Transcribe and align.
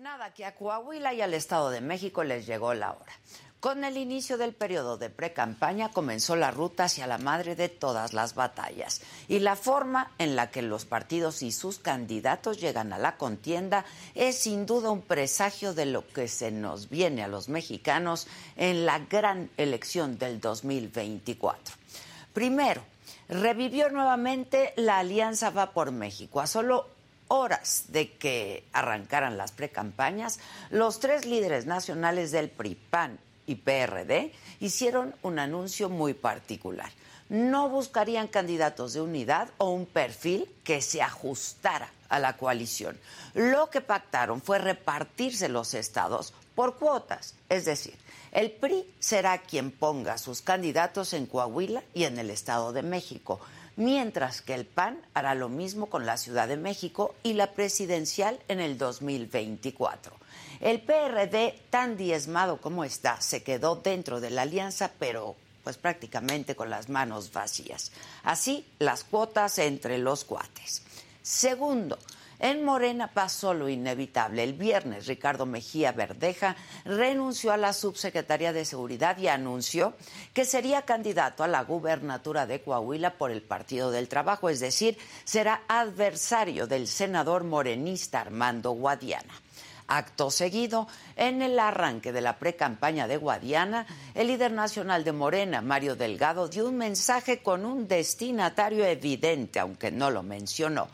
nada, 0.00 0.32
que 0.32 0.46
a 0.46 0.54
Coahuila 0.54 1.12
y 1.12 1.20
al 1.20 1.34
Estado 1.34 1.68
de 1.68 1.82
México 1.82 2.24
les 2.24 2.46
llegó 2.46 2.72
la 2.72 2.92
hora. 2.92 3.12
Con 3.60 3.84
el 3.84 3.98
inicio 3.98 4.38
del 4.38 4.54
periodo 4.54 4.96
de 4.96 5.10
pre-campaña 5.10 5.90
comenzó 5.90 6.36
la 6.36 6.50
ruta 6.50 6.84
hacia 6.84 7.06
la 7.06 7.18
madre 7.18 7.54
de 7.54 7.68
todas 7.68 8.14
las 8.14 8.34
batallas 8.34 9.02
y 9.28 9.40
la 9.40 9.56
forma 9.56 10.10
en 10.16 10.36
la 10.36 10.50
que 10.50 10.62
los 10.62 10.86
partidos 10.86 11.42
y 11.42 11.52
sus 11.52 11.78
candidatos 11.78 12.58
llegan 12.58 12.94
a 12.94 12.98
la 12.98 13.18
contienda 13.18 13.84
es 14.14 14.38
sin 14.38 14.64
duda 14.64 14.90
un 14.90 15.02
presagio 15.02 15.74
de 15.74 15.84
lo 15.84 16.08
que 16.08 16.28
se 16.28 16.50
nos 16.50 16.88
viene 16.88 17.22
a 17.22 17.28
los 17.28 17.50
mexicanos 17.50 18.26
en 18.56 18.86
la 18.86 19.00
gran 19.00 19.50
elección 19.58 20.16
del 20.18 20.40
2024. 20.40 21.74
Primero, 22.32 22.82
revivió 23.28 23.90
nuevamente 23.90 24.72
la 24.76 25.00
Alianza 25.00 25.50
Va 25.50 25.72
por 25.72 25.92
México 25.92 26.40
a 26.40 26.46
solo 26.46 26.99
horas 27.30 27.84
de 27.88 28.12
que 28.16 28.64
arrancaran 28.72 29.38
las 29.38 29.52
precampañas, 29.52 30.40
los 30.70 30.98
tres 30.98 31.26
líderes 31.26 31.64
nacionales 31.64 32.32
del 32.32 32.50
PRI, 32.50 32.74
PAN 32.74 33.18
y 33.46 33.54
PRD 33.54 34.32
hicieron 34.58 35.14
un 35.22 35.38
anuncio 35.38 35.88
muy 35.88 36.12
particular. 36.12 36.90
No 37.28 37.68
buscarían 37.68 38.26
candidatos 38.26 38.94
de 38.94 39.00
unidad 39.00 39.48
o 39.58 39.70
un 39.70 39.86
perfil 39.86 40.48
que 40.64 40.82
se 40.82 41.02
ajustara 41.02 41.92
a 42.08 42.18
la 42.18 42.36
coalición. 42.36 42.98
Lo 43.34 43.70
que 43.70 43.80
pactaron 43.80 44.42
fue 44.42 44.58
repartirse 44.58 45.48
los 45.48 45.74
estados 45.74 46.34
por 46.56 46.78
cuotas, 46.78 47.36
es 47.48 47.64
decir, 47.64 47.94
el 48.32 48.50
PRI 48.50 48.92
será 48.98 49.38
quien 49.38 49.70
ponga 49.70 50.18
sus 50.18 50.42
candidatos 50.42 51.12
en 51.12 51.26
Coahuila 51.26 51.82
y 51.94 52.04
en 52.04 52.18
el 52.18 52.30
Estado 52.30 52.72
de 52.72 52.82
México 52.82 53.40
mientras 53.76 54.42
que 54.42 54.54
el 54.54 54.66
PAN 54.66 55.00
hará 55.14 55.34
lo 55.34 55.48
mismo 55.48 55.86
con 55.86 56.06
la 56.06 56.16
Ciudad 56.16 56.48
de 56.48 56.56
México 56.56 57.14
y 57.22 57.34
la 57.34 57.52
presidencial 57.52 58.38
en 58.48 58.60
el 58.60 58.78
2024. 58.78 60.16
El 60.60 60.80
PRD, 60.82 61.58
tan 61.70 61.96
diezmado 61.96 62.60
como 62.60 62.84
está, 62.84 63.20
se 63.20 63.42
quedó 63.42 63.76
dentro 63.76 64.20
de 64.20 64.30
la 64.30 64.42
alianza, 64.42 64.90
pero 64.98 65.36
pues 65.64 65.76
prácticamente 65.76 66.54
con 66.54 66.70
las 66.70 66.88
manos 66.88 67.32
vacías. 67.32 67.92
Así, 68.22 68.66
las 68.78 69.04
cuotas 69.04 69.58
entre 69.58 69.98
los 69.98 70.24
cuates. 70.24 70.82
Segundo, 71.22 71.98
en 72.40 72.64
Morena 72.64 73.08
pasó 73.12 73.54
lo 73.54 73.68
inevitable. 73.68 74.42
El 74.42 74.54
viernes, 74.54 75.06
Ricardo 75.06 75.46
Mejía 75.46 75.92
Verdeja 75.92 76.56
renunció 76.84 77.52
a 77.52 77.56
la 77.56 77.72
subsecretaría 77.72 78.52
de 78.52 78.64
Seguridad 78.64 79.18
y 79.18 79.28
anunció 79.28 79.94
que 80.32 80.44
sería 80.44 80.82
candidato 80.82 81.44
a 81.44 81.48
la 81.48 81.62
gubernatura 81.62 82.46
de 82.46 82.62
Coahuila 82.62 83.18
por 83.18 83.30
el 83.30 83.42
Partido 83.42 83.90
del 83.90 84.08
Trabajo, 84.08 84.48
es 84.48 84.60
decir, 84.60 84.96
será 85.24 85.62
adversario 85.68 86.66
del 86.66 86.88
senador 86.88 87.44
morenista 87.44 88.20
Armando 88.20 88.72
Guadiana. 88.72 89.34
Acto 89.86 90.30
seguido, 90.30 90.86
en 91.16 91.42
el 91.42 91.58
arranque 91.58 92.12
de 92.12 92.20
la 92.20 92.38
precampaña 92.38 93.08
de 93.08 93.16
Guadiana, 93.16 93.86
el 94.14 94.28
líder 94.28 94.52
nacional 94.52 95.02
de 95.02 95.12
Morena, 95.12 95.62
Mario 95.62 95.96
Delgado, 95.96 96.48
dio 96.48 96.68
un 96.68 96.78
mensaje 96.78 97.42
con 97.42 97.66
un 97.66 97.88
destinatario 97.88 98.86
evidente, 98.86 99.58
aunque 99.58 99.90
no 99.90 100.10
lo 100.10 100.22
mencionó. 100.22 100.86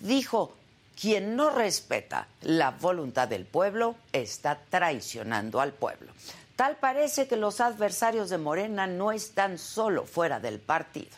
Dijo, 0.00 0.54
quien 1.02 1.34
no 1.34 1.50
respeta 1.50 2.28
la 2.42 2.70
voluntad 2.70 3.26
del 3.26 3.44
pueblo 3.44 3.96
está 4.12 4.60
traicionando 4.70 5.60
al 5.60 5.72
pueblo. 5.72 6.12
Tal 6.54 6.76
parece 6.76 7.26
que 7.26 7.34
los 7.34 7.60
adversarios 7.60 8.30
de 8.30 8.38
Morena 8.38 8.86
no 8.86 9.10
están 9.10 9.58
solo 9.58 10.04
fuera 10.06 10.38
del 10.38 10.60
partido. 10.60 11.10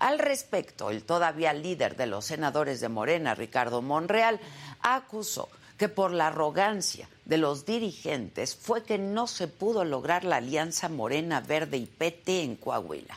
Al 0.00 0.18
respecto, 0.18 0.90
el 0.90 1.04
todavía 1.04 1.52
líder 1.52 1.94
de 1.94 2.08
los 2.08 2.24
senadores 2.24 2.80
de 2.80 2.88
Morena, 2.88 3.36
Ricardo 3.36 3.82
Monreal, 3.82 4.40
acusó 4.82 5.48
que 5.78 5.88
por 5.88 6.10
la 6.10 6.26
arrogancia 6.26 7.08
de 7.24 7.38
los 7.38 7.64
dirigentes 7.64 8.56
fue 8.56 8.82
que 8.82 8.98
no 8.98 9.28
se 9.28 9.46
pudo 9.46 9.84
lograr 9.84 10.24
la 10.24 10.38
alianza 10.38 10.88
Morena 10.88 11.40
Verde 11.40 11.76
y 11.76 11.86
PT 11.86 12.42
en 12.42 12.56
Coahuila. 12.56 13.16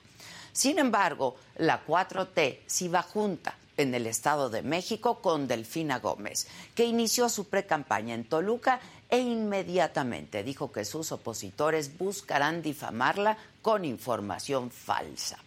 Sin 0.51 0.77
embargo, 0.77 1.37
la 1.57 1.83
4T 1.83 2.59
sí 2.67 2.87
va 2.87 3.01
junta 3.01 3.55
en 3.77 3.93
el 3.95 4.07
Estado 4.07 4.49
de 4.49 4.61
México 4.61 5.19
con 5.21 5.47
Delfina 5.47 5.99
Gómez, 5.99 6.47
que 6.75 6.85
inició 6.85 7.29
su 7.29 7.45
precampaña 7.45 8.13
en 8.15 8.25
Toluca 8.25 8.79
e 9.09 9.19
inmediatamente 9.19 10.43
dijo 10.43 10.71
que 10.71 10.85
sus 10.85 11.11
opositores 11.11 11.97
buscarán 11.97 12.61
difamarla 12.61 13.37
con 13.61 13.85
información 13.85 14.71
falsa. 14.71 15.37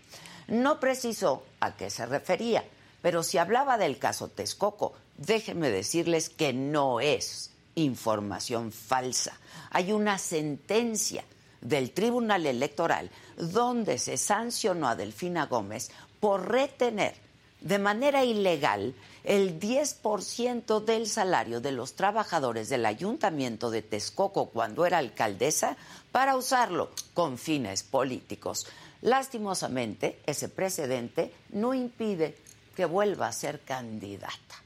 No 0.49 0.79
precisó 0.79 1.45
a 1.59 1.77
qué 1.77 1.91
se 1.91 2.07
refería, 2.07 2.65
pero 3.03 3.23
si 3.23 3.39
hablaba 3.39 3.79
del 3.79 3.99
caso 3.99 4.29
Texcoco, 4.29 4.95
déjenme 5.17 5.71
decirles 5.71 6.29
que 6.31 6.53
no 6.53 7.01
es 7.01 7.51
información 7.75 8.73
falsa. 8.73 9.39
Hay 9.71 9.93
una 9.93 10.19
sentencia 10.19 11.25
del 11.61 11.91
Tribunal 11.91 12.47
Electoral 12.47 13.11
donde 13.37 13.99
se 13.99 14.17
sancionó 14.17 14.89
a 14.89 14.95
Delfina 14.95 15.47
Gómez 15.47 15.91
por 16.21 16.49
retener 16.49 17.26
de 17.61 17.79
manera 17.79 18.25
ilegal 18.25 18.95
el 19.25 19.59
10% 19.59 20.85
del 20.85 21.07
salario 21.09 21.61
de 21.61 21.73
los 21.73 21.95
trabajadores 21.95 22.69
del 22.69 22.87
ayuntamiento 22.87 23.71
de 23.71 23.83
Texcoco 23.83 24.51
cuando 24.51 24.87
era 24.87 24.99
alcaldesa 24.99 25.77
para 26.13 26.37
usarlo 26.37 26.91
con 27.15 27.39
fines 27.39 27.83
políticos. 27.83 28.67
Lastimosamente, 29.03 30.21
ese 30.27 30.49
precedente 30.49 31.33
no 31.51 31.75
impide 31.75 32.37
que 32.77 32.85
vuelva 32.85 33.27
a 33.29 33.33
ser 33.33 33.61
candidata. 33.61 34.66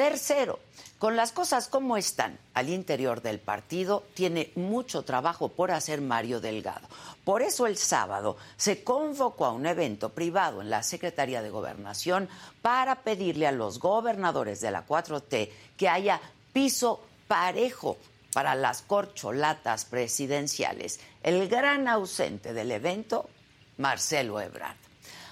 Tercero, 0.00 0.58
con 0.98 1.14
las 1.14 1.30
cosas 1.30 1.68
como 1.68 1.98
están 1.98 2.38
al 2.54 2.70
interior 2.70 3.20
del 3.20 3.38
partido, 3.38 4.02
tiene 4.14 4.50
mucho 4.54 5.02
trabajo 5.02 5.50
por 5.50 5.70
hacer 5.70 6.00
Mario 6.00 6.40
Delgado. 6.40 6.88
Por 7.22 7.42
eso 7.42 7.66
el 7.66 7.76
sábado 7.76 8.38
se 8.56 8.82
convocó 8.82 9.44
a 9.44 9.52
un 9.52 9.66
evento 9.66 10.08
privado 10.08 10.62
en 10.62 10.70
la 10.70 10.82
Secretaría 10.82 11.42
de 11.42 11.50
Gobernación 11.50 12.30
para 12.62 13.02
pedirle 13.02 13.46
a 13.46 13.52
los 13.52 13.78
gobernadores 13.78 14.62
de 14.62 14.70
la 14.70 14.86
4T 14.86 15.50
que 15.76 15.90
haya 15.90 16.18
piso 16.54 17.02
parejo 17.28 17.98
para 18.32 18.54
las 18.54 18.80
corcholatas 18.80 19.84
presidenciales. 19.84 20.98
El 21.22 21.46
gran 21.46 21.88
ausente 21.88 22.54
del 22.54 22.70
evento, 22.72 23.28
Marcelo 23.76 24.40
Ebrard. 24.40 24.89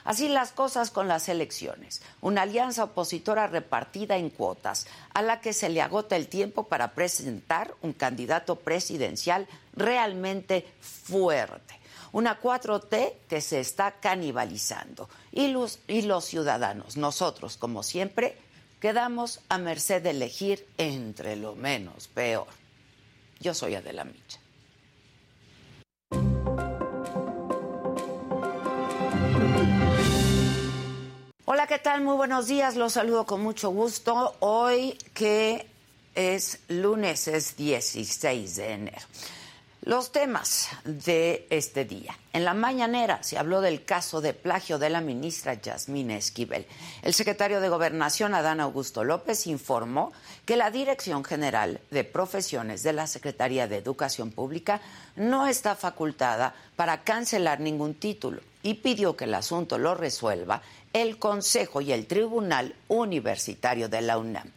Así 0.08 0.30
las 0.30 0.52
cosas 0.52 0.90
con 0.90 1.06
las 1.06 1.28
elecciones. 1.28 2.00
Una 2.22 2.40
alianza 2.40 2.84
opositora 2.84 3.46
repartida 3.46 4.16
en 4.16 4.30
cuotas, 4.30 4.86
a 5.12 5.20
la 5.20 5.42
que 5.42 5.52
se 5.52 5.68
le 5.68 5.82
agota 5.82 6.16
el 6.16 6.28
tiempo 6.28 6.64
para 6.64 6.94
presentar 6.94 7.74
un 7.82 7.92
candidato 7.92 8.56
presidencial 8.56 9.46
realmente 9.74 10.66
fuerte. 10.80 11.78
Una 12.12 12.40
4T 12.40 13.16
que 13.28 13.42
se 13.42 13.60
está 13.60 14.00
canibalizando. 14.00 15.10
Y 15.30 15.48
los, 15.48 15.80
y 15.86 16.00
los 16.00 16.24
ciudadanos, 16.24 16.96
nosotros, 16.96 17.58
como 17.58 17.82
siempre, 17.82 18.38
quedamos 18.80 19.40
a 19.50 19.58
merced 19.58 20.02
de 20.02 20.12
elegir 20.12 20.66
entre 20.78 21.36
lo 21.36 21.54
menos 21.54 22.08
peor. 22.08 22.48
Yo 23.40 23.52
soy 23.52 23.74
Adela 23.74 24.04
Micha. 24.04 24.40
¿Qué 31.68 31.78
tal? 31.78 32.02
Muy 32.02 32.16
buenos 32.16 32.46
días. 32.46 32.76
Los 32.76 32.94
saludo 32.94 33.26
con 33.26 33.42
mucho 33.42 33.70
gusto. 33.70 34.36
Hoy 34.40 34.96
que 35.12 35.66
es 36.14 36.60
lunes, 36.68 37.28
es 37.28 37.56
16 37.56 38.56
de 38.56 38.72
enero. 38.72 39.06
Los 39.82 40.12
temas 40.12 40.68
de 40.84 41.46
este 41.50 41.84
día. 41.84 42.16
En 42.32 42.44
la 42.44 42.54
mañanera 42.54 43.22
se 43.22 43.38
habló 43.38 43.60
del 43.60 43.84
caso 43.84 44.20
de 44.20 44.34
plagio 44.34 44.78
de 44.78 44.90
la 44.90 45.00
ministra 45.00 45.54
Yasmina 45.54 46.16
Esquivel. 46.16 46.66
El 47.02 47.14
secretario 47.14 47.60
de 47.60 47.68
Gobernación, 47.68 48.34
Adán 48.34 48.60
Augusto 48.60 49.04
López, 49.04 49.46
informó 49.46 50.12
que 50.46 50.56
la 50.56 50.70
Dirección 50.70 51.24
General 51.24 51.80
de 51.90 52.04
Profesiones 52.04 52.82
de 52.82 52.92
la 52.92 53.06
Secretaría 53.06 53.68
de 53.68 53.76
Educación 53.76 54.30
Pública 54.30 54.80
no 55.16 55.46
está 55.46 55.74
facultada 55.74 56.54
para 56.76 57.02
cancelar 57.04 57.60
ningún 57.60 57.94
título 57.94 58.40
y 58.62 58.74
pidió 58.74 59.16
que 59.16 59.24
el 59.24 59.34
asunto 59.34 59.78
lo 59.78 59.94
resuelva 59.94 60.62
el 60.92 61.18
Consejo 61.18 61.80
y 61.80 61.92
el 61.92 62.06
Tribunal 62.06 62.74
Universitario 62.88 63.88
de 63.88 64.02
la 64.02 64.18
UNAM. 64.18 64.50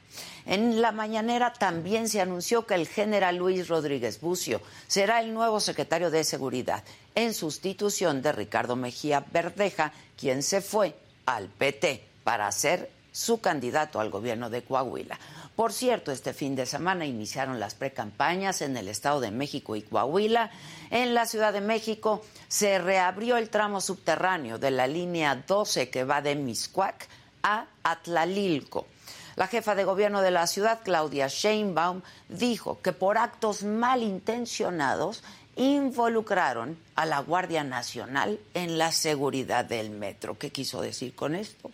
En 0.46 0.82
la 0.82 0.92
mañanera 0.92 1.54
también 1.54 2.10
se 2.10 2.20
anunció 2.20 2.66
que 2.66 2.74
el 2.74 2.88
general 2.88 3.38
Luis 3.38 3.68
Rodríguez 3.68 4.20
Bucio 4.20 4.62
será 4.88 5.22
el 5.22 5.34
nuevo 5.34 5.60
secretario 5.60 6.10
de 6.10 6.24
Seguridad 6.24 6.84
en 7.14 7.34
sustitución 7.34 8.22
de 8.22 8.32
Ricardo 8.32 8.76
Mejía 8.76 9.24
Verdeja, 9.32 9.94
quien 10.18 10.42
se 10.42 10.62
fue 10.62 10.96
al 11.26 11.48
PT 11.48 12.04
para 12.24 12.52
ser 12.52 12.90
su 13.12 13.40
candidato 13.40 14.00
al 14.00 14.10
gobierno 14.10 14.50
de 14.50 14.64
Coahuila. 14.64 15.20
Por 15.56 15.74
cierto, 15.74 16.12
este 16.12 16.34
fin 16.34 16.56
de 16.56 16.66
semana 16.66 17.06
iniciaron 17.06 17.60
las 17.60 17.76
precampañas 17.76 18.62
en 18.62 18.78
el 18.78 18.88
Estado 18.88 19.20
de 19.20 19.32
México 19.32 19.76
y 19.76 19.82
Coahuila. 19.82 20.50
En 20.90 21.14
la 21.14 21.26
Ciudad 21.26 21.54
de 21.54 21.62
México 21.62 22.24
se 22.48 22.80
reabrió 22.80 23.38
el 23.38 23.50
tramo 23.50 23.82
subterráneo 23.82 24.58
de 24.58 24.72
la 24.72 24.88
línea 24.88 25.36
12 25.36 25.90
que 25.90 26.04
va 26.04 26.22
de 26.22 26.36
Miscuac 26.36 27.08
a 27.44 27.66
Atlalilco. 27.84 28.88
La 29.36 29.48
jefa 29.48 29.76
de 29.76 29.84
gobierno 29.84 30.22
de 30.22 30.32
la 30.32 30.48
ciudad, 30.48 30.80
Claudia 30.84 31.28
Sheinbaum, 31.28 32.02
dijo 32.30 32.82
que 32.82 32.92
por 32.92 33.18
actos 33.18 33.64
malintencionados 33.64 35.24
involucraron 35.56 36.78
a 36.96 37.06
la 37.06 37.20
Guardia 37.20 37.64
Nacional 37.64 38.40
en 38.54 38.78
la 38.78 38.92
seguridad 38.92 39.66
del 39.66 39.90
metro. 39.90 40.38
¿Qué 40.38 40.50
quiso 40.52 40.82
decir 40.82 41.14
con 41.14 41.36
esto? 41.36 41.72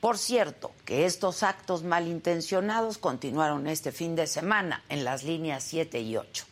Por 0.00 0.16
cierto, 0.16 0.72
que 0.86 1.04
estos 1.04 1.42
actos 1.42 1.84
malintencionados 1.84 2.96
continuaron 2.96 3.66
este 3.66 3.92
fin 3.92 4.16
de 4.16 4.26
semana 4.26 4.82
en 4.88 5.04
las 5.04 5.24
líneas 5.24 5.62
7 5.62 6.00
y 6.00 6.16
8. 6.16 6.46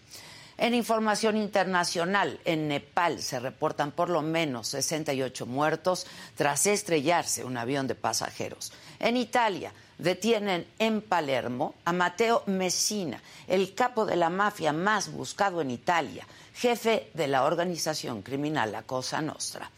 En 0.58 0.74
información 0.74 1.36
internacional, 1.36 2.40
en 2.44 2.68
Nepal 2.68 3.22
se 3.22 3.40
reportan 3.40 3.92
por 3.92 4.10
lo 4.10 4.20
menos 4.20 4.68
68 4.68 5.46
muertos 5.46 6.06
tras 6.34 6.66
estrellarse 6.66 7.44
un 7.44 7.56
avión 7.56 7.86
de 7.86 7.94
pasajeros. 7.94 8.72
En 8.98 9.16
Italia 9.16 9.72
detienen 9.96 10.66
en 10.78 11.00
Palermo 11.00 11.74
a 11.84 11.92
Matteo 11.92 12.42
Messina, 12.46 13.22
el 13.46 13.74
capo 13.74 14.04
de 14.04 14.16
la 14.16 14.30
mafia 14.30 14.72
más 14.72 15.10
buscado 15.10 15.62
en 15.62 15.70
Italia, 15.70 16.26
jefe 16.54 17.08
de 17.14 17.28
la 17.28 17.44
organización 17.44 18.22
criminal 18.22 18.72
La 18.72 18.82
Cosa 18.82 19.22
Nostra. 19.22 19.70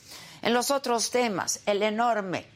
En 0.42 0.54
los 0.54 0.70
otros 0.70 1.10
temas, 1.10 1.60
el 1.66 1.82
enorme 1.82 2.46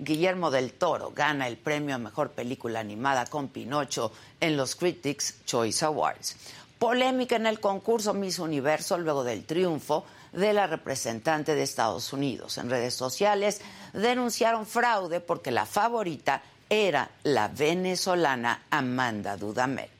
Guillermo 0.00 0.50
del 0.50 0.72
Toro 0.72 1.12
gana 1.14 1.46
el 1.46 1.58
premio 1.58 1.94
a 1.94 1.98
mejor 1.98 2.30
película 2.30 2.80
animada 2.80 3.26
con 3.26 3.48
Pinocho 3.48 4.12
en 4.40 4.56
los 4.56 4.74
Critics 4.74 5.44
Choice 5.44 5.84
Awards. 5.84 6.36
Polémica 6.78 7.36
en 7.36 7.46
el 7.46 7.60
concurso 7.60 8.14
Miss 8.14 8.38
Universo 8.38 8.96
luego 8.96 9.22
del 9.22 9.44
triunfo 9.44 10.06
de 10.32 10.54
la 10.54 10.66
representante 10.66 11.54
de 11.54 11.62
Estados 11.62 12.14
Unidos. 12.14 12.56
En 12.56 12.70
redes 12.70 12.94
sociales 12.94 13.60
denunciaron 13.92 14.64
fraude 14.64 15.20
porque 15.20 15.50
la 15.50 15.66
favorita 15.66 16.42
era 16.70 17.10
la 17.24 17.48
venezolana 17.48 18.62
Amanda 18.70 19.36
Dudamel. 19.36 19.90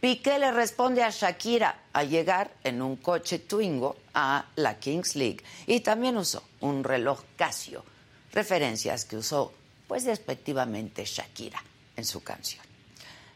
Piqué 0.00 0.38
le 0.38 0.50
responde 0.50 1.02
a 1.02 1.10
Shakira 1.10 1.82
al 1.92 2.08
llegar 2.08 2.50
en 2.64 2.82
un 2.82 2.96
coche 2.96 3.38
Twingo 3.38 3.96
a 4.14 4.44
la 4.56 4.78
Kings 4.78 5.14
League 5.14 5.44
y 5.66 5.80
también 5.80 6.16
usó 6.16 6.42
un 6.60 6.84
reloj 6.84 7.22
Casio, 7.36 7.84
referencias 8.36 9.06
que 9.06 9.16
usó 9.16 9.52
pues 9.88 10.04
despectivamente 10.04 11.06
Shakira 11.06 11.62
en 11.96 12.04
su 12.04 12.22
canción. 12.22 12.62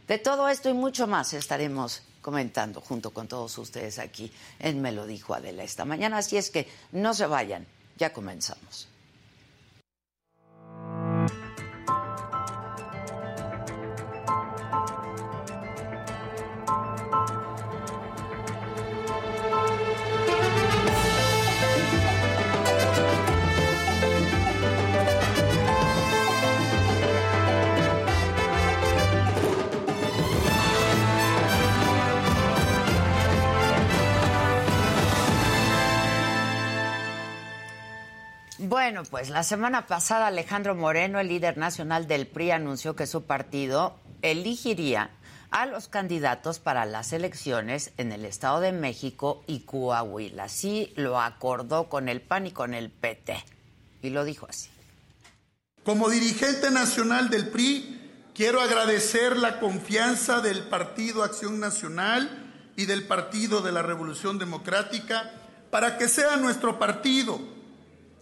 De 0.06 0.18
todo 0.18 0.46
esto 0.46 0.68
y 0.68 0.74
mucho 0.74 1.06
más 1.06 1.32
estaremos 1.32 2.02
comentando 2.20 2.82
junto 2.82 3.10
con 3.10 3.26
todos 3.26 3.56
ustedes 3.56 3.98
aquí 3.98 4.30
en 4.58 4.82
Me 4.82 4.92
lo 4.92 5.06
dijo 5.06 5.32
Adela 5.32 5.64
esta 5.64 5.86
mañana. 5.86 6.18
Así 6.18 6.36
es 6.36 6.50
que 6.50 6.68
no 6.92 7.14
se 7.14 7.24
vayan, 7.24 7.66
ya 7.96 8.12
comenzamos. 8.12 8.89
Bueno, 38.70 39.02
pues 39.02 39.30
la 39.30 39.42
semana 39.42 39.88
pasada 39.88 40.28
Alejandro 40.28 40.76
Moreno, 40.76 41.18
el 41.18 41.26
líder 41.26 41.58
nacional 41.58 42.06
del 42.06 42.28
PRI, 42.28 42.52
anunció 42.52 42.94
que 42.94 43.08
su 43.08 43.24
partido 43.24 43.98
elegiría 44.22 45.10
a 45.50 45.66
los 45.66 45.88
candidatos 45.88 46.60
para 46.60 46.84
las 46.84 47.12
elecciones 47.12 47.90
en 47.96 48.12
el 48.12 48.24
Estado 48.24 48.60
de 48.60 48.70
México 48.70 49.42
y 49.48 49.64
Coahuila. 49.64 50.44
Así 50.44 50.92
lo 50.94 51.20
acordó 51.20 51.88
con 51.88 52.08
el 52.08 52.20
PAN 52.20 52.46
y 52.46 52.52
con 52.52 52.72
el 52.72 52.90
PT. 52.90 53.44
Y 54.02 54.10
lo 54.10 54.24
dijo 54.24 54.46
así. 54.48 54.70
Como 55.82 56.08
dirigente 56.08 56.70
nacional 56.70 57.28
del 57.28 57.48
PRI, 57.48 58.30
quiero 58.36 58.60
agradecer 58.60 59.36
la 59.36 59.58
confianza 59.58 60.40
del 60.42 60.62
Partido 60.62 61.24
Acción 61.24 61.58
Nacional 61.58 62.52
y 62.76 62.86
del 62.86 63.02
Partido 63.08 63.62
de 63.62 63.72
la 63.72 63.82
Revolución 63.82 64.38
Democrática 64.38 65.28
para 65.72 65.98
que 65.98 66.08
sea 66.08 66.36
nuestro 66.36 66.78
partido 66.78 67.58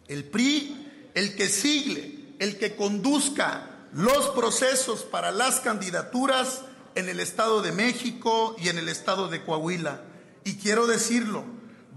el 0.09 0.25
PRI, 0.25 1.11
el 1.15 1.37
que 1.37 1.49
sigle, 1.49 2.35
el 2.39 2.59
que 2.59 2.75
conduzca 2.75 3.87
los 3.93 4.31
procesos 4.31 5.03
para 5.03 5.31
las 5.31 5.61
candidaturas 5.61 6.63
en 6.95 7.09
el 7.09 7.21
Estado 7.21 7.63
de 7.63 7.73
México 7.73 8.57
y 8.59 8.69
en 8.69 8.79
el 8.79 8.89
Estado 8.89 9.29
de 9.29 9.43
Coahuila. 9.45 10.03
Y 10.45 10.57
quiero 10.57 10.87
decirlo, 10.87 11.45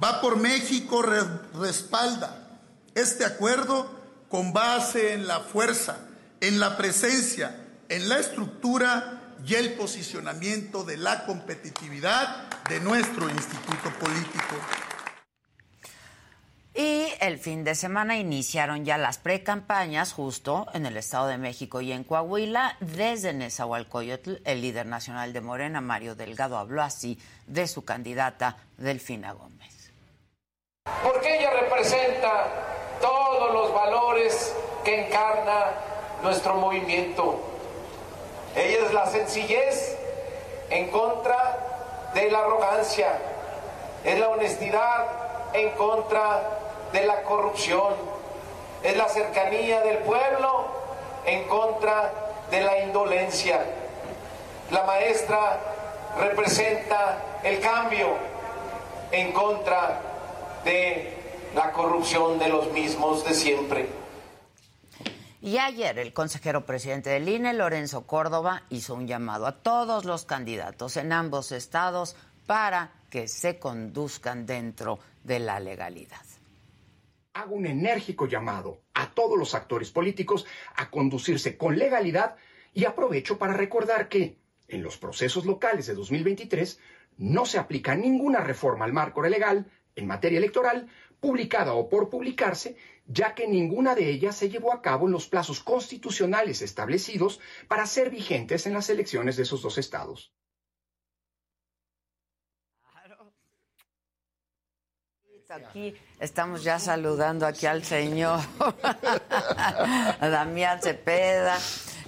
va 0.02 0.22
por 0.22 0.38
México 0.38 1.02
respalda 1.02 2.60
este 2.96 3.26
acuerdo 3.26 3.90
con 4.30 4.54
base 4.54 5.14
en 5.14 5.28
la 5.28 5.40
fuerza, 5.40 5.98
en 6.40 6.60
la 6.60 6.78
presencia, 6.78 7.66
en 7.90 8.10
la 8.10 8.20
estructura 8.20 9.36
y 9.46 9.56
el 9.56 9.74
posicionamiento 9.74 10.84
de 10.84 10.98
la 10.98 11.26
competitividad 11.26 12.50
de 12.70 12.80
nuestro 12.80 13.30
instituto 13.30 13.90
político. 14.00 14.56
Y 16.74 17.14
el 17.20 17.38
fin 17.38 17.66
de 17.66 17.76
semana 17.76 18.18
iniciaron 18.18 18.86
ya 18.86 18.98
las 18.98 19.18
precampañas 19.18 20.14
justo 20.14 20.68
en 20.74 20.86
el 20.86 20.96
Estado 20.96 21.28
de 21.28 21.38
México 21.38 21.82
y 21.82 21.92
en 21.92 22.06
Coahuila. 22.06 22.78
Desde 22.80 23.34
Nezahualcóyotl, 23.34 24.36
el 24.46 24.62
líder 24.62 24.86
nacional 24.86 25.34
de 25.34 25.42
Morena, 25.42 25.82
Mario 25.82 26.16
Delgado, 26.16 26.58
habló 26.58 26.82
así 26.82 27.20
de 27.46 27.68
su 27.68 27.84
candidata, 27.84 28.58
Delfina 28.78 29.34
Gómez. 29.34 29.92
Porque 31.04 31.40
ella 31.40 31.52
representa 31.60 32.48
todos 33.02 33.54
los 33.54 33.74
valores 33.74 34.56
que 34.86 35.08
encarna 35.08 35.72
nuestro 36.24 36.56
movimiento. 36.56 37.42
Ella 38.56 38.86
es 38.86 38.94
la 38.94 39.08
sencillez 39.08 39.98
en 40.70 40.90
contra 40.90 42.12
de 42.14 42.32
la 42.32 42.40
arrogancia, 42.40 43.20
es 44.06 44.18
la 44.18 44.30
honestidad 44.30 45.08
en 45.54 45.70
contra 45.72 46.61
de 46.92 47.06
la 47.06 47.24
corrupción, 47.24 47.94
es 48.84 48.98
la 48.98 49.08
cercanía 49.08 49.82
del 49.82 50.00
pueblo 50.00 50.66
en 51.26 51.48
contra 51.48 52.12
de 52.50 52.62
la 52.62 52.80
indolencia. 52.80 53.62
La 54.72 54.84
maestra 54.84 55.60
representa 56.20 57.40
el 57.44 57.60
cambio 57.60 58.08
en 59.12 59.32
contra 59.32 60.02
de 60.64 61.18
la 61.56 61.72
corrupción 61.72 62.40
de 62.40 62.50
los 62.50 62.72
mismos 62.72 63.24
de 63.26 63.34
siempre. 63.34 64.02
Y 65.42 65.58
ayer 65.58 65.98
el 65.98 66.14
consejero 66.14 66.66
presidente 66.66 67.10
del 67.10 67.28
INE, 67.28 67.54
Lorenzo 67.54 68.06
Córdoba, 68.06 68.64
hizo 68.70 68.94
un 68.94 69.08
llamado 69.08 69.48
a 69.48 69.54
todos 69.54 70.06
los 70.06 70.26
candidatos 70.26 70.98
en 70.98 71.12
ambos 71.12 71.52
estados 71.52 72.16
para 72.46 72.92
que 73.10 73.28
se 73.28 73.58
conduzcan 73.58 74.46
dentro 74.46 75.00
de 75.24 75.40
la 75.40 75.60
legalidad. 75.60 76.22
Hago 77.34 77.56
un 77.56 77.66
enérgico 77.66 78.28
llamado 78.28 78.82
a 78.94 79.14
todos 79.14 79.38
los 79.38 79.56
actores 79.56 79.92
políticos 79.92 80.46
a 80.76 80.90
conducirse 80.90 81.58
con 81.58 81.78
legalidad 81.78 82.36
y 82.74 82.86
aprovecho 82.86 83.38
para 83.38 83.54
recordar 83.54 84.10
que 84.10 84.38
en 84.68 84.84
los 84.84 84.98
procesos 84.98 85.46
locales 85.46 85.88
de 85.88 85.94
2023 85.94 86.80
no 87.18 87.46
se 87.46 87.60
aplica 87.60 87.96
ninguna 87.96 88.40
reforma 88.40 88.86
al 88.86 88.94
marco 88.94 89.22
legal 89.22 89.70
en 89.96 90.08
materia 90.08 90.38
electoral, 90.38 90.88
publicada 91.20 91.74
o 91.74 91.90
por 91.90 92.10
publicarse, 92.10 92.78
ya 93.06 93.36
que 93.36 93.48
ninguna 93.48 93.96
de 93.96 94.10
ellas 94.10 94.36
se 94.36 94.50
llevó 94.50 94.74
a 94.74 94.82
cabo 94.82 95.06
en 95.06 95.12
los 95.12 95.28
plazos 95.28 95.62
constitucionales 95.62 96.62
establecidos 96.62 97.40
para 97.68 97.86
ser 97.86 98.10
vigentes 98.10 98.66
en 98.66 98.74
las 98.74 98.90
elecciones 98.90 99.36
de 99.36 99.44
esos 99.44 99.62
dos 99.62 99.78
estados. 99.78 100.34
Aquí 105.52 105.94
estamos 106.20 106.64
ya 106.64 106.80
saludando 106.80 107.46
aquí 107.46 107.66
al 107.66 107.84
señor 107.84 108.40
Damián 110.22 110.82
Cepeda. 110.82 111.58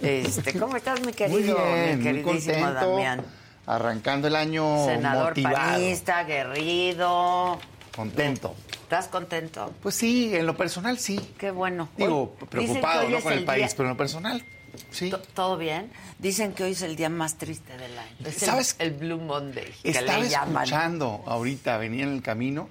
Este, 0.01 0.57
¿Cómo 0.57 0.77
estás, 0.77 1.05
mi 1.05 1.11
querido, 1.11 1.57
muy 1.59 1.73
bien, 1.73 1.97
mi 1.97 2.03
queridísimo 2.03 2.53
muy 2.55 2.63
contento, 2.63 2.89
Damián? 2.91 3.25
Arrancando 3.65 4.27
el 4.29 4.35
año 4.37 4.85
Senador 4.85 5.29
motivado, 5.29 5.55
panista, 5.57 6.19
aguerrido. 6.19 7.59
contento. 7.95 8.55
¿Estás 8.83 9.07
contento? 9.09 9.73
Pues 9.81 9.95
sí, 9.95 10.33
en 10.35 10.45
lo 10.45 10.55
personal 10.55 10.97
sí. 10.97 11.19
Qué 11.37 11.51
bueno. 11.51 11.89
Digo, 11.97 12.35
Hoy- 12.39 12.47
preocupado 12.47 13.09
¿no? 13.09 13.19
con 13.21 13.33
el, 13.33 13.39
el 13.39 13.45
país, 13.45 13.65
día- 13.67 13.73
pero 13.75 13.83
en 13.89 13.93
lo 13.93 13.97
personal 13.97 14.45
sí. 14.91 15.09
To- 15.09 15.19
¿Todo 15.19 15.57
bien? 15.57 15.91
Dicen 16.19 16.53
que 16.53 16.63
hoy 16.63 16.71
es 16.71 16.81
el 16.81 16.95
día 16.95 17.09
más 17.09 17.37
triste 17.37 17.75
del 17.77 17.97
año. 17.97 18.15
Es 18.25 18.41
el- 18.41 18.47
¿Sabes? 18.49 18.75
El, 18.79 18.91
Blue 18.91 19.17
Monday. 19.19 19.69
Que 19.83 19.89
Estaba 19.91 20.19
le 20.19 20.29
llaman. 20.29 20.63
escuchando 20.63 21.23
ahorita, 21.25 21.77
venía 21.77 22.03
en 22.03 22.13
el 22.13 22.21
camino 22.21 22.69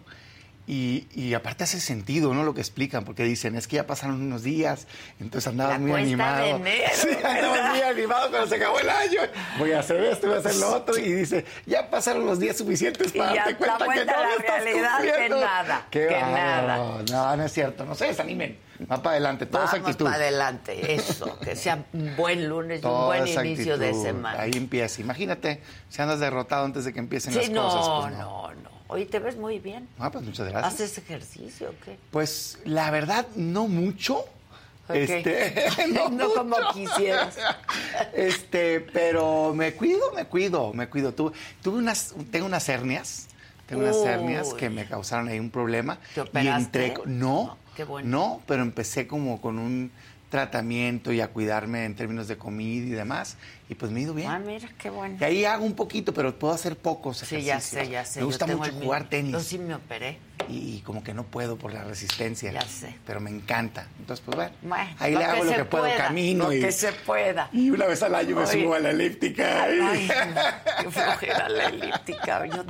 y, 0.66 1.08
y 1.12 1.34
aparte 1.34 1.64
hace 1.64 1.80
sentido, 1.80 2.32
¿no? 2.34 2.44
Lo 2.44 2.54
que 2.54 2.60
explican, 2.60 3.04
porque 3.04 3.24
dicen, 3.24 3.56
es 3.56 3.66
que 3.66 3.76
ya 3.76 3.86
pasaron 3.86 4.22
unos 4.22 4.42
días, 4.44 4.86
entonces 5.18 5.48
andabas 5.48 5.80
La 5.80 5.86
muy 5.86 6.00
animado. 6.00 6.42
de 6.42 6.50
enero, 6.50 6.90
sí, 6.94 7.08
andabas 7.24 7.70
muy 7.70 7.80
animado 7.82 8.30
cuando 8.30 8.46
se 8.46 8.56
acabó 8.56 8.78
el 8.78 8.88
año. 8.88 9.20
Voy 9.58 9.72
a 9.72 9.80
hacer 9.80 10.02
esto, 10.04 10.28
voy 10.28 10.36
a 10.36 10.38
hacer 10.38 10.54
lo 10.56 10.76
otro. 10.76 10.96
Y 10.96 11.12
dice, 11.12 11.44
ya 11.66 11.90
pasaron 11.90 12.24
los 12.26 12.38
días 12.38 12.56
suficientes 12.56 13.12
Y 13.14 13.18
para 13.18 13.34
ya 13.34 13.44
darte 13.46 13.66
la 13.66 13.76
cuenta 13.76 13.94
que 13.94 14.04
no 14.04 14.20
la 14.20 14.28
lo 14.28 14.36
estás 14.38 14.62
realidad, 14.62 15.00
que 15.00 15.28
nada, 15.28 15.86
Qué 15.90 16.06
que 16.06 16.20
nada. 16.20 17.02
No, 17.10 17.36
no 17.36 17.44
es 17.44 17.52
cierto, 17.52 17.84
no 17.84 17.94
se 17.94 18.06
desanimen. 18.06 18.58
Va 18.90 19.00
para 19.02 19.10
adelante, 19.12 19.46
toda 19.46 19.66
esa 19.66 19.76
actitud. 19.76 20.04
para 20.06 20.16
adelante, 20.16 20.94
eso. 20.94 21.38
Que 21.40 21.54
sea 21.54 21.84
un 21.92 22.16
buen 22.16 22.48
lunes 22.48 22.82
y 22.82 22.86
un 22.86 23.04
buen 23.06 23.26
inicio 23.26 23.78
de 23.78 23.94
semana. 23.94 24.40
Ahí 24.40 24.52
empieza. 24.54 25.00
Imagínate, 25.00 25.60
si 25.88 26.02
andas 26.02 26.18
derrotado 26.20 26.64
antes 26.64 26.84
de 26.84 26.92
que 26.92 26.98
empiecen 26.98 27.32
sí, 27.32 27.38
las 27.40 27.50
no, 27.50 27.62
cosas. 27.62 27.88
pues 28.02 28.18
no, 28.18 28.54
no. 28.54 28.71
Oye, 28.92 29.06
te 29.06 29.18
ves 29.18 29.36
muy 29.36 29.58
bien. 29.58 29.88
Ah, 29.98 30.10
pues 30.10 30.24
muchas 30.24 30.48
gracias. 30.48 30.74
¿Haces 30.74 30.98
ejercicio 30.98 31.70
o 31.70 31.84
qué? 31.84 31.96
Pues 32.10 32.58
la 32.64 32.90
verdad, 32.90 33.26
no 33.36 33.66
mucho. 33.68 34.24
Este, 34.88 35.54
no, 35.94 36.10
No 36.10 36.34
como 36.34 36.56
quisieras. 36.74 37.36
Este, 38.12 38.80
pero 38.80 39.54
me 39.54 39.72
cuido, 39.74 40.12
me 40.12 40.26
cuido, 40.26 40.72
me 40.74 40.88
cuido. 40.88 41.14
Tuve, 41.14 41.32
tuve 41.62 41.78
unas, 41.78 42.14
tengo 42.30 42.44
unas 42.46 42.68
hernias, 42.68 43.28
tengo 43.66 43.82
unas 43.82 43.96
hernias 44.04 44.52
que 44.54 44.68
me 44.68 44.84
causaron 44.86 45.28
ahí 45.28 45.38
un 45.38 45.50
problema. 45.50 45.98
¿Te 46.14 46.20
Y 46.20 46.22
operaste? 46.24 46.86
entré, 46.86 46.94
no, 47.06 47.44
No, 47.44 47.56
qué 47.74 47.84
bueno. 47.84 48.08
no, 48.10 48.42
pero 48.46 48.62
empecé 48.62 49.06
como 49.06 49.40
con 49.40 49.58
un 49.58 49.90
tratamiento 50.32 51.12
y 51.12 51.20
a 51.20 51.28
cuidarme 51.28 51.84
en 51.84 51.94
términos 51.94 52.26
de 52.26 52.38
comida 52.38 52.86
y 52.86 52.90
demás, 52.90 53.36
y 53.68 53.74
pues 53.74 53.92
me 53.92 54.00
he 54.00 54.02
ido 54.04 54.14
bien. 54.14 54.28
Ah, 54.30 54.38
mira, 54.38 54.66
qué 54.78 54.88
bueno. 54.90 55.16
Y 55.20 55.24
ahí 55.24 55.44
hago 55.44 55.64
un 55.64 55.74
poquito, 55.74 56.12
pero 56.14 56.36
puedo 56.38 56.54
hacer 56.54 56.74
pocos 56.76 57.18
Sí, 57.18 57.42
ya 57.42 57.56
ejercicios. 57.58 57.84
sé, 57.86 57.90
ya 57.92 58.04
sé. 58.04 58.20
Me 58.20 58.26
gusta 58.26 58.46
mucho 58.46 58.72
jugar 58.72 59.08
tenis 59.08 59.32
Yo 59.32 59.40
sí 59.40 59.58
me 59.58 59.74
operé. 59.74 60.18
y, 60.48 60.80
como 60.80 61.04
que 61.04 61.12
no 61.14 61.24
puedo 61.24 61.56
por 61.56 61.72
la 61.72 61.84
resistencia. 61.84 62.50
Ya 62.50 62.62
sé. 62.62 62.94
Pero 63.06 63.20
me 63.20 63.30
encanta. 63.30 63.86
Entonces, 64.00 64.24
pues 64.24 64.36
bueno, 64.36 64.52
Bueno, 64.62 64.90
ahí 64.98 65.14
le 65.14 65.24
hago 65.24 65.44
lo 65.44 65.54
que 65.54 65.64
puedo, 65.66 65.84
camino 65.96 66.44
Lo 66.46 66.52
y, 66.52 66.60
que 66.60 66.72
se 66.72 66.92
pueda. 66.92 67.48
y 67.52 67.70
una 67.70 67.86
vez 67.86 68.02
al 68.02 68.14
año 68.14 68.34
me 68.36 68.42
Oye. 68.42 68.62
subo 68.62 68.74
a 68.74 68.80
la 68.80 68.90
elíptica. 68.90 69.64
Ay, 69.64 70.08
qué 70.82 70.90
flojera 70.90 71.48
la 71.50 71.66
elíptica. 71.66 72.46
Yo 72.46 72.64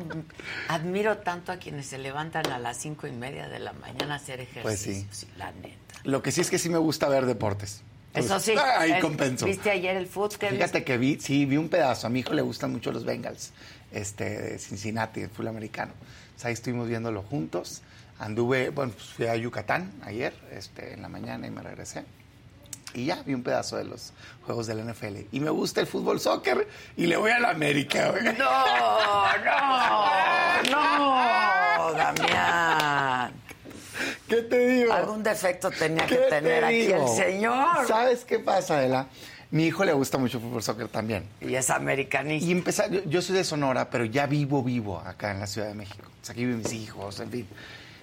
admiro 0.69 1.19
tanto 1.19 1.53
a 1.53 1.57
quienes 1.59 1.87
se 1.87 1.99
levantan 1.99 2.47
a 2.51 2.59
las 2.59 2.77
cinco 2.77 3.07
y 3.07 3.13
media 3.13 3.49
de 3.49 3.61
la 3.61 3.73
mañana 3.73 4.15
a 4.15 4.17
hacer 4.17 4.41
ejercicio. 4.41 4.63
Pues 4.63 4.81
sí. 4.81 5.27
la 5.37 5.51
neta. 5.53 5.77
Lo 6.05 6.23
que 6.23 6.33
sí 6.33 6.41
es 6.41 6.51
que 6.51 6.59
sí 6.59 6.69
me 6.69 6.79
gusta 6.79 7.09
ver 7.09 7.27
deportes. 7.27 7.83
Eso 8.15 8.39
sí. 8.41 8.55
Ahí 8.77 8.93
el- 8.93 9.01
compenso. 9.01 9.47
¿Viste 9.47 9.71
ayer 9.71 9.97
el 9.97 10.07
fútbol? 10.07 10.39
¿Qué 10.39 10.49
Fíjate 10.51 10.85
que 10.85 10.99
vi, 10.99 11.19
sí, 11.21 11.47
vi 11.47 11.57
un 11.57 11.69
pedazo. 11.69 12.07
A 12.07 12.11
mi 12.11 12.21
hijo 12.21 12.35
le 12.35 12.43
gustan 12.43 12.71
mucho 12.73 12.93
los 12.93 13.05
Bengals, 13.05 13.53
este, 13.91 14.29
de 14.29 14.59
Cincinnati, 14.59 15.21
el 15.23 15.31
fútbol 15.31 15.49
americano. 15.49 15.93
O 16.37 16.39
sea, 16.41 16.49
ahí 16.49 16.55
estuvimos 16.55 16.89
viéndolo 16.89 17.23
juntos. 17.23 17.83
Anduve, 18.19 18.69
bueno, 18.71 18.93
pues 18.93 19.07
fui 19.09 19.27
a 19.27 19.37
Yucatán 19.37 19.91
ayer, 20.05 20.35
este, 20.53 20.93
en 20.95 21.03
la 21.03 21.09
mañana 21.09 21.47
y 21.47 21.51
me 21.51 21.63
regresé. 21.63 22.05
Y 22.95 23.07
ya 23.07 23.23
vi 23.23 23.33
un 23.33 23.43
pedazo 23.43 23.79
de 23.79 23.85
los 23.85 24.13
juegos 24.45 24.67
del 24.67 24.81
NFL. 24.87 25.27
Y 25.33 25.41
me 25.41 25.49
gusta 25.49 25.81
el 25.81 25.87
fútbol 25.87 26.21
soccer 26.21 26.69
y 26.97 27.07
le 27.07 27.17
voy 27.17 27.31
a 27.31 27.39
la 27.41 27.49
América, 27.51 28.11
güey. 28.11 28.25
No, 28.25 28.33
no, 30.71 30.71
no, 30.71 31.93
Damián. 31.95 33.33
¿Qué 34.29 34.37
te 34.43 34.67
digo? 34.69 34.93
Algún 34.93 35.23
defecto 35.23 35.71
tenía 35.71 36.07
que 36.07 36.17
¿Qué 36.17 36.21
te 36.23 36.29
tener 36.31 36.65
aquí 36.65 36.93
el 36.93 37.09
señor. 37.09 37.87
¿Sabes 37.87 38.25
qué 38.25 38.39
pasa, 38.39 38.79
Adela? 38.79 39.07
Mi 39.51 39.67
hijo 39.67 39.85
le 39.85 39.93
gusta 39.93 40.17
mucho 40.17 40.39
el 40.39 40.45
fútbol 40.45 40.63
soccer 40.63 40.89
también. 40.89 41.25
Y 41.41 41.55
es 41.55 41.69
americanista. 41.69 42.49
Y 42.49 42.53
empezar, 42.53 42.91
yo, 42.91 43.05
yo 43.05 43.21
soy 43.21 43.37
de 43.37 43.45
Sonora, 43.45 43.91
pero 43.91 44.05
ya 44.07 44.27
vivo, 44.27 44.63
vivo 44.63 44.99
acá 44.99 45.31
en 45.31 45.41
la 45.41 45.47
Ciudad 45.47 45.69
de 45.69 45.75
México. 45.75 46.07
O 46.23 46.25
sea, 46.25 46.33
aquí 46.33 46.45
viven 46.45 46.61
mis 46.61 46.73
hijos, 46.73 47.21
en 47.21 47.31
fin. 47.31 47.47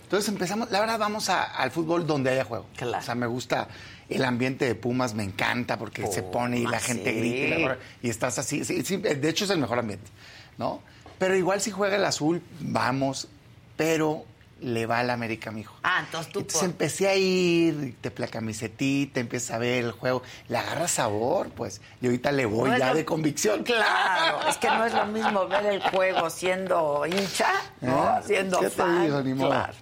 Entonces 0.03 0.29
empezamos, 0.29 0.69
la 0.71 0.79
verdad, 0.79 0.99
vamos 0.99 1.29
a- 1.29 1.43
al 1.43 1.71
fútbol 1.71 2.05
donde 2.05 2.29
haya 2.31 2.43
juego. 2.43 2.65
Claro. 2.75 2.99
O 2.99 3.01
sea, 3.01 3.15
me 3.15 3.25
gusta 3.25 3.67
el 4.09 4.23
ambiente 4.25 4.65
de 4.65 4.75
Pumas, 4.75 5.13
me 5.15 5.23
encanta 5.23 5.77
porque 5.77 6.05
se 6.07 6.21
pone 6.23 6.59
y 6.59 6.67
la 6.67 6.79
gente 6.79 7.11
sí. 7.13 7.19
grita 7.19 7.55
y, 7.59 7.63
la- 7.65 7.77
y 8.03 8.09
estás 8.09 8.37
así. 8.39 8.63
sí, 8.63 8.83
sí, 8.83 8.97
de 8.97 9.29
hecho, 9.29 9.45
es 9.45 9.51
el 9.51 9.57
mejor 9.59 9.79
ambiente, 9.79 10.09
¿no? 10.57 10.81
Pero 11.17 11.35
igual 11.35 11.61
si 11.61 11.71
juega 11.71 11.95
el 11.95 12.05
azul, 12.05 12.41
vamos, 12.59 13.27
pero 13.75 14.23
le 14.61 14.85
va 14.85 14.99
al 14.99 15.09
América, 15.09 15.51
mijo. 15.51 15.75
Ah, 15.83 16.01
entonces 16.05 16.31
tú 16.31 16.39
Entonces 16.39 16.61
por- 16.61 16.69
empecé 16.69 17.07
a 17.07 17.15
ir, 17.15 17.95
te 18.01 18.11
la 18.17 18.27
camisetita, 18.27 19.19
empiezas 19.19 19.51
a 19.51 19.57
ver 19.57 19.85
el 19.85 19.91
juego, 19.91 20.21
le 20.47 20.57
agarra 20.57 20.87
sabor, 20.87 21.49
pues. 21.49 21.81
Y 22.01 22.07
ahorita 22.07 22.31
le 22.31 22.45
voy 22.45 22.69
No 22.71 22.77
ya 22.77 22.89
lo- 22.89 22.95
de 22.95 23.05
convicción. 23.05 23.63
Claro, 23.63 24.47
es 24.49 24.57
que 24.57 24.67
no 24.67 24.85
es 24.85 24.93
lo 24.93 25.05
mismo 25.05 25.47
ver 25.47 25.65
el 25.65 25.81
juego 25.81 26.29
siendo 26.29 27.05
hincha, 27.05 27.51
¿no? 27.81 28.17
¿Eh? 28.17 28.21
Siendo 28.25 28.59
¿Qué 28.59 28.69
te 28.69 28.83
digo? 29.01 29.21
Ni 29.21 29.33
modo. 29.33 29.49
claro. 29.49 29.73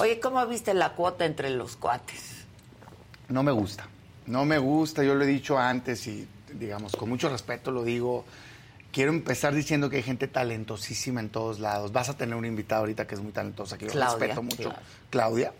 Oye, 0.00 0.20
¿cómo 0.20 0.46
viste 0.46 0.72
la 0.74 0.90
cuota 0.94 1.24
entre 1.24 1.50
los 1.50 1.76
cuates? 1.76 2.44
No 3.28 3.42
me 3.42 3.52
gusta. 3.52 3.86
No 4.26 4.44
me 4.44 4.58
gusta, 4.58 5.02
yo 5.02 5.14
lo 5.14 5.24
he 5.24 5.26
dicho 5.26 5.58
antes 5.58 6.06
y, 6.06 6.26
digamos, 6.54 6.94
con 6.96 7.08
mucho 7.08 7.28
respeto 7.28 7.70
lo 7.70 7.82
digo. 7.82 8.24
Quiero 8.92 9.10
empezar 9.12 9.54
diciendo 9.54 9.88
que 9.90 9.96
hay 9.96 10.02
gente 10.02 10.28
talentosísima 10.28 11.20
en 11.20 11.30
todos 11.30 11.58
lados. 11.60 11.92
Vas 11.92 12.08
a 12.10 12.16
tener 12.16 12.34
una 12.36 12.46
invitada 12.48 12.80
ahorita 12.80 13.06
que 13.06 13.14
es 13.14 13.20
muy 13.22 13.32
talentosa, 13.32 13.78
que 13.78 13.86
yo 13.86 13.92
respeto 13.92 14.42
mucho, 14.42 14.56
claro. 14.64 14.78
Claudia. 15.10 15.52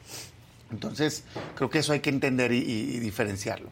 Entonces, 0.70 1.24
creo 1.54 1.70
que 1.70 1.78
eso 1.80 1.92
hay 1.92 2.00
que 2.00 2.10
entender 2.10 2.52
y, 2.52 2.58
y- 2.58 2.96
y 2.96 2.98
diferenciarlo. 3.00 3.68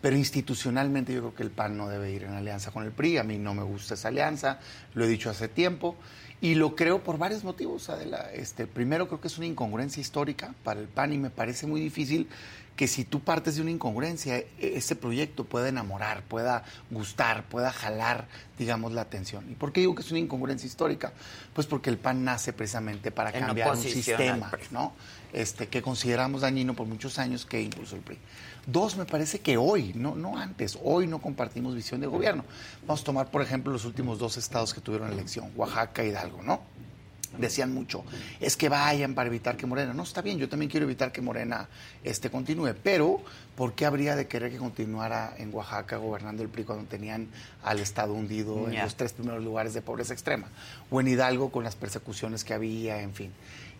Pero 0.00 0.16
institucionalmente 0.16 1.14
yo 1.14 1.20
creo 1.20 1.34
que 1.34 1.42
el 1.44 1.50
PAN 1.50 1.76
no 1.78 1.88
debe 1.88 2.10
ir 2.12 2.24
en 2.24 2.32
alianza 2.34 2.70
con 2.70 2.84
el 2.84 2.92
PRI. 2.92 3.18
A 3.18 3.24
mí 3.24 3.38
no 3.38 3.54
me 3.54 3.62
gusta 3.62 3.94
esa 3.94 4.08
alianza, 4.08 4.60
lo 4.94 5.04
he 5.04 5.08
dicho 5.08 5.30
hace 5.30 5.48
tiempo. 5.48 5.96
Y 6.40 6.56
lo 6.56 6.76
creo 6.76 7.02
por 7.02 7.16
varios 7.16 7.42
motivos, 7.42 7.88
Adela. 7.88 8.30
Este, 8.32 8.66
primero, 8.66 9.08
creo 9.08 9.20
que 9.20 9.28
es 9.28 9.38
una 9.38 9.46
incongruencia 9.46 10.00
histórica 10.00 10.54
para 10.62 10.78
el 10.80 10.88
PAN 10.88 11.12
y 11.14 11.18
me 11.18 11.30
parece 11.30 11.66
muy 11.66 11.80
difícil 11.80 12.28
que 12.76 12.88
si 12.88 13.04
tú 13.04 13.20
partes 13.20 13.56
de 13.56 13.62
una 13.62 13.70
incongruencia, 13.70 14.38
e- 14.38 14.48
ese 14.58 14.96
proyecto 14.96 15.44
pueda 15.44 15.68
enamorar, 15.68 16.22
pueda 16.22 16.64
gustar, 16.90 17.44
pueda 17.44 17.72
jalar, 17.72 18.26
digamos, 18.58 18.92
la 18.92 19.02
atención. 19.02 19.48
¿Y 19.50 19.54
por 19.54 19.72
qué 19.72 19.80
digo 19.80 19.94
que 19.94 20.02
es 20.02 20.10
una 20.10 20.20
incongruencia 20.20 20.66
histórica? 20.66 21.12
Pues 21.52 21.66
porque 21.66 21.90
el 21.90 21.98
PAN 21.98 22.24
nace 22.24 22.52
precisamente 22.52 23.10
para 23.10 23.30
En 23.30 23.46
cambiar 23.46 23.70
un 23.70 23.82
sistema. 23.82 24.50
¿no? 24.70 24.92
Este, 25.32 25.68
que 25.68 25.82
consideramos 25.82 26.42
dañino 26.42 26.74
por 26.74 26.86
muchos 26.86 27.18
años 27.18 27.44
que 27.46 27.60
impulsó 27.60 27.96
el 27.96 28.02
PRI. 28.02 28.18
Dos, 28.66 28.96
me 28.96 29.04
parece 29.04 29.40
que 29.40 29.56
hoy, 29.56 29.92
no, 29.94 30.14
no 30.14 30.38
antes, 30.38 30.78
hoy 30.82 31.06
no 31.06 31.20
compartimos 31.20 31.74
visión 31.74 32.00
de 32.00 32.06
gobierno. 32.06 32.44
Vamos 32.86 33.02
a 33.02 33.04
tomar, 33.04 33.30
por 33.30 33.42
ejemplo, 33.42 33.72
los 33.72 33.84
últimos 33.84 34.18
dos 34.18 34.36
estados 34.36 34.72
que 34.72 34.80
tuvieron 34.80 35.12
elección, 35.12 35.52
Oaxaca 35.54 36.04
y 36.04 36.08
Hidalgo, 36.08 36.42
¿no? 36.42 36.62
Decían 37.38 37.72
mucho, 37.72 38.04
es 38.40 38.56
que 38.56 38.68
vayan 38.68 39.14
para 39.14 39.28
evitar 39.28 39.56
que 39.56 39.66
Morena. 39.66 39.92
No, 39.92 40.02
está 40.02 40.22
bien, 40.22 40.38
yo 40.38 40.48
también 40.48 40.70
quiero 40.70 40.86
evitar 40.86 41.12
que 41.12 41.20
Morena 41.20 41.68
este, 42.02 42.30
continúe, 42.30 42.74
pero 42.82 43.20
¿por 43.56 43.74
qué 43.74 43.86
habría 43.86 44.16
de 44.16 44.26
querer 44.26 44.50
que 44.50 44.58
continuara 44.58 45.34
en 45.38 45.54
Oaxaca 45.54 45.96
gobernando 45.96 46.42
el 46.42 46.48
PRI 46.48 46.64
cuando 46.64 46.84
tenían 46.84 47.28
al 47.62 47.80
Estado 47.80 48.14
hundido 48.14 48.68
en 48.68 48.78
los 48.78 48.96
tres 48.96 49.12
primeros 49.12 49.42
lugares 49.42 49.74
de 49.74 49.82
pobreza 49.82 50.12
extrema? 50.12 50.48
O 50.90 51.00
en 51.00 51.08
Hidalgo 51.08 51.50
con 51.50 51.64
las 51.64 51.76
persecuciones 51.76 52.44
que 52.44 52.54
había, 52.54 53.00
en 53.00 53.14
fin. 53.14 53.32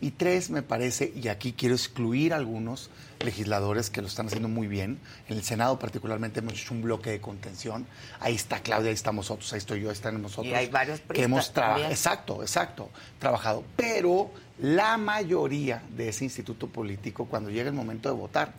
Y 0.05 0.11
tres, 0.11 0.51
me 0.51 0.61
parece, 0.61 1.15
y 1.17 1.29
aquí 1.29 1.55
quiero 1.55 1.75
excluir 1.75 2.35
a 2.35 2.37
algunos 2.37 2.91
legisladores 3.21 3.89
que 3.89 4.03
lo 4.03 4.07
están 4.07 4.27
haciendo 4.27 4.51
muy 4.51 4.67
bien. 4.67 4.99
En 5.31 5.39
el 5.39 5.43
Senado 5.43 5.79
particularmente 5.79 6.41
hemos 6.41 6.61
hecho 6.61 6.75
un 6.75 6.83
bloque 6.83 7.09
de 7.09 7.23
contención. 7.23 7.87
Ahí 8.21 8.35
está 8.35 8.61
Claudia, 8.61 8.91
ahí 8.91 8.95
estamos 8.95 9.25
nosotros, 9.25 9.51
ahí 9.55 9.61
estoy 9.61 9.81
yo, 9.81 9.89
ahí 9.89 9.95
están 9.95 10.21
nosotros. 10.21 10.53
Y 10.53 10.55
hay 10.55 10.69
varios 10.69 11.01
que 11.01 11.23
hemos 11.23 11.55
trabajado. 11.55 11.91
Exacto, 11.91 12.43
exacto, 12.43 12.91
trabajado. 13.19 13.65
Pero 13.77 14.31
la 14.59 14.99
mayoría 14.99 15.83
de 15.97 16.11
ese 16.11 16.25
instituto 16.25 16.67
político, 16.69 17.25
cuando 17.25 17.49
llega 17.49 17.71
el 17.71 17.75
momento 17.75 18.11
de 18.11 18.15
votar, 18.15 18.53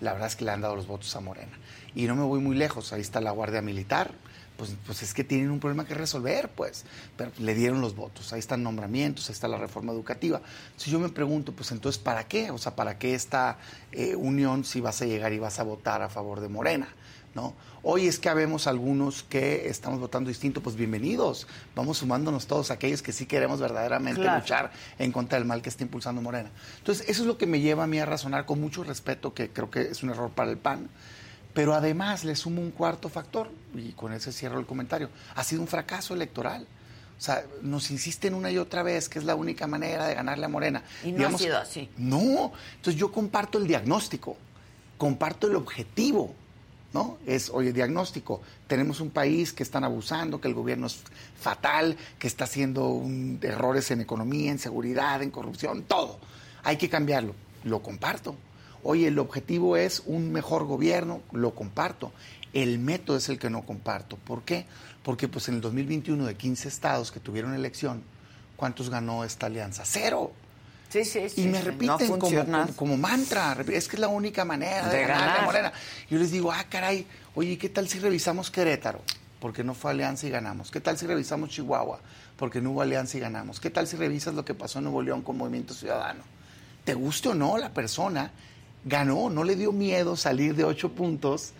la 0.00 0.12
verdad 0.12 0.28
es 0.28 0.36
que 0.36 0.44
le 0.44 0.52
han 0.52 0.60
dado 0.60 0.76
los 0.76 0.86
votos 0.86 1.16
a 1.16 1.20
Morena. 1.20 1.58
Y 1.96 2.04
no 2.04 2.14
me 2.14 2.22
voy 2.22 2.38
muy 2.38 2.54
lejos, 2.54 2.92
ahí 2.92 3.00
está 3.00 3.20
la 3.20 3.32
Guardia 3.32 3.60
Militar, 3.60 4.12
pues, 4.56 4.76
pues 4.86 5.02
es 5.02 5.14
que 5.14 5.24
tienen 5.24 5.50
un 5.50 5.60
problema 5.60 5.84
que 5.84 5.94
resolver, 5.94 6.48
pues. 6.50 6.84
Pero 7.16 7.32
le 7.38 7.54
dieron 7.54 7.80
los 7.80 7.96
votos, 7.96 8.32
ahí 8.32 8.38
están 8.38 8.62
nombramientos, 8.62 9.28
ahí 9.28 9.32
está 9.32 9.48
la 9.48 9.58
reforma 9.58 9.92
educativa. 9.92 10.40
Si 10.76 10.90
yo 10.90 10.98
me 10.98 11.08
pregunto, 11.08 11.52
pues 11.52 11.72
entonces, 11.72 12.00
¿para 12.02 12.28
qué? 12.28 12.50
O 12.50 12.58
sea, 12.58 12.76
¿para 12.76 12.98
qué 12.98 13.14
esta 13.14 13.58
eh, 13.92 14.14
unión 14.16 14.64
si 14.64 14.80
vas 14.80 15.02
a 15.02 15.06
llegar 15.06 15.32
y 15.32 15.38
vas 15.38 15.58
a 15.58 15.62
votar 15.62 16.02
a 16.02 16.08
favor 16.08 16.40
de 16.40 16.48
Morena? 16.48 16.88
¿No? 17.34 17.54
Hoy 17.82 18.06
es 18.06 18.18
que 18.18 18.28
habemos 18.28 18.66
algunos 18.66 19.22
que 19.22 19.68
estamos 19.68 19.98
votando 19.98 20.28
distinto, 20.28 20.62
pues 20.62 20.76
bienvenidos. 20.76 21.46
Vamos 21.74 21.98
sumándonos 21.98 22.46
todos 22.46 22.70
aquellos 22.70 23.00
que 23.00 23.10
sí 23.10 23.24
queremos 23.24 23.58
verdaderamente 23.58 24.20
Claro. 24.20 24.38
luchar 24.40 24.70
en 24.98 25.10
contra 25.12 25.38
del 25.38 25.46
mal 25.48 25.62
que 25.62 25.70
está 25.70 25.82
impulsando 25.82 26.20
Morena. 26.20 26.50
Entonces, 26.78 27.08
eso 27.08 27.22
es 27.22 27.26
lo 27.26 27.38
que 27.38 27.46
me 27.46 27.60
lleva 27.60 27.84
a 27.84 27.86
mí 27.86 27.98
a 27.98 28.04
razonar 28.04 28.44
con 28.44 28.60
mucho 28.60 28.84
respeto, 28.84 29.32
que 29.32 29.48
creo 29.48 29.70
que 29.70 29.80
es 29.80 30.02
un 30.02 30.10
error 30.10 30.30
para 30.30 30.50
el 30.50 30.58
PAN. 30.58 30.90
Pero 31.54 31.74
además 31.74 32.24
le 32.24 32.34
sumo 32.34 32.62
un 32.62 32.70
cuarto 32.70 33.08
factor, 33.08 33.50
y 33.74 33.92
con 33.92 34.12
ese 34.12 34.32
cierro 34.32 34.58
el 34.58 34.66
comentario. 34.66 35.10
Ha 35.34 35.44
sido 35.44 35.60
un 35.62 35.68
fracaso 35.68 36.14
electoral. 36.14 36.66
O 37.18 37.24
sea, 37.24 37.44
nos 37.60 37.90
insisten 37.90 38.34
una 38.34 38.50
y 38.50 38.58
otra 38.58 38.82
vez 38.82 39.08
que 39.08 39.18
es 39.18 39.24
la 39.24 39.34
única 39.36 39.66
manera 39.66 40.06
de 40.06 40.14
ganarle 40.14 40.46
a 40.46 40.48
Morena. 40.48 40.82
Y 41.04 41.12
no 41.12 41.28
ha 41.28 41.38
sido 41.38 41.58
así. 41.58 41.88
No. 41.96 42.52
Entonces 42.76 42.98
yo 42.98 43.12
comparto 43.12 43.58
el 43.58 43.66
diagnóstico, 43.68 44.36
comparto 44.98 45.46
el 45.46 45.54
objetivo, 45.56 46.34
¿no? 46.92 47.18
Es, 47.26 47.48
oye, 47.50 47.72
diagnóstico, 47.72 48.40
tenemos 48.66 49.00
un 49.00 49.10
país 49.10 49.52
que 49.52 49.62
están 49.62 49.84
abusando, 49.84 50.40
que 50.40 50.48
el 50.48 50.54
gobierno 50.54 50.86
es 50.88 51.00
fatal, 51.38 51.96
que 52.18 52.26
está 52.26 52.44
haciendo 52.44 52.88
un- 52.88 53.38
errores 53.42 53.90
en 53.92 54.00
economía, 54.00 54.50
en 54.50 54.58
seguridad, 54.58 55.22
en 55.22 55.30
corrupción, 55.30 55.82
todo. 55.84 56.18
Hay 56.64 56.76
que 56.76 56.88
cambiarlo. 56.88 57.34
Lo 57.64 57.82
comparto. 57.82 58.34
Oye, 58.82 59.08
el 59.08 59.18
objetivo 59.18 59.76
es 59.76 60.02
un 60.06 60.32
mejor 60.32 60.64
gobierno, 60.64 61.22
lo 61.32 61.54
comparto. 61.54 62.12
El 62.52 62.78
método 62.78 63.16
es 63.16 63.28
el 63.28 63.38
que 63.38 63.48
no 63.48 63.64
comparto. 63.64 64.16
¿Por 64.16 64.42
qué? 64.42 64.66
Porque 65.02 65.28
pues 65.28 65.48
en 65.48 65.56
el 65.56 65.60
2021 65.60 66.26
de 66.26 66.34
15 66.34 66.68
estados 66.68 67.12
que 67.12 67.20
tuvieron 67.20 67.54
elección, 67.54 68.02
¿cuántos 68.56 68.90
ganó 68.90 69.24
esta 69.24 69.46
alianza? 69.46 69.84
Cero. 69.86 70.32
Sí, 70.88 71.04
sí, 71.06 71.28
sí. 71.30 71.42
Y 71.42 71.46
me 71.46 71.62
repiten 71.62 71.96
no 72.08 72.18
como, 72.18 72.44
como, 72.44 72.66
como 72.76 72.96
mantra, 72.98 73.56
es 73.72 73.88
que 73.88 73.96
es 73.96 74.00
la 74.00 74.08
única 74.08 74.44
manera 74.44 74.88
de, 74.88 74.98
De 74.98 75.02
ganar 75.06 75.26
ganar. 75.28 75.44
Morena. 75.44 75.72
Yo 76.10 76.18
les 76.18 76.30
digo, 76.30 76.52
ah, 76.52 76.64
caray, 76.68 77.06
oye, 77.34 77.56
¿qué 77.56 77.70
tal 77.70 77.88
si 77.88 77.98
revisamos 77.98 78.50
Querétaro? 78.50 79.00
Porque 79.40 79.64
no 79.64 79.72
fue 79.72 79.90
alianza 79.90 80.26
y 80.26 80.30
ganamos. 80.30 80.70
¿Qué 80.70 80.80
tal 80.80 80.98
si 80.98 81.06
revisamos 81.06 81.48
Chihuahua? 81.48 81.98
Porque 82.36 82.60
no 82.60 82.72
hubo 82.72 82.82
alianza 82.82 83.16
y 83.16 83.20
ganamos. 83.20 83.58
¿Qué 83.58 83.70
tal 83.70 83.86
si 83.86 83.96
revisas 83.96 84.34
lo 84.34 84.44
que 84.44 84.52
pasó 84.52 84.80
en 84.80 84.84
Nuevo 84.84 85.00
León 85.00 85.22
con 85.22 85.38
Movimiento 85.38 85.72
Ciudadano? 85.72 86.22
Te 86.84 86.92
guste 86.92 87.30
o 87.30 87.34
no, 87.34 87.56
la 87.56 87.70
persona 87.70 88.30
ganó, 88.84 89.30
no 89.30 89.44
le 89.44 89.56
dio 89.56 89.72
miedo 89.72 90.16
salir 90.16 90.54
de 90.54 90.64
ocho 90.64 90.92
puntos 90.92 91.52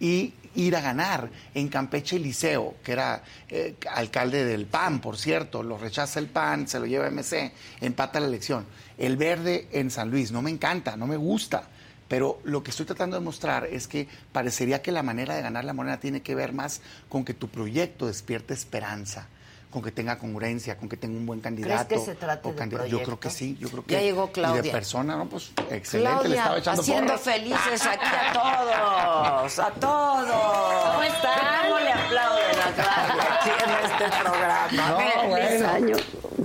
y 0.00 0.34
ir 0.54 0.76
a 0.76 0.80
ganar. 0.80 1.30
En 1.54 1.68
Campeche 1.68 2.18
Liceo, 2.18 2.76
que 2.82 2.92
era 2.92 3.22
eh, 3.48 3.76
alcalde 3.90 4.44
del 4.44 4.66
PAN, 4.66 5.00
por 5.00 5.16
cierto, 5.16 5.62
lo 5.62 5.78
rechaza 5.78 6.18
el 6.18 6.26
PAN, 6.26 6.66
se 6.68 6.80
lo 6.80 6.86
lleva 6.86 7.10
MC, 7.10 7.52
empata 7.80 8.20
la 8.20 8.26
elección. 8.26 8.66
El 8.98 9.16
verde 9.16 9.68
en 9.72 9.90
San 9.90 10.10
Luis, 10.10 10.32
no 10.32 10.42
me 10.42 10.50
encanta, 10.50 10.96
no 10.96 11.06
me 11.06 11.16
gusta. 11.16 11.68
Pero 12.08 12.38
lo 12.44 12.62
que 12.62 12.70
estoy 12.70 12.86
tratando 12.86 13.18
de 13.18 13.24
mostrar 13.24 13.66
es 13.66 13.88
que 13.88 14.06
parecería 14.32 14.80
que 14.80 14.92
la 14.92 15.02
manera 15.02 15.34
de 15.34 15.42
ganar 15.42 15.64
la 15.64 15.72
moneda 15.72 15.98
tiene 15.98 16.22
que 16.22 16.36
ver 16.36 16.52
más 16.52 16.80
con 17.08 17.24
que 17.24 17.34
tu 17.34 17.48
proyecto 17.48 18.06
despierte 18.06 18.54
esperanza, 18.54 19.28
con 19.70 19.82
que 19.82 19.90
tenga 19.92 20.18
congruencia, 20.18 20.78
con 20.78 20.88
que 20.88 20.96
tenga 20.96 21.18
un 21.18 21.26
buen 21.26 21.40
candidato. 21.40 21.88
que 21.88 21.98
se 21.98 22.14
trate 22.14 22.48
o 22.48 22.52
de 22.52 22.56
candida- 22.58 22.86
Yo 22.86 23.02
creo 23.02 23.20
que 23.20 23.28
sí, 23.30 23.56
yo 23.60 23.68
creo 23.68 23.84
que 23.84 23.92
Ya 23.94 24.00
llegó 24.00 24.26
Y 24.28 24.32
Claudia. 24.32 24.62
de 24.62 24.70
persona, 24.70 25.16
no, 25.16 25.26
pues 25.26 25.50
excelente, 25.70 26.28
le 26.28 26.36
estaba 26.36 26.58
echando 26.58 26.80
haciendo 26.82 27.06
porras. 27.12 27.20
felices 27.20 27.86
aquí 27.86 28.04
a 28.06 28.32
todos, 28.32 29.58
a 29.58 29.70
todos. 29.72 30.84
¿Cómo 30.92 31.02
están? 31.02 31.62
¿Cómo 31.66 31.78
le 31.80 31.92
aplauden 31.92 32.58
a 32.58 32.72
Claudia 32.74 33.38
aquí 33.40 33.50
en 33.50 33.70
este 33.90 34.18
programa? 34.22 34.68
No, 34.72 34.96
feliz 34.98 35.28
bueno. 35.28 35.68
año, 35.68 35.96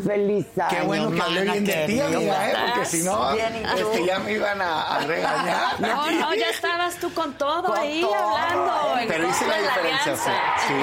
feliz 0.06 0.48
año. 0.58 0.70
Qué 0.70 0.82
bueno 0.82 1.12
que 1.12 1.22
hablé 1.22 1.42
bien 1.44 1.66
de 1.66 1.86
ti, 1.88 2.00
amiga, 2.02 2.50
¿eh? 2.50 2.54
porque 2.74 2.86
si 2.86 3.04
no, 3.04 3.36
¿y 3.36 3.40
este, 3.40 4.06
ya 4.06 4.20
me 4.20 4.32
iban 4.34 4.62
a, 4.62 4.96
a 4.96 5.00
regañar. 5.00 5.80
No, 5.80 6.12
no, 6.12 6.34
ya 6.36 6.50
estabas 6.50 6.96
tú 6.98 7.14
con 7.14 7.34
todo 7.38 7.64
Con 7.64 7.78
ahí 7.80 8.02
todo. 8.02 8.16
hablando. 8.38 8.72
Pero 9.08 9.30
hice 9.30 9.48
la 9.48 9.56
de 9.56 9.62
diferencia, 9.62 10.16
sí. 10.16 10.74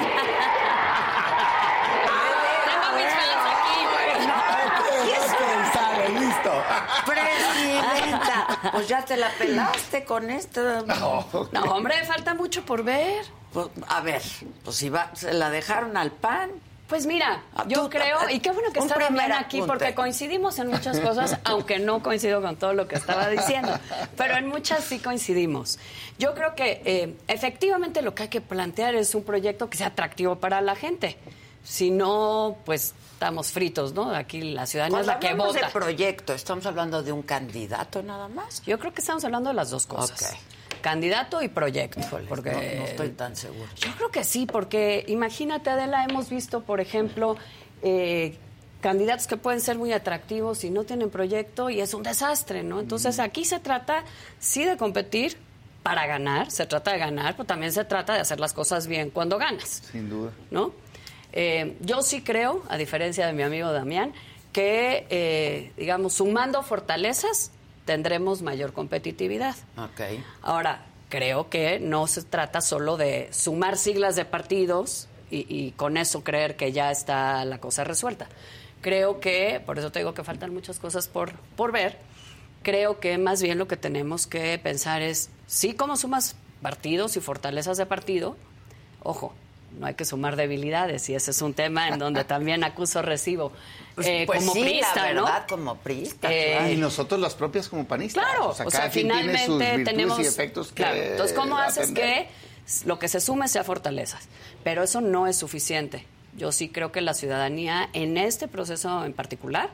Tengo 2.64 2.96
mis 2.96 3.06
fans 3.06 3.44
aquí. 3.52 3.78
Ok, 5.18 5.72
sale, 5.72 6.08
listo. 6.20 6.52
Presidenta, 7.08 8.70
pues 8.72 8.88
ya 8.88 9.04
te 9.04 9.16
la 9.16 9.30
pelaste 9.30 10.04
con 10.04 10.30
esto. 10.30 10.84
No. 10.86 11.26
No, 11.52 11.62
hombre, 11.72 12.04
falta 12.04 12.34
mucho 12.34 12.64
por 12.64 12.82
ver. 12.84 13.24
Pues, 13.52 13.68
a 13.88 14.00
ver, 14.00 14.22
pues 14.64 14.76
si 14.76 14.88
va, 14.88 15.10
se 15.14 15.32
la 15.32 15.50
dejaron 15.50 15.96
al 15.96 16.10
pan. 16.12 16.50
Pues 16.88 17.04
mira, 17.04 17.42
Ah, 17.54 17.64
yo 17.68 17.82
tú- 17.82 17.90
creo, 17.90 18.30
y 18.30 18.40
qué 18.40 18.50
bueno 18.50 18.72
que 18.72 18.78
está 18.78 18.98
Damián 18.98 19.30
aquí, 19.32 19.58
apunte. 19.58 19.66
porque 19.66 19.94
coincidimos 19.94 20.58
en 20.58 20.68
muchas 20.68 20.98
cosas, 21.00 21.36
aunque 21.44 21.78
no 21.78 22.02
coincido 22.02 22.40
con 22.40 22.56
todo 22.56 22.72
lo 22.72 22.88
que 22.88 22.94
estaba 22.96 23.28
diciendo, 23.28 23.78
pero 24.16 24.36
en 24.38 24.48
muchas 24.48 24.84
sí 24.84 24.98
coincidimos. 24.98 25.78
Yo 26.18 26.34
creo 26.34 26.54
que 26.54 26.80
eh, 26.86 27.14
efectivamente 27.28 28.00
lo 28.00 28.14
que 28.14 28.22
hay 28.24 28.28
que 28.30 28.40
plantear 28.40 28.94
es 28.94 29.14
un 29.14 29.22
proyecto 29.22 29.68
que 29.68 29.76
sea 29.76 29.88
atractivo 29.88 30.36
para 30.36 30.62
la 30.62 30.76
gente. 30.76 31.18
Si 31.62 31.90
no, 31.90 32.56
pues 32.64 32.94
estamos 33.18 33.50
fritos, 33.50 33.94
¿no? 33.94 34.14
Aquí 34.14 34.40
la 34.42 34.64
ciudadanía 34.64 35.00
es 35.00 35.06
la 35.08 35.18
que 35.18 35.26
hablamos 35.26 35.54
vota. 35.54 35.66
de 35.66 35.72
proyecto, 35.72 36.34
¿estamos 36.34 36.64
hablando 36.66 37.02
de 37.02 37.10
un 37.10 37.22
candidato 37.22 38.00
nada 38.00 38.28
más? 38.28 38.62
Yo 38.64 38.78
creo 38.78 38.94
que 38.94 39.00
estamos 39.00 39.24
hablando 39.24 39.50
de 39.50 39.56
las 39.56 39.70
dos 39.70 39.88
cosas. 39.88 40.36
Candidato 40.80 41.42
y 41.42 41.48
proyecto. 41.48 42.00
porque 42.28 42.52
no, 42.52 42.58
no 42.58 42.86
estoy 42.86 43.08
tan 43.08 43.34
seguro. 43.34 43.68
Yo 43.74 43.90
creo 43.96 44.10
que 44.12 44.22
sí, 44.22 44.46
porque 44.46 45.04
imagínate, 45.08 45.68
Adela, 45.68 46.04
hemos 46.04 46.30
visto, 46.30 46.62
por 46.62 46.80
ejemplo, 46.80 47.36
eh, 47.82 48.38
candidatos 48.80 49.26
que 49.26 49.36
pueden 49.36 49.60
ser 49.60 49.78
muy 49.78 49.92
atractivos 49.92 50.62
y 50.62 50.70
no 50.70 50.84
tienen 50.84 51.10
proyecto 51.10 51.70
y 51.70 51.80
es 51.80 51.94
un 51.94 52.04
desastre, 52.04 52.62
¿no? 52.62 52.78
Entonces 52.78 53.18
aquí 53.18 53.44
se 53.44 53.58
trata, 53.58 54.04
sí, 54.38 54.64
de 54.64 54.76
competir 54.76 55.38
para 55.82 56.06
ganar, 56.06 56.52
se 56.52 56.66
trata 56.66 56.92
de 56.92 56.98
ganar, 56.98 57.34
pero 57.34 57.46
también 57.46 57.72
se 57.72 57.84
trata 57.84 58.14
de 58.14 58.20
hacer 58.20 58.38
las 58.38 58.52
cosas 58.52 58.86
bien 58.86 59.10
cuando 59.10 59.38
ganas. 59.38 59.82
Sin 59.90 60.08
duda. 60.08 60.30
¿no? 60.52 60.72
Eh, 61.32 61.76
yo 61.80 62.02
sí 62.02 62.22
creo, 62.22 62.62
a 62.68 62.76
diferencia 62.76 63.26
de 63.26 63.32
mi 63.32 63.42
amigo 63.42 63.72
Damián, 63.72 64.12
que, 64.52 65.06
eh, 65.10 65.72
digamos, 65.76 66.14
sumando 66.14 66.62
fortalezas, 66.62 67.52
tendremos 67.84 68.42
mayor 68.42 68.72
competitividad. 68.72 69.56
Ok. 69.76 70.00
Ahora, 70.42 70.86
creo 71.08 71.48
que 71.48 71.80
no 71.80 72.06
se 72.06 72.22
trata 72.22 72.60
solo 72.60 72.96
de 72.96 73.28
sumar 73.32 73.76
siglas 73.76 74.16
de 74.16 74.24
partidos 74.24 75.08
y, 75.30 75.46
y 75.48 75.72
con 75.72 75.96
eso 75.96 76.24
creer 76.24 76.56
que 76.56 76.72
ya 76.72 76.90
está 76.90 77.44
la 77.44 77.58
cosa 77.58 77.84
resuelta. 77.84 78.28
Creo 78.80 79.20
que, 79.20 79.60
por 79.64 79.78
eso 79.78 79.90
te 79.90 79.98
digo 79.98 80.14
que 80.14 80.24
faltan 80.24 80.54
muchas 80.54 80.78
cosas 80.78 81.08
por, 81.08 81.32
por 81.56 81.72
ver, 81.72 81.98
creo 82.62 83.00
que 83.00 83.18
más 83.18 83.42
bien 83.42 83.58
lo 83.58 83.68
que 83.68 83.76
tenemos 83.76 84.26
que 84.26 84.58
pensar 84.58 85.02
es, 85.02 85.30
sí, 85.46 85.74
cómo 85.74 85.96
sumas 85.96 86.36
partidos 86.62 87.16
y 87.16 87.20
fortalezas 87.20 87.76
de 87.76 87.86
partido, 87.86 88.36
ojo, 89.02 89.32
no 89.78 89.86
hay 89.86 89.94
que 89.94 90.04
sumar 90.04 90.36
debilidades 90.36 91.08
y 91.08 91.14
ese 91.14 91.30
es 91.30 91.40
un 91.42 91.54
tema 91.54 91.88
en 91.88 91.98
donde 91.98 92.24
también 92.24 92.64
acuso 92.64 93.00
recibo 93.02 93.52
Pues, 93.94 94.06
eh, 94.06 94.24
pues 94.26 94.40
como 94.40 94.52
sí, 94.54 94.60
priista, 94.62 95.06
la 95.06 95.14
¿no? 95.14 95.24
verdad, 95.24 95.46
como 95.48 95.76
priista. 95.76 96.32
Eh, 96.32 96.54
claro. 96.56 96.72
Y 96.72 96.76
nosotros 96.76 97.20
las 97.20 97.34
propias 97.34 97.68
como 97.68 97.86
panistas. 97.86 98.24
Claro, 98.24 98.48
o 98.50 98.54
sea, 98.54 98.66
o 98.66 98.70
cada 98.70 98.84
sea, 98.84 98.90
quien 98.90 99.08
tiene 99.08 99.32
sus 99.32 99.56
finalmente 99.56 99.84
tenemos. 99.84 100.18
y 100.20 100.22
efectos 100.22 100.68
que 100.68 100.74
claro, 100.74 100.96
entonces, 100.96 101.36
¿cómo 101.36 101.56
haces 101.58 101.90
que 101.92 102.28
lo 102.84 102.98
que 102.98 103.08
se 103.08 103.20
sume 103.20 103.48
sea 103.48 103.64
fortalezas? 103.64 104.28
Pero 104.64 104.82
eso 104.82 105.00
no 105.00 105.26
es 105.26 105.36
suficiente. 105.36 106.04
Yo 106.36 106.52
sí 106.52 106.68
creo 106.68 106.92
que 106.92 107.00
la 107.00 107.14
ciudadanía, 107.14 107.88
en 107.92 108.16
este 108.16 108.46
proceso 108.48 109.04
en 109.04 109.12
particular, 109.12 109.70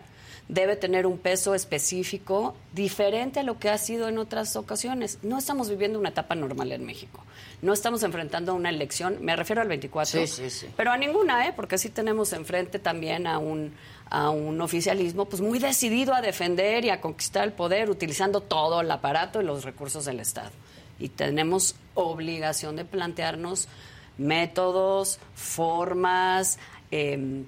debe 0.48 0.76
tener 0.76 1.06
un 1.06 1.18
peso 1.18 1.54
específico 1.54 2.54
diferente 2.74 3.40
a 3.40 3.42
lo 3.42 3.58
que 3.58 3.70
ha 3.70 3.78
sido 3.78 4.08
en 4.08 4.18
otras 4.18 4.56
ocasiones. 4.56 5.18
No 5.22 5.38
estamos 5.38 5.70
viviendo 5.70 5.98
una 5.98 6.10
etapa 6.10 6.34
normal 6.34 6.72
en 6.72 6.84
México. 6.84 7.22
No 7.62 7.72
estamos 7.72 8.02
enfrentando 8.02 8.54
una 8.54 8.68
elección, 8.68 9.18
me 9.22 9.36
refiero 9.36 9.62
al 9.62 9.68
24, 9.68 10.20
Sí, 10.20 10.26
sí, 10.26 10.50
sí. 10.50 10.66
pero 10.76 10.92
a 10.92 10.98
ninguna, 10.98 11.48
¿eh? 11.48 11.54
porque 11.56 11.78
sí 11.78 11.88
tenemos 11.88 12.34
enfrente 12.34 12.78
también 12.78 13.26
a 13.26 13.38
un, 13.38 13.72
a 14.10 14.28
un 14.28 14.60
oficialismo 14.60 15.24
pues 15.24 15.40
muy 15.40 15.58
decidido 15.58 16.12
a 16.14 16.20
defender 16.20 16.84
y 16.84 16.90
a 16.90 17.00
conquistar 17.00 17.44
el 17.44 17.52
poder 17.52 17.88
utilizando 17.88 18.42
todo 18.42 18.82
el 18.82 18.90
aparato 18.90 19.40
y 19.40 19.44
los 19.46 19.64
recursos 19.64 20.04
del 20.04 20.20
Estado. 20.20 20.50
Y 20.98 21.08
tenemos 21.08 21.74
obligación 21.94 22.76
de 22.76 22.84
plantearnos 22.84 23.66
métodos, 24.18 25.18
formas, 25.34 26.58
eh, 26.90 27.44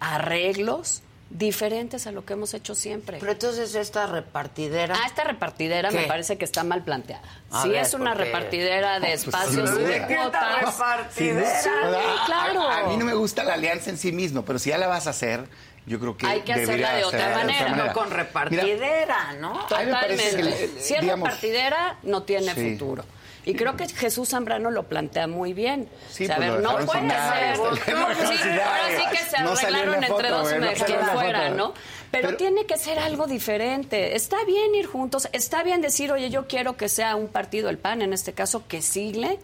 arreglos 0.00 1.02
diferentes 1.30 2.06
a 2.08 2.12
lo 2.12 2.24
que 2.24 2.32
hemos 2.32 2.52
hecho 2.54 2.74
siempre. 2.74 3.18
Pero 3.20 3.32
entonces 3.32 3.74
esta 3.76 4.06
repartidera. 4.06 4.96
Ah, 4.98 5.06
esta 5.06 5.22
repartidera 5.24 5.90
me 5.92 6.02
parece 6.04 6.36
que 6.36 6.44
está 6.44 6.64
mal 6.64 6.82
planteada. 6.82 7.22
A 7.52 7.62
Si 7.62 7.68
ver, 7.68 7.82
es 7.82 7.94
una 7.94 8.14
repartidera 8.14 8.94
de 9.00 9.06
pues, 9.08 9.24
espacios 9.24 9.70
sin 9.70 9.78
y 9.80 9.82
de 9.84 10.00
¿De 10.00 10.06
qué 10.08 10.14
esta 10.14 10.22
cuotas. 10.22 10.60
repartidera? 10.78 11.60
Sí, 11.62 11.68
A- 11.68 12.26
claro. 12.26 12.62
A, 12.68 12.78
a 12.80 12.86
mí 12.88 12.96
no 12.96 13.04
me 13.04 13.14
gusta 13.14 13.44
la 13.44 13.54
alianza 13.54 13.90
en 13.90 13.96
sí 13.98 14.10
mismo, 14.12 14.44
pero 14.44 14.58
si 14.58 14.70
ya 14.70 14.78
la 14.78 14.88
vas 14.88 15.06
a 15.06 15.10
hacer, 15.10 15.46
yo 15.86 15.98
creo 16.00 16.16
que 16.16 16.26
Hay 16.26 16.40
que 16.42 16.52
hacerla 16.52 16.94
de 16.94 17.04
otra 17.04 17.18
hacerla 17.32 17.44
manera, 17.44 17.84
No 17.86 17.92
con 17.92 18.10
repartidera, 18.10 19.32
¿no? 19.40 19.52
Totalmente. 19.66 20.16
que 20.36 20.70
si 20.80 20.94
es 20.94 21.00
digamos- 21.00 21.28
repartidera, 21.28 21.96
no 22.02 22.24
tiene 22.24 22.52
Sí. 22.54 22.72
futuro. 22.72 23.04
Y 23.50 23.54
creo 23.54 23.76
que 23.76 23.88
Jesús 23.88 24.28
Zambrano 24.30 24.70
lo 24.70 24.84
plantea 24.84 25.26
muy 25.26 25.52
bien. 25.52 25.88
Sí, 26.10 26.24
o 26.24 26.26
sea, 26.26 26.36
a 26.36 26.38
pues 26.38 26.50
ver, 26.50 26.60
lo 26.60 26.72
no 26.72 26.78
dejaron 26.78 27.08
puede 27.08 27.84
ser. 27.84 27.94
No, 27.94 28.14
sí, 28.14 28.36
sin 28.42 28.50
ahora 28.52 28.88
sí 28.96 29.02
que 29.10 29.18
se 29.18 29.42
No 29.42 29.50
arreglaron 29.52 30.00
la 30.00 30.06
entre 30.06 30.28
dos 30.28 30.46
y 30.52 30.58
güey, 30.58 30.60
me 30.60 30.88
la 30.88 31.06
fuera. 31.12 31.50
¿no? 31.50 31.74
Pero, 32.10 32.28
Pero- 32.28 32.36
tiene 32.36 32.66
que 32.66 32.76
ser 32.76 32.98
algo 32.98 33.26
diferente. 33.26 34.16
Está 34.16 34.44
bien 34.44 34.74
ir 34.74 34.86
juntos, 34.86 35.28
está 35.32 35.62
bien 35.62 35.80
decir, 35.80 36.10
oye, 36.12 36.30
yo 36.30 36.46
quiero 36.48 36.76
que 36.76 36.88
sea 36.88 37.16
un 37.16 37.28
partido, 37.28 37.68
el 37.70 37.78
PAN 37.78 38.02
en 38.02 38.12
este 38.12 38.32
caso, 38.32 38.66
que 38.66 38.82
sigle 38.82 39.38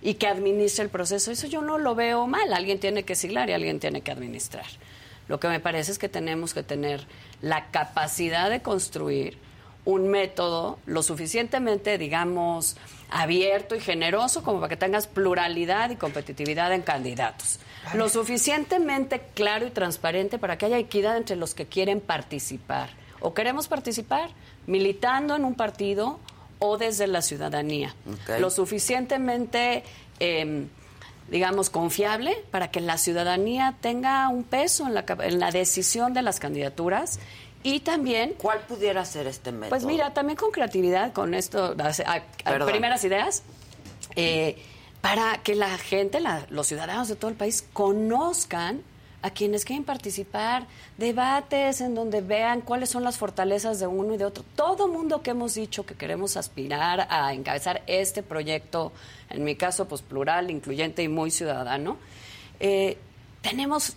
y 0.00 0.14
que 0.14 0.26
administre 0.26 0.84
el 0.84 0.90
proceso. 0.90 1.30
Eso 1.30 1.46
yo 1.46 1.62
no 1.62 1.78
lo 1.78 1.94
veo 1.94 2.26
mal. 2.26 2.52
Alguien 2.52 2.78
tiene 2.80 3.04
que 3.04 3.14
siglar 3.14 3.48
y 3.50 3.52
alguien 3.52 3.80
tiene 3.80 4.00
que 4.02 4.10
administrar. 4.10 4.66
Lo 5.28 5.38
que 5.40 5.48
me 5.48 5.60
parece 5.60 5.92
es 5.92 5.98
que 5.98 6.08
tenemos 6.08 6.52
que 6.52 6.62
tener 6.62 7.06
la 7.40 7.66
capacidad 7.70 8.50
de 8.50 8.60
construir 8.60 9.38
un 9.84 10.08
método 10.08 10.78
lo 10.86 11.02
suficientemente, 11.02 11.98
digamos, 11.98 12.76
abierto 13.10 13.74
y 13.74 13.80
generoso 13.80 14.42
como 14.42 14.60
para 14.60 14.68
que 14.68 14.76
tengas 14.76 15.06
pluralidad 15.06 15.90
y 15.90 15.96
competitividad 15.96 16.72
en 16.72 16.82
candidatos. 16.82 17.58
Lo 17.94 18.08
suficientemente 18.08 19.20
claro 19.34 19.66
y 19.66 19.70
transparente 19.70 20.38
para 20.38 20.56
que 20.56 20.66
haya 20.66 20.78
equidad 20.78 21.16
entre 21.16 21.36
los 21.36 21.54
que 21.54 21.66
quieren 21.66 22.00
participar. 22.00 22.90
O 23.20 23.34
queremos 23.34 23.66
participar 23.68 24.30
militando 24.66 25.34
en 25.34 25.44
un 25.44 25.54
partido 25.54 26.20
o 26.60 26.78
desde 26.78 27.06
la 27.08 27.22
ciudadanía. 27.22 27.94
Lo 28.38 28.50
suficientemente... 28.50 29.82
em, 30.20 30.68
digamos, 31.30 31.70
confiable 31.70 32.36
para 32.50 32.70
que 32.70 32.80
la 32.80 32.98
ciudadanía 32.98 33.74
tenga 33.80 34.28
un 34.28 34.42
peso 34.44 34.86
en 34.86 34.92
la, 34.92 35.06
cap- 35.06 35.22
en 35.22 35.38
la 35.38 35.50
decisión 35.50 36.12
de 36.12 36.20
las 36.20 36.40
candidaturas 36.40 37.20
y 37.62 37.80
también, 37.80 38.34
¿Cuál 38.38 38.60
pudiera 38.60 39.04
ser 39.04 39.26
este 39.26 39.52
método? 39.52 39.70
pues 39.70 39.84
mira, 39.84 40.12
también 40.14 40.36
con 40.36 40.50
creatividad, 40.50 41.12
con 41.12 41.34
esto, 41.34 41.74
a- 42.06 42.64
primeras 42.66 43.04
ideas, 43.04 43.42
eh, 44.16 44.56
para 45.00 45.38
que 45.42 45.54
la 45.54 45.78
gente, 45.78 46.20
la- 46.20 46.46
los 46.50 46.66
ciudadanos 46.66 47.08
de 47.08 47.16
todo 47.16 47.30
el 47.30 47.36
país 47.36 47.64
conozcan 47.72 48.82
a 49.24 49.30
quienes 49.30 49.64
quieren 49.64 49.84
participar, 49.84 50.66
debates 50.98 51.80
en 51.80 51.94
donde 51.94 52.20
vean 52.22 52.60
cuáles 52.60 52.88
son 52.90 53.04
las 53.04 53.18
fortalezas 53.18 53.78
de 53.78 53.86
uno 53.86 54.14
y 54.14 54.16
de 54.16 54.24
otro. 54.24 54.44
Todo 54.56 54.88
mundo 54.88 55.22
que 55.22 55.30
hemos 55.30 55.54
dicho 55.54 55.86
que 55.86 55.94
queremos 55.94 56.36
aspirar 56.36 57.06
a 57.08 57.32
encabezar 57.32 57.82
este 57.86 58.24
proyecto, 58.24 58.92
en 59.30 59.44
mi 59.44 59.54
caso, 59.54 59.86
pues 59.86 60.02
plural, 60.02 60.50
incluyente 60.50 61.04
y 61.04 61.08
muy 61.08 61.30
ciudadano, 61.30 61.98
eh, 62.58 62.98
tenemos 63.42 63.94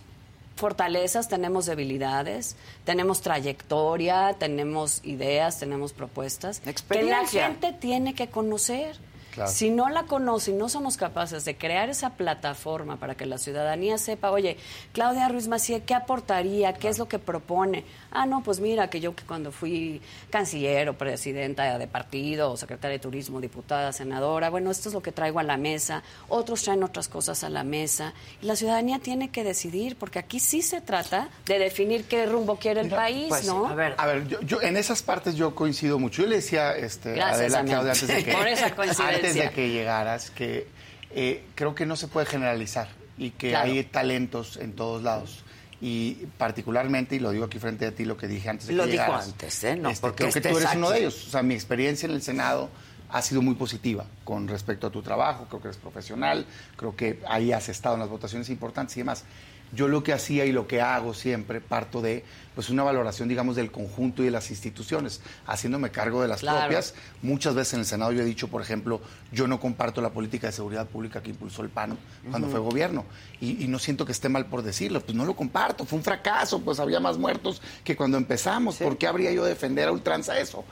fortalezas, 0.56 1.28
tenemos 1.28 1.66
debilidades, 1.66 2.56
tenemos 2.84 3.20
trayectoria, 3.20 4.34
tenemos 4.38 5.00
ideas, 5.04 5.58
tenemos 5.58 5.92
propuestas 5.92 6.60
que 6.60 7.02
la 7.02 7.26
gente 7.26 7.72
tiene 7.72 8.14
que 8.14 8.28
conocer. 8.28 8.96
Claro. 9.36 9.50
Si 9.52 9.70
no 9.70 9.88
la 9.90 10.04
conoce 10.04 10.50
y 10.50 10.54
no 10.54 10.68
somos 10.68 10.96
capaces 10.96 11.44
de 11.44 11.56
crear 11.56 11.88
esa 11.90 12.10
plataforma 12.14 12.96
para 12.96 13.14
que 13.14 13.26
la 13.26 13.36
ciudadanía 13.38 13.98
sepa, 13.98 14.30
oye, 14.30 14.56
Claudia 14.92 15.28
Ruiz 15.28 15.46
Macié, 15.46 15.82
¿qué 15.84 15.94
aportaría? 15.94 16.72
¿Qué 16.72 16.88
es 16.88 16.98
lo 16.98 17.06
que 17.06 17.18
propone? 17.18 17.84
Ah, 18.10 18.24
no, 18.24 18.42
pues 18.42 18.60
mira, 18.60 18.88
que 18.88 18.98
yo 18.98 19.14
que 19.14 19.24
cuando 19.24 19.52
fui 19.52 20.00
canciller 20.30 20.88
o 20.88 20.94
presidenta 20.96 21.76
de 21.78 21.86
partido, 21.86 22.50
o 22.50 22.56
secretaria 22.56 22.96
de 22.96 22.98
turismo, 22.98 23.40
diputada, 23.40 23.92
senadora, 23.92 24.48
bueno, 24.48 24.70
esto 24.70 24.88
es 24.88 24.94
lo 24.94 25.02
que 25.02 25.12
traigo 25.12 25.38
a 25.38 25.42
la 25.42 25.58
mesa, 25.58 26.02
otros 26.28 26.62
traen 26.62 26.82
otras 26.82 27.08
cosas 27.08 27.44
a 27.44 27.50
la 27.50 27.62
mesa, 27.62 28.14
y 28.40 28.46
la 28.46 28.56
ciudadanía 28.56 28.98
tiene 29.00 29.28
que 29.30 29.44
decidir, 29.44 29.96
porque 29.96 30.18
aquí 30.18 30.40
sí 30.40 30.62
se 30.62 30.80
trata 30.80 31.28
de 31.44 31.58
definir 31.58 32.04
qué 32.06 32.24
rumbo 32.24 32.56
quiere 32.56 32.80
el 32.80 32.88
país, 32.88 33.26
pues, 33.28 33.46
¿no? 33.46 33.66
a 33.66 33.74
ver, 33.74 33.94
A 33.98 34.06
ver, 34.06 34.26
yo, 34.28 34.40
yo- 34.40 34.62
en 34.62 34.78
esas 34.78 35.02
partes 35.02 35.34
yo 35.36 35.54
coincido 35.54 35.98
mucho. 35.98 36.22
Yo 36.22 36.28
le 36.28 36.36
decía 36.36 36.74
este, 36.74 37.12
Gracias, 37.12 37.38
Adela 37.40 37.58
amigo. 37.58 37.74
Claudia 37.74 37.92
antes 37.92 38.08
de 38.08 38.24
que, 38.24 38.32
Por 38.36 38.48
esa 38.48 38.70
coincidencia. 38.76 39.25
Antes 39.28 39.44
de 39.44 39.50
que 39.50 39.70
llegaras 39.70 40.30
que 40.30 40.66
eh, 41.10 41.44
creo 41.54 41.74
que 41.74 41.86
no 41.86 41.96
se 41.96 42.08
puede 42.08 42.26
generalizar 42.26 42.88
y 43.18 43.30
que 43.30 43.50
Claro. 43.50 43.70
hay 43.72 43.82
talentos 43.84 44.56
en 44.56 44.72
todos 44.72 45.02
lados. 45.02 45.42
Y 45.80 46.14
particularmente, 46.38 47.16
y 47.16 47.18
lo 47.18 47.30
digo 47.32 47.44
aquí 47.44 47.58
frente 47.58 47.86
a 47.86 47.92
ti, 47.92 48.04
lo 48.06 48.16
que 48.16 48.26
dije 48.28 48.48
antes 48.48 48.66
de 48.66 48.72
Lo 48.74 48.84
que 48.84 48.92
dijo 48.92 49.04
llegaras, 49.04 49.26
antes, 49.26 49.64
¿eh? 49.64 49.76
No 49.76 49.90
este, 49.90 50.00
porque 50.00 50.24
creo 50.24 50.32
que 50.32 50.40
tú 50.40 50.48
estés 50.48 50.62
eres 50.64 50.76
uno 50.76 50.86
aquí. 50.88 50.94
de 50.94 51.00
ellos. 51.00 51.26
O 51.26 51.30
sea, 51.30 51.42
mi 51.42 51.54
experiencia 51.54 52.06
en 52.08 52.14
el 52.14 52.22
Senado 52.22 52.70
ha 53.10 53.20
sido 53.22 53.42
muy 53.42 53.54
positiva 53.54 54.04
con 54.24 54.48
respecto 54.48 54.86
a 54.86 54.90
tu 54.90 55.02
trabajo, 55.02 55.46
creo 55.48 55.60
que 55.60 55.68
eres 55.68 55.76
profesional, 55.78 56.46
creo 56.76 56.96
que 56.96 57.20
ahí 57.28 57.52
has 57.52 57.68
estado 57.68 57.94
en 57.94 58.00
las 58.00 58.08
votaciones 58.08 58.48
importantes 58.48 58.96
y 58.96 59.00
demás. 59.00 59.24
Yo 59.72 59.86
lo 59.88 60.02
que 60.02 60.12
hacía 60.12 60.44
y 60.44 60.52
lo 60.52 60.66
que 60.66 60.80
hago 60.80 61.12
siempre 61.12 61.60
parto 61.60 62.00
de 62.00 62.24
pues 62.56 62.70
una 62.70 62.82
valoración, 62.82 63.28
digamos, 63.28 63.54
del 63.54 63.70
conjunto 63.70 64.22
y 64.22 64.24
de 64.24 64.30
las 64.32 64.50
instituciones, 64.50 65.20
haciéndome 65.46 65.90
cargo 65.90 66.22
de 66.22 66.28
las 66.28 66.40
Claro. 66.40 66.60
propias. 66.60 66.94
Muchas 67.22 67.54
veces 67.54 67.74
en 67.74 67.80
el 67.80 67.86
Senado 67.86 68.10
yo 68.12 68.22
he 68.22 68.24
dicho, 68.24 68.48
por 68.48 68.62
ejemplo, 68.62 69.00
yo 69.30 69.46
no 69.46 69.60
comparto 69.60 70.00
la 70.00 70.10
política 70.10 70.46
de 70.48 70.54
seguridad 70.54 70.86
pública 70.88 71.22
que 71.22 71.30
impulsó 71.30 71.62
el 71.62 71.68
PAN 71.68 71.98
cuando 72.30 72.48
fue 72.48 72.58
gobierno. 72.58 73.04
Y, 73.42 73.62
y 73.62 73.68
no 73.68 73.78
siento 73.78 74.06
que 74.06 74.12
esté 74.12 74.28
mal 74.30 74.46
por 74.46 74.62
decirlo, 74.62 75.00
pues 75.02 75.14
no 75.14 75.24
lo 75.26 75.36
comparto, 75.36 75.84
fue 75.84 75.98
un 75.98 76.02
fracaso, 76.04 76.60
pues 76.62 76.80
había 76.80 76.98
más 76.98 77.18
muertos 77.18 77.60
que 77.84 77.94
cuando 77.94 78.16
empezamos. 78.16 78.76
¿Por 78.76 78.96
qué 78.96 79.06
habría 79.06 79.30
yo 79.32 79.44
de 79.44 79.50
defender 79.50 79.86
a 79.88 79.92
ultranza 79.92 80.40
eso? 80.40 80.64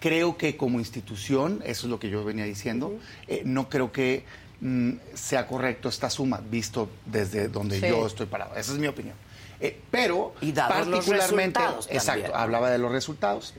Creo 0.00 0.36
que 0.36 0.56
como 0.56 0.80
institución, 0.80 1.60
eso 1.64 1.86
es 1.86 1.90
lo 1.90 2.00
que 2.00 2.10
yo 2.10 2.24
venía 2.24 2.44
diciendo, 2.44 2.98
eh, 3.28 3.42
no 3.44 3.68
creo 3.68 3.92
que 3.92 4.24
mm, 4.60 4.90
sea 5.14 5.46
correcto 5.46 5.88
esta 5.88 6.10
suma, 6.10 6.40
visto 6.50 6.90
desde 7.06 7.46
donde 7.46 7.78
Sí. 7.78 7.86
yo 7.88 8.04
estoy 8.08 8.26
parado. 8.26 8.56
Esa 8.56 8.72
es 8.72 8.78
mi 8.78 8.88
opinión. 8.88 9.14
Eh, 9.60 9.80
pero 9.90 10.34
Y 10.40 10.52
los 10.52 10.68
particularmente, 10.68 11.60
exacto, 11.90 12.34
hablaba 12.34 12.70
de 12.70 12.78
los 12.78 12.92
resultados. 12.92 13.54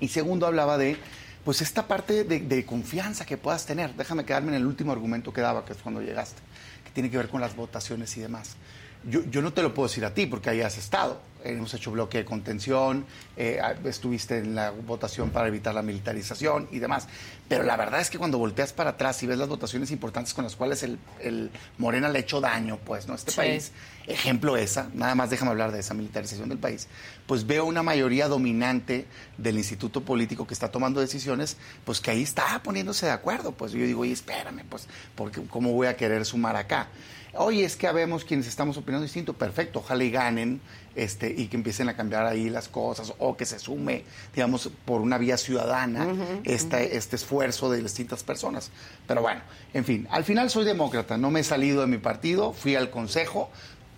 Y 0.00 0.08
segundo, 0.08 0.46
hablaba 0.46 0.78
de 0.78 0.96
pues 1.44 1.60
esta 1.60 1.86
parte 1.88 2.24
de, 2.24 2.40
de 2.40 2.66
confianza 2.66 3.24
que 3.24 3.36
puedas 3.36 3.66
tener. 3.66 3.94
Déjame 3.94 4.24
quedarme 4.24 4.48
en 4.48 4.54
el 4.54 4.66
último 4.66 4.92
argumento 4.92 5.32
que 5.32 5.40
daba, 5.40 5.64
que 5.64 5.72
es 5.72 5.78
cuando 5.78 6.00
llegaste, 6.00 6.40
que 6.84 6.90
tiene 6.90 7.10
que 7.10 7.16
ver 7.16 7.28
con 7.28 7.40
las 7.40 7.56
votaciones 7.56 8.16
y 8.16 8.20
demás. 8.20 8.56
Yo, 9.04 9.24
yo 9.24 9.42
no 9.42 9.52
te 9.52 9.62
lo 9.62 9.74
puedo 9.74 9.88
decir 9.88 10.04
a 10.04 10.14
ti 10.14 10.26
porque 10.26 10.50
ahí 10.50 10.60
has 10.60 10.78
estado. 10.78 11.20
Hemos 11.42 11.74
hecho 11.74 11.90
bloque 11.90 12.18
de 12.18 12.24
contención, 12.24 13.04
eh, 13.36 13.60
estuviste 13.84 14.38
en 14.38 14.54
la 14.54 14.70
votación 14.70 15.30
para 15.30 15.48
evitar 15.48 15.74
la 15.74 15.82
militarización 15.82 16.68
y 16.70 16.78
demás. 16.78 17.08
Pero 17.56 17.64
la 17.64 17.76
verdad 17.76 18.00
es 18.00 18.10
que 18.10 18.18
cuando 18.18 18.38
volteas 18.38 18.72
para 18.72 18.90
atrás 18.90 19.22
y 19.22 19.26
ves 19.26 19.38
las 19.38 19.48
votaciones 19.48 19.90
importantes 19.90 20.34
con 20.34 20.44
las 20.44 20.56
cuales 20.56 20.82
el, 20.82 20.98
el 21.20 21.50
Morena 21.78 22.08
le 22.08 22.18
ha 22.18 22.20
hecho 22.22 22.40
daño, 22.40 22.78
pues, 22.84 23.06
¿no? 23.06 23.14
Este 23.14 23.30
Sí. 23.30 23.36
país, 23.36 23.72
ejemplo 24.06 24.56
esa, 24.56 24.88
nada 24.94 25.14
más 25.14 25.30
déjame 25.30 25.50
hablar 25.52 25.70
de 25.72 25.80
esa 25.80 25.94
militarización 25.94 26.48
del 26.48 26.58
país, 26.58 26.88
pues 27.26 27.46
veo 27.46 27.64
una 27.64 27.82
mayoría 27.82 28.28
dominante 28.28 29.06
del 29.38 29.58
instituto 29.58 30.02
político 30.02 30.46
que 30.46 30.54
está 30.54 30.70
tomando 30.70 31.00
decisiones, 31.00 31.56
pues 31.84 32.00
que 32.00 32.10
ahí 32.10 32.22
está 32.22 32.60
poniéndose 32.62 33.06
de 33.06 33.12
acuerdo. 33.12 33.52
Pues 33.52 33.72
yo 33.72 33.84
digo, 33.84 34.00
oye, 34.00 34.12
espérame, 34.12 34.64
pues, 34.68 34.88
porque 35.14 35.42
¿cómo 35.48 35.72
voy 35.72 35.86
a 35.86 35.96
querer 35.96 36.24
sumar 36.24 36.56
acá? 36.56 36.88
Oye, 37.34 37.64
es 37.64 37.76
que 37.76 37.86
habemos 37.86 38.26
quienes 38.26 38.46
estamos 38.46 38.76
opinando 38.76 39.04
distinto, 39.04 39.32
perfecto, 39.32 39.78
ojalá 39.78 40.04
y 40.04 40.10
ganen 40.10 40.60
este, 40.94 41.32
y 41.36 41.46
que 41.46 41.56
empiecen 41.56 41.88
a 41.88 41.96
cambiar 41.96 42.26
ahí 42.26 42.50
las 42.50 42.68
cosas 42.68 43.14
o 43.18 43.36
que 43.36 43.46
se 43.46 43.58
sume, 43.58 44.04
digamos, 44.34 44.70
por 44.84 45.00
una 45.00 45.18
vía 45.18 45.36
ciudadana 45.36 46.06
este, 46.44 46.96
este 46.96 47.16
esfuerzo 47.16 47.70
de 47.70 47.82
distintas 47.82 48.22
personas. 48.22 48.70
Pero 49.06 49.22
bueno, 49.22 49.40
en 49.72 49.84
fin, 49.84 50.08
al 50.10 50.24
final 50.24 50.50
soy 50.50 50.64
demócrata, 50.64 51.16
no 51.16 51.30
me 51.30 51.40
he 51.40 51.44
salido 51.44 51.80
de 51.80 51.86
mi 51.86 51.98
partido, 51.98 52.52
fui 52.52 52.76
al 52.76 52.90
consejo, 52.90 53.50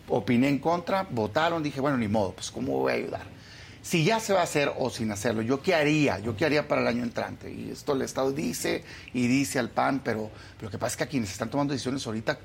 opiné 0.09 0.48
en 0.48 0.59
contra, 0.59 1.07
votaron, 1.11 1.62
dije, 1.62 1.80
bueno, 1.80 1.96
ni 1.96 2.09
modo, 2.09 2.33
pues 2.33 2.50
¿cómo 2.50 2.78
voy 2.78 2.92
a 2.92 2.96
ayudar? 2.96 3.35
Si 3.83 4.02
ya 4.02 4.18
se 4.18 4.33
va 4.33 4.40
a 4.40 4.44
hacer 4.44 4.72
o 4.78 4.88
sin 4.88 5.12
hacerlo, 5.12 5.42
¿yo 5.42 5.61
qué 5.61 5.74
haría? 5.74 6.18
¿Yo 6.18 6.35
qué 6.37 6.46
haría 6.46 6.66
para 6.66 6.80
el 6.80 6.87
año 6.87 7.02
entrante? 7.02 7.52
Y 7.52 7.70
esto 7.70 7.92
el 7.92 8.00
Estado 8.00 8.33
dice 8.33 8.83
y 9.12 9.26
dice 9.26 9.59
al 9.59 9.68
PAN, 9.68 10.00
pero 10.02 10.30
lo 10.62 10.70
que 10.70 10.78
pasa 10.78 10.92
es 10.92 10.96
que 10.96 11.04
a 11.04 11.07
quienes 11.07 11.30
están 11.30 11.50
tomando 11.50 11.74
decisiones 11.74 12.07
ahorita, 12.07 12.38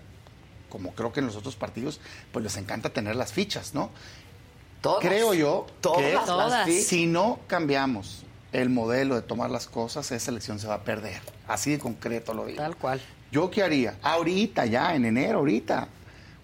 como 0.68 0.94
creo 0.94 1.14
que 1.14 1.22
en 1.22 1.28
los 1.28 1.38
otros 1.38 1.56
partidos, 1.56 2.02
pues 2.34 2.44
les 2.44 2.58
encanta 2.58 2.90
tener 2.90 3.16
las 3.16 3.32
fichas, 3.32 3.74
¿no? 3.74 3.90
Todas. 4.82 5.06
Creo 5.06 5.34
yo 5.34 5.68
Todas 5.82 6.00
que 6.02 6.14
las 6.14 6.26
Todas. 6.26 6.66
fichas. 6.66 6.86
si 6.88 7.06
no 7.06 7.40
cambiamos 7.48 8.24
el 8.52 8.70
modelo 8.70 9.16
de 9.16 9.22
tomar 9.22 9.50
las 9.50 9.68
cosas, 9.68 10.12
esa 10.12 10.32
elección 10.32 10.60
se 10.60 10.68
va 10.68 10.76
a 10.76 10.84
perder. 10.84 11.22
Así 11.48 11.72
de 11.72 11.80
concreto 11.80 12.34
lo 12.34 12.46
digo. 12.46 12.58
Tal 12.58 12.76
cual. 12.76 13.02
¿Yo 13.32 13.52
qué 13.52 13.62
haría? 13.64 13.98
Ahorita, 14.02 14.66
ya, 14.66 14.96
en 14.96 15.06
enero, 15.06 15.40
ahorita, 15.40 15.88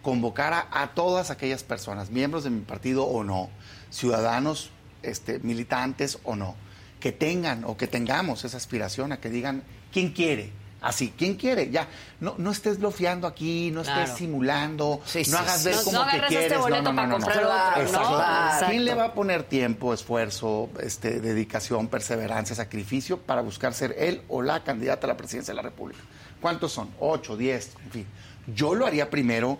convocar 0.04 0.54
a, 0.54 0.68
a 0.72 0.94
todas 0.94 1.32
aquellas 1.32 1.64
personas, 1.64 2.12
miembros 2.12 2.44
de 2.44 2.52
mi 2.52 2.62
partido 2.62 3.06
o 3.06 3.24
no, 3.24 3.50
ciudadanos, 3.90 4.70
este, 5.02 5.40
militantes 5.40 6.20
o 6.24 6.36
no, 6.36 6.56
que 7.00 7.12
tengan 7.12 7.64
o 7.66 7.76
que 7.78 7.88
tengamos 7.88 8.46
esa 8.46 8.58
aspiración 8.58 9.12
a 9.12 9.18
que 9.20 9.30
digan 9.30 9.64
quién 9.92 10.12
quiere, 10.12 10.52
Así, 10.82 11.12
¿quién 11.18 11.36
quiere? 11.36 11.72
Ya, 11.72 11.88
no, 12.20 12.36
no 12.38 12.52
estés 12.52 12.78
bloqueando 12.80 13.26
aquí, 13.26 13.72
no 13.72 13.82
estés 13.82 13.96
Claro. 13.96 14.18
simulando, 14.18 15.02
Sí, 15.06 15.26
sí, 15.26 15.32
no 15.32 15.40
hagas 15.40 15.64
ver 15.64 15.76
No- 15.76 15.84
como 15.84 15.98
no 16.00 16.06
que 16.12 16.16
este 16.18 16.28
quieres. 16.28 16.58
boleto 16.60 16.84
no, 16.84 16.94
no, 16.94 17.02
no, 17.08 17.08
no, 17.20 17.26
otro, 17.26 17.42
¿no? 17.42 17.82
Exacto. 17.82 17.82
Exacto. 18.20 18.66
¿Quién 18.70 18.86
le 18.86 18.94
va 18.94 19.06
a 19.06 19.14
poner 19.16 19.44
tiempo, 19.44 19.94
esfuerzo, 19.96 20.70
este, 20.82 21.20
dedicación, 21.22 21.88
perseverancia, 21.88 22.56
sacrificio 22.56 23.18
para 23.18 23.42
buscar 23.42 23.74
ser 23.74 23.96
él 23.98 24.22
o 24.28 24.44
la 24.44 24.64
candidata 24.64 25.08
a 25.08 25.10
la 25.10 25.18
presidencia 25.18 25.54
de 25.54 25.56
la 25.56 25.64
República? 25.64 26.02
¿Cuántos 26.40 26.72
son? 26.74 26.90
¿Ocho, 27.00 27.36
diez? 27.36 27.72
En 27.86 27.92
fin. 27.92 28.08
Yo 28.54 28.76
lo 28.76 28.86
haría 28.86 29.10
primero 29.10 29.58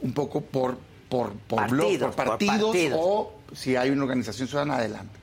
un 0.00 0.12
poco 0.12 0.40
por, 0.40 0.76
por, 1.08 1.34
por, 1.34 1.68
Partidos, 1.68 2.14
por 2.14 2.16
por 2.16 2.24
partidos 2.38 2.60
partidos. 2.72 2.98
o 3.00 3.32
si 3.54 3.76
hay 3.76 3.90
una 3.90 4.02
organización 4.02 4.48
ciudadana, 4.48 4.76
adelante. 4.78 5.20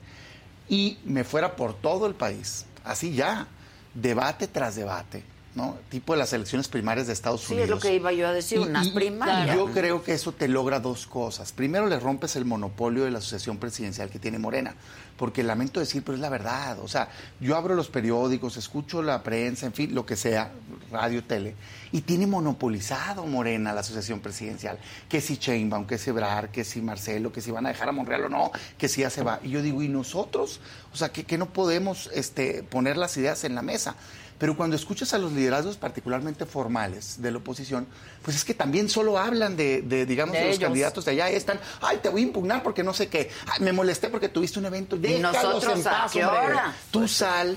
Y 0.70 0.96
me 1.04 1.24
fuera 1.24 1.54
por 1.56 1.74
todo 1.74 2.06
el 2.06 2.14
país, 2.14 2.64
así 2.84 3.12
ya, 3.12 3.46
debate 3.92 4.48
tras 4.48 4.74
debate, 4.76 5.22
¿no? 5.54 5.76
Tipo 5.90 6.14
de 6.14 6.18
las 6.18 6.32
elecciones 6.32 6.68
primarias 6.68 7.06
de 7.06 7.12
Estados 7.12 7.42
Sí, 7.42 7.52
Unidos. 7.54 7.64
es 7.64 7.70
lo 7.70 7.80
que 7.80 7.94
iba 7.94 8.10
yo 8.12 8.26
a 8.26 8.32
decir, 8.32 8.58
Y- 8.58 8.62
unas 8.62 8.88
primarias. 8.88 9.54
Yo 9.56 9.66
creo 9.66 10.02
que 10.02 10.14
eso 10.14 10.32
te 10.32 10.48
logra 10.48 10.80
dos 10.80 11.06
cosas. 11.06 11.52
Primero, 11.52 11.86
le 11.86 11.98
rompes 12.00 12.36
el 12.36 12.44
monopolio 12.44 13.04
de 13.04 13.10
la 13.10 13.18
asociación 13.18 13.58
presidencial 13.58 14.08
que 14.10 14.18
tiene 14.18 14.38
Morena. 14.38 14.74
Porque 15.18 15.42
lamento 15.42 15.78
decir, 15.78 16.02
pero 16.02 16.16
es 16.16 16.20
la 16.22 16.30
verdad. 16.30 16.78
O 16.80 16.88
sea, 16.88 17.08
yo 17.38 17.54
abro 17.56 17.74
los 17.74 17.88
periódicos, 17.88 18.56
escucho 18.56 19.02
la 19.02 19.22
prensa, 19.22 19.66
en 19.66 19.72
fin, 19.74 19.94
lo 19.94 20.04
que 20.06 20.16
sea, 20.16 20.50
radio, 20.90 21.22
tele, 21.22 21.54
y 21.92 22.00
tiene 22.00 22.26
monopolizado 22.26 23.24
Morena 23.26 23.72
la 23.74 23.80
asociación 23.82 24.20
presidencial. 24.20 24.78
Que 25.08 25.20
si 25.20 25.36
Sheinbaum, 25.36 25.86
que 25.86 25.98
si 25.98 26.10
Ebrar, 26.10 26.50
que 26.50 26.64
si 26.64 26.80
Marcelo, 26.80 27.30
que 27.30 27.40
si 27.42 27.50
van 27.50 27.66
a 27.66 27.68
dejar 27.68 27.90
a 27.90 27.92
Monreal 27.92 28.24
o 28.24 28.28
no, 28.30 28.50
que 28.78 28.88
si 28.88 29.02
ya 29.02 29.10
se 29.10 29.22
va. 29.22 29.38
Y 29.44 29.50
yo 29.50 29.62
digo, 29.62 29.82
¿y 29.82 29.88
nosotros? 29.88 30.60
O 30.92 30.96
sea, 30.96 31.12
que, 31.12 31.24
que 31.24 31.36
no 31.38 31.46
podemos 31.52 32.08
este, 32.14 32.62
poner 32.62 32.96
las 32.96 33.16
ideas 33.16 33.44
en 33.44 33.54
la 33.54 33.62
mesa. 33.62 33.94
Pero 34.42 34.56
cuando 34.56 34.74
escuchas 34.74 35.14
a 35.14 35.18
los 35.18 35.30
liderazgos 35.30 35.76
particularmente 35.76 36.46
formales 36.46 37.22
de 37.22 37.30
la 37.30 37.38
oposición, 37.38 37.86
pues 38.22 38.34
es 38.34 38.44
que 38.44 38.54
también 38.54 38.88
solo 38.88 39.16
hablan 39.16 39.56
de, 39.56 39.82
de, 39.82 40.04
digamos, 40.04 40.32
De 40.32 40.40
de 40.40 40.48
los 40.48 40.58
candidatos 40.58 41.04
de 41.04 41.12
allá. 41.12 41.30
Están, 41.30 41.60
ay, 41.80 42.00
te 42.02 42.08
voy 42.08 42.22
a 42.22 42.24
impugnar 42.24 42.64
porque 42.64 42.82
no 42.82 42.92
sé 42.92 43.06
qué. 43.06 43.30
Ay, 43.46 43.60
me 43.60 43.72
molesté 43.72 44.08
porque 44.08 44.28
tuviste 44.28 44.58
un 44.58 44.64
evento. 44.64 44.96
Déjalos 44.96 45.44
nosotros 45.44 45.76
en 45.76 45.84
paz, 45.84 46.10
qué 46.10 46.24
hombre. 46.24 46.54
hora? 46.54 46.74
Tú 46.90 47.06
sal, 47.06 47.56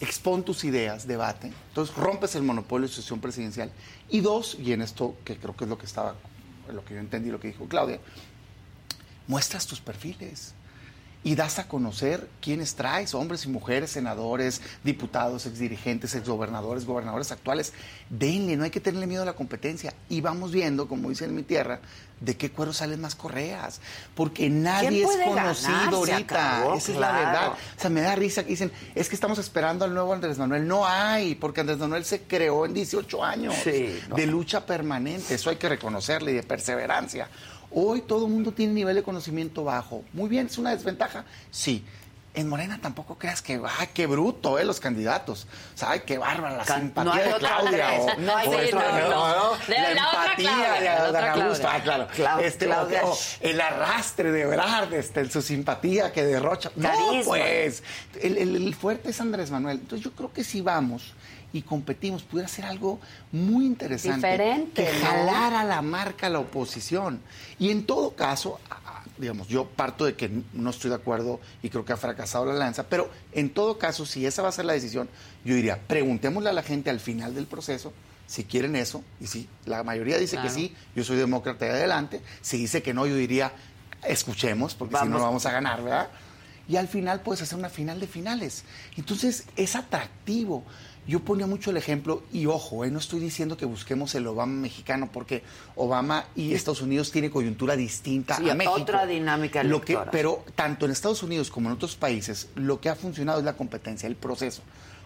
expón 0.00 0.44
tus 0.44 0.62
ideas, 0.62 1.08
debate. 1.08 1.52
Entonces 1.70 1.96
rompes 1.96 2.36
el 2.36 2.44
monopolio 2.44 2.86
de 2.86 2.94
sucesión 2.94 3.20
presidencial. 3.20 3.72
Y 4.08 4.20
dos, 4.20 4.56
y 4.60 4.72
en 4.74 4.82
esto 4.82 5.16
que 5.24 5.36
creo 5.36 5.56
que 5.56 5.64
es 5.64 5.68
lo 5.68 5.78
que 5.78 5.86
estaba, 5.86 6.14
lo 6.72 6.84
que 6.84 6.94
yo 6.94 7.00
entendí, 7.00 7.28
lo 7.32 7.40
que 7.40 7.48
dijo 7.48 7.66
Claudia, 7.66 7.98
muestras 9.26 9.66
tus 9.66 9.80
perfiles 9.80 10.54
y 11.24 11.36
das 11.36 11.58
a 11.58 11.68
conocer 11.68 12.28
quiénes 12.40 12.74
traes, 12.74 13.14
hombres 13.14 13.44
y 13.44 13.48
mujeres, 13.48 13.90
senadores, 13.90 14.60
diputados, 14.82 15.46
exdirigentes, 15.46 16.14
exgobernadores, 16.14 16.84
gobernadores 16.84 17.30
actuales. 17.30 17.72
Denle, 18.10 18.56
no 18.56 18.64
hay 18.64 18.70
que 18.70 18.80
tenerle 18.80 19.06
miedo 19.06 19.22
a 19.22 19.26
la 19.26 19.34
competencia. 19.34 19.94
Y 20.08 20.20
vamos 20.20 20.50
viendo, 20.50 20.88
como 20.88 21.08
dicen 21.10 21.30
en 21.30 21.36
mi 21.36 21.42
tierra, 21.44 21.80
de 22.20 22.36
qué 22.36 22.50
cuero 22.50 22.72
salen 22.72 23.00
más 23.00 23.14
correas. 23.14 23.80
Porque 24.14 24.48
nadie 24.50 25.02
es 25.04 25.10
conocido 25.24 25.72
ganar? 25.72 25.94
Ahorita. 25.94 26.16
acabó, 26.58 26.74
Esa 26.74 26.92
es 26.92 26.98
la 26.98 27.12
verdad. 27.12 27.48
O 27.52 27.80
sea, 27.80 27.90
me 27.90 28.00
da 28.00 28.14
risa 28.16 28.42
que 28.42 28.50
dicen, 28.50 28.72
es 28.94 29.08
que 29.08 29.14
estamos 29.14 29.38
esperando 29.38 29.84
al 29.84 29.94
nuevo 29.94 30.12
Andrés 30.12 30.38
Manuel. 30.38 30.66
No 30.66 30.86
hay, 30.86 31.36
porque 31.36 31.60
Andrés 31.60 31.78
Manuel 31.78 32.04
se 32.04 32.22
creó 32.22 32.66
en 32.66 32.74
18 32.74 33.24
años 33.24 33.54
Sí, 33.62 34.00
no. 34.08 34.16
de 34.16 34.26
lucha 34.26 34.66
permanente. 34.66 35.34
Eso 35.34 35.50
hay 35.50 35.56
que 35.56 35.68
reconocerle 35.68 36.32
y 36.32 36.34
de 36.34 36.42
perseverancia. 36.42 37.28
Hoy 37.74 38.02
todo 38.02 38.26
el 38.26 38.32
mundo 38.32 38.52
tiene 38.52 38.72
nivel 38.72 38.94
de 38.96 39.02
conocimiento 39.02 39.64
bajo. 39.64 40.04
Muy 40.12 40.28
bien, 40.28 40.46
es 40.46 40.58
una 40.58 40.70
desventaja. 40.74 41.24
Sí. 41.50 41.84
En 42.34 42.48
Morena 42.48 42.78
tampoco 42.80 43.18
creas 43.18 43.42
que, 43.42 43.60
¡ay, 43.78 43.88
qué 43.92 44.06
bruto, 44.06 44.58
eh, 44.58 44.64
los 44.64 44.80
candidatos! 44.80 45.46
O 45.74 45.76
sea, 45.78 45.90
¡ay, 45.90 46.00
qué 46.06 46.16
bárbara 46.16 46.56
la 46.56 46.64
simpatía 46.64 47.04
no 47.04 47.12
hay 47.12 47.28
de 47.30 47.38
Claudia! 47.38 47.90
O- 48.00 48.20
no 48.20 48.36
hay 48.36 48.46
o 48.46 48.50
otra 48.52 48.62
esto, 48.64 48.78
Andrés. 48.78 49.04
De 49.68 49.74
la, 49.78 49.90
la 49.94 50.00
empatía 50.00 50.80
de, 51.12 51.42
Augusto, 51.42 51.68
ah, 51.68 51.80
claro. 51.82 52.40
Este, 52.40 52.64
o- 52.64 52.68
Claudia. 52.70 53.04
o 53.04 53.18
el 53.42 53.60
arrastre 53.60 54.32
de 54.32 54.40
Ebrard, 54.44 54.94
este, 54.94 55.28
su 55.28 55.42
simpatía 55.42 56.10
que 56.10 56.24
derrocha. 56.24 56.70
No, 56.74 56.90
pues, 57.26 57.82
el, 58.22 58.38
el- 58.38 58.56
el 58.56 58.74
fuerte 58.74 59.10
es 59.10 59.20
Andrés 59.20 59.50
Manuel. 59.50 59.80
Entonces 59.80 60.02
yo 60.02 60.12
creo 60.12 60.32
que 60.32 60.42
si 60.42 60.62
vamos 60.62 61.12
y 61.52 61.62
competimos, 61.62 62.22
pudiera 62.22 62.48
ser 62.48 62.64
algo 62.64 63.00
muy 63.30 63.66
interesante. 63.66 64.26
Diferente, 64.26 64.84
Que 64.84 64.92
¿no? 64.98 65.06
jalar 65.06 65.54
a 65.54 65.64
la 65.64 65.82
marca 65.82 66.26
a 66.26 66.30
la 66.30 66.38
oposición. 66.38 67.20
Y 67.58 67.70
en 67.70 67.84
todo 67.84 68.14
caso, 68.14 68.58
digamos, 69.18 69.48
yo 69.48 69.66
parto 69.66 70.04
de 70.04 70.14
que 70.14 70.30
no 70.52 70.70
estoy 70.70 70.90
de 70.90 70.96
acuerdo 70.96 71.40
y 71.62 71.68
creo 71.68 71.84
que 71.84 71.92
ha 71.92 71.96
fracasado 71.96 72.46
la 72.46 72.52
alianza, 72.52 72.84
pero 72.84 73.10
en 73.32 73.50
todo 73.50 73.78
caso, 73.78 74.06
si 74.06 74.26
esa 74.26 74.42
va 74.42 74.48
a 74.48 74.52
ser 74.52 74.64
la 74.64 74.72
decisión, 74.72 75.08
yo 75.44 75.54
diría, 75.54 75.80
preguntémosle 75.86 76.50
a 76.50 76.52
la 76.52 76.62
gente 76.62 76.90
al 76.90 77.00
final 77.00 77.34
del 77.34 77.46
proceso 77.46 77.92
si 78.26 78.44
quieren 78.44 78.76
eso, 78.76 79.04
y 79.20 79.26
si 79.26 79.46
la 79.66 79.82
mayoría 79.82 80.16
dice 80.16 80.38
que 80.40 80.48
sí, 80.48 80.74
yo 80.96 81.04
soy 81.04 81.18
demócrata 81.18 81.66
y 81.66 81.68
adelante, 81.68 82.22
si 82.40 82.56
dice 82.56 82.82
que 82.82 82.94
no, 82.94 83.06
yo 83.06 83.14
diría, 83.14 83.52
escuchemos, 84.06 84.74
porque 84.74 84.96
si 84.96 85.04
no 85.04 85.18
no 85.18 85.24
vamos 85.24 85.44
a 85.44 85.52
ganar, 85.52 85.82
¿verdad? 85.82 86.08
Y 86.66 86.76
al 86.76 86.88
final 86.88 87.20
puedes 87.20 87.42
hacer 87.42 87.58
una 87.58 87.68
final 87.68 88.00
de 88.00 88.06
finales. 88.06 88.64
Entonces 88.96 89.44
es 89.56 89.76
atractivo. 89.76 90.64
Yo 91.06 91.20
ponía 91.20 91.46
mucho 91.48 91.70
el 91.70 91.76
ejemplo, 91.76 92.22
y 92.32 92.46
ojo, 92.46 92.84
eh, 92.84 92.90
no 92.90 93.00
estoy 93.00 93.18
diciendo 93.18 93.56
que 93.56 93.64
busquemos 93.64 94.14
el 94.14 94.26
Obama 94.26 94.52
mexicano, 94.52 95.10
porque 95.12 95.42
Obama 95.74 96.26
y 96.36 96.54
Estados 96.54 96.80
Unidos 96.80 97.10
tienen 97.10 97.30
coyuntura 97.30 97.74
distinta 97.74 98.36
Sí, 98.36 98.48
a 98.48 98.54
México. 98.54 98.76
otra 98.80 99.04
dinámica 99.06 99.64
Lo 99.64 99.80
que. 99.80 99.98
Pero 100.12 100.44
tanto 100.54 100.86
en 100.86 100.92
Estados 100.92 101.22
Unidos 101.24 101.50
como 101.50 101.68
en 101.68 101.74
otros 101.74 101.96
países, 101.96 102.48
lo 102.54 102.80
que 102.80 102.88
ha 102.88 102.94
funcionado 102.94 103.40
es 103.40 103.44
la 103.44 103.56
competencia, 103.56 104.06
el 104.06 104.14
proceso. 104.16 104.62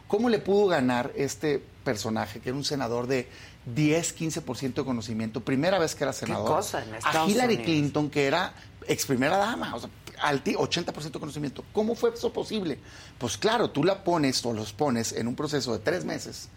¿Cómo 0.06 0.28
le 0.28 0.38
pudo 0.38 0.68
ganar 0.68 1.12
este 1.16 1.62
personaje, 1.82 2.40
que 2.40 2.50
era 2.50 2.58
un 2.58 2.64
senador 2.64 3.06
de 3.06 3.28
10, 3.74 4.16
15% 4.16 4.74
de 4.74 4.84
conocimiento, 4.84 5.40
primera 5.40 5.78
vez 5.78 5.94
que 5.94 6.04
era 6.04 6.12
senador, 6.12 6.46
cosa 6.46 6.84
en 6.84 6.94
a 6.94 7.26
Hillary 7.26 7.54
Unidos? 7.54 7.64
Clinton, 7.64 8.10
que 8.10 8.26
era 8.26 8.52
ex 8.86 9.06
primera 9.06 9.36
dama, 9.36 9.74
o 9.74 9.80
sea, 9.80 9.90
alti- 10.20 10.54
80% 10.54 11.12
de 11.12 11.20
conocimiento. 11.20 11.64
¿Cómo 11.72 11.94
fue 11.94 12.10
eso 12.14 12.32
posible? 12.32 12.78
Pues 13.18 13.36
claro, 13.36 13.70
tú 13.70 13.84
la 13.84 14.04
pones 14.04 14.44
o 14.44 14.52
los 14.52 14.72
pones 14.72 15.12
en 15.12 15.28
un 15.28 15.34
proceso 15.36 15.72
de 15.72 15.78
tres 15.78 16.04
meses, 16.04 16.48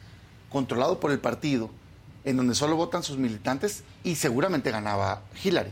controlado 0.50 1.00
por 1.00 1.12
el 1.12 1.20
partido, 1.20 1.70
en 2.26 2.38
donde 2.38 2.56
solo 2.56 2.76
votan 2.76 3.04
sus 3.04 3.18
militantes 3.18 3.84
y 4.04 4.16
seguramente 4.16 4.72
ganaba 4.72 5.22
Hillary. 5.44 5.72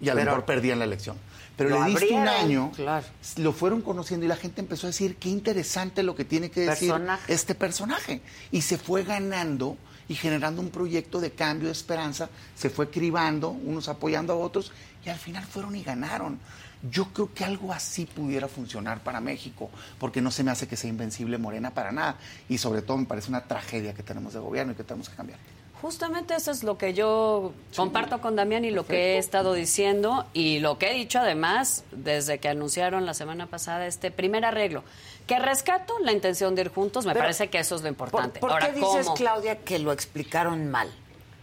Y 0.00 0.08
a 0.08 0.14
lo 0.14 0.24
mejor 0.24 0.44
perdían 0.44 0.78
la 0.78 0.84
elección. 0.84 1.16
Pero 1.56 1.82
le 1.84 1.90
diste 1.90 2.14
un 2.14 2.28
año, 2.28 2.70
claro. 2.76 3.04
lo 3.36 3.52
fueron 3.52 3.82
conociendo 3.82 4.24
y 4.24 4.28
la 4.28 4.36
gente 4.36 4.60
empezó 4.60 4.86
a 4.86 4.90
decir 4.90 5.16
qué 5.16 5.28
interesante 5.28 6.04
lo 6.04 6.14
que 6.14 6.24
tiene 6.24 6.52
que 6.52 6.60
decir 6.60 6.90
Personaje. 6.90 7.32
este 7.34 7.54
personaje. 7.56 8.22
Y 8.52 8.62
se 8.62 8.78
fue 8.78 9.02
ganando 9.02 9.76
y 10.08 10.14
generando 10.14 10.62
un 10.62 10.70
proyecto 10.70 11.20
de 11.20 11.32
cambio, 11.32 11.66
de 11.66 11.72
esperanza, 11.72 12.30
se 12.54 12.70
fue 12.70 12.90
cribando, 12.90 13.50
unos 13.50 13.88
apoyando 13.88 14.32
a 14.32 14.36
otros, 14.36 14.70
y 15.04 15.08
al 15.08 15.18
final 15.18 15.44
fueron 15.44 15.74
y 15.74 15.82
ganaron. 15.82 16.38
Yo 16.82 17.06
creo 17.06 17.32
que 17.34 17.44
algo 17.44 17.72
así 17.72 18.06
pudiera 18.06 18.46
funcionar 18.48 19.00
para 19.00 19.20
México, 19.20 19.70
porque 19.98 20.20
no 20.20 20.30
se 20.30 20.44
me 20.44 20.50
hace 20.50 20.68
que 20.68 20.76
sea 20.76 20.90
invencible 20.90 21.38
Morena 21.38 21.72
para 21.74 21.90
nada, 21.92 22.16
y 22.48 22.58
sobre 22.58 22.82
todo 22.82 22.96
me 22.98 23.06
parece 23.06 23.30
una 23.30 23.44
tragedia 23.44 23.94
que 23.94 24.02
tenemos 24.02 24.32
de 24.32 24.40
gobierno 24.40 24.72
y 24.72 24.76
que 24.76 24.84
tenemos 24.84 25.08
que 25.08 25.16
cambiar. 25.16 25.38
Justamente 25.80 26.34
eso 26.34 26.50
es 26.50 26.64
lo 26.64 26.76
que 26.76 26.92
yo 26.92 27.52
comparto 27.76 28.20
con 28.20 28.34
Damián 28.34 28.64
y 28.64 28.72
lo 28.72 28.84
que 28.84 29.14
he 29.14 29.18
estado 29.18 29.54
diciendo 29.54 30.26
y 30.32 30.58
lo 30.58 30.76
que 30.76 30.90
he 30.90 30.94
dicho 30.94 31.20
además 31.20 31.84
desde 31.92 32.40
que 32.40 32.48
anunciaron 32.48 33.06
la 33.06 33.14
semana 33.14 33.46
pasada 33.46 33.86
este 33.86 34.10
primer 34.10 34.44
arreglo. 34.44 34.82
Que 35.28 35.38
rescato 35.38 35.94
la 36.00 36.10
intención 36.10 36.56
de 36.56 36.62
ir 36.62 36.68
juntos, 36.70 37.06
me 37.06 37.12
Pero, 37.12 37.24
parece 37.24 37.48
que 37.48 37.60
eso 37.60 37.76
es 37.76 37.82
lo 37.82 37.94
¿Por, 37.94 38.08
importante. 38.08 38.40
por 38.40 38.50
Ahora, 38.50 38.66
qué 38.66 38.72
dices, 38.72 39.04
¿cómo? 39.04 39.14
Claudia, 39.14 39.58
que 39.58 39.78
lo 39.78 39.92
explicaron 39.92 40.68
mal? 40.68 40.88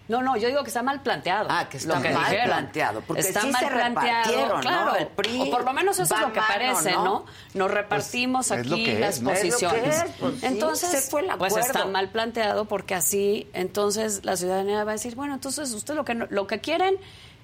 No, 0.07 0.21
no, 0.21 0.37
yo 0.37 0.47
digo 0.49 0.61
que 0.63 0.67
está 0.67 0.83
mal 0.83 1.01
planteado. 1.01 1.47
Ah, 1.49 1.67
que 1.67 1.77
está 1.77 1.95
lo 1.95 1.99
mal 2.01 2.13
dijeron. 2.25 2.45
planteado, 2.45 3.01
porque 3.01 3.21
está 3.21 3.41
sí 3.41 3.49
mal 3.49 3.63
se 3.63 3.71
planteado, 3.71 4.23
repartieron, 4.23 4.55
¿no? 4.55 4.61
claro. 4.61 4.95
El 4.97 5.07
PRI 5.07 5.41
o 5.41 5.49
por 5.51 5.63
lo 5.65 5.73
menos 5.73 5.97
eso 5.99 6.13
es 6.15 6.21
lo 6.21 6.31
que 6.31 6.39
mano, 6.39 6.53
parece, 6.53 6.91
¿no? 6.91 7.03
¿no? 7.03 7.25
Nos 7.55 7.71
repartimos 7.71 8.47
Pues, 8.49 8.59
es 8.59 8.67
lo 8.67 8.75
aquí 8.75 8.85
que 8.85 8.99
las 8.99 9.15
es, 9.15 9.21
¿no? 9.23 9.31
Es 9.31 9.37
lo 9.37 9.43
que 9.43 9.65
posiciones. 9.65 9.95
es, 10.03 10.11
pues, 10.19 10.33
sí, 10.39 10.45
entonces, 10.45 10.89
se 10.91 11.01
fue 11.09 11.21
el 11.21 11.29
pues 11.39 11.57
está 11.57 11.85
mal 11.85 12.09
planteado 12.09 12.65
porque 12.65 12.93
así, 12.93 13.47
entonces 13.53 14.23
la 14.23 14.37
ciudadanía 14.37 14.83
va 14.83 14.91
a 14.91 14.93
decir, 14.93 15.15
bueno, 15.15 15.33
entonces 15.33 15.71
usted 15.73 15.95
lo 15.95 16.05
que 16.05 16.13
no- 16.13 16.27
lo 16.29 16.45
que 16.45 16.59
quieren 16.59 16.97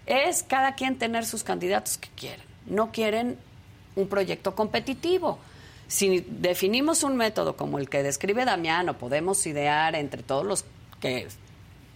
es 0.05 0.43
cada 0.43 0.75
quien 0.75 0.99
tener 0.99 1.25
sus 1.25 1.43
candidatos 1.43 1.97
que 1.97 2.09
quieren. 2.15 2.45
No 2.67 2.91
quieren 2.91 3.39
un 3.95 4.07
proyecto 4.07 4.53
competitivo. 4.53 5.39
Si 5.87 6.23
definimos 6.29 7.03
un 7.03 7.17
método 7.17 7.57
como 7.57 7.79
el 7.79 7.89
que 7.89 8.03
describe 8.03 8.45
Damián 8.45 8.87
o 8.87 8.97
podemos 8.97 9.45
idear 9.47 9.95
entre 9.95 10.21
todos 10.23 10.45
los 10.45 10.63
que 11.01 11.27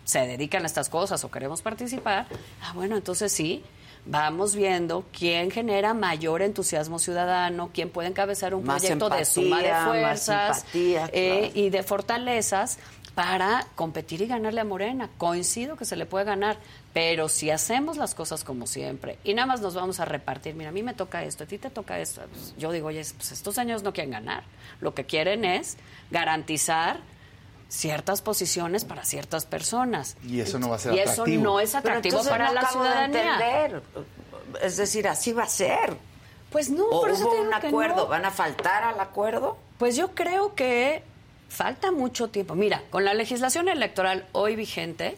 se 0.06 0.26
dedican 0.26 0.64
a 0.64 0.68
estas 0.68 0.88
cosas 0.88 1.24
o 1.24 1.32
queremos 1.32 1.62
participar, 1.62 2.28
ah, 2.62 2.72
bueno, 2.74 2.96
entonces 2.96 3.32
sí, 3.32 3.64
vamos 4.06 4.56
viendo 4.56 5.06
quién 5.12 5.52
genera 5.52 5.94
mayor 5.94 6.42
entusiasmo 6.42 7.00
ciudadano, 7.00 7.72
quién 7.74 7.90
puede 7.90 8.08
encabezar 8.08 8.54
un 8.54 8.64
Más 8.64 8.82
proyecto 8.82 9.10
de 9.10 9.26
suma 9.26 9.62
de 9.62 9.70
empatía, 9.70 9.88
fuerzas 9.88 10.66
eh, 10.74 11.52
y 11.54 11.70
de 11.70 11.84
fortalezas 11.84 12.78
para 13.16 13.66
competir 13.76 14.22
y 14.22 14.28
ganarle 14.28 14.62
a 14.62 14.66
Morena. 14.66 15.10
Coincido 15.18 15.78
que 15.78 15.86
se 15.86 15.96
le 15.96 16.06
puede 16.06 16.26
ganar, 16.26 16.58
pero 16.94 17.30
si 17.30 17.50
hacemos 17.50 17.98
las 17.98 18.14
cosas 18.14 18.44
como 18.44 18.68
siempre 18.68 19.18
y 19.24 19.34
nada 19.34 19.48
más 19.48 19.62
nos 19.62 19.74
vamos 19.74 20.00
a 20.00 20.06
repartir, 20.06 20.54
mira, 20.54 20.70
a 20.70 20.74
mí 20.74 20.84
me 20.84 20.94
toca 20.94 21.24
esto, 21.24 21.46
a 21.46 21.48
ti 21.48 21.58
te 21.58 21.70
toca 21.70 22.00
esto, 22.00 22.22
pues, 22.32 22.54
yo 22.58 22.72
digo, 22.72 22.90
oye, 22.90 23.04
pues 23.18 23.32
estos 23.32 23.58
años 23.58 23.84
no 23.84 23.94
quieren 23.94 24.12
ganar, 24.12 24.44
lo 24.82 24.94
que 24.94 25.06
quieren 25.06 25.46
es 25.46 25.78
garantizar 26.12 27.00
ciertas 27.76 28.22
posiciones 28.22 28.86
para 28.86 29.04
ciertas 29.06 29.46
personas. 29.46 30.18
Y 30.28 30.40
eso 30.40 30.58
no 30.60 30.70
va 30.70 30.76
a 30.78 30.80
ser 30.80 30.94
y 30.94 31.00
atractivo. 31.00 31.26
eso 31.38 31.44
no 31.44 31.60
es 31.60 31.76
atractivo 31.76 32.24
para 32.24 32.48
no 32.48 32.54
la 32.54 32.62
acabo 32.62 32.84
de 32.84 32.90
ciudadanía. 32.90 33.34
entender. 33.36 33.84
Es 34.62 34.78
decir, 34.78 35.08
así 35.08 35.34
va 35.34 35.44
a 35.44 35.48
ser. 35.50 35.98
Pues 36.52 36.70
no, 36.70 36.86
¿O 36.86 37.02
por 37.02 37.10
eso 37.10 37.24
hubo 37.24 37.32
te 37.32 37.38
digo 37.42 37.50
un 37.56 37.60
que 37.62 37.68
acuerdo? 37.68 37.96
no. 37.98 38.08
¿Van 38.08 38.26
a 38.26 38.32
faltar 38.32 38.84
al 38.84 39.00
acuerdo? 39.00 39.58
Pues 39.78 39.96
yo 39.98 40.16
creo 40.16 40.56
que 40.56 41.04
falta 41.50 41.92
mucho 41.92 42.30
tiempo. 42.30 42.56
Mira, 42.56 42.82
con 42.90 43.04
la 43.04 43.14
legislación 43.14 43.68
electoral 43.68 44.26
hoy 44.32 44.56
vigente, 44.56 45.18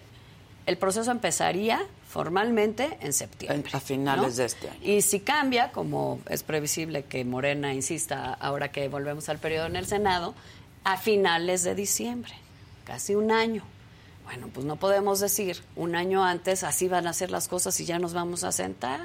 el 0.65 0.77
proceso 0.77 1.11
empezaría 1.11 1.85
formalmente 2.09 2.97
en 3.01 3.13
septiembre. 3.13 3.69
A 3.73 3.79
finales 3.79 4.31
¿no? 4.31 4.35
de 4.35 4.45
este 4.45 4.69
año. 4.69 4.79
Y 4.81 5.01
si 5.01 5.19
cambia, 5.19 5.71
como 5.71 6.19
es 6.29 6.41
previsible 6.41 7.03
que 7.03 7.23
Morena 7.23 7.73
insista 7.73 8.33
ahora 8.33 8.71
que 8.71 8.87
volvemos 8.89 9.29
al 9.29 9.37
periodo 9.37 9.67
en 9.67 9.75
el 9.75 9.85
Senado, 9.85 10.33
a 10.83 10.97
finales 10.97 11.63
de 11.63 11.75
diciembre, 11.75 12.33
casi 12.87 13.15
un 13.15 13.31
año. 13.31 13.63
Bueno, 14.23 14.49
pues 14.53 14.65
no 14.65 14.77
podemos 14.77 15.19
decir 15.19 15.61
un 15.75 15.93
año 15.93 16.23
antes 16.23 16.63
así 16.63 16.87
van 16.87 17.05
a 17.05 17.11
ser 17.11 17.31
las 17.31 17.49
cosas 17.49 17.77
y 17.81 17.85
ya 17.85 17.99
nos 17.99 18.13
vamos 18.13 18.45
a 18.45 18.53
sentar. 18.53 19.01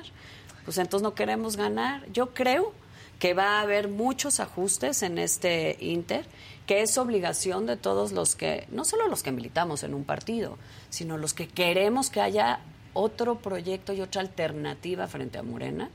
Pues 0.65 0.79
entonces 0.79 1.03
no 1.03 1.15
queremos 1.17 1.57
ganar. 1.57 2.07
Yo 2.13 2.33
creo 2.33 2.73
que 3.19 3.35
va 3.35 3.59
a 3.59 3.63
haber 3.63 3.89
muchos 3.89 4.39
ajustes 4.39 5.03
en 5.03 5.19
este 5.19 5.77
Inter, 5.81 6.27
que 6.65 6.83
es 6.83 6.97
obligación 6.97 7.67
de 7.67 7.77
todos 7.77 8.13
los 8.13 8.37
que, 8.37 8.69
no 8.71 8.85
solo 8.85 9.09
los 9.09 9.25
que 9.25 9.33
militamos 9.33 9.83
en 9.83 9.95
un 9.95 10.05
partido, 10.05 10.59
sino 10.89 11.19
los 11.19 11.35
que 11.35 11.49
queremos 11.49 12.09
que 12.09 12.21
haya 12.21 12.61
otro 12.95 13.39
proyecto 13.39 13.93
y 13.93 14.01
otra 14.01 14.21
alternativa 14.21 15.09
frente 15.09 15.39
a 15.39 15.43
Morena, 15.43 15.91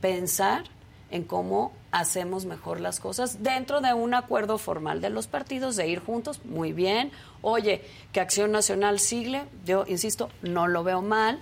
pensar 0.00 0.64
en 1.10 1.24
cómo 1.24 1.72
hacemos 1.90 2.44
mejor 2.44 2.80
las 2.80 3.00
cosas 3.00 3.42
dentro 3.42 3.80
de 3.80 3.94
un 3.94 4.14
acuerdo 4.14 4.58
formal 4.58 5.00
de 5.00 5.10
los 5.10 5.26
partidos, 5.26 5.76
de 5.76 5.88
ir 5.88 6.00
juntos, 6.00 6.44
muy 6.44 6.72
bien. 6.72 7.10
Oye, 7.42 7.82
que 8.12 8.20
Acción 8.20 8.52
Nacional 8.52 9.00
sigle, 9.00 9.42
yo 9.64 9.84
insisto, 9.86 10.28
no 10.42 10.68
lo 10.68 10.84
veo 10.84 11.02
mal. 11.02 11.40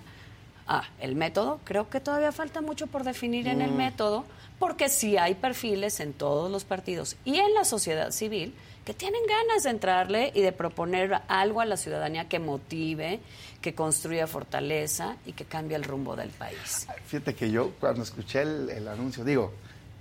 Ah, 0.66 0.84
el 1.00 1.14
método, 1.14 1.60
creo 1.64 1.88
que 1.88 2.00
todavía 2.00 2.32
falta 2.32 2.60
mucho 2.60 2.86
por 2.86 3.04
definir 3.04 3.48
en 3.48 3.62
el 3.62 3.72
método, 3.72 4.24
porque 4.58 4.88
sí 4.88 5.16
hay 5.16 5.34
perfiles 5.34 6.00
en 6.00 6.12
todos 6.12 6.50
los 6.50 6.64
partidos 6.64 7.16
y 7.24 7.38
en 7.38 7.54
la 7.54 7.64
sociedad 7.64 8.10
civil 8.10 8.54
que 8.88 8.94
tienen 8.94 9.20
ganas 9.28 9.64
de 9.64 9.70
entrarle 9.70 10.32
y 10.34 10.40
de 10.40 10.50
proponer 10.52 11.20
algo 11.28 11.60
a 11.60 11.66
la 11.66 11.76
ciudadanía 11.76 12.26
que 12.26 12.38
motive, 12.38 13.20
que 13.60 13.74
construya 13.74 14.26
fortaleza 14.26 15.16
y 15.26 15.32
que 15.32 15.44
cambie 15.44 15.76
el 15.76 15.84
rumbo 15.84 16.14
del 16.16 16.30
país. 16.30 16.86
Fíjate 17.06 17.34
que 17.34 17.50
yo 17.50 17.72
cuando 17.80 18.02
escuché 18.02 18.42
el, 18.42 18.70
el 18.70 18.86
anuncio, 18.88 19.24
digo, 19.24 19.52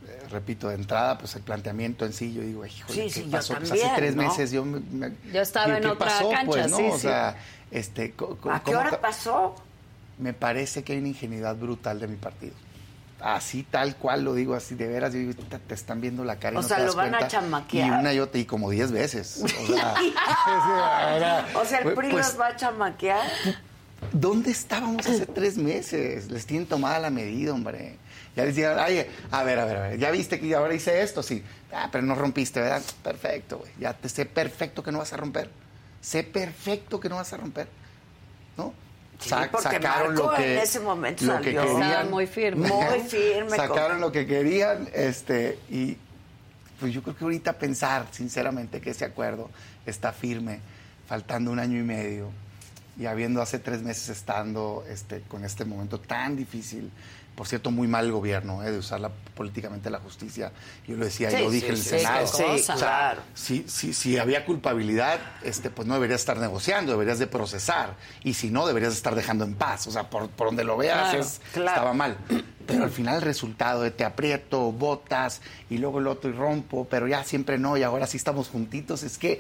eh, 0.08 0.28
repito, 0.30 0.70
de 0.70 0.76
entrada, 0.76 1.17
pues 1.17 1.36
el 1.36 1.41
planteamiento 1.41 2.06
en 2.06 2.13
sí, 2.13 2.34
yo 2.34 2.41
digo, 2.43 2.65
híjole, 2.65 2.93
Sí, 2.93 3.02
¿qué 3.02 3.10
sí, 3.10 3.24
yo 3.26 3.32
pasó? 3.32 3.56
Pues 3.58 3.72
hace 3.72 3.91
tres 3.96 4.15
¿no? 4.15 4.24
meses 4.24 4.52
yo 4.52 4.63
me, 4.63 4.80
me- 4.80 5.12
Yo 5.34 5.41
estaba 5.41 5.65
digo, 5.65 5.78
en 5.78 5.84
¿qué 5.84 5.89
otra 5.89 6.06
pasó, 6.08 6.30
cancha, 6.30 6.46
pues, 6.46 6.72
¿no? 6.72 6.78
sí, 6.78 6.84
O 6.91 6.98
sea, 7.00 7.38
este, 7.72 8.04
¿A 8.04 8.08
qué 8.08 8.15
¿cómo 8.15 8.80
hora 8.80 9.02
pasó? 9.02 9.56
Me 10.20 10.34
parece 10.34 10.84
que 10.84 10.93
hay 10.93 11.00
una 11.00 11.10
ingenuidad 11.10 11.56
brutal 11.56 12.00
de 12.00 12.08
mi 12.08 12.15
partido. 12.15 12.54
Así 13.19 13.63
tal 13.63 13.95
cual 13.95 14.23
lo 14.23 14.36
digo, 14.36 14.53
así 14.53 14.75
de 14.75 14.88
veras, 14.88 15.12
yo 15.12 15.19
digo, 15.19 15.34
te, 15.34 15.58
te 15.58 15.73
están 15.73 16.01
viendo 16.01 16.23
la 16.23 16.36
cara 16.38 16.53
y 16.56 16.58
O 16.60 16.62
no 16.62 16.67
sea, 16.67 16.77
te 16.77 16.84
lo 16.86 16.93
van 16.93 17.15
a 17.15 17.27
chamaquear. 17.27 17.88
Y 17.88 17.89
una 17.91 18.13
y 18.13 18.19
otra, 18.19 18.39
y 18.39 18.45
como 18.45 18.69
diez 18.69 18.91
veces. 18.91 19.41
O 19.43 19.47
sea, 19.47 19.95
era- 21.15 21.47
O 21.56 21.65
sea, 21.65 21.80
el 21.80 21.93
PRI 21.95 22.12
pues, 22.12 22.27
los 22.27 22.39
va 22.39 22.47
a 22.47 22.56
chamaquear. 22.56 23.27
¿Dónde 24.12 24.51
estábamos 24.51 25.08
hace 25.08 25.25
tres 25.25 25.58
meses? 25.58 26.30
Les 26.30 26.45
tienen 26.45 26.67
tomada 26.67 26.99
la 26.99 27.10
medida, 27.10 27.53
hombre. 27.53 27.97
Ya 28.36 28.45
les 28.45 28.56
dijeron, 28.56 28.77
ay, 28.80 29.08
a 29.32 29.43
ver, 29.43 29.58
a 29.60 29.65
ver, 29.65 29.77
a 29.77 29.82
ver, 29.89 29.97
ya 29.97 30.12
viste 30.12 30.39
que 30.39 30.53
ahora 30.53 30.75
hice 30.75 31.01
esto, 31.01 31.23
sí. 31.23 31.43
Ah, 31.73 31.89
pero 31.91 32.03
no 32.06 32.13
rompiste, 32.13 32.60
¿verdad? 32.62 32.84
Perfecto, 33.03 33.58
güey. 33.58 33.71
Ya 33.80 33.93
te 33.93 34.10
sé 34.10 34.25
perfecto 34.27 34.84
que 34.84 34.91
no 34.91 34.99
vas 34.99 35.12
a 35.13 35.17
romper. 35.17 35.49
Sé 36.01 36.21
perfecto 36.21 36.99
que 36.99 37.10
no 37.10 37.15
vas 37.15 37.34
a 37.34 37.38
romper. 37.38 37.67
¿No? 39.17 39.23
Sí, 39.23 39.30
Sa- 39.30 39.49
porque 39.51 39.80
Marco 39.80 40.36
en 40.38 40.58
ese 40.60 40.80
momento 40.80 41.25
lo 41.25 41.38
que 41.41 41.53
salió. 41.53 41.62
querían. 41.62 41.82
Estaba 41.84 42.10
muy 42.10 42.27
firme. 42.27 42.67
Muy 42.67 42.99
firme, 43.01 43.49
Sacaron 43.56 43.88
como- 43.93 43.99
lo 44.01 44.12
que 44.12 44.27
querían, 44.27 44.88
este, 44.93 45.58
y 45.69 45.97
pues 46.80 46.93
yo 46.93 47.01
creo 47.01 47.15
que 47.17 47.23
ahorita 47.23 47.53
pensar, 47.53 48.06
sinceramente, 48.12 48.80
que 48.80 48.91
ese 48.91 49.06
acuerdo 49.06 49.49
está 49.88 50.13
firme, 50.13 50.60
faltando 51.08 51.49
un 51.51 51.58
año 51.60 51.80
y 51.80 51.84
medio, 51.84 52.30
y 52.99 53.06
habiendo 53.08 53.41
hace 53.41 53.58
tres 53.60 53.82
meses 53.82 54.10
estando 54.10 54.84
este, 54.89 55.21
con 55.21 55.43
este 55.43 55.65
momento 55.65 55.99
tan 55.99 56.36
difícil, 56.36 56.91
por 57.38 57.47
cierto, 57.47 57.69
muy 57.71 57.88
mal 57.88 58.06
el 58.06 58.12
gobierno, 58.12 58.63
eh, 58.63 58.71
de 58.71 58.80
usar 58.80 59.00
la- 59.00 59.12
políticamente 59.36 59.89
la 59.91 60.00
justicia. 60.00 60.52
Yo 60.88 60.97
lo 60.97 61.06
decía, 61.06 61.30
Sí, 61.30 61.38
yo 61.38 61.50
dije 61.52 61.67
sí, 61.67 61.69
en 61.69 61.76
el 61.76 61.82
sí, 61.84 61.89
Senado. 61.89 62.26
O 62.26 62.58
sea, 62.58 62.76
claro. 62.76 63.21
si, 63.36 63.63
si, 63.69 63.93
si 63.93 64.17
había 64.17 64.43
culpabilidad, 64.43 65.19
este, 65.43 65.69
pues 65.69 65.88
no 65.88 65.93
deberías 65.93 66.19
estar 66.19 66.38
negociando, 66.38 66.91
deberías 66.93 67.19
de 67.19 67.28
procesar. 67.28 67.95
Y 68.23 68.34
si 68.34 68.50
no, 68.50 68.65
deberías 68.65 68.93
de 68.93 68.97
estar 68.97 69.13
dejando 69.13 69.45
en 69.45 69.54
paz. 69.54 69.86
O 69.86 69.91
sea, 69.91 70.10
por, 70.10 70.30
por 70.30 70.47
donde 70.47 70.63
lo 70.63 70.76
veas, 70.78 70.97
Claro, 71.12 71.19
es- 71.19 71.41
claro. 71.54 71.69
estaba 71.69 71.93
mal. 71.93 72.17
Pero 72.65 72.84
al 72.84 72.89
final 72.89 73.17
el 73.17 73.21
resultado 73.21 73.84
de 73.84 73.91
te 73.91 74.04
aprieto, 74.04 74.71
botas, 74.71 75.41
y 75.69 75.78
luego 75.78 76.00
el 76.00 76.08
otro 76.08 76.30
y 76.32 76.34
rompo, 76.34 76.88
pero 76.89 77.08
ya 77.08 77.23
siempre 77.23 77.58
no, 77.60 77.78
y 77.78 77.84
ahora 77.84 78.08
sí 78.08 78.17
estamos 78.17 78.50
juntitos. 78.50 79.04
Es 79.04 79.17
que 79.19 79.39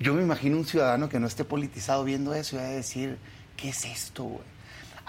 yo 0.00 0.14
me 0.14 0.22
imagino 0.22 0.56
un 0.56 0.64
ciudadano 0.64 1.08
que 1.08 1.18
no 1.20 1.26
esté 1.26 1.44
politizado 1.44 2.04
viendo 2.04 2.32
eso 2.34 2.54
y 2.56 2.58
va 2.60 2.64
a 2.66 2.68
decir, 2.70 3.18
¿qué 3.56 3.70
es 3.70 3.84
esto, 3.84 4.22
güey? 4.24 4.51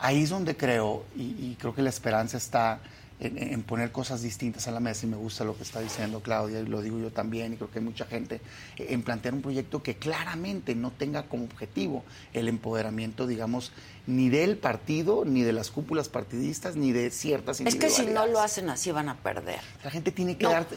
Ahí 0.03 0.23
es 0.23 0.31
donde 0.31 0.57
creo, 0.57 1.05
y, 1.15 1.55
creo 1.55 1.73
que 1.73 1.81
la 1.81 1.89
esperanza 1.89 2.35
está 2.35 2.81
en, 3.21 3.37
en 3.37 3.63
poner 3.63 3.93
cosas 3.93 4.21
distintas 4.21 4.67
a 4.67 4.71
la 4.71 4.81
mesa, 4.81 5.05
y 5.05 5.09
me 5.09 5.15
gusta 5.15 5.45
lo 5.45 5.55
que 5.55 5.63
está 5.63 5.79
diciendo 5.79 6.19
Claudia, 6.19 6.59
y 6.59 6.65
lo 6.65 6.81
digo 6.81 6.99
yo 6.99 7.09
también, 7.09 7.53
y 7.53 7.55
creo 7.55 7.71
que 7.71 7.79
hay 7.79 7.85
mucha 7.85 8.03
gente, 8.03 8.41
eh, 8.75 8.87
en 8.89 9.01
plantear 9.01 9.33
un 9.33 9.41
proyecto 9.41 9.81
que 9.81 9.95
claramente 9.95 10.75
no 10.75 10.91
tenga 10.91 11.23
como 11.23 11.45
objetivo 11.45 12.03
el 12.33 12.49
empoderamiento, 12.49 13.27
digamos, 13.27 13.71
ni 14.05 14.29
del 14.29 14.57
partido, 14.57 15.23
ni 15.25 15.43
de 15.43 15.53
las 15.53 15.71
cúpulas 15.71 16.09
partidistas, 16.09 16.75
ni 16.75 16.91
de 16.91 17.09
ciertas 17.09 17.61
Es 17.61 17.75
que 17.75 17.89
si 17.89 18.05
no 18.05 18.27
lo 18.27 18.41
hacen 18.41 18.69
así 18.69 18.91
van 18.91 19.07
a 19.07 19.15
perder. 19.15 19.61
La 19.81 19.89
gente 19.91 20.11
tiene 20.11 20.35
que 20.37 20.43
No, 20.43 20.49
dar, 20.49 20.67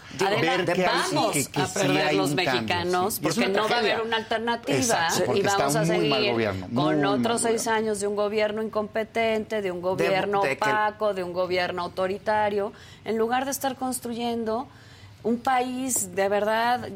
ver 0.41 0.65
que 0.65 0.87
hay- 0.87 1.03
vamos 1.13 1.33
que- 1.33 1.45
que 1.47 1.61
a 1.61 1.67
perder 1.67 2.15
los 2.15 2.35
mexicanos 2.35 3.15
sí. 3.15 3.21
Porque 3.23 3.49
no 3.49 3.69
va 3.69 3.77
a 3.77 3.79
haber 3.81 4.01
una 4.03 4.17
alternativa 4.19 4.79
Exacto, 4.79 5.37
y 5.37 5.43
vamos 5.43 5.75
a 5.75 5.85
seguir 5.85 6.31
gobierno, 6.33 6.69
con 6.73 7.05
otros 7.05 7.41
seis 7.43 7.67
años 7.67 7.99
de 7.99 8.07
un 8.07 8.15
gobierno 8.15 8.63
incompetente, 8.63 9.61
de 9.61 9.73
un 9.73 9.81
gobierno 9.81 10.43
de 10.43 10.57
que- 10.57 10.63
opaco, 10.65 11.13
de 11.13 11.25
un 11.25 11.33
gobierno 11.33 11.83
autoritario, 11.83 12.73
en 13.05 13.19
lugar 13.19 13.45
de 13.45 13.51
estar 13.51 13.75
construyendo 13.77 14.69
un 15.25 15.39
país 15.39 16.15
de 16.15 16.29
verdad 16.29 16.89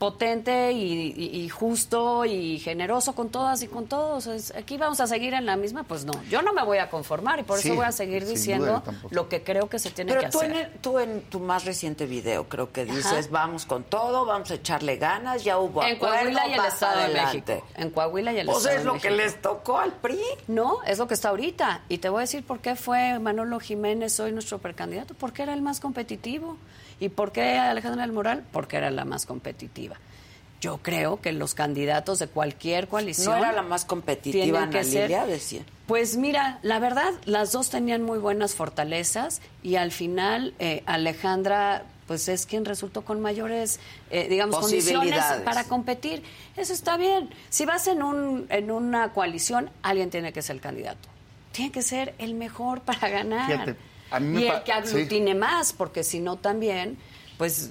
potente 0.00 0.72
y, 0.72 1.12
y- 1.14 1.40
y 1.42 1.48
justo 1.50 2.24
y 2.24 2.58
generoso 2.58 3.14
con 3.14 3.28
todas 3.28 3.62
y 3.62 3.68
con 3.68 3.86
todos. 3.86 4.26
Es- 4.28 4.50
aquí 4.56 4.78
vamos 4.78 4.98
a 5.00 5.06
seguir 5.06 5.34
en 5.34 5.44
la 5.44 5.56
misma, 5.56 5.82
pues 5.82 6.06
no, 6.06 6.12
yo 6.30 6.40
no 6.40 6.54
me 6.54 6.64
voy 6.64 6.78
a 6.78 6.88
conformar 6.88 7.38
y 7.38 7.42
por 7.42 7.58
Sí, 7.60 7.68
eso 7.68 7.76
voy 7.76 7.84
a 7.84 7.92
seguir 7.92 8.24
diciendo 8.26 8.82
lo 9.10 9.28
que 9.28 9.42
creo 9.42 9.68
que 9.68 9.78
se 9.78 9.90
tiene 9.90 10.12
Pero 10.12 10.22
que 10.24 10.30
tú 10.30 10.38
hacer. 10.38 10.50
en, 10.52 10.56
el- 10.56 10.70
tú 10.78 10.98
en 10.98 11.20
tu 11.24 11.38
más 11.38 11.66
reciente 11.66 12.06
video 12.06 12.48
creo 12.48 12.72
que 12.72 12.86
dices, 12.86 13.04
Ajá. 13.26 13.26
vamos 13.30 13.66
con 13.66 13.84
todo, 13.84 14.24
vamos 14.24 14.50
a 14.50 14.54
echarle 14.54 14.96
ganas, 14.96 15.44
ya 15.44 15.58
hubo 15.58 15.82
En 15.82 15.96
acuerdo, 15.96 16.16
Coahuila 16.16 16.48
y 16.48 16.52
el 16.54 16.64
Estado 16.64 16.96
de 16.96 17.04
adelante. 17.04 17.54
México. 17.56 17.66
En 17.76 17.90
Coahuila 17.90 18.32
y 18.32 18.38
el 18.38 18.46
Pues 18.46 18.56
Estado 18.58 18.74
es 18.76 18.80
de 18.80 18.86
lo 18.86 18.94
México. 18.94 19.08
que 19.16 19.16
les 19.22 19.42
tocó 19.42 19.78
al 19.78 19.92
PRI. 19.92 20.18
No, 20.48 20.82
es 20.86 20.96
lo 20.98 21.06
que 21.06 21.12
está 21.14 21.28
ahorita. 21.28 21.82
Y 21.90 21.98
te 21.98 22.08
voy 22.08 22.18
a 22.18 22.22
decir 22.22 22.42
por 22.42 22.60
qué 22.60 22.74
fue 22.74 23.18
Manolo 23.18 23.60
Jiménez 23.60 24.18
hoy 24.18 24.32
nuestro 24.32 24.56
precandidato. 24.58 25.12
Porque 25.14 25.42
era 25.42 25.52
el 25.52 25.60
más 25.60 25.78
competitivo. 25.78 26.56
¿Y 27.00 27.08
por 27.08 27.32
qué 27.32 27.58
Alejandra 27.58 28.02
del 28.02 28.12
Moral? 28.12 28.44
Porque 28.52 28.76
era 28.76 28.90
la 28.90 29.04
más 29.04 29.26
competitiva. 29.26 29.96
Yo 30.60 30.76
creo 30.82 31.20
que 31.22 31.32
los 31.32 31.54
candidatos 31.54 32.18
de 32.18 32.26
cualquier 32.26 32.86
coalición... 32.86 33.32
No 33.32 33.44
era 33.44 33.52
la 33.52 33.62
más 33.62 33.86
competitiva, 33.86 34.44
tienen 34.44 34.62
Ana 34.62 34.70
que 34.70 34.84
ser- 34.84 35.02
Lilia, 35.04 35.24
decía. 35.26 35.62
Pues 35.86 36.16
mira, 36.18 36.58
la 36.62 36.78
verdad, 36.78 37.12
las 37.24 37.50
dos 37.52 37.70
tenían 37.70 38.02
muy 38.02 38.18
buenas 38.18 38.54
fortalezas 38.54 39.40
y 39.62 39.76
al 39.76 39.90
final 39.90 40.54
eh, 40.58 40.82
Alejandra 40.86 41.84
pues 42.06 42.28
es 42.28 42.44
quien 42.44 42.64
resultó 42.64 43.02
con 43.02 43.20
mayores, 43.20 43.78
eh, 44.10 44.26
digamos, 44.28 44.58
condiciones 44.58 45.22
para 45.44 45.64
competir. 45.64 46.22
Eso 46.56 46.72
está 46.72 46.96
bien. 46.96 47.30
Si 47.50 47.64
vas 47.64 47.86
en, 47.86 48.02
un, 48.02 48.46
en 48.50 48.70
una 48.72 49.12
coalición, 49.12 49.70
alguien 49.82 50.10
tiene 50.10 50.32
que 50.32 50.42
ser 50.42 50.56
el 50.56 50.60
candidato. 50.62 51.08
Tiene 51.52 51.70
que 51.72 51.82
ser 51.82 52.14
el 52.18 52.34
mejor 52.34 52.80
para 52.80 53.08
ganar. 53.08 53.50
Fíjate, 53.50 53.76
a 54.10 54.20
mí 54.20 54.42
y 54.42 54.48
el 54.48 54.62
que 54.62 54.72
aglutine 54.72 55.34
más, 55.34 55.72
porque 55.72 56.02
si 56.04 56.20
no 56.20 56.36
también, 56.36 56.96
pues 57.38 57.70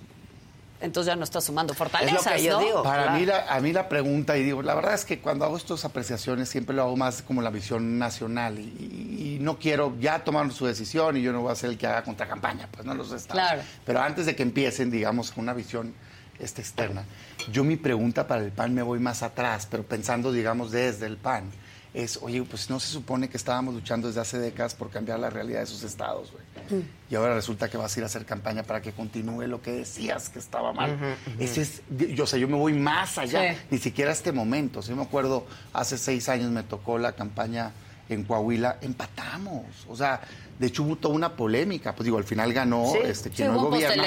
entonces 0.82 1.12
ya 1.12 1.16
no 1.18 1.26
está 1.26 1.42
sumando 1.42 1.74
fortalezas, 1.74 2.34
que 2.36 2.44
yo 2.44 2.54
¿no? 2.60 2.66
digo. 2.66 2.84
Para 2.84 3.04
claro. 3.04 3.20
mí, 3.20 3.26
la, 3.26 3.54
a 3.54 3.60
mí 3.60 3.74
la 3.74 3.90
pregunta, 3.90 4.38
y 4.38 4.44
digo, 4.44 4.62
la 4.62 4.74
verdad 4.76 4.94
es 4.94 5.04
que 5.04 5.20
cuando 5.20 5.44
hago 5.44 5.58
estas 5.58 5.84
apreciaciones 5.84 6.48
siempre 6.48 6.74
lo 6.74 6.84
hago 6.84 6.96
más 6.96 7.22
como 7.22 7.42
la 7.42 7.50
visión 7.50 8.00
nacional 8.00 8.58
y, 8.60 8.64
y- 8.64 9.36
y 9.36 9.40
no 9.40 9.60
quiero, 9.60 9.94
ya 10.00 10.24
tomaron 10.24 10.52
su 10.52 10.66
decisión 10.66 11.18
y 11.18 11.22
yo 11.22 11.34
no 11.34 11.42
voy 11.42 11.52
a 11.52 11.56
ser 11.56 11.72
el 11.72 11.78
que 11.78 11.86
haga 11.88 12.04
contracampaña, 12.04 12.68
pues 12.72 12.86
no 12.86 12.94
los 12.94 13.08
estados. 13.12 13.28
Claro. 13.44 13.62
Pero 13.86 14.02
antes 14.02 14.26
de 14.26 14.36
que 14.38 14.44
empiecen, 14.44 14.90
digamos, 14.90 15.34
una 15.36 15.54
visión 15.54 15.94
este, 16.40 16.62
externa, 16.62 17.04
yo 17.52 17.66
mi 17.66 17.76
pregunta 17.76 18.26
para 18.28 18.42
el 18.42 18.52
PAN 18.54 18.74
me 18.74 18.82
voy 18.82 19.00
más 19.00 19.22
atrás, 19.22 19.68
pero 19.70 19.84
pensando, 19.84 20.32
digamos, 20.32 20.72
desde 20.72 21.08
el 21.08 21.18
PAN, 21.18 21.52
es, 21.94 22.20
oye, 22.22 22.44
pues 22.44 22.70
no 22.70 22.80
se 22.80 22.88
supone 22.88 23.30
que 23.30 23.38
estábamos 23.38 23.74
luchando 23.74 24.08
desde 24.08 24.22
hace 24.22 24.38
décadas 24.38 24.76
por 24.76 24.90
cambiar 24.92 25.20
la 25.20 25.30
realidad 25.30 25.60
de 25.60 25.64
esos 25.66 25.84
estados, 25.84 26.32
güey. 26.32 26.84
Y 27.10 27.16
ahora 27.16 27.34
resulta 27.34 27.68
que 27.70 27.78
vas 27.78 27.96
a 27.96 28.00
ir 28.00 28.04
a 28.04 28.06
hacer 28.06 28.26
campaña 28.26 28.62
para 28.64 28.82
que 28.82 28.92
continúe 28.92 29.48
lo 29.48 29.62
que 29.62 29.72
decías 29.72 30.30
que 30.30 30.38
estaba 30.38 30.72
mal. 30.72 30.98
Ese 31.40 31.62
es, 31.64 31.82
yo, 31.90 32.26
o 32.26 32.28
sea, 32.28 32.38
yo 32.38 32.48
me 32.48 32.58
voy 32.58 32.74
más 32.74 33.18
allá, 33.18 33.54
Sí. 33.54 33.60
ni 33.72 33.78
siquiera 33.80 34.12
a 34.12 34.14
este 34.14 34.32
momento. 34.32 34.82
Si 34.84 34.90
yo 34.90 34.96
me 34.96 35.02
acuerdo, 35.04 35.48
hace 35.74 35.98
seis 35.98 36.30
años 36.30 36.52
me 36.52 36.62
tocó 36.62 37.00
la 37.00 37.14
campaña 37.14 37.72
en 38.08 38.24
Coahuila, 38.24 38.78
empatamos. 38.82 39.66
O 39.88 39.96
sea, 39.96 40.22
de 40.60 40.68
hecho 40.68 40.84
hubo 40.84 40.96
toda 40.96 41.16
una 41.16 41.36
polémica. 41.36 41.96
Pues 41.96 42.06
digo, 42.06 42.18
al 42.20 42.24
final 42.24 42.54
ganó 42.54 42.86
Sí. 42.92 43.00
este, 43.04 43.30
Sí, 43.30 43.36
quien 43.38 43.48
no 43.50 43.54
hubo 43.60 43.66
un 43.70 43.72
gobierna, 43.74 44.04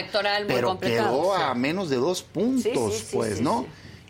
pero 0.46 0.68
complicado, 0.68 1.10
quedó 1.20 1.36
sí. 1.36 1.42
a 1.44 1.54
menos 1.54 1.90
de 1.90 1.96
dos 1.96 2.22
puntos, 2.22 2.62
Sí, 2.94 2.98
sí, 3.00 3.06
sí, 3.06 3.16
pues, 3.16 3.38
sí, 3.38 3.42
¿no? 3.44 3.66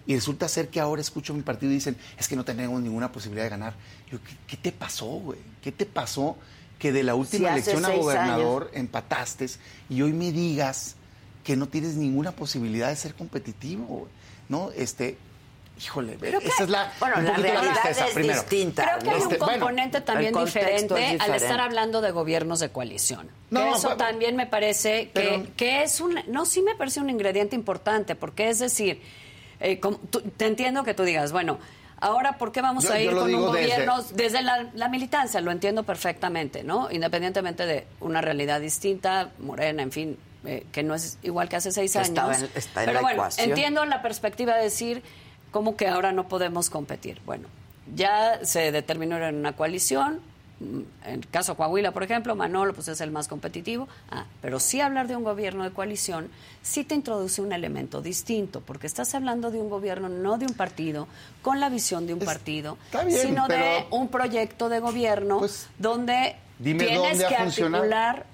Y 0.06 0.14
resulta 0.14 0.48
ser 0.48 0.68
que 0.68 0.80
ahora 0.80 1.00
escucho 1.00 1.32
a 1.32 1.36
mi 1.36 1.42
partido 1.42 1.70
y 1.72 1.76
dicen, 1.76 1.96
es 2.18 2.26
que 2.28 2.34
no 2.36 2.44
tenemos 2.44 2.80
ninguna 2.82 3.12
posibilidad 3.12 3.44
de 3.44 3.50
ganar. 3.50 3.74
Yo, 4.10 4.18
¿qué, 4.22 4.34
qué 4.48 4.56
te 4.56 4.72
pasó, 4.72 5.06
güey? 5.06 5.38
¿Qué 5.62 5.70
te 5.72 5.86
pasó 5.86 6.36
que 6.78 6.90
de 6.92 7.02
la 7.04 7.14
última 7.14 7.50
elección 7.52 7.84
a 7.84 7.90
gobernador 7.90 8.70
empataste 8.74 9.46
y 9.88 10.02
hoy 10.02 10.12
me 10.12 10.32
digas 10.32 10.96
que 11.44 11.56
no 11.56 11.68
tienes 11.68 11.94
ninguna 11.94 12.32
posibilidad 12.32 12.88
de 12.88 12.96
ser 12.96 13.14
competitivo, 13.14 13.84
güey? 13.86 14.10
¿no? 14.48 14.70
Este, 14.72 15.16
híjole, 15.80 16.18
esa 16.44 16.64
es 16.64 16.68
la, 16.68 16.92
bueno, 17.00 17.16
un 17.18 17.24
la 17.24 17.36
realidad 17.36 17.62
tristeza, 17.72 18.06
es 18.08 18.12
primero. 18.14 18.34
distinta. 18.40 18.84
Creo 18.84 18.98
que 18.98 19.10
hay 19.10 19.22
Este, 19.22 19.34
un 19.34 19.38
bueno, 19.38 19.52
componente 19.60 20.00
también 20.00 20.34
diferente, 20.34 21.16
al 21.20 21.34
estar 21.34 21.60
hablando 21.60 22.00
de 22.00 22.10
gobiernos 22.10 22.58
de 22.60 22.68
coalición. 22.70 23.28
No, 23.50 23.62
que 23.62 23.70
eso 23.78 23.96
también 23.96 24.34
me 24.36 24.46
parece 24.46 25.04
que, 25.06 25.10
pero- 25.14 25.46
que 25.56 25.84
es 25.84 26.00
un... 26.00 26.18
No, 26.28 26.44
sí 26.44 26.60
me 26.60 26.74
parece 26.74 27.00
un 27.00 27.08
ingrediente 27.08 27.54
importante, 27.56 28.14
porque 28.16 28.50
es 28.50 28.58
decir, 28.58 29.00
eh, 29.62 29.80
como 29.80 29.96
tú- 29.98 30.20
te 30.20 30.46
entiendo 30.46 30.84
que 30.84 30.94
tú 30.94 31.04
digas, 31.04 31.32
bueno... 31.32 31.58
Ahora, 32.04 32.36
¿por 32.36 32.50
qué 32.50 32.60
vamos 32.62 32.82
Yo- 32.82 32.92
a 32.94 33.00
ir 33.00 33.10
con 33.12 33.18
un 33.22 33.26
desde- 33.30 33.46
gobierno 33.46 34.02
desde, 34.14 34.42
la, 34.42 34.66
la 34.74 34.88
militancia? 34.88 35.40
Lo 35.40 35.52
entiendo 35.52 35.84
perfectamente, 35.84 36.64
¿no? 36.64 36.90
Independientemente 36.90 37.64
de 37.64 37.86
una 38.00 38.20
realidad 38.20 38.60
distinta, 38.60 39.30
morena, 39.38 39.84
en 39.84 39.92
fin, 39.92 40.18
eh, 40.44 40.66
que 40.72 40.82
no 40.82 40.96
es 40.96 41.18
igual 41.22 41.48
que 41.48 41.54
hace 41.54 41.70
seis 41.70 41.94
años. 41.94 42.08
estaba 42.08 42.34
en- 42.34 42.50
está 42.56 42.80
en 42.80 42.86
Pero 42.86 42.92
la 42.94 43.00
bueno, 43.02 43.14
ecuación. 43.22 43.48
entiendo 43.50 43.84
la 43.84 44.02
perspectiva 44.02 44.56
de 44.56 44.64
decir 44.64 45.04
cómo 45.52 45.76
que 45.76 45.86
ahora 45.86 46.10
no 46.10 46.26
podemos 46.26 46.70
competir. 46.70 47.20
Bueno, 47.24 47.46
ya 47.94 48.44
se 48.44 48.72
determinó 48.72 49.16
en 49.24 49.36
una 49.36 49.52
coalición. 49.52 50.20
En 51.04 51.14
el 51.20 51.28
caso 51.28 51.52
de 51.52 51.56
Coahuila, 51.56 51.92
por 51.92 52.02
ejemplo, 52.02 52.34
Manolo 52.36 52.72
pues 52.74 52.88
es 52.88 53.00
el 53.00 53.10
más 53.10 53.28
competitivo. 53.28 53.88
Ah, 54.10 54.24
pero 54.40 54.60
sí 54.60 54.80
hablar 54.80 55.08
de 55.08 55.16
un 55.16 55.24
gobierno 55.24 55.64
de 55.64 55.70
coalición 55.70 56.30
sí 56.62 56.84
te 56.84 56.94
introduce 56.94 57.42
un 57.42 57.52
elemento 57.52 58.00
distinto, 58.00 58.60
porque 58.60 58.86
estás 58.86 59.14
hablando 59.14 59.50
de 59.50 59.58
un 59.58 59.68
gobierno, 59.68 60.08
no 60.08 60.38
de 60.38 60.46
un 60.46 60.54
partido, 60.54 61.08
con 61.42 61.60
la 61.60 61.68
visión 61.68 62.06
de 62.06 62.14
un 62.14 62.20
partido, 62.20 62.78
bien, 63.06 63.20
sino 63.20 63.48
de 63.48 63.86
un 63.90 64.08
proyecto 64.08 64.68
de 64.68 64.80
gobierno 64.80 65.40
Pues, 65.40 65.68
donde 65.78 66.36
tienes 66.62 66.94
dónde 66.94 67.26
que 67.26 67.36
articular. 67.36 68.26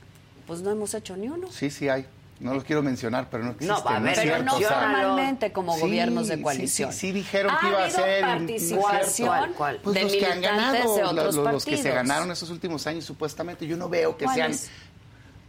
Pues 0.46 0.62
no 0.62 0.70
hemos 0.70 0.94
hecho 0.94 1.16
ni 1.16 1.28
uno. 1.28 1.50
Sí, 1.50 1.70
sí 1.70 1.88
hay. 1.88 2.06
No 2.40 2.54
los 2.54 2.62
quiero 2.62 2.82
mencionar, 2.82 3.28
pero 3.30 3.42
no 3.44 3.50
existen. 3.50 3.76
No, 3.76 3.82
va 3.84 3.96
a 3.96 4.12
es 4.12 4.18
Pero 4.20 4.42
no 4.44 4.54
o 4.54 4.58
sea, 4.58 4.68
formalmente 4.68 5.52
como 5.52 5.74
Sí, 5.74 5.80
gobiernos 5.80 6.28
de 6.28 6.40
coalición. 6.40 6.92
Sí, 6.92 6.98
sí, 7.08 7.12
dijeron 7.12 7.52
¿Ha 7.52 7.60
que 7.60 7.66
iba 7.68 7.84
a 7.84 7.90
ser. 7.90 8.20
participación 8.20 9.28
¿Cuál, 9.28 9.52
cuál? 9.54 9.80
Pues 9.82 9.94
de 9.94 10.02
los 10.04 10.12
que 10.12 10.26
han 10.26 10.40
ganado, 10.40 10.94
de 10.96 11.02
la- 11.02 11.08
otros 11.10 11.34
los, 11.34 11.52
los 11.52 11.64
que 11.64 11.76
se 11.76 11.90
ganaron 11.90 12.30
estos 12.30 12.50
últimos 12.50 12.86
años, 12.86 13.04
supuestamente. 13.04 13.66
Yo 13.66 13.76
no 13.76 13.88
veo 13.88 14.16
que 14.16 14.28
sean. 14.28 14.52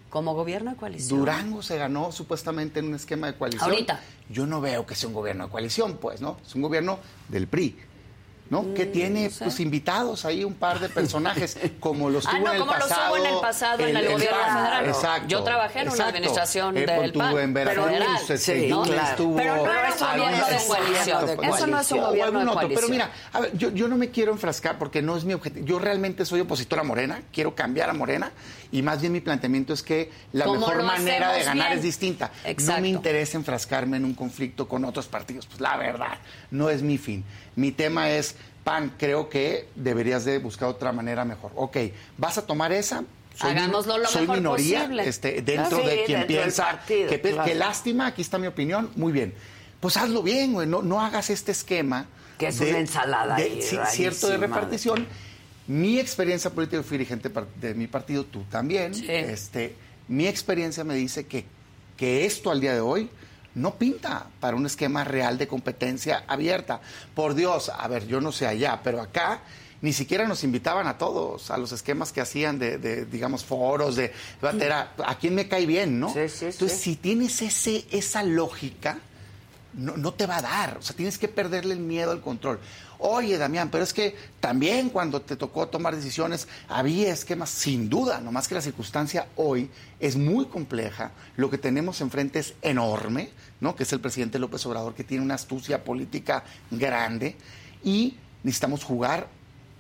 Como 0.10 0.34
gobierno 0.34 0.72
de 0.72 0.78
coalición. 0.78 1.20
Durango 1.20 1.62
se 1.62 1.78
ganó 1.78 2.12
supuestamente 2.12 2.80
en 2.80 2.88
un 2.88 2.96
esquema 2.96 3.28
de 3.28 3.36
coalición. 3.36 3.70
Ahorita. 3.70 4.00
Yo 4.28 4.48
no 4.48 4.60
veo 4.60 4.84
que 4.88 4.96
sea 4.96 5.08
un 5.08 5.14
gobierno 5.14 5.46
de 5.46 5.52
coalición, 5.52 5.98
pues, 5.98 6.20
¿no? 6.20 6.38
Es 6.44 6.56
un 6.56 6.64
gobierno 6.64 6.98
del 7.28 7.46
PRI. 7.48 7.78
¿No? 8.50 8.74
que 8.74 8.86
tiene 8.88 9.22
Mm, 9.22 9.24
no 9.26 9.30
sé. 9.30 9.44
pues 9.46 9.60
invitados 9.60 10.26
ahí 10.26 10.44
un 10.44 10.56
par 10.56 10.80
de 10.80 10.90
personajes 11.00 11.58
como 11.80 12.10
los 12.10 12.24
tuvo 12.24 12.34
Ah, 12.36 12.40
no, 12.40 12.48
en 12.50 12.54
el 12.56 12.60
como 12.62 12.74
los 12.74 12.84
pasado. 12.88 13.10
hubo 13.14 13.18
en 13.18 13.34
el 13.34 13.40
pasado 13.40 13.80
en 13.86 13.96
el 13.98 14.06
gobierno 14.12 14.38
federal. 14.38 14.86
Exacto. 14.88 15.28
Yo 15.28 15.44
trabajé 15.44 15.80
en 15.82 15.90
una 15.90 16.08
administración 16.08 16.78
Eh, 16.78 16.86
del 16.86 17.14
PAN, 17.14 17.38
en 17.38 17.54
pero 17.54 17.86
Veracruz, 17.86 18.30
este, 18.30 18.38
Sí, 18.62 18.68
Yunes 18.70 18.90
claro. 18.90 19.10
estuvo- 19.10 19.36
Pero 19.38 19.56
no 19.58 19.72
era 19.72 19.94
un 19.94 20.00
gobierno 20.00 20.48
de 20.48 20.58
coalición. 20.68 21.44
Eso 21.54 21.68
no 21.68 21.80
es 21.80 21.92
un 21.92 22.00
gobierno 22.00 22.40
de 22.40 22.46
coalición. 22.48 22.76
Pero 22.76 22.88
mira, 22.90 23.12
a 23.34 23.40
ver, 23.42 23.58
yo, 23.58 23.70
yo 23.70 23.88
no 23.88 23.96
me 23.98 24.10
quiero 24.10 24.32
enfrascar 24.32 24.78
porque 24.80 25.02
no 25.02 25.16
es 25.16 25.24
mi 25.26 25.34
objetivo. 25.34 25.66
Yo 25.66 25.78
realmente 25.80 26.26
soy 26.26 26.40
opositor 26.42 26.80
a 26.80 26.84
Morena, 26.84 27.22
quiero 27.32 27.54
cambiar 27.56 27.90
a 27.90 27.94
Morena 27.94 28.32
y 28.72 28.82
más 28.82 29.00
bien 29.02 29.14
mi 29.14 29.22
planteamiento 29.22 29.74
es 29.74 29.84
que 29.84 30.12
la 30.32 30.46
Como 30.46 30.60
mejor 30.62 30.84
manera 30.84 31.34
de 31.34 31.44
ganar 31.44 31.68
bien. 31.68 31.78
es 31.78 31.84
distinta. 31.84 32.32
No 32.66 32.82
me 32.82 32.88
interesa 32.90 33.38
enfrascarme 33.38 33.98
en 33.98 34.06
un 34.06 34.14
conflicto 34.16 34.68
con 34.68 34.86
otros 34.86 35.08
partidos. 35.08 35.46
Pues 35.46 35.62
la 35.62 35.78
verdad, 35.78 36.18
no 36.52 36.70
es 36.70 36.82
mi 36.82 36.98
fin. 36.98 37.24
Mi 37.60 37.72
tema 37.74 38.10
es, 38.10 38.36
PAN, 38.64 38.94
creo 38.98 39.28
que 39.30 39.68
deberías 39.76 40.24
de 40.24 40.38
buscar 40.40 40.70
otra 40.70 40.92
manera 40.94 41.26
mejor. 41.26 41.52
Ok, 41.56 41.78
¿vas 42.18 42.38
a 42.38 42.46
tomar 42.46 42.72
esa? 42.72 43.04
Soy, 43.36 43.52
Hagámoslo 43.52 43.98
lo 43.98 44.08
soy 44.08 44.22
mejor 44.22 44.38
minoría 44.38 44.80
posible. 44.82 45.08
este, 45.08 45.42
dentro 45.42 45.80
Sí, 45.82 45.86
de 45.88 46.04
quien 46.06 46.20
dentro 46.22 46.38
piensa 46.38 46.66
partido, 46.66 47.10
que, 47.10 47.20
pe- 47.20 47.32
claro. 47.32 47.48
que 47.50 47.56
lástima, 47.56 48.08
aquí 48.08 48.22
está 48.22 48.38
mi 48.38 48.48
opinión, 48.48 48.90
muy 48.96 49.12
bien. 49.12 49.34
Pues 49.82 49.98
hazlo 49.98 50.24
bien, 50.24 50.54
güey, 50.54 50.68
no, 50.68 50.82
no 50.82 51.02
hagas 51.02 51.30
este 51.30 51.52
esquema. 51.52 52.06
Que 52.38 52.48
es 52.48 52.60
una 52.62 52.80
ensalada 52.80 53.36
de- 53.36 53.44
ahí 53.44 53.62
cierto 53.92 54.28
de 54.28 54.34
de- 54.34 54.38
repartición. 54.40 55.06
Mi 55.68 56.00
experiencia 56.00 56.50
política, 56.50 56.82
fui 56.82 56.98
dirigente 56.98 57.30
de 57.62 57.74
mi 57.76 57.88
partido, 57.88 58.24
tú 58.26 58.44
también. 58.50 58.94
Sí. 58.96 59.06
Este, 59.10 59.76
mi 60.08 60.28
experiencia 60.28 60.84
me 60.86 60.96
dice 60.96 61.28
que, 61.28 61.46
que 61.98 62.26
esto 62.26 62.52
al 62.52 62.60
día 62.62 62.74
de 62.74 62.80
hoy 62.80 63.10
no 63.56 63.76
pinta 63.76 64.28
para 64.40 64.56
un 64.56 64.66
esquema 64.66 65.04
real 65.04 65.38
de 65.38 65.48
competencia 65.48 66.24
abierta. 66.28 66.82
Por 67.16 67.36
Dios, 67.36 67.70
a 67.70 67.88
ver, 67.88 68.08
yo 68.08 68.22
no 68.22 68.32
sé 68.32 68.48
allá, 68.48 68.82
pero 68.84 69.02
acá 69.02 69.42
ni 69.82 69.94
siquiera 69.94 70.28
nos 70.28 70.44
invitaban 70.44 70.88
a 70.88 70.98
todos, 70.98 71.52
a 71.52 71.58
los 71.58 71.72
esquemas 71.72 72.12
que 72.12 72.22
hacían 72.22 72.60
de, 72.60 72.78
de, 72.78 73.06
digamos, 73.06 73.46
foros, 73.46 73.96
de... 73.96 74.12
Era, 74.60 74.94
¿A 75.06 75.18
quién 75.18 75.36
me 75.36 75.48
cae 75.48 75.66
bien, 75.66 76.00
no? 76.00 76.14
Sí, 76.14 76.28
sí, 76.28 76.46
Entonces, 76.46 76.78
sí. 76.78 76.92
si 76.92 76.96
tienes 76.98 77.42
ese, 77.42 77.86
esa 77.92 78.24
lógica, 78.24 79.00
no, 79.74 79.96
no 79.96 80.14
te 80.14 80.26
va 80.26 80.38
a 80.38 80.42
dar. 80.42 80.78
O 80.78 80.82
sea, 80.82 80.96
tienes 80.96 81.18
que 81.18 81.28
perderle 81.30 81.74
el 81.74 81.80
miedo 81.80 82.12
al 82.12 82.22
control. 82.22 82.60
Oye, 83.02 83.38
Damián, 83.38 83.70
pero 83.72 83.84
es 83.84 83.94
que 83.94 84.14
también 84.42 84.90
cuando 84.90 85.22
te 85.22 85.38
tocó 85.38 85.68
tomar 85.70 85.96
decisiones 85.96 86.48
había 86.68 87.12
esquemas, 87.14 87.50
sin 87.50 87.90
duda, 87.90 88.20
nomás 88.20 88.48
que 88.50 88.56
la 88.56 88.62
circunstancia 88.62 89.28
hoy 89.38 89.70
es 90.02 90.18
muy 90.18 90.46
compleja. 90.48 91.12
Lo 91.38 91.50
que 91.50 91.58
tenemos 91.58 92.02
enfrente 92.02 92.40
es 92.40 92.54
enorme, 92.62 93.30
¿no? 93.62 93.76
Que 93.76 93.84
es 93.84 93.94
el 93.94 94.02
presidente 94.02 94.38
López 94.38 94.66
Obrador, 94.66 94.96
que 94.96 95.06
tiene 95.06 95.24
una 95.24 95.36
astucia 95.36 95.84
política 95.86 96.44
grande. 96.72 97.38
Y 97.86 98.18
necesitamos 98.44 98.84
jugar 98.84 99.28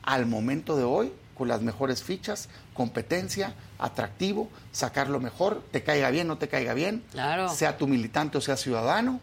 al 0.03 0.25
momento 0.25 0.77
de 0.77 0.85
hoy 0.85 1.11
con 1.35 1.49
las 1.49 1.61
mejores 1.61 2.03
fichas, 2.03 2.47
competencia, 2.73 3.53
atractivo, 3.79 4.49
sacar 4.71 5.09
lo 5.09 5.19
mejor, 5.19 5.61
te 5.71 5.83
caiga 5.83 6.09
bien, 6.09 6.27
no 6.27 6.37
te 6.37 6.47
caiga 6.47 6.73
bien, 6.73 7.03
Claro. 7.11 7.49
sea 7.49 7.77
tu 7.77 7.87
militante 7.87 8.37
o 8.37 8.41
sea 8.41 8.55
ciudadano, 8.57 9.19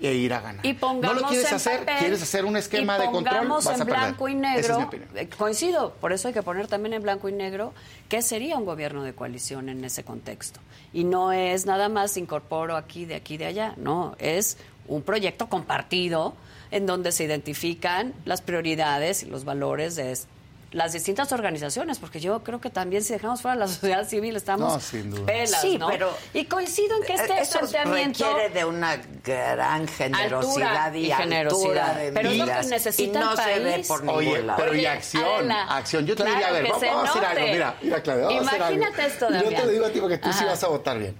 e 0.00 0.12
ir 0.14 0.32
a 0.34 0.40
ganar. 0.40 0.64
Y 0.66 0.74
pongamos 0.74 1.16
no 1.16 1.22
lo 1.22 1.28
quieres 1.28 1.48
en 1.48 1.56
hacer, 1.56 1.78
papel, 1.80 1.96
quieres 1.98 2.22
hacer 2.22 2.44
un 2.44 2.56
esquema 2.56 2.96
y 2.98 3.00
de 3.00 3.06
control, 3.06 3.34
pongamos 3.36 3.64
vas 3.64 3.74
en 3.76 3.82
a 3.82 3.84
blanco 3.84 4.28
y 4.28 4.32
es 4.32 4.38
negro. 4.38 4.90
eh, 5.14 5.28
coincido, 5.36 5.94
por 6.00 6.12
eso 6.12 6.28
hay 6.28 6.34
que 6.34 6.42
poner 6.42 6.66
también 6.68 6.92
en 6.92 7.02
blanco 7.02 7.28
y 7.28 7.32
negro 7.32 7.72
qué 8.08 8.20
sería 8.22 8.56
un 8.58 8.64
gobierno 8.66 9.02
de 9.02 9.14
coalición 9.14 9.68
en 9.68 9.84
ese 9.84 10.04
contexto. 10.04 10.60
Y 10.92 11.04
no 11.04 11.32
es 11.32 11.64
nada 11.66 11.88
más 11.88 12.16
incorporo 12.16 12.76
aquí, 12.76 13.04
de 13.06 13.14
aquí, 13.14 13.36
de 13.38 13.46
allá. 13.46 13.74
No, 13.76 14.14
es 14.18 14.58
un 14.86 15.02
proyecto 15.02 15.48
compartido 15.48 16.34
en 16.70 16.84
donde 16.86 17.12
se 17.12 17.24
identifican 17.24 18.12
las 18.24 18.42
prioridades 18.42 19.22
y 19.22 19.26
los 19.26 19.44
valores 19.44 19.96
de 19.96 20.12
es- 20.12 20.26
las 20.72 20.92
distintas 20.92 21.30
organizaciones, 21.32 21.98
porque 21.98 22.18
yo 22.20 22.42
creo 22.42 22.60
que 22.60 22.70
también 22.70 23.02
si 23.02 23.12
dejamos 23.12 23.40
fuera 23.40 23.54
la 23.56 23.68
sociedad 23.68 24.06
civil 24.06 24.36
estamos 24.36 24.72
No, 24.72 24.80
sin 24.80 25.10
duda. 25.10 25.24
pelas, 25.26 25.60
Sí, 25.60 25.78
¿no? 25.78 25.88
pero- 25.88 26.12
y 26.34 26.44
coincido 26.46 26.96
en 26.96 27.02
que 27.04 27.14
este 27.14 27.40
Eso 27.40 27.58
planteamiento 27.60 28.24
requiere 28.28 28.50
de 28.52 28.64
una 28.64 28.96
gran 29.24 29.86
generosidad 29.88 30.86
Altura 30.86 30.98
y, 30.98 31.06
y 31.06 31.10
generosidad. 31.12 31.88
altura 31.90 31.94
de 32.04 32.12
Pero 32.12 32.30
es 32.30 32.36
lo 32.38 32.44
que 32.46 32.66
necesita 32.68 33.18
y 33.20 33.22
no 33.22 33.30
el 33.32 33.38
se 33.38 33.58
ve 33.60 33.70
país. 33.72 33.88
por 33.88 34.00
ningún 34.04 34.16
Oye, 34.18 34.42
lado. 34.42 34.58
pero 34.62 34.74
y 34.76 34.86
acción, 34.86 35.24
Adela, 35.24 35.62
acción. 35.76 36.04
Yo 36.06 36.14
te 36.16 36.22
claro 36.24 36.32
diría, 36.36 36.48
a 36.48 36.52
ver, 36.52 36.62
vamos, 36.64 36.80
se 36.80 36.86
vamos 36.86 37.04
a 37.06 37.10
hacer 37.10 37.24
algo. 37.24 37.46
Mira, 37.52 37.76
mira, 37.82 38.02
Claudia, 38.02 38.24
vamos 38.26 38.42
a 38.42 38.48
hacer 38.48 38.62
algo. 38.62 38.76
Imagínate 38.76 39.06
esto, 39.06 39.26
Yo 39.26 39.38
te 39.38 39.44
Damián. 39.44 39.66
lo 39.66 39.72
digo 39.72 39.86
a 39.86 39.90
ti 39.90 40.00
porque 40.00 40.18
tú 40.18 40.32
sí 40.32 40.38
Ajá. 40.40 40.46
vas 40.46 40.64
a 40.64 40.68
votar 40.68 40.98
bien. 40.98 41.16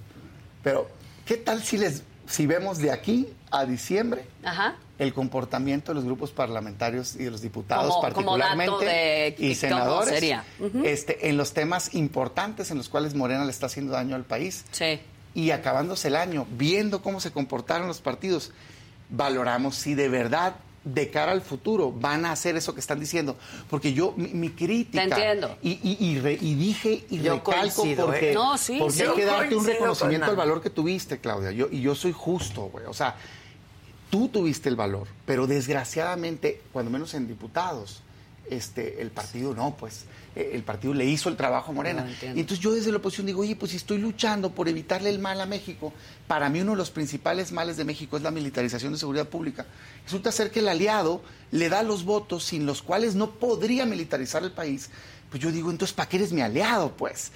Pero, 0.63 0.89
¿qué 1.25 1.37
tal 1.37 1.63
si 1.63 1.79
les 1.79 2.03
si 2.29 2.47
vemos 2.47 2.79
de 2.79 2.91
aquí 2.93 3.29
a 3.51 3.65
diciembre 3.65 4.27
Ajá. 4.45 4.77
el 4.99 5.13
comportamiento 5.15 5.93
de 5.93 5.97
los 5.97 6.05
grupos 6.05 6.31
parlamentarios 6.33 7.15
y 7.17 7.25
de 7.25 7.31
los 7.31 7.43
diputados 7.43 7.95
Como- 7.95 8.13
como 8.13 8.39
dato 8.39 8.55
particularmente 8.57 8.85
de 8.85 9.37
y 9.39 9.55
senadores 9.55 10.15
sería. 10.15 10.45
Este, 10.85 11.29
en 11.29 11.37
los 11.37 11.53
temas 11.53 11.95
importantes 11.95 12.71
en 12.71 12.79
los 12.79 12.89
cuales 12.89 13.15
Morena 13.15 13.45
le 13.45 13.51
está 13.51 13.67
haciendo 13.67 13.93
daño 13.93 14.17
al 14.17 14.25
país 14.25 14.65
Sí. 14.73 15.01
y 15.35 15.51
acabándose 15.51 16.09
el 16.09 16.17
año, 16.17 16.47
viendo 16.51 17.03
cómo 17.03 17.21
se 17.21 17.31
comportaron 17.31 17.87
los 17.89 18.01
partidos, 18.01 18.53
valoramos 19.11 19.77
si 19.77 19.95
de 19.95 20.09
verdad 20.09 20.57
de 20.87 21.11
cara 21.11 21.33
al 21.33 21.43
futuro 21.43 21.91
van 21.93 22.25
a 22.25 22.31
hacer 22.33 22.57
eso 22.57 22.73
que 22.73 22.81
están 22.81 23.01
diciendo. 23.01 23.37
Porque 23.69 23.93
yo, 23.93 24.15
mi, 24.17 24.29
mi 24.29 24.51
crítica... 24.51 25.03
Te 25.05 25.09
entiendo. 25.11 25.59
Y, 25.61 25.73
y- 25.83 25.97
y 26.01 26.19
re- 26.21 26.39
y 26.41 26.55
dije 26.55 27.05
y 27.11 27.19
Yo 27.21 27.35
recalco 27.35 27.43
coincido, 27.83 28.07
porque, 28.07 28.31
¿eh? 28.31 28.35
No, 28.35 28.57
sí, 28.57 28.77
porque 28.79 28.95
sí. 28.95 29.03
hay 29.03 29.15
que 29.15 29.25
darte 29.25 29.57
un 29.57 29.67
reconocimiento 29.67 30.27
con 30.27 30.31
al 30.31 30.37
valor 30.37 30.63
que 30.63 30.71
tuviste, 30.71 31.19
Claudia. 31.19 31.51
Yo, 31.51 31.69
y 31.71 31.81
yo 31.81 31.95
soy 31.95 32.13
justo, 32.13 32.63
güey. 32.73 32.87
O 32.87 32.95
sea, 32.95 33.17
tú 34.11 34.29
tuviste 34.29 34.69
el 34.69 34.77
valor, 34.77 35.09
pero 35.27 35.47
desgraciadamente, 35.49 36.63
cuando 36.73 36.91
menos 36.91 37.15
en 37.15 37.27
diputados, 37.27 38.03
este, 38.49 39.03
el 39.03 39.11
partido 39.11 39.55
no, 39.55 39.75
pues 39.77 40.05
el 40.37 40.63
partido 40.63 40.93
le 40.93 41.07
hizo 41.07 41.29
el 41.29 41.37
trabajo 41.37 41.73
a 41.73 41.75
Morena. 41.75 42.03
No, 42.05 42.35
y 42.35 42.41
entonces 42.41 42.61
yo 42.61 42.73
desde 42.73 42.91
la 42.91 42.99
oposición 42.99 43.27
digo, 43.27 43.41
oye, 43.41 43.57
pues 43.57 43.71
si 43.71 43.79
estoy 43.79 43.99
luchando 43.99 44.51
por 44.51 44.69
evitarle 44.69 45.09
el 45.09 45.19
mal 45.19 45.41
a 45.41 45.47
México, 45.47 45.93
para 46.27 46.49
mí 46.51 46.61
uno 46.61 46.73
de 46.73 46.77
los 46.77 46.91
principales 46.91 47.53
males 47.53 47.77
de 47.77 47.85
México 47.85 48.17
es 48.17 48.23
la 48.23 48.31
militarización 48.31 48.93
de 48.93 48.99
seguridad 48.99 49.29
pública. 49.29 49.67
Resulta 50.05 50.31
ser 50.31 50.51
que 50.51 50.61
el 50.61 50.69
aliado 50.69 51.23
le 51.51 51.69
da 51.69 51.83
los 51.83 52.05
votos 52.05 52.45
sin 52.45 52.67
los 52.67 52.83
cuales 52.83 53.15
no 53.15 53.31
podría 53.31 53.87
militarizar 53.87 54.45
el 54.45 54.53
país. 54.53 54.91
Pues 55.31 55.43
yo 55.43 55.51
digo, 55.51 55.71
entonces, 55.71 55.95
¿para 55.95 56.09
qué 56.09 56.19
eres 56.19 56.33
mi 56.33 56.41
aliado, 56.41 56.97
pues? 56.97 57.33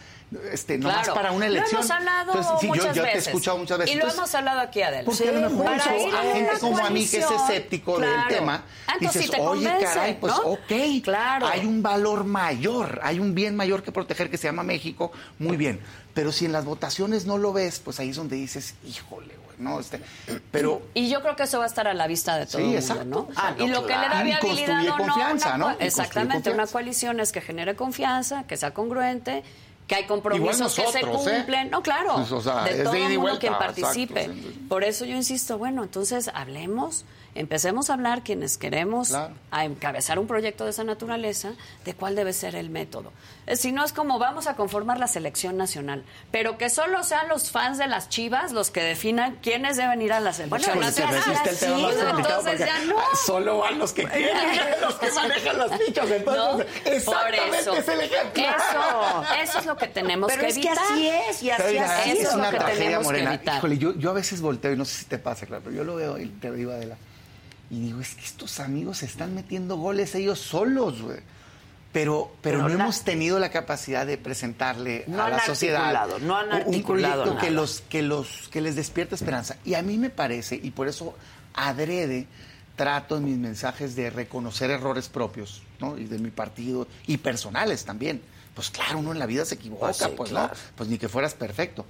Este, 0.53 0.79
Claro. 0.79 1.13
para 1.15 1.33
una 1.33 1.47
elección. 1.47 1.81
Lo 1.81 1.87
hemos 1.87 1.91
hablado 1.91 2.33
Entonces, 2.35 2.53
sí, 2.61 2.67
yo- 2.67 2.73
muchas 2.75 2.87
yo, 2.97 3.03
te 3.03 3.11
he 3.11 3.15
veces. 3.15 3.27
escuchado 3.27 3.59
muchas 3.59 3.79
veces. 3.79 3.93
Y 3.93 3.97
lo 3.97 4.03
Entonces, 4.05 4.19
hemos 4.19 4.35
hablado 4.37 4.61
aquí, 4.61 4.83
Adela. 4.83 5.05
porque 5.05 5.29
a 5.29 5.33
lo 5.33 5.51
mejor 5.51 5.67
a 5.67 5.81
gente 5.81 6.51
como 6.61 6.79
a 6.85 6.91
mí 6.91 7.09
que 7.09 7.19
es 7.19 7.31
escéptico 7.31 7.97
claro. 7.97 8.13
del 8.13 8.29
tema, 8.39 8.65
Ah, 8.87 8.93
entonces 9.01 9.23
dices, 9.23 9.25
sí 9.25 9.31
te 9.31 9.41
oye, 9.41 9.65
convence, 9.69 9.85
caray, 9.95 10.21
pues 10.21 10.33
¿no? 10.33 10.43
ok, 10.43 11.03
Claro. 11.03 11.47
hay 11.49 11.65
un 11.67 11.83
valor 11.83 12.25
mayor, 12.25 13.01
hay 13.03 13.19
un 13.19 13.35
bien 13.35 13.57
mayor 13.57 13.83
que 13.83 13.91
proteger 13.91 14.31
que 14.31 14.37
se 14.39 14.47
llama 14.47 14.63
México, 14.63 15.11
muy 15.39 15.57
bien. 15.57 15.81
Pero 16.15 16.31
si 16.33 16.45
en 16.45 16.53
las 16.53 16.65
votaciones 16.65 17.25
no 17.27 17.37
lo 17.39 17.53
ves, 17.53 17.81
pues 17.81 17.99
ahí 17.99 18.11
es 18.11 18.17
donde 18.17 18.37
dices, 18.37 18.75
híjole, 18.85 19.35
güey, 19.45 19.57
no, 19.59 19.79
este, 19.81 20.01
pero 20.53 20.83
Y 20.95 21.09
yo 21.09 21.23
creo 21.23 21.35
que 21.37 21.43
eso 21.45 21.59
va 21.59 21.65
a 21.65 21.69
estar 21.69 21.87
a 21.89 21.95
la 21.95 22.07
vista 22.07 22.37
de 22.37 22.47
todo 22.47 22.59
Sí, 22.59 22.63
el 22.63 22.65
mundo, 22.67 22.79
exacto. 22.81 23.05
¿no? 23.05 23.29
Ah, 23.37 23.55
no, 23.59 23.65
y 23.65 23.69
lo 23.69 23.87
que 23.87 23.97
le 23.97 24.09
da 24.09 24.23
viabilidad 24.23 24.81
o 24.81 24.89
no, 24.89 24.97
confianza, 24.97 25.49
una 25.55 25.59
¿no? 25.59 25.71
Exactamente, 25.81 26.51
una 26.51 26.67
coalición 26.69 27.19
es 27.21 27.33
que 27.33 27.41
genere 27.41 27.75
confianza, 27.77 28.45
que 28.47 28.57
sea 28.57 28.73
congruente, 28.75 29.43
que 29.91 29.97
hay 29.97 30.05
compromisos 30.05 30.73
que 30.73 30.87
se 30.87 31.01
¿eh? 31.01 31.05
cumplen. 31.05 31.69
No, 31.69 31.83
claro, 31.83 32.15
Pues, 32.15 32.31
o 32.31 32.41
sea, 32.41 32.63
de 32.63 32.85
todo 32.85 32.95
el 32.95 33.03
mundo 33.03 33.21
vuelta, 33.23 33.41
quien 33.41 33.55
participe. 33.55 34.31
Por 34.69 34.85
eso 34.85 35.05
yo 35.05 35.17
insisto, 35.17 35.59
bueno, 35.59 35.83
entonces 35.83 36.31
hablemos, 36.33 37.05
empecemos 37.35 37.91
a 37.91 37.95
hablar 37.95 38.23
quienes 38.23 38.59
queremos 38.59 39.09
Claro. 39.09 39.35
a 39.51 39.65
encabezar 39.65 40.19
un 40.19 40.27
proyecto 40.27 40.65
de 40.65 40.71
esa 40.71 40.85
naturaleza, 40.85 41.53
de 41.85 41.95
cuál 41.95 42.15
debe 42.17 42.33
ser 42.33 42.55
el 42.57 42.71
método. 42.71 43.13
Eh, 43.47 43.57
Si 43.57 43.73
no 43.73 43.85
es 43.85 43.93
como 43.93 44.19
vamos 44.19 44.47
a 44.47 44.55
conformar 44.57 44.99
la 44.99 45.07
selección 45.09 45.57
nacional, 45.57 46.05
pero 46.31 46.59
que 46.59 46.71
solo 46.71 47.03
sean 47.05 47.29
los 47.29 47.51
fans 47.51 47.79
de 47.79 47.87
las 47.87 48.09
Chivas 48.09 48.53
los 48.53 48.71
que 48.71 48.83
definan 48.83 49.37
quiénes 49.43 49.77
deben 49.77 50.03
ir 50.03 50.13
a 50.13 50.21
la 50.21 50.33
selección 50.33 50.79
Pues 50.79 50.95
se 50.95 51.03
nacional. 51.03 51.15
resiste 51.35 51.51
el 51.51 51.59
tema 51.59 51.77
Sí, 51.91 51.97
entonces 52.19 52.59
ya 52.61 52.79
no. 52.87 52.99
ah, 52.99 53.17
solo 53.25 53.59
van 53.59 53.79
los 53.79 53.93
que 53.93 54.05
quieren, 54.09 54.37
los 54.81 54.95
que 54.97 55.11
manejan 55.13 55.59
los 55.59 55.73
fichos. 55.77 56.11
Entonces, 56.11 56.67
Por 56.83 56.93
exactamente 56.93 57.59
eso. 57.61 57.75
es 57.75 57.89
el 57.89 58.01
ejemplo. 58.01 58.43
Eso, 58.43 59.25
eso 59.43 59.59
es 59.61 59.67
lo 59.67 59.77
que 59.77 59.87
tenemos 59.89 60.29
Pero 60.31 60.43
que 60.43 60.49
es 60.49 60.55
que 60.59 60.67
evitar. 60.69 60.85
así 60.93 61.09
es, 61.09 61.43
y 61.43 61.51
así 61.51 61.79
ha 61.79 62.03
Eso 62.05 62.13
es 62.13 62.19
es 62.19 62.33
lo 62.33 62.39
una 62.39 62.51
que 62.51 62.57
tragedia 62.59 62.85
tenemos 62.85 63.07
que 63.07 63.13
morena. 63.13 63.35
evitar. 63.35 63.57
Híjole, 63.59 63.79
yo, 63.79 63.95
yo 63.97 64.11
a 64.11 64.15
veces 64.15 64.41
volteo 64.41 64.73
y 64.73 64.77
no 64.77 64.85
sé 64.85 64.99
si 64.99 65.05
te 65.07 65.19
pasa, 65.19 65.47
claro, 65.47 65.63
pero 65.65 65.77
yo 65.77 65.85
lo 65.85 65.97
veo 65.97 66.19
y 66.19 66.27
te 66.27 66.51
digo 66.53 66.73
Adela. 66.73 66.97
Y 67.71 67.81
digo, 67.81 68.01
es 68.01 68.15
que 68.17 68.25
estos 68.25 68.59
amigos 68.61 68.99
se 68.99 69.07
están 69.07 69.35
metiendo 69.35 69.77
goles 69.77 70.15
ellos 70.15 70.41
solos, 70.41 71.01
güey. 71.03 71.19
Pero, 71.93 72.33
pero, 72.41 72.59
Pero 72.59 72.63
no 72.63 72.69
la- 72.69 72.85
hemos 72.85 73.03
tenido 73.03 73.39
la 73.41 73.51
capacidad 73.51 74.07
de 74.07 74.17
presentarle 74.17 75.05
No 75.09 75.23
a 75.25 75.31
la 75.31 75.45
sociedad 75.45 76.09
no 76.21 76.37
han 76.37 76.53
un 76.67 76.83
proyecto 76.85 77.25
que 77.37 77.47
nada. 77.47 77.51
los, 77.51 77.81
que 77.89 78.03
los 78.03 78.49
que 78.51 78.61
les 78.61 78.77
despierta 78.77 79.15
esperanza. 79.17 79.57
Y 79.65 79.75
a 79.75 79.83
mí 79.83 79.99
me 79.99 80.11
parece, 80.11 80.55
y 80.63 80.71
por 80.71 80.87
eso 80.89 81.15
adrede 81.55 82.27
trato 82.77 83.17
en 83.17 83.25
mis 83.25 83.37
mensajes 83.37 83.97
de 83.97 84.09
reconocer 84.11 84.71
errores 84.71 85.09
propios, 85.09 85.63
¿no? 85.81 85.99
Y 85.99 86.05
de 86.05 86.19
mi 86.19 86.31
partido, 86.31 86.87
y 87.07 87.17
personales 87.19 87.85
también. 87.85 88.23
Pues 88.55 88.71
claro, 88.71 88.99
uno 89.01 89.13
en 89.13 89.19
la 89.19 89.27
vida 89.27 89.45
se 89.45 89.57
equivoca, 89.57 89.87
Pues 89.87 89.99
pues, 90.17 90.29
sí, 90.29 90.35
¿no? 90.35 90.41
claro. 90.41 90.55
Pues 90.77 90.89
ni 90.89 90.97
que 90.97 91.09
fueras 91.09 91.35
perfecto. 91.35 91.85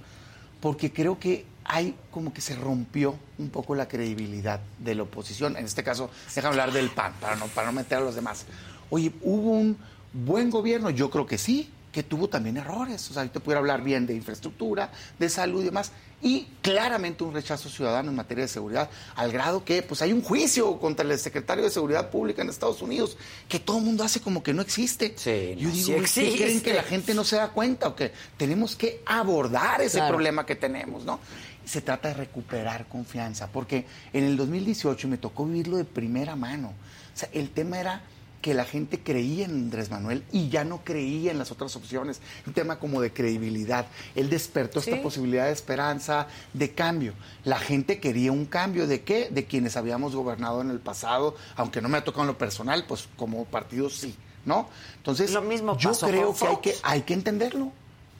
Porque 0.59 0.91
creo 0.91 1.19
que 1.19 1.45
hay 1.73 1.95
como 2.11 2.33
que 2.33 2.41
se 2.41 2.53
rompió 2.55 3.15
un 3.39 3.49
poco 3.49 3.75
la 3.75 3.87
credibilidad 3.87 4.59
de 4.79 4.93
la 4.93 5.03
oposición. 5.03 5.55
En 5.55 5.63
este 5.65 5.83
caso, 5.83 6.09
déjame 6.35 6.49
hablar 6.51 6.73
del 6.73 6.89
PAN, 6.89 7.13
para 7.21 7.37
no, 7.37 7.45
para 7.47 7.67
no 7.67 7.73
meter 7.73 7.99
a 7.99 8.01
los 8.01 8.13
demás. 8.15 8.45
Oye, 8.89 9.13
hubo 9.21 9.51
un 9.51 9.77
buen 10.11 10.49
gobierno, 10.49 10.89
yo 10.89 11.09
creo 11.09 11.25
que 11.25 11.37
sí, 11.37 11.69
que 11.93 12.03
tuvo 12.03 12.27
también 12.27 12.57
errores. 12.57 13.09
O 13.09 13.13
sea, 13.13 13.23
yo 13.23 13.31
te 13.31 13.39
pudiera 13.39 13.59
hablar 13.59 13.83
bien 13.83 14.05
de 14.05 14.13
infraestructura, 14.13 14.91
de 15.17 15.29
salud 15.29 15.61
y 15.61 15.65
demás. 15.65 15.93
Y 16.23 16.47
claramente 16.61 17.23
un 17.23 17.33
rechazo 17.33 17.67
ciudadano 17.67 18.11
en 18.11 18.15
materia 18.15 18.43
de 18.43 18.47
seguridad, 18.47 18.89
al 19.15 19.31
grado 19.31 19.65
que 19.65 19.81
pues 19.81 20.01
hay 20.03 20.13
un 20.13 20.21
juicio 20.21 20.77
contra 20.79 21.03
el 21.05 21.17
secretario 21.17 21.63
de 21.63 21.71
Seguridad 21.71 22.11
Pública 22.11 22.43
en 22.43 22.49
Estados 22.49 22.81
Unidos, 22.83 23.17
que 23.49 23.59
todo 23.59 23.79
el 23.79 23.83
mundo 23.85 24.03
hace 24.03 24.19
como 24.21 24.43
que 24.43 24.53
no 24.53 24.61
existe. 24.61 25.15
Sí, 25.17 25.55
yo 25.57 25.69
no, 25.69 25.73
digo, 25.73 25.85
sí 25.87 25.93
¿qué 25.93 25.99
existe. 26.01 26.37
creen 26.43 26.61
que 26.61 26.73
la 26.75 26.83
gente 26.83 27.13
no 27.15 27.23
se 27.23 27.37
da 27.37 27.49
cuenta 27.49 27.87
o 27.87 27.95
que 27.95 28.11
tenemos 28.37 28.75
que 28.75 29.01
abordar 29.05 29.81
ese 29.81 29.97
Claro. 29.97 30.13
problema 30.13 30.45
que 30.45 30.55
tenemos, 30.55 31.03
¿no? 31.05 31.19
Se 31.65 31.81
trata 31.81 32.09
de 32.09 32.15
recuperar 32.15 32.87
confianza, 32.87 33.47
porque 33.47 33.85
en 34.13 34.23
el 34.23 34.37
2018 34.37 35.07
me 35.07 35.17
tocó 35.17 35.45
vivirlo 35.45 35.77
de 35.77 35.85
primera 35.85 36.35
mano. 36.35 36.69
O 36.69 37.17
sea, 37.17 37.29
el 37.33 37.49
tema 37.51 37.79
era 37.79 38.01
que 38.41 38.55
la 38.55 38.65
gente 38.65 38.99
creía 38.99 39.45
en 39.45 39.51
Andrés 39.51 39.91
Manuel 39.91 40.23
y 40.31 40.49
ya 40.49 40.63
no 40.63 40.83
creía 40.83 41.29
en 41.29 41.37
las 41.37 41.51
otras 41.51 41.75
opciones. 41.75 42.21
Un 42.47 42.53
tema 42.53 42.79
como 42.79 42.99
de 42.99 43.13
credibilidad. 43.13 43.85
Él 44.15 44.31
despertó 44.31 44.81
Sí. 44.81 44.89
esta 44.89 45.03
posibilidad 45.03 45.45
de 45.45 45.51
esperanza, 45.51 46.25
de 46.51 46.71
cambio. 46.71 47.13
La 47.43 47.59
gente 47.59 47.99
quería 47.99 48.31
un 48.31 48.45
cambio 48.45 48.87
de 48.87 49.01
qué? 49.01 49.29
De 49.29 49.45
quienes 49.45 49.77
habíamos 49.77 50.15
gobernado 50.15 50.61
en 50.61 50.71
el 50.71 50.79
pasado, 50.79 51.35
aunque 51.55 51.81
no 51.81 51.89
me 51.89 51.99
ha 51.99 52.03
tocado 52.03 52.23
en 52.23 52.27
lo 52.29 52.37
personal, 52.39 52.83
pues 52.87 53.07
como 53.15 53.45
partido 53.45 53.91
sí, 53.91 54.15
¿no? 54.43 54.67
Entonces, 54.97 55.31
Lo 55.33 55.43
mismo 55.43 55.77
yo 55.77 55.91
creo 55.91 56.33
que 56.33 56.47
hay, 56.47 56.57
que 56.57 56.75
hay 56.81 57.01
que 57.03 57.13
entenderlo. 57.13 57.71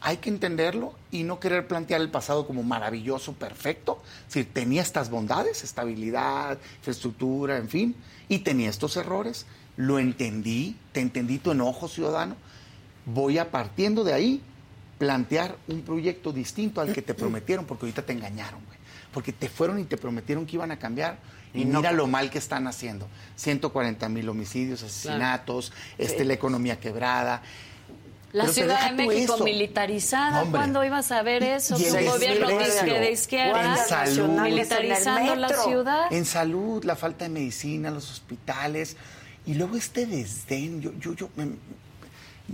Hay 0.03 0.17
que 0.17 0.29
entenderlo 0.29 0.93
y 1.11 1.23
no 1.23 1.39
querer 1.39 1.67
plantear 1.67 2.01
el 2.01 2.09
pasado 2.09 2.47
como 2.47 2.63
maravilloso, 2.63 3.33
perfecto. 3.33 4.01
Es 4.27 4.33
decir, 4.33 4.51
tenía 4.51 4.81
estas 4.81 5.11
bondades, 5.11 5.63
estabilidad, 5.63 6.57
infraestructura, 6.77 7.57
en 7.57 7.69
fin, 7.69 7.95
y 8.27 8.39
tenía 8.39 8.69
estos 8.69 8.97
errores. 8.97 9.45
Lo 9.77 9.99
entendí, 9.99 10.75
te 10.91 11.01
entendí 11.01 11.37
tu 11.37 11.51
enojo 11.51 11.87
ciudadano. 11.87 12.35
Voy 13.05 13.37
a 13.37 13.51
partiendo 13.51 14.03
de 14.03 14.13
ahí 14.13 14.41
plantear 14.97 15.55
un 15.67 15.81
proyecto 15.81 16.31
distinto 16.31 16.81
al 16.81 16.93
que 16.93 17.01
te 17.01 17.13
prometieron, 17.13 17.65
porque 17.65 17.85
ahorita 17.85 18.01
te 18.01 18.13
engañaron, 18.13 18.63
güey. 18.65 18.77
Porque 19.13 19.33
te 19.33 19.49
fueron 19.49 19.79
y 19.79 19.83
te 19.83 19.97
prometieron 19.97 20.47
que 20.47 20.55
iban 20.55 20.71
a 20.71 20.79
cambiar. 20.79 21.19
Y, 21.53 21.65
no. 21.65 21.79
mira 21.79 21.91
lo 21.91 22.07
mal 22.07 22.29
que 22.29 22.37
están 22.37 22.65
haciendo. 22.65 23.07
140 23.35 24.07
mil 24.09 24.29
homicidios, 24.29 24.83
asesinatos, 24.83 25.73
este, 25.97 26.23
la 26.23 26.33
economía 26.33 26.79
quebrada. 26.79 27.43
La 28.33 28.43
Pero 28.43 28.53
Ciudad 28.53 28.89
de 28.91 28.95
México 29.07 29.35
eso. 29.35 29.43
militarizada, 29.43 30.43
Hombre. 30.43 30.59
¿cuándo 30.59 30.83
ibas 30.85 31.11
a 31.11 31.21
ver 31.21 31.43
eso? 31.43 31.77
Y 31.79 31.83
un 31.85 32.05
gobierno 32.05 32.47
de 32.47 33.11
izquierda, 33.11 33.75
salud. 33.85 34.29
militarizando 34.39 35.35
la 35.35 35.49
ciudad. 35.49 36.13
En 36.13 36.23
salud, 36.25 36.83
la 36.85 36.95
falta 36.95 37.25
de 37.25 37.29
medicina, 37.29 37.91
los 37.91 38.09
hospitales. 38.09 38.95
Y 39.45 39.55
luego 39.55 39.75
este 39.75 40.05
desdén, 40.05 40.81
yo, 40.81 40.93
yo, 40.99 41.13
yo 41.13 41.29
me, 41.35 41.47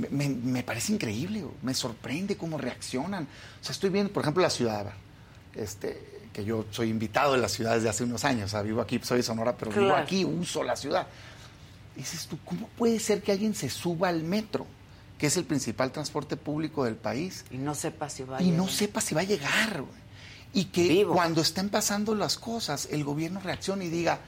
me- 0.09 0.29
me- 0.29 0.63
parece 0.63 0.93
increíble, 0.93 1.43
me 1.61 1.73
sorprende 1.73 2.37
cómo 2.37 2.57
reaccionan. 2.57 3.27
O 3.61 3.63
sea, 3.63 3.73
estoy 3.73 3.89
viendo, 3.91 4.11
por 4.11 4.23
ejemplo, 4.23 4.41
la 4.41 4.49
ciudad, 4.49 4.91
este, 5.53 6.01
que 6.33 6.43
yo 6.45 6.65
soy 6.71 6.89
invitado 6.89 7.33
de 7.33 7.39
la 7.39 7.49
ciudad 7.49 7.75
desde 7.75 7.89
hace 7.89 8.03
unos 8.03 8.23
años, 8.25 8.45
o 8.45 8.49
sea, 8.49 8.61
vivo 8.63 8.81
aquí, 8.81 8.99
soy 9.03 9.17
de 9.17 9.23
Sonora, 9.23 9.55
pero 9.57 9.71
vivo 9.71 9.93
aquí, 9.93 10.23
uso 10.25 10.63
la 10.63 10.75
ciudad. 10.75 11.05
Dices 11.95 12.27
tú, 12.27 12.37
¿cómo 12.45 12.67
puede 12.77 12.99
ser 12.99 13.21
que 13.21 13.31
alguien 13.31 13.53
se 13.55 13.69
suba 13.69 14.07
al 14.09 14.23
metro, 14.23 14.65
que 15.17 15.27
es 15.27 15.37
el 15.37 15.45
principal 15.45 15.91
transporte 15.91 16.37
público 16.37 16.83
del 16.85 16.95
país, 16.95 17.45
Y 17.51 17.57
no 17.57 17.73
sepa 17.75 18.09
si 18.09 18.23
va 18.23 18.37
a 18.37 18.41
y 18.41 18.51
no 18.51 18.63
llegar. 18.63 18.77
sepa 18.77 19.01
si 19.01 19.15
va 19.15 19.21
a 19.21 19.25
llegar, 19.25 19.81
güey. 19.81 20.07
Y 20.53 20.65
que 20.65 20.87
Vivo. 20.87 21.13
cuando 21.13 21.41
estén 21.41 21.69
pasando 21.69 22.15
las 22.15 22.37
cosas, 22.37 22.87
el 22.91 23.03
gobierno 23.03 23.39
reaccione 23.39 23.85
y 23.85 23.89
diga, 23.89 24.19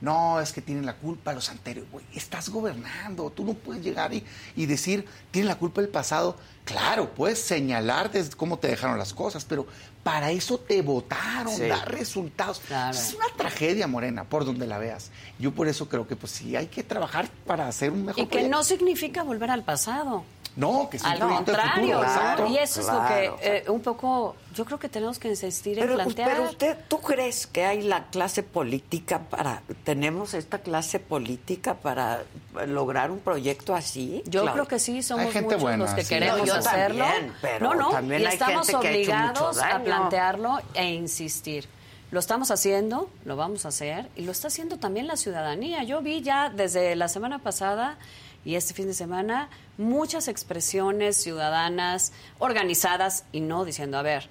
no, 0.00 0.40
es 0.40 0.52
que 0.52 0.62
tienen 0.62 0.86
la 0.86 0.94
culpa 0.96 1.32
los 1.34 1.50
anteriores. 1.50 1.90
Güey, 1.92 2.04
estás 2.14 2.48
gobernando, 2.48 3.30
tú 3.30 3.44
no 3.44 3.52
puedes 3.54 3.84
llegar 3.84 4.12
y, 4.14 4.24
y 4.56 4.66
decir, 4.66 5.04
tienen 5.30 5.48
la 5.48 5.58
culpa 5.58 5.82
del 5.82 5.90
pasado. 5.90 6.36
Claro, 6.64 7.14
puedes 7.14 7.38
señalar 7.38 8.10
desde 8.10 8.30
cómo 8.34 8.58
te 8.58 8.68
dejaron 8.68 8.98
las 8.98 9.12
cosas, 9.12 9.44
pero 9.44 9.66
para 10.02 10.30
eso 10.30 10.58
te 10.58 10.80
votaron, 10.82 11.54
Sí. 11.54 11.66
dar 11.68 11.90
resultados. 11.90 12.60
Claro. 12.66 12.96
Es 12.96 13.14
una 13.14 13.26
tragedia, 13.36 13.86
Morena, 13.86 14.24
por 14.24 14.44
donde 14.44 14.66
la 14.66 14.78
veas. 14.78 15.10
Yo 15.38 15.52
por 15.52 15.68
eso 15.68 15.88
creo 15.88 16.06
que 16.08 16.16
pues 16.16 16.32
sí, 16.32 16.56
hay 16.56 16.66
que 16.68 16.82
trabajar 16.82 17.28
para 17.46 17.68
hacer 17.68 17.90
un 17.92 18.06
mejor 18.06 18.20
Y 18.20 18.26
que 18.26 18.30
proyecto. 18.30 18.56
no 18.56 18.64
significa 18.64 19.22
volver 19.22 19.50
al 19.50 19.62
pasado. 19.64 20.24
No, 20.56 20.90
que 20.90 20.98
Al 21.02 21.18
contrario. 21.18 22.02
Y 22.48 22.58
eso 22.58 22.82
claro. 22.82 23.14
es 23.14 23.30
lo 23.30 23.36
que 23.38 23.56
eh, 23.58 23.64
un 23.68 23.80
poco, 23.80 24.36
yo 24.54 24.64
creo 24.64 24.78
que 24.78 24.88
tenemos 24.88 25.18
que 25.18 25.28
insistir 25.28 25.78
en 25.78 25.94
plantear. 25.94 26.28
pero 26.28 26.44
usted, 26.44 26.76
¿tú 26.88 27.00
crees 27.00 27.46
que 27.46 27.64
hay 27.64 27.82
la 27.82 28.06
clase 28.08 28.42
política 28.42 29.20
para, 29.20 29.62
tenemos 29.84 30.34
esta 30.34 30.58
clase 30.58 30.98
política 30.98 31.74
para 31.74 32.24
lograr 32.66 33.10
un 33.10 33.20
proyecto 33.20 33.74
así? 33.74 34.22
Yo 34.26 34.44
creo 34.52 34.66
que 34.66 34.78
sí, 34.78 35.02
somos 35.02 35.26
Hay 35.26 35.32
gente 35.32 35.46
muchos 35.46 35.62
buena, 35.62 35.84
los 35.84 35.94
que 35.94 36.02
sí. 36.02 36.08
queremos 36.08 36.40
No, 36.40 36.46
yo 36.46 36.54
hacerlo. 36.56 37.04
también, 37.04 37.32
pero 37.40 37.68
no, 37.68 37.74
no, 37.74 37.90
también 37.90 38.22
y 38.22 38.26
hay 38.26 38.32
estamos 38.32 38.68
ha 38.74 38.78
obligados 38.78 39.58
a 39.62 39.82
plantearlo 39.82 40.58
e 40.74 40.90
insistir. 40.90 41.68
Lo 42.10 42.18
estamos 42.18 42.50
haciendo, 42.50 43.08
lo 43.24 43.36
vamos 43.36 43.64
a 43.66 43.68
hacer 43.68 44.08
y 44.16 44.22
lo 44.22 44.32
está 44.32 44.48
haciendo 44.48 44.78
también 44.78 45.06
la 45.06 45.16
ciudadanía. 45.16 45.84
Yo 45.84 46.02
vi 46.02 46.22
ya 46.22 46.50
desde 46.50 46.96
la 46.96 47.06
semana 47.06 47.38
pasada 47.38 47.98
y 48.44 48.54
este 48.54 48.74
fin 48.74 48.86
de 48.86 48.94
semana 48.94 49.48
muchas 49.78 50.28
expresiones 50.28 51.16
ciudadanas 51.16 52.12
organizadas 52.38 53.24
y 53.32 53.40
no 53.40 53.64
diciendo, 53.64 53.98
a 53.98 54.02
ver, 54.02 54.28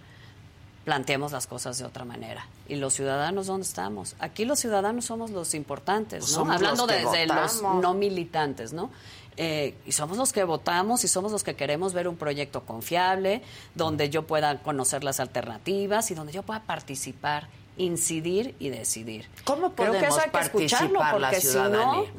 planteemos 0.86 1.32
las 1.32 1.46
cosas 1.46 1.78
de 1.78 1.86
otra 1.86 2.06
manera. 2.06 2.48
¿Y 2.68 2.76
los 2.76 2.94
ciudadanos 2.94 3.48
dónde 3.48 3.68
estamos? 3.68 4.16
Aquí 4.20 4.46
los 4.46 4.60
ciudadanos 4.60 5.06
somos 5.06 5.32
los 5.32 5.54
importantes, 5.54 6.20
Pues 6.20 6.38
¿no? 6.38 6.52
Hablando 6.52 6.88
los 6.88 6.96
desde 6.96 7.28
los 7.28 7.62
no 7.62 7.94
militantes, 7.94 8.74
¿no? 8.74 8.90
Eh, 9.38 9.76
y 9.86 9.92
somos 9.94 10.18
los 10.18 10.34
que 10.34 10.44
votamos 10.44 11.04
y 11.04 11.08
somos 11.08 11.32
los 11.32 11.44
que 11.44 11.56
queremos 11.56 11.94
ver 11.94 12.08
un 12.08 12.18
proyecto 12.18 12.66
confiable, 12.66 13.42
donde 13.74 14.10
yo 14.10 14.28
pueda 14.28 14.62
conocer 14.62 15.04
las 15.04 15.20
alternativas 15.20 16.12
y 16.12 16.16
donde 16.16 16.34
yo 16.34 16.44
pueda 16.44 16.64
participar, 16.64 17.48
incidir 17.78 18.56
y 18.60 18.70
decidir. 18.70 19.30
¿Cómo 19.46 19.74
Creo 19.74 19.94
que 19.94 20.00
podemos 20.00 20.18
eso 20.18 20.26
hay 20.26 20.32
que 20.32 20.40
escucharlo, 20.40 21.00
participar 21.00 21.22
la 21.22 21.30
porque 21.30 21.42
si 21.42 21.48
no, 21.48 21.52
ciudadanía? 21.52 22.10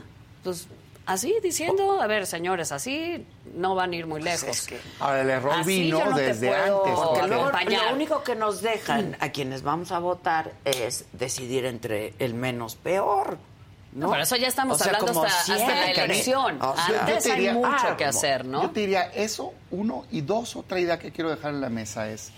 pues 0.42 0.66
así 1.12 1.34
diciendo, 1.42 2.00
a 2.00 2.06
ver, 2.06 2.26
señores, 2.26 2.72
así 2.72 3.26
no 3.54 3.74
van 3.74 3.92
a 3.92 3.96
ir 3.96 4.06
muy 4.06 4.22
lejos. 4.22 4.44
Pues 4.44 4.58
es 4.58 4.66
que- 4.66 4.80
Ahora, 4.98 5.20
el 5.22 5.30
error 5.30 5.52
Así 5.58 5.82
vino 5.82 6.04
no 6.04 6.16
desde 6.16 6.54
antes. 6.54 6.92
Porque 6.94 7.26
luego 7.28 7.50
lo 7.50 7.94
único 7.94 8.22
que 8.22 8.34
nos 8.34 8.62
dejan 8.62 9.16
a 9.20 9.30
quienes 9.30 9.62
vamos 9.62 9.92
a 9.92 9.98
votar 9.98 10.52
es 10.64 11.04
decidir 11.12 11.64
entre 11.64 12.14
el 12.18 12.34
menos 12.34 12.76
peor. 12.76 13.38
¿no? 13.92 14.08
Por 14.08 14.20
eso 14.20 14.36
ya 14.36 14.46
estamos 14.48 14.80
O 14.80 14.84
sea, 14.84 14.92
hablando 14.94 15.24
hasta, 15.24 15.54
hasta 15.54 15.74
la 15.74 15.90
elección. 15.90 16.62
O 16.62 16.74
sea, 16.76 17.00
Antes 17.00 17.26
hay 17.26 17.50
mucho 17.52 17.68
ah, 17.68 17.96
que 17.96 18.04
hacer, 18.04 18.44
¿no? 18.44 18.62
Yo 18.62 18.70
te 18.70 18.80
diría 18.80 19.10
eso, 19.12 19.52
uno, 19.72 20.04
y 20.12 20.20
dos, 20.20 20.54
otra 20.54 20.78
idea 20.78 20.98
que 20.98 21.10
quiero 21.10 21.30
dejar 21.30 21.54
en 21.54 21.60
la 21.60 21.70
mesa 21.70 22.08
es 22.08 22.30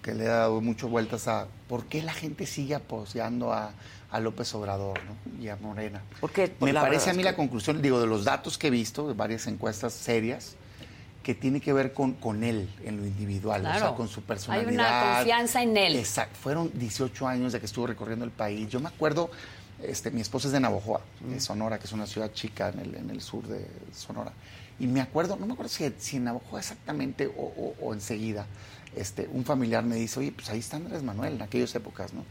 que 0.00 0.14
le 0.14 0.24
he 0.24 0.28
dado 0.28 0.60
muchas 0.60 0.90
vueltas 0.90 1.28
a 1.28 1.46
por 1.68 1.86
qué 1.86 2.02
la 2.02 2.12
gente 2.12 2.46
sigue 2.46 2.74
apoyando 2.74 3.52
a, 3.52 3.72
a 4.12 4.20
López 4.20 4.54
Obrador 4.54 4.98
¿no? 5.04 5.42
y 5.42 5.48
a 5.48 5.56
Morena. 5.56 6.02
Porque, 6.20 6.54
Me 6.60 6.72
parece 6.74 7.10
a 7.10 7.12
mí 7.14 7.20
que- 7.20 7.24
la 7.24 7.34
conclusión, 7.36 7.80
digo, 7.82 8.00
de 8.00 8.06
los 8.06 8.24
datos 8.24 8.58
que 8.58 8.68
he 8.68 8.70
visto, 8.70 9.08
de 9.08 9.14
varias 9.14 9.46
encuestas 9.46 9.92
serias, 9.94 10.54
que 11.22 11.34
tiene 11.34 11.60
que 11.60 11.72
ver 11.72 11.92
con, 11.92 12.12
con 12.14 12.44
él 12.44 12.68
en 12.84 12.98
lo 12.98 13.06
individual, 13.06 13.60
o 13.60 13.64
Claro. 13.64 13.78
sea, 13.86 13.94
con 13.94 14.08
su 14.08 14.20
Hay 14.20 14.26
personalidad. 14.26 14.72
una 14.72 15.14
confianza 15.16 15.62
en 15.62 15.76
él. 15.76 15.96
Exacto. 15.96 16.36
Fueron 16.40 16.70
18 16.74 17.26
años 17.26 17.52
de 17.52 17.60
que 17.60 17.66
estuvo 17.66 17.86
recorriendo 17.86 18.24
el 18.24 18.30
país. 18.32 18.68
Yo 18.68 18.80
me 18.80 18.88
acuerdo, 18.88 19.30
este, 19.82 20.10
mi 20.10 20.20
esposa 20.20 20.48
es 20.48 20.52
de 20.52 20.60
Navojoa, 20.60 21.00
de 21.20 21.40
Sonora, 21.40 21.78
que 21.78 21.86
es 21.86 21.92
una 21.92 22.06
ciudad 22.06 22.32
chica 22.32 22.68
en 22.68 22.80
el, 22.80 22.94
en 22.96 23.08
el 23.10 23.20
sur 23.22 23.46
de 23.46 23.66
Sonora. 23.94 24.32
Y 24.78 24.86
me 24.88 25.00
acuerdo, 25.00 25.36
no 25.36 25.46
me 25.46 25.52
acuerdo 25.52 25.70
si, 25.70 25.90
si 25.98 26.16
en 26.16 26.24
Navojoa 26.24 26.58
exactamente 26.58 27.28
o, 27.28 27.30
o- 27.42 27.74
o 27.80 27.94
enseguida, 27.94 28.46
este, 28.96 29.28
un 29.32 29.44
familiar 29.44 29.84
me 29.84 29.94
dice, 29.96 30.18
oye, 30.20 30.32
pues 30.32 30.50
ahí 30.50 30.58
está 30.58 30.76
Andrés 30.76 31.02
Manuel 31.02 31.34
en 31.34 31.42
aquellas 31.42 31.72
épocas, 31.76 32.12
¿no? 32.12 32.24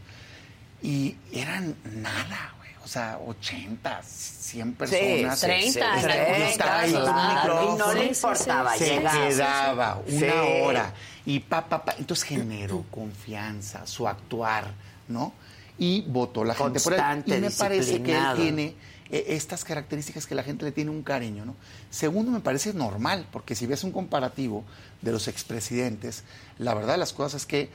Y 0.82 1.16
eran 1.32 1.76
nada, 1.94 2.54
güey. 2.58 2.70
O 2.84 2.88
sea, 2.88 3.18
80, 3.24 4.02
100 4.02 4.72
personas. 4.74 5.38
sí, 5.38 5.46
30 5.46 5.72
sí, 5.72 5.72
en 5.72 5.72
sí, 5.72 5.80
algunos 6.10 6.50
Está 6.50 6.78
ahí 6.80 6.92
casos, 6.92 7.08
con 7.08 7.18
un 7.18 7.30
claro. 7.30 7.74
Y 7.74 7.78
no 7.78 7.94
le 7.94 8.04
importaba 8.06 8.76
se 8.76 8.84
llegar. 8.86 9.28
quedaba 9.28 10.02
Sí. 10.08 10.16
una 10.24 10.42
hora 10.42 10.94
y 11.24 11.38
pa, 11.40 11.64
pa, 11.68 11.84
pa. 11.84 11.94
Entonces 11.98 12.24
generó 12.24 12.84
confianza, 12.90 13.86
su 13.86 14.08
actuar, 14.08 14.72
¿no? 15.08 15.32
Y 15.78 16.02
votó 16.02 16.44
la 16.44 16.54
gente 16.54 16.80
por 16.80 16.94
él. 16.94 17.00
Y 17.26 17.30
me 17.32 17.50
parece 17.50 18.02
que 18.02 18.16
él 18.16 18.24
tiene 18.36 18.74
eh, 19.10 19.26
estas 19.28 19.64
características 19.64 20.26
que 20.26 20.34
la 20.34 20.42
gente 20.42 20.64
le 20.64 20.72
tiene 20.72 20.90
un 20.90 21.02
cariño, 21.02 21.44
¿no? 21.44 21.54
Segundo, 21.90 22.32
me 22.32 22.40
parece 22.40 22.74
normal, 22.74 23.26
porque 23.30 23.54
si 23.54 23.66
ves 23.66 23.84
un 23.84 23.92
comparativo 23.92 24.64
de 25.00 25.12
los 25.12 25.28
expresidentes, 25.28 26.24
la 26.58 26.74
verdad 26.74 26.94
de 26.94 26.98
las 26.98 27.12
cosas 27.12 27.42
es 27.42 27.46
que, 27.46 27.70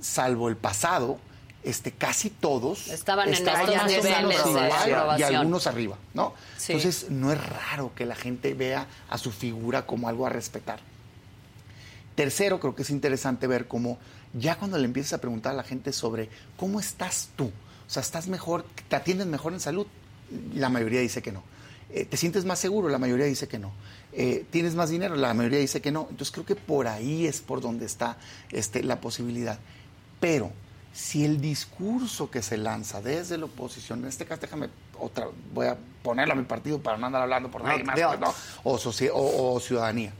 salvo 0.00 0.48
el 0.48 0.56
pasado, 0.56 1.18
este, 1.64 1.92
casi 1.92 2.30
todos 2.30 2.88
Estaban 2.88 3.28
en 3.28 3.34
estos 3.34 3.58
niveles 3.58 4.04
de 4.04 4.10
igual 4.10 5.18
y 5.18 5.22
algunos 5.22 5.66
arriba, 5.66 5.96
¿no? 6.12 6.34
Sí. 6.56 6.72
Entonces, 6.72 7.10
no 7.10 7.32
es 7.32 7.38
raro 7.46 7.92
que 7.94 8.04
la 8.04 8.14
gente 8.14 8.54
vea 8.54 8.86
a 9.08 9.18
su 9.18 9.32
figura 9.32 9.86
como 9.86 10.08
algo 10.08 10.26
a 10.26 10.30
respetar. 10.30 10.80
Tercero, 12.14 12.60
creo 12.60 12.74
que 12.74 12.82
es 12.82 12.90
interesante 12.90 13.46
ver 13.46 13.66
cómo 13.66 13.98
ya 14.34 14.56
cuando 14.56 14.78
le 14.78 14.84
empiezas 14.84 15.14
a 15.14 15.18
preguntar 15.18 15.52
a 15.52 15.56
la 15.56 15.64
gente 15.64 15.92
sobre 15.92 16.28
cómo 16.56 16.80
estás 16.80 17.30
tú, 17.34 17.46
o 17.46 17.90
sea, 17.90 18.02
estás 18.02 18.28
mejor, 18.28 18.64
te 18.88 18.96
atienden 18.96 19.30
mejor 19.30 19.52
en 19.52 19.60
salud, 19.60 19.86
la 20.54 20.68
mayoría 20.68 21.00
dice 21.00 21.22
que 21.22 21.32
no. 21.32 21.42
Eh, 21.90 22.04
¿Te 22.04 22.16
sientes 22.16 22.44
más 22.44 22.58
seguro? 22.58 22.88
La 22.88 22.98
mayoría 22.98 23.26
dice 23.26 23.46
que 23.46 23.58
no. 23.58 23.72
Eh, 24.12 24.44
¿Tienes 24.50 24.74
más 24.74 24.90
dinero? 24.90 25.14
La 25.16 25.32
mayoría 25.34 25.60
dice 25.60 25.80
que 25.80 25.92
no. 25.92 26.08
Entonces 26.10 26.32
creo 26.32 26.44
que 26.44 26.56
por 26.56 26.88
ahí 26.88 27.26
es 27.26 27.40
por 27.40 27.60
donde 27.60 27.86
está 27.86 28.16
este, 28.50 28.82
la 28.82 29.00
posibilidad. 29.00 29.58
Pero 30.18 30.50
si 30.94 31.24
el 31.24 31.40
discurso 31.40 32.30
que 32.30 32.40
se 32.40 32.56
lanza 32.56 33.02
desde 33.02 33.36
la 33.36 33.46
oposición, 33.46 34.00
en 34.00 34.06
este 34.06 34.24
caso 34.26 34.40
déjame 34.42 34.68
otra, 34.98 35.26
voy 35.52 35.66
a 35.66 35.76
ponerlo 36.02 36.32
a 36.34 36.36
mi 36.36 36.44
partido 36.44 36.78
para 36.80 36.96
no 36.96 37.06
andar 37.06 37.22
hablando 37.22 37.50
por 37.50 37.62
nadie 37.64 37.80
No, 37.80 37.84
más, 37.86 37.94
pues, 37.96 38.06
o, 38.62 38.78
o- 39.18 39.54
o 39.54 39.60
ciudadanía. 39.60 40.12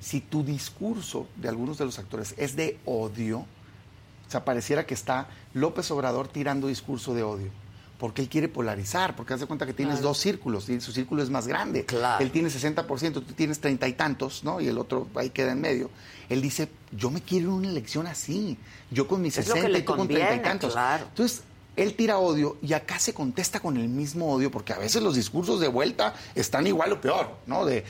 Si 0.00 0.20
tu 0.20 0.44
discurso 0.44 1.26
de 1.36 1.48
algunos 1.48 1.78
de 1.78 1.86
los 1.86 1.98
actores 1.98 2.34
es 2.36 2.54
de 2.56 2.78
odio, 2.84 3.38
o 3.40 4.30
sea, 4.30 4.44
pareciera 4.44 4.84
que 4.86 4.92
está 4.94 5.26
López 5.54 5.90
Obrador 5.90 6.28
tirando 6.28 6.66
discurso 6.68 7.14
de 7.14 7.22
odio. 7.22 7.50
Porque 7.98 8.22
él 8.22 8.28
quiere 8.28 8.48
polarizar, 8.48 9.16
porque 9.16 9.34
haz 9.34 9.40
de 9.40 9.46
cuenta 9.46 9.66
que 9.66 9.72
tienes 9.72 10.00
dos 10.00 10.18
círculos 10.18 10.68
y 10.68 10.80
su 10.80 10.92
círculo 10.92 11.20
es 11.22 11.30
más 11.30 11.48
grande. 11.48 11.84
Claro. 11.84 12.24
Él 12.24 12.30
tiene 12.30 12.48
60%, 12.48 13.12
tú 13.12 13.22
tienes 13.22 13.58
treinta 13.60 13.88
y 13.88 13.92
tantos, 13.94 14.44
¿no? 14.44 14.60
Y 14.60 14.68
el 14.68 14.78
otro 14.78 15.08
ahí 15.16 15.30
queda 15.30 15.52
en 15.52 15.60
medio. 15.60 15.90
Él 16.28 16.40
dice, 16.40 16.68
yo 16.92 17.10
me 17.10 17.20
quiero 17.20 17.54
una 17.54 17.68
elección 17.68 18.06
así. 18.06 18.56
Yo 18.90 19.08
con 19.08 19.20
mis 19.20 19.36
Es 19.36 19.48
lo 19.48 19.54
que 19.54 19.60
60 19.62 19.72
le 19.72 19.78
y 19.80 19.82
tú 19.82 19.96
con 19.96 20.06
treinta 20.06 20.34
y 20.34 20.40
tantos. 20.40 20.72
claro. 20.74 21.06
Entonces, 21.08 21.42
él 21.74 21.94
tira 21.94 22.18
odio 22.18 22.56
y 22.62 22.72
acá 22.72 22.98
se 22.98 23.14
contesta 23.14 23.60
con 23.60 23.76
el 23.76 23.88
mismo 23.88 24.32
odio, 24.32 24.50
porque 24.50 24.72
a 24.72 24.78
veces 24.78 25.02
los 25.02 25.14
discursos 25.14 25.60
de 25.60 25.68
vuelta 25.68 26.14
están 26.34 26.66
igual 26.66 26.92
o 26.92 27.00
peor, 27.00 27.36
¿no? 27.46 27.64
De 27.64 27.84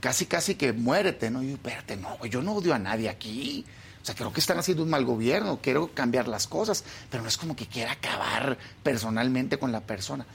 casi, 0.00 0.26
casi 0.26 0.54
que 0.54 0.72
muérete, 0.72 1.30
¿no? 1.30 1.42
Y 1.42 1.48
yo, 1.48 1.54
espérate, 1.54 1.96
no, 1.96 2.24
yo 2.26 2.42
no 2.42 2.54
odio 2.54 2.74
a 2.74 2.78
nadie 2.78 3.08
aquí. 3.08 3.64
O 4.02 4.04
sea, 4.04 4.16
creo 4.16 4.32
que 4.32 4.40
están 4.40 4.58
haciendo 4.58 4.82
un 4.82 4.90
mal 4.90 5.04
gobierno, 5.04 5.60
quiero 5.62 5.94
cambiar 5.94 6.26
las 6.26 6.48
cosas, 6.48 6.84
pero 7.08 7.22
no 7.22 7.28
es 7.28 7.36
como 7.36 7.54
que 7.54 7.66
quiera 7.66 7.92
acabar 7.92 8.58
personalmente 8.82 9.58
con 9.58 9.70
la 9.70 9.80
persona. 9.80 10.26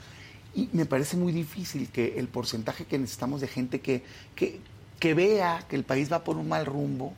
Y 0.54 0.70
me 0.72 0.86
parece 0.86 1.18
muy 1.18 1.32
difícil 1.32 1.90
que 1.90 2.18
el 2.18 2.28
porcentaje 2.28 2.86
que 2.86 2.98
necesitamos 2.98 3.42
de 3.42 3.48
gente 3.48 3.80
que, 3.80 4.02
que, 4.34 4.60
que 4.98 5.12
vea 5.12 5.64
que 5.68 5.76
el 5.76 5.84
país 5.84 6.10
va 6.10 6.24
por 6.24 6.36
un 6.38 6.48
mal 6.48 6.64
rumbo, 6.64 7.12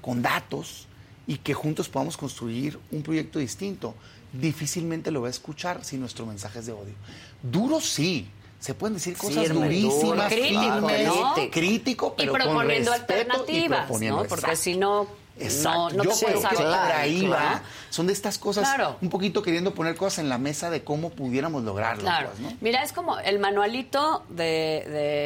con 0.00 0.22
datos, 0.22 0.86
y 1.26 1.38
que 1.38 1.54
juntos 1.54 1.88
podamos 1.88 2.16
construir 2.16 2.78
un 2.92 3.02
proyecto 3.02 3.38
distinto, 3.40 3.94
difícilmente 4.32 5.10
lo 5.10 5.22
va 5.22 5.28
a 5.28 5.30
escuchar 5.30 5.84
si 5.84 5.96
nuestro 5.96 6.24
mensaje 6.26 6.60
es 6.60 6.66
de 6.66 6.72
odio. 6.72 6.94
Duro 7.42 7.80
sí. 7.80 8.28
Se 8.60 8.74
pueden 8.74 8.94
decir 8.94 9.16
cosas 9.16 9.48
duro, 9.48 9.60
durísimas, 9.60 10.32
crítico, 10.32 10.90
¿no? 11.04 11.34
crítico, 11.50 12.14
y 12.16 12.20
pero 12.20 12.32
con 12.32 12.40
proponiendo 12.40 12.90
y 12.90 12.94
alternativas, 12.94 13.80
proponiendo, 13.80 14.22
¿no? 14.22 14.28
Porque 14.28 14.56
si 14.56 14.76
no, 14.76 15.06
Exacto. 15.38 15.90
no, 15.90 15.90
no 15.90 16.04
Yo 16.04 16.10
creo 16.26 16.40
que 16.40 16.56
por 16.56 16.66
ahí 16.66 17.26
va. 17.26 17.62
Son 17.90 18.06
de 18.06 18.12
estas 18.12 18.38
cosas, 18.38 18.68
Claro. 18.68 18.96
un 19.00 19.08
poquito 19.10 19.42
queriendo 19.42 19.72
poner 19.74 19.94
cosas 19.96 20.18
en 20.20 20.28
la 20.28 20.38
mesa 20.38 20.70
de 20.70 20.82
cómo 20.84 21.10
pudiéramos 21.10 21.62
lograrlo. 21.62 22.02
Claro. 22.02 22.28
pues, 22.30 22.40
¿no? 22.40 22.56
Mira, 22.60 22.82
es 22.82 22.92
como 22.92 23.18
el 23.18 23.38
manualito 23.38 24.24
de, 24.28 24.44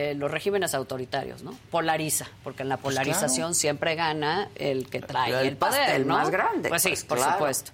de 0.09 0.15
los 0.17 0.31
regímenes 0.31 0.75
autoritarios, 0.75 1.43
¿no? 1.43 1.55
Polariza, 1.71 2.27
porque 2.45 2.63
en 2.63 2.69
la 2.69 2.77
Pues 2.77 2.95
polarización 2.97 3.49
claro. 3.49 3.55
siempre 3.55 3.95
gana 3.95 4.49
el 4.57 4.89
que 4.89 5.01
trae 5.01 5.31
El 5.41 5.47
el, 5.49 5.57
poder, 5.57 5.73
pastel 5.81 6.07
¿no? 6.07 6.15
más 6.17 6.31
grande, 6.31 6.69
Pues 6.69 6.83
sí, 6.83 6.89
pues, 6.91 7.05
por 7.05 7.19
claro. 7.19 7.33
supuesto. 7.35 7.71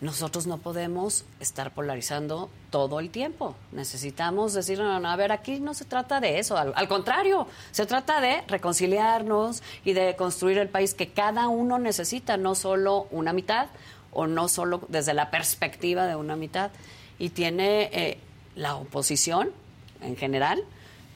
Nosotros 0.00 0.46
no 0.46 0.58
podemos 0.58 1.24
estar 1.40 1.72
polarizando 1.72 2.50
todo 2.70 3.00
el 3.00 3.10
tiempo. 3.10 3.54
Necesitamos 3.72 4.52
decir, 4.52 4.78
no, 4.78 5.00
no, 5.00 5.08
a 5.08 5.16
ver, 5.16 5.32
aquí 5.32 5.60
no 5.60 5.72
se 5.72 5.84
trata 5.84 6.20
de 6.20 6.38
eso. 6.38 6.58
Al, 6.58 6.72
al 6.76 6.88
contrario, 6.88 7.46
se 7.70 7.86
trata 7.86 8.20
de 8.20 8.42
reconciliarnos 8.48 9.62
y 9.84 9.92
de 9.92 10.14
construir 10.16 10.58
el 10.58 10.68
país 10.68 10.94
que 10.94 11.10
cada 11.10 11.48
uno 11.48 11.78
necesita, 11.78 12.36
no 12.36 12.54
solo 12.54 13.06
una 13.10 13.32
mitad 13.32 13.68
o 14.12 14.26
no 14.26 14.48
solo 14.48 14.82
desde 14.88 15.14
la 15.14 15.30
perspectiva 15.30 16.06
de 16.06 16.16
una 16.16 16.36
mitad. 16.36 16.70
Y 17.18 17.30
tiene 17.30 17.90
eh, 17.92 18.18
la 18.56 18.76
oposición 18.76 19.52
en 20.00 20.16
general 20.16 20.62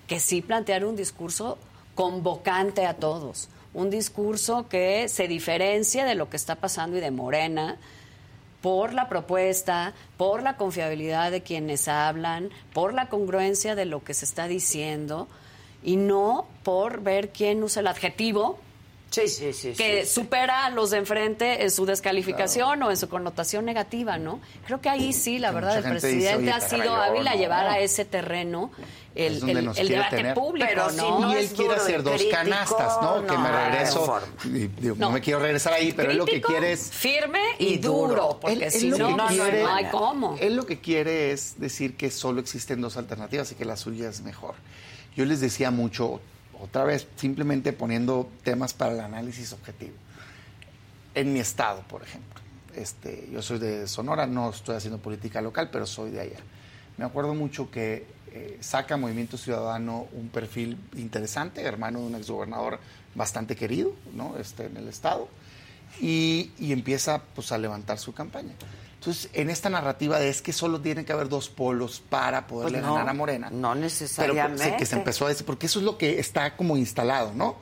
que 0.06 0.20
sí 0.20 0.40
plantear 0.40 0.84
un 0.84 0.96
discurso 0.96 1.58
convocante 1.94 2.86
a 2.86 2.94
todos, 2.94 3.48
un 3.74 3.90
discurso 3.90 4.68
que 4.68 5.08
se 5.08 5.28
diferencie 5.28 6.04
de 6.04 6.14
lo 6.14 6.30
que 6.30 6.36
está 6.36 6.54
pasando 6.54 6.96
y 6.96 7.00
de 7.00 7.10
Morena 7.10 7.76
por 8.60 8.92
la 8.92 9.08
propuesta, 9.08 9.94
por 10.16 10.42
la 10.42 10.56
confiabilidad 10.56 11.30
de 11.30 11.42
quienes 11.42 11.88
hablan, 11.88 12.50
por 12.72 12.94
la 12.94 13.08
congruencia 13.08 13.74
de 13.74 13.84
lo 13.84 14.02
que 14.02 14.14
se 14.14 14.24
está 14.24 14.48
diciendo 14.48 15.28
y 15.82 15.96
no 15.96 16.46
por 16.64 17.02
ver 17.02 17.30
quién 17.30 17.62
usa 17.62 17.80
el 17.80 17.86
adjetivo 17.86 18.58
Sí, 19.10 19.26
sí, 19.26 19.54
sí. 19.54 19.72
que 19.72 20.02
sí, 20.02 20.06
sí. 20.08 20.14
supera 20.20 20.66
a 20.66 20.70
los 20.70 20.90
de 20.90 20.98
enfrente 20.98 21.62
en 21.62 21.70
su 21.70 21.86
descalificación 21.86 22.82
o 22.82 22.90
en 22.90 22.96
su 22.98 23.08
connotación 23.08 23.64
negativa, 23.64 24.18
¿no? 24.18 24.38
Creo 24.66 24.82
que 24.82 24.90
ahí 24.90 25.14
sí, 25.14 25.38
la 25.38 25.50
verdad, 25.50 25.78
el 25.78 25.82
dice, 25.82 25.90
presidente 26.08 26.42
"Oye, 26.42 26.52
ha 26.52 26.60
sido 26.60 26.94
hábil 26.94 27.26
a 27.26 27.32
no". 27.34 27.38
llevar 27.40 27.66
a 27.68 27.78
ese 27.78 28.04
terreno 28.04 28.70
el, 29.14 29.34
Es 29.36 29.40
donde 29.40 29.58
el- 29.60 29.64
nos 29.64 29.78
el 29.78 29.86
quiere 29.86 29.98
debate 30.02 30.16
tener. 30.16 30.34
público, 30.34 30.68
Pero 30.68 30.90
si 30.90 30.96
¿no? 30.98 31.18
no 31.20 31.32
y 31.32 31.36
él 31.38 31.48
quiere 31.48 31.74
hacer 31.74 32.02
dos 32.02 32.12
crítico, 32.16 32.36
canastas, 32.36 33.02
¿no? 33.02 33.26
que 33.26 33.32
no, 33.32 33.38
me 33.40 33.48
no 33.50 33.56
regreso. 33.70 34.04
forma. 34.04 34.28
y 34.44 34.66
digo, 34.68 34.94
no. 34.98 35.06
No. 35.06 35.10
me 35.12 35.20
quiero 35.22 35.40
regresar 35.40 35.72
ahí, 35.72 35.92
pero 35.92 36.10
él 36.10 36.18
lo 36.18 36.26
que 36.26 36.40
quiere 36.42 36.72
es. 36.72 36.90
firme 36.92 37.40
y, 37.58 37.78
duro. 37.78 38.38
porque 38.40 38.56
Él- 38.56 38.62
él 38.64 38.70
si 38.70 38.88
no, 38.90 38.98
no, 38.98 39.16
no, 39.16 39.26
quiere- 39.28 39.62
no 39.62 39.74
hay 39.74 39.86
cómo. 39.86 40.36
Él 40.38 40.54
lo 40.54 40.66
que 40.66 40.80
quiere 40.80 41.32
es 41.32 41.58
decir 41.58 41.96
que 41.96 42.10
solo 42.10 42.40
existen 42.40 42.82
dos 42.82 42.98
alternativas 42.98 43.50
y 43.52 43.54
que 43.54 43.64
la 43.64 43.76
suya 43.78 44.10
es 44.10 44.20
mejor. 44.20 44.54
Yo 45.16 45.24
les 45.24 45.40
decía 45.40 45.70
mucho, 45.70 46.20
otra 46.60 46.84
vez, 46.84 47.06
simplemente 47.16 47.72
poniendo 47.72 48.28
temas 48.42 48.74
para 48.74 48.92
el 48.92 49.00
análisis 49.00 49.52
objetivo. 49.52 49.94
En 51.14 51.32
mi 51.32 51.40
estado, 51.40 51.82
por 51.88 52.02
ejemplo, 52.02 52.40
este, 52.74 53.28
yo 53.32 53.42
soy 53.42 53.58
de 53.58 53.88
Sonora, 53.88 54.26
no 54.26 54.50
estoy 54.50 54.76
haciendo 54.76 54.98
política 54.98 55.40
local, 55.40 55.68
pero 55.72 55.86
soy 55.86 56.10
de 56.10 56.20
allá. 56.20 56.38
Me 56.96 57.04
acuerdo 57.04 57.34
mucho 57.34 57.70
que 57.70 58.06
eh, 58.32 58.58
saca 58.60 58.96
Movimiento 58.96 59.36
Ciudadano 59.38 60.06
un 60.12 60.28
perfil 60.28 60.78
interesante, 60.96 61.62
hermano 61.62 62.00
de 62.00 62.06
un 62.06 62.14
exgobernador 62.14 62.78
bastante 63.14 63.56
querido 63.56 63.92
¿no? 64.14 64.36
este, 64.38 64.66
en 64.66 64.76
el 64.76 64.88
Estado, 64.88 65.28
y, 66.00 66.52
y 66.58 66.72
empieza 66.72 67.22
pues, 67.34 67.52
a 67.52 67.58
levantar 67.58 67.98
su 67.98 68.12
campaña. 68.12 68.54
Entonces, 68.98 69.30
en 69.32 69.48
esta 69.48 69.70
narrativa 69.70 70.18
de 70.18 70.28
es 70.28 70.42
que 70.42 70.52
solo 70.52 70.80
tiene 70.80 71.04
que 71.04 71.12
haber 71.12 71.28
dos 71.28 71.48
polos 71.48 72.02
para 72.08 72.48
poderle 72.48 72.78
Pues 72.78 72.86
no, 72.88 72.94
ganar 72.94 73.08
a 73.08 73.14
Morena. 73.14 73.48
no 73.48 73.70
Pero 73.70 73.80
necesariamente. 73.80 74.64
pues, 74.64 74.76
que 74.76 74.86
se 74.86 74.96
empezó 74.96 75.26
a 75.26 75.28
decir, 75.28 75.46
porque 75.46 75.66
eso 75.66 75.78
es 75.78 75.84
lo 75.84 75.96
que 75.96 76.18
está 76.18 76.56
como 76.56 76.76
instalado, 76.76 77.32
¿no? 77.32 77.56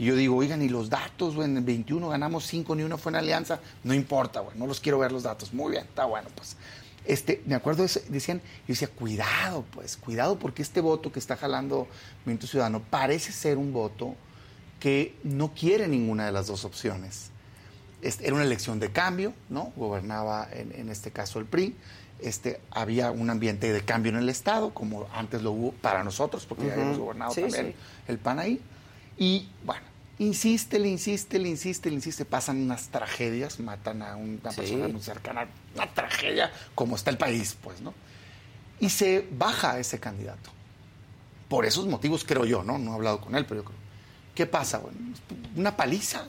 Y 0.00 0.06
yo 0.06 0.16
digo, 0.16 0.36
oigan, 0.36 0.62
y 0.62 0.68
los 0.68 0.90
datos, 0.90 1.36
güey, 1.36 1.48
en 1.48 1.58
el 1.58 1.62
21 1.62 2.08
ganamos 2.08 2.44
5, 2.46 2.74
ni 2.74 2.82
uno 2.82 2.98
fue 2.98 3.12
en 3.12 3.16
alianza. 3.16 3.60
No 3.84 3.94
importa, 3.94 4.40
güey, 4.40 4.58
no 4.58 4.66
los 4.66 4.80
quiero 4.80 4.98
ver 4.98 5.12
los 5.12 5.22
datos. 5.22 5.54
Muy 5.54 5.70
bien, 5.72 5.84
está 5.84 6.06
bueno, 6.06 6.28
pues. 6.34 6.56
Este, 7.04 7.40
me 7.46 7.54
acuerdo, 7.54 7.84
de 7.84 8.02
decían, 8.08 8.38
yo 8.38 8.72
decía, 8.72 8.88
cuidado, 8.88 9.64
pues, 9.70 9.96
cuidado, 9.96 10.40
porque 10.40 10.62
este 10.62 10.80
voto 10.80 11.12
que 11.12 11.20
está 11.20 11.36
jalando 11.36 11.86
Movimiento 12.24 12.48
Ciudadano 12.48 12.82
parece 12.82 13.30
ser 13.30 13.58
un 13.58 13.72
voto 13.72 14.16
que 14.80 15.14
no 15.22 15.54
quiere 15.54 15.86
ninguna 15.86 16.26
de 16.26 16.32
las 16.32 16.48
dos 16.48 16.64
opciones. 16.64 17.30
Este, 18.02 18.26
era 18.26 18.34
una 18.34 18.44
elección 18.44 18.80
de 18.80 18.90
cambio, 18.90 19.34
¿no? 19.48 19.72
Gobernaba 19.76 20.48
en, 20.52 20.72
en 20.72 20.88
este 20.88 21.10
caso 21.10 21.38
el 21.38 21.46
PRI. 21.46 21.76
Este, 22.20 22.60
había 22.70 23.10
un 23.10 23.30
ambiente 23.30 23.72
de 23.72 23.80
cambio 23.82 24.10
en 24.12 24.18
el 24.18 24.28
Estado, 24.28 24.74
como 24.74 25.06
antes 25.14 25.42
lo 25.42 25.52
hubo 25.52 25.72
para 25.72 26.04
nosotros, 26.04 26.44
porque 26.46 26.66
ya 26.66 26.74
habíamos 26.74 26.98
gobernado 26.98 27.32
Sí, 27.32 27.40
también 27.42 27.68
sí. 27.68 27.74
el 28.08 28.18
PAN 28.18 28.38
ahí. 28.38 28.60
Y 29.16 29.48
bueno, 29.64 29.82
insiste, 30.18 30.78
le 30.78 30.88
insiste, 30.88 31.38
le 31.38 31.48
insiste, 31.48 31.88
le 31.88 31.94
insiste. 31.96 32.24
Pasan 32.26 32.58
unas 32.62 32.88
tragedias, 32.88 33.58
matan 33.60 34.02
a 34.02 34.16
una 34.16 34.50
Sí. 34.50 34.56
persona 34.60 34.88
muy 34.88 35.00
cercana, 35.02 35.46
una 35.74 35.86
tragedia, 35.94 36.50
como 36.74 36.96
está 36.96 37.10
el 37.10 37.16
país, 37.18 37.56
pues, 37.62 37.80
¿no? 37.80 37.94
Y 38.80 38.90
se 38.90 39.26
baja 39.32 39.78
ese 39.78 39.98
candidato. 39.98 40.50
Por 41.48 41.64
esos 41.66 41.86
motivos, 41.86 42.24
creo 42.24 42.44
yo, 42.44 42.62
¿no? 42.64 42.78
No 42.78 42.92
he 42.92 42.94
hablado 42.94 43.20
con 43.20 43.34
él, 43.34 43.44
pero 43.46 43.60
yo 43.62 43.64
creo. 43.66 43.78
¿Qué 44.34 44.46
pasa? 44.46 44.78
Bueno, 44.78 44.98
una 45.56 45.76
paliza. 45.76 46.28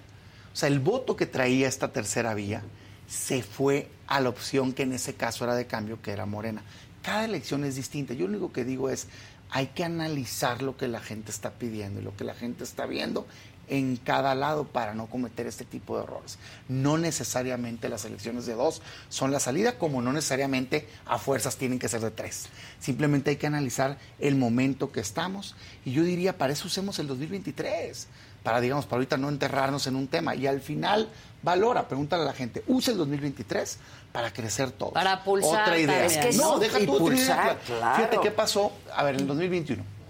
O 0.54 0.56
sea, 0.56 0.68
el 0.68 0.80
voto 0.80 1.16
que 1.16 1.26
traía 1.26 1.68
esta 1.68 1.92
tercera 1.92 2.34
vía 2.34 2.64
se 3.08 3.44
fue 3.44 3.90
a 4.08 4.20
la 4.22 4.30
opción 4.30 4.74
que 4.74 4.84
en 4.84 4.94
ese 4.94 5.16
caso 5.16 5.44
era 5.44 5.56
de 5.56 5.68
cambio, 5.68 6.02
que 6.02 6.12
era 6.12 6.26
Morena. 6.26 6.64
Cada 7.02 7.26
elección 7.26 7.64
es 7.64 7.76
distinta. 7.76 8.14
Yo 8.14 8.28
lo 8.28 8.34
único 8.34 8.54
que 8.54 8.64
digo 8.64 8.90
es, 8.90 9.08
hay 9.50 9.68
que 9.68 9.84
analizar 9.84 10.62
lo 10.62 10.78
que 10.78 10.88
la 10.88 11.02
gente 11.02 11.32
está 11.32 11.52
pidiendo 11.52 12.00
y 12.00 12.04
lo 12.04 12.16
que 12.16 12.24
la 12.24 12.34
gente 12.34 12.64
está 12.64 12.86
viendo 12.86 13.26
en 13.68 13.96
cada 13.96 14.36
lado 14.36 14.66
para 14.66 14.94
no 14.94 15.08
cometer 15.08 15.48
este 15.48 15.64
tipo 15.64 15.98
de 15.98 16.04
errores. 16.04 16.38
No 16.68 16.98
necesariamente 16.98 17.88
las 17.88 18.04
elecciones 18.04 18.46
de 18.46 18.54
dos 18.54 18.82
son 19.08 19.32
la 19.32 19.40
salida, 19.40 19.78
como 19.78 20.02
no 20.02 20.12
necesariamente 20.12 20.88
a 21.06 21.18
fuerzas 21.18 21.58
tienen 21.58 21.80
que 21.80 21.88
ser 21.88 22.02
de 22.02 22.12
tres. 22.12 22.50
Simplemente 22.80 23.30
hay 23.30 23.38
que 23.38 23.48
analizar 23.48 23.98
el 24.20 24.36
momento 24.36 24.92
que 24.92 25.00
estamos 25.00 25.56
y 25.86 25.94
yo 25.94 26.04
diría, 26.04 26.38
para 26.38 26.54
eso 26.54 26.68
usemos 26.68 27.00
el 27.00 27.08
2023, 27.08 28.08
para, 28.44 28.62
digamos, 28.62 28.86
para 28.86 28.98
ahorita 28.98 29.18
no 29.18 29.30
enterrarnos 29.30 29.88
en 29.88 29.96
un 29.96 30.08
tema 30.08 30.36
y 30.36 30.48
al 30.48 30.62
final 30.62 31.10
valora, 31.44 31.88
pregúntale 31.88 32.24
a 32.24 32.26
la 32.26 32.34
gente, 32.34 32.64
usa 32.68 32.92
el 32.92 32.98
2023 32.98 33.78
para 34.12 34.32
crecer 34.32 34.72
todos. 34.72 34.94
Para 34.94 35.24
pulsar 35.24 35.62
Otra 35.62 35.78
idea. 35.78 36.06
Es 36.06 36.18
que 36.18 36.34
no, 36.38 36.56
sí, 36.56 36.60
deja 36.62 36.80
y 36.80 36.86
tú 36.86 36.98
pulsar, 36.98 37.60
claro. 37.66 37.96
Fíjate 37.96 38.20
qué 38.22 38.32
pasó, 38.32 38.72
a 38.94 39.04
ver, 39.04 39.16
en 39.16 39.22
el 39.22 39.28
2021 39.28 40.02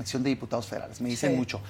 elección 0.00 0.22
de 0.22 0.30
diputados 0.30 0.66
federales. 0.66 1.00
Me 1.00 1.08
dicen 1.08 1.36
mucho, 1.36 1.60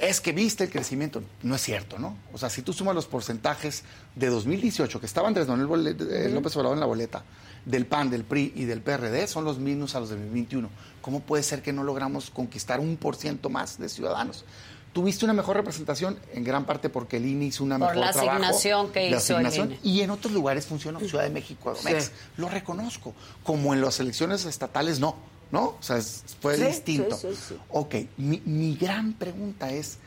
es 0.00 0.20
que 0.20 0.32
viste 0.32 0.64
el 0.64 0.70
crecimiento. 0.70 1.22
No 1.42 1.56
es 1.56 1.60
cierto, 1.60 1.98
¿no? 1.98 2.16
O 2.32 2.38
sea, 2.38 2.48
si 2.48 2.62
tú 2.62 2.72
sumas 2.72 2.94
los 2.94 3.06
porcentajes 3.06 3.82
de 4.14 4.28
2018, 4.28 5.00
que 5.00 5.06
estaba 5.06 5.28
Andrés 5.28 5.48
Manuel 5.48 5.86
eh, 5.88 6.28
López 6.32 6.56
Obrador 6.56 6.76
en 6.76 6.80
la 6.80 6.86
boleta, 6.86 7.24
del 7.64 7.86
PAN, 7.86 8.08
del 8.08 8.24
PRI 8.24 8.52
y 8.56 8.64
del 8.64 8.80
PRD, 8.80 9.26
son 9.26 9.44
los 9.44 9.58
mismos 9.58 9.94
a 9.94 10.00
los 10.00 10.08
de 10.08 10.16
2021. 10.16 10.70
¿Cómo 11.02 11.20
puede 11.20 11.42
ser 11.42 11.62
que 11.62 11.72
no 11.72 11.82
logramos 11.82 12.30
conquistar 12.30 12.80
un 12.80 12.96
por 12.96 13.16
ciento 13.16 13.50
más 13.50 13.78
de 13.78 13.88
ciudadanos? 13.88 14.44
Tuviste 14.92 15.24
una 15.24 15.34
mejor 15.34 15.56
representación, 15.56 16.18
en 16.34 16.42
gran 16.42 16.66
parte 16.66 16.88
porque 16.90 17.18
el 17.18 17.26
INE 17.26 17.44
hizo 17.46 17.62
una 17.62 17.78
Por 17.78 17.88
mejor 17.90 18.06
la 18.06 18.12
trabajo, 18.12 18.30
asignación 18.36 18.90
que 18.92 19.08
la 19.10 19.16
hizo 19.18 19.38
el 19.38 19.46
asignación, 19.46 19.72
INE. 19.72 19.80
y 19.84 20.00
en 20.00 20.10
otros 20.10 20.32
lugares 20.32 20.66
funcionó, 20.66 20.98
Ciudad 20.98 21.22
de 21.24 21.30
México, 21.30 21.72
Edomex, 21.72 22.04
Sí. 22.06 22.10
lo 22.38 22.48
reconozco. 22.48 23.14
Como 23.44 23.72
en 23.72 23.80
las 23.82 24.00
elecciones 24.00 24.44
estatales, 24.46 24.98
no, 24.98 25.14
¿no? 25.52 25.62
O 25.62 25.78
sea, 25.80 25.96
es- 25.98 26.24
fue 26.40 26.56
Sí, 26.56 26.64
distinto. 26.64 27.16
sí, 27.16 27.28
sí, 27.34 27.40
sí. 27.50 27.56
Ok, 27.70 27.94
mi, 28.16 28.42
mi 28.44 28.74
gran 28.76 29.12
pregunta 29.12 29.70
es, 29.70 29.98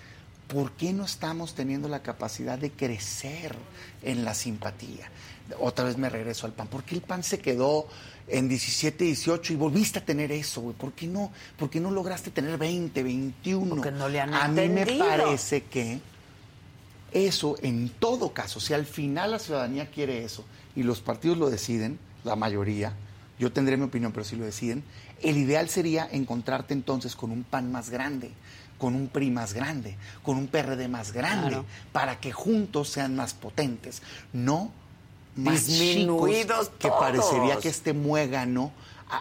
¿por 0.50 0.72
qué 0.74 0.92
no 0.92 1.06
estamos 1.06 1.56
teniendo 1.56 1.88
la 1.88 2.02
capacidad 2.04 2.58
de 2.60 2.70
crecer 2.72 3.56
en 4.02 4.26
la 4.26 4.34
simpatía? 4.34 5.10
Otra 5.60 5.86
vez 5.86 5.98
me 5.98 6.10
regreso 6.10 6.46
al 6.46 6.52
PAN. 6.54 6.68
¿Por 6.68 6.84
qué 6.84 6.96
el 6.96 7.02
PAN 7.02 7.24
se 7.24 7.40
quedó 7.40 7.88
en 8.28 8.48
17, 8.48 9.04
18 9.04 9.54
y 9.54 9.56
volviste 9.56 10.00
a 10.00 10.06
tener 10.06 10.32
eso, 10.32 10.62
güey? 10.62 10.76
¿Por 10.76 10.94
qué 10.94 11.08
no, 11.08 11.32
por 11.58 11.70
qué 11.70 11.80
no 11.80 11.92
lograste 11.92 12.32
tener 12.32 12.58
20, 12.58 13.04
21? 13.04 13.76
Porque 13.76 13.92
no 13.92 14.08
le 14.10 14.22
han 14.22 14.34
A 14.34 14.48
mí 14.48 14.70
me 14.70 14.86
parece 14.86 15.64
que 15.64 16.00
eso, 17.12 17.56
en 17.62 17.90
todo 17.90 18.34
caso, 18.34 18.60
si 18.60 18.74
al 18.74 18.86
final 18.86 19.32
la 19.32 19.40
ciudadanía 19.40 19.90
quiere 19.90 20.24
eso 20.24 20.44
y 20.76 20.84
los 20.84 21.02
partidos 21.02 21.38
lo 21.38 21.50
deciden, 21.50 22.00
la 22.24 22.36
mayoría, 22.36 22.94
yo 23.40 23.52
tendré 23.52 23.78
mi 23.78 23.84
opinión, 23.84 24.12
pero 24.12 24.24
si 24.24 24.36
lo 24.36 24.46
deciden, 24.46 24.84
el 25.22 25.38
ideal 25.38 25.70
sería 25.70 26.08
encontrarte 26.12 26.74
entonces 26.74 27.16
con 27.16 27.32
un 27.32 27.44
PAN 27.44 27.72
más 27.72 27.90
grande, 27.90 28.32
con 28.78 28.96
un 28.96 29.08
PRI 29.08 29.30
más 29.30 29.54
grande, 29.54 29.96
con 30.24 30.38
un 30.38 30.48
PRD 30.48 30.88
más 30.88 31.12
grande, 31.14 31.50
Claro. 31.50 31.66
para 31.92 32.20
que 32.20 32.32
juntos 32.32 32.90
sean 32.90 33.16
más 33.16 33.34
potentes, 33.34 34.02
no 34.34 34.72
más 35.36 35.68
Disminuidos 35.68 36.66
chicos, 36.66 36.78
que 36.80 36.90
parecería 36.90 37.58
que 37.58 37.70
este 37.70 37.94
muégano 37.94 38.72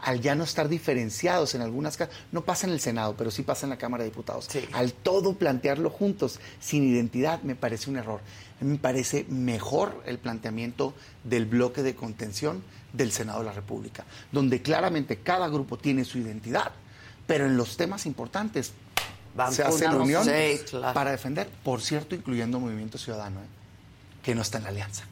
al 0.01 0.21
ya 0.21 0.35
no 0.35 0.45
estar 0.45 0.69
diferenciados 0.69 1.55
en 1.55 1.61
algunas 1.61 1.97
casas, 1.97 2.15
no 2.31 2.43
pasa 2.43 2.67
en 2.67 2.73
el 2.73 2.81
Senado, 2.81 3.15
pero 3.17 3.31
sí 3.31 3.43
pasa 3.43 3.67
en 3.67 3.71
la 3.71 3.77
Cámara 3.77 4.05
de 4.05 4.11
Diputados. 4.11 4.47
Sí. 4.49 4.65
Al 4.73 4.93
todo 4.93 5.35
plantearlo 5.35 5.91
juntos, 5.91 6.41
sin 6.61 6.85
identidad, 6.85 7.43
me 7.43 7.55
parece 7.55 7.91
un 7.91 7.97
error. 7.97 8.21
Me 8.61 8.79
parece 8.79 9.27
mejor 9.29 10.03
el 10.07 10.19
planteamiento 10.19 10.95
del 11.25 11.47
bloque 11.47 11.83
de 11.83 11.95
contención 11.95 12.63
del 12.93 13.13
Senado 13.13 13.41
de 13.41 13.47
la 13.47 13.53
República, 13.53 14.05
donde 14.31 14.63
claramente 14.63 15.19
cada 15.19 15.49
grupo 15.49 15.77
tiene 15.77 16.05
su 16.05 16.19
identidad, 16.19 16.73
pero 17.27 17.47
en 17.47 17.57
los 17.57 17.77
temas 17.77 18.07
importantes 18.07 18.73
Van 19.35 19.53
se 19.53 19.63
hace 19.63 19.85
la 19.85 19.91
juntos. 19.93 20.05
unión 20.05 20.25
Sí, 20.25 20.61
claro. 20.71 20.95
para 20.95 21.11
defender, 21.11 21.49
por 21.65 21.81
cierto, 21.81 22.15
incluyendo 22.15 22.61
Movimiento 22.61 22.99
Ciudadano, 22.99 23.41
¿eh? 23.41 23.47
que 24.23 24.35
no 24.35 24.43
está 24.43 24.59
en 24.59 24.65
la 24.65 24.71
alianza, 24.71 25.05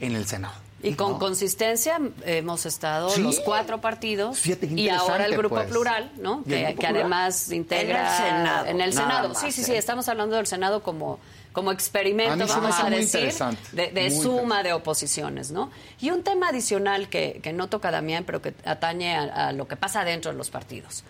en 0.00 0.14
el 0.16 0.26
Senado. 0.26 0.54
Y 0.82 0.94
con 0.94 1.12
¿no? 1.12 1.18
consistencia 1.18 1.98
hemos 2.24 2.66
estado 2.66 3.08
Sí. 3.10 3.22
los 3.22 3.40
cuatro 3.40 3.80
partidos 3.80 4.38
Fíjate 4.38 4.66
y 4.66 4.88
ahora 4.90 5.24
el 5.24 5.36
grupo 5.36 5.56
pues. 5.56 5.68
plural, 5.68 6.12
¿no? 6.18 6.44
Que, 6.44 6.58
grupo 6.64 6.68
que 6.68 6.74
plural. 6.86 6.96
además 6.96 7.50
integra 7.50 7.98
En 8.00 8.04
el 8.06 8.16
Senado, 8.16 8.66
en 8.66 8.80
el 8.82 8.94
nada 8.94 9.06
Senado. 9.08 9.28
más, 9.30 9.40
sí, 9.40 9.52
sí, 9.52 9.64
sí, 9.64 9.72
¿eh? 9.72 9.78
estamos 9.78 10.08
hablando 10.08 10.36
del 10.36 10.46
Senado 10.46 10.82
como 10.82 11.18
como 11.52 11.72
experimento, 11.72 12.44
A 12.44 12.46
vamos 12.58 12.78
a 12.78 12.90
decir, 12.90 13.32
de, 13.72 14.10
suma 14.10 14.62
de 14.62 14.74
oposiciones, 14.74 15.52
¿no? 15.52 15.70
Y 15.98 16.10
un 16.10 16.22
tema 16.22 16.50
adicional 16.50 17.08
que, 17.08 17.40
que 17.42 17.54
no 17.54 17.68
toca 17.70 17.90
Damián, 17.90 18.24
pero 18.24 18.42
que 18.42 18.52
atañe 18.66 19.16
a, 19.16 19.48
a 19.48 19.52
lo 19.52 19.66
que 19.66 19.74
pasa 19.76 20.04
dentro 20.04 20.30
de 20.30 20.36
los 20.36 20.50
partidos. 20.50 21.02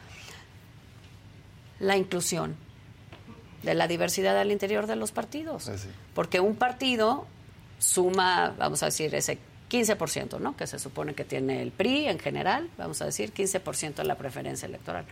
La 1.80 1.97
inclusión 1.97 2.55
de 3.64 3.74
la 3.74 3.89
diversidad 3.89 4.39
al 4.39 4.53
interior 4.53 4.87
de 4.87 4.95
los 4.95 5.11
partidos. 5.11 5.64
Sí. 5.64 5.89
Porque 6.14 6.39
un 6.39 6.55
partido 6.55 7.26
suma, 7.79 8.55
vamos 8.59 8.83
a 8.83 8.87
decir, 8.87 9.14
ese 9.14 9.39
15%, 9.70 10.39
¿no? 10.39 10.57
Que 10.57 10.66
se 10.66 10.79
supone 10.79 11.14
que 11.14 11.24
tiene 11.24 11.62
el 11.62 11.72
PRI 11.72 12.07
en 12.09 12.18
general, 12.18 12.68
vamos 12.79 13.03
a 13.03 13.07
decir, 13.07 13.33
15% 13.33 13.95
de 13.95 14.05
la 14.05 14.14
preferencia 14.16 14.66
electoral. 14.66 15.05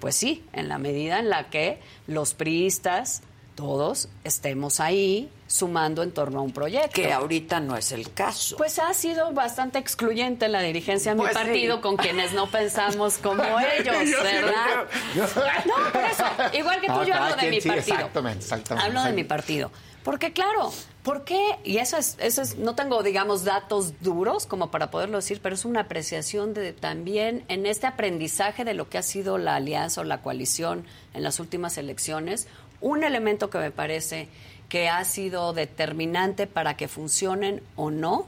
Pues 0.00 0.14
sí, 0.14 0.44
en 0.52 0.68
la 0.68 0.78
medida 0.78 1.18
en 1.18 1.30
la 1.30 1.48
que 1.50 1.80
los 2.06 2.34
priistas, 2.34 3.22
todos, 3.54 4.08
estemos 4.24 4.80
ahí 4.80 5.30
sumando 5.46 6.02
en 6.02 6.12
torno 6.12 6.40
a 6.40 6.42
un 6.42 6.52
proyecto. 6.52 6.90
Que 6.92 7.10
ahorita 7.12 7.58
no 7.60 7.74
es 7.76 7.90
el 7.92 8.12
caso. 8.12 8.56
Pues 8.58 8.78
ha 8.78 8.92
sido 8.92 9.32
bastante 9.32 9.78
excluyente 9.78 10.48
la 10.48 10.60
dirigencia 10.60 11.12
de 11.12 11.16
mi 11.16 11.22
Pues 11.22 11.32
sí. 11.36 11.42
partido 11.42 11.80
con 11.80 11.96
quienes 11.96 12.34
no 12.34 12.50
pensamos 12.50 13.16
como 13.16 13.42
ellos, 13.78 14.22
¿verdad? 14.22 14.86
No, 15.14 15.90
por 15.92 16.04
eso. 16.04 16.24
Igual 16.52 16.80
que 16.82 16.86
tú, 16.88 17.02
yo 17.04 17.14
hablo 17.14 17.36
de 17.36 17.50
mi 17.50 17.60
partido. 17.60 17.74
exactamente, 17.96 18.38
exactamente, 18.40 18.86
Hablo 18.86 19.02
de 19.04 19.12
mi 19.14 19.24
partido. 19.24 19.70
Porque 20.04 20.32
claro, 20.34 20.70
¿por 21.06 21.22
qué? 21.22 21.56
Y 21.62 21.76
eso 21.76 21.96
es, 21.98 22.16
eso 22.18 22.42
es, 22.42 22.58
no 22.58 22.74
tengo, 22.74 23.00
digamos, 23.04 23.44
datos 23.44 23.94
duros 24.00 24.44
como 24.44 24.72
para 24.72 24.90
poderlo 24.90 25.18
decir, 25.18 25.38
pero 25.40 25.54
es 25.54 25.64
una 25.64 25.82
apreciación 25.82 26.52
de 26.52 26.72
también 26.72 27.44
en 27.46 27.64
este 27.64 27.86
aprendizaje 27.86 28.64
de 28.64 28.74
lo 28.74 28.88
que 28.88 28.98
ha 28.98 29.04
sido 29.04 29.38
la 29.38 29.54
alianza 29.54 30.00
o 30.00 30.04
la 30.04 30.20
coalición 30.20 30.84
en 31.14 31.22
las 31.22 31.38
últimas 31.38 31.78
elecciones, 31.78 32.48
un 32.80 33.04
elemento 33.04 33.50
que 33.50 33.58
me 33.58 33.70
parece 33.70 34.28
que 34.68 34.88
ha 34.88 35.04
sido 35.04 35.52
determinante 35.52 36.48
para 36.48 36.76
que 36.76 36.88
funcionen 36.88 37.62
o 37.76 37.92
no 37.92 38.26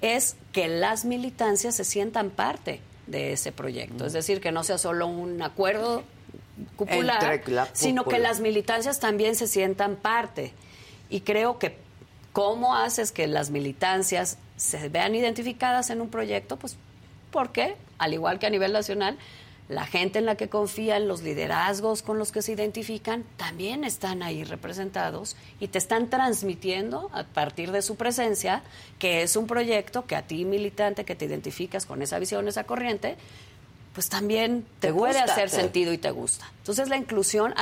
es 0.00 0.36
que 0.52 0.68
las 0.68 1.04
militancias 1.04 1.74
se 1.74 1.84
sientan 1.84 2.30
parte 2.30 2.82
de 3.08 3.32
ese 3.32 3.50
proyecto. 3.50 4.06
Es 4.06 4.12
decir, 4.12 4.40
que 4.40 4.52
no 4.52 4.62
sea 4.62 4.78
solo 4.78 5.08
un 5.08 5.42
acuerdo 5.42 6.04
cupular, 6.76 7.42
sino 7.72 8.04
que 8.04 8.20
las 8.20 8.38
militancias 8.38 9.00
también 9.00 9.34
se 9.34 9.48
sientan 9.48 9.96
parte. 9.96 10.52
Y 11.10 11.22
creo 11.22 11.58
que 11.58 11.82
cómo 12.32 12.74
haces 12.76 13.12
que 13.12 13.26
las 13.26 13.50
militancias 13.50 14.38
se 14.56 14.88
vean 14.88 15.14
identificadas 15.14 15.90
en 15.90 16.00
un 16.00 16.08
proyecto, 16.08 16.56
pues 16.56 16.76
porque, 17.30 17.76
al 17.98 18.12
igual 18.14 18.38
que 18.38 18.46
a 18.46 18.50
nivel 18.50 18.72
nacional, 18.72 19.18
la 19.68 19.86
gente 19.86 20.18
en 20.18 20.26
la 20.26 20.34
que 20.34 20.48
confían, 20.48 21.08
los 21.08 21.22
liderazgos 21.22 22.02
con 22.02 22.18
los 22.18 22.30
que 22.32 22.42
se 22.42 22.52
identifican, 22.52 23.24
también 23.38 23.84
están 23.84 24.22
ahí 24.22 24.44
representados 24.44 25.36
y 25.60 25.68
te 25.68 25.78
están 25.78 26.10
transmitiendo 26.10 27.08
a 27.14 27.24
partir 27.24 27.72
de 27.72 27.80
su 27.80 27.96
presencia 27.96 28.62
que 28.98 29.22
es 29.22 29.34
un 29.36 29.46
proyecto 29.46 30.04
que 30.06 30.16
a 30.16 30.22
ti, 30.22 30.44
militante, 30.44 31.04
que 31.04 31.14
te 31.14 31.24
identificas 31.24 31.86
con 31.86 32.02
esa 32.02 32.18
visión, 32.18 32.48
esa 32.48 32.64
corriente, 32.64 33.16
pues 33.94 34.08
también 34.08 34.66
te, 34.80 34.88
Te 34.88 34.92
puede 34.94 35.14
gusta, 35.20 35.32
hacer 35.32 35.48
te- 35.50 35.56
sentido 35.56 35.92
y 35.92 35.98
te 35.98 36.10
gusta. 36.10 36.50
Entonces 36.58 36.88
la 36.88 36.96
inclusión 36.96 37.54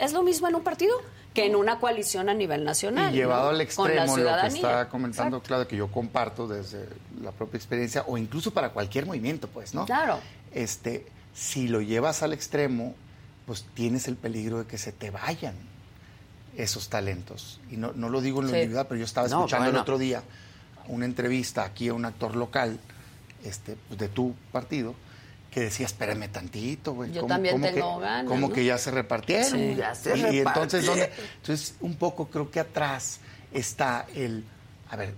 es 0.00 0.12
lo 0.12 0.22
mismo 0.22 0.48
en 0.48 0.54
un 0.54 0.62
partido 0.62 0.96
que 1.40 1.46
en 1.46 1.56
una 1.56 1.78
coalición 1.78 2.28
a 2.28 2.34
nivel 2.34 2.64
nacional. 2.64 3.14
Y 3.14 3.18
llevado 3.18 3.44
¿no? 3.44 3.48
al 3.50 3.58
la 3.58 3.64
extremo, 3.64 4.16
lo 4.16 4.24
que 4.40 4.46
está 4.48 4.88
comentando 4.88 5.36
Exacto. 5.38 5.46
Claudia, 5.46 5.68
que 5.68 5.76
yo 5.76 5.88
comparto 5.90 6.46
desde 6.48 6.88
la 7.22 7.32
propia 7.32 7.56
experiencia, 7.58 8.04
o 8.06 8.18
incluso 8.18 8.52
para 8.52 8.70
cualquier 8.70 9.06
movimiento, 9.06 9.48
pues, 9.48 9.74
¿no? 9.74 9.86
Claro. 9.86 10.18
Este, 10.52 11.06
si 11.34 11.68
lo 11.68 11.80
llevas 11.80 12.22
al 12.22 12.32
extremo, 12.32 12.94
pues 13.46 13.64
tienes 13.74 14.08
el 14.08 14.16
peligro 14.16 14.58
de 14.58 14.66
que 14.66 14.78
se 14.78 14.92
te 14.92 15.10
vayan 15.10 15.54
esos 16.56 16.88
talentos. 16.88 17.60
Y 17.70 17.76
no, 17.76 17.92
no 17.94 18.08
lo 18.08 18.20
digo 18.20 18.40
en 18.40 18.46
lo 18.46 18.52
Sí. 18.52 18.56
individual, 18.58 18.86
pero 18.88 18.98
yo 18.98 19.04
estaba 19.04 19.28
No, 19.28 19.38
escuchando 19.40 19.66
bueno. 19.66 19.78
el 19.78 19.82
otro 19.82 19.98
día 19.98 20.22
una 20.88 21.04
entrevista 21.04 21.64
aquí 21.64 21.88
a 21.88 21.94
un 21.94 22.04
actor 22.04 22.34
local 22.34 22.78
este, 23.44 23.76
pues, 23.88 24.00
de 24.00 24.08
tu 24.08 24.34
partido 24.50 24.94
que 25.50 25.60
decía, 25.60 25.86
espérame 25.86 26.28
tantito, 26.30 26.92
güey. 26.92 27.12
Yo 27.12 27.22
¿cómo- 27.22 27.34
también 27.34 27.54
cómo 27.54 27.66
tengo 27.66 27.98
que, 27.98 28.04
ganas, 28.04 28.26
¿Cómo 28.26 28.48
¿no? 28.48 28.54
que 28.54 28.64
ya 28.64 28.78
se 28.78 28.90
repartieron? 28.90 29.50
Sí. 29.50 29.74
Ya 29.76 29.94
se 29.94 30.16
y, 30.16 30.36
y 30.36 30.38
entonces. 30.40 30.86
Entonces, 31.40 31.74
un 31.80 31.94
poco 31.96 32.28
creo 32.28 32.50
que 32.50 32.60
atrás 32.60 33.20
está 33.52 34.06
el, 34.14 34.44
a 34.90 34.96
ver, 34.96 35.14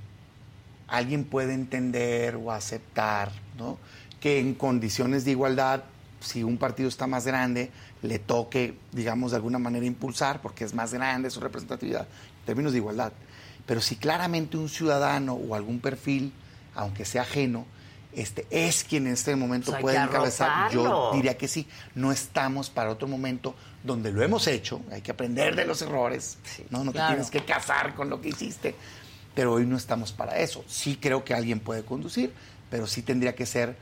alguien 0.88 1.24
puede 1.24 1.54
entender 1.54 2.36
o 2.36 2.52
aceptar, 2.52 3.32
¿no? 3.58 3.78
Que 4.20 4.38
en 4.38 4.54
condiciones 4.54 5.24
de 5.24 5.32
igualdad, 5.32 5.84
si 6.20 6.42
un 6.42 6.58
partido 6.58 6.88
está 6.88 7.06
más 7.06 7.26
grande, 7.26 7.70
le 8.02 8.18
toque, 8.18 8.74
digamos, 8.92 9.30
de 9.32 9.36
alguna 9.38 9.58
manera 9.58 9.84
impulsar, 9.86 10.40
porque 10.40 10.64
es 10.64 10.74
más 10.74 10.92
grande 10.92 11.30
su 11.30 11.40
representatividad, 11.40 12.02
en 12.40 12.46
términos 12.46 12.72
de 12.72 12.78
igualdad. 12.78 13.12
Pero 13.66 13.80
si 13.80 13.96
claramente 13.96 14.56
un 14.56 14.68
ciudadano 14.68 15.34
o 15.34 15.54
algún 15.54 15.80
perfil, 15.80 16.32
aunque 16.74 17.04
sea 17.04 17.22
ajeno, 17.22 17.66
este, 18.12 18.46
es 18.50 18.84
quien 18.84 19.06
en 19.06 19.12
este 19.12 19.36
momento 19.36 19.70
Pues 19.70 19.82
puede 19.82 19.96
encabezar, 19.96 20.70
yo 20.72 21.12
diría 21.14 21.36
que 21.36 21.48
sí. 21.48 21.66
No 21.94 22.12
estamos 22.12 22.70
para 22.70 22.90
otro 22.90 23.06
momento 23.06 23.54
donde 23.82 24.12
lo 24.12 24.22
hemos 24.22 24.46
hecho, 24.46 24.80
hay 24.90 25.00
que 25.00 25.10
aprender 25.10 25.56
de 25.56 25.64
los 25.64 25.80
errores, 25.82 26.38
no, 26.68 26.84
no 26.84 26.92
claro. 26.92 27.08
te 27.08 27.14
tienes 27.14 27.30
que 27.30 27.44
casar 27.44 27.94
con 27.94 28.10
lo 28.10 28.20
que 28.20 28.28
hiciste, 28.28 28.74
pero 29.34 29.54
hoy 29.54 29.64
no 29.64 29.76
estamos 29.76 30.12
para 30.12 30.38
eso. 30.38 30.64
Sí 30.68 30.98
creo 31.00 31.24
que 31.24 31.34
alguien 31.34 31.60
puede 31.60 31.82
conducir, 31.84 32.32
pero 32.68 32.86
sí 32.86 33.02
tendría 33.02 33.34
que 33.34 33.46
ser 33.46 33.76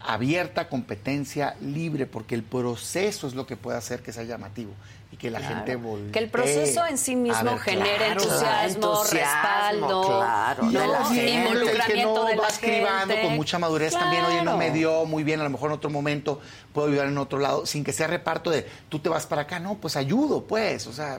abierta, 0.00 0.68
competencia, 0.68 1.56
libre, 1.60 2.06
porque 2.06 2.34
el 2.34 2.42
proceso 2.42 3.26
es 3.26 3.34
lo 3.34 3.46
que 3.46 3.56
puede 3.56 3.76
hacer 3.76 4.02
que 4.02 4.12
sea 4.12 4.24
llamativo 4.24 4.72
que 5.18 5.30
la 5.30 5.40
Claro. 5.40 5.54
gente 5.56 5.76
voltee. 5.76 6.12
Que 6.12 6.18
el 6.20 6.30
proceso 6.30 6.86
en 6.86 6.96
sí 6.96 7.16
mismo 7.16 7.42
ver, 7.42 7.58
genere 7.58 7.96
claro, 7.96 8.22
entusiasmo, 8.22 9.02
respaldo, 9.10 10.02
claro, 10.06 10.62
¿no? 10.64 10.70
de 10.80 10.86
la 10.86 10.98
y 11.00 11.18
el 11.18 11.26
gente. 11.26 11.30
involucramiento 11.30 11.86
que 11.94 12.02
no 12.04 12.24
de 12.24 12.36
la 12.36 12.42
va 12.42 12.48
escribando 12.48 13.14
gente. 13.14 13.26
con 13.28 13.36
mucha 13.36 13.58
madurez 13.58 13.92
también, 13.94 14.24
oye, 14.24 14.42
no 14.42 14.56
me 14.56 14.70
dio 14.70 15.04
muy 15.06 15.24
bien, 15.24 15.40
a 15.40 15.44
lo 15.44 15.50
mejor 15.50 15.70
en 15.70 15.76
otro 15.76 15.90
momento 15.90 16.40
puedo 16.72 16.88
ayudar 16.88 17.08
en 17.08 17.18
otro 17.18 17.38
lado, 17.40 17.66
sin 17.66 17.82
que 17.84 17.92
sea 17.92 18.06
reparto 18.06 18.50
de 18.50 18.64
tú 18.88 19.00
te 19.00 19.08
vas 19.08 19.26
para 19.26 19.42
acá, 19.42 19.58
no, 19.58 19.74
pues 19.74 19.96
ayudo, 19.96 20.44
pues, 20.44 20.86
o 20.86 20.92
sea, 20.92 21.18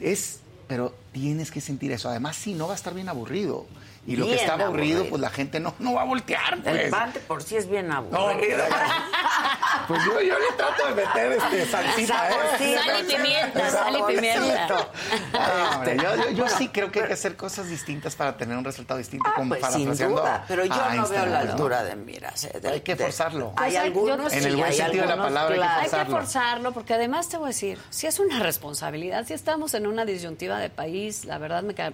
es, 0.00 0.40
pero 0.66 0.92
tienes 1.12 1.50
que 1.50 1.60
sentir 1.60 1.92
eso. 1.92 2.08
Además, 2.08 2.34
si 2.36 2.54
no 2.54 2.66
va 2.66 2.72
a 2.72 2.76
estar 2.76 2.92
bien 2.92 3.08
aburrido. 3.08 3.66
Y 4.06 4.14
lo 4.16 4.26
que 4.26 4.36
está 4.36 4.52
aburrido, 4.54 4.66
aburrido. 4.98 5.06
pues 5.10 5.20
la 5.20 5.30
gente 5.30 5.58
no, 5.60 5.74
no 5.80 5.94
va 5.94 6.02
a 6.02 6.04
voltear, 6.04 6.58
pues. 6.62 6.76
El 6.84 6.90
pan 6.90 7.12
de 7.12 7.20
por 7.20 7.42
sí 7.42 7.56
es 7.56 7.68
bien 7.68 7.88
No, 7.88 7.96
aburrido. 7.96 8.36
mira, 8.40 8.68
pues 9.88 10.04
yo, 10.04 10.20
yo 10.20 10.38
le 10.38 10.46
trato 10.56 10.86
de 10.88 10.94
meter 10.94 11.32
este 11.32 11.66
salsita, 11.66 12.28
¿eh? 12.28 12.32
Saborcito, 12.32 12.82
Sal 12.84 13.00
y 13.00 13.14
pimienta, 13.16 13.70
sal 13.70 13.96
y 13.98 14.02
pimienta. 14.14 14.88
Ah, 15.34 15.72
hombre, 15.76 15.96
yo, 15.96 16.14
yo- 16.16 16.30
yo 16.30 16.48
sí 16.48 16.68
creo 16.68 16.90
que 16.90 17.00
hay 17.00 17.06
que 17.08 17.12
hacer 17.14 17.36
cosas 17.36 17.68
distintas 17.68 18.14
para 18.14 18.36
tener 18.36 18.56
un 18.56 18.64
resultado 18.64 18.98
distinto, 18.98 19.28
Ah, 19.28 19.34
como 19.36 19.48
pues 19.50 19.60
sin 19.60 19.70
parafraseando 19.72 20.16
duda, 20.20 20.44
pero 20.46 20.64
yo 20.64 20.74
no 20.76 20.90
Einstein, 20.92 21.10
veo 21.22 21.26
la 21.32 21.44
¿no? 21.44 21.50
altura 21.52 21.82
de 21.84 21.96
miras. 21.96 22.44
eh, 22.44 22.60
de- 22.60 22.68
Hay 22.68 22.80
que 22.82 22.96
forzarlo. 22.96 23.52
Hay 23.56 23.72
Pues 23.72 23.82
algunos, 23.84 24.32
En 24.32 24.42
sí, 24.42 24.48
el 24.48 24.56
buen 24.56 24.72
sentido 24.72 25.02
de 25.02 25.16
la 25.16 25.22
palabra, 25.22 25.54
hay 25.54 25.54
que 25.54 25.56
claro. 25.66 25.74
Hay 25.80 25.84
que 25.84 25.90
forzarlo. 25.90 26.16
forzarlo, 26.16 26.72
porque 26.72 26.94
además 26.94 27.28
te 27.28 27.36
voy 27.38 27.46
a 27.46 27.48
decir, 27.48 27.78
si 27.90 28.06
es 28.06 28.18
una 28.18 28.38
responsabilidad, 28.40 29.26
si 29.26 29.34
estamos 29.34 29.74
en 29.74 29.86
una 29.86 30.04
disyuntiva 30.04 30.58
de 30.58 30.70
país, 30.70 31.24
la 31.24 31.38
verdad 31.38 31.62
me 31.62 31.74
queda 31.74 31.92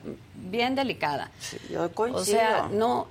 bien 0.51 0.74
delicada. 0.74 1.30
yo 1.70 1.90
coincido. 1.93 2.20
O 2.20 2.24
sea, 2.24 2.68
no, 2.72 3.07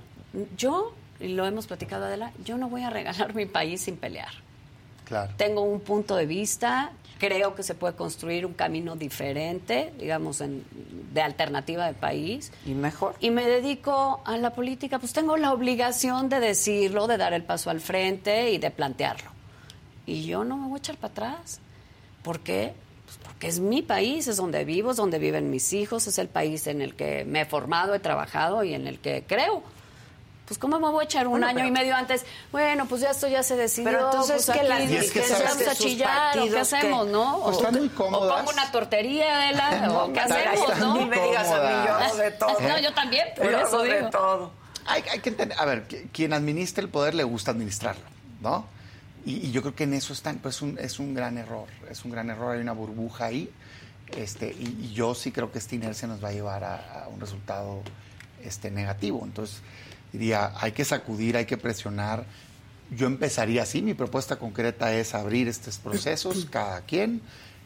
yo, 0.56 0.92
y 1.20 1.28
lo 1.28 1.46
hemos 1.46 1.66
platicado 1.66 2.04
Adela, 2.06 2.32
yo 2.44 2.56
no 2.58 2.68
voy 2.68 2.82
a 2.82 2.90
regalar 2.90 3.34
mi 3.34 3.46
país 3.46 3.82
sin 3.82 3.96
pelear. 3.96 4.30
Claro. 5.04 5.32
Tengo 5.36 5.62
un 5.62 5.80
punto 5.80 6.16
de 6.16 6.26
vista, 6.26 6.92
creo 7.18 7.54
que 7.54 7.62
se 7.62 7.74
puede 7.74 7.94
construir 7.94 8.46
un 8.46 8.54
camino 8.54 8.96
diferente, 8.96 9.92
digamos, 9.98 10.40
en- 10.40 10.64
de 11.12 11.20
alternativa 11.20 11.86
de 11.86 11.92
país. 11.94 12.50
Y 12.64 12.70
mejor. 12.72 13.14
Y 13.20 13.30
me 13.30 13.46
dedico 13.46 14.22
a 14.24 14.36
la 14.38 14.50
política, 14.54 14.98
pues 14.98 15.12
tengo 15.12 15.36
la 15.36 15.52
obligación 15.52 16.28
de 16.28 16.40
decirlo, 16.40 17.06
de 17.08 17.18
dar 17.18 17.34
el 17.34 17.42
paso 17.44 17.68
al 17.68 17.80
frente 17.80 18.50
y 18.52 18.58
de 18.58 18.70
plantearlo. 18.70 19.30
Y 20.06 20.24
yo 20.24 20.44
no 20.44 20.56
me 20.56 20.68
voy 20.68 20.76
a 20.76 20.78
echar 20.78 20.96
para 20.96 21.12
atrás. 21.12 21.60
¿Por 22.22 22.40
qué? 22.40 22.72
Es 23.42 23.58
mi 23.60 23.82
país, 23.82 24.28
es 24.28 24.36
donde 24.36 24.64
vivo, 24.64 24.92
es 24.92 24.96
donde 24.96 25.18
viven 25.18 25.50
mis 25.50 25.72
hijos, 25.72 26.06
es 26.06 26.18
el 26.18 26.28
país 26.28 26.66
en 26.66 26.80
el 26.82 26.94
que 26.94 27.24
me 27.24 27.40
he 27.42 27.44
formado, 27.44 27.94
he 27.94 27.98
trabajado 27.98 28.62
y 28.64 28.74
en 28.74 28.86
el 28.86 28.98
que 28.98 29.24
creo. 29.26 29.62
Pues 30.46 30.58
cómo 30.58 30.78
me 30.78 30.88
voy 30.90 31.02
a 31.02 31.04
echar 31.04 31.26
un 31.26 31.32
Bueno, 31.34 31.46
año 31.46 31.56
pero- 31.56 31.68
y 31.68 31.70
medio 31.70 31.94
antes, 31.96 32.26
bueno, 32.50 32.86
pues 32.86 33.00
ya 33.00 33.10
esto 33.10 33.26
ya 33.28 33.42
se 33.42 33.56
decidió, 33.56 33.90
Pero 33.90 34.04
entonces 34.06 34.44
pues 34.44 35.10
que 35.12 35.20
es 35.20 35.28
sabes 35.28 35.44
vamos 35.48 35.68
a 35.68 35.74
chillar, 35.74 36.38
o 36.38 36.44
qué 36.50 36.58
hacemos. 36.58 37.06
¿no? 37.06 37.40
Pues 37.44 37.56
O- 37.56 37.58
están 37.60 37.74
muy 37.78 37.86
O 37.88 37.94
cómodas. 37.94 38.36
pongo 38.40 38.50
una 38.52 38.70
tortería, 38.72 39.36
Adela, 39.48 39.70
No, 39.86 40.04
o 40.04 40.12
qué 40.12 40.20
hacemos, 40.20 40.78
¿no? 40.78 40.96
Ni 40.96 41.06
me 41.06 41.20
digas 41.20 41.48
a 41.48 41.54
mí, 41.62 41.86
yo 41.86 41.94
hago 41.94 42.16
de 42.16 42.30
todo. 42.32 42.60
No, 42.60 42.78
yo 42.80 42.92
también, 42.92 43.28
por 43.36 43.50
Yo 43.50 43.56
eso 43.58 43.66
hago 43.66 43.82
de 43.84 43.96
digo. 43.96 44.10
todo. 44.10 44.50
Hay, 44.86 45.02
hay 45.10 45.20
que 45.20 45.28
entender, 45.30 45.56
a 45.58 45.64
ver, 45.64 45.84
quien 46.12 46.32
administra 46.32 46.82
el 46.82 46.90
poder 46.90 47.14
le 47.14 47.22
gusta 47.24 47.52
administrarlo, 47.52 48.02
¿no? 48.40 48.66
Y, 49.24 49.46
y 49.46 49.52
yo 49.52 49.62
creo 49.62 49.74
que 49.74 49.84
en 49.84 49.94
eso 49.94 50.12
están, 50.12 50.38
pues 50.38 50.62
un, 50.62 50.78
es 50.78 50.98
un 50.98 51.14
gran 51.14 51.38
error, 51.38 51.66
es 51.90 52.04
un 52.04 52.10
gran 52.10 52.28
error, 52.30 52.54
hay 52.56 52.60
una 52.60 52.72
burbuja 52.72 53.26
ahí, 53.26 53.50
este, 54.16 54.48
y, 54.48 54.86
y 54.90 54.92
yo 54.92 55.14
sí 55.14 55.30
creo 55.32 55.52
que 55.52 55.58
esta 55.58 55.74
inercia 55.74 56.08
nos 56.08 56.22
va 56.22 56.28
a 56.28 56.32
llevar 56.32 56.64
a, 56.64 57.04
a 57.04 57.08
un 57.08 57.20
resultado 57.20 57.82
este, 58.44 58.70
negativo. 58.70 59.22
Entonces, 59.24 59.60
diría, 60.12 60.52
hay 60.60 60.72
que 60.72 60.84
sacudir, 60.84 61.36
hay 61.36 61.46
que 61.46 61.56
presionar. 61.56 62.24
Yo 62.90 63.06
empezaría 63.06 63.62
así, 63.62 63.80
mi 63.80 63.94
propuesta 63.94 64.36
concreta 64.36 64.92
es 64.92 65.14
abrir 65.14 65.48
estos 65.48 65.78
procesos, 65.78 66.46
cada 66.50 66.82
quien, 66.82 67.22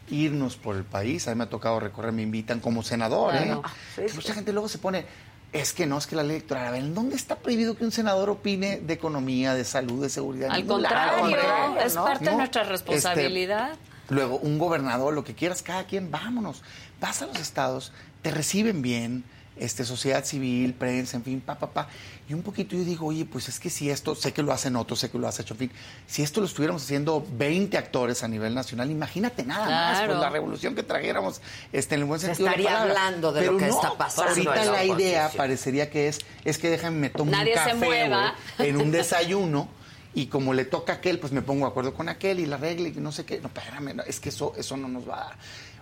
irnos 0.09 0.57
por 0.57 0.77
el 0.77 0.85
país. 0.85 1.27
A 1.27 1.31
mí 1.33 1.39
me 1.39 1.45
ha 1.45 1.49
tocado 1.51 1.81
recorrer, 1.81 2.13
me 2.13 2.23
invitan 2.23 2.61
como 2.61 2.83
senador, 2.85 3.33
Claro. 3.33 3.63
¿eh? 3.97 4.07
Sí. 4.09 4.15
Mucha 4.15 4.35
gente 4.35 4.53
luego 4.53 4.69
se 4.69 4.79
pone, 4.79 5.05
es 5.53 5.73
que 5.73 5.87
no, 5.87 5.99
es 5.99 6.07
que 6.07 6.17
la 6.17 6.23
ley 6.23 6.37
electoral, 6.37 6.67
a 6.67 6.71
ver, 6.73 6.83
¿en 6.83 6.95
dónde 6.95 7.17
está 7.17 7.37
prohibido 7.37 7.77
que 7.77 7.85
un 7.85 7.93
senador 7.93 8.29
opine 8.31 8.79
de 8.79 8.95
economía, 8.95 9.55
de 9.55 9.65
salud, 9.65 10.03
de 10.03 10.11
seguridad? 10.11 10.51
Al 10.51 10.67
contrario, 10.67 11.25
hombre. 11.25 11.41
es 11.85 11.95
¿no? 11.95 12.05
parte 12.05 12.25
de 12.25 12.37
nuestra 12.37 12.63
Este, 12.63 12.73
responsabilidad. 12.73 13.77
Luego, 14.09 14.39
un 14.39 14.59
gobernador, 14.59 15.15
lo 15.15 15.25
que 15.25 15.35
quieras, 15.35 15.63
cada 15.63 15.85
quien, 15.85 16.11
vámonos. 16.11 16.63
Vas 17.01 17.23
a 17.23 17.27
los 17.27 17.39
estados, 17.39 17.93
te 18.23 18.31
reciben 18.31 18.83
bien, 18.83 19.25
este, 19.57 19.85
sociedad 19.85 20.25
civil, 20.25 20.75
prensa, 20.75 21.17
en 21.17 21.25
fin, 21.25 21.41
pa, 21.41 21.59
pa, 21.59 21.71
pa. 21.71 21.89
Y 22.29 22.35
un 22.35 22.43
poquito 22.43 22.77
yo 22.77 22.85
digo, 22.85 23.07
oye, 23.07 23.25
pues 23.25 23.49
es 23.49 23.59
que 23.61 23.71
si 23.71 23.89
esto, 23.91 24.15
sé 24.15 24.33
que 24.33 24.43
lo 24.43 24.53
hacen 24.53 24.77
otros, 24.77 24.99
sé 24.99 25.11
que 25.11 25.19
lo 25.19 25.29
has 25.29 25.39
hecho, 25.41 25.55
en 25.55 25.59
fin, 25.59 25.73
si 26.07 26.23
esto 26.23 26.41
lo 26.41 26.47
estuviéramos 26.47 26.83
haciendo 26.83 27.25
20 27.33 27.79
actores 27.79 28.23
a 28.23 28.29
nivel 28.29 28.55
nacional, 28.55 28.91
imagínate 28.91 29.45
nada 29.45 29.67
más, 29.69 30.03
pues 30.07 30.19
la 30.19 30.31
revolución 30.31 30.75
que 30.75 30.83
trajéramos 30.83 31.41
este, 31.73 31.95
en 31.95 32.01
el 32.03 32.07
buen 32.07 32.21
Se 32.21 32.27
sentido 32.35 32.51
de 32.51 32.57
la 32.57 32.61
estaría 32.63 32.79
palabra. 32.79 32.95
hablando 33.07 33.33
de 33.33 33.41
Pero 33.41 33.53
lo 33.53 33.59
que 33.59 33.67
no, 33.67 33.75
está 33.75 33.97
pasando 33.97 34.31
Ahorita 34.31 34.65
la 34.73 34.85
idea 34.85 35.31
parecería 35.37 35.89
que 35.91 36.09
es, 36.09 36.19
es 36.45 36.59
que 36.59 36.69
déjame 36.69 36.99
me 36.99 37.11
tomo 37.11 37.31
Nadie 37.31 37.53
un 37.53 37.59
se 37.59 37.65
café, 37.71 37.75
mueva. 37.87 38.35
güey, 38.59 38.69
en 38.71 38.77
un 38.77 38.91
desayuno 38.93 39.69
y 40.15 40.27
como 40.29 40.55
le 40.55 40.65
toca 40.65 40.95
a 40.95 40.97
aquel, 40.97 41.19
pues 41.19 41.33
me 41.33 41.43
pongo 41.43 41.67
de 41.67 41.71
acuerdo 41.71 41.93
con 41.93 42.09
aquel 42.09 42.41
y 42.41 42.47
la 42.47 42.57
regla 42.57 42.89
y 42.89 42.93
no 42.93 43.13
sé 43.13 43.25
qué. 43.27 43.39
No, 43.39 43.49
espérame, 43.49 43.95
no, 43.97 44.03
es 44.03 44.19
que 44.19 44.31
eso, 44.31 44.55
eso 44.57 44.77
no 44.77 44.89
nos 44.89 45.07
va 45.09 45.17
a 45.21 45.25
dar. 45.27 45.37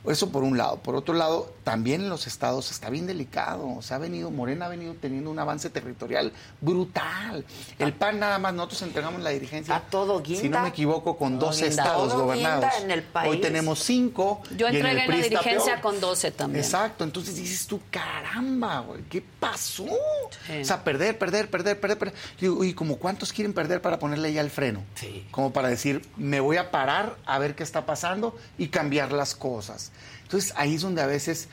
Eso 0.06 0.30
por 0.30 0.42
un 0.42 0.58
lado. 0.58 0.76
Por 0.80 0.96
otro 0.96 1.14
lado, 1.14 1.52
también 1.64 2.02
en 2.02 2.08
los 2.10 2.26
estados 2.26 2.70
está 2.70 2.90
bien 2.90 3.06
delicado. 3.06 3.66
O 3.68 3.80
sea, 3.82 3.96
ha 3.96 4.00
venido, 4.00 4.30
Morena 4.30 4.66
ha 4.66 4.68
venido 4.68 4.94
teniendo 5.00 5.30
un 5.30 5.38
avance 5.38 5.70
territorial 5.70 6.32
brutal. 6.60 7.44
El 7.78 7.92
PAN 7.94 8.18
nada 8.18 8.38
más, 8.38 8.52
nosotros 8.54 8.82
entregamos 8.82 9.22
la 9.22 9.30
dirigencia. 9.30 9.76
A 9.76 9.80
todo 9.80 10.20
guinda. 10.22 10.42
Si 10.42 10.48
no 10.48 10.60
me 10.60 10.68
equivoco, 10.68 11.16
con 11.16 11.38
Todo 11.38 11.50
12 11.50 11.68
guinda. 11.68 11.82
estados 11.82 12.12
Todo 12.12 12.22
gobernados. 12.24 12.70
en 12.82 12.90
el 12.90 13.02
país. 13.02 13.30
Hoy 13.30 13.40
tenemos 13.40 13.78
5. 13.80 14.42
Yo 14.56 14.66
y 14.68 14.76
en 14.76 14.86
el 14.86 14.98
entregué 14.98 15.08
la 15.08 15.24
dirigencia 15.24 15.72
peor. 15.74 15.80
con 15.80 16.00
12 16.00 16.30
también. 16.32 16.64
Exacto, 16.64 17.04
entonces 17.04 17.36
dices 17.36 17.66
tú, 17.66 17.80
caramba, 17.90 18.80
güey, 18.80 19.02
¿qué 19.04 19.22
pasó? 19.40 19.86
Sí. 20.46 20.60
O 20.60 20.64
sea, 20.64 20.84
perder, 20.84 21.18
perder, 21.18 21.48
perder, 21.50 21.80
perder, 21.80 21.98
perder. 21.98 22.14
Digo, 22.40 22.62
¿y 22.64 22.74
como 22.74 22.96
cuántos 22.96 23.32
quieren 23.32 23.52
perder 23.54 23.80
para 23.80 23.98
ponerle 23.98 24.32
ya 24.32 24.40
el 24.40 24.50
freno? 24.50 24.82
Sí. 24.94 25.26
Como 25.30 25.52
para 25.52 25.68
decir, 25.68 26.06
me 26.16 26.40
voy 26.40 26.56
a 26.56 26.70
parar 26.70 27.16
a 27.26 27.38
ver 27.38 27.54
qué 27.54 27.62
está 27.62 27.86
pasando 27.86 28.36
y 28.58 28.68
cambiar 28.68 29.12
las 29.12 29.34
cosas. 29.34 29.92
Entonces 30.34 30.52
ahí 30.56 30.74
es 30.74 30.82
donde 30.82 31.00
a 31.00 31.06
veces 31.06 31.46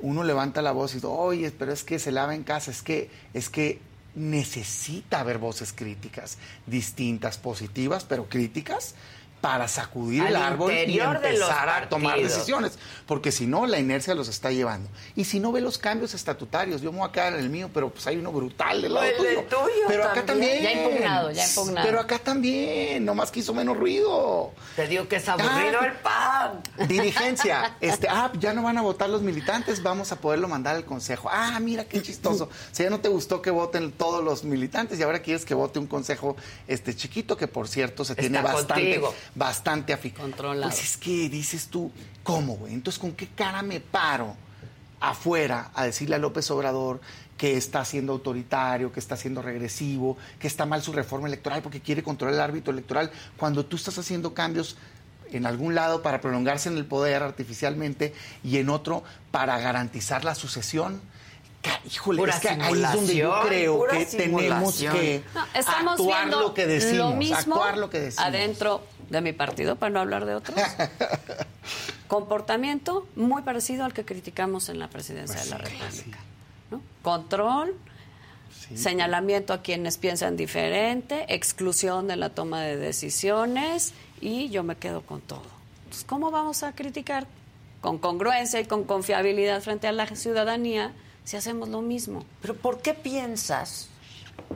uno 0.00 0.24
levanta 0.24 0.62
la 0.62 0.72
voz 0.72 0.92
y 0.92 0.94
dice, 0.94 1.06
oye, 1.06 1.50
pero 1.50 1.70
es 1.70 1.84
que 1.84 1.98
se 1.98 2.12
lava 2.12 2.34
en 2.34 2.44
casa, 2.44 2.70
es 2.70 2.80
que, 2.80 3.10
es 3.34 3.50
que 3.50 3.78
necesita 4.14 5.20
haber 5.20 5.36
voces 5.36 5.74
críticas, 5.74 6.38
distintas, 6.66 7.36
positivas, 7.36 8.04
pero 8.04 8.30
críticas, 8.30 8.94
para 9.42 9.66
sacudir 9.66 10.24
el 10.24 10.36
árbol 10.36 10.72
y 10.72 10.98
empezar 11.00 11.68
a 11.68 11.88
tomar 11.88 12.18
decisiones. 12.18 12.78
Porque 13.06 13.30
si 13.32 13.46
no, 13.46 13.66
la 13.66 13.78
inercia 13.80 14.14
los 14.14 14.28
está 14.28 14.52
llevando. 14.52 14.88
Y 15.16 15.24
si 15.24 15.40
no 15.40 15.50
ve 15.52 15.60
los 15.60 15.76
cambios 15.76 16.14
estatutarios, 16.14 16.80
yo 16.80 16.92
me 16.92 17.00
voy 17.00 17.08
a 17.08 17.12
quedar 17.12 17.34
en 17.34 17.40
el 17.40 17.50
mío, 17.50 17.68
pero 17.74 17.90
pues 17.90 18.06
hay 18.06 18.16
uno 18.16 18.30
brutal 18.32 18.80
del 18.80 18.94
lado 18.94 19.04
El 19.04 19.16
tuyo. 19.16 19.28
del 19.30 19.46
tuyo 19.46 19.62
pero 19.88 20.04
acá 20.04 20.24
también. 20.24 20.62
Ya 20.62 20.72
impugnado, 20.72 21.30
ya 21.32 21.44
impugnado. 21.46 21.86
Pero 21.86 22.00
acá 22.00 22.18
también, 22.20 23.04
nomás 23.04 23.30
que 23.32 23.40
hizo 23.40 23.52
menos 23.52 23.76
ruido. 23.76 24.52
Te 24.76 24.86
digo 24.86 25.08
que 25.08 25.16
es 25.16 25.28
aburrido 25.28 25.78
Ah. 25.80 25.86
el 25.86 25.92
PAN. 25.94 26.62
Dirigencia, 26.88 27.76
este, 27.80 28.06
ah, 28.08 28.30
ya 28.38 28.52
no 28.54 28.62
van 28.62 28.78
a 28.78 28.82
votar 28.82 29.10
los 29.10 29.22
militantes, 29.22 29.82
vamos 29.82 30.12
a 30.12 30.16
poderlo 30.20 30.46
mandar 30.46 30.76
al 30.76 30.84
consejo. 30.84 31.28
Ah, 31.32 31.58
mira 31.60 31.84
qué 31.84 32.00
chistoso. 32.00 32.44
O 32.44 32.50
sea, 32.70 32.84
ya 32.84 32.90
no 32.90 33.00
te 33.00 33.08
gustó 33.08 33.42
que 33.42 33.50
voten 33.50 33.90
todos 33.90 34.22
los 34.22 34.44
militantes 34.44 35.00
y 35.00 35.02
ahora 35.02 35.20
quieres 35.20 35.44
que 35.44 35.54
vote 35.54 35.80
un 35.80 35.88
consejo 35.88 36.36
este 36.68 36.94
chiquito 36.94 37.36
que 37.36 37.48
por 37.48 37.66
cierto 37.66 38.04
se 38.04 38.14
tiene 38.14 38.40
bastante 38.40 38.74
contigo. 39.00 39.14
Bastante 39.34 39.96
afi- 39.98 40.12
Controlado. 40.14 40.70
Pues 40.70 40.82
es 40.82 40.96
que 40.96 41.28
dices 41.28 41.68
tú, 41.68 41.90
¿cómo, 42.22 42.56
güey? 42.56 42.74
Entonces, 42.74 43.00
¿con 43.00 43.12
qué 43.12 43.26
cara 43.28 43.62
me 43.62 43.80
paro 43.80 44.36
afuera 45.00 45.70
a 45.74 45.84
decirle 45.84 46.16
a 46.16 46.18
López 46.18 46.50
Obrador 46.50 47.00
que 47.36 47.56
está 47.56 47.84
siendo 47.84 48.12
autoritario, 48.12 48.92
que 48.92 49.00
está 49.00 49.16
siendo 49.16 49.42
regresivo, 49.42 50.16
que 50.38 50.46
está 50.46 50.64
mal 50.64 50.82
su 50.82 50.92
reforma 50.92 51.26
electoral 51.26 51.60
porque 51.62 51.80
quiere 51.80 52.02
controlar 52.02 52.34
el 52.34 52.40
árbitro 52.40 52.72
electoral, 52.72 53.10
cuando 53.36 53.66
tú 53.66 53.76
estás 53.76 53.98
haciendo 53.98 54.32
cambios 54.32 54.76
en 55.32 55.46
algún 55.46 55.74
lado 55.74 56.02
para 56.02 56.20
prolongarse 56.20 56.68
en 56.68 56.76
el 56.76 56.84
poder 56.84 57.22
artificialmente 57.22 58.12
y 58.44 58.58
en 58.58 58.68
otro 58.68 59.02
para 59.32 59.58
garantizar 59.58 60.24
la 60.24 60.34
sucesión? 60.36 61.00
Híjole, 61.86 62.18
Pura 62.18 62.34
es 62.34 62.40
que 62.40 62.48
ahí 62.48 62.72
es 62.82 62.92
donde 62.92 63.14
yo 63.16 63.40
creo 63.46 63.86
que 63.86 64.04
tenemos 64.06 64.74
que 64.76 65.22
No, 65.34 65.44
estamos 65.54 65.92
actuar 65.92 66.20
viendo 66.26 66.40
lo 66.42 66.54
que 66.54 66.66
decimos, 66.66 66.96
lo 66.96 67.16
mismo 67.16 67.54
actuar 67.54 67.78
lo 67.78 67.88
que 67.90 68.00
decimos. 68.00 68.24
adentro 68.26 68.84
de 69.12 69.20
mi 69.20 69.32
partido, 69.32 69.76
para 69.76 69.90
no 69.90 70.00
hablar 70.00 70.24
de 70.24 70.34
otros. 70.34 70.58
Comportamiento 72.08 73.06
muy 73.14 73.42
parecido 73.42 73.84
al 73.84 73.92
que 73.92 74.04
criticamos 74.04 74.68
en 74.68 74.78
la 74.78 74.88
presidencia 74.88 75.36
Pues 75.36 75.44
de 75.44 75.50
la 75.50 75.58
República. 75.58 76.18
¿no? 76.70 76.80
Control, 77.02 77.76
señalamiento 78.74 79.52
a 79.52 79.62
quienes 79.62 79.98
piensan 79.98 80.36
diferente, 80.36 81.26
exclusión 81.28 82.08
de 82.08 82.16
la 82.16 82.30
toma 82.30 82.62
de 82.62 82.76
decisiones 82.76 83.92
y 84.20 84.48
yo 84.48 84.62
me 84.62 84.76
quedo 84.76 85.02
con 85.02 85.20
todo. 85.20 85.44
Entonces, 85.84 86.04
¿cómo 86.04 86.30
vamos 86.30 86.62
a 86.62 86.72
criticar 86.72 87.26
con 87.82 87.98
congruencia 87.98 88.60
y 88.60 88.64
con 88.64 88.84
confiabilidad 88.84 89.60
frente 89.60 89.88
a 89.88 89.92
la 89.92 90.06
ciudadanía 90.06 90.92
si 91.24 91.36
hacemos 91.36 91.68
lo 91.68 91.82
mismo? 91.82 92.24
Pero 92.40 92.54
¿por 92.54 92.80
qué 92.80 92.94
piensas, 92.94 93.88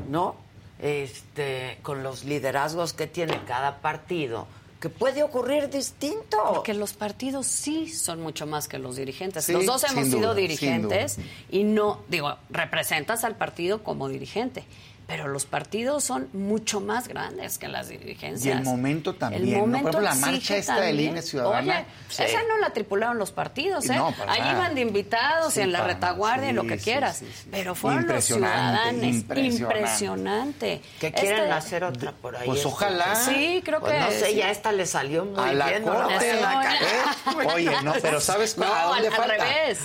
no? 0.08 0.45
Este, 0.78 1.78
con 1.82 2.02
los 2.02 2.24
liderazgos 2.24 2.92
que 2.92 3.06
tiene 3.06 3.40
cada 3.46 3.78
partido, 3.80 4.46
que 4.80 4.90
puede 4.90 5.22
ocurrir 5.22 5.70
distinto. 5.70 6.36
Porque 6.52 6.74
los 6.74 6.92
partidos 6.92 7.46
sí 7.46 7.88
son 7.88 8.20
mucho 8.20 8.46
más 8.46 8.68
que 8.68 8.78
los 8.78 8.96
dirigentes. 8.96 9.46
Sí, 9.46 9.52
los 9.52 9.66
dos 9.66 9.84
hemos 9.84 10.08
sido 10.08 10.34
dirigentes 10.34 11.18
y 11.50 11.64
no, 11.64 12.00
digo, 12.08 12.36
representas 12.50 13.24
al 13.24 13.36
partido 13.36 13.82
como 13.82 14.08
dirigente. 14.08 14.64
Pero 15.06 15.28
los 15.28 15.46
partidos 15.46 16.02
son 16.02 16.28
mucho 16.32 16.80
más 16.80 17.06
grandes 17.06 17.58
que 17.58 17.68
las 17.68 17.88
dirigencias. 17.88 18.44
Y 18.44 18.50
el 18.58 18.64
momento 18.64 19.14
también, 19.14 19.54
¿no? 19.70 19.78
Por 19.78 19.90
ejemplo, 19.92 20.00
la 20.00 20.14
marcha 20.16 20.56
esta 20.56 20.74
de 20.74 20.88
también. 20.88 20.96
línea 20.96 21.22
ciudadana. 21.22 21.60
Oye, 21.78 21.86
Sí. 22.08 22.22
esa 22.24 22.42
no 22.42 22.58
la 22.58 22.70
tripularon 22.70 23.16
los 23.16 23.30
partidos, 23.30 23.88
¿eh? 23.88 23.94
No, 23.94 24.10
nada. 24.10 24.36
iban 24.52 24.74
de 24.74 24.80
invitados 24.80 25.54
Sí, 25.54 25.60
y 25.60 25.62
en 25.62 25.70
la 25.70 25.84
retaguardia 25.86 26.50
y 26.50 26.52
lo 26.54 26.66
que 26.66 26.76
quieras. 26.78 27.18
sí, 27.18 27.26
sí. 27.32 27.48
Pero 27.52 27.76
fueron 27.76 28.08
los 28.08 28.24
ciudadanos. 28.24 29.04
impresionante. 29.04 29.76
Impresionante. 29.76 30.82
que 31.00 31.12
quieren 31.12 31.40
Este- 31.42 31.52
hacer 31.52 31.84
otra 31.84 32.10
por 32.12 32.34
ahí. 32.36 32.46
Pues 32.46 32.58
este, 32.58 32.68
ojalá. 32.68 33.14
Sí, 33.14 33.62
creo 33.64 33.78
Pues 33.80 33.92
que 33.92 34.00
no 34.00 34.10
sé, 34.10 34.26
sí. 34.30 34.34
ya 34.36 34.50
esta 34.50 34.72
le 34.72 34.86
salió 34.86 35.24
muy 35.24 35.38
a 35.38 35.52
la 35.52 35.68
bien. 35.68 35.84
¿no? 35.84 35.94
corte. 35.94 36.40
La. 36.40 36.74
¿Eh? 36.74 37.46
Oye, 37.54 37.70
no, 37.84 37.92
pero 38.02 38.20
¿sabes 38.20 38.58
No, 38.58 38.64
a 38.66 38.84
dónde 38.86 39.06
al- 39.08 39.12
al 39.12 39.18
falta? 39.18 39.44
revés. 39.44 39.78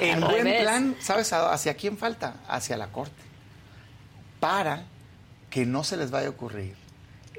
En 0.00 0.14
Al 0.14 0.30
buen 0.30 0.44
revés. 0.44 0.62
plan, 0.62 0.96
¿sabes 1.00 1.32
a- 1.32 1.52
hacia 1.52 1.74
quién 1.74 1.96
falta? 1.96 2.34
Hacia 2.48 2.76
la 2.76 2.88
corte. 2.88 3.22
Para 4.44 4.84
que 5.48 5.64
no 5.64 5.84
se 5.84 5.96
les 5.96 6.10
vaya 6.10 6.26
a 6.26 6.30
ocurrir 6.30 6.74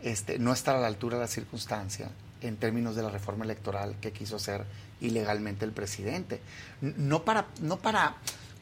este, 0.02 0.40
no 0.40 0.52
estar 0.52 0.76
a 0.76 0.80
la 0.80 0.88
altura 0.88 1.18
de 1.18 1.22
la 1.22 1.28
circunstancia 1.28 2.10
en 2.42 2.58
términos 2.58 2.96
de 2.96 3.04
la 3.04 3.12
reforma 3.12 3.46
electoral 3.46 3.96
que 4.02 4.12
quiso 4.12 4.38
hacer 4.38 4.66
ilegalmente 5.02 5.66
el 5.66 5.72
presidente. 5.72 6.42
No 6.82 7.24
para, 7.24 7.46
no 7.62 7.78
para 7.78 8.16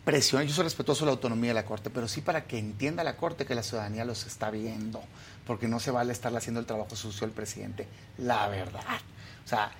presionar, 0.03 0.45
yo 0.45 0.53
soy 0.53 0.65
respetuoso 0.65 1.05
de 1.05 1.11
la 1.11 1.11
autonomía 1.13 1.51
de 1.51 1.53
la 1.53 1.63
Corte, 1.63 1.89
pero 1.89 2.09
sí 2.09 2.19
para 2.19 2.43
que 2.43 2.59
entienda 2.59 3.05
la 3.05 3.15
Corte 3.15 3.45
que 3.45 3.55
la 3.55 3.63
ciudadanía 3.63 4.03
los 4.03 4.25
está 4.25 4.51
viendo, 4.51 5.01
porque 5.47 5.69
no 5.69 5.79
se 5.79 5.91
vale 5.91 6.11
estarle 6.11 6.39
haciendo 6.39 6.59
el 6.59 6.65
trabajo 6.65 6.97
sucio 6.97 7.25
al 7.25 7.31
presidente, 7.31 7.87
la 8.17 8.49
verdad. 8.49 8.99
O 9.45 9.47
sea, 9.47 9.71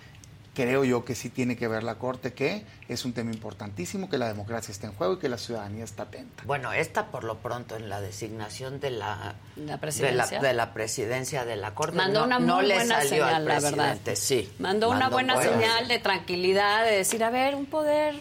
creo 0.53 0.83
yo 0.83 1.03
que 1.03 1.15
sí 1.15 1.29
tiene 1.29 1.55
que 1.55 1.67
ver 1.67 1.83
la 1.83 1.95
Corte 1.95 2.33
que 2.33 2.63
es 2.87 3.05
un 3.05 3.13
tema 3.13 3.31
importantísimo, 3.31 4.09
que 4.09 4.17
la 4.17 4.27
democracia 4.27 4.71
está 4.71 4.87
en 4.87 4.93
juego 4.93 5.13
y 5.13 5.17
que 5.19 5.29
la 5.29 5.37
ciudadanía 5.37 5.83
está 5.83 6.03
atenta. 6.03 6.43
Bueno, 6.45 6.71
esta 6.73 7.07
por 7.07 7.23
lo 7.23 7.37
pronto 7.39 7.75
en 7.75 7.89
la 7.89 8.01
designación 8.01 8.79
de 8.79 8.91
la, 8.91 9.35
La 9.55 9.77
presidencia. 9.79 10.25
de 10.37 10.43
la, 10.43 10.47
de 10.49 10.53
la 10.53 10.73
presidencia 10.73 11.45
de 11.45 11.55
la 11.55 11.73
Corte. 11.73 11.97
Mandó 11.97 12.19
no, 12.21 12.25
una 12.25 12.39
no 12.39 12.55
muy 12.57 12.65
le 12.67 12.75
buena 12.75 13.01
salió 13.01 13.25
al 13.25 13.29
señal, 13.31 13.45
la 13.45 13.59
verdad. 13.59 13.97
Sí. 14.15 14.51
Mandó 14.59 14.89
una 14.89 15.09
buena 15.09 15.35
buena 15.35 15.53
señal 15.59 15.87
de 15.87 15.99
tranquilidad, 15.99 16.85
de 16.85 16.91
decir, 16.97 17.23
a 17.23 17.29
ver, 17.29 17.55
un 17.55 17.65
poder 17.65 18.19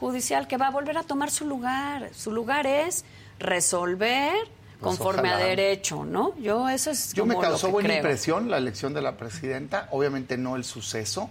judicial 0.00 0.46
que 0.46 0.56
va 0.58 0.66
a 0.66 0.70
volver 0.70 0.98
a 0.98 1.02
tomar 1.02 1.30
su 1.30 1.46
lugar. 1.46 2.10
Su 2.14 2.30
lugar 2.32 2.66
es 2.66 3.04
resolver 3.38 4.32
Pues 4.80 4.96
conforme 4.98 5.30
a 5.30 5.38
derecho, 5.38 6.04
¿no? 6.04 6.36
Yo 6.38 6.68
eso 6.68 6.90
es 6.90 7.12
Yo 7.14 7.24
me 7.24 7.34
lo 7.34 7.40
causó 7.40 7.68
que 7.68 7.72
buena 7.72 7.88
creo. 7.88 7.98
impresión 8.00 8.50
la 8.50 8.58
elección 8.58 8.92
de 8.92 9.00
la 9.02 9.16
presidenta, 9.16 9.88
obviamente 9.92 10.36
no 10.36 10.56
el 10.56 10.64
suceso, 10.64 11.30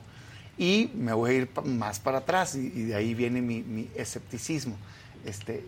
y 0.64 0.90
me 0.96 1.12
voy 1.12 1.30
a 1.30 1.34
ir 1.34 1.50
más 1.66 2.00
para 2.00 2.20
atrás, 2.20 2.56
y, 2.56 2.60
y 2.60 2.84
de 2.84 2.96
ahí 2.96 3.14
viene 3.14 3.42
mi, 3.42 3.62
mi 3.64 3.90
escepticismo. 3.96 4.78
Este, 5.26 5.66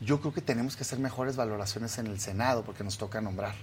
yo 0.00 0.20
creo 0.20 0.32
que 0.32 0.40
tenemos 0.40 0.76
que 0.76 0.84
hacer 0.84 1.00
mejores 1.00 1.34
valoraciones 1.34 1.98
en 1.98 2.06
el 2.06 2.20
Senado, 2.20 2.62
porque 2.62 2.84
nos 2.84 2.98
toca 2.98 3.20
nombrar 3.20 3.56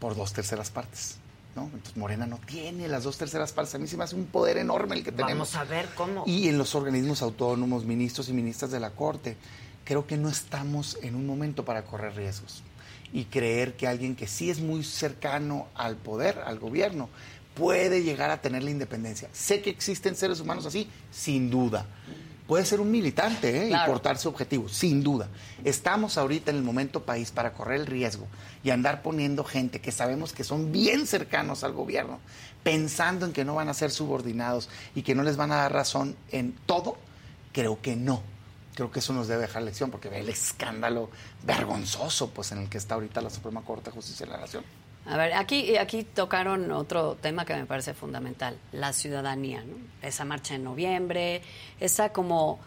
por 0.00 0.16
dos 0.16 0.32
terceras 0.32 0.70
partes. 0.70 1.18
¿no? 1.54 1.66
Entonces 1.66 1.96
Morena 1.96 2.26
no 2.26 2.38
tiene 2.38 2.88
las 2.88 3.04
dos 3.04 3.16
terceras 3.16 3.52
partes. 3.52 3.76
A 3.76 3.78
mí 3.78 3.86
se 3.86 3.96
me 3.96 4.02
hace 4.02 4.16
un 4.16 4.26
poder 4.26 4.56
enorme 4.56 4.96
el 4.96 5.04
que 5.04 5.12
tenemos. 5.12 5.52
Vamos 5.52 5.54
a 5.54 5.64
ver 5.72 5.88
cómo. 5.94 6.24
Y 6.26 6.48
en 6.48 6.58
los 6.58 6.74
organismos 6.74 7.22
autónomos, 7.22 7.84
ministros 7.84 8.28
y 8.28 8.32
ministras 8.32 8.72
de 8.72 8.80
la 8.80 8.90
Corte, 8.90 9.36
creo 9.84 10.04
que 10.04 10.16
no 10.16 10.28
estamos 10.28 10.98
en 11.00 11.14
un 11.14 11.28
momento 11.28 11.64
para 11.64 11.84
correr 11.84 12.16
riesgos 12.16 12.64
y 13.12 13.26
creer 13.26 13.76
que 13.76 13.86
alguien 13.86 14.16
que 14.16 14.26
sí 14.26 14.50
es 14.50 14.58
muy 14.58 14.82
cercano 14.82 15.68
al 15.76 15.94
poder, 15.94 16.40
al 16.40 16.58
gobierno, 16.58 17.08
puede 17.54 18.02
llegar 18.02 18.30
a 18.30 18.40
tener 18.40 18.62
la 18.62 18.70
independencia. 18.70 19.28
Sé 19.32 19.62
que 19.62 19.70
existen 19.70 20.16
seres 20.16 20.40
humanos 20.40 20.66
así, 20.66 20.88
sin 21.10 21.50
duda. 21.50 21.86
Puede 22.46 22.66
ser 22.66 22.80
un 22.80 22.90
militante 22.90 23.64
¿eh? 23.64 23.68
Claro. 23.68 23.84
y 23.84 23.90
portar 23.90 24.18
su 24.18 24.28
objetivo, 24.28 24.68
sin 24.68 25.02
duda. 25.02 25.28
Estamos 25.64 26.18
ahorita 26.18 26.50
en 26.50 26.58
el 26.58 26.62
momento 26.62 27.02
país 27.02 27.30
para 27.30 27.54
correr 27.54 27.80
el 27.80 27.86
riesgo 27.86 28.26
y 28.62 28.70
andar 28.70 29.00
poniendo 29.00 29.44
gente 29.44 29.80
que 29.80 29.92
sabemos 29.92 30.34
que 30.34 30.44
son 30.44 30.70
bien 30.70 31.06
cercanos 31.06 31.64
al 31.64 31.72
gobierno, 31.72 32.20
pensando 32.62 33.24
en 33.24 33.32
que 33.32 33.46
no 33.46 33.54
van 33.54 33.70
a 33.70 33.74
ser 33.74 33.90
subordinados 33.90 34.68
y 34.94 35.02
que 35.02 35.14
no 35.14 35.22
les 35.22 35.38
van 35.38 35.52
a 35.52 35.56
dar 35.56 35.72
razón 35.72 36.16
en 36.32 36.52
todo, 36.66 36.98
creo 37.52 37.80
que 37.80 37.96
no. 37.96 38.22
Creo 38.74 38.90
que 38.90 38.98
eso 38.98 39.12
nos 39.14 39.28
debe 39.28 39.42
dejar 39.42 39.62
lección 39.62 39.90
porque 39.90 40.08
ve 40.08 40.20
el 40.20 40.28
escándalo 40.28 41.08
vergonzoso 41.46 42.30
pues 42.30 42.52
en 42.52 42.58
el 42.58 42.68
que 42.68 42.76
está 42.76 42.96
ahorita 42.96 43.22
la 43.22 43.30
Suprema 43.30 43.62
Corte 43.62 43.90
de 43.90 43.94
Justicia 43.94 44.26
de 44.26 44.32
la 44.32 44.40
Nación. 44.40 44.64
A 45.06 45.16
ver, 45.16 45.34
aquí, 45.34 45.76
aquí 45.76 46.02
tocaron 46.02 46.70
otro 46.72 47.16
tema 47.16 47.44
que 47.44 47.54
me 47.54 47.66
parece 47.66 47.92
fundamental, 47.92 48.56
la 48.72 48.92
ciudadanía, 48.92 49.62
¿no? 49.62 49.76
Esa 50.00 50.24
marcha 50.24 50.54
en 50.54 50.64
noviembre, 50.64 51.42
esa 51.78 52.12
como 52.12 52.58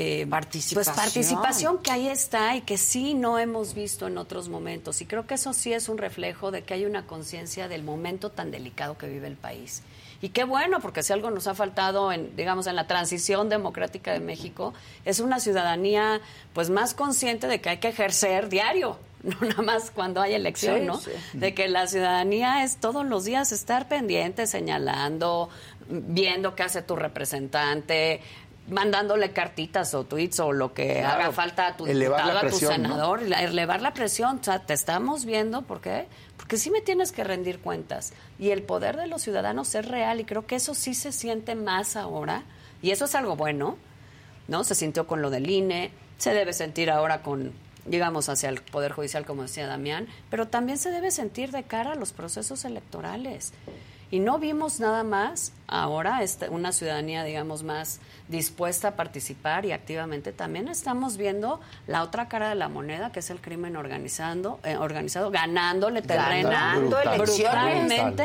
eh, 0.00 0.28
Participación. 0.28 0.94
Pues 0.94 1.04
participación 1.04 1.78
que 1.78 1.90
ahí 1.90 2.06
está 2.06 2.54
y 2.54 2.60
que 2.60 2.78
sí 2.78 3.14
no 3.14 3.36
hemos 3.40 3.74
visto 3.74 4.06
en 4.06 4.16
otros 4.16 4.48
momentos. 4.48 5.00
Y 5.00 5.06
creo 5.06 5.26
que 5.26 5.34
eso 5.34 5.52
sí 5.52 5.72
es 5.72 5.88
un 5.88 5.98
reflejo 5.98 6.52
de 6.52 6.62
que 6.62 6.74
hay 6.74 6.86
una 6.86 7.04
conciencia 7.04 7.66
del 7.66 7.82
momento 7.82 8.30
tan 8.30 8.52
delicado 8.52 8.96
que 8.96 9.08
vive 9.08 9.26
el 9.26 9.34
país. 9.34 9.82
Y 10.22 10.28
qué 10.28 10.44
bueno, 10.44 10.78
porque 10.78 11.02
si 11.02 11.12
algo 11.12 11.32
nos 11.32 11.48
ha 11.48 11.54
faltado 11.56 12.12
en, 12.12 12.36
digamos, 12.36 12.68
en 12.68 12.76
la 12.76 12.86
transición 12.86 13.48
democrática 13.48 14.12
de 14.12 14.20
México, 14.20 14.72
es 15.04 15.18
una 15.18 15.40
ciudadanía 15.40 16.20
pues 16.52 16.70
más 16.70 16.94
consciente 16.94 17.48
de 17.48 17.60
que 17.60 17.70
hay 17.70 17.78
que 17.78 17.88
ejercer 17.88 18.48
diario, 18.48 18.98
no 19.22 19.36
nada 19.40 19.62
más 19.62 19.90
cuando 19.90 20.20
hay 20.20 20.34
elección, 20.34 20.78
Sí, 20.80 20.84
¿no? 20.86 20.98
sí. 21.00 21.10
De 21.32 21.54
que 21.54 21.68
la 21.68 21.86
ciudadanía 21.86 22.62
es 22.64 22.76
todos 22.76 23.04
los 23.06 23.24
días 23.24 23.52
estar 23.52 23.88
pendiente, 23.88 24.46
señalando, 24.46 25.48
viendo 25.88 26.54
qué 26.54 26.62
hace 26.62 26.82
tu 26.82 26.94
representante, 26.96 28.20
mandándole 28.70 29.32
cartitas 29.32 29.94
o 29.94 30.04
tweets 30.04 30.40
o 30.40 30.52
lo 30.52 30.74
que 30.74 30.98
Claro. 31.00 31.22
haga 31.22 31.32
falta 31.32 31.66
a 31.68 31.76
tu 31.76 31.86
diputado, 31.86 32.38
a 32.38 32.40
tu 32.42 32.46
¿no? 32.48 32.52
senador, 32.68 33.22
la- 33.22 33.42
elevar 33.42 33.80
la 33.80 33.94
presión. 33.94 34.38
O 34.40 34.44
sea, 34.44 34.60
te 34.60 34.74
estamos 34.74 35.24
viendo, 35.24 35.62
¿por 35.62 35.80
qué? 35.80 36.06
Porque 36.36 36.58
sí 36.58 36.70
me 36.70 36.80
tienes 36.82 37.10
que 37.10 37.24
rendir 37.24 37.60
cuentas. 37.60 38.12
Y 38.38 38.50
el 38.50 38.62
poder 38.62 38.96
de 38.96 39.06
los 39.06 39.22
ciudadanos 39.22 39.74
es 39.74 39.86
real 39.86 40.20
y 40.20 40.24
creo 40.24 40.46
que 40.46 40.56
eso 40.56 40.74
sí 40.74 40.94
se 40.94 41.12
siente 41.12 41.54
más 41.54 41.96
ahora. 41.96 42.42
Y 42.82 42.90
eso 42.90 43.06
es 43.06 43.14
algo 43.14 43.36
bueno, 43.36 43.76
¿no? 44.48 44.64
Se 44.64 44.74
sintió 44.74 45.06
con 45.06 45.22
lo 45.22 45.30
del 45.30 45.48
INE, 45.50 45.90
se 46.18 46.34
debe 46.34 46.52
sentir 46.52 46.90
ahora 46.90 47.22
con 47.22 47.52
digamos, 47.88 48.28
hacia 48.28 48.48
el 48.48 48.60
Poder 48.60 48.92
Judicial, 48.92 49.24
como 49.24 49.42
decía 49.42 49.66
Damián, 49.66 50.06
pero 50.30 50.48
también 50.48 50.78
se 50.78 50.90
debe 50.90 51.10
sentir 51.10 51.50
de 51.50 51.62
cara 51.64 51.92
a 51.92 51.94
los 51.94 52.12
procesos 52.12 52.64
electorales. 52.64 53.52
Y 54.10 54.20
no 54.20 54.38
vimos 54.38 54.80
nada 54.80 55.04
más 55.04 55.52
ahora 55.66 56.22
este, 56.22 56.48
una 56.48 56.72
ciudadanía, 56.72 57.24
digamos, 57.24 57.62
más 57.62 58.00
dispuesta 58.28 58.88
a 58.88 58.96
participar 58.96 59.66
y 59.66 59.72
activamente. 59.72 60.32
También 60.32 60.68
estamos 60.68 61.18
viendo 61.18 61.60
la 61.86 62.02
otra 62.02 62.26
cara 62.26 62.48
de 62.48 62.54
la 62.54 62.70
moneda, 62.70 63.12
que 63.12 63.20
es 63.20 63.28
el 63.28 63.40
crimen 63.42 63.76
organizando, 63.76 64.60
eh, 64.64 64.78
organizado, 64.78 65.30
ganándole 65.30 66.00
terreno 66.00 66.48
Ganando 66.48 66.96
brutalmente 67.18 68.24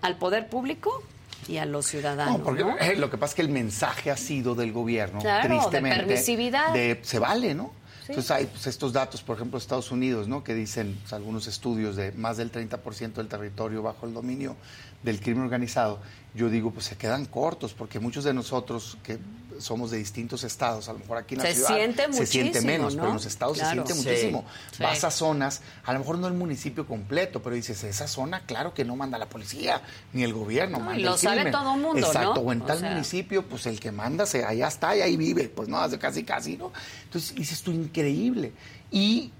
al 0.00 0.16
poder 0.16 0.48
público 0.48 1.02
y 1.46 1.58
a 1.58 1.66
los 1.66 1.86
ciudadanos. 1.86 2.38
No, 2.38 2.44
porque 2.44 2.64
¿no? 2.64 2.76
eh, 2.78 2.96
lo 2.96 3.08
que 3.08 3.16
pasa 3.16 3.30
es 3.30 3.34
que 3.36 3.42
el 3.42 3.48
mensaje 3.48 4.10
ha 4.10 4.16
sido 4.16 4.56
del 4.56 4.72
gobierno, 4.72 5.20
Claro, 5.20 5.48
de 5.48 5.60
tristemente, 5.60 5.98
permisividad. 5.98 6.72
de 6.72 6.98
se 7.02 7.20
vale, 7.20 7.54
¿no? 7.54 7.70
Entonces 8.08 8.30
hay 8.30 8.46
pues, 8.46 8.66
estos 8.66 8.92
datos, 8.92 9.22
por 9.22 9.36
ejemplo, 9.36 9.58
Estados 9.58 9.90
Unidos, 9.90 10.28
¿no? 10.28 10.42
Que 10.42 10.54
dicen 10.54 10.98
pues, 11.00 11.12
algunos 11.12 11.46
estudios 11.46 11.96
de 11.96 12.12
más 12.12 12.36
del 12.36 12.50
30% 12.50 13.14
del 13.14 13.28
territorio 13.28 13.82
bajo 13.82 14.06
el 14.06 14.14
dominio 14.14 14.56
del 15.02 15.20
crimen 15.20 15.44
organizado. 15.44 16.00
Yo 16.34 16.48
digo, 16.48 16.70
pues 16.70 16.86
se 16.86 16.96
quedan 16.96 17.26
cortos, 17.26 17.74
porque 17.74 18.00
muchos 18.00 18.24
de 18.24 18.34
nosotros 18.34 18.96
que 19.02 19.18
somos 19.60 19.90
de 19.90 19.98
distintos 19.98 20.44
estados, 20.44 20.88
a 20.88 20.92
lo 20.92 20.98
mejor 21.00 21.18
aquí 21.18 21.34
en 21.34 21.40
la 21.42 21.46
Se 21.48 21.54
ciudad 21.54 21.68
siente 21.76 22.12
se 22.12 22.26
siente 22.26 22.60
menos, 22.62 22.94
¿no? 22.94 23.00
pero 23.02 23.08
en 23.10 23.14
los 23.16 23.26
estados 23.26 23.58
Claro. 23.58 23.86
se 23.86 23.92
Sí. 23.94 24.00
siente 24.02 24.10
muchísimo. 24.10 24.44
Sí. 24.76 24.82
Vas 24.82 25.04
a 25.04 25.10
zonas, 25.10 25.60
a 25.84 25.92
lo 25.92 25.98
mejor 26.00 26.18
no 26.18 26.26
el 26.28 26.34
municipio 26.34 26.86
completo, 26.86 27.42
pero 27.42 27.54
dices, 27.56 27.82
esa 27.84 28.08
zona, 28.08 28.40
claro 28.46 28.74
que 28.74 28.84
no 28.84 28.96
manda 28.96 29.18
la 29.18 29.26
policía, 29.28 29.82
ni 30.12 30.22
el 30.22 30.32
gobierno, 30.32 30.78
No, 30.78 30.84
y 30.84 30.86
manda 30.86 31.02
lo 31.04 31.14
el 31.14 31.18
sabe 31.20 31.36
crimen. 31.42 31.52
todo 31.52 31.72
mundo, 31.76 32.00
¿no? 32.00 32.06
Exacto, 32.06 32.40
o 32.40 32.52
en 32.52 32.62
O 32.62 32.64
tal 32.66 32.78
sea. 32.80 32.90
municipio, 32.90 33.42
pues 33.46 33.66
el 33.66 33.80
que 33.80 33.92
manda, 33.92 34.26
se, 34.26 34.44
allá 34.44 34.68
está 34.68 34.96
y 34.96 35.00
ahí 35.02 35.16
vive, 35.16 35.48
pues 35.48 35.68
no, 35.68 35.78
hace 35.78 35.98
casi 35.98 36.24
casi, 36.24 36.56
¿no? 36.56 36.72
Entonces 37.04 37.34
dices 37.34 37.62
tú, 37.62 37.70
increíble. 37.72 38.52
Y 38.90 39.30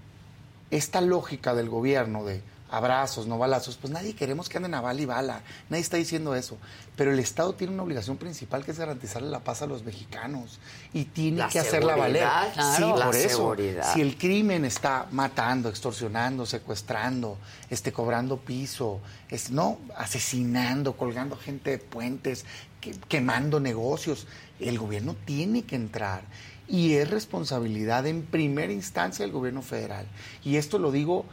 esta 0.71 1.01
lógica 1.01 1.55
del 1.55 1.69
gobierno 1.69 2.25
de 2.25 2.41
abrazos, 2.73 3.27
no 3.27 3.39
balazos, 3.39 3.77
pues 3.77 3.93
nadie 3.93 4.15
queremos 4.15 4.49
que 4.49 4.57
anden 4.57 4.75
a 4.75 4.81
bala 4.81 5.01
y 5.01 5.05
bala, 5.05 5.43
nadie 5.69 5.83
está 5.83 5.99
diciendo 5.99 6.35
eso, 6.35 6.57
pero 6.97 7.13
el 7.13 7.19
Estado 7.19 7.55
tiene 7.55 7.73
una 7.75 7.83
obligación 7.83 8.17
principal 8.17 8.65
que 8.65 8.71
es 8.73 8.79
garantizarle 8.79 9.29
la 9.31 9.41
paz 9.41 9.63
a 9.63 9.67
los 9.67 9.85
mexicanos 9.85 10.59
y 10.93 11.05
tiene 11.05 11.39
La 11.39 11.49
que 11.49 11.59
hacerla 11.61 11.95
valer. 11.97 12.27
Sí, 12.55 12.59
claro. 12.79 12.97
La 12.97 13.07
por 13.07 13.17
eso. 13.17 13.29
seguridad. 13.29 13.93
Si 13.93 14.01
el 14.01 14.17
crimen 14.17 14.65
está 14.65 15.07
matando, 15.13 15.69
extorsionando, 15.69 16.47
secuestrando, 16.47 17.39
este, 17.71 17.93
cobrando 17.93 18.39
piso, 18.39 19.01
es, 19.29 19.51
no, 19.51 19.79
asesinando, 19.97 20.97
colgando 20.97 21.37
gente 21.37 21.71
de 21.73 21.79
puentes, 21.79 22.45
que- 22.81 22.93
quemando 23.09 23.61
negocios, 23.61 24.27
el 24.61 24.79
gobierno 24.79 25.15
tiene 25.25 25.63
que 25.65 25.77
entrar. 25.77 26.23
Y 26.69 26.95
es 26.95 27.11
responsabilidad 27.11 28.07
en 28.07 28.23
primera 28.23 28.73
instancia 28.73 29.25
del 29.25 29.33
gobierno 29.33 29.61
federal. 29.63 30.07
Y 30.43 30.57
esto 30.57 30.79
lo 30.79 30.91
digo 30.91 31.27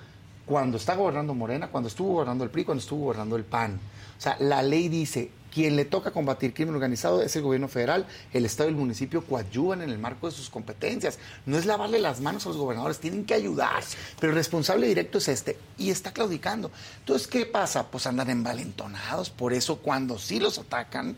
cuando 0.49 0.77
está 0.77 0.95
gobernando 0.95 1.35
Morena, 1.35 1.67
cuando 1.67 1.89
estuvo 1.89 2.13
gobernando 2.13 2.43
el 2.43 2.49
PRI, 2.49 2.65
cuando 2.65 2.81
estuvo 2.81 3.03
gobernando 3.03 3.35
el 3.35 3.43
PAN. 3.43 3.79
O 4.17 4.19
sea, 4.19 4.35
la 4.39 4.63
ley 4.63 4.89
dice, 4.89 5.29
quien 5.53 5.75
le 5.75 5.85
toca 5.85 6.09
combatir 6.09 6.55
crimen 6.55 6.73
organizado 6.73 7.21
es 7.21 7.35
el 7.35 7.43
gobierno 7.43 7.67
federal, 7.67 8.07
el 8.33 8.45
Estado 8.45 8.67
y 8.67 8.71
el 8.71 8.79
municipio 8.79 9.23
coadyuvan 9.23 9.83
en 9.83 9.91
el 9.91 9.99
marco 9.99 10.27
de 10.27 10.35
sus 10.35 10.49
competencias. 10.49 11.19
No 11.45 11.55
es 11.55 11.67
lavarle 11.67 11.99
las 11.99 12.19
manos 12.19 12.47
a 12.47 12.49
los 12.49 12.57
gobernadores, 12.57 12.97
tienen 12.97 13.25
que 13.25 13.35
ayudar. 13.35 13.83
Pero 14.19 14.31
el 14.31 14.37
responsable 14.37 14.87
directo 14.87 15.19
es 15.19 15.27
este 15.27 15.55
y 15.77 15.91
está 15.91 16.11
claudicando. 16.13 16.71
Entonces, 16.97 17.27
¿qué 17.27 17.45
pasa? 17.45 17.85
Pues 17.85 18.07
andan 18.07 18.31
envalentonados. 18.31 19.29
Por 19.29 19.53
eso 19.53 19.77
cuando 19.77 20.17
sí 20.17 20.39
los 20.39 20.57
atacan, 20.57 21.15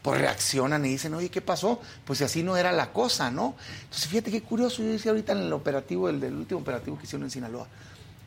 pues 0.00 0.20
reaccionan 0.20 0.86
y 0.86 0.90
dicen, 0.90 1.12
oye, 1.14 1.28
¿qué 1.28 1.40
pasó? 1.40 1.80
Pues 2.04 2.20
si 2.20 2.24
así 2.24 2.44
no 2.44 2.56
era 2.56 2.70
la 2.70 2.92
cosa, 2.92 3.32
¿no? 3.32 3.56
Entonces, 3.82 4.06
fíjate 4.06 4.30
qué 4.30 4.42
curioso, 4.42 4.80
yo 4.80 4.90
decía 4.90 5.10
ahorita 5.10 5.32
en 5.32 5.38
el 5.38 5.52
operativo, 5.52 6.08
el 6.08 6.20
del 6.20 6.34
último 6.34 6.60
operativo 6.60 6.96
que 6.96 7.02
hicieron 7.02 7.24
en 7.24 7.32
Sinaloa, 7.32 7.66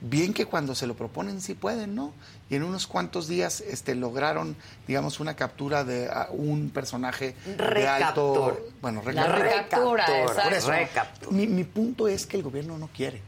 bien 0.04 0.34
que 0.34 0.46
cuando 0.46 0.76
se 0.76 0.86
lo 0.86 0.96
proponen 0.96 1.42
sí 1.42 1.54
pueden, 1.54 1.96
¿no? 1.96 2.14
Y 2.50 2.56
en 2.56 2.64
unos 2.64 2.88
cuantos 2.88 3.28
días 3.28 3.62
este, 3.62 3.96
lograron, 3.96 4.56
digamos, 4.86 5.20
una 5.20 5.36
captura 5.36 5.84
de 5.84 6.10
ah, 6.12 6.28
un 6.32 6.70
personaje 6.70 7.36
de 7.46 7.58
Recaptura. 7.58 8.08
alto... 8.08 8.68
Bueno, 8.82 9.02
La 9.12 9.28
recaptura, 9.28 10.22
exacto. 10.22 10.44
por 10.44 10.54
eso, 10.54 10.72
Recaptura. 10.72 11.32
mi, 11.32 11.48
mi 11.48 11.64
punto 11.64 12.08
es 12.08 12.26
que 12.26 12.38
el 12.38 12.44
gobierno 12.44 12.78
no 12.78 12.88
quiere. 12.88 13.22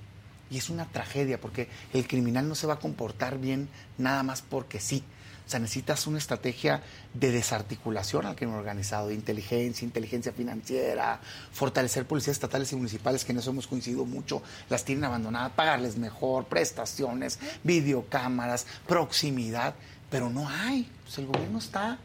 Y 0.52 0.58
es 0.58 0.70
una 0.70 0.86
tragedia 0.86 1.40
porque 1.40 1.70
el 1.94 2.08
criminal 2.08 2.48
no 2.48 2.56
se 2.56 2.68
va 2.68 2.76
a 2.76 2.80
comportar 2.80 3.40
bien 3.40 3.70
nada 3.98 4.22
más 4.22 4.42
porque 4.42 4.80
sí. 4.80 5.04
O 5.46 5.50
sea, 5.50 5.60
necesitas 5.60 6.08
una 6.08 6.18
estrategia 6.18 6.82
de 7.14 7.32
desarticulación 7.32 8.26
al 8.26 8.36
crimen 8.36 8.56
organizado, 8.56 9.10
de 9.10 9.14
inteligencia, 9.14 9.86
inteligencia 9.86 10.32
financiera, 10.32 11.20
fortalecer 11.52 12.06
policías 12.06 12.36
estatales 12.36 12.72
y 12.74 12.76
municipales, 12.76 13.24
que 13.24 13.32
en 13.32 13.40
eso 13.40 13.52
hemos 13.52 13.68
coincidido 13.68 14.06
mucho, 14.06 14.42
las 14.70 14.86
tienen 14.86 15.04
abandonadas, 15.04 15.52
pagarles 15.52 15.98
mejor, 15.98 16.46
prestaciones, 16.46 17.40
videocámaras, 17.64 18.66
proximidad, 18.88 19.76
pero 20.10 20.30
no 20.30 20.50
hay. 20.50 20.90
Pues 21.04 21.20
el 21.20 21.28
gobierno 21.28 21.60
está 21.60 22.00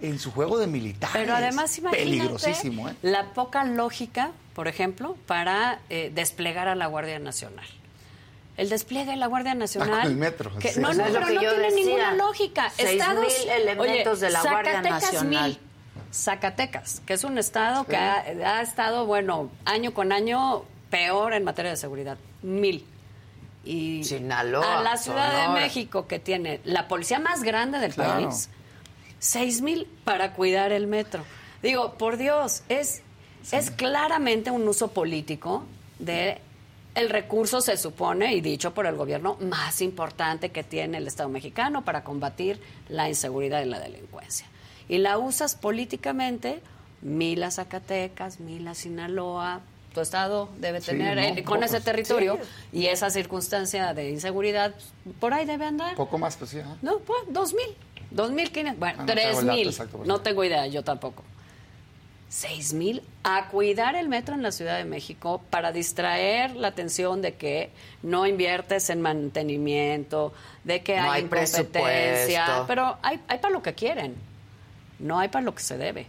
en 0.00 0.18
su 0.18 0.30
juego 0.30 0.58
de 0.58 0.66
militares. 0.66 1.16
Pero 1.16 1.34
además, 1.34 1.76
imagínate 1.78 2.04
Peligrosísimo, 2.04 2.88
¿eh? 2.88 2.94
la 3.02 3.32
poca 3.32 3.64
lógica, 3.64 4.32
por 4.54 4.68
ejemplo, 4.68 5.16
para 5.26 5.80
eh, 5.90 6.12
desplegar 6.14 6.68
a 6.68 6.74
la 6.74 6.86
Guardia 6.86 7.18
Nacional. 7.18 7.66
El 8.56 8.68
despliegue 8.68 9.10
de 9.10 9.16
la 9.16 9.26
Guardia 9.26 9.54
Nacional. 9.54 9.90
Ah, 9.92 10.02
con 10.02 10.10
el 10.12 10.16
metro, 10.16 10.56
que- 10.58 10.72
sí. 10.72 10.80
no, 10.80 10.92
no, 10.94 11.04
pero 11.04 11.20
no 11.20 11.26
tiene 11.40 11.58
decía. 11.58 11.70
ninguna 11.84 12.12
lógica. 12.14 12.70
Seis 12.76 12.90
Estados, 13.00 13.24
mil 13.26 13.48
elementos 13.50 14.20
de 14.20 14.30
la 14.30 14.42
Guardia 14.42 14.72
Zacatecas, 14.74 15.02
Nacional. 15.12 15.48
mil. 15.50 15.58
Zacatecas, 16.12 17.02
que 17.04 17.14
es 17.14 17.24
un 17.24 17.38
estado 17.38 17.84
que 17.86 17.96
ha, 17.96 18.20
ha 18.20 18.62
estado, 18.62 19.06
bueno, 19.06 19.50
año 19.64 19.92
con 19.92 20.12
año 20.12 20.62
peor 20.90 21.32
en 21.34 21.42
materia 21.42 21.72
de 21.72 21.76
seguridad. 21.76 22.16
Mil. 22.42 22.84
Y 23.64 24.04
Sinaloa, 24.04 24.78
a 24.80 24.82
la 24.82 24.96
Ciudad 24.96 25.48
de. 25.48 25.60
México, 25.60 26.06
que 26.06 26.18
tiene 26.20 26.60
la 26.64 26.86
policía 26.86 27.18
más 27.18 27.42
grande 27.42 27.78
del 27.80 27.94
Claro. 27.94 28.26
país, 28.28 28.48
seis 29.18 29.62
mil 29.62 29.86
para 30.04 30.34
cuidar 30.34 30.70
el 30.70 30.86
metro. 30.86 31.24
Digo, 31.62 31.94
por 31.94 32.16
Dios, 32.18 32.62
es, 32.68 33.02
es 33.50 33.70
claramente 33.70 34.50
un 34.50 34.68
uso 34.68 34.88
político 34.88 35.64
de 35.98 36.38
el 36.94 37.10
recurso, 37.10 37.60
se 37.60 37.76
supone, 37.76 38.34
y 38.34 38.40
dicho 38.40 38.72
por 38.74 38.86
el 38.86 38.94
gobierno, 38.96 39.36
más 39.40 39.80
importante 39.80 40.50
que 40.50 40.62
tiene 40.62 40.98
el 40.98 41.06
Estado 41.06 41.28
mexicano 41.28 41.84
para 41.84 42.04
combatir 42.04 42.60
la 42.88 43.08
inseguridad 43.08 43.62
y 43.62 43.66
la 43.66 43.80
delincuencia. 43.80 44.46
Y 44.88 44.98
la 44.98 45.18
usas 45.18 45.54
políticamente, 45.54 46.60
mil 47.02 47.42
a 47.42 47.50
Zacatecas, 47.50 48.38
mil 48.40 48.66
a 48.68 48.74
Sinaloa, 48.74 49.60
tu 49.92 50.00
estado 50.00 50.48
debe 50.58 50.80
Sí, 50.80 50.86
tener 50.88 51.16
no, 51.16 51.22
eh, 51.22 51.44
con 51.44 51.60
pocos. 51.60 51.70
ese 51.74 51.80
territorio 51.80 52.38
y 52.72 52.86
esa 52.86 53.10
circunstancia 53.10 53.94
de 53.94 54.10
inseguridad, 54.10 54.74
por 55.20 55.32
ahí 55.34 55.46
debe 55.46 55.66
andar. 55.66 55.94
Poco 55.94 56.18
más, 56.18 56.36
pues 56.36 56.50
sí. 56.50 56.58
ajá. 56.58 56.76
No, 56.82 56.98
pues, 56.98 57.20
dos 57.28 57.54
mil. 57.54 57.76
Dos 58.10 58.30
mil 58.32 58.50
quinientos. 58.50 58.80
Bueno, 58.80 58.96
Ah, 59.00 59.02
no 59.02 59.12
tres 59.12 59.44
mil. 59.44 59.68
exacto, 59.68 59.98
por 59.98 60.06
No 60.06 60.20
tengo 60.20 60.42
idea, 60.44 60.66
yo 60.66 60.82
tampoco. 60.82 61.22
Seis 62.34 62.72
mil 62.72 63.00
a 63.22 63.46
cuidar 63.48 63.94
el 63.94 64.08
metro 64.08 64.34
en 64.34 64.42
la 64.42 64.50
Ciudad 64.50 64.76
de 64.76 64.84
México 64.84 65.40
para 65.50 65.70
distraer 65.70 66.56
la 66.56 66.66
atención 66.66 67.22
de 67.22 67.34
que 67.34 67.70
no 68.02 68.26
inviertes 68.26 68.90
en 68.90 69.00
mantenimiento, 69.00 70.32
de 70.64 70.82
que 70.82 70.96
No 70.96 71.12
hay, 71.12 71.22
hay 71.22 71.28
presupuesto. 71.28 72.64
Pero 72.66 72.98
hay, 73.02 73.20
hay 73.28 73.38
para 73.38 73.52
lo 73.52 73.62
que 73.62 73.74
quieren. 73.74 74.16
No 74.98 75.20
hay 75.20 75.28
para 75.28 75.44
lo 75.44 75.54
que 75.54 75.62
se 75.62 75.78
debe. 75.78 76.08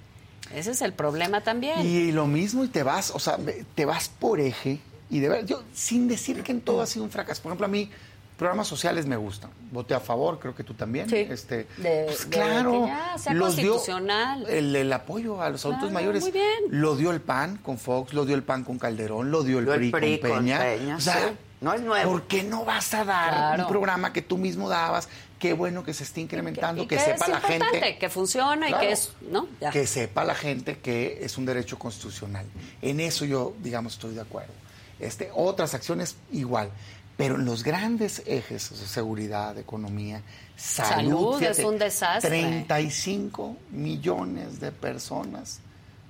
Ese 0.51 0.71
es 0.71 0.81
el 0.81 0.93
problema 0.93 1.41
también. 1.41 1.85
Y 1.85 2.11
lo 2.11 2.25
mismo 2.25 2.63
y 2.63 2.69
te 2.69 2.81
vas, 2.81 3.11
o 3.11 3.19
sea, 3.19 3.37
te 3.75 3.85
vas 3.85 4.09
por 4.09 4.39
eje 4.39 4.79
y 5.11 5.19
de 5.19 5.29
verdad, 5.29 5.45
yo 5.45 5.63
sin 5.75 6.07
decir 6.07 6.41
que 6.41 6.51
en 6.51 6.61
todo 6.61 6.81
ha 6.81 6.87
sido 6.87 7.05
un 7.05 7.11
fracaso. 7.11 7.43
Por 7.43 7.51
ejemplo, 7.51 7.67
a 7.67 7.69
mí 7.69 7.91
programas 8.37 8.67
sociales 8.67 9.05
me 9.05 9.15
gustan. 9.17 9.49
Voté 9.71 9.93
a 9.93 9.99
favor, 9.99 10.39
creo 10.39 10.53
que 10.55 10.63
tú 10.63 10.73
también. 10.73 11.09
Sí. 11.09 11.17
Este, 11.29 11.67
De- 11.77 12.03
pues 12.07 12.29
de 12.29 12.35
claro, 12.37 12.71
que 12.83 12.87
ya 12.87 13.17
sea 13.17 13.33
los 13.33 13.55
dio 13.55 13.71
constitucional. 13.73 14.45
el, 14.49 14.75
el 14.75 14.91
apoyo 14.93 15.41
a 15.41 15.49
los 15.49 15.63
adultos 15.65 15.83
Claro, 15.89 15.93
mayores. 15.93 16.21
muy 16.23 16.31
bien. 16.31 16.59
Lo 16.69 16.95
dio 16.95 17.11
el 17.11 17.21
PAN 17.21 17.57
con 17.57 17.77
Fox, 17.77 18.13
lo 18.13 18.25
dio 18.25 18.35
el 18.35 18.43
PAN 18.43 18.63
con 18.63 18.77
Calderón, 18.79 19.31
lo 19.31 19.43
dio 19.43 19.59
el, 19.59 19.65
PRI, 19.65 19.91
PRI 19.91 20.19
con 20.19 20.29
con 20.29 20.39
Peña. 20.39 20.59
Peña, 20.59 20.95
o 20.97 20.99
sea, 20.99 21.15
sí. 21.29 21.35
No 21.61 21.73
es 21.73 21.81
nuevo. 21.81 22.11
¿Por 22.11 22.23
qué 22.23 22.43
no 22.43 22.65
vas 22.65 22.93
a 22.93 23.05
dar 23.05 23.29
Claro. 23.33 23.63
un 23.63 23.69
programa 23.69 24.11
que 24.13 24.21
tú 24.21 24.37
mismo 24.37 24.67
dabas? 24.69 25.07
Qué 25.39 25.53
bueno 25.53 25.83
que 25.83 25.93
se 25.93 26.03
esté 26.03 26.21
incrementando, 26.21 26.83
Y 26.83 26.87
que, 26.87 26.95
que 26.97 27.01
sepa 27.01 27.25
es 27.25 27.31
la 27.31 27.39
gente. 27.41 27.97
que 27.97 28.09
funciona 28.09 28.69
y 28.69 28.73
que 28.73 28.91
es, 28.91 29.13
¿no? 29.31 29.47
Ya. 29.61 29.69
Que 29.71 29.87
sepa 29.87 30.23
la 30.25 30.35
gente 30.35 30.77
que 30.79 31.19
es 31.21 31.37
un 31.37 31.45
derecho 31.45 31.79
constitucional. 31.79 32.45
En 32.81 32.99
eso 32.99 33.25
yo, 33.25 33.53
digamos, 33.63 33.93
estoy 33.93 34.13
de 34.15 34.21
acuerdo. 34.21 34.51
Este, 34.99 35.29
otras 35.33 35.73
acciones 35.73 36.15
igual. 36.31 36.69
Pero 37.17 37.35
en 37.35 37.45
los 37.45 37.63
grandes 37.63 38.21
ejes, 38.25 38.63
seguridad, 38.63 39.57
economía, 39.57 40.21
salud, 40.57 41.39
Salud 41.39 41.43
es 41.43 41.59
un 41.59 41.77
desastre. 41.77 42.29
35 42.29 43.55
millones 43.71 44.59
de 44.59 44.71
personas 44.71 45.61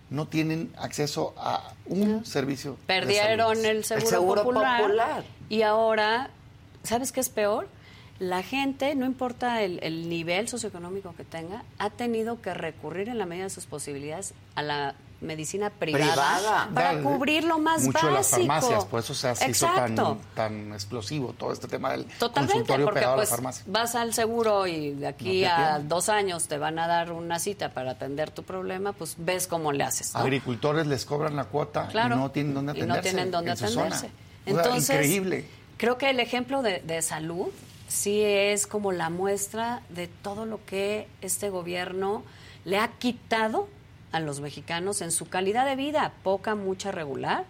no 0.09 0.27
tienen 0.27 0.71
acceso 0.77 1.33
a 1.37 1.73
un 1.85 2.25
servicio. 2.25 2.71
de 2.71 2.77
Perdieron 2.87 3.55
salud. 3.55 3.65
el 3.65 3.83
seguro, 3.83 4.09
seguro 4.09 4.43
popular, 4.43 4.81
popular. 4.81 5.23
Y 5.49 5.61
ahora, 5.61 6.29
¿sabes 6.83 7.11
qué 7.11 7.19
es 7.19 7.29
peor? 7.29 7.67
La 8.17 8.41
gente, 8.43 8.95
no 8.95 9.05
importa 9.05 9.61
el, 9.61 9.79
el 9.83 10.09
nivel 10.09 10.47
socioeconómico 10.47 11.13
que 11.15 11.23
tenga, 11.23 11.63
ha 11.77 11.89
tenido 11.89 12.41
que 12.41 12.53
recurrir 12.53 13.09
en 13.09 13.17
la 13.17 13.25
medida 13.25 13.43
de 13.43 13.49
sus 13.49 13.65
posibilidades 13.65 14.33
a 14.55 14.63
la 14.63 14.95
medicina 15.21 15.69
privada, 15.69 16.05
Privada. 16.13 16.69
para 16.73 16.87
Dale, 16.93 17.03
cubrir 17.03 17.43
lo 17.45 17.57
más 17.59 17.83
mucho 17.83 17.93
básico. 17.93 18.07
de 18.07 18.13
las 18.13 18.29
farmacias, 18.29 18.85
por 18.85 18.99
eso 18.99 19.13
se 19.13 19.27
hace 19.29 19.49
hizo 19.49 19.65
tan, 19.67 19.95
tan 20.35 20.73
explosivo 20.73 21.33
todo 21.37 21.51
este 21.53 21.67
tema 21.67 21.91
del 21.91 22.05
Totalmente, 22.05 22.53
consultorio 22.53 22.85
porque 22.85 22.99
pegado 22.99 23.13
a 23.13 23.17
la 23.17 23.21
pues 23.21 23.29
farmacia. 23.29 23.63
vas 23.67 23.95
al 23.95 24.13
seguro 24.13 24.67
y 24.67 24.91
de 24.91 25.07
aquí 25.07 25.43
No 25.43 25.49
a 25.51 25.79
dos 25.79 26.09
años 26.09 26.47
te 26.47 26.57
van 26.57 26.77
a 26.79 26.87
dar 26.87 27.11
una 27.11 27.39
cita 27.39 27.69
para 27.73 27.91
atender 27.91 28.31
tu 28.31 28.43
problema, 28.43 28.93
pues 28.93 29.15
ves 29.17 29.47
cómo 29.47 29.71
le 29.71 29.83
haces. 29.83 30.13
¿no? 30.13 30.19
Agricultores 30.19 30.85
les 30.87 31.05
cobran 31.05 31.35
la 31.35 31.45
cuota 31.45 31.87
Claro. 31.87 32.15
y 32.15 32.19
no 32.19 32.31
tienen 32.31 32.53
dónde 32.53 32.73
Y 32.73 32.81
atenderse. 32.81 32.97
no 32.97 33.01
tienen 33.01 33.31
dónde 33.31 33.51
en 33.51 33.57
atenderse. 33.57 34.09
Entonces, 34.45 34.89
increíble. 34.95 35.45
creo 35.77 35.97
que 35.97 36.09
el 36.09 36.19
ejemplo 36.19 36.61
de, 36.61 36.79
de 36.81 37.01
salud 37.01 37.47
sí 37.87 38.21
es 38.21 38.67
como 38.67 38.91
la 38.91 39.09
muestra 39.09 39.81
de 39.89 40.07
todo 40.07 40.45
lo 40.45 40.59
que 40.65 41.07
este 41.21 41.49
gobierno 41.49 42.23
le 42.65 42.77
ha 42.79 42.87
quitado 42.89 43.67
a 44.11 44.19
los 44.19 44.39
mexicanos 44.39 45.01
en 45.01 45.11
su 45.11 45.27
calidad 45.27 45.65
de 45.65 45.75
vida, 45.75 46.13
poca, 46.23 46.55
mucha, 46.55 46.91
regular. 46.91 47.45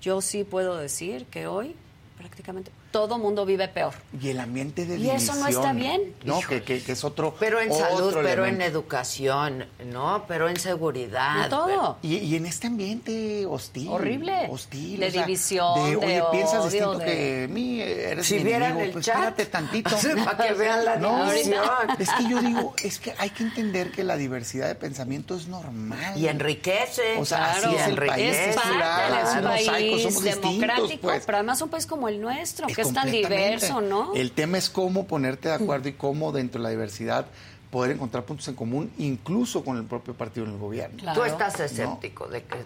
Yo 0.00 0.20
sí 0.20 0.44
puedo 0.44 0.76
decir 0.76 1.26
que 1.26 1.46
hoy 1.46 1.74
prácticamente 2.16 2.70
todo 2.90 3.18
mundo 3.18 3.44
vive 3.46 3.68
peor. 3.68 3.92
Y 4.20 4.28
el 4.30 4.40
ambiente 4.40 4.86
de 4.86 4.96
Y 4.98 5.10
eso 5.10 5.32
no 5.34 5.40
división, 5.46 5.62
está 5.62 5.72
bien. 5.72 6.14
No, 6.24 6.40
que, 6.40 6.62
que- 6.62 6.82
que 6.82 6.92
es 6.92 7.04
otro 7.04 7.34
Pero 7.38 7.60
en 7.60 7.70
otro 7.70 7.86
salud, 7.88 8.16
pero 8.22 8.46
en 8.46 8.60
educación, 8.62 9.66
¿no? 9.92 10.24
Pero 10.26 10.48
en 10.48 10.56
seguridad. 10.58 11.44
En 11.44 11.50
todo. 11.50 11.98
Y, 12.02 12.16
y 12.16 12.36
en 12.36 12.46
este 12.46 12.66
ambiente 12.66 13.46
hostil. 13.46 13.88
Horrible. 13.88 14.48
Hostil. 14.50 15.00
De 15.00 15.08
o 15.08 15.10
sea, 15.10 15.26
división, 15.26 15.90
de 15.90 15.96
oye, 15.96 16.22
piensas 16.32 16.60
odio, 16.60 16.70
distinto 16.70 16.98
de- 16.98 17.04
que 17.04 17.48
mí, 17.50 17.80
eres 17.80 18.26
Si 18.26 18.34
mi 18.36 18.44
vieran 18.44 18.62
enemigo, 18.72 18.84
el 18.86 18.92
pues 18.92 19.04
chat. 19.06 19.14
espérate 19.16 19.46
tantito. 19.46 19.90
Para 20.24 20.46
que 20.48 20.54
vean 20.54 20.84
la 20.84 20.96
No, 20.96 21.30
división. 21.30 21.62
Es 21.98 22.10
que 22.10 22.28
yo 22.28 22.40
digo, 22.42 22.74
es 22.82 22.98
que 22.98 23.14
hay 23.18 23.30
que 23.30 23.42
entender 23.42 23.90
que 23.90 24.04
la 24.04 24.16
diversidad 24.16 24.66
de 24.68 24.74
pensamiento 24.74 25.34
es 25.36 25.46
normal. 25.48 26.16
Y 26.18 26.26
enriquece. 26.28 27.18
O 27.18 27.24
sea, 27.24 27.52
así 27.52 27.60
Claro. 27.62 27.78
es 27.78 27.86
el 27.86 27.96
país. 27.96 28.36
Es 28.36 28.56
parte 28.56 28.68
de 28.68 29.22
es 29.22 29.34
un 29.36 29.44
país 29.44 30.02
somos 30.02 30.24
democrático, 30.24 31.02
pues. 31.02 31.22
pero 31.26 31.38
además 31.38 31.60
un 31.60 31.68
país 31.68 31.86
como 31.86 32.08
el 32.08 32.20
nuestro, 32.20 32.66
que 32.66 32.84
es 32.88 32.94
tan 32.94 33.10
diverso, 33.10 33.80
¿no? 33.80 34.14
El 34.14 34.32
tema 34.32 34.58
es 34.58 34.68
cómo 34.70 35.06
ponerte 35.06 35.48
de 35.48 35.54
acuerdo 35.54 35.88
y 35.88 35.92
cómo 35.92 36.32
dentro 36.32 36.60
de 36.60 36.64
la 36.64 36.70
diversidad 36.70 37.26
poder 37.70 37.92
encontrar 37.92 38.24
puntos 38.24 38.48
en 38.48 38.54
común, 38.54 38.90
incluso 38.98 39.62
con 39.64 39.76
el 39.76 39.84
propio 39.84 40.14
partido 40.14 40.46
en 40.46 40.52
el 40.52 40.58
gobierno. 40.58 40.96
Claro. 40.98 41.20
Tú 41.20 41.26
estás 41.26 41.60
escéptico 41.60 42.26
de 42.26 42.42
que 42.44 42.56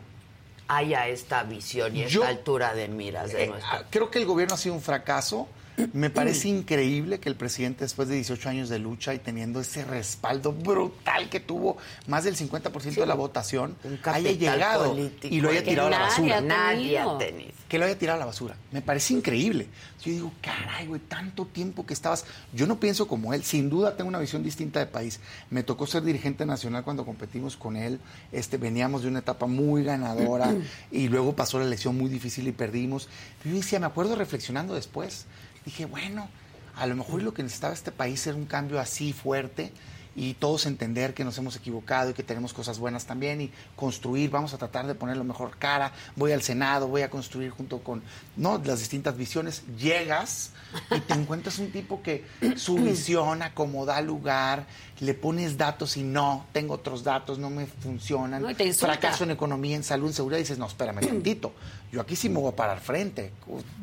haya 0.68 1.08
esta 1.08 1.42
visión 1.42 1.94
y 1.96 2.02
esta 2.02 2.12
Yo- 2.12 2.24
altura 2.24 2.72
de 2.74 2.88
miras 2.88 3.32
de 3.32 3.44
Eh, 3.44 3.46
nuestra... 3.48 3.78
ah, 3.78 3.82
creo 3.90 4.10
que 4.10 4.18
el 4.18 4.26
gobierno 4.26 4.54
ha 4.54 4.58
sido 4.58 4.74
un 4.74 4.80
fracaso. 4.80 5.48
Me 5.92 6.10
parece 6.10 6.48
increíble 6.48 7.20
que 7.20 7.28
el 7.28 7.36
presidente, 7.36 7.84
después 7.84 8.09
de 8.09 8.16
18 8.16 8.48
años 8.48 8.68
de 8.68 8.78
lucha 8.78 9.14
y 9.14 9.18
teniendo 9.18 9.60
ese 9.60 9.84
respaldo 9.84 10.52
brutal 10.52 11.28
que 11.28 11.40
tuvo, 11.40 11.76
más 12.06 12.24
del 12.24 12.36
50% 12.36 12.94
de 12.94 13.06
la 13.06 13.14
votación, 13.14 13.76
haya 14.04 14.32
llegado 14.32 14.90
político 14.90 15.34
y 15.34 15.40
lo 15.40 15.50
haya 15.50 15.62
que 15.62 15.70
tirado 15.70 15.88
a 15.88 15.90
la 15.90 15.98
basura. 16.00 16.38
ha 16.38 16.40
Nadie 16.40 16.98
ha 16.98 17.02
tenido. 17.04 17.18
tenido. 17.18 17.52
que 17.68 17.78
lo 17.78 17.84
haya 17.86 17.98
tirado 17.98 18.16
a 18.16 18.20
la 18.20 18.26
basura. 18.26 18.56
Me 18.70 18.82
parece 18.82 19.14
increíble. 19.14 19.66
Yo 20.04 20.10
digo, 20.12 20.32
caray, 20.40 20.86
güey, 20.86 21.00
tanto 21.00 21.46
tiempo 21.46 21.86
que 21.86 21.94
estabas. 21.94 22.24
Yo 22.52 22.66
no 22.66 22.78
pienso 22.80 23.06
como 23.06 23.32
él. 23.34 23.44
Sin 23.44 23.70
duda 23.70 23.96
tengo 23.96 24.09
una 24.09 24.18
visión 24.18 24.42
distinta 24.42 24.80
de 24.80 24.86
país. 24.86 25.20
Me 25.50 25.62
tocó 25.62 25.86
ser 25.86 26.02
dirigente 26.02 26.44
nacional 26.44 26.84
cuando 26.84 27.04
competimos 27.04 27.56
con 27.56 27.76
él. 27.76 28.00
Este, 28.32 28.56
veníamos 28.56 29.02
de 29.02 29.09
una 29.09 29.20
etapa 29.20 29.46
muy 29.46 29.84
ganadora 29.84 30.54
y 30.90 31.09
luego 31.09 31.34
pasó 31.34 31.59
la 31.59 31.64
elección 31.64 31.96
muy 31.96 32.10
difícil 32.10 32.46
y 32.48 32.52
perdimos. 32.52 33.09
Yo 33.44 33.52
decía, 33.54 33.78
me 33.80 33.86
acuerdo 33.86 34.16
reflexionando 34.16 34.74
después. 34.74 35.26
Dije, 35.64 35.86
bueno, 35.86 36.28
a 36.76 36.86
lo 36.86 36.97
mejor 36.97 37.22
lo 37.22 37.34
que 37.34 37.43
necesitaba 37.43 37.74
este 37.74 37.93
país 37.93 38.26
era 38.26 38.36
un 38.36 38.47
cambio 38.47 38.80
así 38.80 39.12
fuerte 39.12 39.72
y 40.14 40.34
todos 40.34 40.66
entender 40.66 41.14
que 41.14 41.24
nos 41.24 41.39
hemos 41.39 41.56
equivocado 41.56 42.10
y 42.10 42.14
que 42.14 42.22
tenemos 42.22 42.52
cosas 42.52 42.78
buenas 42.78 43.06
también 43.06 43.40
y 43.40 43.51
construir, 43.76 44.30
vamos 44.30 44.52
a 44.52 44.59
tratar 44.59 44.86
de 44.86 44.94
poner 44.94 45.16
lo 45.16 45.24
mejor 45.24 45.56
cara, 45.59 45.93
voy 46.16 46.32
al 46.32 46.43
Senado, 46.43 46.89
voy 46.89 47.02
a 47.02 47.10
construir 47.10 47.51
junto 47.51 47.78
con 47.82 48.02
no 48.36 48.60
las 48.64 48.80
distintas 48.80 49.16
visiones, 49.16 49.62
llegas 49.78 50.52
y 50.90 51.01
te 51.01 51.14
encuentras 51.14 51.59
un 51.59 51.70
tipo 51.70 52.02
que 52.02 52.24
su 52.56 52.76
visión 52.82 53.43
acomoda 53.43 54.01
lugar, 54.02 54.66
le 55.02 55.14
pones 55.14 55.58
datos 55.58 55.96
y 55.96 56.04
no, 56.04 56.46
tengo 56.52 56.74
otros 56.74 57.02
datos, 57.02 57.36
no 57.36 57.50
me 57.50 57.66
funcionan, 57.66 58.40
No, 58.40 58.54
te 58.54 58.72
fracaso 58.72 59.24
en 59.24 59.32
economía, 59.32 59.74
en 59.74 59.82
salud, 59.82 60.06
en 60.06 60.12
seguridad, 60.14 60.38
y 60.38 60.42
dices, 60.42 60.58
no, 60.58 60.66
espérame 60.68 61.00
tantito, 61.06 61.52
yo 61.90 62.00
aquí 62.00 62.14
sí 62.14 62.28
me 62.28 62.38
voy 62.38 62.52
a 62.52 62.54
parar 62.54 62.78
frente, 62.78 63.32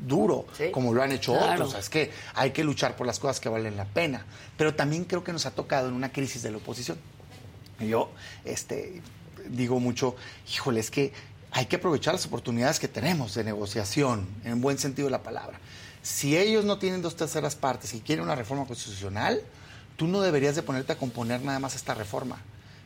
duro, 0.08 0.46
Sí. 0.58 0.72
como 0.72 0.94
lo 0.94 1.04
han 1.04 1.12
hecho 1.12 1.34
Claro. 1.34 1.66
otros, 1.66 1.76
es 1.76 1.90
que 1.90 2.10
hay 2.36 2.52
que 2.52 2.64
luchar 2.64 2.96
por 2.96 3.06
las 3.06 3.20
cosas 3.20 3.42
que 3.42 3.50
valen 3.50 3.76
la 3.76 3.84
pena. 3.84 4.26
Pero 4.58 4.76
también 4.76 5.04
creo 5.04 5.22
que 5.26 5.34
nos 5.34 5.46
ha 5.46 5.52
tocado 5.52 5.90
en 5.90 5.94
una 5.94 6.10
crisis 6.14 6.42
de 6.42 6.52
la 6.52 6.58
oposición. 6.58 6.98
Yo 7.82 8.12
este, 8.46 9.02
digo 9.50 9.82
mucho, 9.82 10.16
híjole, 10.54 10.80
es 10.80 10.90
que 10.90 11.12
hay 11.52 11.66
que 11.66 11.76
aprovechar 11.76 12.14
las 12.14 12.26
oportunidades 12.28 12.80
que 12.80 12.88
tenemos 12.88 13.34
de 13.34 13.44
negociación, 13.44 14.26
en 14.46 14.62
buen 14.62 14.78
sentido 14.78 15.08
de 15.08 15.12
la 15.12 15.24
palabra. 15.24 15.60
Si 16.02 16.38
ellos 16.38 16.64
no 16.64 16.80
tienen 16.80 17.02
dos 17.02 17.18
terceras 17.18 17.56
partes 17.58 17.94
y 17.94 18.00
quieren 18.00 18.24
una 18.24 18.36
reforma 18.36 18.66
constitucional, 18.66 19.42
tú 20.00 20.08
no 20.08 20.22
deberías 20.22 20.56
de 20.56 20.64
ponerte 20.64 20.94
a 20.94 20.98
componer 20.98 21.42
nada 21.42 21.60
más 21.60 21.76
esta 21.76 21.94
reforma, 21.94 22.38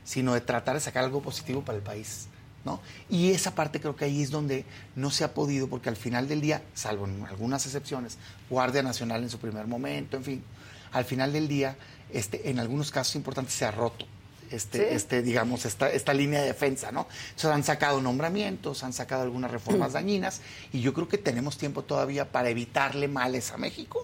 sino 0.03 0.33
de 0.33 0.41
tratar 0.41 0.73
de 0.73 0.81
sacar 0.81 1.03
algo 1.03 1.21
positivo 1.21 1.61
para 1.61 1.77
el 1.77 1.83
país. 1.83 2.25
¿no? 2.65 2.79
Y 3.07 3.29
esa 3.29 3.53
parte 3.53 3.79
creo 3.79 3.95
que 3.95 4.05
ahí 4.05 4.23
es 4.23 4.31
donde 4.31 4.65
no 4.95 5.11
se 5.11 5.23
ha 5.23 5.35
podido, 5.35 5.67
porque 5.67 5.89
al 5.89 5.95
final 5.95 6.27
del 6.27 6.41
día, 6.41 6.63
salvo 6.73 7.05
en 7.05 7.23
algunas 7.23 7.67
excepciones, 7.67 8.17
Guardia 8.49 8.81
Nacional 8.81 9.21
en 9.21 9.29
su 9.29 9.37
primer 9.37 9.67
momento, 9.67 10.17
en 10.17 10.23
fin, 10.23 10.43
al 10.91 11.05
final 11.05 11.31
del 11.31 11.47
día, 11.47 11.75
este, 12.11 12.49
en 12.49 12.57
algunos 12.57 12.89
casos 12.89 13.15
importantes 13.15 13.53
se 13.53 13.65
ha 13.65 13.71
roto. 13.71 14.07
Este, 14.49 14.79
Sí. 14.79 14.85
este, 14.95 15.21
digamos, 15.21 15.65
esta, 15.65 15.89
esta 15.91 16.15
línea 16.15 16.41
de 16.41 16.47
defensa, 16.47 16.91
¿no? 16.91 17.07
Entonces 17.29 17.51
han 17.51 17.63
sacado 17.63 18.01
nombramientos, 18.01 18.83
han 18.83 18.93
sacado 18.93 19.21
algunas 19.21 19.51
reformas 19.51 19.93
dañinas, 19.93 20.41
y 20.71 20.81
yo 20.81 20.93
creo 20.95 21.07
que 21.07 21.19
tenemos 21.19 21.59
tiempo 21.59 21.83
todavía 21.83 22.31
para 22.31 22.49
evitarle 22.49 23.07
males 23.07 23.51
a 23.51 23.57
México 23.57 24.03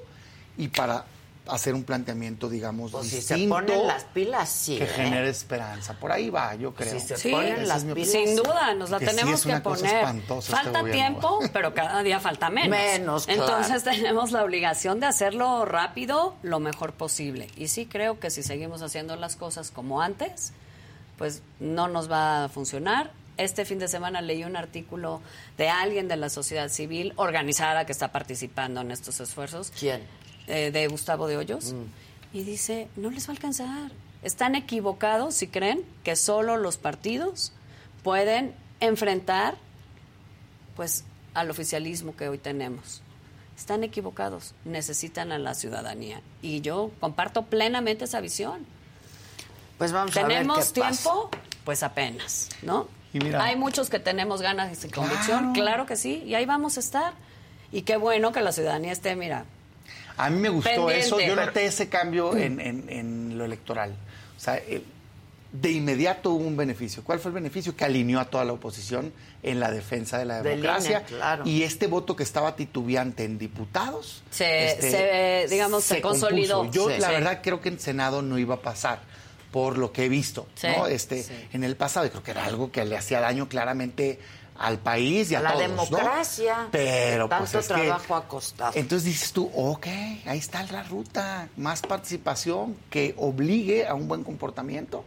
y 0.57 0.67
para 0.67 1.05
hacer 1.49 1.73
un 1.75 1.83
planteamiento, 1.83 2.49
digamos, 2.49 2.91
Pues 2.91 3.07
si 3.07 3.17
distinto 3.17 3.43
se 3.57 3.63
ponen 3.65 3.87
las 3.87 4.03
pilas, 4.05 4.49
sí. 4.49 4.77
que 4.77 4.83
¿eh? 4.83 4.87
genere 4.87 5.29
esperanza. 5.29 5.93
Por 5.93 6.11
ahí 6.11 6.29
va, 6.29 6.55
yo 6.55 6.73
creo. 6.73 6.91
Si 6.99 6.99
se 7.07 7.17
Sí, 7.17 7.31
ponen 7.31 7.67
las 7.67 7.83
pilas. 7.83 8.11
Sin 8.11 8.35
duda, 8.35 8.73
nos 8.75 8.89
la 8.89 8.99
Que 8.99 9.05
sí 9.07 9.11
tenemos 9.15 9.39
es 9.39 9.45
que 9.45 9.49
una 9.49 9.63
cosa 9.63 9.81
poner. 9.81 9.97
espantosa 9.97 10.53
este 10.57 10.71
falta 10.71 10.91
tiempo, 10.91 11.39
pero 11.53 11.73
cada 11.73 12.03
día 12.03 12.19
falta 12.19 12.49
menos. 12.49 12.69
Menos, 12.69 13.25
claro. 13.25 13.41
Entonces 13.43 13.83
tenemos 13.83 14.31
la 14.31 14.43
obligación 14.43 14.99
de 14.99 15.07
hacerlo 15.07 15.65
rápido, 15.65 16.35
lo 16.43 16.59
mejor 16.59 16.93
posible. 16.93 17.47
Y 17.57 17.67
sí 17.67 17.85
creo 17.85 18.19
que 18.19 18.29
si 18.29 18.43
seguimos 18.43 18.81
haciendo 18.81 19.15
las 19.15 19.35
cosas 19.35 19.71
como 19.71 20.01
antes, 20.01 20.53
pues 21.17 21.41
no 21.59 21.87
nos 21.87 22.09
va 22.11 22.45
a 22.45 22.49
funcionar. 22.49 23.11
Este 23.37 23.63
fin 23.63 23.79
de 23.79 23.87
semana 23.87 24.19
leí 24.19 24.43
un 24.43 24.57
artículo 24.57 25.21
de 25.57 25.69
alguien 25.69 26.09
de 26.09 26.17
la 26.17 26.27
sociedad 26.27 26.67
civil 26.67 27.13
organizada 27.15 27.85
que 27.85 27.93
está 27.93 28.11
participando 28.11 28.81
en 28.81 28.91
estos 28.91 29.21
esfuerzos. 29.21 29.71
¿Quién? 29.79 30.01
Eh, 30.49 30.71
de 30.71 30.87
Gustavo 30.87 31.27
de 31.27 31.37
Hoyos. 31.37 31.73
Y 32.33 32.43
dice, 32.43 32.87
no 32.95 33.09
les 33.09 33.27
va 33.27 33.31
a 33.31 33.35
alcanzar. 33.35 33.91
Están 34.21 34.55
equivocados 34.55 35.35
si 35.35 35.47
creen 35.47 35.83
que 36.03 36.15
solo 36.15 36.57
los 36.57 36.77
partidos 36.77 37.53
pueden 38.03 38.53
enfrentar 38.81 39.55
pues 40.75 41.03
al 41.33 41.49
oficialismo 41.49 42.15
que 42.15 42.27
hoy 42.29 42.37
tenemos. 42.37 43.01
Están 43.57 43.83
equivocados, 43.83 44.53
necesitan 44.65 45.31
a 45.31 45.37
la 45.39 45.53
ciudadanía. 45.53 46.21
Y 46.41 46.61
yo 46.61 46.91
comparto 46.99 47.43
plenamente 47.43 48.05
esa 48.05 48.21
visión. 48.21 48.65
Pues 49.77 49.91
vamos 49.91 50.15
a 50.15 50.21
ver 50.21 50.29
¿Tenemos 50.29 50.71
qué 50.71 50.81
pasa. 50.81 51.01
tiempo? 51.03 51.29
Pues 51.65 51.83
apenas, 51.83 52.49
¿no? 52.61 52.87
Y 53.13 53.19
mira- 53.19 53.43
Hay 53.43 53.55
muchos 53.55 53.89
que 53.89 53.99
tenemos 53.99 54.41
ganas 54.41 54.83
y 54.85 54.89
convicción, 54.89 55.53
Claro. 55.53 55.53
claro 55.53 55.85
que 55.85 55.95
sí, 55.97 56.23
y 56.25 56.35
ahí 56.35 56.45
vamos 56.45 56.77
a 56.77 56.79
estar. 56.79 57.13
Y 57.71 57.81
qué 57.83 57.97
bueno 57.97 58.31
que 58.31 58.41
la 58.41 58.51
ciudadanía 58.51 58.91
esté, 58.91 59.15
mira, 59.15 59.45
A 60.19 60.29
mí 60.29 60.39
me 60.39 60.49
gustó 60.49 60.69
Pendiente. 60.69 60.99
eso. 60.99 61.19
Yo 61.19 61.35
Pero- 61.35 61.45
noté 61.45 61.65
ese 61.65 61.89
cambio 61.89 62.35
en, 62.35 62.59
en- 62.59 62.85
en 62.89 63.37
lo 63.37 63.45
electoral. 63.45 63.95
O 64.37 64.39
sea, 64.39 64.57
eh, 64.57 64.81
de 65.51 65.71
inmediato 65.71 66.29
hubo 66.31 66.45
un 66.45 66.55
beneficio. 66.57 67.03
¿Cuál 67.03 67.19
fue 67.19 67.29
el 67.29 67.35
beneficio? 67.35 67.75
Que 67.75 67.83
alineó 67.85 68.19
a 68.19 68.25
toda 68.25 68.45
la 68.45 68.53
oposición 68.53 69.11
en 69.41 69.59
la 69.59 69.71
defensa 69.71 70.17
de 70.19 70.25
la 70.25 70.43
democracia. 70.43 70.99
INE, 70.99 71.17
claro. 71.17 71.43
Y 71.47 71.63
este 71.63 71.87
voto 71.87 72.15
que 72.15 72.21
estaba 72.23 72.55
titubeante 72.55 73.23
en 73.23 73.39
diputados. 73.39 74.21
Se- 74.29 74.67
este, 74.73 74.91
se, 74.91 75.47
digamos, 75.49 75.83
se 75.83 76.01
consolidó. 76.01 76.69
Yo, 76.69 76.89
Sí. 76.89 76.97
la 76.99 77.07
Sí. 77.07 77.13
verdad, 77.13 77.39
creo 77.41 77.61
que 77.61 77.69
en 77.69 77.79
Senado 77.79 78.21
no 78.21 78.37
iba 78.37 78.55
a 78.55 78.61
pasar 78.61 78.99
por 79.51 79.79
lo 79.79 79.91
que 79.91 80.05
he 80.05 80.09
visto 80.09 80.47
Sí, 80.53 80.67
¿no? 80.67 80.85
este, 80.85 81.25
en 81.51 81.63
el 81.63 81.75
pasado. 81.75 82.05
Y 82.05 82.09
creo 82.11 82.21
que 82.21 82.29
era 82.31 82.45
algo 82.45 82.71
que 82.71 82.85
le 82.85 82.95
hacía 82.95 83.19
daño 83.19 83.49
claramente 83.49 84.19
al 84.59 84.77
país 84.77 85.31
y 85.31 85.35
a 85.35 85.39
La 85.41 85.53
todos. 85.53 85.63
¿no? 85.63 85.69
democracia, 85.69 86.67
Pero 86.71 87.27
tanto 87.29 87.45
pues, 87.51 87.55
es 87.65 87.67
que- 87.69 87.73
trabajo 87.85 88.15
ha 88.15 88.27
costado. 88.27 88.71
entonces 88.75 89.05
dices 89.05 89.31
tú, 89.31 89.49
ok, 89.55 89.87
ahí 90.25 90.37
está 90.37 90.61
la 90.71 90.83
ruta, 90.83 91.47
más 91.57 91.81
participación 91.81 92.75
que 92.89 93.15
obligue 93.17 93.87
a 93.87 93.93
un 93.95 94.07
buen 94.07 94.23
comportamiento 94.23 95.03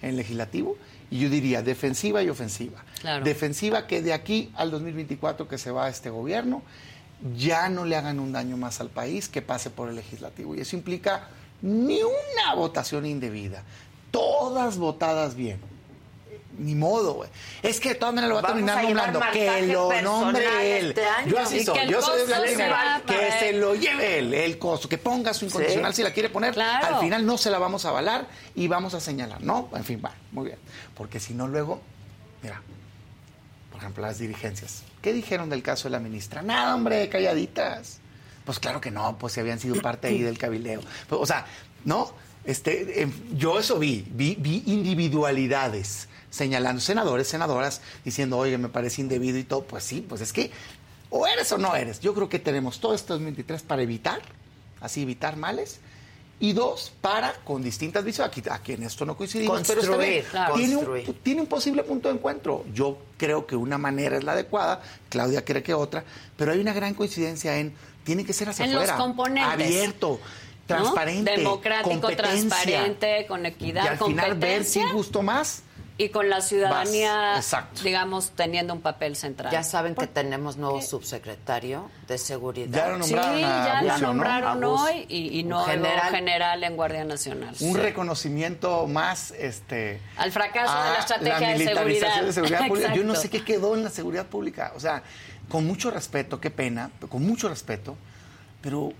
en 0.00 0.10
el 0.10 0.16
legislativo. 0.16 0.76
Y 1.10 1.18
yo 1.18 1.28
diría 1.28 1.60
defensiva 1.62 2.22
y 2.22 2.30
ofensiva. 2.30 2.82
Claro. 3.02 3.22
Defensiva 3.22 3.86
que 3.86 4.00
de 4.00 4.14
aquí 4.14 4.50
al 4.56 4.70
2024 4.70 5.46
que 5.46 5.58
se 5.58 5.70
va 5.70 5.90
este 5.90 6.08
gobierno, 6.08 6.62
ya 7.36 7.68
no 7.68 7.84
le 7.84 7.96
hagan 7.96 8.18
un 8.18 8.32
daño 8.32 8.56
más 8.56 8.80
al 8.80 8.88
país 8.88 9.28
que 9.28 9.42
pase 9.42 9.68
por 9.68 9.90
el 9.90 9.96
legislativo. 9.96 10.54
Y 10.54 10.60
eso 10.60 10.74
implica 10.74 11.28
ni 11.60 12.00
una 12.02 12.54
votación 12.54 13.04
indebida, 13.04 13.62
todas 14.10 14.78
votadas 14.78 15.34
bien. 15.34 15.60
Ni 16.58 16.74
modo, 16.74 17.14
güey. 17.14 17.30
Es 17.62 17.80
que 17.80 17.90
de 17.90 17.94
todas 17.96 18.14
maneras 18.14 18.28
lo 18.28 18.42
va 18.42 18.48
a 18.48 18.52
terminar 18.52 18.82
nombrando. 18.82 19.20
Que 19.32 19.66
lo 19.66 20.02
nombre 20.02 20.78
él. 20.78 20.88
este 20.90 21.04
año. 21.04 21.30
Yo 21.30 21.38
así 21.38 21.64
soy. 21.64 21.88
Yo 21.88 22.02
soy 22.02 22.20
de 22.20 22.26
Blanca 22.26 22.68
va 22.68 23.02
Que 23.06 23.32
se 23.38 23.52
lo 23.52 23.74
lleve 23.74 24.18
él, 24.18 24.34
el 24.34 24.58
costo. 24.58 24.88
Que 24.88 24.98
ponga 24.98 25.34
su 25.34 25.46
incondicional 25.46 25.94
si 25.94 26.02
la 26.02 26.12
quiere 26.12 26.28
poner. 26.28 26.54
Claro. 26.54 26.96
Al 26.96 27.00
final 27.00 27.24
no 27.24 27.38
se 27.38 27.50
la 27.50 27.58
vamos 27.58 27.84
a 27.84 27.90
avalar 27.90 28.26
y 28.54 28.68
vamos 28.68 28.94
a 28.94 29.00
señalar. 29.00 29.42
No, 29.42 29.70
en 29.74 29.84
fin, 29.84 30.02
va, 30.04 30.12
muy 30.32 30.46
bien. 30.46 30.58
Porque 30.94 31.20
si 31.20 31.34
no, 31.34 31.48
luego, 31.48 31.80
mira, 32.42 32.62
por 33.70 33.80
ejemplo, 33.80 34.02
las 34.02 34.18
dirigencias. 34.18 34.82
¿Qué 35.00 35.12
dijeron 35.12 35.50
del 35.50 35.62
caso 35.62 35.84
de 35.84 35.90
la 35.90 35.98
ministra? 35.98 36.42
Nada, 36.42 36.74
hombre, 36.74 37.08
calladitas. 37.08 37.98
Pues 38.44 38.58
claro 38.58 38.80
que 38.80 38.90
no, 38.90 39.18
pues 39.18 39.34
si 39.34 39.40
habían 39.40 39.58
sido 39.58 39.80
parte 39.80 40.08
ahí 40.08 40.22
del 40.22 40.38
cabildeo. 40.38 40.80
Pues, 41.08 41.20
o 41.20 41.26
sea, 41.26 41.46
no, 41.84 42.12
este, 42.44 43.02
em, 43.02 43.12
yo 43.36 43.58
eso 43.58 43.78
vi, 43.78 44.04
vi, 44.10 44.36
vi 44.38 44.64
individualidades 44.66 46.08
señalando, 46.32 46.80
senadores, 46.80 47.28
senadoras, 47.28 47.82
diciendo, 48.04 48.38
oye, 48.38 48.58
me 48.58 48.68
parece 48.68 49.02
indebido 49.02 49.38
y 49.38 49.44
todo. 49.44 49.62
Pues 49.62 49.84
sí, 49.84 50.04
pues 50.08 50.20
es 50.22 50.32
que 50.32 50.50
o 51.10 51.26
eres 51.26 51.52
o 51.52 51.58
no 51.58 51.76
eres. 51.76 52.00
Yo 52.00 52.14
creo 52.14 52.28
que 52.28 52.38
tenemos 52.38 52.80
todo 52.80 52.94
este 52.94 53.12
2023 53.12 53.62
para 53.62 53.82
evitar, 53.82 54.20
así 54.80 55.02
evitar 55.02 55.36
males. 55.36 55.78
Y 56.40 56.54
dos, 56.54 56.90
para, 57.00 57.34
con 57.44 57.62
distintas 57.62 58.02
visiones, 58.02 58.32
aquí, 58.36 58.42
aquí 58.50 58.72
en 58.72 58.82
esto 58.82 59.04
no 59.04 59.16
coincidimos, 59.16 59.62
pero 59.64 59.80
bien. 59.80 59.86
Construir, 59.92 60.24
claro. 60.24 60.54
tiene, 60.54 60.74
Construir. 60.74 61.08
un, 61.08 61.14
tiene 61.16 61.40
un 61.42 61.46
posible 61.46 61.84
punto 61.84 62.08
de 62.08 62.14
encuentro. 62.14 62.64
Yo 62.74 62.98
creo 63.16 63.46
que 63.46 63.54
una 63.54 63.78
manera 63.78 64.16
es 64.16 64.24
la 64.24 64.32
adecuada, 64.32 64.82
Claudia 65.08 65.44
cree 65.44 65.62
que 65.62 65.72
otra, 65.72 66.02
pero 66.36 66.50
hay 66.50 66.58
una 66.58 66.72
gran 66.72 66.94
coincidencia 66.94 67.58
en, 67.58 67.74
tiene 68.02 68.24
que 68.24 68.32
ser 68.32 68.48
hacia 68.48 68.64
En 68.64 68.72
los 68.72 68.82
afuera, 68.82 68.98
componentes. 68.98 69.52
abierto, 69.52 70.18
¿no? 70.18 70.52
transparente, 70.66 71.30
Democrático, 71.36 72.08
transparente, 72.16 73.26
con 73.28 73.44
y 73.44 73.48
equidad, 73.48 73.86
al 73.86 73.98
final 73.98 74.34
ver 74.36 74.64
si 74.64 74.82
gustó 74.92 75.22
más. 75.22 75.62
Y 75.98 76.08
con 76.08 76.30
la 76.30 76.40
ciudadanía, 76.40 77.40
digamos, 77.84 78.30
teniendo 78.30 78.72
un 78.72 78.80
papel 78.80 79.14
central. 79.14 79.52
Ya 79.52 79.62
saben 79.62 79.94
que 79.94 80.06
tenemos 80.06 80.56
nuevo 80.56 80.80
subsecretario 80.80 81.90
de 82.08 82.18
seguridad. 82.18 82.68
Ya 82.70 82.96
lo 82.96 83.04
Sí, 83.04 83.12
nombraron 83.14 83.44
a 83.44 83.64
ya 83.66 83.80
Bucio, 83.80 83.98
¿no? 83.98 84.14
nombraron 84.14 84.64
hoy 84.64 85.06
y, 85.08 85.38
y 85.38 85.42
no 85.44 85.64
general. 85.64 86.10
general. 86.10 86.64
en 86.64 86.76
Guardia 86.76 87.04
Nacional. 87.04 87.54
Un 87.60 87.76
reconocimiento 87.76 88.86
más 88.86 89.32
este 89.32 90.00
Al 90.16 90.32
fracaso 90.32 90.72
de 90.82 90.90
la 90.90 90.98
estrategia 90.98 91.40
la 91.40 91.46
de 91.48 91.54
militarización 91.58 91.84
seguridad. 91.84 92.24
de 92.26 92.32
seguridad 92.32 92.68
pública. 92.68 92.94
Yo 92.94 93.04
no 93.04 93.14
sé 93.14 93.30
qué 93.30 93.44
quedó 93.44 93.74
en 93.74 93.84
la 93.84 93.90
seguridad 93.90 94.26
pública. 94.26 94.72
O 94.76 94.80
sea, 94.80 95.02
con 95.48 95.66
mucho 95.66 95.90
respeto, 95.90 96.40
qué 96.40 96.50
pena, 96.50 96.90
con 97.08 97.24
mucho 97.26 97.48
respeto, 97.48 97.96
pero 98.62 98.92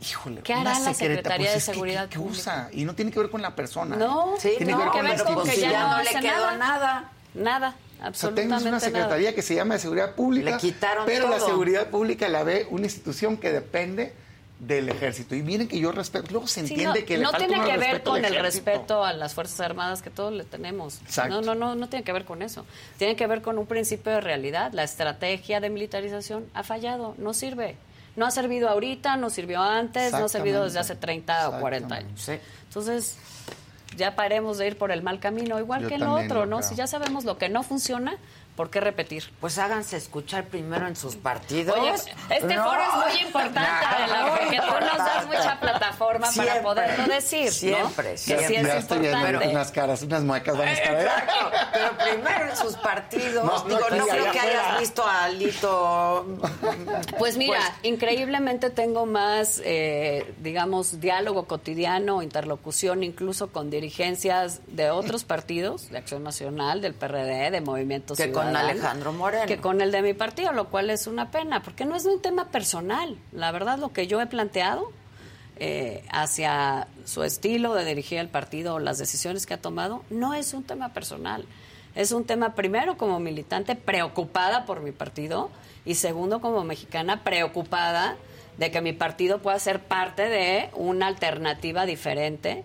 híjole, 0.00 0.40
¿Qué 0.42 0.52
hará 0.54 0.78
la 0.78 0.92
secreta, 0.92 0.94
Secretaría 0.94 1.36
pues, 1.38 1.52
de 1.52 1.58
es 1.58 1.64
que, 1.66 1.72
Seguridad 1.72 2.02
¿qué- 2.04 2.10
qué 2.10 2.18
Pública? 2.18 2.40
usa? 2.40 2.68
Y 2.72 2.84
no 2.84 2.94
tiene 2.94 3.10
que 3.10 3.18
ver 3.20 3.30
con 3.30 3.42
la 3.42 3.54
persona. 3.54 3.96
No, 3.96 4.34
Sí, 4.38 4.52
Tiene 4.56 4.72
no, 4.72 4.90
que 4.92 5.02
ver 5.02 5.22
con 5.22 5.34
pues 5.34 5.50
si 5.54 5.60
ya 5.62 5.96
no 5.96 6.02
le 6.02 6.10
quedó 6.20 6.56
nada. 6.56 7.10
Nada, 7.34 7.68
O 7.68 7.98
sea, 7.98 8.06
absolutamente 8.08 8.42
tenemos 8.56 8.62
una 8.66 8.80
secretaría 8.80 9.26
nada. 9.26 9.34
que 9.34 9.42
se 9.42 9.54
llama 9.54 9.74
de 9.74 9.80
seguridad 9.80 10.14
pública, 10.16 10.50
Le 10.50 10.56
quitaron 10.56 11.04
pero 11.06 11.28
la 11.28 11.38
seguridad 11.38 11.86
pública 11.88 12.28
la 12.28 12.42
ve 12.42 12.66
una 12.70 12.84
institución 12.86 13.36
que 13.36 13.52
depende 13.52 14.12
del 14.58 14.88
ejército. 14.90 15.34
Y 15.34 15.42
miren 15.42 15.68
que 15.68 15.78
yo 15.78 15.90
respeto, 15.92 16.26
luego 16.32 16.46
se 16.46 16.66
Sí, 16.66 16.74
entiende 16.74 17.00
no, 17.00 17.06
que 17.06 17.16
le 17.16 17.22
no 17.22 17.30
falta 17.30 17.46
tiene 17.46 17.64
que 17.64 17.76
ver 17.78 18.02
con 18.02 18.22
el 18.24 18.34
respeto 18.34 19.04
a 19.04 19.12
las 19.14 19.32
Fuerzas 19.34 19.60
Armadas 19.60 20.02
que 20.02 20.10
todos 20.10 20.32
le 20.34 20.44
tenemos. 20.44 21.00
Exacto. 21.02 21.40
No, 21.40 21.40
no, 21.40 21.54
no, 21.54 21.74
no 21.76 21.88
tiene 21.88 22.04
que 22.04 22.12
ver 22.12 22.24
con 22.26 22.42
eso. 22.42 22.66
Tiene 22.98 23.16
que 23.16 23.26
ver 23.26 23.40
con 23.42 23.56
un 23.58 23.66
principio 23.66 24.12
de 24.12 24.20
realidad. 24.20 24.72
La 24.72 24.82
estrategia 24.82 25.60
de 25.60 25.70
militarización 25.70 26.46
ha 26.52 26.62
fallado, 26.62 27.14
no 27.16 27.32
sirve. 27.32 27.76
No 28.16 28.26
ha 28.26 28.30
servido 28.30 28.68
ahorita, 28.68 29.16
no 29.16 29.30
sirvió 29.30 29.62
antes, 29.62 30.12
no 30.12 30.24
ha 30.24 30.28
servido 30.28 30.64
desde 30.64 30.78
hace 30.80 30.96
30 30.96 31.48
o 31.50 31.60
40 31.60 31.94
años. 31.94 32.28
Entonces, 32.64 33.16
ya 33.96 34.14
paremos 34.14 34.58
de 34.58 34.68
ir 34.68 34.78
por 34.78 34.90
el 34.90 35.02
mal 35.02 35.20
camino, 35.20 35.58
igual 35.58 35.82
Yo 35.82 35.88
que 35.88 35.94
en 35.94 36.00
también 36.00 36.26
otro, 36.26 36.46
¿no? 36.46 36.62
Si 36.62 36.74
ya 36.74 36.86
sabemos 36.86 37.24
lo 37.24 37.38
que 37.38 37.48
no 37.48 37.62
funciona, 37.62 38.16
¿por 38.60 38.68
qué 38.68 38.78
repetir? 38.78 39.24
Pues 39.40 39.56
háganse 39.56 39.96
escuchar 39.96 40.44
primero 40.44 40.86
en 40.86 40.94
sus 40.94 41.16
partidos. 41.16 41.78
Oye, 41.78 41.94
este 41.94 42.54
No. 42.54 42.64
foro 42.64 42.82
es 42.82 43.14
muy 43.14 43.26
importante, 43.26 43.60
Adela, 43.86 44.36
porque 44.38 44.56
tú 44.60 44.84
nos 44.84 44.98
das 44.98 45.26
mucha 45.26 45.58
plataforma 45.60 46.26
Siempre, 46.30 46.52
para 46.56 46.62
poderlo 46.62 47.06
decir, 47.14 47.46
¿no? 47.46 47.50
siempre, 47.52 48.10
Que 48.10 48.18
siempre. 48.18 48.48
sí 48.48 48.54
es 48.56 48.82
importante. 48.82 49.48
unas 49.48 49.70
caras, 49.72 50.02
unas 50.02 50.22
muecas 50.24 50.58
van 50.58 50.68
a 50.68 50.72
estar 50.72 50.94
ahí. 50.94 51.02
Exacto, 51.06 51.50
pero 51.72 51.90
primero 52.12 52.50
en 52.50 52.56
sus 52.58 52.76
partidos. 52.76 53.44
No, 53.46 53.60
Digo, 53.62 53.80
no, 53.80 53.86
creo 53.86 54.06
que 54.30 54.38
afuera. 54.40 54.42
hayas 54.68 54.80
visto 54.80 55.06
a 55.06 55.28
Lito. 55.30 56.26
Pues 57.18 57.38
mira, 57.38 57.60
increíblemente 57.82 58.68
tengo 58.68 59.06
más, 59.06 59.62
eh, 59.64 60.34
digamos, 60.42 61.00
diálogo 61.00 61.46
cotidiano, 61.46 62.20
interlocución 62.22 63.04
incluso 63.04 63.48
con 63.52 63.70
dirigencias 63.70 64.60
de 64.66 64.90
otros 64.90 65.24
partidos, 65.24 65.88
de 65.88 65.96
Acción 65.96 66.22
Nacional, 66.24 66.82
del 66.82 66.92
PRD, 66.92 67.50
de 67.50 67.60
Movimiento 67.62 68.14
Con 68.52 68.70
Alejandro 68.70 69.12
Moreno. 69.12 69.46
Que 69.46 69.58
con 69.58 69.80
el 69.80 69.92
de 69.92 70.02
mi 70.02 70.14
partido, 70.14 70.52
lo 70.52 70.68
cual 70.68 70.90
es 70.90 71.06
una 71.06 71.30
pena, 71.30 71.62
porque 71.62 71.84
no 71.84 71.96
es 71.96 72.04
un 72.04 72.20
tema 72.20 72.48
personal. 72.48 73.16
La 73.32 73.52
verdad, 73.52 73.78
lo 73.78 73.92
que 73.92 74.06
yo 74.06 74.20
he 74.20 74.26
planteado 74.26 74.92
eh, 75.56 76.04
hacia 76.10 76.88
su 77.04 77.22
estilo 77.22 77.74
de 77.74 77.84
dirigir 77.84 78.18
el 78.18 78.28
partido 78.28 78.76
o 78.76 78.78
las 78.78 78.98
decisiones 78.98 79.46
que 79.46 79.54
ha 79.54 79.60
tomado, 79.60 80.02
no 80.10 80.34
es 80.34 80.54
un 80.54 80.64
tema 80.64 80.94
personal. 80.94 81.44
Es 81.94 82.12
un 82.12 82.24
tema, 82.24 82.54
primero, 82.54 82.96
como 82.96 83.20
militante 83.20 83.74
preocupada 83.74 84.64
por 84.64 84.80
mi 84.80 84.92
partido 84.92 85.50
y 85.84 85.96
segundo, 85.96 86.40
como 86.40 86.64
mexicana 86.64 87.24
preocupada 87.24 88.16
de 88.58 88.70
que 88.70 88.80
mi 88.80 88.92
partido 88.92 89.38
pueda 89.38 89.58
ser 89.58 89.80
parte 89.80 90.28
de 90.28 90.70
una 90.74 91.06
alternativa 91.06 91.86
diferente 91.86 92.64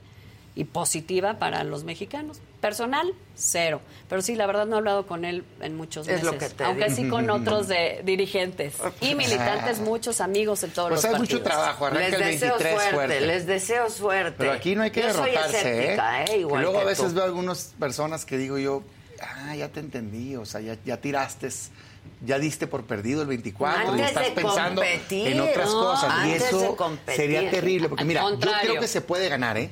y 0.55 0.65
positiva 0.65 1.39
para 1.39 1.63
los 1.63 1.83
mexicanos. 1.83 2.39
Personal, 2.65 3.13
cero. 3.35 3.79
Pero 4.09 4.21
sí, 4.23 4.33
la 4.35 4.47
verdad 4.47 4.65
no 4.65 4.75
he 4.75 4.79
hablado 4.79 5.05
con 5.05 5.23
él 5.23 5.43
en 5.61 5.77
muchos 5.77 6.07
Es 6.07 6.13
meses. 6.23 6.25
lo 6.31 6.37
que 6.39 6.49
te 6.49 6.63
aunque 6.63 6.85
digo. 6.85 6.95
sí 6.95 7.07
con 7.09 7.29
otros 7.41 7.67
de 7.67 8.01
dirigentes 8.03 8.73
y 9.01 9.13
militantes, 9.13 9.79
muchos 9.79 10.19
amigos 10.19 10.63
en 10.63 10.71
todos 10.71 10.89
Pues 10.89 11.03
los 11.03 11.05
hay 11.05 11.11
partidos. 11.19 11.39
mucho 11.41 11.43
trabajo, 11.47 11.85
arranca 11.85 12.05
Les 12.09 12.13
el 12.13 12.19
deseo 12.31 12.49
23 12.57 12.71
suerte, 12.81 12.95
fuerte. 12.95 13.21
les 13.21 13.45
deseo 13.45 13.89
suerte. 13.91 14.35
Pero 14.39 14.51
aquí 14.51 14.75
no 14.75 14.81
hay 14.81 14.89
que 14.89 15.01
Yo 15.03 15.13
soy 15.13 15.29
derrotarse, 15.31 15.57
escéptica, 15.57 16.21
¿eh? 16.23 16.25
¿eh? 16.31 16.37
Igual 16.39 16.59
que 16.59 16.63
luego 16.63 16.77
que 16.79 16.83
a 16.83 16.87
veces 16.87 17.07
tú. 17.09 17.13
veo 17.15 17.23
algunas 17.25 17.73
personas 17.79 18.25
que 18.25 18.37
digo 18.39 18.57
yo, 18.57 18.81
ah, 19.21 19.55
ya 19.55 19.69
te 19.69 19.79
entendí, 19.79 20.35
o 20.35 20.45
sea, 20.45 20.61
ya, 20.61 20.75
ya 20.83 20.97
tiraste, 20.97 21.49
ya 22.25 22.39
diste 22.39 22.67
por 22.67 22.83
perdido 22.83 23.21
el 23.21 23.27
24 23.27 23.97
y 23.97 24.01
estás 24.01 24.29
pensando 24.29 24.81
competir, 24.81 25.27
en 25.27 25.39
otras 25.41 25.71
no, 25.71 25.79
cosas. 25.79 26.27
Y 26.27 26.31
eso 26.31 26.77
sería 27.15 27.49
terrible, 27.49 27.89
porque 27.89 28.01
Al 28.01 28.07
mira, 28.07 28.21
yo 28.29 28.39
creo 28.39 28.79
que 28.79 28.87
se 28.87 29.01
puede 29.01 29.29
ganar, 29.29 29.57
¿eh? 29.57 29.71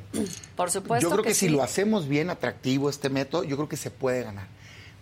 Por 0.56 0.72
supuesto 0.72 1.08
Yo 1.08 1.12
creo 1.12 1.24
que, 1.24 1.30
que 1.30 1.36
si 1.36 1.48
sí. 1.48 1.52
lo 1.52 1.64
hacemos 1.64 2.08
bien 2.08 2.30
atractivo 2.30 2.90
este 2.90 3.10
método, 3.10 3.44
yo 3.44 3.56
creo 3.56 3.70
que 3.70 3.78
se 3.78 3.92
puede 3.92 4.24
ganar. 4.24 4.48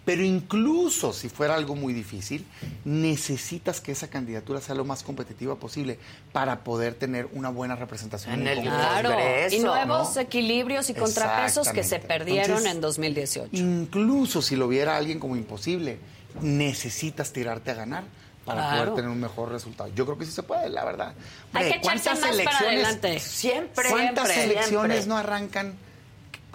Pero 0.04 0.24
incluso 0.24 1.14
si 1.14 1.30
fuera 1.30 1.54
algo 1.54 1.76
muy 1.76 1.94
difícil, 1.94 2.46
necesitas 2.86 3.82
que 3.82 3.92
esa 3.92 4.10
candidatura 4.10 4.60
sea 4.60 4.74
lo 4.74 4.84
más 4.84 5.04
competitiva 5.04 5.56
posible 5.58 6.00
para 6.32 6.64
poder 6.64 6.96
tener 6.96 7.30
una 7.34 7.50
buena 7.50 7.76
representación 7.76 8.34
En 8.34 8.42
en 8.42 8.48
el 8.48 8.56
Congreso. 8.56 8.78
Claro, 8.78 9.16
y 9.52 9.60
nuevos 9.60 10.16
¿no? 10.16 10.22
equilibrios 10.22 10.90
y 10.90 10.96
contrapesos 10.96 11.70
que 11.70 11.84
se 11.84 12.00
perdieron 12.00 12.66
Entonces, 12.66 12.72
en 12.72 12.82
2018. 12.82 13.50
Incluso 13.54 14.42
si 14.42 14.56
lo 14.56 14.68
viera 14.68 14.98
alguien 14.98 15.20
como 15.20 15.36
imposible, 15.36 16.00
necesitas 16.42 17.34
tirarte 17.34 17.72
a 17.72 17.74
ganar 17.76 18.04
para 18.46 18.62
Claro. 18.62 18.78
poder 18.82 18.96
tener 18.96 19.12
un 19.12 19.20
mejor 19.20 19.50
resultado. 19.52 19.90
Yo 19.94 20.06
creo 20.06 20.18
que 20.18 20.26
sí 20.26 20.32
se 20.32 20.44
puede, 20.44 20.70
la 20.70 20.84
verdad. 20.86 21.14
Hay 21.54 21.72
que 21.74 21.82
¿cuántas 21.82 22.06
más 22.06 22.20
para 22.20 22.34
elecciones- 22.34 22.86
adelante. 22.86 23.20
Siempre, 23.20 23.90
¿Cuántas 23.90 24.28
siempre, 24.30 24.54
elecciones 24.56 24.98
siempre. 24.98 25.06
no 25.10 25.18
arrancan 25.18 25.74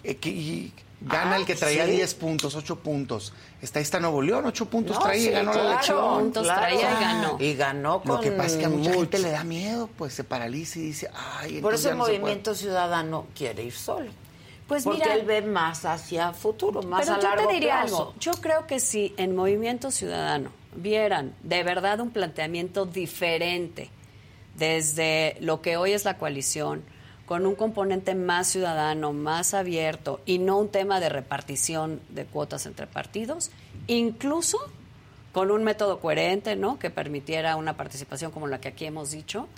eh, 0.02 0.16
que- 0.16 0.28
y 0.30 0.72
gana 1.00 1.32
Ah, 1.32 1.36
el 1.36 1.44
que 1.46 1.54
traía 1.56 1.84
sí. 1.84 1.92
10 1.92 2.14
puntos, 2.14 2.54
8 2.54 2.76
puntos? 2.76 3.32
Está 3.60 3.78
ahí 3.80 3.82
está 3.82 3.98
Nuevo 4.00 4.22
León, 4.22 4.44
8 4.46 4.66
puntos 4.66 4.96
No, 4.96 5.02
traía 5.02 5.22
sí, 5.22 5.28
y 5.28 5.32
ganó 5.32 5.50
claro, 5.52 5.66
la 5.68 5.74
elección. 5.74 6.18
puntos 6.20 6.46
traía 6.46 6.90
y 6.90 7.00
ganó. 7.04 7.36
Y 7.40 7.54
ganó 7.54 8.02
con 8.02 8.16
Lo 8.16 8.20
que 8.20 8.30
pasa 8.32 8.46
es 8.50 8.56
que 8.56 8.64
a 8.66 8.68
mucha 8.68 8.88
mucho. 8.90 9.00
gente 9.00 9.18
le 9.18 9.30
da 9.30 9.42
miedo, 9.44 9.88
pues 9.98 10.12
se 10.14 10.22
paraliza 10.24 10.78
y 10.78 10.82
dice, 10.82 11.10
ay, 11.38 11.60
Por 11.60 11.74
eso 11.74 11.90
el 11.90 11.96
no 11.98 12.04
se 12.04 12.10
puede". 12.10 12.18
movimiento 12.20 12.54
ciudadano 12.54 13.26
quiere 13.34 13.62
ir 13.64 13.72
solo. 13.72 14.10
Pues 14.66 14.84
porque 14.84 15.00
mira, 15.00 15.14
él 15.14 15.24
ve 15.24 15.42
más 15.42 15.84
hacia 15.84 16.32
futuro, 16.32 16.82
más 16.82 17.02
Pero 17.02 17.14
a 17.14 17.20
yo 17.20 17.28
largo 17.28 17.48
te 17.48 17.54
diría 17.54 17.80
plazo. 17.82 17.96
algo. 17.96 18.14
Yo 18.18 18.32
creo 18.32 18.66
que 18.66 18.80
si 18.80 19.14
en 19.16 19.36
Movimiento 19.36 19.90
Ciudadano 19.90 20.50
vieran 20.74 21.34
de 21.42 21.62
verdad 21.62 22.00
un 22.00 22.10
planteamiento 22.10 22.84
diferente 22.84 23.90
desde 24.56 25.36
lo 25.40 25.62
que 25.62 25.76
hoy 25.76 25.92
es 25.92 26.04
la 26.04 26.18
coalición, 26.18 26.82
con 27.26 27.44
un 27.44 27.56
componente 27.56 28.14
más 28.14 28.46
ciudadano, 28.46 29.12
más 29.12 29.52
abierto 29.52 30.20
y 30.26 30.38
no 30.38 30.58
un 30.58 30.68
tema 30.68 31.00
de 31.00 31.08
repartición 31.08 32.00
de 32.08 32.24
cuotas 32.24 32.66
entre 32.66 32.86
partidos, 32.86 33.50
incluso 33.88 34.58
con 35.32 35.50
un 35.50 35.64
método 35.64 36.00
coherente, 36.00 36.56
¿no? 36.56 36.78
Que 36.78 36.88
permitiera 36.88 37.56
una 37.56 37.76
participación 37.76 38.30
como 38.30 38.46
la 38.46 38.60
que 38.60 38.68
aquí 38.68 38.86
hemos 38.86 39.10
dicho, 39.10 39.48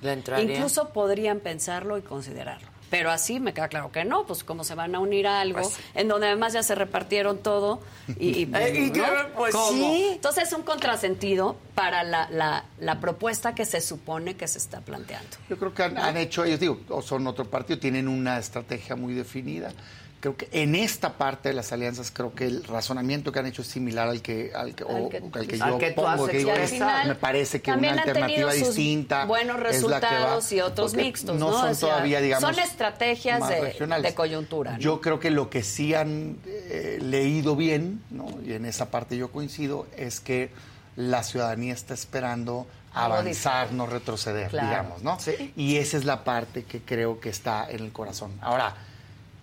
incluso 0.40 0.89
podrían 0.89 1.40
pensarlo 1.40 1.98
y 1.98 2.02
considerarlo. 2.02 2.68
Pero 2.90 3.10
así 3.10 3.39
me 3.39 3.52
queda 3.52 3.69
claro 3.69 3.93
que 3.93 4.05
no, 4.05 4.24
pues 4.27 4.43
como 4.44 4.65
se 4.65 4.74
van 4.74 4.94
a 4.94 4.98
unir 4.98 5.27
a 5.27 5.40
algo 5.40 5.60
Pues- 5.60 5.78
en 5.94 6.09
donde 6.09 6.27
además 6.28 6.55
ya 6.55 6.62
se 6.62 6.74
repartieron 6.74 7.39
todo 7.39 7.81
y, 8.19 8.40
y, 8.44 8.51
Eh, 8.55 8.86
y 8.86 8.98
¿no? 8.98 9.05
pues, 9.36 9.55
sí. 9.70 10.09
Entonces 10.15 10.44
es 10.48 10.52
un 10.55 10.62
contrasentido 10.62 11.56
para 11.74 12.02
la, 12.02 12.28
la, 12.31 12.65
la 12.81 13.01
propuesta 13.01 13.55
que 13.55 13.65
se 13.66 13.81
supone 13.81 14.36
que 14.36 14.48
se 14.48 14.59
está 14.59 14.81
planteando. 14.81 15.36
Yo 15.51 15.59
creo 15.59 15.74
que 15.74 15.82
han, 15.82 15.98
han 15.98 16.16
hecho, 16.16 16.44
ellos 16.44 16.60
digo, 16.60 16.81
o 16.89 17.02
son 17.02 17.27
otro 17.27 17.44
partido, 17.44 17.78
tienen 17.78 18.09
una 18.09 18.39
estrategia 18.39 18.97
muy 18.97 19.12
definida. 19.15 19.73
Creo 20.20 20.36
que 20.36 20.48
en 20.52 20.74
esta 20.74 21.12
parte 21.16 21.50
de 21.50 21.54
las 21.54 21.70
alianzas 21.72 22.10
creo 22.10 22.34
que 22.34 22.46
el 22.46 22.64
razonamiento 22.64 23.30
que 23.30 23.38
han 23.38 23.46
hecho 23.46 23.62
es 23.62 23.68
similar 23.68 24.08
al 24.08 24.20
que 24.20 24.50
al 24.54 24.74
que, 24.74 24.82
o- 24.84 25.06
Al 25.06 25.08
que- 25.10 25.16
al 25.38 25.46
que 25.46 25.62
al 25.62 25.70
yo 25.70 25.78
que 25.78 25.90
tú 25.92 26.02
pongo 26.02 26.26
que 26.26 26.38
digo, 26.38 26.52
es- 26.52 26.72
me 27.06 27.14
parece 27.14 27.62
que 27.62 27.70
una 27.72 27.92
alternativa 27.92 28.52
distinta 28.52 29.24
buenos 29.26 29.56
es 29.70 29.82
la 29.84 30.00
que 30.00 30.06
va- 30.06 30.10
resultados 30.10 30.52
y 30.52 30.60
otros 30.60 30.94
mixtos, 30.94 31.38
no, 31.38 31.50
¿no? 31.50 31.60
son 31.60 31.70
O 31.70 31.74
sea, 31.74 31.88
todavía 31.88 32.20
digamos 32.20 32.50
son 32.56 32.64
estrategias 32.64 33.48
de- 33.48 34.14
coyuntura, 34.14 34.72
¿no? 34.72 34.78
yo 34.78 35.00
creo 35.00 35.20
que 35.20 35.30
lo 35.30 35.50
que 35.50 35.62
sí 35.62 35.94
han 35.94 36.38
eh, 36.46 36.98
leído 37.00 37.54
bien 37.56 38.02
¿no? 38.10 38.26
y 38.44 38.52
en 38.54 38.64
esa 38.64 38.90
parte 38.90 39.16
yo 39.16 39.30
coincido 39.30 39.86
es 39.96 40.18
que 40.20 40.50
la 40.96 41.22
ciudadanía 41.22 41.74
está 41.74 41.94
esperando 41.94 42.66
avanzar 42.92 43.70
no 43.72 43.86
retroceder 43.86 44.48
Claro. 44.50 44.68
digamos 44.68 45.02
no 45.02 45.20
Sí. 45.20 45.52
y 45.56 45.76
esa 45.76 45.96
es 45.96 46.04
la 46.04 46.24
parte 46.24 46.64
que 46.64 46.80
creo 46.80 47.20
que 47.20 47.28
está 47.28 47.70
en 47.70 47.84
el 47.84 47.92
corazón 47.92 48.32
ahora 48.40 48.74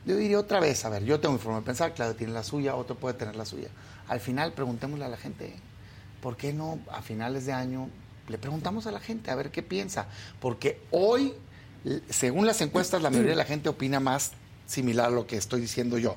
yo 0.06 0.16
diría 0.16 0.40
otra 0.40 0.60
vez, 0.60 0.86
a 0.86 0.90
ver, 0.90 1.04
yo 1.04 1.20
tengo 1.20 1.34
mi 1.34 1.40
forma 1.40 1.60
de 1.60 1.66
pensar, 1.66 1.94
Claudio 1.94 2.16
tiene 2.16 2.34
la 2.34 2.44
suya, 2.44 2.76
otro 2.76 2.96
puede 2.96 3.16
tener 3.16 3.36
la 3.36 3.46
suya. 3.46 3.70
Al 4.08 4.20
final, 4.20 4.54
preguntémosle 4.54 5.06
a 5.06 5.10
la 5.10 5.18
gente, 5.18 5.54
¿por 6.22 6.38
qué 6.38 6.54
no 6.54 6.80
a 6.92 7.02
finales 7.02 7.46
de 7.46 7.54
año 7.54 7.90
le 8.28 8.38
preguntamos 8.38 8.86
a 8.88 8.92
la 8.92 9.00
gente 9.00 9.32
a 9.32 9.36
ver 9.36 9.52
qué 9.52 9.64
piensa? 9.64 10.06
Porque 10.40 10.80
hoy, 10.92 11.34
según 12.10 12.46
las 12.46 12.62
encuestas, 12.62 13.02
la 13.02 13.10
mayoría 13.10 13.32
de 13.32 13.38
la 13.38 13.46
gente 13.46 13.70
opina 13.70 14.00
más 14.00 14.32
similar 14.68 15.08
a 15.08 15.10
lo 15.10 15.26
que 15.28 15.38
estoy 15.38 15.62
diciendo 15.62 15.98
yo. 15.98 16.16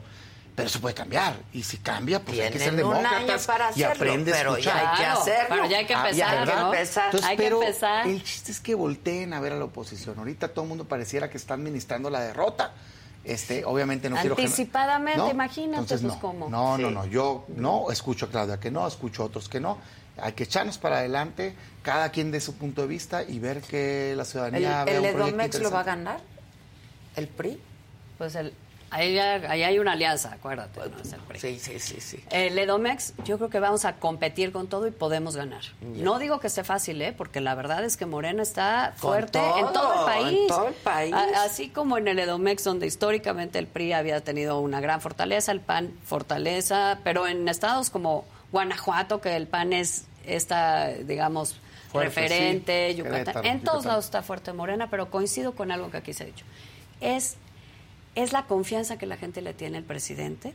Pero 0.54 0.66
eso 0.68 0.80
puede 0.80 0.94
cambiar. 0.96 1.38
Y 1.52 1.62
si 1.62 1.76
cambia, 1.76 2.20
pues 2.24 2.40
hay 2.40 2.50
que 2.50 2.58
ser 2.58 2.74
demócratas 2.74 3.46
para 3.46 3.66
y 3.76 3.84
hacerlo, 3.84 3.92
aprende 3.92 4.32
a 4.32 4.36
pero 4.36 4.58
ya 4.58 4.76
hay 4.90 4.98
que 4.98 5.04
hacerlo. 5.06 5.46
pero 5.50 5.66
ya 5.70 5.78
hay 5.78 5.86
que 5.86 5.94
Ah, 5.94 6.08
empezar, 6.08 6.38
hay 6.38 6.44
que 6.46 6.52
¿no? 6.52 6.74
Entonces, 6.74 7.24
Hay 7.24 7.36
que 7.36 7.42
pero 7.44 7.62
empezar. 7.62 8.06
el 8.08 8.24
chiste 8.24 8.50
es 8.50 8.58
que 8.60 8.74
volteen 8.74 9.32
a 9.34 9.40
ver 9.40 9.52
a 9.52 9.56
la 9.56 9.66
oposición. 9.66 10.18
Ahorita 10.18 10.48
todo 10.48 10.64
el 10.64 10.68
mundo 10.68 10.84
pareciera 10.88 11.30
que 11.30 11.36
está 11.36 11.54
administrando 11.54 12.10
la 12.10 12.20
derrota. 12.20 12.72
Este, 13.28 13.64
obviamente 13.64 14.08
no 14.08 14.16
quiero 14.16 14.34
Anticipadamente, 14.38 15.28
imagínate, 15.30 15.82
Entonces, 15.82 16.00
pues, 16.00 16.14
no. 16.14 16.20
cómo. 16.20 16.48
No, 16.48 16.76
Sí. 16.76 16.82
no, 16.82 16.90
no. 16.90 17.06
Yo 17.06 17.44
no 17.48 17.90
escucho 17.90 18.26
a 18.26 18.28
Claudia 18.30 18.58
que 18.58 18.70
no, 18.70 18.86
escucho 18.86 19.22
a 19.22 19.26
otros 19.26 19.48
que 19.48 19.60
no. 19.60 19.78
Hay 20.20 20.32
que 20.32 20.44
echarnos 20.44 20.78
para 20.78 20.98
adelante, 20.98 21.54
cada 21.82 22.10
quien 22.10 22.30
de 22.30 22.40
su 22.40 22.54
punto 22.54 22.82
de 22.82 22.88
vista 22.88 23.22
y 23.22 23.38
ver 23.38 23.60
que 23.60 24.14
la 24.16 24.22
¿El, 24.22 24.28
ciudadanía 24.28 24.84
vea 24.84 24.94
el 24.94 25.00
un 25.00 25.06
Edomex 25.06 25.60
lo 25.60 25.70
va 25.70 25.80
a 25.80 25.84
ganar? 25.84 26.20
¿El 27.16 27.28
PRI? 27.28 27.60
Pues 28.16 28.34
el, 28.34 28.52
ahí, 28.90 29.18
hay 29.18 29.78
una 29.78 29.92
alianza, 29.92 30.32
acuérdate. 30.32 30.80
¿no? 30.80 31.38
Sí, 31.38 31.58
sí, 31.58 31.78
sí, 31.78 32.00
sí. 32.00 32.24
El 32.30 32.58
Edomex, 32.58 33.14
yo 33.24 33.36
creo 33.38 33.50
que 33.50 33.60
vamos 33.60 33.84
a 33.84 33.96
competir 33.96 34.50
con 34.52 34.66
todo 34.68 34.86
y 34.86 34.90
podemos 34.90 35.36
ganar. 35.36 35.62
No 35.82 36.18
digo 36.18 36.40
que 36.40 36.46
esté 36.46 36.64
fácil, 36.64 37.00
¿eh? 37.02 37.12
porque 37.16 37.40
la 37.40 37.54
verdad 37.54 37.84
es 37.84 37.96
que 37.96 38.06
Morena 38.06 38.42
está 38.42 38.94
fuerte 38.96 39.38
todo, 39.38 39.58
en 39.58 39.72
todo 39.72 40.00
el 40.00 40.04
país. 40.06 40.38
en 40.40 40.46
todo 40.48 40.68
el 40.68 40.74
país. 40.74 41.14
A- 41.14 41.44
así 41.44 41.68
como 41.68 41.98
en 41.98 42.08
el 42.08 42.18
Edomex, 42.18 42.64
donde 42.64 42.86
históricamente 42.86 43.58
el 43.58 43.66
PRI 43.66 43.92
había 43.92 44.20
tenido 44.22 44.60
una 44.60 44.80
gran 44.80 45.00
fortaleza, 45.00 45.52
el 45.52 45.60
PAN 45.60 45.92
fortaleza, 46.04 46.98
pero 47.04 47.26
en 47.26 47.48
estados 47.48 47.90
como 47.90 48.24
Guanajuato, 48.52 49.20
que 49.20 49.36
el 49.36 49.46
PAN 49.46 49.72
es 49.72 50.04
esta, 50.26 50.88
digamos, 50.88 51.56
Fuerte, 51.90 52.20
referente, 52.20 52.90
sí. 52.90 52.96
Yucatán. 52.96 53.24
Querétaro, 53.24 53.48
en 53.48 53.64
todos 53.64 53.84
lados 53.86 54.04
está 54.04 54.22
fuerte 54.22 54.52
Morena, 54.52 54.88
pero 54.90 55.10
coincido 55.10 55.52
con 55.52 55.70
algo 55.72 55.90
que 55.90 55.96
aquí 55.96 56.12
se 56.12 56.24
ha 56.24 56.26
dicho. 56.26 56.44
Es 57.00 57.36
es 58.22 58.32
la 58.32 58.44
confianza 58.44 58.96
que 58.98 59.06
la 59.06 59.16
gente 59.16 59.40
le 59.42 59.54
tiene 59.54 59.78
al 59.78 59.84
presidente 59.84 60.54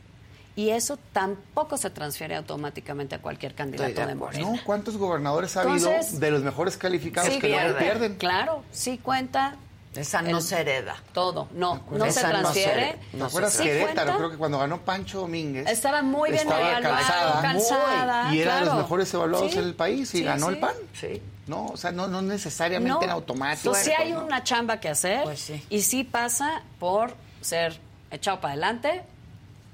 y 0.56 0.70
eso 0.70 0.98
tampoco 1.12 1.76
se 1.76 1.90
transfiere 1.90 2.36
automáticamente 2.36 3.14
a 3.16 3.18
cualquier 3.20 3.54
candidato 3.54 4.00
de 4.02 4.06
de. 4.06 4.14
Morena. 4.14 4.50
No, 4.50 4.56
¿cuántos 4.64 4.96
gobernadores 4.96 5.56
ha 5.56 5.62
habido 5.62 5.88
Entonces, 5.90 6.20
de 6.20 6.30
los 6.30 6.42
mejores 6.42 6.76
calificados 6.76 7.32
Sí, 7.32 7.40
que 7.40 7.48
no 7.48 7.56
pierden. 7.56 7.76
pierden? 7.82 8.14
Claro, 8.16 8.62
sí 8.70 8.98
cuenta. 8.98 9.56
Esa 9.96 10.22
no 10.22 10.38
el- 10.38 10.42
se 10.42 10.60
hereda. 10.60 10.96
Todo, 11.12 11.48
no, 11.54 11.80
no 11.92 12.04
se 12.06 12.10
Esa 12.10 12.32
no 12.32 12.40
transfiere. 12.40 12.92
se- 12.92 12.98
¿Te 13.12 13.16
no 13.16 13.28
Querétaro? 13.30 13.80
cuenta. 13.84 14.16
Creo 14.16 14.30
que 14.30 14.36
cuando 14.36 14.58
ganó 14.58 14.80
Pancho 14.80 15.20
Domínguez. 15.20 15.68
Estaba 15.68 16.02
muy 16.02 16.30
bien 16.32 16.42
estaba 16.42 16.68
evaluado, 16.72 17.42
calzada, 17.42 18.34
y 18.34 18.40
era 18.40 18.56
de 18.60 18.64
los 18.66 18.74
mejores 18.74 19.14
evaluados 19.14 19.52
Sí, 19.52 19.58
en 19.58 19.64
el 19.64 19.74
país 19.74 20.12
y 20.14 20.18
sí, 20.18 20.24
ganó 20.24 20.48
sí. 20.48 20.54
el 20.54 20.58
PAN. 20.58 20.74
Sí. 21.00 21.22
No, 21.46 21.66
o 21.66 21.76
sea, 21.76 21.92
no, 21.92 22.08
no 22.08 22.22
necesariamente 22.22 23.04
en 23.04 23.10
automático. 23.10 23.70
Pues 23.70 23.84
sí 23.84 23.92
hay 23.96 24.12
¿no? 24.12 24.24
una 24.24 24.42
chamba 24.42 24.80
que 24.80 24.88
hacer 24.88 25.22
Pues 25.24 25.38
sí. 25.40 25.62
y 25.70 25.82
sí 25.82 26.02
pasa 26.02 26.62
por 26.80 27.14
ser 27.44 27.78
echado 28.10 28.40
para 28.40 28.52
adelante, 28.54 29.02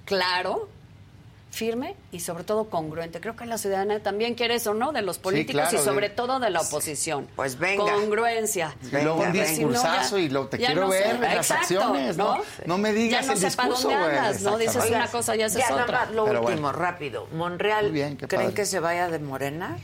claro, 0.05 0.69
firme 1.51 1.97
y 2.13 2.21
sobre 2.21 2.45
todo 2.45 2.71
congruente. 2.71 3.21
Creo 3.21 3.35
que 3.35 3.45
la 3.45 3.59
ciudadanía 3.59 4.01
también 4.01 4.35
quiere 4.37 4.55
eso, 4.55 4.73
¿no? 4.73 4.93
De 4.93 5.03
los 5.03 5.19
políticos 5.19 5.63
claro, 5.69 5.81
y 5.81 5.85
sobre 5.85 6.09
de- 6.09 6.15
todo 6.15 6.39
de 6.39 6.49
la 6.49 6.61
oposición. 6.61 7.27
Pues 7.35 7.59
venga. 7.59 7.93
Congruencia. 7.93 8.77
Y 8.85 8.91
luego 8.93 9.15
un 9.21 9.33
Venga, 9.33 9.47
discursazo 9.49 10.15
venga. 10.15 10.27
y 10.27 10.31
lo 10.31 10.47
te 10.47 10.59
quiero 10.59 10.83
no 10.87 10.93
sé. 10.93 10.99
ver 11.01 11.15
en 11.17 11.21
las 11.23 11.35
Exacto, 11.51 11.63
acciones, 11.81 12.17
¿no? 12.17 12.39
No 12.67 12.79
me 12.79 12.93
digas 12.93 13.23
Ya 13.23 13.27
no 13.27 13.33
el 13.33 13.39
sé 13.51 13.57
para 13.57 13.69
discurso, 13.71 13.89
dónde 13.99 14.19
andas, 14.19 14.43
¿no? 14.43 14.59
Dices 14.59 14.85
una 14.89 15.09
cosa 15.09 15.35
y 15.37 15.43
haces 15.43 15.59
ya 15.63 15.71
nada 15.71 15.83
otra. 15.83 15.99
más 16.07 16.11
lo 16.13 16.25
Pero 16.25 16.41
último, 16.43 16.61
bueno. 16.63 16.73
rápido. 16.79 17.27
Monreal, 17.33 17.91
bien, 17.91 18.17
¿creen 18.17 18.29
padre. 18.43 18.55
que 18.55 18.65
se 18.67 18.79
vaya 18.79 19.09
de 19.09 19.19
Morena? 19.19 19.77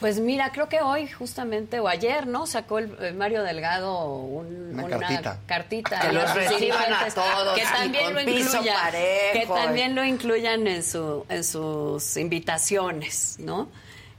Pues 0.00 0.18
mira, 0.18 0.50
creo 0.50 0.68
que 0.70 0.80
hoy 0.80 1.06
justamente 1.08 1.78
o 1.78 1.86
ayer, 1.86 2.26
¿no? 2.26 2.46
Sacó 2.46 2.78
el, 2.78 2.96
eh, 3.00 3.12
Mario 3.12 3.42
Delgado 3.42 4.06
un- 4.06 4.70
Una 4.72 4.84
una, 4.84 4.98
cartita. 4.98 5.38
cartita 5.46 6.00
Que 6.00 6.12
los 6.12 6.34
reciban 6.34 6.90
a 6.92 7.06
todos 7.10 7.54
que 7.58 7.64
también 7.64 8.04
con 8.04 8.14
lo 8.14 8.24
piso 8.24 8.56
incluyan, 8.56 8.76
parejo, 8.76 9.32
que 9.34 9.46
también 9.46 9.94
lo 9.94 10.02
incluyan 10.04 10.66
en 10.66 10.82
su 10.82 11.26
en 11.28 11.44
sus 11.44 12.16
invitaciones, 12.16 13.36
¿no? 13.40 13.68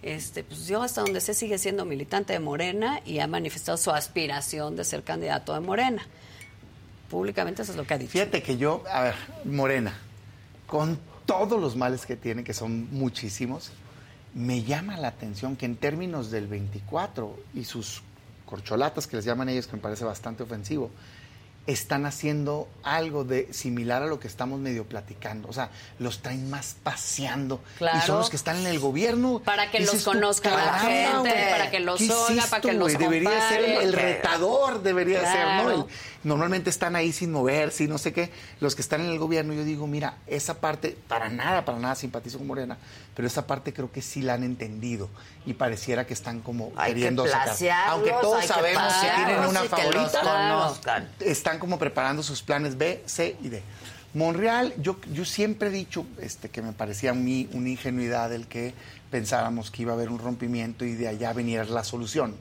Este, 0.04 0.44
pues 0.44 0.68
yo 0.68 0.84
hasta 0.84 1.02
donde 1.02 1.20
sé 1.20 1.34
sigue 1.34 1.58
siendo 1.58 1.84
militante 1.86 2.34
de 2.34 2.40
Morena 2.40 3.02
y 3.04 3.18
ha 3.20 3.26
manifestado 3.28 3.78
su 3.78 3.90
aspiración 3.92 4.76
de 4.76 4.84
ser 4.84 5.04
candidato 5.04 5.54
de 5.54 5.62
Morena. 5.62 6.06
Públicamente 7.10 7.64
eso 7.64 7.72
es 7.72 7.78
lo 7.78 7.86
que 7.86 7.94
ha 7.96 7.98
dicho. 7.98 8.12
Fíjate 8.12 8.42
que 8.44 8.58
yo, 8.58 8.84
a 8.92 9.02
ver, 9.02 9.16
Morena, 9.46 9.94
con 10.68 11.00
todos 11.26 11.60
los 11.60 11.76
males 11.76 12.06
que 12.06 12.16
tiene, 12.16 12.44
que 12.44 12.54
son 12.54 12.88
muchísimos, 12.92 13.72
me 14.34 14.64
llama 14.64 14.98
la 14.98 15.10
atención 15.10 15.56
que 15.56 15.66
en 15.66 15.76
términos 15.76 16.32
del 16.32 16.48
24 16.48 17.38
y 17.54 17.66
sus 17.66 18.02
corcholatas, 18.46 19.08
que 19.08 19.16
les 19.18 19.26
llaman 19.26 19.50
ellos, 19.50 19.68
que 19.68 19.76
me 19.76 19.82
parece 19.82 20.04
bastante 20.06 20.44
ofensivo, 20.44 20.90
están 21.68 22.08
haciendo 22.08 22.68
algo 22.82 23.24
de 23.24 23.54
similar 23.54 24.02
a 24.02 24.08
lo 24.08 24.20
que 24.20 24.28
estamos 24.28 24.60
medio 24.60 24.84
platicando. 24.86 25.48
O 25.48 25.54
sea, 25.54 25.70
los 26.00 26.20
traen 26.24 26.50
más 26.50 26.76
paseando. 26.82 27.62
Claro. 27.78 28.00
Y 28.00 28.02
son 28.02 28.18
los 28.18 28.32
que 28.32 28.36
están 28.36 28.58
en 28.58 28.66
el 28.66 28.80
gobierno. 28.80 29.40
Para 29.46 29.70
que 29.70 29.80
los 29.82 30.04
conozca 30.04 30.50
la 30.50 30.56
"Caramba, 30.58 30.90
gente, 31.30 31.52
para 31.52 31.70
que 31.70 31.80
los 31.80 32.00
¿qué 32.00 32.06
es 32.08 32.12
oiga, 32.12 32.46
para 32.50 32.62
que 32.62 32.74
los 32.74 32.94
güey? 32.96 32.98
Debería 32.98 33.48
ser 33.50 33.64
el, 33.64 33.72
el 33.74 33.78
compare". 33.92 34.14
retador, 34.14 34.82
debería 34.82 35.22
ser, 35.22 35.64
¿no? 35.64 35.72
El- 35.72 35.86
normalmente 36.24 36.72
están 36.72 36.96
ahí 36.96 37.12
sin 37.12 37.32
moverse 37.32 37.84
y 37.84 37.88
no 37.88 38.00
sé 38.00 38.12
qué. 38.12 38.32
Los 38.60 38.74
que 38.76 38.82
están 38.82 39.02
en 39.02 39.10
el 39.10 39.20
gobierno, 39.20 39.54
yo 39.54 39.64
digo, 39.64 39.86
mira, 39.86 40.18
esa 40.26 40.56
parte, 40.60 40.98
para 41.08 41.30
nada, 41.30 41.64
para 41.64 41.78
nada 41.78 41.94
simpatizo 41.94 42.40
con 42.40 42.48
Morena, 42.48 42.78
pero 43.16 43.28
esa 43.28 43.46
parte 43.48 43.74
creo 43.74 43.92
que 43.92 44.02
sí 44.02 44.22
la 44.22 44.34
han 44.36 44.44
entendido 44.44 45.10
y 45.46 45.54
pareciera 45.54 46.06
que 46.08 46.14
están 46.14 46.40
como 46.42 46.72
Hay 46.76 46.92
que 46.94 46.96
queriendo 46.96 47.28
sacar. 47.28 47.56
Aunque 47.88 48.14
todos 48.22 48.42
que 48.42 48.48
sabemos 48.48 48.94
que 48.94 49.10
tienen 49.16 49.40
una 49.46 49.64
favorita, 49.64 51.08
están 51.20 51.60
como 51.60 51.78
preparando 51.78 52.24
sus 52.24 52.42
planes 52.42 52.78
B, 52.78 53.04
C 53.06 53.36
y 53.42 53.50
D. 53.50 53.62
Monreal, 54.14 54.74
yo, 54.78 54.98
yo 55.14 55.24
siempre 55.24 55.70
he 55.70 55.72
dicho 55.72 56.06
este, 56.20 56.50
que 56.50 56.62
me 56.62 56.74
parecía 56.74 57.12
a 57.12 57.14
mí 57.14 57.48
una 57.54 57.70
ingenuidad 57.70 58.34
el 58.34 58.46
que 58.48 58.74
pensáramos 59.10 59.72
que 59.72 59.84
iba 59.84 59.94
a 59.94 59.96
haber 59.96 60.10
un 60.10 60.20
rompimiento 60.20 60.84
y 60.84 60.96
de 60.96 61.08
allá 61.08 61.32
venir 61.32 61.70
la 61.70 61.84
solución. 61.86 62.36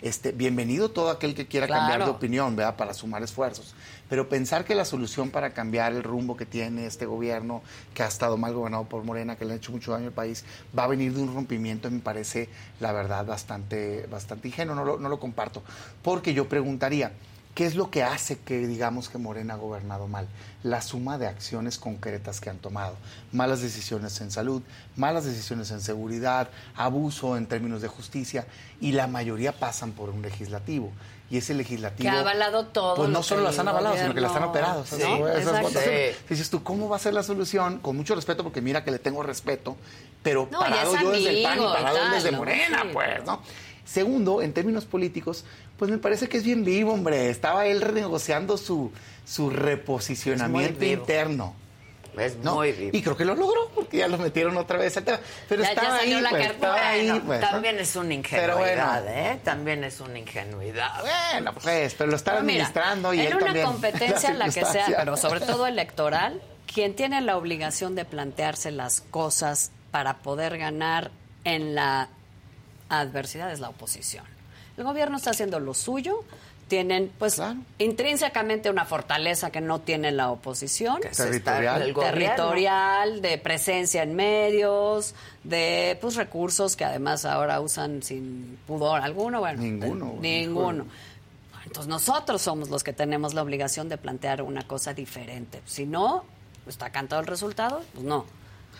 Este, 0.00 0.30
bienvenido 0.30 0.90
todo 0.90 1.10
aquel 1.10 1.34
que 1.34 1.48
quiera 1.48 1.66
Claro. 1.66 1.80
cambiar 1.80 2.04
de 2.04 2.10
opinión, 2.10 2.54
¿verdad? 2.54 2.76
Para 2.76 2.94
sumar 2.94 3.20
esfuerzos. 3.24 3.74
Pero 4.08 4.28
pensar 4.28 4.64
que 4.64 4.74
la 4.74 4.84
solución 4.84 5.30
para 5.30 5.52
cambiar 5.52 5.92
el 5.92 6.02
rumbo 6.02 6.36
que 6.36 6.46
tiene 6.46 6.86
este 6.86 7.06
gobierno, 7.06 7.62
que 7.94 8.02
ha 8.02 8.08
estado 8.08 8.36
mal 8.36 8.54
gobernado 8.54 8.84
por 8.84 9.04
Morena, 9.04 9.36
que 9.36 9.44
le 9.44 9.54
ha 9.54 9.56
hecho 9.56 9.72
mucho 9.72 9.92
daño 9.92 10.06
al 10.06 10.12
país, 10.12 10.44
va 10.76 10.84
a 10.84 10.88
venir 10.88 11.12
de 11.12 11.22
un 11.22 11.34
rompimiento, 11.34 11.90
me 11.90 12.00
parece, 12.00 12.48
la 12.80 12.92
verdad, 12.92 13.26
bastante, 13.26 14.06
bastante 14.10 14.48
ingenuo. 14.48 14.74
No 14.74 14.84
lo, 14.84 14.98
no 14.98 15.08
lo 15.08 15.20
comparto. 15.20 15.62
Porque 16.02 16.34
yo 16.34 16.48
preguntaría, 16.48 17.12
¿Qué 17.58 17.66
es 17.66 17.74
lo 17.74 17.90
que 17.90 18.04
hace 18.04 18.38
que 18.38 18.68
digamos 18.68 19.08
que 19.08 19.18
Morena 19.18 19.54
ha 19.54 19.56
gobernado 19.56 20.06
mal? 20.06 20.28
La 20.62 20.80
suma 20.80 21.18
de 21.18 21.26
acciones 21.26 21.76
concretas 21.76 22.40
que 22.40 22.50
han 22.50 22.58
tomado. 22.58 22.94
Malas 23.32 23.60
decisiones 23.60 24.20
en 24.20 24.30
salud, 24.30 24.62
malas 24.94 25.24
decisiones 25.24 25.72
en 25.72 25.80
seguridad, 25.80 26.50
abuso 26.76 27.36
en 27.36 27.46
términos 27.46 27.82
de 27.82 27.88
justicia 27.88 28.46
y 28.80 28.92
la 28.92 29.08
mayoría 29.08 29.58
pasan 29.58 29.90
por 29.90 30.08
un 30.08 30.22
legislativo. 30.22 30.92
Y 31.30 31.36
ese 31.38 31.52
legislativo... 31.52 32.08
Que 32.10 32.16
ha 32.16 32.20
avalado 32.20 32.66
todo 32.66 32.94
Pues 32.96 33.08
no 33.10 33.18
lo 33.18 33.22
solo 33.22 33.42
las 33.42 33.58
han 33.58 33.68
avalado, 33.68 33.96
sino 33.98 34.14
que 34.14 34.20
las 34.22 34.34
han 34.34 34.44
operado. 34.44 34.86
Sí, 34.86 34.96
Esas-. 35.36 35.72
Sí. 35.72 36.16
Dices 36.28 36.48
tú, 36.48 36.62
¿cómo 36.62 36.88
va 36.88 36.96
a 36.96 36.98
ser 36.98 37.12
la 37.12 37.22
solución? 37.22 37.78
Con 37.80 37.96
mucho 37.96 38.14
respeto, 38.14 38.42
porque 38.42 38.62
mira 38.62 38.82
que 38.82 38.90
le 38.90 38.98
tengo 38.98 39.22
respeto, 39.22 39.76
pero 40.22 40.48
No, 40.50 40.60
parado 40.60 40.96
yo 40.98 41.10
desde 41.10 41.30
el 41.38 41.42
PAN 41.42 41.58
y 41.58 41.64
parado 41.66 41.96
tal, 41.98 42.10
desde 42.12 42.32
¿no? 42.32 42.38
Morena, 42.38 42.82
Sí. 42.82 42.88
pues, 42.94 43.24
¿no? 43.26 43.42
Segundo, 43.84 44.40
en 44.42 44.52
términos 44.52 44.84
políticos, 44.86 45.44
pues 45.78 45.90
me 45.90 45.98
parece 45.98 46.28
que 46.28 46.36
es 46.38 46.44
bien 46.44 46.64
vivo, 46.64 46.92
hombre. 46.92 47.28
Estaba 47.30 47.66
él 47.66 47.80
renegociando 47.82 48.56
su, 48.58 48.90
su 49.26 49.50
reposicionamiento 49.50 50.72
Es 50.74 50.78
muy 50.78 50.88
vivo. 50.88 51.00
interno. 51.02 51.54
Es 52.16 52.36
¿no? 52.36 52.54
muy. 52.56 52.90
Y 52.92 53.02
creo 53.02 53.16
que 53.16 53.24
lo 53.24 53.34
logró, 53.34 53.70
porque 53.74 53.98
ya 53.98 54.08
lo 54.08 54.18
metieron 54.18 54.56
otra 54.56 54.78
vez 54.78 54.96
al 54.96 55.04
tema. 55.04 55.20
Pero 55.48 55.62
Ya- 55.62 55.68
ya 55.68 55.74
estaba 55.74 55.98
salió 55.98 56.16
ahí, 56.16 56.22
la 56.22 56.30
pues, 56.30 56.46
estaba 56.50 56.88
ahí, 56.88 57.22
pues, 57.26 57.40
¿no? 57.40 57.48
también 57.50 57.78
es 57.78 57.96
una 57.96 58.14
ingenuidad, 58.14 58.56
bueno. 58.56 59.10
¿eh? 59.10 59.40
También 59.44 59.84
es 59.84 60.00
una 60.00 60.18
ingenuidad. 60.18 60.90
Bueno, 61.32 61.52
pues, 61.54 61.94
pero 61.94 62.10
lo 62.10 62.16
está 62.16 62.34
No, 62.34 62.40
mira, 62.42 62.64
administrando 62.64 63.14
y 63.14 63.20
en 63.20 63.26
él 63.26 63.34
una 63.36 63.44
también. 63.46 63.66
competencia, 63.66 64.30
la 64.34 64.46
que 64.46 64.64
sea, 64.64 64.86
pero 64.96 65.16
sobre 65.16 65.40
todo 65.40 65.66
electoral, 65.66 66.42
quien 66.72 66.94
tiene 66.96 67.20
la 67.20 67.36
obligación 67.36 67.94
de 67.94 68.04
plantearse 68.04 68.70
las 68.70 69.00
cosas 69.00 69.70
para 69.90 70.18
poder 70.18 70.58
ganar 70.58 71.10
en 71.44 71.74
la 71.74 72.08
adversidad 72.88 73.50
es 73.52 73.60
la 73.60 73.68
oposición. 73.68 74.24
El 74.76 74.84
gobierno 74.84 75.16
está 75.16 75.30
haciendo 75.30 75.58
lo 75.60 75.74
suyo, 75.74 76.24
tienen 76.68 77.10
pues 77.18 77.34
Claro. 77.36 77.58
intrínsecamente 77.78 78.70
una 78.70 78.84
fortaleza 78.84 79.50
que 79.50 79.60
no 79.60 79.80
tiene 79.80 80.12
la 80.12 80.30
oposición 80.30 81.00
Que 81.00 81.08
Territorial. 81.08 81.94
territorial, 81.94 83.22
de 83.22 83.38
presencia 83.38 84.02
en 84.02 84.14
medios, 84.14 85.14
de 85.44 85.98
pues 86.00 86.14
recursos 86.16 86.76
que 86.76 86.84
además 86.84 87.24
ahora 87.24 87.60
usan 87.60 88.02
sin 88.02 88.58
pudor 88.66 89.00
alguno, 89.00 89.40
bueno, 89.40 89.60
Ninguno, 89.62 90.14
de- 90.20 90.28
ninguno. 90.46 90.86
Entonces 91.64 91.88
nosotros 91.88 92.40
somos 92.40 92.70
los 92.70 92.82
que 92.84 92.92
tenemos 92.92 93.34
la 93.34 93.42
obligación 93.42 93.88
de 93.88 93.98
plantear 93.98 94.42
una 94.42 94.66
cosa 94.66 94.94
diferente. 94.94 95.60
Si 95.66 95.84
no, 95.86 96.24
está 96.66 96.90
cantado 96.90 97.20
el 97.20 97.26
resultado, 97.26 97.82
pues 97.92 98.04
no. 98.04 98.24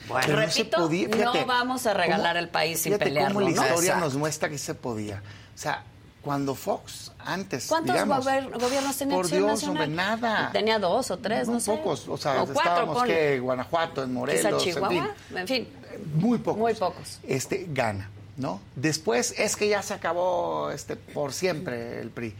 Bueno, 0.08 0.24
Pero 0.26 0.40
no 0.40 0.50
se 0.50 0.58
repito, 0.58 0.76
podía, 0.78 1.08
fíjate, 1.08 1.40
no 1.40 1.46
vamos 1.46 1.86
a 1.86 1.92
regalar 1.92 2.36
el 2.36 2.48
país 2.48 2.80
sin 2.80 2.96
pelearlo, 2.96 3.40
cómo 3.40 3.50
la 3.50 3.56
¿no? 3.56 3.62
historia 3.62 3.88
Exacto. 3.88 4.04
nos 4.04 4.14
muestra 4.16 4.48
que 4.48 4.56
se 4.58 4.74
podía. 4.74 5.22
O 5.54 5.58
sea, 5.58 5.82
cuando 6.22 6.54
Fox 6.54 7.12
antes, 7.18 7.66
¿Cuántos 7.68 7.94
digamos, 7.94 8.24
gobiernos 8.24 8.96
tenía 8.96 9.16
por 9.16 9.28
Dios, 9.28 9.42
Nacional? 9.46 9.82
hombre, 9.82 9.96
nada. 9.96 10.50
Tenía 10.52 10.78
dos 10.78 11.10
o 11.10 11.18
tres, 11.18 11.46
no 11.46 11.54
Muy 11.54 11.60
sé. 11.62 11.70
pocos, 11.76 12.08
o 12.08 12.16
sea, 12.16 12.42
O 12.42 12.52
estábamos 12.52 13.02
que 13.04 13.38
Guanajuato, 13.40 14.02
en 14.02 14.12
Morelos, 14.14 14.62
Chihuahua, 14.62 14.94
en 14.94 15.02
fin. 15.28 15.36
en 15.38 15.48
fin. 15.48 15.68
Muy 16.14 16.38
pocos. 16.38 16.58
Muy 16.58 16.74
pocos. 16.74 17.18
Este 17.26 17.66
gana, 17.70 18.10
¿no? 18.36 18.60
Después 18.76 19.34
es 19.38 19.56
que 19.56 19.68
ya 19.68 19.82
se 19.82 19.94
acabó 19.94 20.70
este 20.70 20.96
por 20.96 21.32
siempre 21.32 22.00
el 22.00 22.10
PRI. 22.10 22.34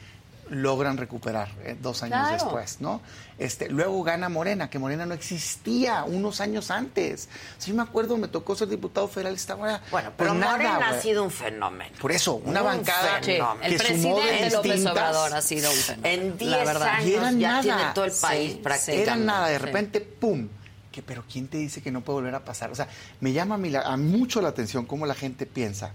Logran 0.50 0.96
recuperar 0.96 1.48
eh, 1.64 1.76
dos 1.80 2.02
años 2.02 2.18
Claro. 2.18 2.32
después, 2.32 2.80
¿no? 2.80 3.00
Este, 3.38 3.68
luego 3.68 4.02
gana 4.02 4.28
Morena, 4.28 4.68
que 4.70 4.78
Morena 4.78 5.06
no 5.06 5.14
existía 5.14 6.04
unos 6.04 6.40
años 6.40 6.70
antes. 6.70 7.28
Sí 7.58 7.72
me 7.72 7.82
acuerdo, 7.82 8.16
me 8.16 8.28
tocó 8.28 8.56
ser 8.56 8.68
diputado 8.68 9.06
federal 9.08 9.34
esta 9.34 9.54
hora. 9.56 9.80
Bueno, 9.90 10.08
pues 10.16 10.28
pero 10.28 10.34
nada, 10.34 10.52
Morena 10.52 10.76
ha 10.86 10.90
güey. 10.90 11.02
sido 11.02 11.22
un 11.24 11.30
fenómeno. 11.30 11.94
Por 12.00 12.12
eso, 12.12 12.34
una 12.36 12.60
Un 12.62 12.66
bancada 12.66 13.20
fenómeno. 13.22 13.60
el 13.64 13.72
que 13.72 13.78
de 13.78 13.84
presidente 13.84 14.50
López 14.50 14.86
Obrador 14.86 15.34
ha 15.34 15.40
sido 15.42 15.70
un 15.70 15.76
fenómeno. 15.76 16.08
En 16.40 16.50
la 16.50 16.56
10 16.56 16.66
verdad. 16.66 16.88
años 16.88 17.06
Y 17.06 17.14
era 17.14 17.30
ya 17.32 17.38
nada. 17.48 17.62
tiene 17.62 17.82
todo 17.94 18.04
el 18.06 18.12
país 18.20 18.52
sí. 18.52 18.60
prácticamente. 18.62 19.02
Era 19.02 19.16
nada, 19.16 19.48
de 19.48 19.58
Sí. 19.58 19.64
repente, 19.64 20.00
¡pum! 20.00 20.48
Que, 20.90 21.02
pero 21.02 21.22
¿quién 21.30 21.46
te 21.46 21.58
dice 21.58 21.80
que 21.82 21.92
no 21.92 22.00
puede 22.00 22.16
volver 22.20 22.34
a 22.34 22.44
pasar? 22.44 22.70
O 22.72 22.74
sea, 22.74 22.88
me 23.20 23.32
llama 23.32 23.54
a, 23.54 23.58
mí 23.58 23.70
la- 23.70 23.82
a 23.82 23.96
mucho 23.96 24.40
la 24.40 24.48
atención 24.48 24.84
cómo 24.86 25.06
la 25.06 25.14
gente 25.14 25.46
piensa 25.46 25.92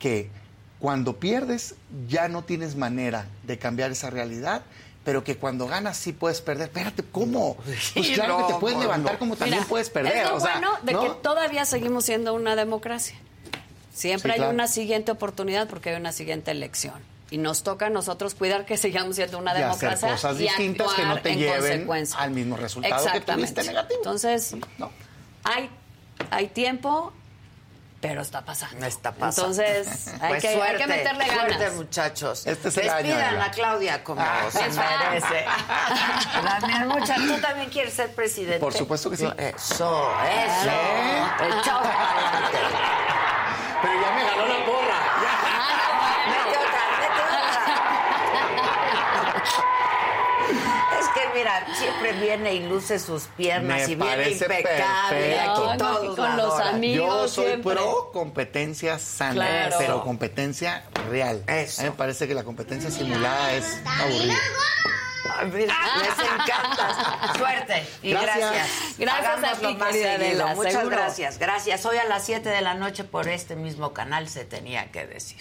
que 0.00 0.30
cuando 0.80 1.16
pierdes 1.18 1.74
ya 2.08 2.28
no 2.28 2.42
tienes 2.42 2.74
manera 2.74 3.26
de 3.44 3.58
cambiar 3.58 3.90
esa 3.92 4.10
realidad, 4.10 4.62
pero 5.04 5.22
que 5.24 5.36
cuando 5.36 5.66
ganas 5.66 5.96
sí 5.96 6.12
puedes 6.12 6.40
perder. 6.40 6.68
Espérate, 6.68 7.02
¿cómo? 7.04 7.56
Pues 7.94 8.08
claro 8.14 8.46
que 8.46 8.52
te 8.54 8.58
puedes 8.60 8.76
no, 8.78 8.82
levantar 8.84 9.12
no. 9.14 9.18
como 9.18 9.36
también 9.36 9.58
Mira, 9.60 9.68
puedes 9.68 9.90
perder. 9.90 10.16
Es 10.16 10.28
lo 10.28 10.36
o 10.36 10.40
sea, 10.40 10.52
bueno 10.54 10.72
de 10.82 10.92
que 10.92 11.10
todavía 11.22 11.64
seguimos 11.64 12.04
siendo 12.04 12.34
una 12.34 12.56
democracia. 12.56 13.16
Siempre 13.92 14.30
Sí, 14.30 14.34
hay 14.34 14.38
claro. 14.38 14.54
una 14.54 14.66
siguiente 14.68 15.10
oportunidad 15.12 15.68
porque 15.68 15.90
hay 15.90 15.96
una 15.96 16.12
siguiente 16.12 16.50
elección. 16.50 16.94
Y 17.30 17.38
nos 17.38 17.62
toca 17.62 17.86
a 17.86 17.90
nosotros 17.90 18.34
cuidar 18.34 18.64
que 18.66 18.76
sigamos 18.78 19.16
siendo 19.16 19.38
una 19.38 19.52
Y 19.52 19.62
hacer 19.62 19.90
democracia 19.90 20.10
cosas 20.12 20.36
y 20.36 20.42
distintas 20.44 20.92
que 20.94 21.04
no 21.04 21.20
te 21.20 21.32
en 21.32 21.38
lleven 21.38 21.88
al 22.16 22.30
mismo 22.30 22.56
resultado 22.56 22.94
que 23.02 23.08
Exactamente. 23.08 23.52
tuviste 23.52 23.72
negativo. 23.72 24.00
Entonces, 24.00 24.56
No. 24.78 24.90
hay, 25.44 25.70
hay 26.30 26.46
tiempo, 26.48 27.12
pero 28.00 28.22
está 28.22 28.40
pasando. 28.42 28.86
Está 28.86 29.12
pasando. 29.12 29.50
Entonces, 29.62 30.08
hay, 30.20 30.28
Pues 30.30 30.42
que, 30.42 30.48
hay 30.48 30.54
suerte, 30.56 30.76
que 30.78 30.86
meterle 30.86 31.26
suerte, 31.26 31.54
ganas. 31.58 31.74
muchachos. 31.74 32.46
Este 32.46 32.68
es 32.68 32.76
el 32.78 32.88
año, 32.88 32.96
Despidan 33.08 33.28
Adela. 33.28 33.44
a 33.44 33.50
Claudia 33.50 34.04
como 34.04 34.20
Ah. 34.22 34.48
se 34.50 34.58
merece. 34.70 35.44
Damián 36.60 36.88
Mucha, 36.88 37.14
¿tú 37.16 37.38
también 37.40 37.68
quieres 37.70 37.92
ser 37.94 38.14
presidente? 38.14 38.58
Por 38.60 38.72
supuesto 38.72 39.10
que 39.10 39.16
sí. 39.18 39.24
Eso, 39.24 39.34
eso. 39.36 40.10
Para 40.16 41.38
adelante. 41.38 42.58
Pero 43.82 43.94
ya 44.00 44.10
me 44.12 44.24
ganó 44.24 44.46
la 44.46 44.64
porra. 44.66 45.00
Mete 46.26 46.58
otra, 46.58 46.82
mete 47.00 47.22
otra. 47.22 48.60
Es 51.00 51.08
que 51.08 51.20
mira, 51.38 51.66
siempre 51.78 52.12
viene 52.12 52.54
y 52.54 52.66
luce 52.68 52.98
sus 52.98 53.22
piernas 53.36 53.78
Me 53.78 53.84
y 53.84 53.94
viene 53.96 54.04
parece 54.04 54.44
impecable. 54.44 55.18
perfecto. 55.18 55.50
Aquí 55.50 55.60
No, 55.62 55.76
todos 55.78 56.16
con 56.16 56.36
los 56.36 56.60
amigos. 56.60 57.06
Yo 57.08 57.28
soy 57.28 57.46
siempre. 57.46 57.74
pro 57.74 58.10
competencia 58.12 58.98
sana, 58.98 59.32
Claro. 59.34 59.76
pero 59.78 60.02
competencia 60.04 60.84
real. 61.08 61.42
Eso. 61.46 61.80
A 61.80 61.84
mí 61.84 61.90
me 61.90 61.96
parece 61.96 62.28
que 62.28 62.34
la 62.34 62.44
competencia 62.44 62.90
simulada 62.90 63.52
es 63.54 63.80
aburrida. 63.86 64.34
Mira, 65.52 65.74
les 65.98 66.18
encanta. 66.18 67.32
Suerte 67.36 67.86
y 68.02 68.10
Gracias. 68.10 68.38
gracias. 68.38 68.68
Gracias 68.98 69.44
a 69.44 69.56
ti, 69.58 69.74
más. 69.74 69.88
Adela, 69.94 70.54
Muchas 70.54 70.72
seguro. 70.72 70.96
gracias. 70.96 71.38
Gracias. 71.38 71.86
Hoy 71.86 71.96
a 71.98 72.04
las 72.04 72.24
7 72.24 72.48
de 72.48 72.60
la 72.60 72.74
noche 72.74 73.04
por 73.04 73.28
este 73.28 73.56
mismo 73.56 73.92
canal 73.94 74.28
se 74.28 74.44
tenía 74.44 74.90
que 74.90 75.06
decir. 75.06 75.40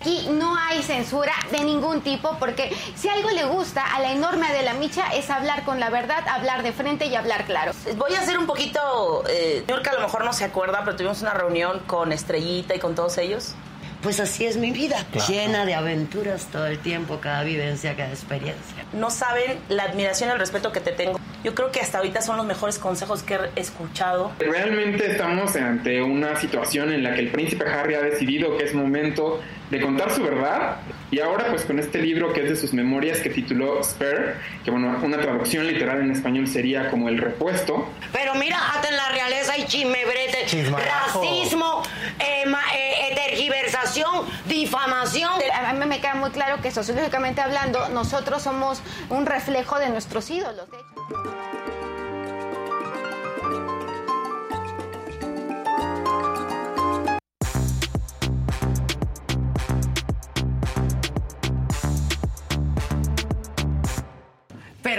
Aquí 0.00 0.28
no 0.30 0.56
hay 0.56 0.82
censura 0.82 1.34
de 1.52 1.62
ningún 1.62 2.00
tipo 2.00 2.34
porque 2.40 2.74
si 2.94 3.10
algo 3.10 3.28
le 3.28 3.44
gusta 3.44 3.84
a 3.84 4.00
la 4.00 4.12
enorme 4.12 4.50
de 4.50 4.62
la 4.62 4.72
Micha 4.72 5.08
es 5.14 5.28
hablar 5.28 5.62
con 5.66 5.78
la 5.78 5.90
verdad, 5.90 6.26
hablar 6.26 6.62
de 6.62 6.72
frente 6.72 7.04
y 7.04 7.14
hablar 7.14 7.44
claro. 7.44 7.72
Voy 7.98 8.14
a 8.14 8.20
hacer 8.20 8.38
un 8.38 8.46
poquito, 8.46 9.24
eh, 9.28 9.62
York 9.68 9.86
a 9.88 9.92
lo 9.92 10.00
mejor 10.00 10.24
no 10.24 10.32
se 10.32 10.44
acuerda, 10.44 10.80
pero 10.86 10.96
tuvimos 10.96 11.20
una 11.20 11.34
reunión 11.34 11.80
con 11.80 12.12
Estrellita 12.12 12.74
y 12.74 12.78
con 12.78 12.94
todos 12.94 13.18
ellos. 13.18 13.54
Pues 14.02 14.18
así 14.20 14.46
es 14.46 14.56
mi 14.56 14.70
vida, 14.70 15.04
llena 15.28 15.66
de 15.66 15.74
aventuras 15.74 16.46
todo 16.46 16.66
el 16.66 16.78
tiempo, 16.78 17.18
cada 17.20 17.42
vivencia, 17.42 17.94
cada 17.94 18.08
experiencia. 18.08 18.86
No 18.94 19.10
saben 19.10 19.60
la 19.68 19.82
admiración 19.82 20.30
y 20.30 20.32
el 20.32 20.38
respeto 20.38 20.72
que 20.72 20.80
te 20.80 20.92
tengo. 20.92 21.20
Yo 21.42 21.54
creo 21.54 21.72
que 21.72 21.80
hasta 21.80 21.98
ahorita 21.98 22.20
son 22.20 22.36
los 22.36 22.46
mejores 22.46 22.78
consejos 22.78 23.22
que 23.22 23.38
he 23.56 23.60
escuchado. 23.60 24.32
Realmente 24.38 25.10
estamos 25.10 25.56
ante 25.56 26.02
una 26.02 26.36
situación 26.36 26.92
en 26.92 27.02
la 27.02 27.14
que 27.14 27.20
el 27.20 27.28
príncipe 27.30 27.64
Harry 27.68 27.94
ha 27.94 28.00
decidido 28.02 28.56
que 28.58 28.64
es 28.64 28.74
momento 28.74 29.40
de 29.70 29.80
contar 29.80 30.10
su 30.10 30.22
verdad 30.24 30.78
y 31.12 31.20
ahora 31.20 31.46
pues 31.48 31.64
con 31.64 31.78
este 31.78 32.02
libro 32.02 32.32
que 32.32 32.42
es 32.42 32.50
de 32.50 32.56
sus 32.56 32.72
memorias 32.74 33.18
que 33.20 33.30
tituló 33.30 33.82
Spare, 33.84 34.34
que 34.64 34.70
bueno, 34.72 34.98
una 35.02 35.18
traducción 35.18 35.66
literal 35.66 36.00
en 36.00 36.10
español 36.10 36.48
sería 36.48 36.90
como 36.90 37.08
el 37.08 37.18
repuesto, 37.18 37.88
Pero 38.12 38.34
mira, 38.34 38.58
hasta 38.74 38.88
en 38.88 38.96
la 38.96 39.08
realeza 39.10 39.52
hay 39.52 39.64
chisme, 39.66 40.04
brete, 40.04 40.44
Chismarajo. 40.46 41.22
racismo, 41.22 41.82
eh, 42.18 42.46
ma- 42.46 42.64
eh, 42.76 43.12
eh, 43.12 43.14
tergiversación, 43.14 44.26
difamación. 44.46 45.30
A 45.54 45.72
mí 45.72 45.86
me 45.86 46.00
queda 46.00 46.14
muy 46.16 46.30
claro 46.30 46.60
que 46.60 46.70
sociológicamente 46.72 47.40
hablando 47.40 47.88
nosotros 47.90 48.42
somos 48.42 48.82
un 49.08 49.24
reflejo 49.26 49.78
de 49.78 49.88
nuestros 49.88 50.28
ídolos. 50.30 50.68
De 50.70 50.76
hecho. 50.78 51.29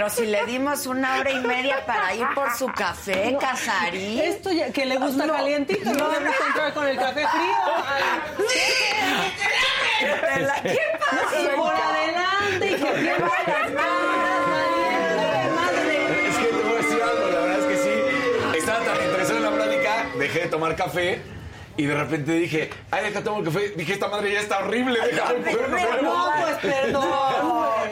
Pero 0.02 0.08
si 0.08 0.26
le 0.26 0.44
dimos 0.46 0.86
una 0.86 1.18
hora 1.18 1.30
y 1.30 1.40
media 1.40 1.84
para 1.86 2.14
ir 2.14 2.26
por 2.34 2.50
su 2.56 2.66
café, 2.68 3.36
Casarín. 3.38 4.20
Esto 4.20 4.50
ya, 4.50 4.72
que 4.72 4.86
le 4.86 4.96
gusta 4.96 5.28
calientito, 5.28 5.92
no, 5.92 6.10
le 6.10 6.26
gusta 6.26 6.46
entrar 6.46 6.74
con 6.74 6.88
el 6.88 6.96
café 6.96 7.26
frío. 7.28 7.54
¿Qué 10.62 10.78
y 11.42 11.56
por 11.56 11.74
adelante, 11.74 12.70
y 12.70 12.74
que 12.74 13.71
dejé 20.22 20.42
de 20.44 20.50
tomar 20.50 20.76
café 20.76 21.20
y 21.76 21.86
de 21.86 21.94
repente 21.94 22.32
dije, 22.32 22.70
ay, 22.90 23.04
deja 23.04 23.22
tomar 23.22 23.40
el 23.40 23.46
café. 23.46 23.68
Dije, 23.76 23.92
esta 23.94 24.08
madre 24.08 24.32
ya 24.32 24.40
está 24.40 24.58
horrible, 24.58 24.98
déjame 25.10 25.34
ponerme 25.56 25.82
No, 26.02 26.30
pues 26.42 26.56
perdón. 26.72 27.08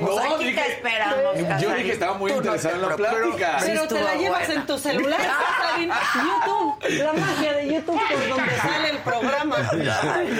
Pues 0.01 0.16
No, 0.16 0.35
aquí 0.35 0.44
dije- 0.44 0.62
te 0.62 0.73
esperamos, 0.73 1.36
Yo 1.39 1.47
Casarín. 1.48 1.77
dije, 1.77 1.93
estaba 1.93 2.15
muy 2.15 2.31
Tú 2.31 2.36
no 2.36 2.43
interesado 2.43 2.74
en 2.77 2.82
la 2.89 2.97
plática. 2.97 3.57
Pero 3.61 3.89
te 3.89 4.01
la 4.02 4.15
llevas 4.15 4.47
buena. 4.47 4.61
en 4.61 4.66
tu 4.66 4.78
celular, 4.78 5.20
Casarín. 5.59 5.90
YouTube, 6.15 7.05
la 7.05 7.12
magia 7.12 7.52
de 7.55 7.74
YouTube 7.74 8.01
por 8.09 8.28
donde 8.28 8.57
sale 8.57 8.90
el 8.90 8.98
programa. 8.98 9.57
Ay, 9.73 9.89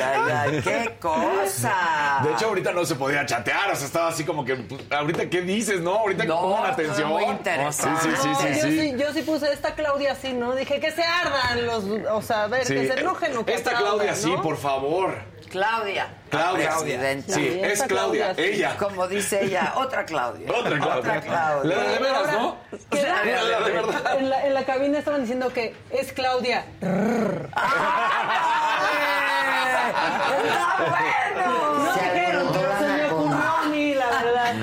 ay, 0.03 0.33
ay, 0.33 0.61
qué 0.63 0.97
cosa. 0.99 2.21
De 2.25 2.33
hecho, 2.33 2.47
ahorita 2.47 2.73
no 2.73 2.85
se 2.85 2.95
podía 2.95 3.25
chatear, 3.27 3.71
o 3.73 3.77
sea, 3.77 3.87
estaba 3.87 4.09
así 4.09 4.25
como 4.25 4.45
que, 4.45 4.57
pues, 4.57 4.81
ahorita, 4.91 5.29
¿qué 5.29 5.43
dices, 5.43 5.81
no? 5.81 5.97
Ahorita 5.99 6.25
No, 6.25 6.41
pongan 6.41 6.67
atención. 6.73 7.09
muy 7.11 7.25
interesante. 7.25 8.11
Sí, 8.11 8.17
sí, 8.23 8.29
sí, 8.29 8.35
sí. 8.35 8.61
yo, 8.61 8.63
sí. 8.67 8.81
sí, 8.81 8.95
yo 8.99 9.13
sí 9.13 9.23
puse 9.23 9.53
esta 9.53 9.75
Claudia 9.75 10.13
así, 10.13 10.33
¿no? 10.33 10.55
Dije 10.55 10.81
que 10.81 10.91
se 10.93 11.03
ardan 11.03 11.67
los, 11.67 11.85
o 12.11 12.23
sea, 12.23 12.45
a 12.45 12.47
ver, 12.49 12.65
Sí. 12.65 12.75
que 12.75 12.87
se 12.89 13.01
enojen 13.01 13.30
que 13.45 13.55
Esta 13.55 13.73
Claudia, 13.75 14.15
sí, 14.15 14.33
por 14.43 14.57
favor. 14.57 15.15
Claudia. 15.51 16.07
Claudia. 16.31 16.71
Presidenta. 16.79 17.35
Sí, 17.35 17.61
es 17.61 17.83
Claudia, 17.83 18.35
Claudia, 18.35 18.45
ella. 18.55 18.77
Como 18.79 19.09
dice 19.09 19.45
ella, 19.45 19.73
otra 19.77 20.05
Claudia. 20.05 20.49
Otra 20.53 20.79
Claudia. 20.79 20.97
Otra 20.97 21.21
Claudia. 21.21 21.77
La 21.77 21.83
de 21.91 21.99
veras, 21.99 22.33
¿no? 22.33 22.57
O 22.91 22.97
sea, 22.97 23.25
La 23.25 23.61
de 23.65 23.71
verdad. 23.73 24.19
En 24.19 24.31
la, 24.31 24.47
en 24.47 24.55
la 24.55 24.65
cabina 24.65 24.99
estaban 25.01 25.23
diciendo 25.23 25.53
que 25.53 25.75
es 25.91 26.13
Claudia. 26.13 26.65
¡Está 26.81 26.87
bueno! 31.35 31.85
No 31.85 31.93
dijeron, 31.95 32.47
pero 32.53 32.79
se 32.79 32.87
me 32.87 32.99
la 32.99 33.13
ocurrió 33.13 33.43
a 33.43 33.65
mí, 33.71 33.95
la 33.95 34.07
verdad. 34.07 34.55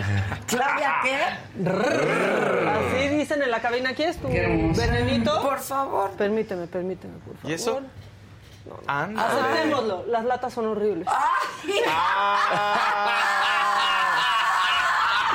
¿Claudia 0.48 0.96
qué? 1.04 1.18
Así 2.70 3.08
dicen 3.10 3.42
en 3.44 3.52
la 3.52 3.60
cabina. 3.60 3.94
¿Quieres 3.94 4.16
tu 4.22 4.30
venenito? 4.30 5.42
Por 5.42 5.60
favor. 5.60 6.12
Permíteme, 6.12 6.68
permíteme, 6.68 7.16
por 7.26 7.36
favor. 7.36 7.52
¿Y 7.52 7.54
eso? 7.54 7.82
Anda. 8.88 9.28
Aceptémoslo. 9.28 10.06
Las 10.08 10.26
latas 10.26 10.54
son 10.54 10.68
horribles. 10.68 11.08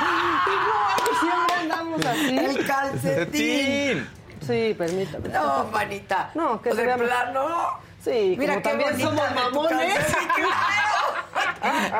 No, 0.03 1.05
que 1.05 1.15
siempre 1.19 1.55
andamos 1.55 2.05
así. 2.05 2.37
El 2.37 2.65
calcetín. 2.65 4.09
Sí, 4.45 4.75
permítame. 4.77 5.29
No, 5.29 5.65
manita. 5.65 6.31
No, 6.33 6.61
que 6.61 6.69
de 6.69 6.75
se 6.75 6.85
vea 6.85 6.97
plano. 6.97 7.79
Sí, 8.03 8.35
Mira 8.37 8.55
como 8.55 8.63
qué 8.63 8.69
también 8.69 8.99
somos 8.99 9.31
mamones. 9.33 9.93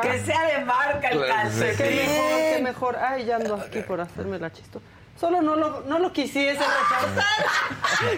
que 0.01 0.25
sea 0.25 0.43
de 0.43 0.65
marca 0.65 1.07
el 1.09 1.25
calcetín. 1.25 1.77
Qué 1.77 1.93
mejor, 1.93 2.55
qué 2.55 2.61
mejor. 2.63 2.97
Ay, 2.97 3.25
ya 3.25 3.37
ando 3.37 3.55
aquí 3.55 3.79
por 3.81 4.01
hacerme 4.01 4.37
la 4.39 4.51
chisto. 4.51 4.81
Solo 5.19 5.41
no 5.41 5.55
lo, 5.55 5.81
no 5.81 5.99
lo 5.99 6.11
quisiese 6.11 6.59
recortar. 6.59 7.25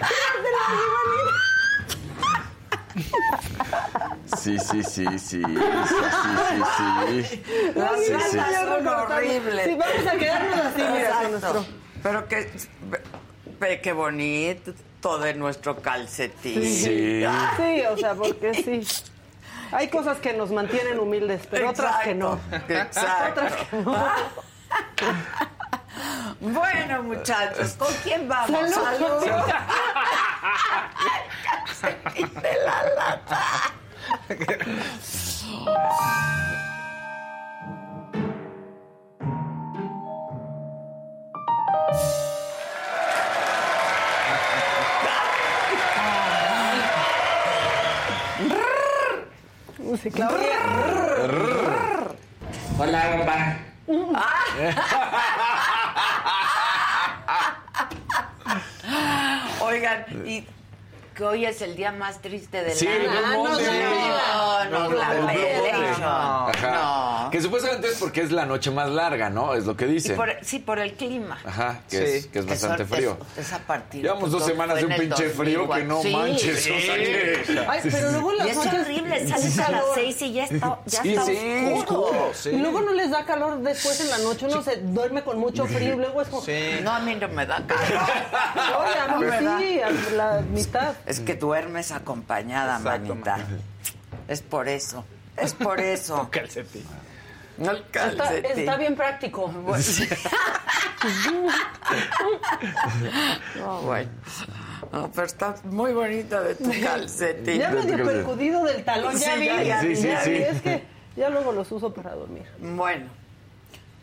Sí, 4.38 4.58
sí, 4.58 4.82
sí, 4.82 5.06
sí. 5.18 5.18
Sí, 5.18 5.18
sí, 5.18 5.42
sí, 5.48 6.62
sí. 7.22 7.26
Sí, 7.26 8.14
sí. 8.30 8.38
son 8.54 8.88
horribles. 8.88 9.64
Sí, 9.64 9.74
vamos 9.76 10.06
a 10.06 10.16
quedarnos 10.16 10.60
así, 10.60 10.82
mira, 10.92 11.28
nuestro. 11.28 11.66
Pero 12.02 12.28
que, 12.28 12.50
ve 13.60 13.80
qué 13.80 13.92
bonito 13.92 15.18
de 15.18 15.34
nuestro 15.34 15.80
calcetín. 15.80 16.62
Sí. 16.62 17.24
Sí, 17.56 17.82
o 17.90 17.96
sea, 17.96 18.14
porque 18.14 18.54
sí. 18.54 18.86
Hay 19.72 19.88
cosas 19.88 20.18
que 20.18 20.32
nos 20.32 20.50
mantienen 20.50 20.98
humildes, 20.98 21.42
pero 21.50 21.70
otras 21.70 22.04
que 22.04 22.14
no. 22.14 22.38
Exacto. 22.68 23.40
Otras 23.42 23.52
que 23.70 23.76
no. 23.78 23.96
Bueno, 26.40 27.02
muchachos, 27.02 27.74
¿con 27.78 27.92
quién 28.02 28.28
vamos? 28.28 28.70
Salud. 28.70 29.24
Salud. 31.80 32.02
De 32.42 32.54
la 32.64 32.82
lata. 32.94 33.42
Claudia. 50.12 50.58
Hola, 52.78 53.00
papá. 53.18 53.56
Oigan, 59.76 60.06
y 60.26 60.44
que 61.16 61.24
hoy 61.24 61.46
es 61.46 61.62
el 61.62 61.74
día 61.76 61.92
más 61.92 62.20
triste 62.20 62.62
del 62.62 62.74
Sí, 62.76 62.86
año. 62.86 63.10
el 63.10 63.36
Monday. 63.38 63.80
No, 63.80 64.64
no, 64.64 64.70
No, 64.70 64.88
no, 64.90 64.96
la 64.96 65.08
Revelation. 65.10 66.02
Ajá. 66.04 67.24
No. 67.24 67.30
Que 67.30 67.40
supuestamente 67.40 67.88
es 67.88 67.94
porque 67.98 68.20
es 68.20 68.30
la 68.32 68.44
noche 68.44 68.70
más 68.70 68.90
larga, 68.90 69.30
¿no? 69.30 69.54
Es 69.54 69.64
lo 69.64 69.76
que 69.76 69.86
dicen. 69.86 70.16
por- 70.16 70.36
sí, 70.42 70.58
por 70.58 70.78
el 70.78 70.92
clima. 70.94 71.38
Ajá, 71.44 71.80
que, 71.88 71.96
Sí. 71.96 72.02
es, 72.04 72.26
que 72.26 72.38
es 72.40 72.44
Que 72.44 72.50
bastante 72.52 72.86
son- 72.86 72.96
frío. 72.96 73.16
Es, 73.36 73.46
es 73.46 73.52
a 73.52 73.58
partir 73.60 74.02
Llevamos 74.02 74.30
dos 74.30 74.44
semanas 74.44 74.76
de 74.76 74.84
un 74.86 74.94
pinche 74.94 75.28
frío 75.30 75.68
que 75.70 75.84
no 75.84 75.96
2004. 75.96 76.10
manches. 76.28 76.62
Sí. 76.62 76.70
o 76.70 76.80
sea 76.80 76.94
que- 76.96 77.66
Ay, 77.68 77.80
pero 77.90 78.10
luego 78.10 78.32
las 78.34 78.46
es 78.48 78.56
noches... 78.56 78.74
horrible, 78.80 79.28
sales 79.28 79.58
a 79.58 79.70
las 79.70 79.84
seis 79.94 80.22
y 80.22 80.32
ya 80.34 80.44
está, 80.44 80.78
ya 80.84 81.02
Sí, 81.02 81.08
está 81.14 81.24
sí, 81.24 81.70
oscuro. 81.74 82.00
oscuro, 82.02 82.30
sí. 82.34 82.50
Y 82.50 82.58
luego 82.58 82.80
no 82.82 82.92
les 82.92 83.10
da 83.10 83.24
calor 83.24 83.58
después 83.60 84.00
en 84.00 84.10
la 84.10 84.18
noche, 84.18 84.46
uno 84.46 84.62
se 84.62 84.76
duerme 84.76 85.22
con 85.22 85.38
mucho 85.38 85.66
frío 85.66 85.94
y 85.94 85.96
luego 85.96 86.20
es 86.22 86.28
como... 86.28 86.42
Sí. 86.42 86.78
No, 86.82 86.92
a 86.92 87.00
mí 87.00 87.14
no 87.14 87.28
me 87.28 87.46
da 87.46 87.62
calor. 87.66 87.82
Oye, 88.80 88.98
a 88.98 89.16
mí 89.16 89.26
sí, 89.64 89.80
a 89.80 89.90
la 90.14 90.40
mitad. 90.52 90.94
Es 91.06 91.20
que 91.20 91.34
duermes 91.34 91.92
acompañada, 91.92 92.78
Exacto, 92.78 93.08
manita. 93.14 93.38
Es 94.28 94.42
por 94.42 94.68
eso. 94.68 95.04
Es 95.36 95.54
por 95.54 95.80
eso. 95.80 96.28
Calcetín. 96.32 96.84
No 97.58 97.70
el 97.70 97.78
Está, 97.78 98.14
calcetín. 98.16 98.58
está 98.58 98.76
bien 98.76 98.96
práctico. 98.96 99.50
No, 103.56 103.80
bueno. 103.82 104.10
No, 104.92 105.10
pero 105.12 105.26
está 105.26 105.54
muy 105.64 105.92
bonita 105.92 106.40
de 106.42 106.54
tu 106.54 106.70
calcetín. 106.82 107.58
Ya 107.60 107.70
medio 107.70 108.04
percudido 108.04 108.64
del 108.64 108.84
talón, 108.84 109.16
ya 109.16 109.34
Sí, 109.34 109.40
vi. 109.40 109.46
ya, 109.46 109.62
ya, 109.62 109.80
Sí, 109.80 109.96
sí, 109.96 110.08
ya 110.08 110.20
sí. 110.22 110.30
vi, 110.30 110.36
Es 110.42 110.62
que 110.62 110.84
ya 111.16 111.28
luego 111.30 111.52
los 111.52 111.70
uso 111.72 111.92
para 111.92 112.14
dormir. 112.14 112.44
Bueno. 112.58 113.06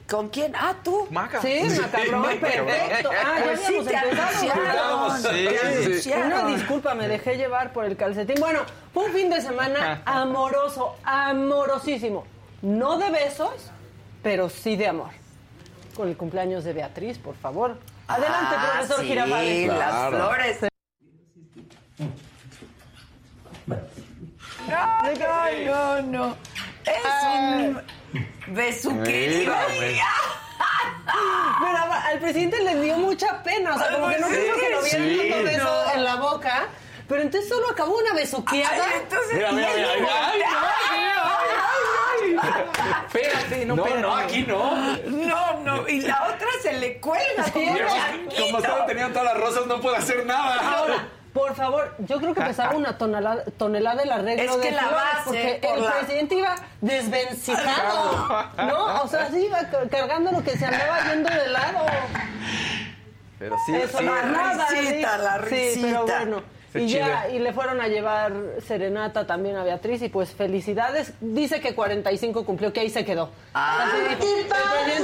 ¿Con 0.10 0.30
quién? 0.30 0.54
Ah, 0.56 0.76
tú. 0.84 1.08
Maca. 1.12 1.42
Sí, 1.42 1.62
macabrón, 1.82 2.38
perfecto. 2.40 3.10
Ah, 3.12 3.40
ya 3.46 3.58
sí, 3.58 3.64
habíamos 3.66 3.86
te 3.88 3.94
empezado. 3.96 5.06
anunciaron. 5.06 5.22
Sí, 5.22 5.84
sí, 5.86 6.02
sí. 6.02 6.12
Una 6.14 6.46
disculpa, 6.48 6.94
me 6.94 7.08
dejé 7.08 7.38
llevar 7.38 7.72
por 7.74 7.86
el 7.86 7.96
calcetín. 7.96 8.36
Bueno, 8.40 8.60
fue 8.94 9.06
un 9.06 9.14
fin 9.14 9.30
de 9.30 9.42
semana 9.42 10.02
amoroso, 10.06 10.98
amorosísimo. 11.04 12.26
No 12.62 12.98
de 12.98 13.10
besos, 13.12 13.72
pero 14.22 14.50
sí 14.50 14.76
de 14.76 14.88
amor. 14.88 15.10
Con 15.96 16.10
el 16.10 16.18
cumpleaños 16.18 16.64
de 16.64 16.74
Beatriz, 16.74 17.18
por 17.18 17.36
favor. 17.36 17.78
Adelante, 18.08 18.56
Ah, 18.58 18.72
profesor 18.80 19.02
sí, 19.02 19.08
Girafales. 19.08 19.68
las 19.68 19.78
Claro. 19.78 20.18
flores. 20.18 20.58
Ay, 24.70 25.66
no, 25.66 26.02
no, 26.02 26.02
no. 26.28 26.38
Es 26.86 27.04
un 27.34 27.82
besuquerío. 28.48 29.54
Mira, 29.80 30.06
Pero 31.60 31.78
a- 31.78 32.08
al 32.08 32.20
presidente 32.20 32.62
le 32.64 32.82
dio 32.82 32.98
mucha 32.98 33.42
pena, 33.44 33.76
o 33.76 33.78
sea, 33.80 33.92
como 33.94 34.10
que 34.10 34.20
no 34.20 34.28
Sí, 34.28 34.36
quiso 34.36 34.56
que 34.60 34.70
lo 34.70 34.82
vieran 34.82 35.10
sí, 35.10 35.30
dando 35.30 35.44
besos 35.46 35.64
no. 35.88 35.94
en 35.94 36.04
la 36.04 36.16
boca. 36.16 36.68
Pero 37.08 37.22
entonces 37.22 37.50
solo 37.50 37.70
acabó 37.70 37.98
una 37.98 38.14
besuqueada. 38.14 38.86
Ay, 38.88 38.94
entonces, 39.02 39.34
Mira, 39.34 39.52
mira, 39.52 39.70
y 39.72 39.76
mira, 39.76 39.94
él 39.94 40.02
mira. 40.02 40.10
Ay, 42.22 42.36
Espérate, 43.08 43.66
no, 43.66 43.76
No, 43.76 43.84
espérate. 43.86 44.08
no, 44.08 44.16
aquí 44.16 44.42
no. 44.44 44.76
No, 45.08 45.60
no, 45.60 45.88
y 45.90 46.02
la 46.02 46.24
otra 46.34 46.48
se 46.62 46.74
le 46.74 47.00
cuelga 47.00 47.44
como 47.52 47.76
como 48.40 48.58
estaban 48.60 48.86
teniendo 48.88 49.12
todas 49.20 49.34
las 49.34 49.44
rosas, 49.44 49.66
no 49.68 49.82
puedo 49.82 49.96
hacer 49.96 50.26
nada. 50.26 50.78
Ahora, 50.78 51.08
por 51.34 51.56
favor, 51.56 51.96
yo 52.00 52.20
creo 52.20 52.34
que 52.34 52.42
pesaba 52.42 52.76
una 52.76 52.98
tonelada, 52.98 53.44
tonelada 53.58 54.04
el 54.04 54.12
arreglo 54.12 54.44
Es 54.54 54.58
que 54.58 54.70
de 54.70 54.76
la 54.76 54.82
flores, 54.84 54.98
base, 55.04 55.24
porque 55.26 55.60
por 55.68 55.78
el 55.78 55.84
la- 55.84 55.92
presidente 55.94 56.36
iba 56.36 56.56
desvencijado, 56.82 58.46
¿no? 58.58 59.04
O 59.04 59.08
sea, 59.08 59.30
sí 59.32 59.46
iba 59.46 59.60
ca- 59.70 59.88
cargando 59.90 60.32
lo 60.32 60.44
que 60.44 60.58
se 60.58 60.66
andaba 60.66 61.00
yendo 61.12 61.30
de 61.30 61.48
lado. 61.50 61.86
Pero 63.40 63.58
sí, 63.66 63.76
Eso, 63.76 63.98
sí. 63.98 64.06
nada, 64.06 64.68
risita, 64.70 65.18
sí. 65.18 65.24
la 65.24 65.34
Sí, 65.50 65.80
pero 65.82 66.02
risita. 66.04 66.18
bueno. 66.20 66.44
Se 66.74 66.82
Y 66.82 66.90
ya, 66.90 67.30
y 67.30 67.38
le 67.40 67.54
fueron 67.54 67.80
a 67.80 67.88
llevar 67.88 68.34
serenata 68.66 69.28
también 69.28 69.56
a 69.56 69.64
Beatriz 69.64 70.02
y 70.02 70.10
pues 70.10 70.32
felicidades. 70.32 71.14
Dice 71.22 71.62
que 71.62 71.76
45 71.76 72.46
cumplió, 72.46 72.74
que 72.74 72.80
ahí 72.80 72.90
se 72.90 73.06
quedó. 73.06 73.30
Ah, 73.54 73.88
Así 73.88 74.02
dijo. 74.10 74.20
¿qué 74.20 74.92
El 74.98 75.04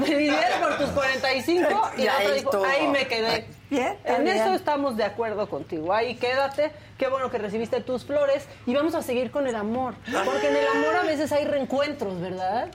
dijo, 0.00 0.06
felicidades 0.06 0.56
por 0.56 0.78
tus 0.78 0.88
45 0.88 1.90
y 1.96 2.00
Y 2.02 2.04
la 2.06 2.14
otra 2.14 2.28
ahí 2.28 2.34
dijo, 2.34 2.64
ahí 2.64 2.88
me 2.88 3.06
quedé. 3.06 3.46
Bien, 3.70 3.98
en 4.04 4.24
bien. 4.24 4.38
eso 4.38 4.54
estamos 4.54 4.96
de 4.96 5.04
acuerdo 5.04 5.46
contigo. 5.48 5.92
Ahí 5.92 6.14
quédate. 6.16 6.72
Qué 6.96 7.08
bueno 7.08 7.30
que 7.30 7.36
recibiste 7.38 7.80
tus 7.80 8.04
flores 8.04 8.46
y 8.66 8.74
vamos 8.74 8.94
a 8.94 9.02
seguir 9.02 9.30
con 9.30 9.46
el 9.46 9.54
amor. 9.56 9.94
Porque 10.24 10.48
en 10.48 10.56
el 10.56 10.66
amor 10.68 10.96
a 10.96 11.02
veces 11.02 11.30
hay 11.32 11.44
reencuentros, 11.44 12.18
¿verdad? 12.20 12.68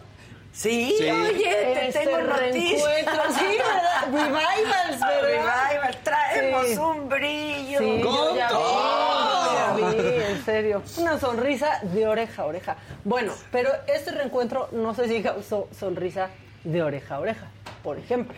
Sí, 0.53 0.95
Sí. 0.99 1.09
oye, 1.09 1.43
te 1.43 1.87
Este 1.87 1.99
tengo 2.05 2.17
noticias. 2.21 2.81
sí, 3.39 3.57
¿verdad? 3.57 4.05
Revivals, 4.11 4.99
¿verdad? 4.99 5.21
Revival, 5.71 5.97
traemos 6.03 6.67
Sí. 6.67 6.77
un 6.77 7.09
brillo. 7.09 7.79
Sí, 7.79 8.01
yo 8.03 8.35
ya 8.35 8.47
vi, 8.49 9.81
yo 9.81 9.91
ya 9.91 10.01
vi, 10.01 10.23
en 10.31 10.45
serio. 10.45 10.83
Una 10.97 11.19
sonrisa 11.19 11.79
de 11.81 12.07
oreja 12.07 12.43
a 12.43 12.45
oreja. 12.45 12.77
Bueno, 13.03 13.33
pero 13.51 13.71
este 13.87 14.11
reencuentro 14.11 14.69
no 14.73 14.93
sé 14.93 15.07
si 15.07 15.23
causó 15.23 15.67
sonrisa 15.77 16.29
de 16.63 16.83
oreja 16.83 17.15
a 17.15 17.19
oreja, 17.19 17.47
por 17.83 17.97
ejemplo. 17.97 18.37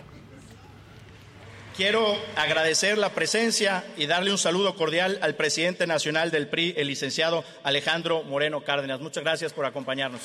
Quiero 1.76 2.16
agradecer 2.38 2.98
la 2.98 3.10
presencia 3.10 3.84
y 3.98 4.06
darle 4.08 4.32
un 4.32 4.38
saludo 4.38 4.76
cordial 4.78 5.20
al 5.22 5.36
presidente 5.36 5.86
nacional 5.86 6.32
del 6.32 6.48
PRI, 6.48 6.74
el 6.78 6.88
licenciado 6.88 7.44
Alejandro 7.64 8.24
Moreno 8.24 8.64
Cárdenas. 8.64 9.02
Muchas 9.02 9.26
gracias 9.26 9.52
por 9.52 9.66
acompañarnos. 9.66 10.22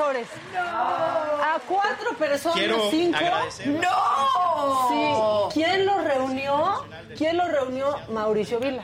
Flores. 0.00 0.28
A 0.56 1.58
cuatro 1.68 2.16
personas, 2.16 2.56
Quiero 2.56 2.90
cinco. 2.90 3.18
¡No! 3.66 5.50
Sí. 5.50 5.60
¿Quién 5.60 5.84
lo 5.84 5.98
reunió? 5.98 6.86
¿Quién 7.18 7.36
lo 7.36 7.46
reunió? 7.46 7.96
Mauricio 8.08 8.58
Vila. 8.60 8.82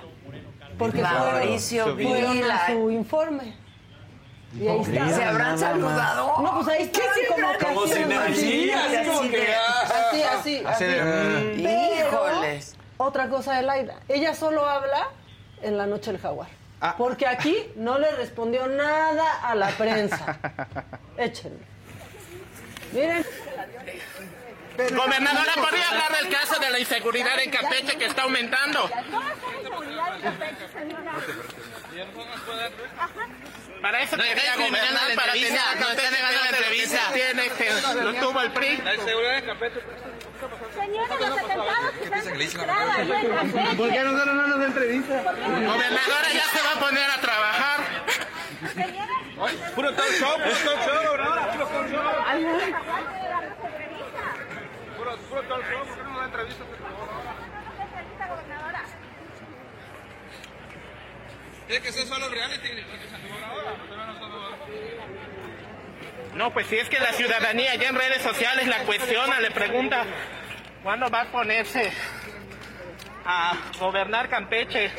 Porque 0.79 1.01
Mauricio 1.01 1.95
Vila. 1.95 2.55
a 2.55 2.67
su 2.67 2.91
informe. 2.91 3.57
Y 4.61 4.69
ahí 4.69 4.81
está. 4.81 5.09
¿Se 5.09 5.25
habrán 5.25 5.59
saludado? 5.59 6.35
No, 6.43 6.55
pues 6.57 6.69
ahí 6.69 6.83
está. 6.83 7.01
¿Qué 7.01 7.21
se 7.21 7.27
como 7.29 7.49
Como 7.67 7.85
así, 7.85 8.03
así, 8.03 8.71
así 8.71 9.09
como 9.09 9.31
que. 9.31 9.55
Así, 9.55 10.23
así. 10.23 10.63
Así. 10.67 10.85
Pero, 10.85 11.55
Híjoles. 11.55 12.77
Otra 12.99 13.29
cosa 13.31 13.55
de 13.55 13.63
Laida. 13.63 14.01
Ella 14.09 14.35
solo 14.35 14.69
habla 14.69 15.09
en 15.63 15.79
la 15.79 15.87
noche 15.87 16.13
del 16.13 16.21
jaguar. 16.21 16.49
Ah. 16.81 16.95
Porque 16.97 17.27
aquí 17.27 17.57
no 17.77 17.99
le 17.99 18.11
respondió 18.13 18.67
nada 18.67 19.41
a 19.43 19.55
la 19.55 19.69
prensa. 19.71 20.39
Échenle. 21.17 21.65
Miren. 22.93 23.25
Gobernadora, 24.77 25.55
¿podría 25.55 25.89
hablar 25.89 26.13
del 26.21 26.31
caso 26.31 26.61
de 26.61 26.71
la 26.71 26.79
inseguridad 26.79 27.39
en 27.41 27.51
Campeche 27.51 27.97
que 27.97 28.05
está 28.05 28.23
aumentando? 28.23 28.91
Para 33.81 34.03
eso 34.03 34.17
quería 34.17 34.57
gobernar, 34.57 35.15
para 35.15 35.33
tener 35.33 36.23
la 36.23 36.49
entrevista. 36.51 37.01
Tiene 37.15 38.03
lo 38.03 38.15
tuvo 38.15 38.41
el 38.43 38.51
PRI. 38.53 38.77
La 38.79 38.95
inseguridad 38.95 39.39
en 39.39 39.47
Campeche. 39.47 39.81
¿Por 43.77 43.91
qué 43.91 44.01
nosotros 44.03 44.35
no 44.35 44.47
nos 44.47 44.67
entrevista? 44.67 45.23
Gobernadora 45.23 46.33
ya 46.33 46.45
se 46.49 46.63
va 46.63 46.73
a 46.73 46.81
poner 46.81 47.11
a 47.11 47.21
trabajar. 47.21 47.81
Puro 49.75 49.93
talk 49.95 50.13
show, 50.19 50.37
puro 50.37 50.57
talk 50.65 50.81
show, 50.85 51.05
gobernadora, 51.05 51.53
puro 51.53 51.67
talk 51.67 51.89
show. 51.91 52.03
Puro, 54.97 55.17
puro 55.17 55.43
talk 55.43 55.63
show, 55.71 55.87
¿por 55.87 55.97
qué 55.97 56.03
no 56.03 56.11
nos 56.11 56.21
da 56.21 56.25
entrevista? 56.27 56.65
Tiene 61.67 61.83
que 61.83 61.93
ser 61.93 62.07
solo 62.07 62.29
reality. 62.29 62.69
No, 66.37 66.53
pues 66.53 66.67
si 66.67 66.77
es 66.77 66.87
que 66.91 67.01
la 67.01 67.15
ciudadanía 67.15 67.75
ya 67.77 67.89
en 67.89 67.95
redes 67.95 68.21
sociales 68.21 68.69
la 68.69 68.85
cuestiona, 68.85 69.41
le 69.41 69.51
pregunta 69.51 70.05
cuándo 70.83 71.09
va 71.09 71.23
a 71.23 71.33
ponerse 71.33 71.91
a 73.25 73.57
gobernar 73.81 74.29
Campeche. 74.29 74.91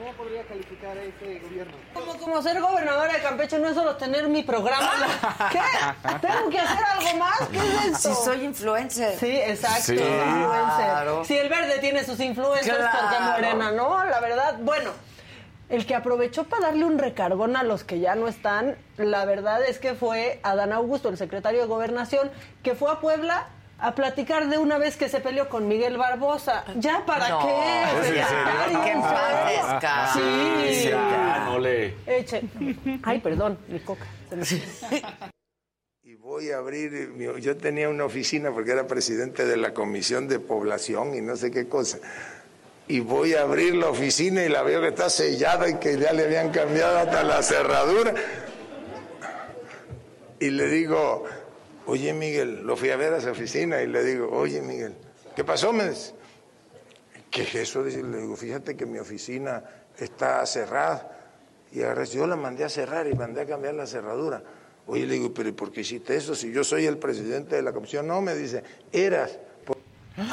¿Cómo 0.00 0.12
podría 0.14 0.42
calificar 0.44 0.96
a 0.96 1.02
ese 1.02 1.40
gobierno? 1.40 1.74
Como, 1.92 2.16
como 2.16 2.40
ser 2.40 2.58
gobernadora 2.58 3.12
de 3.12 3.20
Campeche 3.20 3.58
no 3.58 3.68
es 3.68 3.74
solo 3.74 3.96
tener 3.96 4.26
mi 4.28 4.42
programa. 4.42 4.90
¿Qué? 5.52 5.58
¿Tengo 6.26 6.48
que 6.48 6.58
hacer 6.58 6.78
algo 6.82 7.18
más? 7.18 7.38
¿Qué 7.52 7.58
es 7.58 7.84
esto? 7.96 8.14
Si 8.14 8.24
soy 8.24 8.44
influencer. 8.46 9.18
Sí, 9.18 9.36
exacto. 9.36 9.82
Sí. 9.82 9.92
influencer. 9.92 10.86
Claro. 10.86 11.24
Si 11.26 11.36
el 11.36 11.50
verde 11.50 11.78
tiene 11.80 12.02
sus 12.02 12.18
influencers, 12.18 12.78
Claro. 12.78 12.98
porque 12.98 13.24
Morena 13.24 13.72
no, 13.72 14.02
la 14.06 14.20
verdad. 14.20 14.56
Bueno, 14.62 14.90
el 15.68 15.84
que 15.84 15.94
aprovechó 15.94 16.44
para 16.44 16.68
darle 16.68 16.86
un 16.86 16.98
recargón 16.98 17.54
a 17.54 17.62
los 17.62 17.84
que 17.84 18.00
ya 18.00 18.14
no 18.14 18.26
están, 18.26 18.78
la 18.96 19.26
verdad 19.26 19.62
es 19.62 19.78
que 19.78 19.92
fue 19.94 20.40
Adán 20.42 20.72
Augusto, 20.72 21.10
el 21.10 21.18
secretario 21.18 21.60
de 21.60 21.66
Gobernación, 21.66 22.30
que 22.62 22.74
fue 22.74 22.90
a 22.90 23.00
Puebla 23.00 23.48
a 23.80 23.94
platicar 23.94 24.48
de 24.48 24.58
una 24.58 24.78
vez 24.78 24.96
que 24.96 25.08
se 25.08 25.20
peleó 25.20 25.48
con 25.48 25.66
Miguel 25.66 25.96
Barbosa. 25.96 26.64
¿Ya 26.76 27.04
para 27.06 27.28
No, 27.28 27.40
qué? 27.40 28.10
¿es 28.10 28.96
paz 28.96 29.50
descanse. 29.50 30.20
Sí. 30.74 30.88
Ya, 30.90 31.44
no 31.46 31.58
le. 31.58 31.94
Eche. 32.06 32.42
Ay, 33.02 33.20
perdón, 33.20 33.58
mi 33.68 33.80
coca. 33.80 34.06
Y 36.02 36.14
voy 36.16 36.50
a 36.50 36.58
abrir, 36.58 37.14
yo 37.40 37.56
tenía 37.56 37.88
una 37.88 38.04
oficina 38.04 38.50
porque 38.52 38.72
era 38.72 38.86
presidente 38.86 39.44
de 39.44 39.56
la 39.56 39.72
Comisión 39.72 40.28
de 40.28 40.40
Población 40.40 41.14
y 41.14 41.20
no 41.20 41.36
sé 41.36 41.50
qué 41.50 41.68
cosa. 41.68 41.98
Y 42.88 43.00
voy 43.00 43.34
a 43.34 43.42
abrir 43.42 43.76
la 43.76 43.88
oficina 43.88 44.42
y 44.44 44.48
la 44.48 44.62
veo 44.62 44.80
que 44.80 44.88
está 44.88 45.08
sellada 45.08 45.68
y 45.68 45.78
que 45.78 45.96
ya 45.98 46.12
le 46.12 46.24
habían 46.24 46.50
cambiado 46.50 46.98
hasta 46.98 47.22
la 47.22 47.42
cerradura. 47.42 48.14
Y 50.40 50.50
le 50.50 50.66
digo, 50.68 51.24
oye 51.90 52.12
Miguel, 52.12 52.62
lo 52.62 52.76
fui 52.76 52.90
a 52.90 52.96
ver 52.96 53.12
a 53.14 53.18
esa 53.18 53.32
oficina 53.32 53.82
y 53.82 53.88
le 53.88 54.04
digo, 54.04 54.28
oye 54.30 54.62
Miguel, 54.62 54.94
¿qué 55.34 55.42
pasó? 55.42 55.72
Me 55.72 55.88
dice, 55.88 56.14
¿qué 57.30 57.42
es 57.42 57.54
eso? 57.56 57.82
Le 57.82 58.20
digo, 58.20 58.36
fíjate 58.36 58.76
que 58.76 58.86
mi 58.86 58.98
oficina 58.98 59.64
está 59.98 60.46
cerrada. 60.46 61.16
Y 61.72 61.82
agarré, 61.82 62.06
yo 62.06 62.26
la 62.26 62.36
mandé 62.36 62.64
a 62.64 62.68
cerrar 62.68 63.08
y 63.08 63.14
mandé 63.14 63.40
a 63.40 63.46
cambiar 63.46 63.74
la 63.74 63.86
cerradura. 63.86 64.42
Oye, 64.86 65.04
le 65.04 65.14
digo, 65.14 65.34
pero 65.34 65.48
¿y 65.48 65.52
por 65.52 65.72
qué 65.72 65.80
hiciste 65.80 66.16
eso? 66.16 66.34
Si 66.34 66.52
yo 66.52 66.62
soy 66.62 66.86
el 66.86 66.98
presidente 66.98 67.56
de 67.56 67.62
la 67.62 67.72
comisión. 67.72 68.06
No, 68.06 68.20
me 68.20 68.34
dice, 68.34 68.62
eras. 68.92 69.38
Por- 70.16 70.26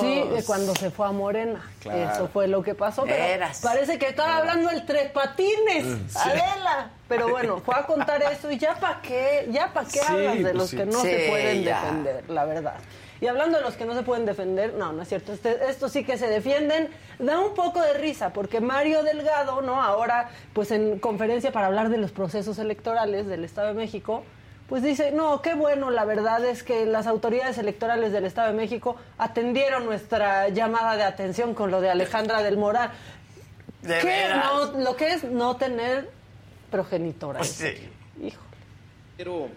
Sí, 0.00 0.22
de 0.34 0.42
cuando 0.44 0.74
se 0.74 0.90
fue 0.90 1.06
a 1.06 1.12
Morena. 1.12 1.62
Claro. 1.80 2.12
Eso 2.12 2.28
fue 2.28 2.48
lo 2.48 2.62
que 2.62 2.74
pasó. 2.74 3.04
Pero 3.04 3.22
Eras. 3.22 3.60
parece 3.62 3.98
que 3.98 4.08
estaba 4.08 4.38
hablando 4.38 4.70
el 4.70 4.84
tres 4.84 5.10
patines, 5.12 5.84
Sí. 6.08 6.18
Adela. 6.18 6.90
Pero 7.08 7.28
bueno, 7.30 7.60
fue 7.60 7.74
a 7.76 7.86
contar 7.86 8.22
eso 8.22 8.50
y 8.50 8.58
ya 8.58 8.74
para 8.74 9.00
qué, 9.02 9.48
ya 9.50 9.72
para 9.72 9.86
qué 9.86 10.00
Sí, 10.00 10.06
hablas 10.08 10.34
de 10.36 10.42
pues 10.42 10.54
los 10.54 10.70
sí. 10.70 10.76
que 10.76 10.86
no 10.86 11.00
Sí, 11.00 11.08
se 11.08 11.28
pueden 11.28 11.62
ya. 11.62 11.80
defender, 11.82 12.24
la 12.30 12.44
verdad. 12.44 12.74
Y 13.20 13.28
hablando 13.28 13.58
de 13.58 13.64
los 13.64 13.74
que 13.74 13.84
no 13.84 13.94
se 13.94 14.02
pueden 14.02 14.26
defender, 14.26 14.74
no, 14.74 14.92
no 14.92 15.02
es 15.02 15.08
cierto. 15.08 15.32
Este, 15.32 15.70
estos 15.70 15.92
sí 15.92 16.02
que 16.02 16.18
se 16.18 16.26
defienden. 16.28 16.88
Da 17.20 17.38
un 17.38 17.54
poco 17.54 17.80
de 17.80 17.92
risa 17.92 18.30
porque 18.30 18.60
Mario 18.60 19.04
Delgado, 19.04 19.62
¿no? 19.62 19.80
Ahora, 19.80 20.30
pues 20.52 20.72
en 20.72 20.98
conferencia 20.98 21.52
para 21.52 21.68
hablar 21.68 21.88
de 21.88 21.98
los 21.98 22.10
procesos 22.10 22.58
electorales 22.58 23.28
del 23.28 23.44
Estado 23.44 23.68
de 23.68 23.74
México, 23.74 24.24
pues 24.68 24.82
dice, 24.82 25.12
no, 25.12 25.42
qué 25.42 25.54
bueno, 25.54 25.90
la 25.90 26.04
verdad 26.04 26.44
es 26.44 26.62
que 26.62 26.86
las 26.86 27.06
autoridades 27.06 27.58
electorales 27.58 28.12
del 28.12 28.24
Estado 28.24 28.48
de 28.48 28.54
México 28.54 28.96
atendieron 29.18 29.84
nuestra 29.84 30.48
llamada 30.48 30.96
de 30.96 31.02
atención 31.02 31.54
con 31.54 31.70
lo 31.70 31.80
de 31.80 31.90
Alejandra 31.90 32.42
del 32.42 32.56
Moral. 32.56 32.90
¿De 33.82 33.98
¿Qué? 33.98 34.24
No, 34.34 34.80
lo 34.80 34.96
que 34.96 35.08
es 35.08 35.24
no 35.24 35.56
tener 35.56 36.08
progenitora. 36.70 37.40
Pues 37.40 37.50
sí. 37.50 37.74
Hijo. 38.24 38.42
Quiero 39.16 39.48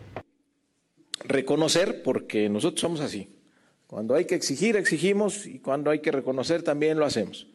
reconocer, 1.23 2.03
porque 2.03 2.49
nosotros 2.49 2.81
somos 2.81 2.99
así. 2.99 3.31
Cuando 3.87 4.15
hay 4.15 4.25
que 4.25 4.35
exigir, 4.35 4.75
exigimos 4.75 5.45
y 5.45 5.59
cuando 5.59 5.91
hay 5.91 5.99
que 5.99 6.11
reconocer, 6.11 6.63
también 6.63 6.99
lo 6.99 7.05
hacemos. 7.05 7.47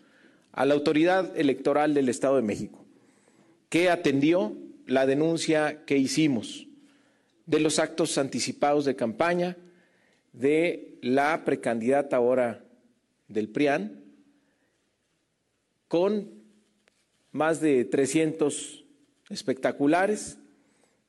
A 0.53 0.65
la 0.65 0.75
autoridad 0.75 1.37
electoral 1.37 1.93
del 1.93 2.09
Estado 2.09 2.37
de 2.37 2.43
México, 2.43 2.85
que 3.69 3.91
atendió 3.91 4.57
la 4.87 5.07
denuncia 5.07 5.85
que 5.85 5.97
hicimos 5.97 6.67
de 7.51 7.59
los 7.59 7.81
actos 7.81 8.17
anticipados 8.17 8.85
de 8.85 8.95
campaña 8.95 9.57
de 10.33 10.99
la 11.03 11.45
precandidata 11.45 12.15
ahora 12.15 12.63
del 13.27 13.49
PRIAN, 13.49 14.05
con 15.89 16.31
más 17.33 17.61
de 17.61 17.85
300 17.85 18.85
espectaculares 19.31 20.39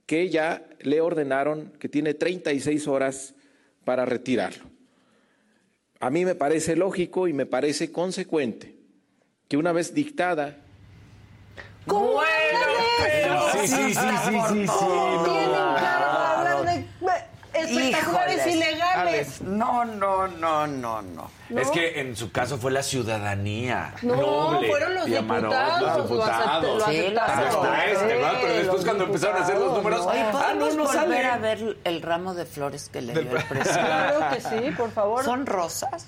que 0.07 0.30
ya 0.30 0.68
le 0.80 0.99
ordenaron 0.99 1.73
que 1.77 1.88
tiene 1.88 2.15
36 2.15 2.88
horas 2.88 3.35
para 3.85 4.05
retirarlo. 4.05 4.63
A 5.99 6.09
mí 6.09 6.26
me 6.26 6.34
parece 6.34 6.76
lógico 6.76 7.27
y 7.27 7.34
me 7.34 7.45
parece 7.45 7.91
consecuente 7.91 8.76
que 9.47 9.57
una 9.57 9.73
vez 9.73 9.93
dictada 9.93 10.57
¿Cómo 11.85 12.22
Sí, 13.51 13.68
sí, 13.68 13.93
sí, 13.93 14.38
sí, 14.49 14.68
sí, 14.68 16.31
espectaculares 17.61 18.38
Híjoles. 18.38 18.55
ilegales. 18.55 19.41
No, 19.41 19.85
no, 19.85 20.27
no, 20.27 20.67
no, 20.67 21.01
no. 21.01 21.31
Es 21.49 21.69
que 21.71 21.99
en 22.01 22.15
su 22.15 22.31
caso 22.31 22.57
fue 22.57 22.71
la 22.71 22.83
ciudadanía. 22.83 23.93
No, 24.01 24.15
noble 24.15 24.67
fueron 24.69 24.95
los 24.95 25.05
diputados, 25.05 25.81
los 25.81 25.97
lo 25.97 26.03
diputados. 26.03 26.83
Sí, 26.85 26.97
aceptaron. 26.97 27.41
hasta 27.51 27.85
este, 27.85 28.05
¿verdad? 28.05 28.33
Pero 28.41 28.53
Sí, 28.53 28.59
después 28.59 28.85
cuando 28.85 29.03
empezaron 29.05 29.38
a 29.38 29.39
hacer 29.43 29.57
los 29.57 29.73
números, 29.73 30.05
¿no? 30.05 30.11
Ah, 30.11 30.15
no, 30.23 30.31
¿podemos 30.31 30.75
no 30.75 30.83
volver 30.85 30.99
sale. 31.01 31.25
a 31.25 31.38
ver 31.38 31.77
el 31.83 32.01
ramo 32.01 32.33
de 32.33 32.45
flores 32.45 32.89
que 32.91 33.01
le 33.01 33.13
dio 33.13 33.21
el 33.21 33.43
presidente? 33.49 33.71
Claro 33.73 34.19
que 34.35 34.41
sí, 34.41 34.71
por 34.77 34.91
favor. 34.91 35.23
¿Son 35.25 35.45
rosas? 35.45 36.05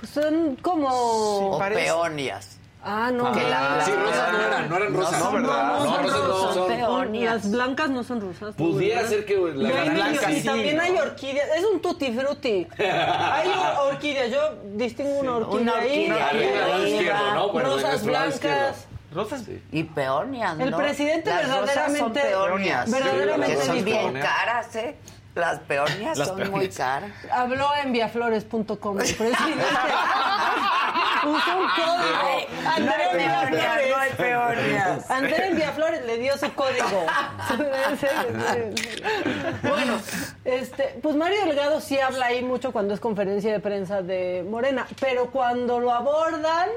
Pues 0.00 0.10
son 0.12 0.56
como... 0.56 0.88
¿O 0.88 1.58
peonias? 1.58 2.58
Ah, 2.86 3.10
no. 3.10 3.32
Que 3.32 3.42
la- 3.42 3.82
Sí, 3.84 3.92
rosas 3.92 4.32
no 4.32 4.40
eran, 4.40 4.68
no 4.68 4.76
eran 4.76 4.94
rosas, 4.94 5.18
son 5.18 5.34
¿verdad? 5.34 5.78
rosas, 5.78 5.90
No, 5.90 6.02
rosas 6.02 6.28
no, 6.28 6.36
son 6.38 6.54
son- 6.54 6.68
peonias. 6.68 7.34
Las 7.34 7.50
blancas 7.50 7.90
no 7.90 8.04
son 8.04 8.20
rosas. 8.20 8.42
¿no? 8.42 8.52
Pudiera 8.56 8.96
¿verdad? 8.96 9.10
ser 9.10 9.24
que 9.24 9.36
la- 9.38 9.68
las 9.70 9.78
hay 9.78 9.88
blancas 9.90 10.30
Y 10.30 10.40
sí, 10.40 10.46
también 10.46 10.76
¿no? 10.76 10.82
hay 10.82 10.98
orquídeas. 10.98 11.48
Es 11.56 11.64
un 11.64 11.80
tutti 11.80 12.12
frutti. 12.12 12.66
hay 12.78 13.48
or- 13.48 13.92
orquídeas. 13.94 14.30
Yo 14.30 14.40
distingo 14.74 15.18
una 15.20 15.36
orquídea 15.36 15.60
Una 15.62 15.76
ahí. 15.80 16.10
orquídea 16.10 17.34
¿no? 17.34 17.48
Bueno, 17.50 17.70
Rosas 17.70 18.04
blancas. 18.04 18.86
Rosas. 19.14 19.44
Y 19.70 19.84
peonias, 19.84 20.58
El 20.58 20.70
¿no? 20.72 20.76
presidente 20.76 21.30
Las 21.30 21.48
rosas 21.48 21.66
verdaderamente- 21.66 21.98
son 21.98 22.12
peonias. 22.12 22.90
verdaderamente 22.90 23.82
bien 23.82 24.12
caras, 24.14 24.74
¿eh? 24.76 24.96
Las 25.34 25.58
peonias 25.60 26.16
Las 26.16 26.28
son 26.28 26.50
muy 26.50 26.68
caras. 26.68 27.10
Habló 27.32 27.68
en 27.82 27.92
viaflores.com 27.92 29.00
el 29.00 29.14
presidente. 29.14 29.64
Usó 31.24 31.56
un 31.58 31.68
código. 31.68 32.46
No 32.62 32.70
Andrea 32.70 33.10
peonias, 33.10 33.50
Viaflores. 33.50 33.90
no 33.90 33.96
hay 33.96 34.10
peonias. 34.12 35.10
Andrea 35.10 35.46
en 35.46 35.56
Viaflores 35.56 36.04
le 36.06 36.18
dio 36.18 36.38
su 36.38 36.52
código. 36.54 37.06
bueno, 39.62 39.98
este, 40.44 40.98
pues 41.02 41.16
Mario 41.16 41.46
Delgado 41.46 41.80
sí 41.80 41.98
habla 41.98 42.26
ahí 42.26 42.42
mucho 42.42 42.72
cuando 42.72 42.94
es 42.94 43.00
conferencia 43.00 43.52
de 43.52 43.60
prensa 43.60 44.02
de 44.02 44.44
Morena, 44.48 44.86
pero 45.00 45.30
cuando 45.30 45.80
lo 45.80 45.92
abordan 45.92 46.68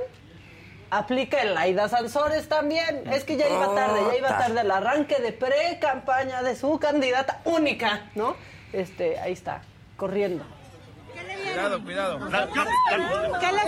aplica 0.90 1.42
el 1.42 1.58
Aida 1.58 1.90
Sansores 1.90 2.48
también. 2.48 3.04
Es 3.12 3.24
que 3.24 3.38
ya 3.38 3.48
iba 3.48 3.74
tarde, 3.76 4.00
ya 4.12 4.18
iba 4.18 4.38
tarde 4.38 4.62
el 4.62 4.72
arranque 4.72 5.20
de 5.20 5.32
pre-campaña 5.32 6.44
de 6.44 6.56
su 6.56 6.80
candidata 6.80 7.42
única, 7.46 8.10
¿no? 8.16 8.36
Este, 8.74 9.20
ahí 9.20 9.34
está, 9.34 9.62
corriendo. 9.96 10.44
¿Qué 11.14 11.24
le 11.24 11.34
había 11.34 11.54
Cuidado, 11.54 11.84
cuidado. 11.84 12.20
¿Qué 13.40 13.52
le 13.52 13.62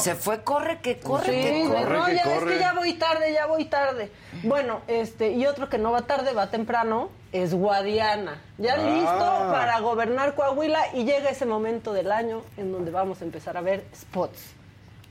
Se 0.00 0.14
fue, 0.14 0.42
corre, 0.42 0.80
que 0.80 0.98
corre, 0.98 1.24
Sí, 1.26 1.30
que 1.30 1.68
corre. 1.68 1.94
no, 1.98 2.08
ya 2.08 2.22
es 2.22 2.44
que 2.44 2.58
ya 2.58 2.72
voy 2.74 2.94
tarde, 2.94 3.32
ya 3.32 3.46
voy 3.46 3.64
tarde. 3.66 4.10
Bueno, 4.42 4.80
este, 4.88 5.32
y 5.32 5.46
otro 5.46 5.68
que 5.68 5.78
no 5.78 5.92
va 5.92 6.02
tarde, 6.02 6.32
va 6.32 6.48
temprano, 6.48 7.10
es 7.32 7.54
Guadiana. 7.54 8.40
Ya 8.58 8.74
Ah. 8.74 8.78
listo 8.78 9.52
para 9.52 9.78
gobernar 9.80 10.34
Coahuila 10.34 10.94
y 10.94 11.04
llega 11.04 11.30
ese 11.30 11.46
momento 11.46 11.92
del 11.92 12.10
año 12.12 12.42
en 12.56 12.72
donde 12.72 12.90
vamos 12.90 13.20
a 13.20 13.24
empezar 13.24 13.56
a 13.56 13.60
ver 13.60 13.84
spots. 13.94 14.52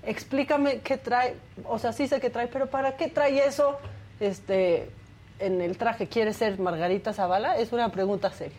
Explícame 0.03 0.79
qué 0.79 0.97
trae, 0.97 1.35
o 1.65 1.77
sea, 1.77 1.91
sí 1.93 2.07
sé 2.07 2.19
qué 2.19 2.29
trae, 2.29 2.47
pero 2.47 2.67
¿para 2.67 2.95
qué 2.95 3.07
trae 3.09 3.45
eso 3.45 3.77
este, 4.19 4.89
en 5.39 5.61
el 5.61 5.77
traje? 5.77 6.07
¿Quiere 6.07 6.33
ser 6.33 6.57
Margarita 6.59 7.13
Zavala? 7.13 7.57
Es 7.57 7.71
una 7.73 7.89
pregunta 7.91 8.31
seria. 8.31 8.57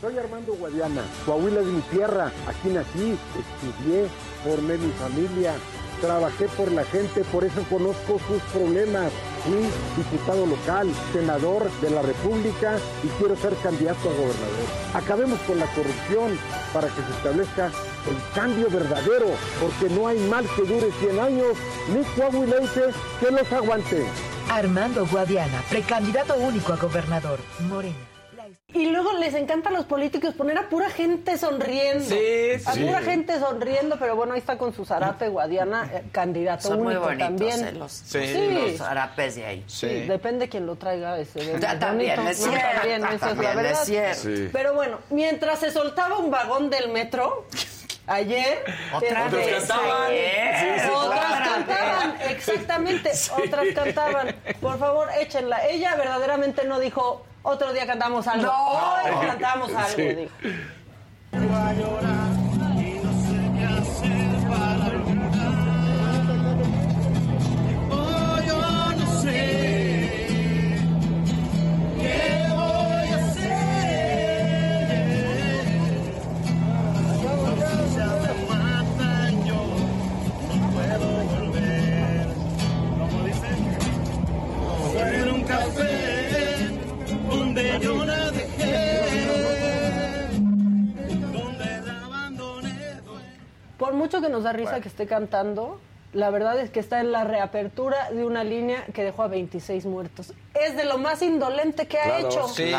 Soy 0.00 0.18
Armando 0.18 0.54
Guadiana, 0.54 1.02
Coahuila 1.24 1.60
es 1.60 1.66
mi 1.66 1.80
tierra, 1.82 2.32
aquí 2.48 2.68
nací, 2.68 3.16
estudié, 3.38 4.08
formé 4.42 4.76
mi 4.76 4.90
familia, 4.90 5.54
trabajé 6.00 6.48
por 6.48 6.72
la 6.72 6.82
gente, 6.82 7.22
por 7.30 7.44
eso 7.44 7.62
conozco 7.70 8.18
sus 8.26 8.42
problemas. 8.52 9.12
Fui 9.44 9.70
diputado 9.96 10.46
local, 10.46 10.90
senador 11.12 11.70
de 11.80 11.90
la 11.90 12.02
República 12.02 12.76
y 13.04 13.08
quiero 13.18 13.36
ser 13.36 13.54
candidato 13.62 14.10
a 14.10 14.12
gobernador. 14.14 14.66
Acabemos 14.94 15.38
con 15.42 15.60
la 15.60 15.66
corrupción 15.66 16.36
para 16.74 16.88
que 16.88 17.00
se 17.00 17.10
establezca 17.12 17.66
el 17.66 18.34
cambio 18.34 18.68
verdadero, 18.70 19.28
porque 19.60 19.94
no 19.94 20.08
hay 20.08 20.18
mal 20.28 20.44
que 20.56 20.62
dure 20.62 20.90
100 20.90 21.20
años, 21.20 21.56
ni 21.94 22.02
coahuilense 22.20 22.90
que 23.20 23.30
los 23.30 23.52
aguante. 23.52 24.04
Armando 24.50 25.06
Guadiana, 25.06 25.62
precandidato 25.70 26.34
único 26.34 26.72
a 26.72 26.76
gobernador. 26.76 27.38
Morena. 27.60 28.17
Y 28.74 28.84
luego 28.84 29.14
les 29.14 29.32
encanta 29.32 29.70
a 29.70 29.72
los 29.72 29.86
políticos 29.86 30.34
poner 30.34 30.58
a 30.58 30.68
pura 30.68 30.90
gente 30.90 31.38
sonriendo. 31.38 32.04
Sí, 32.04 32.62
A 32.66 32.74
sí. 32.74 32.84
pura 32.84 33.00
gente 33.00 33.38
sonriendo, 33.40 33.98
pero 33.98 34.14
bueno, 34.14 34.34
ahí 34.34 34.40
está 34.40 34.58
con 34.58 34.74
su 34.74 34.84
zarape 34.84 35.28
Guadiana, 35.30 35.88
eh, 35.90 36.02
candidato 36.12 36.68
Son 36.68 36.82
muy 36.82 36.94
bonitos, 36.96 37.18
también. 37.28 37.64
eh, 37.66 37.72
los, 37.72 37.90
Sí. 37.92 38.46
los 38.50 38.80
harapes 38.82 39.36
de 39.36 39.46
ahí. 39.46 39.64
Sí, 39.66 39.86
depende 40.06 40.50
quién 40.50 40.66
lo 40.66 40.76
traiga 40.76 41.18
ese. 41.18 41.58
Ya, 41.58 41.78
también 41.78 42.16
bonito, 42.16 42.30
es 42.30 42.40
¿no? 42.46 42.52
cierto, 42.52 42.68
También, 42.74 43.04
esa 43.04 43.14
es 43.14 43.20
la 43.22 43.26
también 43.28 43.50
es 43.50 43.56
verdad. 43.56 43.84
cierto. 43.84 44.20
Sí. 44.20 44.48
Pero 44.52 44.74
bueno, 44.74 44.98
mientras 45.08 45.60
se 45.60 45.70
soltaba 45.70 46.18
un 46.18 46.30
vagón 46.30 46.68
del 46.68 46.90
metro, 46.90 47.46
ayer... 48.06 48.64
Otra 48.94 49.24
este, 49.24 49.36
vez, 49.38 49.64
cantaban, 49.66 50.02
ayer. 50.10 50.56
Sí, 50.58 50.66
sí, 50.84 50.88
otras 50.94 51.20
claro. 51.26 51.50
cantaban, 51.54 52.14
exactamente, 52.28 53.14
Sí. 53.14 53.30
otras 53.46 53.64
cantaban. 53.74 54.36
Por 54.60 54.78
favor, 54.78 55.08
échenla. 55.18 55.66
Ella 55.68 55.94
verdaderamente 55.96 56.64
no 56.66 56.78
dijo, 56.78 57.24
otro 57.42 57.72
día 57.72 57.86
cantamos 57.86 58.26
algo. 58.26 58.46
No. 58.46 58.68
Hoy 58.94 59.26
cantamos 59.26 59.70
algo, 59.74 59.88
Sí. 59.96 60.02
dijo. 60.14 60.32
Da 94.48 94.52
risa 94.52 94.80
que 94.80 94.88
esté 94.88 95.06
cantando, 95.06 95.78
la 96.12 96.30
verdad 96.30 96.58
es 96.58 96.70
que 96.70 96.80
está 96.80 97.00
en 97.00 97.12
la 97.12 97.24
reapertura 97.24 98.10
de 98.10 98.24
una 98.24 98.44
línea 98.44 98.84
que 98.94 99.04
dejó 99.04 99.22
a 99.22 99.28
26 99.28 99.84
muertos. 99.84 100.32
Es 100.54 100.74
de 100.76 100.84
lo 100.84 100.96
más 100.96 101.20
indolente 101.20 101.86
que 101.86 101.98
ha 101.98 102.20
hecho. 102.20 102.48
Sí, 102.48 102.72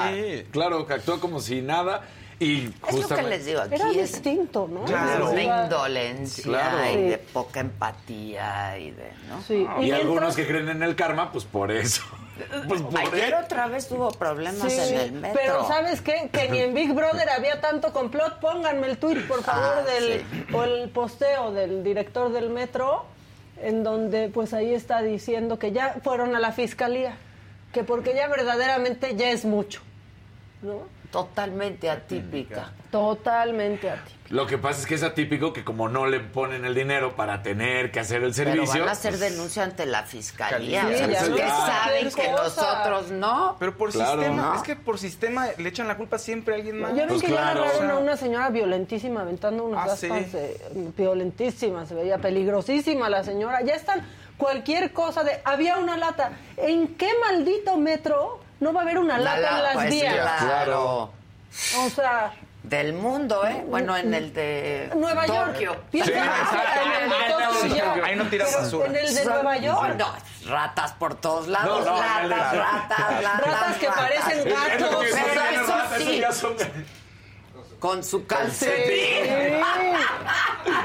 claro, 0.52 0.88
que 0.88 0.94
actuó 0.94 1.20
como 1.20 1.40
si 1.40 1.62
nada 1.62 2.02
y 2.40 2.74
Es 2.88 3.10
lo 3.10 3.16
que 3.16 3.22
les 3.24 3.46
digo 3.46 3.62
aquí. 3.62 3.76
Era 3.76 3.90
es 3.92 4.12
distinto, 4.14 4.68
¿no? 4.72 4.86
Claro. 4.86 5.30
de 5.32 5.44
indolencia 5.44 6.44
Claro. 6.44 6.92
y 7.00 7.04
de 7.10 7.18
poca 7.18 7.60
empatía 7.60 8.78
y 8.78 8.92
de, 8.92 9.12
¿no? 9.28 9.42
Sí. 9.42 9.68
Y, 9.82 9.92
algunos 9.92 10.36
que 10.36 10.48
creen 10.48 10.70
en 10.70 10.84
el 10.84 10.96
karma, 10.96 11.32
pues 11.32 11.46
por 11.46 11.72
eso. 11.72 12.02
Pues 12.70 12.82
por 12.82 12.98
Ayer 12.98 13.36
otra 13.36 13.68
vez 13.68 13.90
tuvo 13.90 14.12
problemas 14.12 14.72
Sí, 14.72 14.80
en 14.80 14.98
el 15.00 15.12
metro. 15.12 15.38
pero 15.44 15.68
¿sabes 15.68 16.00
qué? 16.00 16.30
Que 16.32 16.48
ni 16.48 16.60
en 16.60 16.74
Big 16.74 16.94
Brother 16.94 17.30
había 17.30 17.60
tanto 17.60 17.92
complot. 17.92 18.40
Pónganme 18.40 18.88
el 18.88 18.98
tweet, 18.98 19.28
por 19.28 19.44
favor, 19.44 19.80
Ah, 19.80 19.82
del, 19.82 20.24
o 20.54 20.64
el 20.64 20.90
posteo 20.90 21.52
del 21.52 21.84
director 21.84 22.32
del 22.32 22.50
metro, 22.50 23.04
en 23.62 23.84
donde 23.84 24.30
pues 24.30 24.54
ahí 24.54 24.74
está 24.74 25.02
diciendo 25.02 25.60
que 25.60 25.74
ya 25.74 25.98
fueron 26.02 26.34
a 26.34 26.40
la 26.40 26.54
fiscalía, 26.54 27.18
que 27.74 27.84
porque 27.84 28.16
ya 28.16 28.30
verdaderamente 28.30 29.18
ya 29.18 29.32
es 29.32 29.44
mucho, 29.44 29.82
¿no? 30.62 30.84
Totalmente 31.12 31.90
atípica. 31.90 32.72
Totalmente 32.92 33.90
atípico. 33.90 34.18
Lo 34.30 34.46
que 34.46 34.60
pasa 34.60 34.82
es 34.82 34.86
que 34.86 34.94
es 34.94 35.02
atípico 35.02 35.54
que 35.54 35.64
como 35.64 35.90
no 35.90 36.06
le 36.06 36.20
ponen 36.20 36.64
el 36.66 36.76
dinero 36.76 37.16
para 37.16 37.42
tener 37.42 37.90
que 37.92 38.00
hacer 38.00 38.18
el 38.24 38.32
Pero 38.36 38.52
servicio... 38.52 38.80
van 38.82 38.90
a 38.90 38.92
hacer 38.92 39.18
pues, 39.18 39.22
denuncia 39.32 39.64
ante 39.64 39.88
la 39.88 40.04
fiscalía. 40.04 40.82
Sí, 40.88 40.94
o 40.94 40.98
sea, 40.98 41.08
ya 41.08 41.20
porque 41.22 41.42
no 41.42 41.48
es 41.48 41.54
saben 41.54 42.04
que 42.12 42.32
cosa. 42.32 42.44
nosotros 42.44 43.12
no. 43.12 43.56
Pero 43.60 43.76
por 43.76 43.92
Claro. 43.92 44.22
sistema, 44.22 44.42
¿No? 44.44 44.56
es 44.56 44.62
que 44.62 44.76
por 44.76 45.00
sistema 45.00 45.48
le 45.58 45.70
echan 45.70 45.88
la 45.88 45.98
culpa 45.98 46.20
siempre 46.20 46.54
a 46.54 46.58
alguien 46.58 46.80
más. 46.80 46.92
Ya 46.92 46.98
ven 47.02 47.08
Pues 47.10 47.22
que 47.22 47.28
claro. 47.28 47.64
ya 47.64 47.70
agarraron 47.72 47.92
a 47.92 47.98
una 48.00 48.18
señora 48.18 48.50
violentísima 48.50 49.22
aventando 49.22 49.64
unas 49.64 49.90
Ah, 49.90 49.96
sí. 49.98 50.06
aspas 50.06 50.34
eh, 50.36 50.92
violentísimas, 50.96 51.90
se 51.90 51.96
veía 51.96 52.20
peligrosísima 52.20 53.10
la 53.10 53.24
señora. 53.24 53.62
Ya 53.64 53.74
están 53.74 54.06
cualquier 54.38 54.94
cosa 54.94 55.24
de 55.24 55.42
había 55.44 55.78
una 55.80 55.98
lata. 55.98 56.34
¿En 56.58 56.90
qué 56.96 57.10
maldito 57.20 57.78
metro 57.78 58.42
no 58.60 58.74
va 58.74 58.80
a 58.82 58.84
haber 58.84 58.98
una 59.00 59.18
La 59.18 59.36
lata 59.38 59.50
en 59.50 59.56
la- 59.56 59.62
las 59.64 59.74
pues, 59.74 59.90
vías? 59.90 60.16
Claro. 60.42 61.12
O 61.78 61.90
sea, 61.90 62.32
Del 62.62 62.92
mundo, 62.94 63.48
¿eh? 63.48 63.64
Bueno, 63.68 63.96
en 63.98 64.14
el 64.14 64.34
de 64.34 64.92
Nueva 64.96 65.26
York. 65.26 65.54
Tokio. 65.54 65.76
Piensa 65.90 66.12
Sí, 66.12 66.18
en 66.18 67.04
el 67.04 67.10
de 67.10 67.16
Tokio, 67.32 67.62
Sí, 67.62 67.70
ya. 67.74 67.94
ahí 68.06 68.16
no 68.18 68.26
tiras 68.26 68.54
basura. 68.54 68.86
En 68.88 68.96
el 68.98 69.16
de 69.16 69.26
Nueva 69.26 69.58
York. 69.58 69.96
No, 69.98 70.14
ratas 70.52 70.92
por 70.92 71.16
todos 71.16 71.48
lados, 71.48 71.86
No, 71.86 71.92
no, 71.96 72.02
de- 72.02 72.08
ratas, 72.08 72.58
ratas, 72.58 73.24
ratas, 73.24 73.42
Ratas 73.48 73.78
que 73.78 73.88
parecen 73.88 74.44
gatos. 74.50 75.06
Pero 75.10 75.26
ratas, 75.26 76.00
eso 76.38 76.56
sí. 76.60 76.66
Con 77.80 78.04
su 78.04 78.26
calcetín. 78.26 79.64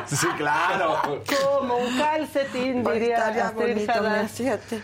Sí, 0.07 0.27
claro. 0.37 1.23
Como 1.53 1.79
un 1.79 1.99
calcetín, 1.99 2.85
diría 2.85 3.27
Astrid. 3.27 3.89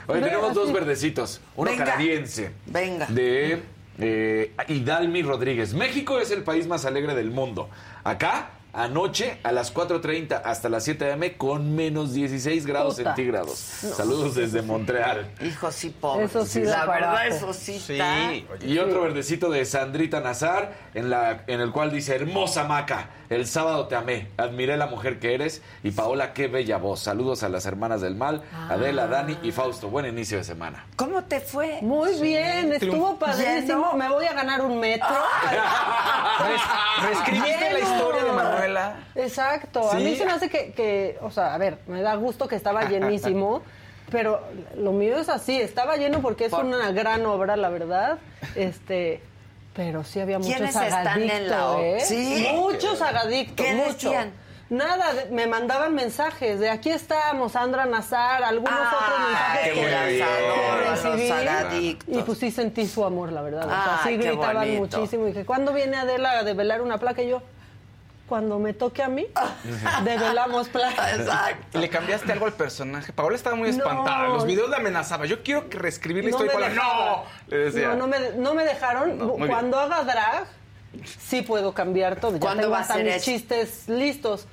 Oye, 0.07 0.21
tenemos 0.21 0.55
dos 0.55 0.73
verdecitos. 0.73 1.41
Uno 1.57 1.71
Venga. 1.71 1.85
canadiense. 1.85 2.53
Venga. 2.67 3.07
De 3.07 3.63
eh, 3.99 4.55
Hidalmi 4.67 5.23
Rodríguez. 5.23 5.75
México 5.75 6.19
es 6.19 6.31
el 6.31 6.43
país 6.43 6.67
más 6.67 6.85
alegre 6.85 7.15
del 7.15 7.31
mundo. 7.31 7.69
Acá, 8.03 8.51
anoche, 8.73 9.39
a 9.43 9.53
las 9.53 9.75
4.30 9.75 10.43
hasta 10.45 10.69
las 10.69 10.85
7 10.85 11.13
am, 11.13 11.21
con 11.37 11.75
menos 11.75 12.13
16 12.13 12.67
grados 12.67 12.97
Puta. 12.97 13.15
centígrados. 13.15 13.79
No. 13.83 13.91
Saludos 13.95 14.35
desde 14.35 14.63
Montreal. 14.63 15.31
Hijo, 15.41 15.71
sí, 15.73 15.91
pobre. 15.91 16.25
Eso 16.27 16.45
sí 16.47 16.61
La 16.63 16.87
verdad, 16.87 17.11
abajo. 17.17 17.27
eso 17.29 17.53
sí, 17.53 17.79
Sí, 17.79 17.93
está. 17.95 18.33
Y 18.67 18.79
otro 18.79 19.03
verdecito 19.03 19.51
de 19.51 19.65
Sandrita 19.65 20.21
Nazar, 20.21 20.73
en, 20.95 21.11
la, 21.11 21.45
en 21.47 21.61
el 21.61 21.71
cual 21.73 21.91
dice, 21.93 22.15
hermosa 22.15 22.65
maca, 22.65 23.11
el 23.29 23.47
sábado 23.47 23.87
te 23.87 23.95
amé, 23.97 24.29
admiré 24.37 24.77
la 24.77 24.87
mujer 24.87 25.19
que 25.21 25.35
eres, 25.35 25.63
y 25.85 25.93
Paola, 25.93 26.33
qué 26.33 26.49
bella 26.49 26.79
voz. 26.79 27.01
Saludos 27.01 27.43
a 27.43 27.49
las 27.49 27.65
hermanas 27.67 28.01
del 28.01 28.15
mal, 28.17 28.43
Ah. 28.53 28.69
Adela, 28.73 29.07
Dani 29.07 29.39
y 29.43 29.53
Fausto. 29.53 29.89
Buen 29.89 30.07
inicio 30.07 30.39
de 30.39 30.45
semana. 30.45 30.87
¿Cómo 30.97 31.23
te 31.25 31.41
fue? 31.41 31.79
Muy 31.83 32.13
bien, 32.21 32.73
estuvo 32.73 33.17
padrísimo. 33.19 33.93
Me 33.95 34.09
voy 34.09 34.25
a 34.27 34.33
ganar 34.33 34.61
un 34.63 34.79
metro. 34.81 35.07
Reescribiste 37.03 37.73
la 37.73 37.79
historia 37.79 38.25
de 38.25 38.33
Manuela. 38.61 38.97
Exacto. 39.15 39.91
A 39.91 39.95
mí 39.95 40.17
se 40.17 40.25
me 40.25 40.33
hace 40.33 40.49
que, 40.49 40.73
que, 40.73 41.19
o 41.23 41.31
sea, 41.31 41.55
a 41.55 41.59
ver, 41.59 41.79
me 41.87 42.03
da 42.03 42.15
gusto 42.17 42.49
que 42.49 42.57
estaba 42.57 42.85
llenísimo, 42.89 43.63
pero 44.11 44.41
lo 44.77 44.93
mío 44.93 45.19
es 45.19 45.29
así, 45.29 45.61
estaba 45.61 45.97
lleno 45.97 46.21
porque 46.21 46.47
es 46.47 46.51
Por- 46.51 46.65
una 46.65 46.91
gran 46.93 47.25
obra, 47.27 47.57
la 47.57 47.69
verdad. 47.69 48.19
Este, 48.55 49.23
pero 49.75 50.05
sí 50.05 50.21
había 50.21 50.39
muchos 50.39 50.55
¿Quiénes 50.55 50.77
están 50.77 51.23
en 51.23 51.49
la 51.49 51.57
agadictos? 51.73 51.81
¿eh? 51.81 52.01
Sí. 52.05 52.49
Muchos 52.55 53.01
agadictos, 53.03 53.67
¿Qué 53.67 53.73
mucho. 53.75 54.11
decían? 54.11 54.33
Nada, 54.69 55.13
de- 55.15 55.31
me 55.33 55.49
mandaban 55.49 55.95
mensajes 55.97 56.61
de 56.61 56.71
aquí 56.71 56.91
estamos, 56.91 57.53
Sandra 57.53 57.87
Nazar, 57.87 58.45
algunos 58.45 58.73
otros 58.79 59.19
mensajes 59.29 59.61
Ay, 59.65 59.73
que, 59.75 59.83
los. 62.07 62.19
Y 62.21 62.23
pues 62.23 62.39
sí 62.39 62.51
sentí 62.53 62.87
su 62.87 63.05
amor, 63.05 63.33
la 63.33 63.43
verdad. 63.43 63.65
O 63.67 63.69
sea, 63.69 64.01
Ay, 64.05 64.15
sí 64.15 64.23
gritaban 64.23 64.55
bonito. 64.57 64.81
muchísimo. 64.99 65.27
Y 65.29 65.33
que 65.33 65.45
cuando 65.45 65.73
viene 65.73 65.97
Adela 65.97 66.39
a 66.39 66.45
develar 66.45 66.83
una 66.83 66.99
placa, 66.99 67.23
y 67.23 67.29
yo, 67.31 67.43
cuando 68.31 68.61
me 68.61 68.73
toque 68.73 69.03
a 69.03 69.09
mí, 69.09 69.27
develamos 70.05 70.69
plata. 70.69 71.15
Exacto. 71.17 71.81
¿Le 71.81 71.89
cambiaste 71.89 72.31
algo 72.33 72.47
al 72.47 72.53
personaje? 72.53 73.13
Paola 73.13 73.35
estaba 73.35 73.57
muy 73.57 73.71
No. 73.73 73.77
espantada. 73.77 74.29
Los 74.29 74.47
videos 74.47 74.71
la 74.71 74.77
amenazaba. 74.77 75.27
Yo 75.27 75.43
quiero 75.43 75.69
que 75.69 75.77
reescribir 75.79 76.23
la 76.23 76.31
historia. 76.31 76.53
me 76.55 76.61
Paola, 76.61 76.69
dejaba. 76.75 77.07
¡No! 77.17 77.25
Le 77.49 77.57
decía. 77.59 77.89
No, 77.89 77.97
no 77.97 78.07
me, 78.07 78.19
no 78.37 78.55
me 78.55 78.65
dejaron. 78.65 79.19
No, 79.19 79.35
bien. 79.35 79.49
Cuando 79.49 79.81
haga 79.81 80.05
drag, 80.05 80.45
sí 81.19 81.43
puedo 81.43 81.75
cambiar 81.75 82.21
todo. 82.21 82.35
Ya 82.35 82.39
¿Cuándo 82.39 82.61
tengo 82.63 82.73
va 82.73 82.79
a 82.79 82.83
hasta 82.83 82.95
ser 82.95 83.05
mis 83.05 83.15
eso? 83.17 83.25
chistes 83.25 83.89
listos. 83.89 84.47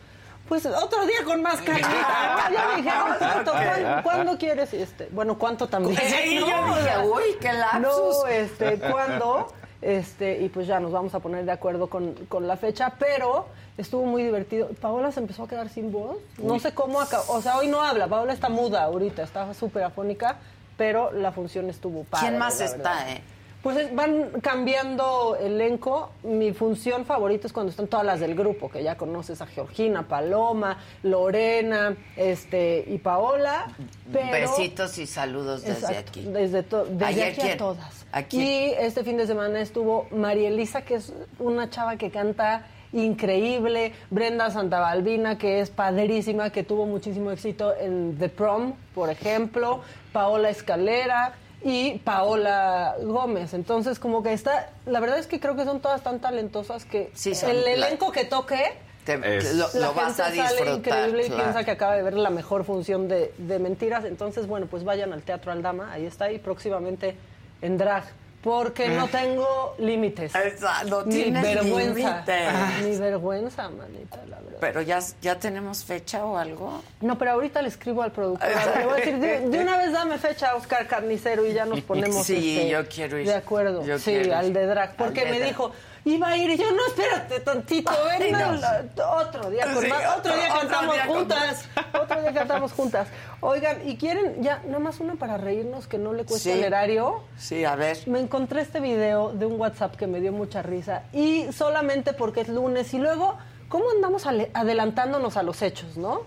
Pues 0.49 0.65
otro 0.65 1.05
día 1.05 1.23
con 1.23 1.41
más 1.43 1.61
calidad. 1.61 1.87
Ya 2.51 2.67
me 2.69 2.75
dijeron, 2.81 3.07
¿cuánto, 3.19 3.51
cuán- 3.51 4.01
¿cuándo 4.01 4.37
quieres? 4.39 4.73
Este, 4.73 5.07
bueno, 5.11 5.37
¿cuánto 5.37 5.67
también? 5.67 5.95
Sí, 6.01 6.39
yo 6.39 6.47
No, 6.47 6.75
dije, 6.77 6.97
uy, 7.03 7.23
qué 7.39 7.53
lapsus. 7.53 7.83
No, 8.23 8.27
este, 8.27 8.79
¿cuándo? 8.79 9.53
Este, 9.81 10.41
y 10.41 10.49
pues 10.49 10.65
ya 10.67 10.79
nos 10.79 10.91
vamos 10.91 11.13
a 11.13 11.19
poner 11.19 11.45
de 11.45 11.51
acuerdo 11.51 11.87
con, 11.87 12.13
con 12.27 12.47
la 12.47 12.57
fecha, 12.57 12.93
pero 12.97 13.45
estuvo 13.77 14.05
muy 14.05 14.23
divertido. 14.23 14.69
Paola 14.81 15.11
se 15.11 15.19
empezó 15.19 15.43
a 15.43 15.47
quedar 15.47 15.69
sin 15.69 15.91
voz. 15.91 16.17
No 16.39 16.53
Uy. 16.53 16.59
sé 16.59 16.73
cómo 16.73 16.99
acabó. 16.99 17.33
O 17.33 17.41
sea, 17.41 17.57
hoy 17.57 17.67
no 17.67 17.81
habla. 17.81 18.07
Paola 18.07 18.33
está 18.33 18.49
muda 18.49 18.83
ahorita, 18.83 19.21
está 19.23 19.53
súper 19.53 19.83
afónica, 19.83 20.37
pero 20.77 21.11
la 21.11 21.31
función 21.31 21.69
estuvo 21.69 22.03
padre. 22.05 22.27
¿Quién 22.29 22.39
más 22.39 22.59
está, 22.59 22.77
verdad. 22.77 23.09
eh? 23.11 23.21
Pues 23.63 23.75
es- 23.77 23.95
van 23.95 24.29
cambiando 24.41 25.35
elenco. 25.35 26.11
Mi 26.23 26.53
función 26.53 27.05
favorita 27.05 27.47
es 27.47 27.53
cuando 27.53 27.69
están 27.71 27.87
todas 27.87 28.05
las 28.05 28.19
del 28.19 28.33
grupo, 28.35 28.69
que 28.69 28.81
ya 28.83 28.95
conoces 28.97 29.41
a 29.41 29.47
Georgina, 29.47 30.07
Paloma, 30.07 30.77
Lorena, 31.03 31.95
este 32.15 32.83
y 32.87 32.97
Paola. 32.99 33.67
Pero 34.11 34.31
Besitos 34.31 34.97
y 34.99 35.05
saludos 35.07 35.63
desde 35.63 35.79
Exacto, 35.87 36.09
aquí. 36.11 36.21
Desde, 36.23 36.61
desde 36.63 37.05
¿Ayer 37.05 37.33
aquí 37.33 37.49
a 37.49 37.57
todas. 37.57 37.96
¿A 38.11 38.23
quién? 38.23 38.41
Y 38.43 38.73
este 38.79 39.03
fin 39.03 39.17
de 39.17 39.27
semana 39.27 39.59
estuvo 39.61 40.07
María 40.11 40.49
Elisa, 40.49 40.81
que 40.83 40.95
es 40.95 41.13
una 41.39 41.69
chava 41.69 41.97
que 41.97 42.09
canta 42.09 42.65
increíble, 42.93 43.93
Brenda 44.09 44.49
Santabalbina, 44.49 45.37
que 45.37 45.59
es 45.59 45.69
padrísima, 45.69 46.49
que 46.51 46.63
tuvo 46.63 46.85
muchísimo 46.85 47.31
éxito 47.31 47.73
en 47.79 48.17
The 48.17 48.29
Prom, 48.29 48.73
por 48.95 49.09
ejemplo, 49.09 49.81
Paola 50.13 50.49
Escalera 50.49 51.33
y 51.63 51.99
Paola 51.99 52.95
Gómez. 53.03 53.53
Entonces, 53.53 53.99
como 53.99 54.23
que 54.23 54.33
está, 54.33 54.69
la 54.85 54.99
verdad 54.99 55.19
es 55.19 55.27
que 55.27 55.39
creo 55.39 55.55
que 55.55 55.65
son 55.65 55.79
todas 55.81 56.01
tan 56.01 56.19
talentosas 56.19 56.85
que 56.85 57.11
Sí, 57.13 57.33
el 57.45 57.63
la- 57.63 57.71
elenco 57.71 58.11
que 58.11 58.25
toque 58.25 58.61
Te- 59.03 59.37
Es- 59.37 59.55
lo, 59.55 59.67
la 59.73 59.87
lo 59.87 59.93
vas 59.93 60.15
gente 60.17 60.21
a 60.21 60.25
sale 60.25 60.41
disfrutar. 60.41 60.77
increíble 60.77 61.23
y 61.23 61.27
claro. 61.27 61.43
piensa 61.43 61.63
que 61.63 61.71
acaba 61.71 61.95
de 61.95 62.03
ver 62.03 62.13
la 62.15 62.29
mejor 62.29 62.63
función 62.65 63.07
de, 63.07 63.33
de 63.37 63.57
mentiras. 63.59 64.03
Entonces, 64.05 64.47
bueno, 64.47 64.67
pues 64.67 64.83
vayan 64.83 65.13
al 65.13 65.23
Teatro 65.23 65.51
Aldama, 65.53 65.91
ahí 65.93 66.05
está, 66.05 66.29
y 66.31 66.39
próximamente 66.39 67.15
en 67.61 67.77
drag. 67.77 68.03
Porque 68.41 68.87
no 68.87 69.07
tengo 69.07 69.75
límites. 69.79 70.33
Exacto, 70.33 70.87
no 71.01 71.05
ni 71.05 71.23
tienes 71.23 71.43
vergüenza. 71.43 71.93
límites. 72.23 72.85
Ni 72.85 72.95
vergüenza, 72.97 73.69
manita, 73.69 74.17
la 74.29 74.39
verdad. 74.39 74.57
Pero 74.61 74.81
ya, 74.83 74.99
ya 75.21 75.37
tenemos 75.37 75.83
fecha 75.83 76.23
o 76.23 76.37
algo. 76.37 76.81
No, 77.01 77.17
pero 77.17 77.31
ahorita 77.31 77.61
le 77.61 77.67
escribo 77.67 78.03
al 78.03 78.11
productor. 78.13 78.47
Le 78.47 78.85
voy 78.85 78.93
a 78.93 78.95
decir, 78.97 79.17
de, 79.19 79.49
de 79.49 79.59
una 79.59 79.77
vez 79.77 79.91
dame 79.91 80.17
fecha 80.17 80.51
a 80.51 80.55
Oscar 80.55 80.87
Carnicero 80.87 81.45
y 81.45 81.51
ya 81.53 81.65
nos 81.65 81.81
ponemos 81.81 82.25
Sí, 82.25 82.57
este, 82.57 82.69
yo 82.69 82.87
quiero 82.87 83.19
ir. 83.19 83.27
de 83.27 83.33
acuerdo. 83.35 83.83
Yo 83.83 83.99
sí, 83.99 84.15
al 84.31 84.53
de 84.53 84.65
drag. 84.65 84.95
Porque 84.95 85.25
me 85.25 85.39
drag. 85.39 85.49
dijo, 85.49 85.71
iba 86.13 86.27
a 86.29 86.37
ir 86.37 86.49
y 86.51 86.57
yo, 86.57 86.71
no, 86.71 86.85
espérate 86.87 87.39
tantito, 87.41 87.91
ven, 88.19 88.31
no. 88.31 88.53
la- 88.53 88.85
otro 89.21 89.49
día 89.49 89.65
con 89.73 89.83
Sí, 89.83 89.89
más- 89.89 89.99
otro, 90.17 90.31
otro- 90.31 90.35
día 90.35 90.45
otro 90.55 90.59
cantamos 90.69 90.95
día 90.95 91.07
con 91.07 91.15
juntas. 91.17 91.65
Otro 92.01 92.21
día 92.21 92.33
cantamos 92.33 92.71
juntas. 92.73 93.07
Oigan, 93.41 93.87
¿y 93.89 93.97
quieren 93.97 94.41
ya 94.43 94.61
nada 94.65 94.79
más 94.79 94.99
una 94.99 95.15
para 95.15 95.37
reírnos 95.37 95.87
que 95.87 95.97
no 95.97 96.13
le 96.13 96.23
cuesta 96.25 96.43
Sí. 96.49 96.51
el 96.51 96.63
erario? 96.63 97.21
Sí, 97.37 97.65
a 97.65 97.75
ver. 97.75 97.97
Me 98.07 98.19
encontré 98.19 98.61
este 98.61 98.79
video 98.79 99.31
de 99.33 99.45
un 99.45 99.59
WhatsApp 99.59 99.95
que 99.95 100.07
me 100.07 100.19
dio 100.21 100.31
mucha 100.31 100.61
risa 100.61 101.03
y 101.11 101.51
solamente 101.51 102.13
porque 102.13 102.41
es 102.41 102.49
lunes 102.49 102.93
y 102.93 102.99
luego, 102.99 103.35
¿cómo 103.67 103.85
andamos 103.93 104.25
adelantándonos 104.27 105.37
a 105.37 105.43
los 105.43 105.61
hechos, 105.61 105.97
no? 105.97 106.21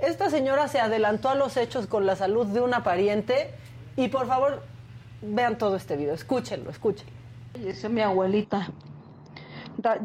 Esta 0.00 0.30
señora 0.30 0.66
se 0.68 0.80
adelantó 0.80 1.28
a 1.28 1.34
los 1.34 1.56
hechos 1.56 1.86
con 1.86 2.06
la 2.06 2.16
salud 2.16 2.46
de 2.46 2.60
una 2.60 2.82
pariente 2.82 3.52
y 3.96 4.08
por 4.08 4.26
favor 4.26 4.62
vean 5.20 5.58
todo 5.58 5.76
este 5.76 5.96
video, 5.96 6.14
escúchenlo, 6.14 6.70
escúchenlo. 6.70 7.12
Esa 7.54 7.86
es 7.86 7.92
mi 7.92 8.00
abuelita. 8.00 8.68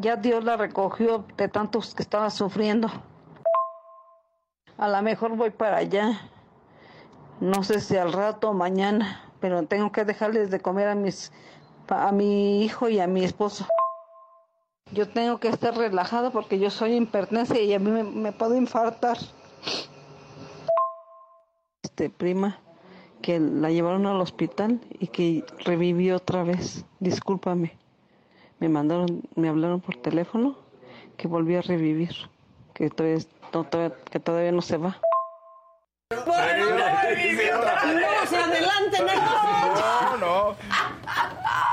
Ya 0.00 0.16
Dios 0.16 0.44
la 0.44 0.56
recogió 0.56 1.24
de 1.36 1.48
tantos 1.48 1.94
que 1.94 2.02
estaba 2.02 2.30
sufriendo. 2.30 2.88
A 4.76 4.88
lo 4.88 5.02
mejor 5.02 5.36
voy 5.36 5.50
para 5.50 5.78
allá. 5.78 6.20
No 7.40 7.62
sé 7.62 7.80
si 7.80 7.96
al 7.96 8.12
rato 8.12 8.50
o 8.50 8.54
mañana, 8.54 9.22
pero 9.40 9.62
tengo 9.64 9.92
que 9.92 10.04
dejarles 10.04 10.50
de 10.50 10.60
comer 10.60 10.88
a 10.88 10.94
mis 10.94 11.32
a 11.88 12.12
mi 12.12 12.62
hijo 12.64 12.88
y 12.88 13.00
a 13.00 13.06
mi 13.06 13.24
esposo. 13.24 13.66
Yo 14.92 15.08
tengo 15.08 15.38
que 15.38 15.48
estar 15.48 15.76
relajada 15.76 16.30
porque 16.30 16.58
yo 16.58 16.70
soy 16.70 16.94
impertenencia 16.94 17.60
y 17.60 17.72
a 17.74 17.78
mí 17.78 17.90
me, 17.90 18.04
me 18.04 18.32
puedo 18.32 18.56
infartar. 18.56 19.18
Este 21.82 22.10
prima 22.10 22.58
que 23.22 23.40
la 23.40 23.70
llevaron 23.70 24.06
al 24.06 24.20
hospital 24.20 24.80
y 24.98 25.08
que 25.08 25.44
revivió 25.64 26.16
otra 26.16 26.42
vez. 26.42 26.84
Discúlpame. 27.00 27.76
Me 28.60 28.68
mandaron, 28.68 29.22
me 29.36 29.48
hablaron 29.48 29.80
por 29.80 29.94
teléfono 29.96 30.56
que 31.16 31.28
volvió 31.28 31.60
a 31.60 31.62
revivir, 31.62 32.10
que 32.74 32.90
todavía, 32.90 33.18
no, 33.52 33.64
todavía- 33.64 33.96
que 34.10 34.20
todavía 34.20 34.52
no 34.52 34.60
se 34.62 34.76
va. 34.76 34.98
No 36.10 36.24
se 38.26 38.36
adelanten 38.36 39.06
No, 39.06 40.16
no. 40.18 40.56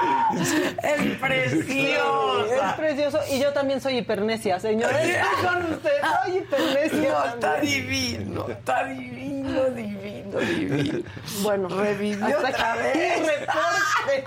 Es 0.84 1.18
precioso. 1.20 2.46
Es 2.46 2.74
precioso. 2.74 3.20
Y 3.32 3.40
yo 3.40 3.54
también 3.54 3.80
soy 3.82 3.98
hipernesia, 4.00 4.60
señores. 4.60 4.98
Estoy 4.98 5.46
con 5.46 5.74
usted, 5.74 5.92
soy 6.24 6.38
hipernesia. 6.38 7.12
No, 7.12 7.26
está 7.26 7.60
divino, 7.60 8.48
está 8.50 8.86
divino, 8.86 9.64
divino, 9.70 10.40
divino. 10.40 11.00
Bueno, 11.42 11.70
Revivió 11.70 12.26
hasta 12.26 12.50
otra 12.50 12.74
aquí 12.74 13.00
vez. 13.00 13.28
reporte. 13.40 14.24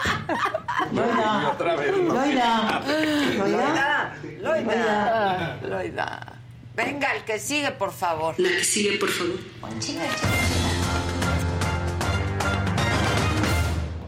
Y 0.92 1.46
otra 1.46 1.76
vez. 1.76 1.96
Loida. 1.96 2.82
Loida. 3.40 4.14
Loida. 4.40 5.58
Loida. 5.62 6.32
Venga, 6.74 7.12
el 7.16 7.24
que 7.24 7.38
sigue, 7.40 7.72
por 7.72 7.92
favor. 7.92 8.34
La 8.38 8.48
que 8.50 8.64
sigue, 8.64 8.98
por 8.98 9.08
favor. 9.08 9.34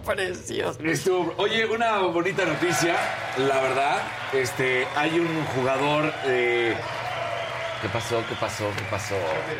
Precioso. 0.04 0.78
Estuvo- 0.82 1.34
Oye, 1.38 1.66
una 1.66 1.98
bonita 1.98 2.44
noticia, 2.44 2.96
la 3.38 3.60
verdad. 3.60 3.98
Este, 4.32 4.86
hay 4.96 5.18
un 5.18 5.44
jugador. 5.46 6.12
eh, 6.26 6.76
¿Qué 7.82 7.88
pasó? 7.88 8.22
¿Qué 8.28 8.34
pasó? 8.34 8.70
¿Qué 8.76 8.84
pasó? 8.90 9.14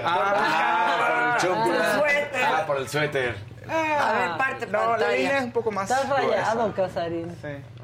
Ah, 0.05 1.37
por 1.39 1.49
el 1.49 1.55
chompo. 1.55 1.69
Por 1.71 1.77
el 1.85 1.93
suéter. 2.01 2.45
Ah, 2.45 2.67
por 2.67 2.77
el 2.79 2.89
suéter. 2.89 3.37
A 3.71 4.13
ver, 4.13 4.37
parte 4.37 4.67
No, 4.67 4.97
la 4.97 5.11
línea 5.13 5.39
es 5.39 5.45
un 5.45 5.53
poco 5.53 5.71
más. 5.71 5.91
Estás 5.91 6.09
rayado, 6.09 6.75
Casarín. 6.75 7.37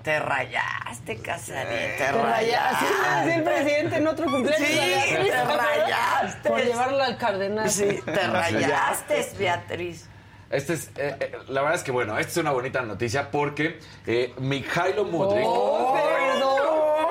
Te 0.03 0.19
rayaste, 0.19 1.16
Casarín. 1.23 1.69
Te 1.69 1.97
Te 1.99 2.12
rayaste. 2.12 2.87
Sí, 2.87 2.93
rayaste. 3.03 3.35
el 3.35 3.43
presidente 3.45 3.97
en 3.97 4.07
otro 4.07 4.27
cumpleaños. 4.27 4.69
Sí, 4.69 5.15
te 5.31 5.45
rayaste. 5.45 6.49
Por 6.49 6.61
llevarlo 6.65 7.03
al 7.03 7.16
cardenal. 7.19 7.70
Sí, 7.70 8.01
te 8.05 8.27
rayaste, 8.27 9.33
Beatriz. 9.39 10.09
Este 10.51 10.74
es, 10.74 10.90
eh, 10.97 11.16
eh, 11.18 11.32
la 11.48 11.62
verdad 11.62 11.77
es 11.77 11.82
que 11.82 11.90
bueno, 11.90 12.16
esta 12.18 12.31
es 12.31 12.36
una 12.36 12.52
bonita 12.52 12.82
noticia 12.82 13.31
porque 13.31 13.81
eh, 14.06 14.32
Mikhailo 14.39 15.05
Mudrik. 15.05 15.44
Oh, 15.44 15.94
perdón. 15.94 16.56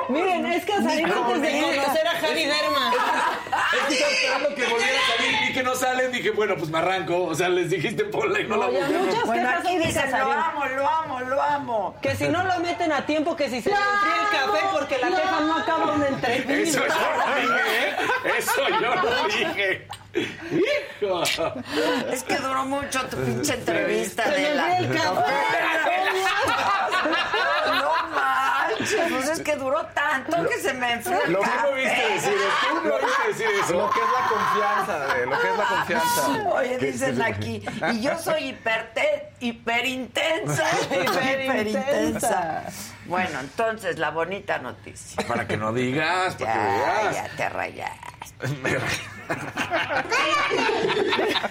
Miren, 0.09 0.45
es 0.45 0.65
Casarín 0.65 1.05
antes 1.11 1.41
de 1.41 1.61
conocer 1.61 2.07
a 2.07 2.11
Javi 2.19 2.45
Derma. 2.45 2.91
Es 3.73 3.87
que 3.87 3.93
estaba 3.93 4.11
esperando 4.11 4.55
que 4.55 4.63
volviera 4.65 4.99
a 4.99 5.17
salir 5.17 5.49
y 5.49 5.53
que 5.53 5.63
no 5.63 5.75
salen. 5.75 6.11
Dije, 6.11 6.31
bueno, 6.31 6.55
pues 6.57 6.69
me 6.69 6.77
arranco. 6.77 7.23
O 7.25 7.35
sea, 7.35 7.49
les 7.49 7.69
dijiste 7.69 8.05
ponla 8.05 8.39
y 8.39 8.43
no 8.47 8.57
la 8.57 8.65
volvieron. 8.67 9.05
muchas 9.07 9.25
Bueno, 9.25 9.43
quejas 9.49 9.65
aquí 9.65 9.77
dicen, 9.79 10.11
lo 10.11 10.31
amo, 10.31 10.65
lo 10.65 10.89
amo, 10.89 11.19
lo 11.21 11.41
amo. 11.41 11.95
Que 12.01 12.15
si 12.15 12.27
no 12.27 12.43
lo 12.43 12.59
meten 12.59 12.91
a 12.91 13.05
tiempo, 13.05 13.35
que 13.35 13.49
si 13.49 13.61
se 13.61 13.69
le 13.69 13.75
enfría 13.75 14.15
el 14.21 14.29
café 14.51 14.65
porque 14.73 14.97
la 14.97 15.07
queja 15.09 15.39
no 15.41 15.57
acaba 15.57 15.93
una 15.93 16.07
entrevista. 16.07 16.53
Eso 16.53 16.87
yo 16.87 17.15
lo 17.15 17.35
dije, 17.41 17.87
¿eh? 17.87 17.95
Eso 18.37 18.69
yo 18.81 18.95
lo 18.95 19.27
dije. 19.27 19.87
Hijo. 20.15 21.23
Es 22.11 22.23
que 22.23 22.35
duró 22.37 22.63
mucho 22.65 23.01
tu 23.07 23.17
pinche 23.17 23.53
entrevista 23.53 24.23
Se 24.23 24.29
de 24.31 24.37
le 24.41 24.55
la... 24.55 24.77
enfría 24.77 25.01
el 25.01 25.01
café. 25.01 25.33
Pues 29.09 29.29
es 29.29 29.39
que 29.41 29.55
duró 29.55 29.85
tanto 29.87 30.47
que 30.47 30.59
se 30.59 30.73
me 30.73 30.93
enfrió 30.93 31.17
Lo 31.27 31.41
que 31.41 31.49
no 31.63 31.71
viste 31.73 32.09
decir 32.13 32.33
eso. 32.33 32.67
Tú 32.69 32.75
no 32.87 32.97
viste 32.99 33.27
decir 33.27 33.47
eso. 33.63 33.73
Lo 33.73 33.89
que 33.89 33.99
es 33.99 34.05
la 34.19 34.27
confianza, 34.27 35.13
de 35.15 35.25
lo 35.25 35.39
que 35.39 35.47
es 35.49 35.57
la 35.57 35.65
confianza. 35.65 36.27
Oye, 36.53 36.77
dicen 36.77 37.21
aquí, 37.21 37.65
y 37.93 38.01
yo 38.01 38.17
soy 38.19 38.49
hiperte, 38.49 39.29
hiperintensa. 39.39 40.63
Hiperintensa. 40.91 42.63
Bueno, 43.05 43.39
entonces, 43.39 43.97
la 43.99 44.09
bonita 44.11 44.57
noticia. 44.59 45.25
Para 45.27 45.47
que 45.47 45.57
no 45.57 45.73
digas, 45.73 46.35
para 46.35 46.53
que 46.53 46.59
Ya, 46.59 47.01
veas. 47.03 47.15
ya 47.15 47.27
te 47.35 47.49
rayaste. 47.49 48.05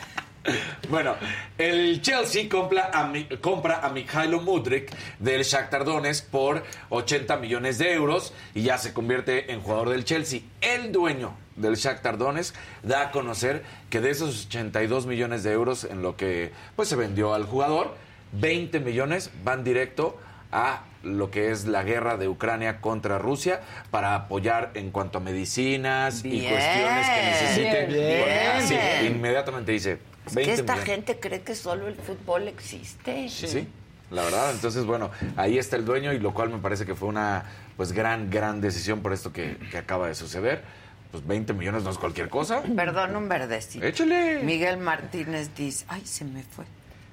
Bueno, 0.88 1.16
el 1.58 2.02
Chelsea 2.02 2.48
compra 2.48 2.90
a, 2.92 3.10
compra 3.40 3.80
a 3.80 3.90
Mikhailo 3.90 4.40
Mudrik 4.40 4.92
del 5.18 5.42
Shakhtar 5.42 5.84
Donetsk 5.84 6.28
por 6.28 6.62
80 6.90 7.36
millones 7.38 7.78
de 7.78 7.92
euros 7.92 8.32
y 8.54 8.62
ya 8.62 8.78
se 8.78 8.92
convierte 8.92 9.52
en 9.52 9.60
jugador 9.60 9.90
del 9.90 10.04
Chelsea. 10.04 10.40
El 10.60 10.92
dueño 10.92 11.34
del 11.56 11.76
Shakhtar 11.76 12.18
Donetsk 12.18 12.54
da 12.82 13.02
a 13.02 13.10
conocer 13.10 13.64
que 13.90 14.00
de 14.00 14.10
esos 14.10 14.46
82 14.46 15.06
millones 15.06 15.42
de 15.42 15.52
euros 15.52 15.84
en 15.84 16.02
lo 16.02 16.16
que 16.16 16.52
pues 16.76 16.88
se 16.88 16.96
vendió 16.96 17.34
al 17.34 17.44
jugador, 17.44 17.96
20 18.32 18.80
millones 18.80 19.30
van 19.42 19.64
directo 19.64 20.18
a 20.52 20.84
lo 21.02 21.30
que 21.30 21.50
es 21.50 21.66
la 21.66 21.82
guerra 21.82 22.16
de 22.16 22.28
Ucrania 22.28 22.80
contra 22.80 23.18
Rusia 23.18 23.60
para 23.90 24.14
apoyar 24.14 24.70
en 24.74 24.90
cuanto 24.90 25.18
a 25.18 25.20
medicinas 25.20 26.24
y 26.24 26.40
cuestiones 26.40 27.08
que 27.08 27.22
necesiten. 27.22 27.88
Bien. 27.88 28.62
Sí, 28.62 28.74
Bien. 28.74 29.16
inmediatamente 29.16 29.72
dice. 29.72 30.13
Es 30.26 30.34
20 30.34 30.42
que 30.54 30.60
esta 30.60 30.72
millones. 30.74 30.84
gente 30.94 31.20
cree 31.20 31.42
que 31.42 31.54
solo 31.54 31.88
el 31.88 31.94
fútbol 31.96 32.48
existe. 32.48 33.28
Sí. 33.28 33.68
la 34.10 34.22
verdad. 34.24 34.52
Entonces, 34.52 34.84
bueno, 34.84 35.10
ahí 35.36 35.58
está 35.58 35.76
el 35.76 35.84
dueño 35.84 36.12
y 36.12 36.18
lo 36.18 36.32
cual 36.32 36.50
me 36.50 36.58
parece 36.58 36.86
que 36.86 36.94
fue 36.94 37.08
una 37.08 37.44
pues 37.76 37.92
gran, 37.92 38.30
gran 38.30 38.60
decisión 38.60 39.00
por 39.02 39.12
esto 39.12 39.32
que, 39.32 39.56
que 39.70 39.78
acaba 39.78 40.06
de 40.08 40.14
suceder. 40.14 40.62
Pues 41.10 41.26
20 41.26 41.52
millones 41.52 41.82
no 41.84 41.90
es 41.90 41.98
cualquier 41.98 42.28
cosa. 42.28 42.62
Perdón, 42.76 43.14
un 43.16 43.28
verdecito. 43.28 43.84
Échale. 43.84 44.40
Miguel 44.42 44.78
Martínez 44.78 45.50
dice, 45.56 45.84
ay, 45.88 46.02
se 46.04 46.24
me 46.24 46.42
fue. 46.42 46.64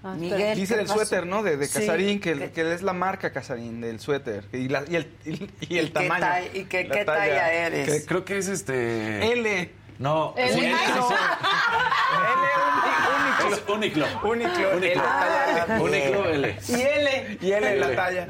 Ah, 0.04 0.16
Miguel, 0.18 0.56
Dice 0.58 0.74
¿qué 0.74 0.78
del 0.80 0.88
pasó? 0.88 0.98
suéter, 1.00 1.28
¿no? 1.28 1.44
De, 1.44 1.58
de 1.58 1.68
Sí, 1.68 1.80
Casarín, 1.82 2.20
que, 2.20 2.34
que- 2.34 2.52
que 2.52 2.74
es 2.74 2.82
la 2.82 2.94
marca 2.94 3.32
Casarín 3.32 3.82
del 3.82 4.00
suéter. 4.00 4.46
Y, 4.52 4.68
la- 4.68 4.84
y 4.90 4.96
el, 4.96 5.08
y, 5.26 5.50
y 5.70 5.78
el 5.78 5.86
¿Y 5.86 5.90
qué 5.90 5.94
tamaño. 5.94 6.26
y 6.56 6.64
qué- 6.66 6.84
la 6.86 6.96
qué 6.96 7.06
talla 7.06 7.54
eres? 7.54 7.88
Que 7.88 8.06
creo 8.08 8.26
que 8.26 8.40
es 8.40 8.48
este. 8.48 9.32
L. 9.32 9.72
No, 10.02 10.34
L. 10.36 10.52
sí, 10.54 10.66
L. 10.66 10.76
sí, 10.78 10.94
sí. 11.08 11.14
L, 13.48 13.54
Es 13.56 13.64
Uniclo. 13.70 14.06
Único. 14.24 14.50
Único. 14.50 14.60
L, 14.72 14.94
talla 14.96 15.78
L. 16.32 16.58
Y 16.68 16.74
L. 16.82 17.38
Y 17.42 17.52
L, 17.52 17.76
la 17.80 17.96
talla. 17.96 18.28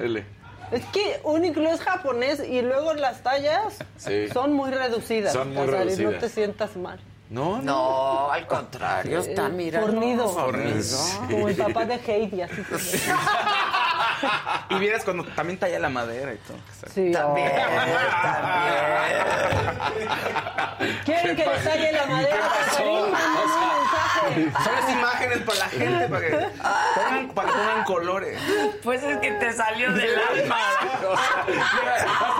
L. 0.00 0.24
Es 0.70 0.84
que 0.86 1.20
Uniqlo 1.24 1.70
es 1.70 1.80
japonés 1.80 2.40
y 2.46 2.60
luego 2.62 2.94
las 2.94 3.22
tallas 3.22 3.78
Sí. 3.96 4.28
son 4.32 4.52
muy 4.52 4.70
reducidas. 4.70 5.32
Son 5.32 5.48
muy 5.54 5.64
Casarín, 5.66 5.82
reducidas. 5.88 6.12
No 6.14 6.18
te 6.20 6.28
sientas 6.28 6.76
mal. 6.76 7.00
No, 7.30 7.60
No, 7.62 8.30
al 8.30 8.46
contrario, 8.46 9.20
está, 9.20 9.48
mira. 9.48 9.80
Fornido. 9.80 10.24
no, 10.24 10.28
fornido. 10.30 10.98
Como 11.30 11.48
el 11.48 11.56
papá 11.56 11.84
de 11.86 11.94
Heidi, 12.06 12.42
así. 12.42 12.62
Y 14.70 14.78
vieras 14.78 15.04
cuando 15.04 15.24
también 15.24 15.58
talla 15.58 15.78
la 15.78 15.88
madera 15.88 16.32
y 16.34 16.38
todo. 16.38 16.56
Sí, 16.94 17.12
También, 17.12 17.52
¿Quieren 21.04 21.36
que 21.36 21.46
les 21.46 21.64
talle 21.64 21.92
la 21.92 22.06
madera? 22.06 22.36
Son 24.64 24.74
las 24.74 24.90
imágenes 24.90 25.38
para 25.42 25.58
la 25.58 25.68
gente, 25.68 26.08
para 26.08 26.20
que 26.26 26.30
pongan, 26.94 27.28
para 27.34 27.48
que 27.48 27.54
pongan 27.54 27.84
colores. 27.84 28.40
Pues 28.82 29.02
es 29.02 29.18
que 29.18 29.32
te 29.32 29.52
salió 29.52 29.92
del 29.92 30.18
alma. 30.18 30.56
Hasta 30.80 31.02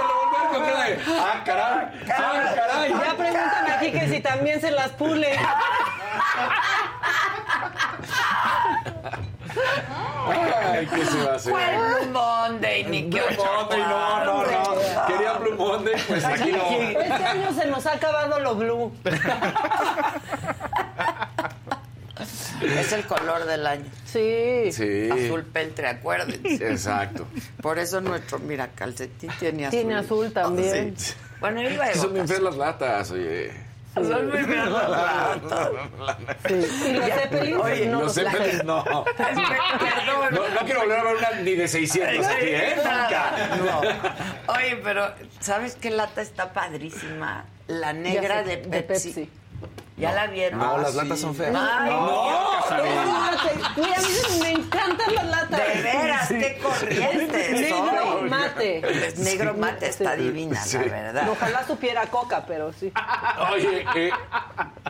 lo 0.03 0.15
volví 0.21 0.37
a 0.37 0.45
encontrar 0.49 0.87
de, 0.87 0.99
Ah, 1.21 1.43
caray. 1.45 1.87
Ah, 2.11 2.53
caray. 2.55 2.91
Ya 2.91 3.15
preguntan 3.15 3.71
aquí 3.77 3.93
que 3.93 4.09
si 4.09 4.21
también 4.21 4.61
se 4.61 4.71
las 4.71 4.91
pule. 4.93 5.39
Ay, 10.27 10.87
¿qué 10.87 11.05
se 11.07 11.25
va 11.25 11.33
a 11.33 11.37
hacer? 11.37 11.53
¿Cuál 11.53 11.77
Blue 11.77 12.13
Monday, 12.13 12.85
ni 12.85 13.11
qué 13.11 13.21
Blue 13.21 13.45
Monday, 13.45 13.81
no, 13.81 14.25
no, 14.25 14.43
no. 14.45 15.07
Quería 15.07 15.33
Blue 15.35 15.55
Monday, 15.57 15.95
pues 16.09 16.25
aquí 16.25 16.53
no. 16.53 16.71
Este 17.01 17.13
año 17.13 17.53
se 17.53 17.67
nos 17.67 17.87
ha 17.87 17.93
acabado 17.93 18.41
lo 18.41 18.55
blue. 18.55 18.93
Es 22.63 22.93
el 22.93 23.05
color 23.07 23.45
del 23.45 23.67
año. 23.67 23.91
Sí. 24.07 24.73
Sí. 24.73 25.11
Azul 25.11 25.45
peltre, 25.45 25.89
acuérdense. 25.89 26.71
Exacto. 26.71 27.27
Por 27.61 27.79
eso 27.79 28.01
nuestro, 28.01 28.39
mira, 28.39 28.69
calcetín 28.69 29.31
tiene 29.39 29.67
azul. 29.67 29.79
Tiene 29.79 29.95
azul 29.97 30.33
también. 30.33 30.97
Sí. 30.97 31.15
Bueno, 31.41 31.61
iba 31.61 31.87
Sí, 31.89 31.93
de 31.93 31.99
son 31.99 32.15
bien 32.15 32.27
feas 32.27 32.41
las 32.41 32.57
latas, 32.57 33.11
oye. 33.11 33.53
Son 33.95 34.29
muy. 34.29 34.39
Y 36.89 36.93
los 36.93 37.07
Zeppelin, 37.11 37.57
oye, 37.57 37.87
no 37.87 38.01
Los 38.03 38.15
Zeppelin, 38.15 38.67
no. 38.67 38.85
Perdón. 39.17 40.33
no. 40.33 40.49
No 40.49 40.61
quiero 40.65 40.81
volver 40.81 40.99
a 40.99 41.05
ver 41.05 41.17
una 41.17 41.31
ni 41.41 41.55
de 41.55 41.69
600 41.69 42.27
aquí, 42.27 42.47
¿eh? 42.47 42.75
Nunca. 42.77 43.33
No. 43.59 44.53
Oye, 44.55 44.77
pero 44.83 45.13
¿sabes 45.41 45.77
qué 45.77 45.91
lata 45.91 46.23
está 46.23 46.53
padrísima? 46.53 47.47
La 47.67 47.93
negra 47.93 48.45
sé, 48.45 48.57
de 48.57 48.57
de 48.69 48.83
Pepsi. 48.83 49.31
¿Ya 49.97 50.13
la 50.13 50.27
vieron? 50.27 50.59
No, 50.59 50.75
Ah, 50.75 50.79
las 50.79 50.91
sí. 50.91 50.97
latas 50.97 51.21
son 51.21 51.35
feas. 51.37 51.55
Ay, 51.57 51.91
no. 51.91 52.25
Mira, 53.77 53.97
a 53.97 54.03
mí 54.03 54.41
me 54.41 54.51
encantan 54.51 55.15
las 55.15 55.25
latas. 55.27 55.61
De 55.75 55.83
veras, 55.83 56.29
qué 56.29 56.59
corrientes 56.61 57.51
Negro 57.61 58.23
mate. 58.29 59.15
Negro 59.19 59.55
mate 59.55 59.89
está 59.89 60.17
divina, 60.17 60.61
Sí. 60.65 60.79
la 60.79 60.85
verdad. 60.85 61.29
Ojalá 61.31 61.65
supiera 61.67 62.07
coca, 62.07 62.45
pero 62.47 62.73
sí. 62.73 62.93
Oye, 63.53 63.85
eh, 63.95 64.11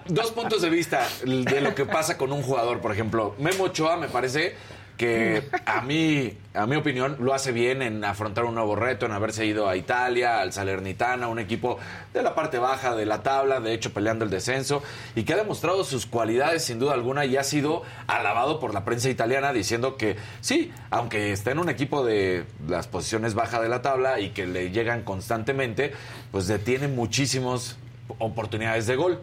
dos 0.06 0.30
puntos 0.32 0.62
de 0.62 0.70
vista 0.70 1.06
de 1.22 1.60
lo 1.60 1.74
que 1.74 1.84
pasa 1.84 2.16
con 2.16 2.32
un 2.32 2.42
jugador. 2.42 2.80
Por 2.80 2.92
ejemplo, 2.92 3.34
Memo 3.38 3.64
Ochoa 3.64 3.96
me 3.98 4.08
parece 4.08 4.56
que 4.96 5.48
a 5.66 5.80
mí, 5.80 6.38
a 6.54 6.66
mi 6.66 6.76
opinión, 6.76 7.16
lo 7.18 7.34
hace 7.34 7.50
bien 7.50 7.82
en 7.82 8.04
afrontar 8.04 8.44
un 8.44 8.54
nuevo 8.54 8.76
reto, 8.76 9.06
en 9.06 9.12
haberse 9.12 9.44
ido 9.44 9.68
a 9.68 9.76
Italia, 9.76 10.40
al 10.40 10.52
Salernitana, 10.52 11.26
un 11.28 11.38
equipo 11.38 11.78
de 12.12 12.22
la 12.22 12.34
parte 12.34 12.58
baja 12.58 12.94
de 12.94 13.04
la 13.04 13.22
tabla, 13.22 13.60
de 13.60 13.74
hecho 13.74 13.92
peleando 13.92 14.24
el 14.24 14.30
descenso, 14.30 14.82
y 15.16 15.24
que 15.24 15.32
ha 15.32 15.36
demostrado 15.36 15.82
sus 15.82 16.06
cualidades 16.06 16.64
sin 16.64 16.78
duda 16.78 16.94
alguna 16.94 17.24
y 17.24 17.36
ha 17.36 17.44
sido 17.44 17.82
alabado 18.06 18.60
por 18.60 18.72
la 18.72 18.84
prensa 18.84 19.10
italiana 19.10 19.52
diciendo 19.52 19.96
que 19.96 20.16
sí, 20.40 20.72
aunque 20.90 21.32
está 21.32 21.50
en 21.50 21.58
un 21.58 21.68
equipo 21.68 22.04
de 22.04 22.44
las 22.68 22.86
posiciones 22.86 23.34
bajas 23.34 23.62
de 23.62 23.68
la 23.68 23.82
tabla 23.82 24.20
y 24.20 24.30
que 24.30 24.46
le 24.46 24.70
llegan 24.70 25.02
constantemente, 25.02 25.92
pues 26.30 26.46
detiene 26.46 26.86
muchísimas 26.86 27.76
oportunidades 28.18 28.86
de 28.86 28.96
gol. 28.96 29.20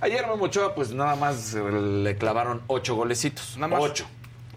Ayer 0.00 0.26
Memo 0.26 0.44
Ochoa, 0.44 0.74
pues 0.74 0.92
nada 0.92 1.14
más 1.16 1.52
le 1.54 2.16
clavaron 2.16 2.62
ocho 2.68 2.94
golecitos. 2.94 3.56
Nada 3.58 3.76
más. 3.76 3.82
Ocho. 3.82 4.06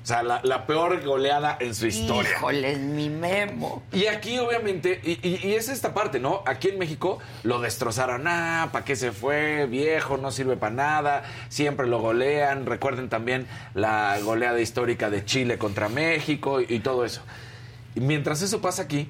O 0.04 0.06
sea, 0.06 0.22
la, 0.22 0.42
la 0.44 0.68
peor 0.68 1.02
goleada 1.02 1.56
en 1.62 1.74
su 1.74 1.88
historia. 1.88 2.32
Híjole, 2.38 2.74
es 2.74 2.80
mi 2.80 3.10
memo. 3.10 3.84
Y 3.94 4.08
aquí, 4.08 4.38
obviamente, 4.38 5.00
y, 5.02 5.12
y- 5.26 5.40
y 5.48 5.54
es 5.54 5.70
esta 5.70 5.94
parte, 5.94 6.20
¿no? 6.20 6.44
Aquí 6.46 6.68
en 6.68 6.78
México 6.78 7.20
lo 7.44 7.62
destrozaron. 7.62 8.28
Ah, 8.28 8.68
¿para 8.74 8.84
qué 8.84 8.98
se 8.98 9.14
fue? 9.14 9.66
Viejo, 9.66 10.18
no 10.18 10.32
sirve 10.32 10.58
para 10.58 10.76
nada. 10.76 11.24
Siempre 11.48 11.88
lo 11.88 12.00
golean. 12.02 12.66
Recuerden 12.66 13.08
también 13.08 13.48
la 13.76 14.18
goleada 14.22 14.60
histórica 14.60 15.10
de 15.10 15.24
Chile 15.24 15.58
contra 15.58 15.88
México 15.88 16.60
y, 16.60 16.66
y 16.68 16.80
todo 16.82 17.06
eso. 17.06 17.22
Y 17.96 18.02
mientras 18.02 18.42
eso 18.42 18.60
pasa 18.60 18.82
aquí, 18.84 19.10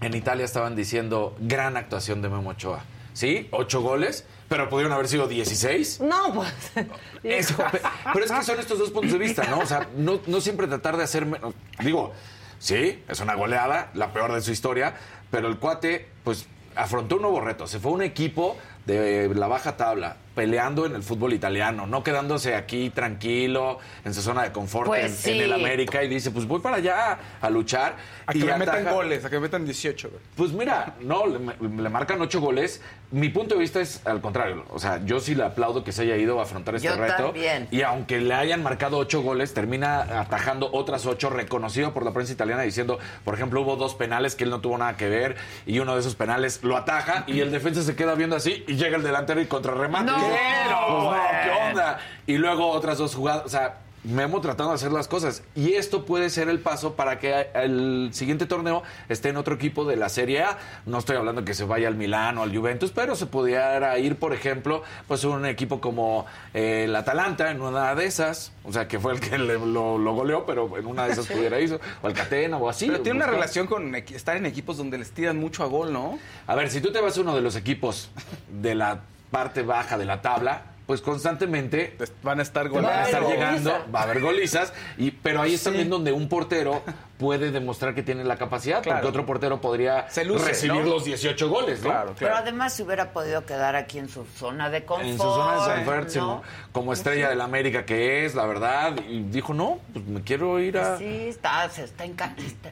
en 0.00 0.14
Italia 0.14 0.44
estaban 0.44 0.74
diciendo 0.74 1.36
gran 1.38 1.76
actuación 1.76 2.20
de 2.20 2.30
Memo 2.30 2.50
Ochoa. 2.50 2.82
¿Sí? 3.12 3.46
Ocho 3.52 3.80
goles, 3.80 4.24
pero 4.50 4.68
pudieron 4.68 4.92
haber 4.92 5.06
sido 5.06 5.28
16. 5.28 6.00
No, 6.00 6.34
pues. 6.34 6.52
Eso, 7.22 7.56
pe- 7.70 7.80
pero 8.12 8.24
es 8.24 8.32
que 8.32 8.42
son 8.42 8.58
estos 8.58 8.78
dos 8.80 8.90
puntos 8.90 9.12
de 9.12 9.18
vista, 9.18 9.44
¿no? 9.44 9.60
O 9.60 9.66
sea, 9.66 9.88
no, 9.96 10.18
no 10.26 10.40
siempre 10.40 10.66
tratar 10.66 10.96
de 10.96 11.04
hacer... 11.04 11.24
menos- 11.24 11.54
Digo, 11.78 12.12
sí, 12.58 13.00
es 13.06 13.20
una 13.20 13.34
goleada, 13.36 13.90
la 13.94 14.12
peor 14.12 14.32
de 14.32 14.40
su 14.40 14.50
historia, 14.50 14.96
pero 15.30 15.46
el 15.46 15.58
cuate, 15.58 16.08
pues, 16.24 16.46
afrontó 16.74 17.14
un 17.16 17.22
nuevo 17.22 17.40
reto. 17.40 17.68
Se 17.68 17.78
fue 17.78 17.92
a 17.92 17.94
un 17.94 18.02
equipo 18.02 18.56
de 18.86 19.30
la 19.34 19.46
baja 19.46 19.76
tabla, 19.76 20.16
peleando 20.34 20.86
en 20.86 20.94
el 20.94 21.02
fútbol 21.02 21.32
italiano, 21.32 21.86
no 21.86 22.02
quedándose 22.02 22.54
aquí 22.54 22.90
tranquilo, 22.90 23.78
en 24.04 24.14
su 24.14 24.22
zona 24.22 24.42
de 24.44 24.52
confort 24.52 24.86
Pues 24.88 25.04
en, 25.04 25.12
sí. 25.16 25.30
en 25.32 25.40
el 25.44 25.52
América, 25.52 26.02
y 26.04 26.08
dice, 26.08 26.30
pues 26.30 26.46
voy 26.46 26.60
para 26.60 26.76
allá 26.76 27.18
a 27.40 27.50
luchar. 27.50 27.96
A 28.26 28.32
que 28.32 28.44
me 28.44 28.56
metan 28.56 28.84
goles, 28.84 29.24
a 29.24 29.30
que 29.30 29.36
me 29.36 29.42
metan 29.42 29.64
18. 29.64 30.08
güey. 30.08 30.20
pues 30.36 30.52
mira, 30.52 30.94
no, 31.00 31.26
le, 31.26 31.38
le 31.38 31.88
marcan 31.88 32.20
ocho 32.20 32.40
goles. 32.40 32.80
Mi 33.10 33.28
punto 33.28 33.56
de 33.56 33.60
vista 33.60 33.80
es 33.80 34.06
al 34.06 34.20
contrario. 34.20 34.64
O 34.70 34.78
sea, 34.78 35.04
yo 35.04 35.18
sí 35.18 35.34
le 35.34 35.42
aplaudo 35.42 35.82
que 35.82 35.90
se 35.90 36.02
haya 36.02 36.16
ido 36.16 36.38
a 36.38 36.44
afrontar 36.44 36.76
este 36.76 36.86
Yo 36.86 36.96
reto. 36.96 37.24
también. 37.24 37.66
Y 37.72 37.82
aunque 37.82 38.20
le 38.20 38.34
hayan 38.34 38.62
marcado 38.62 38.98
ocho 38.98 39.20
goles, 39.22 39.52
termina 39.52 40.20
atajando 40.20 40.70
otras 40.72 41.06
ocho, 41.06 41.28
reconocido 41.28 41.92
por 41.92 42.04
la 42.04 42.12
prensa 42.12 42.32
italiana, 42.32 42.62
diciendo, 42.62 43.00
por 43.24 43.34
ejemplo, 43.34 43.62
hubo 43.62 43.74
dos 43.76 43.94
penales 43.96 44.36
que 44.36 44.44
él 44.44 44.50
no 44.50 44.60
tuvo 44.60 44.78
nada 44.78 44.96
que 44.96 45.08
ver, 45.08 45.36
y 45.66 45.80
uno 45.80 45.94
de 45.94 46.00
esos 46.00 46.14
penales 46.14 46.62
lo 46.62 46.76
ataja, 46.76 47.24
y 47.26 47.40
el 47.40 47.50
defensa 47.50 47.82
se 47.82 47.96
queda 47.96 48.14
viendo 48.14 48.36
así, 48.36 48.64
y 48.68 48.76
llega 48.76 48.96
el 48.96 49.02
delantero 49.02 49.40
y 49.40 49.46
contrarremate. 49.46 50.04
No, 50.04 50.19
Y 50.20 50.24
dice, 50.24 50.74
"Pues 50.88 51.04
güey. 51.04 51.20
¿qué 51.44 51.50
onda? 51.70 51.98
Y 52.26 52.38
luego 52.38 52.68
otras 52.70 52.98
dos 52.98 53.14
jugadas. 53.14 53.42
O 53.44 53.48
sea, 53.48 53.76
Memo 54.02 54.40
tratando 54.40 54.70
de 54.70 54.76
hacer 54.76 54.92
las 54.92 55.08
cosas. 55.08 55.42
Y 55.54 55.74
esto 55.74 56.06
puede 56.06 56.30
ser 56.30 56.48
el 56.48 56.58
paso 56.58 56.94
para 56.94 57.18
que 57.18 57.48
el 57.52 58.08
siguiente 58.14 58.46
torneo 58.46 58.82
esté 59.10 59.28
en 59.28 59.36
otro 59.36 59.54
equipo 59.56 59.84
de 59.84 59.96
la 59.96 60.08
Serie 60.08 60.40
A. 60.42 60.56
No 60.86 60.96
estoy 60.96 61.16
hablando 61.18 61.44
que 61.44 61.52
se 61.52 61.64
vaya 61.64 61.86
al 61.86 61.96
Milán 61.96 62.38
o 62.38 62.42
al 62.42 62.56
Juventus, 62.56 62.92
pero 62.92 63.14
se 63.14 63.26
pudiera 63.26 63.98
ir, 63.98 64.16
por 64.16 64.32
ejemplo, 64.32 64.82
pues 65.06 65.22
un 65.24 65.44
equipo 65.44 65.82
como 65.82 66.24
eh, 66.54 66.84
el 66.88 66.96
Atalanta 66.96 67.50
en 67.50 67.60
una 67.60 67.94
de 67.94 68.06
esas. 68.06 68.52
O 68.64 68.72
sea, 68.72 68.88
que 68.88 68.98
fue 68.98 69.12
el 69.12 69.20
que 69.20 69.36
le- 69.36 69.58
lo, 69.58 69.98
lo 69.98 70.14
goleó, 70.14 70.46
pero 70.46 70.78
en 70.78 70.86
una 70.86 71.04
de 71.04 71.12
esas 71.12 71.26
pudiera 71.26 71.60
ir. 71.60 71.78
O 72.02 72.08
el 72.08 72.14
Catena 72.14 72.56
o 72.56 72.70
así. 72.70 72.86
Pero 72.86 73.00
tiene 73.02 73.18
una 73.18 73.26
relación 73.26 73.66
con 73.66 73.94
estar 73.94 74.34
en 74.34 74.46
equipos 74.46 74.78
donde 74.78 74.96
les 74.96 75.10
tiran 75.10 75.38
mucho 75.38 75.62
a 75.62 75.66
gol, 75.66 75.92
¿no? 75.92 76.18
A 76.46 76.54
ver, 76.54 76.70
si 76.70 76.80
tú 76.80 76.90
te 76.90 77.02
vas 77.02 77.18
a 77.18 77.20
uno 77.20 77.34
de 77.36 77.42
los 77.42 77.54
equipos 77.54 78.08
de 78.48 78.74
la 78.74 79.00
parte 79.30 79.62
baja 79.62 79.96
de 79.98 80.04
la 80.04 80.20
tabla, 80.22 80.62
pues 80.86 81.02
constantemente 81.02 81.96
van 82.24 82.40
a 82.40 82.42
estar 82.42 82.68
van 82.68 82.84
a 82.84 83.04
estar 83.04 83.22
llegando, 83.22 83.70
Goliza. 83.70 83.90
va 83.94 84.00
a 84.00 84.02
haber 84.02 84.20
golizas, 84.20 84.72
y, 84.98 85.12
pero 85.12 85.40
ahí 85.40 85.54
es 85.54 85.60
Sí. 85.60 85.66
también 85.66 85.88
donde 85.88 86.10
un 86.10 86.28
portero 86.28 86.82
puede 87.16 87.52
demostrar 87.52 87.94
que 87.94 88.02
tiene 88.02 88.24
la 88.24 88.36
capacidad, 88.36 88.82
Claro. 88.82 88.98
porque 88.98 89.08
otro 89.08 89.24
portero 89.26 89.60
podría 89.60 90.08
luce, 90.24 90.48
recibir 90.48 90.82
¿no? 90.82 90.90
los 90.90 91.04
18 91.04 91.48
goles, 91.48 91.80
¿no? 91.84 91.94
Pero 92.18 92.34
además 92.34 92.72
se 92.74 92.82
hubiera 92.82 93.12
podido 93.12 93.46
quedar 93.46 93.76
aquí 93.76 93.98
en 94.00 94.08
su 94.08 94.24
zona 94.36 94.68
de 94.68 94.84
confort. 94.84 95.08
En 95.08 95.16
su 95.16 95.22
zona 95.22 95.68
de 95.68 95.84
confort, 95.84 96.14
¿no? 96.16 96.42
como- 96.72 96.92
estrella 96.92 97.28
del 97.28 97.40
América 97.40 97.84
que 97.86 98.24
es, 98.24 98.34
la 98.34 98.46
verdad, 98.46 98.96
y 99.08 99.22
dijo, 99.22 99.54
no, 99.54 99.78
pues 99.92 100.04
me 100.06 100.22
quiero 100.22 100.58
ir 100.58 100.76
a... 100.76 100.96
Sí, 100.98 101.04
está, 101.28 101.68
se 101.70 101.84
está, 101.84 102.04
enca- 102.04 102.34
está 102.36 102.70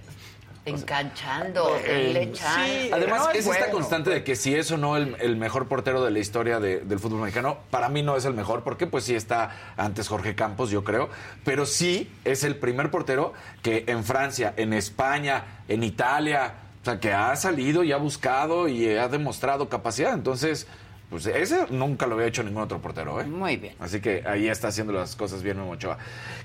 enganchando, 0.68 1.76
Eh, 1.84 2.12
denle 2.14 2.32
chance. 2.32 2.90
Además, 2.92 3.24
No, 3.24 3.30
es 3.32 3.46
esta 3.46 3.70
constante 3.70 4.10
de 4.10 4.24
que 4.24 4.36
si 4.36 4.54
es 4.54 4.70
o 4.70 4.76
no 4.76 4.96
el, 4.96 5.16
el 5.20 5.36
mejor 5.36 5.68
portero 5.68 6.04
de 6.04 6.10
la 6.10 6.18
historia 6.18 6.60
de- 6.60 6.80
del 6.80 6.98
fútbol 6.98 7.20
mexicano, 7.20 7.58
para 7.70 7.88
mí 7.88 8.02
no 8.02 8.16
es 8.16 8.24
el 8.24 8.34
mejor, 8.34 8.62
porque 8.62 8.86
pues 8.86 9.04
sí 9.04 9.14
está 9.14 9.50
antes 9.76 10.08
Jorge 10.08 10.34
Campos, 10.34 10.70
yo 10.70 10.84
creo, 10.84 11.08
pero 11.44 11.66
sí 11.66 12.10
es 12.24 12.44
el 12.44 12.56
primer 12.56 12.90
portero 12.90 13.32
que 13.62 13.84
en 13.86 14.04
Francia, 14.04 14.54
en 14.56 14.72
España, 14.72 15.44
en 15.68 15.82
Italia, 15.82 16.54
o 16.82 16.84
sea, 16.84 17.00
que 17.00 17.12
ha 17.12 17.34
salido 17.36 17.82
y 17.84 17.92
ha 17.92 17.96
buscado 17.96 18.68
y 18.68 18.88
ha 18.96 19.08
demostrado 19.08 19.68
capacidad. 19.68 20.14
Entonces, 20.14 20.66
pues 21.10 21.26
ese 21.26 21.66
nunca 21.70 22.06
lo 22.06 22.14
había 22.16 22.26
hecho 22.26 22.42
ningún 22.42 22.62
otro 22.62 22.80
portero, 22.80 23.20
¿eh? 23.20 23.24
Muy 23.24 23.56
bien. 23.56 23.74
Así 23.80 24.00
que 24.00 24.22
ahí 24.26 24.46
está 24.48 24.68
haciendo 24.68 24.92
las 24.92 25.16
cosas 25.16 25.42
bien 25.42 25.56
Memo 25.56 25.70
Ochoa. 25.72 25.96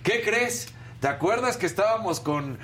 ¿Qué 0.04 0.22
crees? 0.24 0.70
¿Te 1.04 1.10
acuerdas 1.10 1.58
que 1.58 1.66
estábamos 1.66 2.22
con 2.22 2.58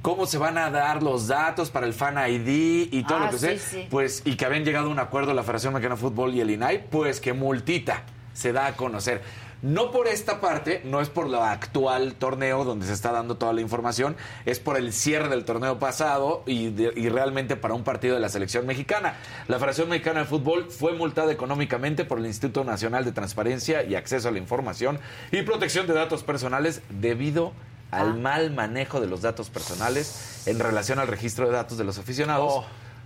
cómo 0.00 0.24
se 0.24 0.38
van 0.38 0.56
a 0.56 0.70
dar 0.70 1.02
los 1.02 1.28
datos 1.28 1.68
para 1.68 1.84
el 1.84 1.92
Fan 1.92 2.16
ID 2.26 2.88
y 2.90 3.04
todo 3.04 3.18
Ah, 3.18 3.24
lo 3.26 3.30
que 3.32 3.36
sea? 3.36 3.50
sí, 3.50 3.58
sí. 3.58 3.86
Pues, 3.90 4.22
y 4.24 4.34
que 4.36 4.46
habían 4.46 4.64
llegado 4.64 4.86
a 4.86 4.90
un 4.90 4.98
acuerdo 4.98 5.34
la 5.34 5.42
Federación 5.42 5.74
Mexicana 5.74 5.96
de 5.96 6.00
Fútbol 6.00 6.32
y 6.34 6.40
el 6.40 6.48
INAI, 6.50 6.86
pues 6.88 7.20
que 7.20 7.34
multita 7.34 8.04
se 8.32 8.54
da 8.54 8.64
a 8.68 8.76
conocer. 8.76 9.20
No 9.60 9.90
por 9.90 10.08
esta 10.08 10.40
parte, 10.40 10.80
no 10.86 11.02
es 11.02 11.10
por 11.10 11.26
el 11.26 11.34
actual 11.34 12.14
torneo 12.14 12.64
donde 12.64 12.86
se 12.86 12.94
está 12.94 13.12
dando 13.12 13.36
toda 13.36 13.52
la 13.52 13.60
información, 13.60 14.16
es 14.46 14.58
por 14.58 14.78
el 14.78 14.94
cierre 14.94 15.28
del 15.28 15.44
torneo 15.44 15.78
pasado 15.78 16.44
y, 16.46 16.70
de- 16.70 16.94
y 16.96 17.10
realmente 17.10 17.56
para 17.56 17.74
un 17.74 17.84
partido 17.84 18.14
de 18.14 18.20
la 18.22 18.30
selección 18.30 18.64
mexicana. 18.66 19.16
La 19.48 19.56
Federación 19.58 19.90
Mexicana 19.90 20.20
de 20.20 20.26
Fútbol 20.26 20.70
fue 20.70 20.94
multada 20.94 21.30
económicamente 21.30 22.06
por 22.06 22.18
el 22.18 22.24
Instituto 22.24 22.64
Nacional 22.64 23.04
de 23.04 23.12
Transparencia 23.12 23.84
y 23.84 23.96
Acceso 23.96 24.28
a 24.28 24.32
la 24.32 24.38
Información 24.38 24.98
y 25.30 25.42
Protección 25.42 25.86
de 25.86 25.92
Datos 25.92 26.22
Personales 26.22 26.80
debido 26.88 27.52
al 27.92 28.18
mal 28.18 28.50
manejo 28.50 29.00
de 29.00 29.06
los 29.06 29.22
datos 29.22 29.50
personales 29.50 30.42
en 30.46 30.58
relación 30.58 30.98
al 30.98 31.06
registro 31.06 31.46
de 31.46 31.52
datos 31.52 31.78
de 31.78 31.84
los 31.84 31.98
aficionados 31.98 32.64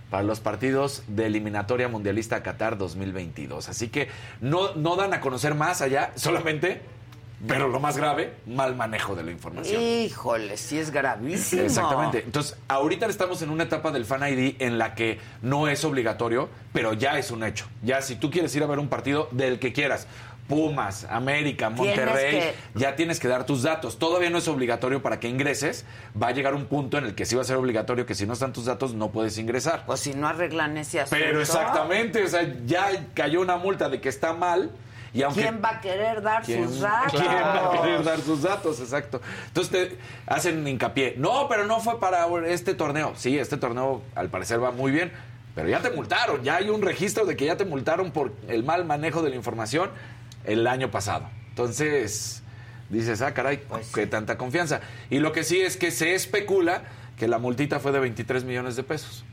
para 0.09 0.23
los 0.23 0.39
partidos 0.39 1.03
de 1.07 1.25
eliminatoria 1.25 1.87
mundialista 1.89 2.41
Qatar 2.41 2.77
2022. 2.77 3.69
Así 3.69 3.89
que 3.89 4.07
no, 4.41 4.73
no 4.75 4.95
dan 4.95 5.13
a 5.13 5.19
conocer 5.19 5.53
más 5.53 5.81
allá, 5.81 6.13
solamente, 6.15 6.81
pero 7.45 7.67
lo 7.67 7.79
más 7.79 7.97
grave, 7.97 8.33
mal 8.47 8.75
manejo 8.75 9.15
de 9.15 9.23
la 9.23 9.31
información. 9.31 9.81
Híjole, 9.81 10.57
sí 10.57 10.79
es 10.79 10.89
gravísimo. 10.89 11.63
Exactamente. 11.63 12.23
Entonces, 12.25 12.57
ahorita 12.67 13.05
estamos 13.07 13.41
en 13.41 13.49
una 13.49 13.63
etapa 13.63 13.91
del 13.91 14.05
Fan 14.05 14.23
ID 14.27 14.55
en 14.59 14.77
la 14.77 14.95
que 14.95 15.19
no 15.41 15.67
es 15.67 15.83
obligatorio, 15.83 16.49
pero 16.73 16.93
ya 16.93 17.19
es 17.19 17.29
un 17.29 17.43
hecho. 17.43 17.67
Ya 17.83 18.01
si 18.01 18.15
tú 18.15 18.31
quieres 18.31 18.55
ir 18.55 18.63
a 18.63 18.67
ver 18.67 18.79
un 18.79 18.87
partido 18.87 19.27
del 19.31 19.59
que 19.59 19.71
quieras, 19.71 20.07
Pumas, 20.47 21.05
América, 21.09 21.67
Tienes 21.73 21.97
Monterrey, 21.97 22.31
que- 22.39 22.53
ya 22.75 22.95
tienes 22.95 23.19
que 23.19 23.27
dar 23.27 23.45
tus 23.45 23.63
datos. 23.63 23.99
Todavía 23.99 24.29
no 24.29 24.37
es 24.37 24.47
obligatorio 24.47 25.01
para 25.01 25.19
que 25.19 25.27
ingreses. 25.27 25.85
Va 26.21 26.27
a 26.27 26.31
llegar 26.31 26.53
un 26.55 26.65
punto 26.65 26.97
en 26.97 27.03
el 27.05 27.15
que 27.15 27.25
sí 27.25 27.35
va 27.35 27.41
a 27.41 27.45
ser 27.45 27.57
obligatorio 27.57 28.05
que 28.05 28.15
si 28.15 28.25
no 28.25 28.33
están 28.33 28.53
tus 28.53 28.65
datos 28.65 28.93
no 28.93 29.09
puedes 29.11 29.37
ingresar. 29.37 29.83
Pues 29.85 29.99
si 29.99 30.13
no 30.13 30.27
arreglan 30.27 30.77
ese 30.77 31.01
asunto. 31.01 31.21
Pero 31.23 31.41
exactamente, 31.41 32.23
o 32.23 32.27
sea, 32.27 32.47
ya 32.65 32.87
cayó 33.13 33.41
una 33.41 33.57
multa 33.57 33.89
de 33.89 33.99
que 33.99 34.07
está 34.09 34.33
mal 34.33 34.71
y 35.13 35.21
aunque 35.23 35.41
¿Quién 35.41 35.61
va 35.63 35.69
a 35.69 35.81
querer 35.81 36.21
dar 36.21 36.43
¿Quién, 36.43 36.67
sus 36.67 36.79
datos? 36.81 37.19
quién 37.19 37.33
va 37.33 37.67
a 37.73 37.81
querer 37.81 38.03
dar 38.03 38.19
sus 38.21 38.41
datos? 38.43 38.79
Exacto. 38.79 39.21
Entonces 39.47 39.71
te 39.89 39.97
hacen 40.27 40.65
hincapié. 40.67 41.15
No, 41.17 41.47
pero 41.49 41.65
no 41.65 41.79
fue 41.79 41.99
para 41.99 42.25
este 42.47 42.73
torneo. 42.73 43.13
Sí, 43.15 43.37
este 43.37 43.57
torneo 43.57 44.01
al 44.15 44.29
parecer 44.29 44.61
va 44.63 44.71
muy 44.71 44.91
bien, 44.91 45.11
pero 45.55 45.67
ya 45.69 45.81
te 45.81 45.89
multaron. 45.89 46.43
Ya 46.43 46.57
hay 46.57 46.69
un 46.69 46.81
registro 46.81 47.25
de 47.25 47.35
que 47.35 47.45
ya 47.45 47.57
te 47.57 47.65
multaron 47.65 48.11
por 48.11 48.31
el 48.47 48.63
mal 48.63 48.85
manejo 48.85 49.21
de 49.23 49.29
la 49.31 49.35
información 49.35 49.89
el 50.47 50.65
año 50.65 50.89
pasado. 50.89 51.29
Entonces 51.49 52.41
dices, 52.89 53.21
ah, 53.21 53.33
caray, 53.33 53.61
qué 53.93 54.07
tanta 54.07 54.37
confianza. 54.37 54.81
Y 55.09 55.19
lo 55.19 55.31
que 55.31 55.43
sí 55.43 55.61
es 55.61 55.77
que 55.77 55.91
se 55.91 56.15
especula 56.15 56.83
que 57.17 57.27
la 57.27 57.37
multita 57.37 57.79
fue 57.79 57.91
de 57.91 57.99
23 57.99 58.43
millones 58.43 58.75
de 58.75 58.83
pesos. 58.83 59.23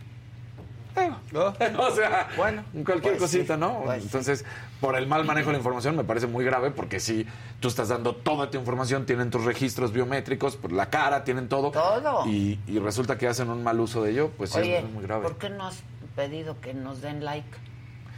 o 1.35 1.91
sea, 1.91 2.29
bueno, 2.37 2.63
cualquier 2.73 3.17
pues 3.17 3.19
cosita, 3.19 3.57
¿no? 3.57 3.83
pues. 3.85 4.05
Entonces, 4.05 4.45
por 4.81 4.97
el 4.97 5.09
mal 5.09 5.25
manejo 5.25 5.49
de 5.49 5.55
la 5.55 5.59
información 5.59 5.97
me 5.97 6.05
parece 6.05 6.29
muy 6.29 6.45
grave 6.45 6.71
porque 6.71 7.01
si 7.01 7.27
tú 7.59 7.67
estás 7.67 7.89
dando 7.89 8.15
toda 8.15 8.49
tu 8.49 8.59
información, 8.59 9.05
tienen 9.05 9.31
tus 9.31 9.45
registros 9.45 9.93
biométricos, 9.93 10.57
por 10.57 10.71
la 10.71 10.91
cara, 10.91 11.25
tienen 11.25 11.49
todo. 11.49 11.73
Todo. 11.73 12.27
Y, 12.27 12.61
y 12.69 12.79
resulta 12.79 13.19
que 13.19 13.27
hacen 13.27 13.51
un 13.51 13.65
mal 13.65 13.81
uso 13.81 14.05
de 14.05 14.13
ello, 14.13 14.31
pues 14.37 14.51
sí 14.51 14.61
es 14.61 14.89
muy 14.89 15.03
grave. 15.03 15.23
¿por 15.23 15.37
qué 15.37 15.51
no 15.51 15.67
has 15.67 15.83
pedido 16.15 16.61
que 16.61 16.75
nos 16.75 17.03
den 17.03 17.25
like? 17.25 17.49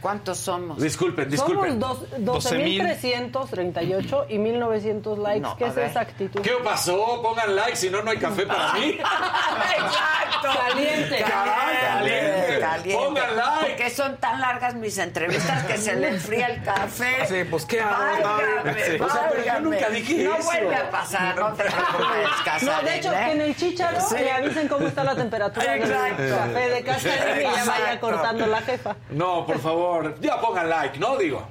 ¿Cuántos 0.01 0.37
somos? 0.37 0.77
Disculpen, 0.79 1.29
disculpen. 1.29 1.81
Somos 1.81 2.09
dos- 2.19 2.43
12.338 2.51 4.25
y 4.29 4.37
1.900 4.37 5.17
likes. 5.17 5.39
No, 5.41 5.57
¿Qué 5.57 5.65
es 5.65 5.75
ver. 5.75 5.85
esa 5.89 6.01
actitud? 6.01 6.41
¿Qué 6.41 6.51
pasó? 6.63 7.21
Pongan 7.23 7.55
like, 7.55 7.75
si 7.75 7.89
no, 7.89 8.01
no 8.03 8.11
hay 8.11 8.17
café 8.17 8.45
para 8.45 8.73
mí. 8.73 8.89
Exacto. 8.99 10.49
Caliente. 10.69 11.23
Caliente. 11.27 12.59
Caliente. 12.59 13.03
Pongan 13.05 13.35
like. 13.35 13.59
Porque 13.67 13.89
son 13.89 14.17
tan 14.17 14.39
largas 14.39 14.75
mis 14.75 14.97
entrevistas 14.97 15.63
que 15.63 15.77
se 15.77 15.95
le 15.95 16.09
enfría 16.09 16.47
el 16.47 16.63
café. 16.63 17.25
Sí, 17.27 17.35
pues, 17.49 17.65
¿qué 17.65 17.81
hago? 17.81 17.97
Válgame, 17.97 18.83
Sí. 18.83 18.97
O 19.01 19.09
sea, 19.09 19.29
pero 19.31 19.43
yo 19.45 19.59
nunca 19.61 19.89
dije 19.89 20.23
no 20.23 20.35
eso. 20.35 20.43
vuelve 20.45 20.75
a 20.75 20.89
pasar, 20.91 21.35
no 21.37 21.53
te 21.53 21.63
preocupes, 21.63 22.27
No, 22.37 22.43
Casarín, 22.45 22.85
de 22.85 22.97
hecho, 22.97 23.11
¿eh? 23.13 23.15
que 23.25 23.31
en 23.31 23.41
el 23.41 23.55
chicharo 23.55 23.99
Sí. 24.01 24.15
le 24.19 24.31
avisen 24.31 24.67
cómo 24.67 24.87
está 24.87 25.03
la 25.03 25.15
temperatura 25.15 25.75
Exacto. 25.75 26.21
del 26.21 26.35
café 26.35 26.69
de 26.69 26.83
Casarín 26.83 27.39
y 27.39 27.43
ya 27.55 27.65
vaya 27.65 27.99
cortando 27.99 28.45
la 28.47 28.61
jefa. 28.61 28.95
No, 29.09 29.45
por 29.45 29.59
favor, 29.59 29.86
ya 30.21 30.39
pongan 30.41 30.69
like, 30.69 30.99
¿no? 30.99 31.17
Digo, 31.17 31.41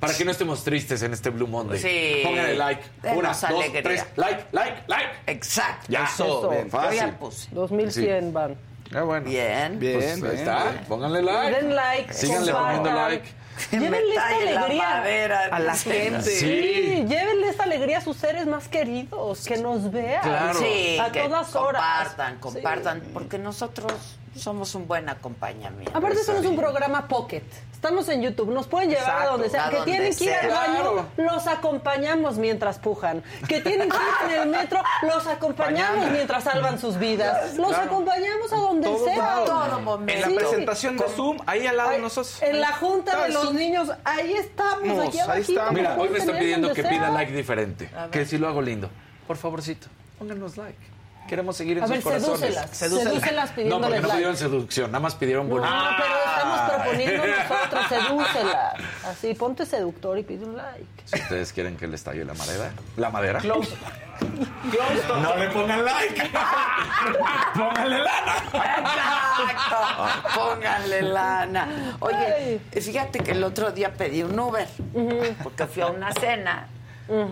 para 0.00 0.12
que 0.14 0.24
no 0.24 0.30
estemos 0.30 0.62
tristes 0.64 1.02
en 1.02 1.12
este 1.12 1.30
Blue 1.30 1.46
Monday. 1.46 1.78
Sí. 1.78 2.20
Pongan 2.24 2.46
el 2.46 2.58
like. 2.58 2.82
Denos 3.02 3.18
Una, 3.18 3.28
dos, 3.28 3.44
alegría. 3.44 3.82
tres, 3.82 4.04
like, 4.16 4.44
like, 4.52 4.82
like. 4.86 5.08
Exacto. 5.26 5.86
Ya, 5.88 6.04
Eso. 6.04 6.50
bien, 6.50 6.64
Yo 6.64 6.70
fácil. 6.70 6.98
ya 6.98 7.18
puse. 7.18 7.48
2100 7.52 8.32
van. 8.32 8.56
Ah, 8.94 9.02
bueno. 9.02 9.28
Bien. 9.28 9.78
Pues 9.78 10.22
ahí 10.22 10.36
está, 10.36 10.84
pónganle 10.88 11.22
like. 11.22 11.56
Den 11.60 11.74
like, 11.74 12.12
Síganle 12.12 12.52
compartan. 12.52 12.82
poniendo 12.82 13.02
like. 13.08 13.28
Llévenle 13.70 14.08
esta 14.14 14.30
la 14.30 14.36
alegría 14.36 14.88
madera, 14.90 15.40
a 15.52 15.58
la 15.60 15.74
gente. 15.76 16.22
Sí. 16.22 17.04
llévenle 17.08 17.48
esta 17.48 17.62
alegría 17.62 17.98
a 17.98 18.00
sus 18.00 18.16
seres 18.16 18.46
más 18.46 18.66
queridos, 18.68 19.44
que 19.46 19.56
nos 19.58 19.90
vean. 19.92 20.22
Claro. 20.22 20.58
Sí, 20.58 20.98
a 21.00 21.12
que 21.12 21.20
todas 21.22 21.54
horas. 21.54 21.80
compartan, 21.82 22.38
compartan, 22.40 23.00
porque 23.12 23.38
nosotros 23.38 23.92
somos 24.36 24.74
un 24.74 24.86
buen 24.88 25.08
acompañamiento. 25.08 25.96
Aparte 25.96 26.22
somos 26.24 26.44
un 26.44 26.56
programa 26.56 27.06
pocket. 27.08 27.42
Estamos 27.72 28.08
en 28.08 28.22
YouTube, 28.22 28.50
nos 28.50 28.66
pueden 28.66 28.88
llevar 28.88 29.02
Exacto, 29.04 29.28
a 29.28 29.32
donde 29.32 29.50
sea. 29.50 29.66
a 29.66 29.70
que 29.70 29.76
donde 29.76 29.90
tienen 29.92 30.16
que 30.16 30.24
ir 30.24 30.32
al 30.34 30.50
baño, 30.50 31.06
los 31.18 31.46
acompañamos 31.46 32.38
mientras 32.38 32.78
pujan. 32.78 33.22
Que 33.46 33.60
tienen 33.60 33.90
que 33.90 33.96
ir 33.96 34.30
en 34.32 34.40
el 34.42 34.48
metro, 34.48 34.80
los 35.02 35.26
acompañamos 35.26 36.10
mientras 36.10 36.44
salvan 36.44 36.78
sus 36.80 36.98
vidas. 36.98 37.56
Los 37.56 37.68
Claro. 37.68 37.84
acompañamos 37.84 38.52
a 38.52 38.56
donde 38.56 38.98
sea. 39.04 39.16
lados. 39.18 39.48
todo 39.50 39.80
momento. 39.80 40.12
En 40.14 40.20
la 40.22 40.28
Sí. 40.28 40.34
presentación 40.34 40.96
de 40.96 41.04
Zoom, 41.10 41.36
ahí 41.46 41.66
al 41.66 41.76
lado 41.76 41.90
de 41.90 41.98
nosotros. 41.98 42.42
En 42.42 42.60
la 42.60 42.72
junta 42.72 43.22
de 43.24 43.28
los 43.32 43.42
Zoom. 43.44 43.56
niños, 43.56 43.90
ahí 44.04 44.32
estamos, 44.32 44.88
Vamos, 44.88 45.08
aquí 45.08 45.18
ahí 45.20 45.40
estamos. 45.42 45.64
nos 45.64 45.72
Mira, 45.74 45.96
hoy 45.98 46.08
me 46.08 46.18
están 46.18 46.38
pidiendo 46.38 46.72
que 46.72 46.80
sea. 46.82 46.90
pida 46.90 47.10
like 47.10 47.32
diferente. 47.32 47.90
Que 48.10 48.24
si 48.24 48.38
lo 48.38 48.48
hago 48.48 48.62
lindo. 48.62 48.88
Por 49.26 49.36
favorcito, 49.36 49.88
pónganos 50.18 50.56
like. 50.56 50.78
Queremos 51.28 51.56
seguir 51.56 51.78
en 51.78 51.84
A 51.84 51.86
sus 51.86 51.96
ver, 51.96 52.02
corazones. 52.04 52.38
sedúcelas. 52.38 52.70
Sedúcelas 52.76 53.50
No, 53.50 53.56
pidiéndoles 53.56 53.80
porque 53.88 54.00
no 54.00 54.08
like. 54.08 54.12
pidieron 54.16 54.36
seducción, 54.36 54.92
nada 54.92 55.00
más 55.02 55.14
pidieron 55.14 55.48
No, 55.48 55.54
bonito. 55.56 55.72
pero 55.96 56.14
estamos 56.36 56.70
proponiendo 56.70 57.22
nosotros, 57.48 57.84
sedúcela. 57.88 58.74
Así, 59.06 59.34
ponte 59.34 59.66
seductor 59.66 60.18
y 60.18 60.22
pide 60.22 60.44
un 60.44 60.56
like. 60.56 60.84
Si 61.06 61.20
ustedes 61.20 61.52
quieren 61.52 61.76
que 61.76 61.86
les 61.86 62.04
talle 62.04 62.24
la 62.24 62.34
madera. 62.34 62.70
¿La 62.96 63.10
madera? 63.10 63.40
Close. 63.40 63.74
Close. 64.70 65.20
No 65.22 65.36
le 65.36 65.48
pongan 65.48 65.84
like. 65.84 66.30
Pónganle 67.54 67.98
lana. 67.98 68.34
Exacto. 69.40 70.38
Pónganle 70.40 71.02
lana. 71.02 71.96
Oye, 72.00 72.60
fíjate 72.80 73.20
que 73.20 73.32
el 73.32 73.44
otro 73.44 73.70
día 73.72 73.92
pedí 73.94 74.22
un 74.22 74.38
Uber 74.38 74.68
porque 75.42 75.66
fui 75.66 75.82
a 75.82 75.86
una 75.86 76.12
cena. 76.12 76.68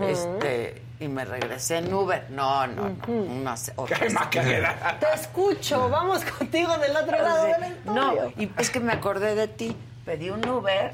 Este, 0.02 0.82
y 1.02 1.08
me 1.08 1.24
regresé 1.24 1.78
en 1.78 1.92
Uber. 1.92 2.26
No, 2.30 2.66
no, 2.66 2.88
no. 2.90 3.12
Una 3.12 3.56
ce- 3.56 3.72
otra 3.76 3.98
Qué 3.98 4.08
cena. 4.08 4.20
maquera. 4.20 4.98
Te 5.00 5.06
escucho, 5.20 5.88
vamos 5.88 6.24
contigo 6.24 6.76
del 6.78 6.96
otro 6.96 7.20
lado 7.22 7.44
del 7.44 7.62
estudio. 7.64 7.92
No, 7.92 8.14
y 8.38 8.50
es 8.58 8.70
que 8.70 8.80
me 8.80 8.92
acordé 8.92 9.34
de 9.34 9.48
ti. 9.48 9.76
Pedí 10.04 10.30
un 10.30 10.46
Uber 10.48 10.92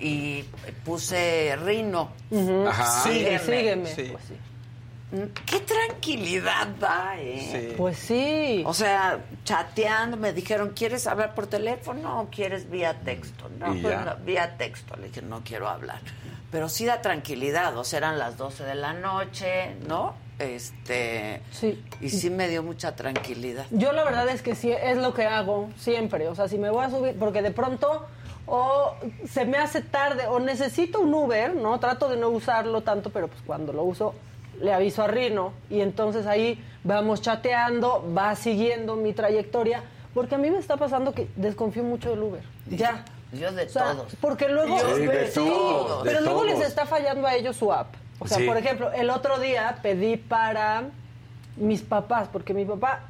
y 0.00 0.44
puse 0.84 1.56
Rino. 1.64 2.10
Ajá. 2.68 3.02
Sígueme, 3.04 3.38
sígueme. 3.38 3.86
Sí. 3.94 4.08
Pues 4.12 4.24
sí. 4.24 4.34
Qué 5.46 5.60
tranquilidad 5.60 6.66
da, 6.80 7.14
¿eh? 7.16 7.48
Sí. 7.70 7.74
Pues 7.76 7.96
sí. 7.96 8.62
O 8.66 8.74
sea, 8.74 9.20
chateando, 9.44 10.16
me 10.16 10.32
dijeron, 10.32 10.72
¿quieres 10.74 11.06
hablar 11.06 11.34
por 11.34 11.46
teléfono 11.46 12.22
o 12.22 12.28
quieres 12.28 12.68
vía 12.68 12.92
texto? 13.04 13.48
No, 13.58 13.66
pues 13.80 14.04
no, 14.04 14.16
vía 14.24 14.56
texto. 14.58 14.96
Le 14.96 15.06
dije, 15.08 15.22
no 15.22 15.42
quiero 15.44 15.68
hablar. 15.68 16.00
Pero 16.56 16.70
sí 16.70 16.86
da 16.86 17.02
tranquilidad, 17.02 17.76
o 17.76 17.84
sea, 17.84 17.98
eran 17.98 18.18
las 18.18 18.38
12 18.38 18.64
de 18.64 18.74
la 18.76 18.94
noche, 18.94 19.76
¿no? 19.86 20.14
Este, 20.38 21.42
Sí. 21.50 21.84
y 22.00 22.08
sí 22.08 22.30
me 22.30 22.48
dio 22.48 22.62
mucha 22.62 22.96
tranquilidad. 22.96 23.66
Yo 23.70 23.92
la 23.92 24.04
verdad 24.04 24.26
es 24.30 24.40
que 24.40 24.54
sí, 24.54 24.72
es 24.72 24.96
lo 24.96 25.12
que 25.12 25.26
hago 25.26 25.68
siempre. 25.76 26.26
O 26.28 26.34
sea, 26.34 26.48
si 26.48 26.56
me 26.56 26.70
voy 26.70 26.82
a 26.86 26.88
subir, 26.88 27.14
porque 27.18 27.42
de 27.42 27.50
pronto 27.50 28.06
o 28.46 28.94
se 29.28 29.44
me 29.44 29.58
hace 29.58 29.82
tarde 29.82 30.28
o 30.28 30.40
necesito 30.40 31.00
un 31.00 31.12
Uber, 31.12 31.54
¿no? 31.54 31.78
Trato 31.78 32.08
de 32.08 32.16
no 32.16 32.30
usarlo 32.30 32.80
tanto, 32.80 33.10
pero 33.10 33.28
pues 33.28 33.42
cuando 33.44 33.74
lo 33.74 33.82
uso 33.84 34.14
le 34.58 34.72
aviso 34.72 35.02
a 35.02 35.08
Rino 35.08 35.52
y 35.68 35.82
entonces 35.82 36.24
ahí 36.26 36.58
vamos 36.84 37.20
chateando, 37.20 38.02
va 38.16 38.34
siguiendo 38.34 38.96
mi 38.96 39.12
trayectoria, 39.12 39.82
porque 40.14 40.36
a 40.36 40.38
mí 40.38 40.50
me 40.50 40.56
está 40.56 40.78
pasando 40.78 41.12
que 41.12 41.28
desconfío 41.36 41.82
mucho 41.84 42.08
del 42.08 42.22
Uber. 42.22 42.40
Ya. 42.70 43.04
Yo 43.32 43.52
de 43.52 43.64
O 43.64 43.68
sea, 43.68 43.92
todos. 43.92 44.14
Porque 44.20 44.48
luego, 44.48 44.78
Sí, 44.96 45.06
de 45.06 45.26
sí, 45.28 45.34
todos, 45.34 46.04
de 46.04 46.10
pero 46.10 46.20
luego 46.22 46.44
les 46.44 46.60
está 46.60 46.86
fallando 46.86 47.26
a 47.26 47.34
ellos 47.34 47.56
su 47.56 47.72
app. 47.72 47.94
O 48.18 48.26
sea, 48.28 48.38
Sí. 48.38 48.44
por 48.46 48.56
ejemplo, 48.56 48.92
el 48.92 49.10
otro 49.10 49.38
día 49.38 49.78
pedí 49.82 50.16
para 50.16 50.84
mis 51.56 51.82
papás, 51.82 52.28
porque 52.32 52.54
mi 52.54 52.64
papá 52.64 53.00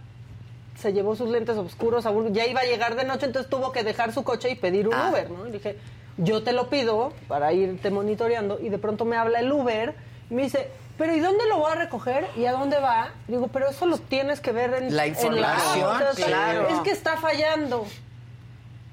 se 0.79 0.93
llevó 0.93 1.15
sus 1.17 1.29
lentes 1.31 1.57
oscuros, 1.57 2.07
a 2.07 2.11
un- 2.11 2.33
ya 2.35 2.47
iba 2.47 2.61
a 2.61 2.65
llegar 2.65 2.97
de 2.97 3.05
noche, 3.05 3.27
entonces 3.27 3.49
tuvo 3.51 3.73
que 3.73 3.83
dejar 3.85 4.13
su 4.13 4.25
coche 4.25 4.51
y 4.51 4.57
pedir 4.57 4.89
un 4.89 4.95
Ah. 4.95 5.09
Uber, 5.11 5.31
¿no? 5.31 5.47
Y 5.47 5.53
dije, 5.53 5.79
yo 6.19 6.43
te 6.43 6.53
lo 6.53 6.69
pido 6.69 7.13
para 7.29 7.53
irte 7.53 7.91
monitoreando, 7.91 8.59
y 8.61 8.69
de 8.69 8.79
pronto 8.79 9.05
me 9.05 9.17
habla 9.17 9.41
el 9.41 9.51
Uber 9.53 9.95
y 10.31 10.35
me 10.35 10.43
dice, 10.43 10.69
pero 10.99 11.15
¿y 11.15 11.21
dónde 11.21 11.47
lo 11.47 11.59
voy 11.59 11.73
a 11.73 11.75
recoger? 11.77 12.27
¿Y 12.37 12.47
a 12.47 12.53
dónde 12.53 12.79
va? 12.79 13.11
Digo, 13.29 13.49
pero 13.49 13.69
eso 13.71 13.87
lo 13.87 13.99
tienes 13.99 14.41
que 14.41 14.53
ver 14.53 14.75
en 14.75 14.97
La 14.97 15.05
en 15.07 15.11
información, 15.15 15.89
o 15.91 16.13
sea, 16.15 16.27
claro. 16.27 16.69
Es 16.69 16.81
que 16.81 16.91
está 16.91 17.17
fallando. 17.19 17.87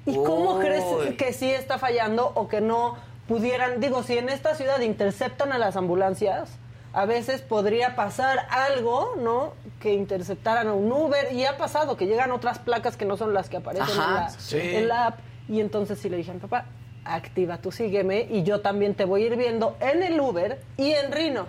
¿Y 0.06 0.14
cómo 0.16 0.58
crees 0.58 0.84
que 1.16 1.32
sí 1.32 1.50
está 1.50 1.78
fallando 1.78 2.30
o 2.34 2.48
que 2.48 2.60
no 2.60 2.96
pudieran? 3.26 3.80
Digo, 3.80 4.02
si 4.02 4.18
en 4.18 4.28
esta 4.28 4.54
ciudad 4.54 4.80
interceptan 4.80 5.52
a 5.52 5.58
las 5.58 5.76
ambulancias, 5.76 6.50
a 6.92 7.06
veces 7.06 7.40
podría 7.42 7.96
pasar 7.96 8.46
algo, 8.50 9.14
¿no? 9.18 9.54
Que 9.80 9.94
interceptaran 9.94 10.68
a 10.68 10.72
un 10.74 10.92
Uber 10.92 11.32
y 11.32 11.44
ha 11.44 11.56
pasado 11.56 11.96
que 11.96 12.06
llegan 12.06 12.30
otras 12.32 12.58
placas 12.58 12.96
que 12.96 13.04
no 13.04 13.16
son 13.16 13.34
las 13.34 13.48
que 13.48 13.56
aparecen 13.56 13.88
en 13.90 13.96
la, 14.14 14.30
sí. 14.30 14.58
en 14.60 14.88
la 14.88 15.06
app. 15.06 15.18
Y 15.48 15.60
entonces 15.60 15.98
sí 15.98 16.08
le 16.08 16.16
dije 16.18 16.30
a 16.30 16.34
mi 16.34 16.40
papá, 16.40 16.66
activa 17.04 17.58
tú 17.58 17.72
sígueme 17.72 18.26
y 18.30 18.42
yo 18.44 18.60
también 18.60 18.94
te 18.94 19.04
voy 19.04 19.24
a 19.24 19.26
ir 19.26 19.36
viendo 19.36 19.76
en 19.80 20.02
el 20.02 20.20
Uber 20.20 20.60
y 20.76 20.92
en 20.92 21.10
Rino. 21.12 21.46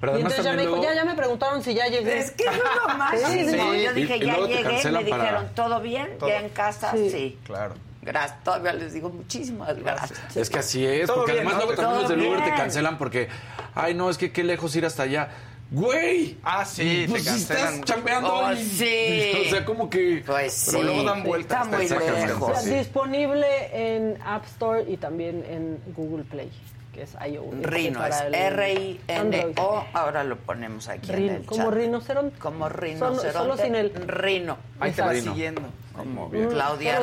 Pero 0.00 0.14
y 0.14 0.22
entonces 0.22 0.44
ya 0.44 0.52
me, 0.52 0.62
dijo, 0.62 0.76
luego- 0.76 0.84
ya, 0.84 0.94
ya 0.94 1.04
me 1.04 1.14
preguntaron 1.14 1.62
si 1.62 1.74
ya 1.74 1.86
llegué. 1.86 2.18
Es 2.18 2.30
que 2.30 2.44
lo 2.44 2.94
más 2.96 3.20
Sí, 3.30 3.44
sí. 3.50 3.56
Yo 3.84 3.92
dije, 3.92 4.16
Y- 4.16 4.26
ya 4.26 4.36
llegué, 4.38 4.62
me 4.90 5.04
para- 5.10 5.22
dijeron, 5.24 5.48
¿todo 5.54 5.80
bien? 5.80 6.18
Todo. 6.18 6.30
¿Ya 6.30 6.40
en 6.40 6.48
casa? 6.48 6.92
Sí. 6.92 7.10
Sí. 7.10 7.38
Claro. 7.44 7.74
Gracias, 8.10 8.42
todavía 8.42 8.72
les 8.72 8.92
digo 8.92 9.08
muchísimas 9.10 9.76
gracias. 9.78 10.36
Es 10.36 10.50
que 10.50 10.58
así 10.58 10.84
es, 10.84 11.06
Todo 11.06 11.18
porque 11.18 11.32
bien, 11.34 11.46
además 11.46 11.60
¿no? 11.64 11.66
luego 11.66 11.80
también 11.82 12.00
los 12.02 12.10
del 12.10 12.26
Uber 12.26 12.44
te 12.44 12.50
cancelan 12.56 12.98
porque, 12.98 13.28
ay, 13.74 13.94
no, 13.94 14.10
es 14.10 14.18
que 14.18 14.32
qué 14.32 14.42
lejos 14.42 14.74
ir 14.74 14.84
hasta 14.84 15.04
allá. 15.04 15.28
Güey. 15.70 16.36
Ah, 16.42 16.64
sí, 16.64 17.06
pues 17.08 17.22
te 17.22 17.30
si 17.30 17.46
cancelan. 17.46 17.74
estás 17.74 17.84
chambeando 17.84 18.34
Oh, 18.34 18.56
sí. 18.56 19.32
O 19.46 19.50
sea, 19.50 19.64
como 19.64 19.88
que... 19.88 20.24
Pues 20.26 20.64
Pero 20.66 20.78
sí. 20.78 20.84
luego 20.84 21.02
dan 21.04 21.22
vueltas. 21.22 21.64
Está 21.64 21.76
muy 21.76 21.88
lejos. 22.26 22.50
O 22.50 22.54
sea, 22.54 22.62
Sí. 22.62 22.70
disponible 22.74 23.46
en 23.72 24.18
App 24.24 24.44
Store 24.46 24.82
y 24.88 24.96
también 24.96 25.44
en 25.48 25.78
Google 25.94 26.24
Play, 26.24 26.50
que 26.92 27.02
es 27.02 27.14
iOS. 27.24 27.54
Rino, 27.62 28.04
es 28.04 28.16
R-I-N-O. 28.32 29.84
Ahora 29.92 30.24
lo 30.24 30.36
ponemos 30.38 30.88
aquí 30.88 31.10
en 31.12 31.16
Rino, 31.16 31.36
el 31.36 31.44
como 31.44 31.64
chat. 31.66 31.74
rinoceronte. 31.74 32.38
Como 32.40 32.64
Solo, 32.68 32.76
rinoceronte. 32.80 33.32
solo 33.32 33.56
sin 33.56 33.74
el... 33.76 33.94
Rino. 34.08 34.58
Ahí 34.80 34.90
te 34.92 35.02
va 35.02 35.14
siguiendo. 35.14 35.62
Como 36.00 36.30
Claudia. 36.30 37.00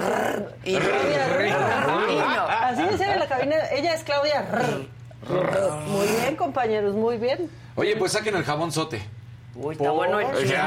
Y 0.64 0.76
Claudia. 0.76 2.68
Así 2.69 2.84
decía 2.84 3.14
en 3.14 3.19
la 3.19 3.28
cabina, 3.28 3.56
ella 3.72 3.94
es 3.94 4.03
Claudia. 4.03 4.45
Muy 5.88 6.07
bien, 6.07 6.36
compañeros, 6.36 6.95
muy 6.95 7.18
bien. 7.18 7.49
Oye, 7.76 7.95
pues 7.95 8.14
saquen 8.14 8.36
el 8.36 8.44
jabón 8.44 8.72
sote. 8.72 9.02
Uy, 9.56 9.74
está 9.74 9.91
bueno 9.91 10.19
el. 10.19 10.28
Piqué, 10.28 10.60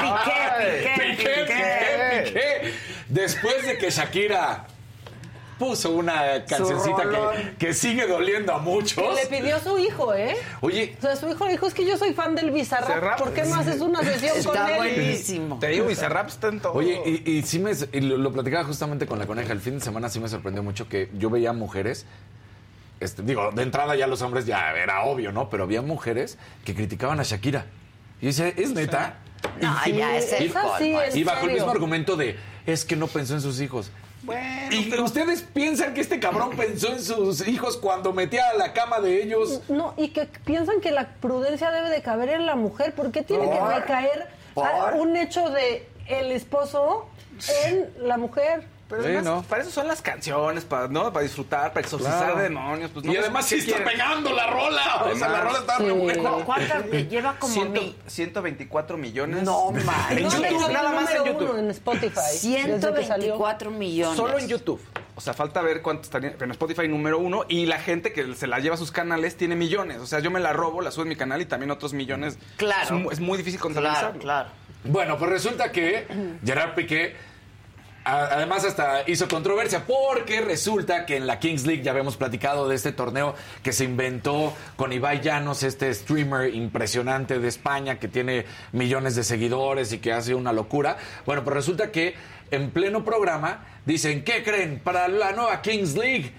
piqué, 0.00 0.98
Piqué, 0.98 1.44
piqué, 1.46 2.24
piqué. 2.24 2.74
Después 3.08 3.66
de 3.66 3.78
que 3.78 3.90
Shakira 3.90 4.66
puso 5.58 5.90
una 5.90 6.44
cancioncita 6.44 7.02
que, 7.02 7.56
que 7.66 7.74
sigue 7.74 8.06
doliendo 8.06 8.54
a 8.54 8.58
Que 8.58 8.70
muchos. 8.70 9.14
le 9.14 9.26
pidió 9.26 9.58
su 9.60 9.78
hijo, 9.78 10.14
¿eh? 10.14 10.36
Oye, 10.60 10.94
O 10.98 11.02
sea, 11.02 11.16
su 11.16 11.28
hijo 11.28 11.44
le 11.46 11.52
dijo, 11.52 11.66
es 11.66 11.74
que 11.74 11.84
yo 11.84 11.96
soy 11.98 12.12
fan 12.14 12.34
del 12.34 12.50
Bizarrap. 12.50 13.18
¿por 13.18 13.32
qué 13.32 13.42
no 13.44 13.56
haces 13.56 13.80
una 13.80 14.00
sesión 14.02 14.32
con 14.44 14.56
Está 14.56 14.70
él? 14.70 14.76
buenísimo. 14.76 15.58
Te 15.58 15.68
digo, 15.68 15.86
Bizarrap 15.86 16.28
está 16.28 16.48
en 16.48 16.60
todo. 16.60 16.72
Oye, 16.74 17.00
y, 17.24 17.30
y 17.38 17.42
sí 17.42 17.58
me 17.58 17.72
y 17.92 18.00
lo, 18.00 18.16
lo 18.18 18.32
platicaba 18.32 18.64
justamente 18.64 19.06
con 19.06 19.18
la 19.18 19.26
coneja. 19.26 19.52
El 19.52 19.60
fin 19.60 19.74
de 19.78 19.80
semana 19.84 20.08
sí 20.08 20.20
me 20.20 20.28
sorprendió 20.28 20.62
mucho 20.62 20.88
que 20.88 21.10
yo 21.18 21.30
veía 21.30 21.52
mujeres. 21.52 22.06
Este, 23.00 23.22
digo, 23.22 23.50
de 23.52 23.62
entrada 23.62 23.94
ya 23.94 24.06
los 24.06 24.22
hombres 24.22 24.44
ya 24.46 24.72
era 24.72 25.02
obvio, 25.04 25.30
¿no? 25.32 25.48
Pero 25.50 25.64
había 25.64 25.82
mujeres 25.82 26.36
que 26.64 26.74
criticaban 26.74 27.20
a 27.20 27.22
Shakira. 27.22 27.66
Y 28.20 28.24
yo 28.24 28.28
decía, 28.28 28.48
¿es 28.48 28.70
neta? 28.72 29.18
No, 29.60 29.76
Y- 29.86 29.92
ya 29.96 30.16
es 30.16 30.32
el 30.32 30.46
Y 31.16 31.22
bajo 31.24 31.46
el 31.46 31.52
mismo 31.52 31.70
argumento 31.70 32.16
de, 32.16 32.36
es 32.66 32.84
que 32.84 32.96
no 32.96 33.06
pensó 33.06 33.34
en 33.34 33.40
sus 33.40 33.60
hijos. 33.60 33.90
Bueno, 34.22 34.74
¿Y 34.74 35.00
ustedes 35.00 35.42
piensan 35.42 35.94
que 35.94 36.00
este 36.00 36.18
cabrón 36.18 36.50
pensó 36.56 36.88
en 36.88 37.02
sus 37.02 37.46
hijos 37.46 37.76
cuando 37.76 38.12
metía 38.12 38.48
a 38.50 38.54
la 38.54 38.72
cama 38.72 39.00
de 39.00 39.22
ellos? 39.22 39.62
No, 39.68 39.94
y 39.96 40.08
que 40.08 40.26
piensan 40.44 40.80
que 40.80 40.90
la 40.90 41.08
prudencia 41.20 41.70
debe 41.70 41.88
de 41.88 42.02
caber 42.02 42.30
en 42.30 42.46
la 42.46 42.56
mujer. 42.56 42.94
¿Por 42.94 43.12
qué 43.12 43.22
tiene 43.22 43.48
que 43.48 43.60
recaer 43.60 44.28
un 44.96 45.16
hecho 45.16 45.50
de 45.50 45.88
el 46.08 46.32
esposo 46.32 47.06
en 47.66 47.92
la 48.00 48.16
mujer? 48.18 48.66
Pero 48.88 49.02
Sí, 49.02 49.08
además, 49.08 49.24
¿no? 49.24 49.42
para 49.42 49.62
eso 49.62 49.70
son 49.70 49.86
las 49.86 50.00
canciones, 50.00 50.64
para, 50.64 50.88
¿no? 50.88 51.12
Para 51.12 51.22
disfrutar, 51.22 51.72
para 51.74 51.80
exorcizar 51.84 52.24
Claro. 52.32 52.38
demonios. 52.40 52.90
Pues, 52.90 53.04
no, 53.04 53.12
y 53.12 53.16
además 53.18 53.44
sí 53.46 53.56
¿qué 53.56 53.60
está 53.60 53.76
quieren? 53.76 53.92
pegando 53.92 54.32
la 54.32 54.46
rola. 54.46 55.04
O 55.12 55.14
sea, 55.16 55.28
la 55.28 55.40
rola 55.42 55.58
está 55.58 55.76
sí. 55.76 55.84
buena. 55.90 56.30
¿Cuántas? 56.46 56.84
Lleva 57.10 57.36
como 57.38 57.52
Ciento- 57.52 57.80
mi... 57.82 57.94
124 58.06 58.96
millones. 58.96 59.42
No, 59.42 59.70
man. 59.72 59.84
En 60.10 60.22
No, 60.24 60.30
YouTube, 60.30 60.72
nada 60.72 60.92
más 60.92 61.10
en 61.14 61.24
YouTube. 61.24 61.50
uno 61.50 61.58
en 61.58 61.70
Spotify. 61.70 62.14
desde 62.14 62.64
que 62.64 63.04
salió. 63.04 63.36
124 63.36 63.70
millones. 63.70 64.16
Solo 64.16 64.38
en 64.38 64.48
YouTube. 64.48 64.80
O 65.14 65.20
sea, 65.20 65.34
falta 65.34 65.60
ver 65.62 65.82
cuánto 65.82 66.02
estaría. 66.04 66.32
Pero 66.32 66.44
en 66.46 66.50
Spotify 66.52 66.88
número 66.88 67.18
uno. 67.18 67.44
Y 67.48 67.66
la 67.66 67.78
gente 67.80 68.12
que 68.12 68.34
se 68.36 68.46
la 68.46 68.58
lleva 68.60 68.76
a 68.76 68.78
sus 68.78 68.90
canales 68.92 69.36
tiene 69.36 69.54
millones. 69.56 69.98
O 69.98 70.06
sea, 70.06 70.20
yo 70.20 70.30
me 70.30 70.40
la 70.40 70.52
robo, 70.52 70.80
la 70.80 70.90
subo 70.92 71.02
en 71.02 71.08
mi 71.10 71.16
canal 71.16 71.40
y 71.42 71.44
también 71.46 71.70
otros 71.70 71.92
millones. 71.92 72.38
Claro. 72.56 72.84
Es, 72.84 72.90
mu- 72.92 73.10
es 73.10 73.20
muy 73.20 73.36
difícil 73.36 73.60
contabilizarlo. 73.60 74.18
Claro, 74.20 74.48
claro. 74.50 74.68
Bueno, 74.84 75.18
pues 75.18 75.30
resulta 75.30 75.72
que 75.72 76.06
Gerard 76.44 76.74
Piqué 76.76 77.16
además 78.04 78.64
hasta 78.64 79.08
hizo 79.08 79.28
controversia 79.28 79.84
porque 79.86 80.40
resulta 80.40 81.04
que 81.04 81.16
en 81.16 81.26
la 81.26 81.38
Kings 81.38 81.66
League 81.66 81.82
ya 81.82 81.90
habíamos 81.90 82.16
platicado 82.16 82.68
de 82.68 82.76
este 82.76 82.92
torneo 82.92 83.34
que 83.62 83.72
se 83.72 83.84
inventó 83.84 84.54
con 84.76 84.92
Ibai 84.92 85.20
Llanos, 85.20 85.62
este 85.62 85.92
streamer 85.92 86.54
impresionante 86.54 87.38
de 87.38 87.48
España 87.48 87.98
que 87.98 88.08
tiene 88.08 88.46
millones 88.72 89.14
de 89.14 89.24
seguidores 89.24 89.92
y 89.92 89.98
que 89.98 90.12
hace 90.12 90.34
una 90.34 90.52
locura. 90.52 90.96
Bueno, 91.26 91.44
pues 91.44 91.54
resulta 91.54 91.90
que 91.90 92.14
en 92.50 92.70
pleno 92.70 93.04
programa 93.04 93.66
dicen, 93.84 94.24
¿qué 94.24 94.42
creen? 94.42 94.80
Para 94.82 95.08
la 95.08 95.32
nueva 95.32 95.60
Kings 95.62 95.94
League. 95.94 96.32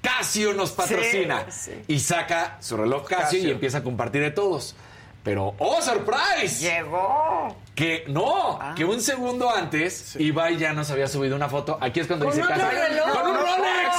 Casio 0.00 0.54
nos 0.54 0.70
patrocina. 0.70 1.46
Sí, 1.48 1.72
sí. 1.72 1.84
Y 1.88 1.98
saca 1.98 2.58
su 2.60 2.76
reloj 2.76 3.08
Casio, 3.08 3.40
y 3.40 3.50
empieza 3.50 3.78
a 3.78 3.82
compartir 3.82 4.22
de 4.22 4.30
todos. 4.30 4.76
Pero, 5.24 5.54
¡oh, 5.58 5.82
surprise! 5.82 6.60
Llegó. 6.60 7.56
Que 7.76 8.04
no, 8.08 8.58
Ah. 8.60 8.74
que 8.74 8.84
un 8.84 9.00
segundo 9.02 9.54
antes 9.54 10.16
Ibai 10.16 10.56
ya 10.56 10.72
nos 10.72 10.90
había 10.90 11.06
subido 11.06 11.36
una 11.36 11.48
foto. 11.48 11.78
Aquí 11.80 12.00
es 12.00 12.06
cuando 12.08 12.26
dice 12.26 12.42
reloj. 12.42 13.12
¡Con 13.12 13.26
un 13.28 13.34
No. 13.36 13.40
Rolex! 13.42 13.96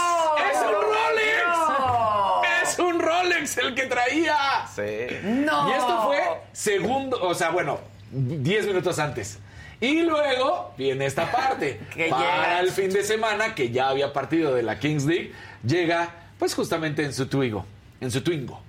¡Es 0.52 0.58
un 0.66 0.74
Rolex! 0.74 1.80
No. 1.80 2.42
¡Es 2.64 2.80
un 2.80 3.00
Rolex 3.00 3.58
el 3.60 3.76
que 3.76 3.84
traía! 3.84 4.36
Sí. 4.76 5.16
No. 5.24 5.70
Y 5.70 5.74
esto 5.74 6.02
fue 6.08 6.20
segundo, 6.52 7.22
o 7.22 7.34
sea, 7.36 7.52
bueno, 7.52 7.80
10 8.12 8.66
minutos 8.66 8.98
antes. 9.00 9.38
Y 9.80 10.02
luego 10.02 10.74
viene 10.76 11.06
esta 11.06 11.32
parte. 11.32 11.80
Que 11.94 12.10
Para 12.10 12.60
el 12.62 12.72
fin 12.72 12.90
de 12.90 13.04
semana, 13.04 13.54
que 13.54 13.70
ya 13.70 13.90
había 13.90 14.12
partido 14.12 14.56
de 14.56 14.64
la 14.64 14.80
Kings 14.80 15.06
League, 15.06 15.34
llega 15.64 16.10
pues 16.40 16.56
justamente 16.56 17.04
en 17.06 17.14
su 17.14 17.28
Twingo. 17.28 17.64
En 18.02 18.10
su 18.10 18.22
Twingo. 18.22 18.60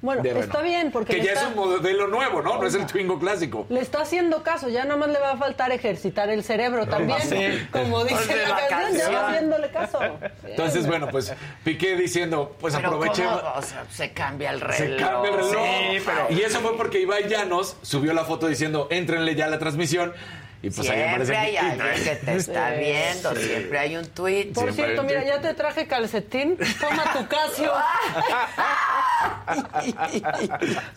Bueno, 0.00 0.22
de 0.22 0.38
está 0.38 0.62
bien, 0.62 0.92
porque 0.92 1.16
Que 1.16 1.22
ya 1.24 1.32
está- 1.32 1.42
es 1.42 1.48
un 1.48 1.56
modelo 1.56 2.06
nuevo, 2.06 2.40
¿no? 2.40 2.56
No 2.60 2.66
es 2.66 2.74
el 2.74 2.86
Twingo 2.86 3.18
clásico. 3.18 3.66
Le 3.68 3.80
está 3.80 4.02
haciendo 4.02 4.44
caso, 4.44 4.68
ya 4.68 4.84
nada 4.84 4.96
más 4.96 5.08
le 5.08 5.18
va 5.18 5.32
a 5.32 5.36
faltar 5.36 5.72
ejercitar 5.72 6.28
el 6.30 6.44
cerebro 6.44 6.86
también. 6.86 7.20
Sí. 7.20 7.66
Como 7.72 8.04
dice 8.04 8.36
la, 8.36 8.48
la 8.48 8.66
canción, 8.68 8.68
ya 8.68 8.78
canción. 8.78 9.14
va 9.14 9.28
haciéndole 9.30 9.70
caso. 9.70 9.98
Entonces, 10.44 10.86
bueno, 10.86 11.08
pues 11.08 11.32
Piqué 11.64 11.96
diciendo, 11.96 12.56
pues 12.60 12.76
Pero 12.76 12.88
aprovechemos. 12.88 13.40
¿cómo? 13.40 13.54
O 13.56 13.62
sea, 13.62 13.84
se 13.90 14.12
cambia 14.12 14.50
el 14.50 14.60
reloj. 14.60 14.76
Se 14.76 14.96
cambia 14.96 15.30
el 15.32 15.36
reloj. 15.36 15.52
Sí, 15.52 16.02
pero- 16.06 16.26
Y 16.30 16.42
eso 16.42 16.60
fue 16.60 16.76
porque 16.76 17.00
Ibai 17.00 17.28
Llanos 17.28 17.76
subió 17.82 18.12
la 18.12 18.24
foto 18.24 18.46
diciendo, 18.46 18.86
éntrenle 18.90 19.34
ya 19.34 19.46
a 19.46 19.48
la 19.48 19.58
transmisión. 19.58 20.12
Y 20.60 20.70
pues 20.70 20.90
ahí 20.90 21.02
aparece 21.02 21.32
Siempre 21.32 21.36
hay 21.36 21.56
alguien 21.56 22.04
que 22.04 22.16
te 22.16 22.34
está 22.36 22.70
Sí. 22.70 22.80
viendo, 22.80 23.34
siempre 23.36 23.78
hay 23.78 23.96
un 23.96 24.06
tweet. 24.06 24.46
Por 24.52 24.64
Siempre 24.64 24.84
cierto, 24.86 25.02
mira, 25.04 25.24
ya 25.24 25.40
te 25.40 25.54
traje 25.54 25.86
calcetín. 25.86 26.56
Toma 26.80 27.12
tu 27.12 27.28
Casio. 27.28 27.72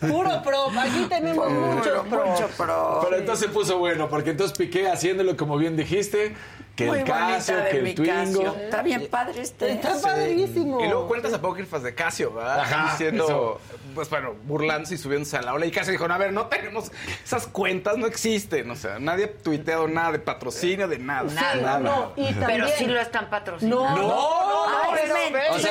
Puro 0.00 0.42
pro. 0.42 0.68
Aquí 0.78 1.06
tenemos 1.08 1.50
muchos 1.50 2.06
pro. 2.08 2.26
Mucho 2.26 2.48
pro. 2.56 3.00
Pero 3.04 3.16
entonces 3.18 3.46
se 3.46 3.52
puso 3.52 3.78
bueno, 3.78 4.08
porque 4.08 4.30
entonces 4.30 4.56
Piqué 4.56 4.88
haciéndolo 4.88 5.36
como 5.36 5.56
bien 5.56 5.76
dijiste, 5.76 6.34
que 6.76 6.86
Muy 6.86 7.00
el 7.00 7.04
Casio, 7.04 7.54
que 7.70 7.78
el 7.80 7.94
Twingo. 7.94 8.12
Casio. 8.14 8.56
Está 8.64 8.82
bien 8.82 9.06
padre 9.10 9.42
este. 9.42 9.72
Está 9.72 9.94
Sí. 9.94 10.02
padrísimo. 10.04 10.80
Y 10.80 10.88
luego 10.88 11.06
cuentas 11.06 11.32
apócrifas 11.34 11.82
de 11.82 11.94
Casio, 11.94 12.32
¿verdad? 12.32 12.60
Ajá, 12.60 12.90
Diciendo, 12.92 13.24
eso. 13.24 13.60
pues 13.94 14.08
bueno, 14.08 14.34
burlándose 14.44 14.94
y 14.94 14.98
subiéndose 14.98 15.36
a 15.36 15.42
la 15.42 15.52
ola. 15.52 15.66
Y 15.66 15.70
Casio 15.70 15.92
dijo, 15.92 16.08
no, 16.08 16.14
a 16.14 16.18
ver, 16.18 16.32
no 16.32 16.46
tenemos, 16.46 16.90
esas 17.22 17.46
cuentas 17.46 17.98
no 17.98 18.06
existen. 18.06 18.70
O 18.70 18.76
sea, 18.76 18.98
nadie 18.98 19.26
ha 19.26 19.42
tuiteado 19.42 19.86
nada 19.86 20.12
de 20.12 20.18
patrocinio, 20.18 20.88
de 20.88 20.98
nada. 20.98 21.30
Nada. 21.32 21.78
No, 21.78 22.12
y 22.16 22.24
también... 22.32 22.46
Pero 22.62 22.68
sí 22.78 22.86
lo 22.86 23.00
están 23.00 23.28
patrocinando. 23.28 23.84
No, 23.84 23.96
no, 23.96 24.02
no, 24.02 24.66
no, 24.68 24.92
pero, 24.94 25.16
espérense, 25.16 25.68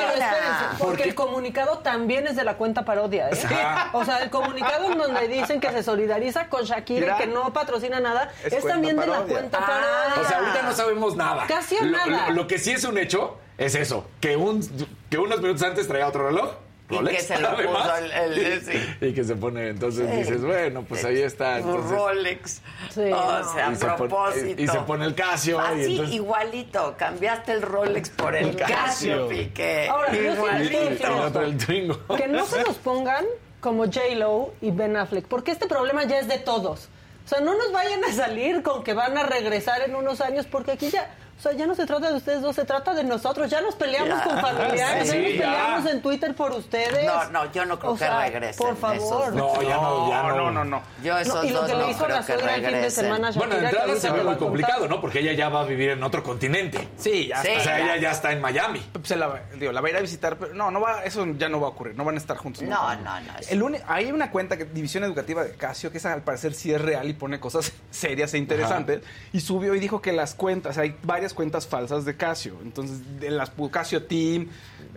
porque 0.77 1.03
el 1.03 1.15
comunicado 1.15 1.79
también 1.79 2.27
es 2.27 2.35
de 2.35 2.43
la 2.43 2.55
cuenta 2.57 2.85
parodia, 2.85 3.29
¿eh? 3.29 3.39
Ajá. 3.43 3.89
O 3.93 4.05
sea, 4.05 4.19
el 4.19 4.29
comunicado 4.29 4.91
en 4.91 4.97
donde 4.97 5.27
dicen 5.27 5.59
que 5.59 5.71
se 5.71 5.81
solidariza 5.83 6.47
con 6.47 6.63
Shakira 6.63 7.15
y 7.15 7.21
que 7.21 7.27
no 7.27 7.51
patrocina 7.53 7.99
nada, 7.99 8.31
Es 8.43 8.63
también 8.65 8.97
de 8.97 9.07
la 9.07 9.13
parodia. 9.15 9.33
cuenta 9.37 9.57
Ah. 9.61 9.65
parodia. 9.65 10.21
O 10.21 10.27
sea, 10.27 10.37
ahorita 10.39 10.61
no 10.63 10.71
sabemos 10.73 10.90
nada. 11.15 11.45
Casi 11.47 11.77
a 11.77 11.83
lo, 11.83 11.91
nada. 11.91 12.29
Lo, 12.29 12.35
lo 12.35 12.47
que 12.47 12.57
sí 12.59 12.71
es 12.71 12.83
un 12.83 12.97
hecho 12.97 13.37
es 13.57 13.75
eso, 13.75 14.05
que, 14.19 14.35
un, 14.37 14.61
que 15.09 15.17
unos 15.17 15.41
minutos 15.41 15.63
antes 15.63 15.87
traía 15.87 16.07
otro 16.07 16.27
reloj. 16.27 16.51
Y 16.89 16.95
Rolex, 16.95 17.17
que 17.17 17.23
se 17.35 17.39
lo 17.41 17.49
puso 17.55 17.95
el- 17.97 18.11
el- 18.11 18.61
sí. 18.65 18.95
Y 19.05 19.13
que 19.13 19.23
se 19.23 19.35
pone, 19.35 19.69
entonces 19.69 20.11
dices, 20.13 20.41
bueno, 20.43 20.83
pues 20.83 21.05
ahí 21.05 21.21
está. 21.21 21.59
Entonces, 21.59 21.89
Rolex. 21.91 22.61
Sí, 22.89 23.01
o 23.13 23.53
sea, 23.53 23.67
a 23.67 23.71
y 23.71 23.75
se 23.77 23.85
pone- 23.85 23.95
propósito. 23.97 24.61
y 24.61 24.67
se 24.67 24.79
pone 24.79 25.05
el 25.05 25.15
Casio, 25.15 25.57
y 25.57 25.81
Así, 25.83 25.91
entonces- 25.93 26.15
igualito. 26.15 26.95
Cambiaste 26.97 27.53
el 27.53 27.61
Rolex 27.61 28.09
por 28.09 28.35
el 28.35 28.57
Casio. 28.57 29.29
Piqué. 29.29 29.87
Ahora, 29.89 30.13
y, 30.13 30.19
y 30.19 30.27
Igualito. 30.31 31.41
el 31.41 31.57
el. 31.69 31.97
Que 32.17 32.27
no 32.27 32.45
se 32.45 32.61
nos 32.63 32.75
pongan 32.77 33.23
como 33.61 33.85
J-Lo 33.85 34.51
y 34.59 34.71
Ben 34.71 34.97
Affleck, 34.97 35.25
porque 35.27 35.51
este 35.51 35.67
problema 35.67 36.03
ya 36.03 36.19
es 36.19 36.27
de 36.27 36.39
todos. 36.39 36.89
O 37.25 37.27
sea, 37.27 37.39
no 37.39 37.55
nos 37.55 37.71
vayan 37.71 38.03
a 38.03 38.11
salir 38.11 38.63
con 38.63 38.83
que 38.83 38.93
van 38.93 39.17
a 39.17 39.23
regresar 39.23 39.81
en 39.81 39.95
unos 39.95 40.21
años, 40.21 40.47
porque 40.47 40.71
aquí 40.71 40.89
ya, 40.89 41.09
o 41.41 41.43
sea, 41.43 41.53
ya 41.53 41.65
no 41.65 41.73
se 41.73 41.87
trata 41.87 42.11
de 42.11 42.17
ustedes 42.17 42.39
dos, 42.43 42.55
se 42.55 42.65
trata 42.65 42.93
de 42.93 43.03
nosotros. 43.03 43.49
Ya 43.49 43.61
nos 43.61 43.73
peleamos 43.73 44.09
Ya. 44.19 44.23
con 44.23 44.39
familiares, 44.39 45.09
Sí, 45.09 45.15
ya 45.17 45.21
nos 45.23 45.33
ya. 45.33 45.39
peleamos 45.39 45.91
en 45.91 46.01
Twitter 46.03 46.35
por 46.35 46.51
ustedes. 46.51 47.03
No, 47.05 47.29
no, 47.31 47.51
yo 47.51 47.65
no 47.65 47.79
creo 47.79 47.91
O 47.91 47.95
que 47.95 47.99
sea, 47.99 48.21
regresen 48.21 48.63
Por 48.67 48.77
favor. 48.77 48.97
esos 48.97 49.33
No, 49.33 49.61
ya 49.63 49.75
no, 49.77 50.09
ya 50.09 50.21
no. 50.23 50.35
no, 50.35 50.51
no, 50.51 50.65
no. 50.65 50.81
Yo 51.03 51.17
esos 51.17 51.33
No, 51.33 51.43
y 51.43 51.49
lo 51.49 51.61
dos 51.61 51.71
que 51.71 51.75
le 51.77 51.89
hizo 51.89 52.07
la 52.07 52.21
suegra 52.21 52.55
el 52.55 52.65
fin 52.65 52.81
de 52.81 52.91
semana 52.91 53.29
a 53.29 53.31
Bueno, 53.31 53.55
de 53.55 53.61
Shakira, 53.63 53.81
entrada 53.81 53.99
se 53.99 54.11
ve 54.11 54.23
muy 54.23 54.35
complicado, 54.35 54.87
¿no? 54.87 55.01
Porque 55.01 55.19
ella 55.19 55.33
ya 55.33 55.49
va 55.49 55.61
a 55.61 55.65
vivir 55.65 55.89
en 55.89 56.03
otro 56.03 56.21
continente. 56.21 56.87
Sí, 56.97 57.27
ya 57.29 57.41
Sí. 57.41 57.47
O 57.47 57.51
está. 57.53 57.63
sea, 57.63 57.79
ya. 57.79 57.85
ella 57.95 58.01
ya 58.01 58.11
está 58.11 58.31
en 58.33 58.41
Miami. 58.41 58.85
Se 59.03 59.15
la, 59.15 59.25
va- 59.27 59.41
digo, 59.57 59.71
la 59.71 59.81
va 59.81 59.87
a 59.87 59.91
ir 59.91 59.97
a 59.97 60.01
visitar, 60.01 60.37
pero 60.37 60.53
no, 60.53 60.69
no 60.69 60.79
va, 60.79 61.03
eso 61.05 61.25
ya 61.39 61.49
no 61.49 61.59
va 61.59 61.67
a 61.67 61.69
ocurrir, 61.71 61.95
no 61.95 62.05
van 62.05 62.15
a 62.15 62.17
estar 62.19 62.37
juntos. 62.37 62.61
No, 62.61 62.95
no, 62.97 63.19
no, 63.19 63.31
El 63.49 63.63
uni- 63.63 63.79
hay 63.87 64.11
una 64.11 64.29
cuenta, 64.29 64.57
que, 64.57 64.65
División 64.65 65.03
Educativa 65.03 65.43
de 65.43 65.55
Casio, 65.55 65.91
que 65.91 65.97
esa, 65.97 66.13
al 66.13 66.21
parecer 66.21 66.53
sí 66.53 66.71
es 66.71 66.79
real 66.79 67.09
y 67.09 67.13
pone 67.13 67.39
cosas 67.39 67.71
serias 67.89 68.33
e 68.35 68.37
interesantes, 68.37 69.01
y 69.33 69.39
subió 69.39 69.73
y 69.73 69.79
dijo 69.79 70.01
que 70.03 70.11
las 70.11 70.35
cuentas, 70.35 70.77
hay 70.77 70.95
varias 71.01 71.30
cuentas 71.33 71.67
falsas 71.67 72.05
de 72.05 72.15
Casio, 72.17 72.57
entonces 72.61 73.19
de 73.19 73.31
las 73.31 73.51
Casio 73.71 74.03
Team, 74.03 74.47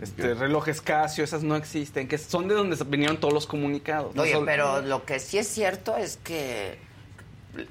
este, 0.01 0.33
relojes 0.33 0.81
Casio, 0.81 1.23
esas 1.23 1.43
no 1.43 1.55
existen, 1.55 2.07
que 2.07 2.17
son 2.17 2.47
de 2.47 2.55
donde 2.55 2.75
vinieron 2.85 3.17
todos 3.17 3.33
los 3.33 3.45
comunicados. 3.47 4.13
no 4.15 4.21
Oye, 4.23 4.33
solo- 4.33 4.45
pero 4.45 4.81
lo 4.81 5.05
que 5.05 5.19
sí 5.19 5.37
es 5.37 5.47
cierto 5.47 5.95
es 5.97 6.17
que 6.17 6.79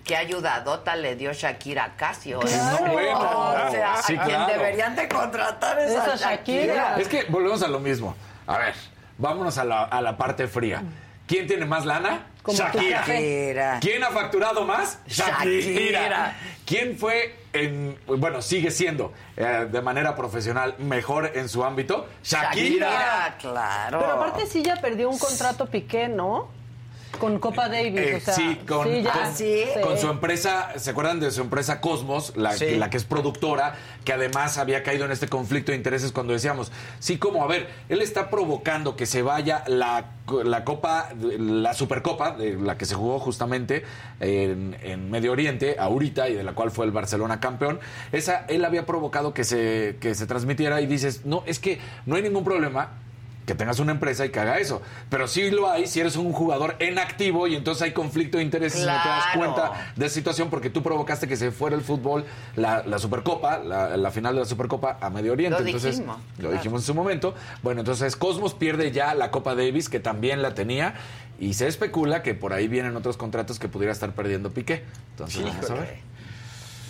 qué 0.04 0.16
ayudadota 0.16 0.96
le 0.96 1.14
dio 1.16 1.32
Shakira 1.32 1.84
a 1.84 1.96
Casio. 1.96 2.40
¿eh? 2.42 2.46
Claro. 2.46 2.86
No, 2.86 2.92
bueno. 2.92 3.18
O 3.18 3.70
sea, 3.70 3.96
Sí, 4.02 4.14
a 4.16 4.24
quien 4.24 4.36
claro. 4.36 4.52
deberían 4.52 4.96
de 4.96 5.08
contratar 5.08 5.78
es 5.80 5.94
a 5.96 6.16
Shakira. 6.16 6.74
Shakira. 6.74 6.96
Es 7.00 7.08
que 7.08 7.24
volvemos 7.24 7.62
a 7.62 7.68
lo 7.68 7.80
mismo. 7.80 8.16
A 8.46 8.58
ver, 8.58 8.74
vámonos 9.18 9.58
a 9.58 9.64
la, 9.64 9.82
a 9.84 10.00
la 10.00 10.16
parte 10.16 10.46
fría. 10.48 10.82
¿Quién 11.26 11.46
tiene 11.46 11.64
más 11.64 11.86
lana? 11.86 12.26
Como. 12.42 12.58
Shakira. 12.58 13.78
¿Quién 13.80 14.04
ha 14.04 14.10
facturado 14.10 14.64
más? 14.64 14.98
Shakira. 15.06 16.36
¿Quién 16.66 16.98
fue 16.98 17.36
en, 17.52 17.98
bueno, 18.06 18.42
sigue 18.42 18.70
siendo 18.70 19.12
eh, 19.36 19.66
de 19.70 19.82
manera 19.82 20.14
profesional 20.14 20.74
mejor 20.78 21.32
en 21.34 21.48
su 21.48 21.64
ámbito? 21.64 22.06
Shakira. 22.22 22.90
Shakira, 22.90 23.36
claro. 23.40 23.98
Pero 24.00 24.12
aparte 24.12 24.46
sí 24.46 24.62
ya 24.62 24.76
perdió 24.76 25.08
un 25.08 25.18
contrato 25.18 25.66
Piqué, 25.66 26.08
¿no? 26.08 26.48
Con 27.18 27.38
Copa 27.38 27.68
Davis, 27.68 28.00
Eh, 28.00 28.14
o 28.16 28.20
sea, 28.20 28.34
sí, 28.34 28.58
con, 28.68 28.86
sí, 28.88 29.02
ya. 29.02 29.12
con- 29.12 29.34
Sí. 29.34 29.64
con 29.82 29.98
su 29.98 30.08
empresa, 30.08 30.72
¿se 30.76 30.90
acuerdan 30.90 31.20
de 31.20 31.30
su 31.30 31.40
empresa 31.40 31.80
Cosmos? 31.80 32.36
La, 32.36 32.52
Sí. 32.52 32.66
que, 32.66 32.76
la 32.76 32.90
que 32.90 32.96
es 32.96 33.04
productora, 33.04 33.74
que 34.04 34.12
además 34.12 34.58
había 34.58 34.82
caído 34.82 35.04
en 35.04 35.12
este 35.12 35.28
conflicto 35.28 35.72
de 35.72 35.76
intereses 35.78 36.12
cuando 36.12 36.32
decíamos, 36.32 36.70
sí, 36.98 37.16
como, 37.18 37.42
a 37.42 37.46
ver, 37.46 37.68
él 37.88 38.02
está 38.02 38.30
provocando 38.30 38.96
que 38.96 39.06
se 39.06 39.22
vaya 39.22 39.64
la, 39.66 40.12
la 40.44 40.64
Copa, 40.64 41.08
la 41.20 41.72
Supercopa, 41.74 42.32
de 42.32 42.54
la 42.54 42.76
que 42.76 42.84
se 42.84 42.94
jugó 42.94 43.18
justamente 43.18 43.84
en, 44.20 44.76
en 44.82 45.10
Medio 45.10 45.32
Oriente, 45.32 45.76
ahorita, 45.78 46.28
y 46.28 46.34
de 46.34 46.42
la 46.42 46.52
cual 46.52 46.70
fue 46.70 46.84
el 46.86 46.92
Barcelona 46.92 47.40
campeón. 47.40 47.80
Esa, 48.12 48.44
él 48.48 48.64
había 48.64 48.86
provocado 48.86 49.34
que 49.34 49.44
se, 49.44 49.96
que 50.00 50.14
se 50.14 50.26
transmitiera 50.26 50.80
y 50.80 50.86
dices, 50.86 51.24
no, 51.24 51.42
es 51.46 51.58
que 51.58 51.78
no 52.06 52.16
hay 52.16 52.22
ningún 52.22 52.44
problema 52.44 52.90
que 53.46 53.54
tengas 53.54 53.78
una 53.78 53.92
empresa 53.92 54.24
y 54.24 54.30
que 54.30 54.40
haga 54.40 54.58
eso. 54.58 54.80
Pero 55.10 55.28
sí 55.28 55.50
lo 55.50 55.70
hay 55.70 55.86
si 55.86 56.00
eres 56.00 56.16
un 56.16 56.32
jugador 56.32 56.76
en 56.78 56.98
activo 56.98 57.46
y 57.46 57.54
entonces 57.56 57.82
hay 57.82 57.92
conflicto 57.92 58.38
de 58.38 58.44
intereses 58.44 58.82
y 58.82 58.86
no 58.86 59.02
te 59.02 59.08
das 59.08 59.24
cuenta 59.36 59.92
de 59.96 60.06
esa 60.06 60.14
situación 60.14 60.50
porque 60.50 60.70
tú 60.70 60.82
provocaste 60.82 61.28
que 61.28 61.36
se 61.36 61.50
fuera 61.50 61.76
el 61.76 61.82
fútbol, 61.82 62.24
la, 62.56 62.82
la 62.86 62.98
Supercopa, 62.98 63.58
la, 63.58 63.96
la 63.96 64.10
final 64.10 64.34
de 64.34 64.40
la 64.40 64.46
Supercopa 64.46 64.98
a 65.00 65.10
Medio 65.10 65.32
Oriente. 65.32 65.60
Lo 65.60 65.66
entonces, 65.66 65.96
dijimos, 65.96 66.18
lo 66.36 66.40
claro. 66.40 66.56
dijimos 66.56 66.82
en 66.82 66.86
su 66.86 66.94
momento. 66.94 67.34
Bueno, 67.62 67.80
entonces 67.80 68.16
Cosmos 68.16 68.54
pierde 68.54 68.92
ya 68.92 69.14
la 69.14 69.30
Copa 69.30 69.54
Davis, 69.54 69.88
que 69.88 70.00
también 70.00 70.42
la 70.42 70.54
tenía, 70.54 70.94
y 71.38 71.54
se 71.54 71.66
especula 71.66 72.22
que 72.22 72.34
por 72.34 72.52
ahí 72.52 72.68
vienen 72.68 72.96
otros 72.96 73.16
contratos 73.16 73.58
que 73.58 73.68
pudiera 73.68 73.92
estar 73.92 74.12
perdiendo 74.12 74.50
Piqué. 74.50 74.84
Entonces, 75.10 75.42
vamos 75.44 75.70
a 75.70 75.74
ver. 75.74 76.13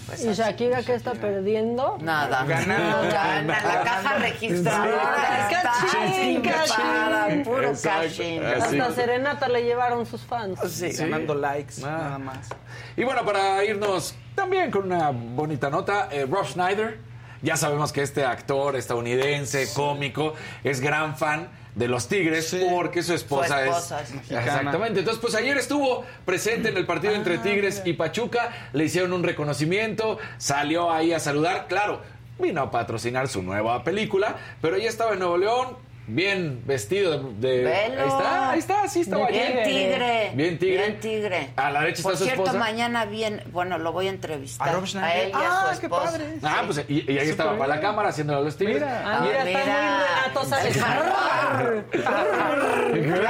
Pues 0.07 0.25
¿Y 0.25 0.33
Shakira 0.35 0.83
qué 0.83 0.95
está 0.95 1.13
perdiendo? 1.13 1.97
Nada, 2.01 2.45
Ganando. 2.45 3.09
Gana 3.09 3.63
la 3.65 3.83
caja 3.83 4.15
registradora. 4.19 5.49
Cachín, 5.51 6.43
cachín. 6.43 7.43
puro 7.43 7.73
cachín. 7.83 8.45
Hasta 8.45 8.93
Serenata 8.93 9.49
le 9.49 9.63
llevaron 9.65 10.05
sus 10.05 10.21
fans. 10.23 10.59
Sí. 10.71 10.91
ganando 10.93 11.35
likes, 11.35 11.75
Ah. 11.85 11.87
nada 11.87 12.19
más. 12.19 12.49
Y 12.97 13.05
bueno, 13.05 13.25
para 13.25 13.65
irnos 13.65 14.15
también 14.35 14.71
con 14.71 14.85
una 14.93 15.11
bonita 15.11 15.71
nota, 15.71 16.09
eh, 16.11 16.27
Rob 16.31 16.45
Schneider, 16.47 16.99
ya 17.43 17.57
sabemos 17.57 17.93
que 17.93 18.03
este 18.03 18.25
actor 18.25 18.77
estadounidense, 18.77 19.69
cómico, 19.75 20.35
es 20.63 20.81
gran 20.81 21.17
fan 21.17 21.49
de 21.75 21.89
los 21.89 22.07
Tigres 22.09 22.57
porque 22.71 23.03
su 23.03 23.15
esposa, 23.15 23.59
Su 23.59 23.65
esposa 23.65 24.01
es 24.03 24.09
es 24.11 24.15
mexicana. 24.15 24.43
exactamente. 24.45 25.01
Entonces, 25.01 25.21
pues 25.21 25.35
ayer 25.35 25.57
estuvo 25.59 26.05
presente 26.25 26.69
en 26.69 26.77
el 26.77 26.87
partido 26.87 27.13
Ah, 27.15 27.17
entre 27.17 27.39
Tigres 27.39 27.83
y 27.85 27.95
Pachuca, 27.95 28.51
le 28.73 28.85
hicieron 28.85 29.13
un 29.13 29.23
reconocimiento, 29.25 30.19
salió 30.39 30.93
ahí 30.93 31.13
a 31.13 31.19
saludar, 31.19 31.67
claro, 31.69 32.01
vino 32.39 32.61
a 32.63 32.71
patrocinar 32.71 33.29
su 33.29 33.43
nueva 33.43 33.83
película, 33.85 34.37
pero 34.61 34.77
ya 34.79 34.89
estaba 34.89 35.13
en 35.15 35.19
Nuevo 35.21 35.37
León. 35.39 35.77
Bien 36.07 36.61
vestido 36.67 37.19
de, 37.19 37.49
de- 37.49 37.65
Velo. 37.65 38.03
ahí 38.03 38.09
está, 38.09 38.51
ahí 38.51 38.59
está, 38.59 38.89
sí 38.89 39.01
estaba 39.01 39.27
Bien 39.29 39.57
allí. 39.59 39.71
tigre. 39.71 40.31
Bien 40.35 40.59
tigre. 40.59 40.77
Bien 40.77 41.01
tigre. 41.01 41.51
A 41.57 41.71
la 41.71 41.81
derecha 41.81 42.03
Por 42.03 42.13
está 42.13 42.19
su 42.19 42.25
cierto, 42.27 42.43
esposa. 42.45 42.59
mañana 42.59 43.07
bien, 43.07 43.43
bueno, 43.53 43.79
lo 43.79 43.91
voy 43.93 44.09
a 44.09 44.11
entrevistar. 44.11 44.69
¿A 44.69 44.73
Rob 44.73 44.85
A 44.85 44.87
Schneider? 44.87 45.25
él 45.25 45.31
y 45.31 45.33
a 45.33 45.39
Ah, 45.71 45.75
su 45.75 45.81
qué 45.81 45.89
padre. 45.89 46.25
Ah, 46.43 46.63
pues 46.67 46.85
y, 46.89 47.11
y 47.11 47.19
ahí 47.19 47.29
estaba 47.31 47.57
para 47.57 47.77
la 47.77 47.81
cámara 47.81 48.11
haciéndolo 48.11 48.41
a 48.41 48.43
los 48.43 48.55
tigres. 48.57 48.77
Mira. 48.77 49.03
Ah, 49.03 49.21
mira, 49.23 49.45
Ah, 49.45 50.25
está 50.27 50.59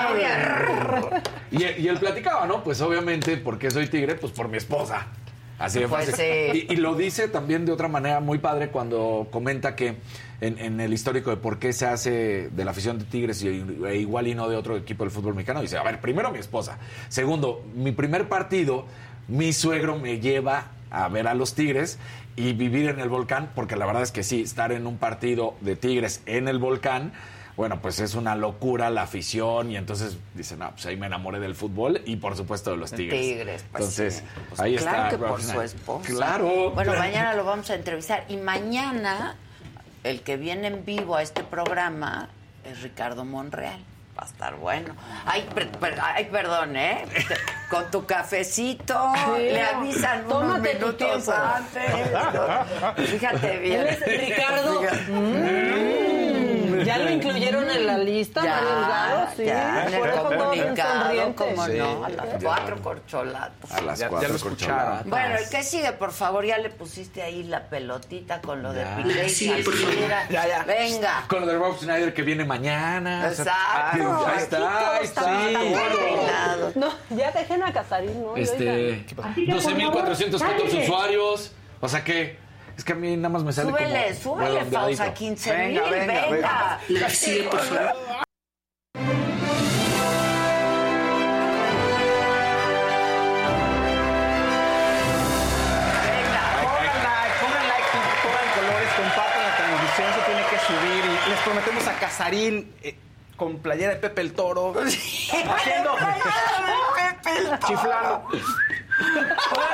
muy 0.09 0.18
mira. 0.18 1.22
Y, 1.51 1.82
y 1.82 1.88
él 1.88 1.98
platicaba, 1.98 2.46
¿no? 2.46 2.62
Pues 2.64 2.80
obviamente, 2.80 3.36
porque 3.36 3.70
soy 3.70 3.86
tigre? 3.88 4.14
Pues 4.16 4.32
por 4.32 4.48
mi 4.48 4.56
esposa. 4.59 5.06
Así 5.59 5.78
de 5.78 5.86
Pues 5.88 6.10
fácil. 6.10 6.24
sí. 6.52 6.66
Y, 6.68 6.72
y 6.72 6.76
lo 6.76 6.94
dice 6.96 7.28
también 7.28 7.64
de 7.64 7.70
otra 7.72 7.86
manera 7.86 8.18
muy 8.20 8.38
padre 8.38 8.68
cuando 8.70 9.28
comenta 9.30 9.76
que 9.76 9.96
en, 10.47 10.59
en 10.59 10.81
el 10.81 10.93
histórico 10.93 11.31
de 11.31 11.37
por 11.37 11.59
qué 11.59 11.73
se 11.73 11.87
hace 11.87 12.51
de 12.51 12.65
la 12.65 12.73
afición 12.73 12.99
de 12.99 13.05
Tigres 13.05 13.43
y, 13.43 13.49
e 13.49 13.97
igual 13.97 14.29
y 14.29 14.35
no 14.35 14.49
de 14.49 14.57
otro 14.57 14.77
equipo 14.77 15.05
del 15.05 15.11
fútbol 15.11 15.35
mexicano, 15.35 15.61
dice, 15.61 15.79
a 15.79 15.83
ver, 15.83 16.01
primero 16.01 16.31
mi 16.31 16.39
esposa. 16.39 16.79
Segundo, 17.09 17.65
mi 17.75 17.93
primer 17.93 18.29
partido, 18.29 18.87
mi 19.29 19.53
suegro 19.53 19.99
me 19.99 20.21
lleva 20.21 20.69
a 20.91 21.09
ver 21.09 21.27
a 21.29 21.35
los 21.35 21.55
Tigres 21.55 21.99
y 22.37 22.53
vivir 22.53 22.89
en 22.89 23.01
el 23.01 23.09
volcán, 23.09 23.51
porque 23.55 23.77
la 23.77 23.87
verdad 23.87 24.03
es 24.03 24.12
que 24.12 24.23
sí, 24.23 24.43
estar 24.43 24.73
en 24.73 24.87
un 24.87 24.99
partido 24.99 25.55
de 25.61 25.77
Tigres 25.77 26.23
en 26.27 26.49
el 26.49 26.59
volcán, 26.59 27.12
bueno, 27.57 27.81
pues 27.81 28.01
es 28.01 28.16
una 28.16 28.35
locura 28.35 28.91
la 28.91 29.03
afición 29.03 29.71
y 29.71 29.77
entonces 29.77 30.19
dicen, 30.35 30.59
no, 30.59 30.73
pues 30.73 30.87
ahí 30.87 30.97
me 30.97 31.07
enamoré 31.07 31.39
del 31.39 31.55
fútbol 31.55 32.03
y 32.05 32.16
por 32.16 32.37
supuesto 32.37 32.73
de 32.73 32.77
los 32.77 32.91
Tigres. 32.91 33.21
Tigres, 33.21 33.65
pues 33.71 33.83
entonces, 33.83 34.15
sí. 34.16 34.43
Pues 34.49 34.61
ahí 34.61 34.77
claro 34.77 35.05
está. 35.05 35.11
que 35.11 35.19
por 35.19 35.41
su 35.41 35.61
esposa. 35.61 36.09
Claro. 36.12 36.73
Bueno, 36.73 36.93
claro. 36.93 36.99
mañana 36.99 37.35
lo 37.35 37.45
vamos 37.45 37.71
a 37.71 37.77
entrevistar. 37.77 38.25
Y 38.29 38.37
mañana, 38.39 39.37
el 40.05 40.20
que 40.22 40.36
viene 40.36 40.68
en 40.68 40.85
vivo 40.85 41.16
a 41.16 41.22
este 41.22 41.43
programa 41.43 42.28
es 42.64 42.82
Ricardo 42.82 43.24
Monreal. 43.24 43.81
Va 44.16 44.22
a 44.22 44.26
estar 44.26 44.55
bueno. 44.55 44.94
Ay, 45.26 45.44
per- 45.52 45.70
per- 45.72 45.98
ay, 46.01 46.26
perdón, 46.31 46.76
¿eh? 46.76 47.05
Con 47.68 47.90
tu 47.90 48.06
cafecito, 48.06 49.12
Sí. 49.35 49.40
le 49.43 49.60
avisan 49.60 50.24
unos 50.31 50.60
minutos 50.60 51.28
antes. 51.28 51.82
Fíjate 53.10 53.59
bien. 53.59 53.89
Ricardo. 54.06 54.81
Fíjate. 54.82 55.02
Mm, 55.10 56.14
ya 56.97 57.05
Ya 57.05 57.05
lo 57.05 57.11
incluyeron 57.16 57.71
en 57.71 57.87
la 57.87 57.99
lista, 57.99 58.43
Ya, 58.45 58.51
Mario 58.55 58.69
Delgado, 58.71 59.29
sí. 59.37 59.45
ya, 59.45 59.87
en 59.87 59.95
el 59.95 59.99
Por 60.01 60.09
eso 60.09 60.19
todo 60.21 60.29
bien 60.31 60.41
comunicado, 60.65 61.03
sonriente. 61.05 61.35
cómo 61.35 61.66
Sí. 61.66 61.73
no, 61.79 62.05
a 62.05 62.09
las 62.09 62.27
Ya. 62.33 62.39
cuatro 62.43 62.83
corcholatas. 62.83 63.73
A 63.73 63.81
las 63.81 63.99
Ya- 63.99 64.05
ya 64.07 64.11
cuatro 64.11 64.39
corcholatas. 64.39 65.07
Bueno, 65.07 65.37
el 65.37 65.49
que 65.49 65.62
sigue, 65.62 65.93
por 65.93 66.12
favor, 66.12 66.45
ya 66.45 66.59
le 66.59 66.71
pusiste 66.71 67.23
ahí 67.23 67.43
la 67.45 67.65
pelotita 67.69 68.41
con 68.41 68.62
lo 68.62 68.73
de 68.73 68.83
Ya. 68.85 68.97
Piqué 68.97 69.27
y 69.27 69.31
Sí, 69.31 69.49
por 69.65 69.75
favor. 69.75 69.95
Shakira. 69.95 70.29
Ya, 70.31 70.47
ya. 70.49 70.62
Venga. 70.65 71.25
Con 71.29 71.41
lo 71.41 71.47
de 71.47 71.59
Rob 71.59 71.77
Schneider 71.79 72.15
que 72.15 72.23
viene 72.23 72.45
mañana. 72.45 73.27
o 73.31 73.35
sea, 73.35 73.45
Exacto. 73.45 74.25
ah, 74.25 74.33
ahí 74.35 74.43
está, 74.43 74.97
ahí 74.97 75.05
está 75.05 75.23
bueno. 75.23 76.73
No, 76.75 77.16
ya 77.16 77.31
dejen 77.33 77.62
a 77.62 77.73
Casarín, 77.73 78.23
¿no? 78.23 78.37
Este, 78.37 78.69
oigan. 78.71 79.35
12.414 79.37 80.39
Cállate. 80.39 80.83
usuarios. 80.85 81.53
O 81.81 81.89
sea 81.89 82.03
que, 82.03 82.39
es 82.76 82.84
que 82.84 82.92
a 82.92 82.96
mí 82.96 83.16
nada 83.16 83.28
más 83.30 83.42
me 83.44 83.52
sale 83.52 83.70
Súbele, 83.70 84.05
como 84.22 84.36
súbele, 84.36 84.59
redondeadito. 84.60 84.96
Fausa, 84.98 85.14
15 85.14 85.56
mil, 85.59 85.80
Venga, 85.80 85.90
venga. 85.90 86.06
venga, 86.06 86.80
venga. 86.88 87.06
Que 87.06 87.14
sigue, 87.14 87.42
por 87.44 87.60
favor. 87.60 87.94
Pongan 96.62 97.02
like, 97.09 97.34
pongan 97.40 97.64
like, 97.68 97.86
pongan 98.24 98.48
colores, 98.56 98.90
compartan 98.96 99.42
la 99.42 99.52
transmisión, 99.56 100.09
se 100.14 100.22
tiene 100.28 100.42
que 100.51 100.59
subir. 100.66 101.02
Y 101.05 101.30
les 101.30 101.40
prometemos 101.40 101.86
a 101.88 101.92
Casarín 101.98 102.72
eh, 102.82 102.96
con 103.36 103.59
playera 103.59 103.94
de 103.94 104.01
Pepe 104.01 104.20
el 104.22 104.32
Toro. 104.32 104.74
haciendo. 104.82 105.96
Chiflando. 107.66 108.28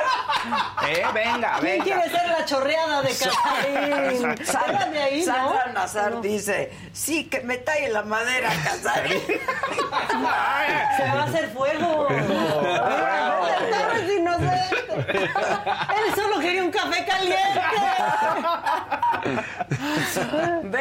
Eh, 0.87 1.05
venga, 1.13 1.57
¿Quién 1.59 1.63
venga. 1.79 1.83
quiere 1.83 2.09
ser 2.09 2.27
la 2.29 2.45
chorreada 2.45 3.01
de 3.01 3.09
Casarín? 3.09 4.45
Sandra, 4.45 4.85
de 4.85 4.99
ahí, 4.99 5.19
¿no? 5.25 5.33
Sandra 5.33 5.71
Nazar 5.73 6.21
dice, 6.21 6.71
sí, 6.93 7.25
que 7.29 7.41
me 7.41 7.57
talle 7.57 7.89
la 7.89 8.01
madera, 8.03 8.49
Casarín. 8.63 9.21
Se 9.27 10.17
va 10.17 11.21
a 11.21 11.23
hacer 11.23 11.49
fuego. 11.51 12.07
Torres 13.71 14.11
inocente. 14.17 15.13
Él 15.13 16.15
solo 16.15 16.39
quería 16.39 16.63
un 16.63 16.71
café 16.71 17.05
caliente. 17.05 17.61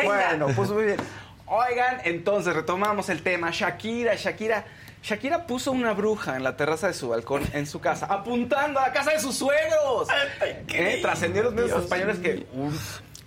Bueno, 0.05 0.49
pues 0.55 0.71
muy 0.71 0.85
bien. 0.85 0.97
Oigan, 1.47 2.01
entonces 2.05 2.55
retomamos 2.55 3.09
el 3.09 3.23
tema. 3.23 3.51
Shakira, 3.51 4.15
Shakira. 4.15 4.65
Shakira 5.03 5.47
puso 5.47 5.73
una 5.73 5.93
bruja 5.93 6.37
en 6.37 6.45
la 6.45 6.57
terraza 6.57 6.87
de 6.89 6.95
su 6.95 7.09
balcón 7.09 7.43
en 7.55 7.67
su 7.67 7.81
casa, 7.81 8.07
apuntando 8.07 8.79
a 8.81 8.89
la 8.89 8.93
casa 8.93 9.13
de 9.13 9.19
sus 9.21 9.35
suegros. 9.37 10.09
¿Eh? 10.69 10.99
Trascendió 11.01 11.43
los 11.45 11.53
medios 11.55 11.71
Dios 11.71 11.83
españoles 11.85 12.19
que 12.19 12.47
un 12.53 12.79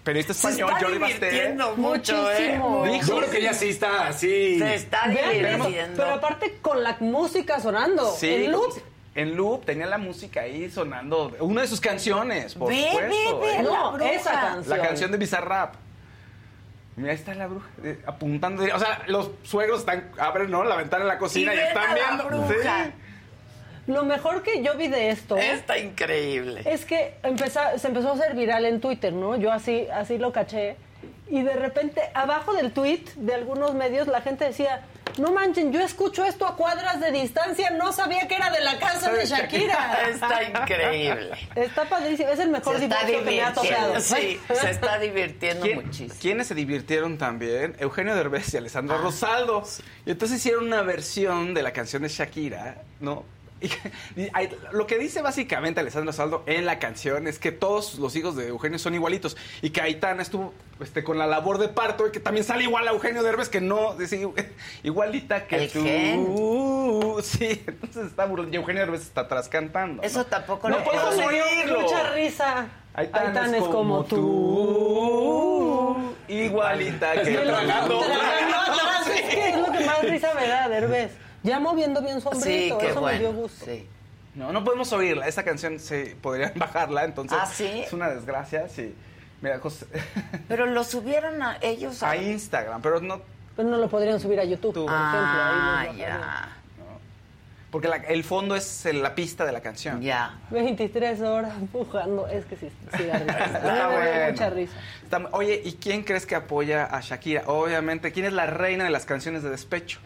periodista 0.03 0.33
Se 0.35 0.47
español, 0.49 0.69
está 0.71 0.85
Jordi 0.85 0.99
Basté, 0.99 1.25
divirtiendo 1.31 1.75
mucho, 1.77 2.13
Muchísimo. 2.23 2.85
¿eh? 2.85 2.91
dijo 2.91 3.07
Yo 3.07 3.17
creo 3.17 3.29
que 3.31 3.41
ya 3.41 3.53
sí 3.53 3.69
está 3.69 4.07
así. 4.07 4.59
Se 4.59 4.75
está 4.75 5.07
divirtiendo. 5.07 5.95
Pero 6.03 6.13
aparte 6.13 6.59
con 6.61 6.83
la 6.83 6.95
música 6.99 7.59
sonando. 7.59 8.13
Sí, 8.17 8.29
en 8.45 8.51
loop. 8.51 8.73
En 9.15 9.35
loop 9.35 9.65
tenía 9.65 9.85
la 9.85 9.97
música 9.99 10.41
ahí 10.41 10.69
sonando, 10.71 11.31
una 11.39 11.61
de 11.61 11.67
sus 11.67 11.79
canciones, 11.79 12.55
por 12.55 12.69
Ve, 12.69 12.83
supuesto. 12.91 13.39
ve, 13.39 13.45
ve, 13.47 13.53
¿eh? 13.59 13.63
la 13.63 13.69
No, 13.69 13.91
bruja. 13.93 14.11
esa 14.11 14.31
canción. 14.31 14.77
La 14.77 14.83
canción 14.87 15.11
de 15.11 15.17
Bizarrap. 15.17 15.75
Mira, 16.95 17.09
ahí 17.11 17.15
está 17.15 17.33
la 17.33 17.47
bruja, 17.47 17.67
eh, 17.83 17.99
apuntando. 18.05 18.63
O 18.63 18.79
sea, 18.79 19.01
los 19.07 19.31
suegros 19.43 19.79
están, 19.79 20.11
abren, 20.19 20.51
¿no? 20.51 20.63
La 20.63 20.75
ventana 20.75 21.03
en 21.03 21.07
la 21.07 21.17
cocina 21.17 21.53
y, 21.55 21.57
están 21.59 21.95
viendo. 21.95 22.25
bruja. 22.25 22.85
Sí. 22.85 22.91
Lo 23.87 24.05
mejor 24.05 24.43
que 24.43 24.63
yo 24.63 24.77
vi 24.77 24.87
de 24.87 25.09
esto 25.09 25.35
Está 25.35 25.77
increíble. 25.77 26.61
es 26.65 26.85
que 26.85 27.15
empezó- 27.23 27.77
se 27.77 27.87
empezó 27.87 28.11
a 28.11 28.13
hacer 28.13 28.33
viral 28.35 28.65
en 28.65 28.79
Twitter, 28.79 29.11
¿no? 29.11 29.35
Yo 29.35 29.51
así, 29.51 29.87
así 29.93 30.17
lo 30.17 30.31
caché. 30.31 30.77
Y 31.27 31.41
de 31.41 31.53
repente, 31.53 32.01
abajo 32.13 32.53
del 32.53 32.71
tweet 32.71 33.03
de 33.15 33.33
algunos 33.33 33.73
medios, 33.73 34.07
la 34.07 34.21
gente 34.21 34.45
decía, 34.45 34.81
no 35.17 35.31
manchen, 35.31 35.71
yo 35.71 35.79
escucho 35.81 36.23
esto 36.25 36.45
a 36.47 36.55
cuadras 36.55 36.99
de 36.99 37.11
distancia, 37.11 37.69
no 37.71 37.91
sabía 37.93 38.27
que 38.27 38.35
era 38.35 38.49
de 38.49 38.61
la 38.61 38.77
casa 38.79 39.11
de 39.11 39.25
Shakira. 39.25 39.99
Está 40.09 40.43
increíble. 40.43 41.31
Está 41.55 41.85
padrísimo, 41.85 42.29
es 42.29 42.39
el 42.39 42.49
mejor 42.49 42.79
divorcio 42.79 43.07
que 43.19 43.21
me 43.25 43.41
ha 43.41 43.53
tocado. 43.53 43.99
sí, 43.99 44.39
se 44.53 44.69
está 44.69 44.99
divirtiendo 44.99 45.63
¿Quién- 45.65 45.85
muchísimo. 45.85 46.15
¿Quiénes 46.21 46.47
se 46.47 46.55
divirtieron 46.55 47.17
también? 47.17 47.75
Eugenio 47.79 48.15
Derbez 48.15 48.53
y 48.53 48.57
Alessandra 48.57 48.97
Rosaldo. 48.97 49.63
Y 50.05 50.11
entonces 50.11 50.37
hicieron 50.39 50.65
una 50.65 50.81
versión 50.81 51.53
de 51.53 51.63
la 51.63 51.71
canción 51.71 52.03
de 52.03 52.09
Shakira, 52.09 52.81
¿no? 52.99 53.23
Lo 54.71 54.87
que 54.87 54.97
dice 54.97 55.21
básicamente 55.21 55.79
Alessandra 55.79 56.11
Rosaldo 56.11 56.43
en 56.45 56.65
la 56.65 56.79
canción 56.79 57.27
es 57.27 57.39
que 57.39 57.51
todos 57.51 57.95
los 57.95 58.15
hijos 58.15 58.35
de 58.35 58.47
Eugenio 58.49 58.79
son 58.79 58.93
igualitos 58.93 59.37
y 59.61 59.69
que 59.69 59.81
Aitana 59.81 60.21
estuvo 60.21 60.53
este, 60.81 61.03
con 61.03 61.17
la 61.17 61.27
labor 61.27 61.57
de 61.57 61.69
parto 61.69 62.07
y 62.07 62.11
que 62.11 62.19
también 62.19 62.43
sale 62.45 62.63
igual 62.63 62.87
a 62.87 62.91
Eugenio 62.91 63.23
Derbez, 63.23 63.49
que 63.49 63.61
no, 63.61 63.99
es 63.99 64.13
igualita 64.83 65.45
que 65.47 65.55
El 65.55 65.69
tú. 65.71 65.83
gen. 65.83 66.27
Sí, 67.23 67.63
entonces 67.65 68.07
está 68.07 68.25
burlando. 68.25 68.53
Y 68.53 68.57
Eugenio 68.57 68.81
Derbez 68.81 69.01
está 69.01 69.21
atrás 69.21 69.47
cantando. 69.49 70.03
Eso 70.03 70.19
¿no? 70.19 70.25
tampoco 70.25 70.69
no 70.69 70.79
lo 70.79 70.83
puedo 70.83 71.09
oírlo. 71.09 71.81
Mucha 71.81 72.11
risa. 72.13 72.67
Aitana, 72.95 73.27
Aitana 73.27 73.57
es 73.57 73.63
como 73.63 74.03
tú. 74.03 75.33
Igualita 76.27 77.21
que 77.21 77.37
otro 77.37 77.53
tragando. 77.53 78.01
que 79.29 79.49
es 79.49 79.55
lo 79.57 79.71
que 79.71 79.85
más 79.85 80.01
risa 80.03 80.33
me 80.33 80.47
da, 80.47 80.69
Derbez. 80.69 81.11
Ya 81.43 81.59
moviendo 81.59 82.01
bien 82.01 82.21
su 82.21 82.29
hombrito, 82.29 82.79
eso 82.81 83.01
me 83.01 83.19
dio 83.19 83.33
gusto. 83.33 83.65
No, 84.35 84.51
no 84.51 84.63
podemos 84.63 84.91
oírla. 84.93 85.27
Esa 85.27 85.43
canción 85.43 85.79
se 85.79 86.15
podrían 86.21 86.53
bajarla, 86.57 87.03
entonces. 87.05 87.37
¿Ah, 87.39 87.45
sí? 87.45 87.67
Es 87.85 87.93
una 87.93 88.09
desgracia, 88.09 88.67
sí. 88.69 88.95
Mira, 89.41 89.59
José- 89.59 89.85
Pero 90.47 90.65
lo 90.65 90.83
subieron 90.83 91.41
a 91.43 91.57
ellos 91.61 92.01
a... 92.01 92.11
a 92.11 92.17
Instagram, 92.17 92.81
pero 92.81 92.99
no. 93.01 93.21
Pero 93.55 93.69
no 93.69 93.77
lo 93.77 93.89
podrían 93.89 94.19
subir 94.19 94.39
a 94.39 94.43
YouTube, 94.45 94.73
por 94.73 94.85
Ah, 94.89 95.83
ejemplo. 95.83 95.91
Ahí 95.91 95.97
los 95.97 95.97
ya. 95.97 96.57
Porque 97.69 97.87
la- 97.87 97.97
el 97.97 98.23
fondo 98.23 98.55
es 98.55 98.85
la 98.93 99.13
pista 99.15 99.45
de 99.45 99.51
la 99.51 99.59
canción. 99.61 100.01
Ya. 100.01 100.37
23 100.51 101.21
horas 101.21 101.53
empujando. 101.59 102.27
Es 102.27 102.45
que 102.45 102.55
sí, 102.55 102.69
sí 102.97 103.03
da 103.03 103.19
risa. 103.19 103.43
A 103.43 103.47
mí 103.49 103.55
Está 103.55 103.87
bueno. 103.89 104.31
mucha 104.31 104.49
risa. 104.49 104.73
Está- 105.03 105.29
oye, 105.33 105.61
¿y 105.63 105.73
quién 105.73 106.03
crees 106.03 106.25
que 106.25 106.35
apoya 106.35 106.85
a 106.85 107.01
Shakira? 107.01 107.43
Obviamente, 107.47 108.11
¿quién 108.11 108.25
es 108.27 108.33
la 108.33 108.45
reina 108.47 108.83
de 108.85 108.89
las 108.91 109.05
canciones 109.05 109.43
de 109.43 109.49
despecho? 109.49 109.99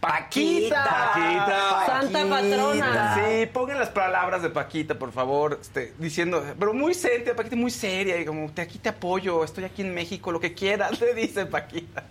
Paquita. 0.00 0.84
Paquita. 0.84 1.86
Santa 1.86 2.26
patrona. 2.26 3.14
Sí, 3.16 3.46
pongan 3.52 3.78
las 3.78 3.90
palabras 3.90 4.42
de 4.42 4.48
Paquita, 4.48 4.98
por 4.98 5.12
favor, 5.12 5.58
este, 5.60 5.92
diciendo, 5.98 6.42
pero 6.58 6.72
muy 6.72 6.94
seria, 6.94 7.36
Paquita 7.36 7.56
muy 7.56 7.70
seria, 7.70 8.18
y 8.18 8.24
como, 8.24 8.50
te, 8.50 8.62
aquí 8.62 8.78
te 8.78 8.88
apoyo, 8.88 9.44
estoy 9.44 9.64
aquí 9.64 9.82
en 9.82 9.92
México, 9.92 10.32
lo 10.32 10.40
que 10.40 10.54
quieras, 10.54 10.98
le 11.00 11.14
dice 11.14 11.44
Paquita. 11.44 12.04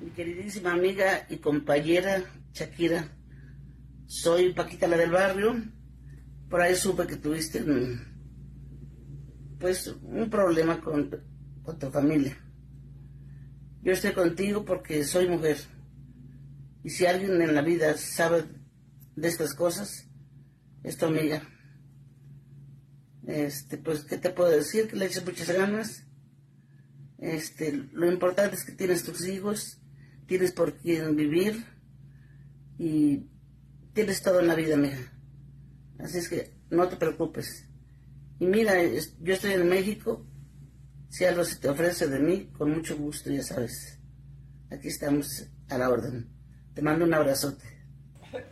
Mi 0.00 0.10
queridísima 0.10 0.72
amiga 0.72 1.26
y 1.28 1.36
compañera 1.36 2.24
Shakira, 2.54 3.08
soy 4.06 4.54
Paquita 4.54 4.88
la 4.88 4.96
del 4.96 5.10
barrio. 5.10 5.54
Por 6.48 6.62
ahí 6.62 6.74
supe 6.74 7.06
que 7.06 7.16
tuviste 7.16 7.62
un, 7.62 8.00
pues 9.60 9.94
un 10.02 10.30
problema 10.30 10.80
con, 10.80 11.10
con 11.62 11.78
tu 11.78 11.90
familia. 11.90 12.38
Yo 13.82 13.92
estoy 13.92 14.12
contigo 14.12 14.64
porque 14.64 15.04
soy 15.04 15.28
mujer. 15.28 15.58
Y 16.88 16.90
si 16.90 17.04
alguien 17.04 17.42
en 17.42 17.54
la 17.54 17.60
vida 17.60 17.98
sabe 17.98 18.46
de 19.14 19.28
estas 19.28 19.52
cosas, 19.54 20.08
es 20.82 20.96
tu 20.96 21.04
amiga. 21.04 21.46
Este, 23.26 23.76
pues, 23.76 24.04
¿qué 24.04 24.16
te 24.16 24.30
puedo 24.30 24.48
decir? 24.48 24.88
Que 24.88 24.96
le 24.96 25.04
eches 25.04 25.22
muchas 25.22 25.50
ganas. 25.50 26.06
Este, 27.18 27.74
lo 27.92 28.10
importante 28.10 28.56
es 28.56 28.64
que 28.64 28.72
tienes 28.72 29.04
tus 29.04 29.28
hijos, 29.28 29.82
tienes 30.26 30.52
por 30.52 30.78
quién 30.78 31.14
vivir 31.14 31.62
y 32.78 33.28
tienes 33.92 34.22
todo 34.22 34.40
en 34.40 34.46
la 34.46 34.54
vida, 34.54 34.78
mija. 34.78 35.12
Así 35.98 36.16
es 36.16 36.30
que 36.30 36.56
no 36.70 36.88
te 36.88 36.96
preocupes. 36.96 37.68
Y 38.40 38.46
mira, 38.46 38.82
yo 39.20 39.34
estoy 39.34 39.52
en 39.52 39.68
México. 39.68 40.26
Si 41.10 41.26
algo 41.26 41.44
se 41.44 41.56
te 41.56 41.68
ofrece 41.68 42.06
de 42.06 42.18
mí, 42.18 42.50
con 42.56 42.70
mucho 42.70 42.96
gusto, 42.96 43.30
ya 43.30 43.42
sabes. 43.42 43.98
Aquí 44.70 44.88
estamos 44.88 45.50
a 45.68 45.76
la 45.76 45.90
orden. 45.90 46.37
Te 46.78 46.84
mando 46.84 47.04
un 47.06 47.12
abrazote. 47.12 47.64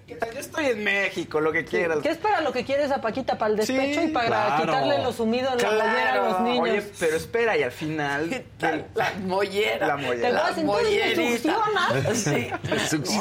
Yo 0.09 0.17
estoy 0.41 0.67
en 0.67 0.83
México, 0.83 1.39
lo 1.41 1.53
que 1.53 1.65
quieras. 1.65 1.99
¿Qué 2.03 2.09
es 2.11 2.17
para 2.19 2.41
lo 2.41 2.53
que 2.53 2.65
quieres 2.65 2.91
a 2.91 3.01
Paquita? 3.01 3.39
¿Para 3.39 3.53
el 3.53 3.57
despecho 3.57 4.03
y 4.03 4.09
para 4.09 4.27
claro. 4.27 4.63
quitarle 4.65 4.99
lo 5.05 5.13
sumido 5.13 5.49
en 5.53 5.59
la 5.59 5.69
Claro. 5.69 5.85
mollera 5.85 6.13
a 6.13 6.29
los 6.29 6.41
niños? 6.41 6.61
Oye, 6.61 6.83
pero 6.99 7.17
espera, 7.17 7.57
y 7.57 7.63
al 7.63 7.71
final... 7.71 8.45
La 8.97 9.13
mollera. 9.25 9.87
La 9.87 9.97
mollera. 9.97 10.47
¿Te? 10.55 10.61
Entonces 10.61 11.17
me 11.17 11.39
succionas. 11.39 12.17
Sí. 12.17 12.49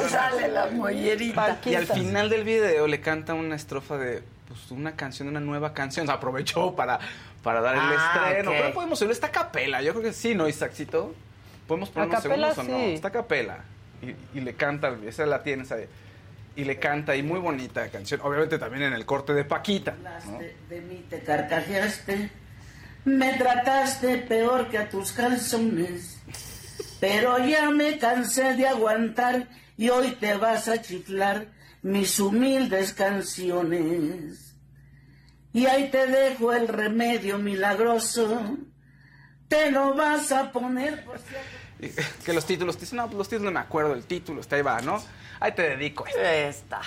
Sale 0.10 0.48
la 0.48 0.65
mollerita. 0.72 1.60
Y 1.65 1.76
al 1.76 1.86
final 1.86 2.27
del 2.32 2.44
video 2.44 2.88
le 2.88 2.99
canta 2.99 3.36
una 3.36 3.56
estrofa 3.56 3.99
de 3.99 4.23
pues, 4.48 4.72
una 4.72 4.95
canción, 4.95 5.27
una 5.27 5.40
nueva 5.41 5.72
canción. 5.76 6.06
O 6.06 6.07
sea, 6.07 6.15
aprovechó 6.15 6.76
para, 6.76 6.99
para 7.44 7.61
dar 7.61 7.76
el 7.76 7.82
Ah, 7.84 8.23
estreno. 8.26 8.49
ok. 8.49 8.57
Pero 8.60 8.73
podemos 8.73 8.99
oírlo. 9.02 9.14
Está 9.14 9.27
a 9.27 9.32
capela. 9.32 9.84
Yo 9.84 9.91
creo 9.91 10.02
que 10.03 10.14
sí, 10.14 10.34
¿no, 10.34 10.48
Isaacito? 10.49 11.14
¿Podemos 11.68 11.90
poner 11.90 12.07
A 12.07 12.11
unos 12.11 12.23
capela, 12.23 12.53
segundos 12.56 12.76
o 12.76 12.80
no? 12.80 12.86
sí. 12.88 12.94
Está 12.95 13.10
a 13.10 13.11
capela. 13.11 13.60
Y, 14.34 14.40
le 14.41 14.53
canta, 14.56 14.95
esa 15.06 15.26
la 15.26 15.41
tienes 15.44 15.72
ahí. 15.72 15.86
Y 16.56 16.64
le 16.64 16.77
canta, 16.80 17.15
y 17.15 17.23
muy 17.23 17.40
bonita 17.40 17.88
canción. 17.90 18.22
Obviamente 18.23 18.57
también 18.57 18.84
en 18.84 18.94
el 18.94 19.06
corte 19.06 19.34
de 19.34 19.44
Paquita. 19.45 19.95
¿no? 20.26 20.40
De, 20.40 20.56
de 20.69 20.82
mí 20.82 21.06
te 21.10 21.19
carcajeaste, 21.22 22.30
me 23.06 23.34
trataste 23.34 24.18
peor 24.19 24.69
que 24.69 24.77
a 24.77 24.90
tus 24.90 25.11
calzones. 25.11 26.18
Pero 26.99 27.38
ya 27.40 27.69
me 27.72 27.98
cansé 27.98 28.53
de 28.56 28.68
aguantar 28.68 29.48
y 29.77 29.90
hoy 29.90 30.11
te 30.11 30.36
vas 30.36 30.68
a 30.68 30.82
chiflar 30.82 31.48
mis 31.82 32.19
humildes 32.19 32.94
canciones. 32.94 34.56
Y 35.53 35.68
ahí 35.68 35.90
te 35.90 36.07
dejo 36.07 36.52
el 36.53 36.68
remedio 36.68 37.38
milagroso. 37.38 38.57
Te 39.48 39.72
lo 39.72 39.94
vas 39.94 40.32
a 40.32 40.52
poner 40.52 41.06
por 41.06 41.18
Y- 41.18 41.22
Que 42.26 42.34
los 42.34 42.46
títulos, 42.46 42.80
dicen, 42.80 42.98
no, 42.98 43.06
pues 43.06 43.18
los 43.18 43.28
títulos 43.30 43.52
no 43.54 43.60
me 43.60 43.66
acuerdo 43.66 43.90
del 43.92 44.06
título, 44.06 44.42
está 44.42 44.56
ahí 44.56 44.62
va, 44.62 44.82
¿no? 44.82 45.02
Ahí 45.40 45.52
te 45.52 45.62
dedico 45.64 46.06
esto. 46.08 46.20
Esta. 46.22 46.82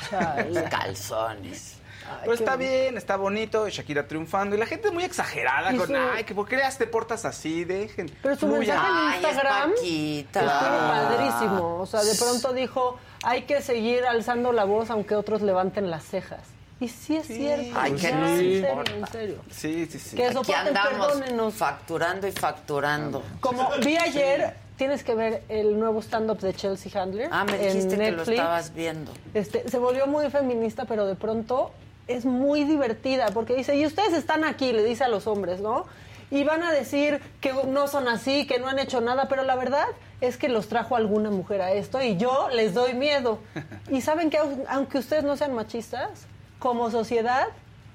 Calzones. 0.70 1.74
Pero 2.22 2.32
está 2.32 2.56
bien, 2.56 2.96
está 2.96 3.16
bonito, 3.16 3.68
Shakira 3.68 4.08
triunfando 4.08 4.56
y 4.56 4.58
la 4.58 4.64
gente 4.64 4.90
muy 4.90 5.04
exagerada 5.04 5.76
con, 5.76 5.86
su- 5.88 5.94
ay, 5.94 6.24
que 6.24 6.34
por 6.34 6.48
qué 6.48 6.58
te 6.78 6.86
portas 6.86 7.26
así, 7.26 7.64
dejen. 7.64 8.10
Pero 8.22 8.34
su 8.34 8.46
fluya". 8.46 8.74
mensaje 8.80 8.88
en 8.88 8.96
Ay, 8.96 9.18
es 9.18 9.24
Instagram 9.28 9.70
Paquita. 9.74 10.40
estuvo 10.40 10.50
Ah. 10.80 11.08
padrísimo. 11.10 11.76
O 11.80 11.86
sea, 11.86 12.02
de 12.02 12.14
pronto 12.14 12.52
dijo, 12.54 12.98
hay 13.22 13.42
que 13.42 13.60
seguir 13.60 14.06
alzando 14.06 14.52
la 14.52 14.64
voz 14.64 14.88
aunque 14.88 15.14
otros 15.16 15.42
levanten 15.42 15.90
las 15.90 16.04
cejas. 16.04 16.40
Y 16.80 16.88
sí 16.88 17.16
es 17.16 17.26
cierto. 17.26 17.78
Ay, 17.78 17.92
que 17.92 18.12
no 18.12 18.26
en 18.26 18.36
serio, 18.38 18.84
en 18.86 19.06
serio. 19.08 19.44
Sí, 19.50 19.86
sí, 19.90 19.98
sí. 19.98 20.16
Que 20.16 20.26
Aquí 20.26 20.32
soporten, 20.34 20.68
andamos 20.68 21.06
perdónenos. 21.08 21.54
facturando 21.54 22.26
y 22.26 22.32
facturando. 22.32 23.22
Como 23.40 23.68
vi 23.84 23.96
ayer, 23.98 24.54
tienes 24.78 25.04
que 25.04 25.14
ver 25.14 25.42
el 25.50 25.78
nuevo 25.78 26.00
stand-up 26.00 26.38
de 26.40 26.54
Chelsea 26.54 26.90
Handler. 27.02 27.28
Ah, 27.30 27.44
me 27.44 27.56
en 27.56 27.74
dijiste 27.74 27.98
que 27.98 28.10
lo 28.12 28.16
Netflix. 28.18 28.38
estabas 28.38 28.72
viendo. 28.74 29.12
Este, 29.34 29.68
se 29.68 29.78
volvió 29.78 30.06
muy 30.06 30.30
feminista, 30.30 30.86
pero 30.86 31.04
de 31.06 31.16
pronto 31.16 31.72
es 32.06 32.24
muy 32.24 32.64
divertida, 32.64 33.26
porque 33.34 33.54
dice, 33.54 33.76
y 33.76 33.84
ustedes 33.84 34.14
están 34.14 34.44
aquí, 34.44 34.72
le 34.72 34.82
dice 34.82 35.04
a 35.04 35.08
los 35.08 35.26
hombres, 35.26 35.60
¿no? 35.60 35.84
Y 36.30 36.44
van 36.44 36.62
a 36.62 36.72
decir 36.72 37.20
que 37.40 37.52
no 37.52 37.88
son 37.88 38.06
así, 38.08 38.46
que 38.46 38.58
no 38.58 38.68
han 38.68 38.78
hecho 38.78 39.00
nada, 39.02 39.28
pero 39.28 39.42
la 39.44 39.56
verdad 39.56 39.86
es 40.20 40.36
que 40.36 40.48
los 40.48 40.68
trajo 40.68 40.94
alguna 40.96 41.30
mujer 41.30 41.60
a 41.62 41.72
esto 41.72 42.02
y 42.02 42.16
yo 42.16 42.48
les 42.50 42.72
doy 42.74 42.94
miedo. 42.94 43.38
Y 43.90 44.00
saben 44.02 44.30
que 44.30 44.38
au- 44.38 44.64
aunque 44.68 44.98
ustedes 44.98 45.24
no 45.24 45.36
sean 45.36 45.54
machistas, 45.54 46.26
como 46.58 46.90
sociedad 46.90 47.48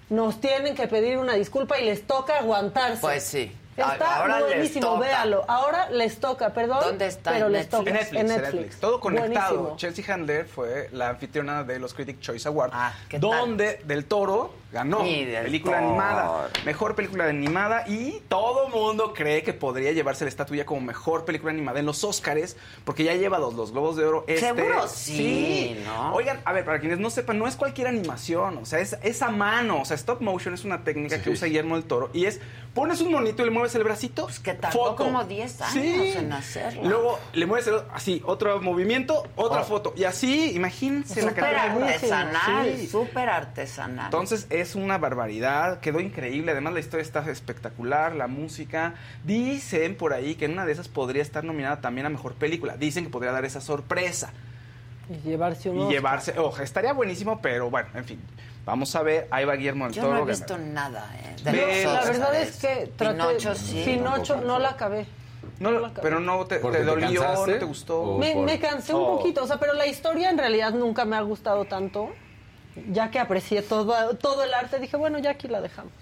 nos 0.09 0.39
tienen 0.41 0.75
que 0.75 0.87
pedir 0.87 1.17
una 1.17 1.33
disculpa 1.33 1.79
y 1.79 1.85
les 1.85 2.05
toca 2.07 2.37
aguantarse. 2.39 3.01
Pues 3.01 3.23
sí. 3.23 3.51
Está 3.75 4.17
Ahora 4.21 4.39
buenísimo, 4.41 4.97
véalo. 4.99 5.45
Ahora 5.47 5.89
les 5.89 6.19
toca, 6.19 6.53
perdón. 6.53 6.79
¿Dónde 6.81 7.07
está? 7.07 7.31
Pero 7.31 7.47
¿En 7.47 7.53
les 7.53 7.61
Netflix? 7.71 7.79
toca. 7.79 7.89
En 7.89 7.95
Netflix, 7.95 8.13
En 8.13 8.19
en 8.19 8.27
Netflix. 8.37 8.53
Netflix. 8.53 8.79
Todo 8.79 8.99
conectado. 8.99 9.55
Buenísimo. 9.55 9.77
Chelsea 9.77 10.13
Handler 10.13 10.45
fue 10.45 10.89
la 10.91 11.09
anfitriona 11.09 11.63
de 11.63 11.79
los 11.79 11.93
Critic 11.93 12.19
Choice 12.19 12.47
Awards, 12.47 12.73
Ah, 12.75 12.93
¿qué 13.09 13.19
tal? 13.19 13.29
donde 13.31 13.81
Del 13.85 14.05
Toro 14.05 14.53
ganó 14.73 14.99
película 14.99 15.77
animada, 15.77 16.49
mejor 16.65 16.95
película 16.95 17.25
animada 17.25 17.85
y 17.87 18.21
todo 18.27 18.67
mundo 18.69 19.13
cree 19.13 19.43
que 19.43 19.53
podría 19.53 19.91
llevarse 19.93 20.25
la 20.25 20.29
estatuilla 20.29 20.65
como 20.65 20.81
mejor 20.81 21.23
película 21.25 21.51
animada 21.53 21.79
en 21.79 21.85
los 21.85 22.03
Óscares 22.03 22.57
porque 22.83 23.03
ya 23.05 23.13
lleva 23.13 23.37
dos, 23.37 23.53
los 23.53 23.71
Globos 23.71 23.95
de 23.95 24.05
Oro. 24.05 24.25
Este, 24.27 24.47
Seguro 24.47 24.87
sí, 24.87 25.79
¿no? 25.85 26.13
Oigan, 26.13 26.41
a 26.43 26.51
ver, 26.51 26.65
para 26.65 26.79
quienes 26.79 26.99
no 26.99 27.09
sepan, 27.09 27.37
no 27.39 27.47
es 27.47 27.55
cualquier 27.55 27.87
animación, 27.87 28.57
o 28.57 28.65
sea, 28.65 28.79
es, 28.79 28.97
es 29.03 29.21
a 29.21 29.29
mano, 29.29 29.81
o 29.81 29.85
sea, 29.85 29.95
stop 29.95 30.21
motion 30.21 30.53
es 30.53 30.65
una 30.65 30.83
técnica 30.83 31.21
que 31.21 31.29
usa 31.29 31.47
Guillermo 31.47 31.75
del 31.75 31.85
Toro 31.85 32.09
y 32.13 32.25
es 32.25 32.41
pones 32.73 33.01
un 33.01 33.11
monito 33.11 33.43
y 33.43 33.45
le 33.45 33.51
mueves 33.51 33.75
el 33.75 33.83
bracito, 33.83 34.23
Pues 34.23 34.39
que 34.39 34.55
tardó 34.55 34.95
como 34.95 35.23
10 35.23 35.61
años 35.61 36.15
en 36.15 36.33
hacerla. 36.33 36.89
Luego 36.89 37.19
le 37.33 37.45
mueves 37.45 37.67
el- 37.67 37.81
así, 37.93 38.23
otro 38.25 38.59
movimiento, 38.61 39.27
otra 39.35 39.61
Oh. 39.61 39.65
foto. 39.65 39.93
Y 39.95 40.05
así, 40.05 40.51
imagínense 40.55 41.21
la 41.21 41.33
cantidad 41.33 41.75
de- 41.75 41.83
artesanal, 41.85 42.75
Sí. 42.77 42.87
súper 42.87 43.29
artesanal. 43.29 44.05
Entonces 44.05 44.47
es 44.49 44.62
una 44.75 44.97
barbaridad, 44.97 45.79
quedó 45.79 45.99
increíble, 45.99 46.51
además 46.51 46.73
la 46.73 46.79
historia 46.79 47.01
está 47.03 47.29
espectacular, 47.29 48.15
la 48.15 48.27
música. 48.27 48.95
Dicen 49.23 49.95
por 49.95 50.13
ahí 50.13 50.35
que 50.35 50.45
en 50.45 50.53
una 50.53 50.65
de 50.65 50.71
esas 50.71 50.87
podría 50.87 51.21
estar 51.21 51.43
nominada 51.43 51.81
también 51.81 52.05
a 52.05 52.09
Mejor 52.09 52.33
Película. 52.35 52.77
Dicen 52.77 53.03
que 53.05 53.09
podría 53.11 53.31
dar 53.31 53.45
esa 53.45 53.61
sorpresa 53.61 54.31
Y 55.09 55.27
llevarse 55.27 55.69
un 55.69 55.89
y 55.89 55.93
llevarse, 55.93 56.37
ojo, 56.39 56.61
estaría 56.61 56.93
buenísimo, 56.93 57.39
pero 57.41 57.69
bueno, 57.69 57.89
en 57.95 58.05
fin. 58.05 58.21
Vamos 58.65 58.95
a 58.95 59.03
ver, 59.03 59.27
ahí 59.29 59.43
va 59.43 59.55
Guillermo 59.55 59.85
del 59.85 59.93
Yo 59.93 60.03
Toro. 60.03 60.13
no 60.19 60.23
he 60.23 60.25
visto 60.31 60.57
nada, 60.57 61.09
¿eh? 61.21 61.35
de 61.43 61.51
Ve- 61.51 61.83
La 61.85 62.05
verdad 62.05 62.35
es 62.41 62.55
que 62.57 62.89
traté... 62.95 63.17
Pinocho 63.17 63.55
sí. 63.55 63.81
Pinocho 63.85 64.37
no 64.41 64.57
la 64.59 64.69
acabé. 64.69 65.05
No, 65.59 65.91
pero 66.01 66.19
no 66.21 66.45
te, 66.45 66.55
¿Porque 66.59 66.77
te 66.79 66.83
te 66.85 66.89
dolió, 66.89 67.21
cansaste? 67.21 67.51
no 67.53 67.59
te 67.59 67.65
gustó. 67.65 68.01
¿O 68.01 68.17
Me, 68.17 68.33
por- 68.33 68.45
me 68.45 68.59
cansé 68.59 68.93
un 68.93 69.01
Oh. 69.03 69.17
poquito, 69.17 69.43
o 69.43 69.47
sea, 69.47 69.59
pero 69.59 69.73
la 69.73 69.85
historia 69.85 70.29
en 70.29 70.37
realidad 70.37 70.71
nunca 70.71 71.03
me 71.05 71.15
ha 71.17 71.21
gustado 71.21 71.65
tanto. 71.65 72.09
Ya 72.91 73.11
que 73.11 73.19
aprecié 73.19 73.61
todo, 73.61 74.15
todo 74.17 74.43
el 74.43 74.53
arte, 74.53 74.79
dije, 74.79 74.97
bueno, 74.97 75.19
ya 75.19 75.31
aquí 75.31 75.47
la 75.47 75.61
dejamos. 75.61 75.93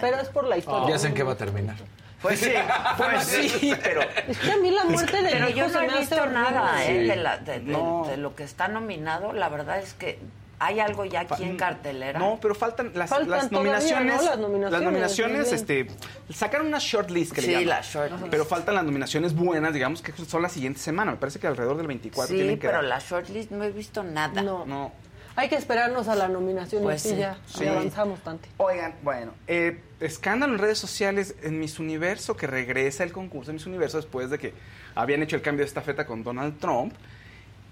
Pero 0.00 0.18
es 0.20 0.28
por 0.28 0.44
la 0.46 0.56
historia. 0.58 0.88
Ya 0.94 0.98
sé 0.98 1.08
en 1.08 1.14
qué 1.14 1.22
va 1.22 1.32
a 1.32 1.36
terminar. 1.36 1.76
Pues 2.22 2.38
sí, 2.40 2.52
Pues 2.98 3.24
sí, 3.60 3.74
pero 3.82 4.02
Es 4.28 4.38
que 4.38 4.52
a 4.52 4.56
mí 4.58 4.70
la 4.70 4.84
muerte 4.84 5.22
de 5.22 5.30
Pero 5.30 5.48
hijo 5.48 5.56
yo 5.58 5.68
no 5.68 5.80
he 5.80 5.98
visto 6.00 6.26
nada, 6.26 6.84
¿eh? 6.84 7.00
Sí. 7.02 7.08
De, 7.08 7.16
la- 7.16 7.38
de- 7.38 7.60
de- 7.60 7.72
No. 7.72 8.04
de 8.06 8.16
lo 8.18 8.34
que 8.34 8.44
está 8.44 8.68
nominado, 8.68 9.32
la 9.32 9.48
verdad 9.48 9.78
es 9.78 9.94
que 9.94 10.18
hay 10.58 10.78
algo 10.80 11.06
ya 11.06 11.20
aquí 11.20 11.42
en 11.42 11.56
cartelera. 11.56 12.18
No, 12.18 12.38
pero 12.40 12.54
faltan 12.54 12.92
las, 12.94 13.08
Faltan 13.08 13.30
las 13.30 13.48
todavía, 13.48 13.72
nominaciones. 13.72 14.16
¿no? 14.16 14.22
Las 14.28 14.38
nominaciones, 14.38 14.72
las 14.72 14.82
nominaciones, 14.82 15.52
este, 15.52 15.86
sacaron 16.34 16.66
una 16.66 16.76
shortlist 16.78 17.32
que 17.32 17.40
le 17.40 17.46
Sí, 17.46 17.52
llaman. 17.54 17.68
la 17.68 17.80
shortlist. 17.80 18.26
Pero 18.30 18.44
faltan 18.44 18.74
las 18.74 18.84
nominaciones 18.84 19.34
buenas, 19.34 19.72
digamos 19.72 20.02
que 20.02 20.12
son 20.12 20.42
la 20.42 20.50
siguiente 20.50 20.78
semana. 20.78 21.12
Me 21.12 21.16
parece 21.16 21.38
que 21.38 21.46
alrededor 21.46 21.78
del 21.78 21.86
24 21.86 22.28
sí, 22.28 22.34
tienen 22.34 22.56
que 22.58 22.66
pero 22.68 22.74
dar. 22.82 22.84
la 22.84 22.98
shortlist 22.98 23.50
no 23.50 23.64
he 23.64 23.70
visto 23.70 24.02
nada. 24.02 24.42
No. 24.42 24.66
No. 24.66 24.92
Hay 25.36 25.48
que 25.48 25.56
esperarnos 25.56 26.08
a 26.08 26.14
la 26.16 26.28
nominación 26.28 26.82
Pues 26.82 27.06
y 27.06 27.10
sí. 27.10 27.16
ya, 27.16 27.38
Sí. 27.46 27.66
avanzamos 27.66 28.20
tanto. 28.20 28.48
Oigan, 28.58 28.94
bueno, 29.02 29.32
eh, 29.46 29.80
escándalo 30.00 30.52
en 30.54 30.58
redes 30.58 30.78
sociales 30.78 31.34
en 31.42 31.58
Miss 31.60 31.78
Universo, 31.78 32.36
que 32.36 32.46
regresa 32.46 33.04
el 33.04 33.12
concurso 33.12 33.50
de 33.50 33.54
Miss 33.54 33.66
Universo 33.66 33.96
después 33.96 34.28
de 34.30 34.38
que 34.38 34.52
habían 34.94 35.22
hecho 35.22 35.36
el 35.36 35.42
cambio 35.42 35.64
de 35.64 35.68
estafeta 35.68 36.04
con 36.06 36.22
Donald 36.24 36.58
Trump. 36.58 36.92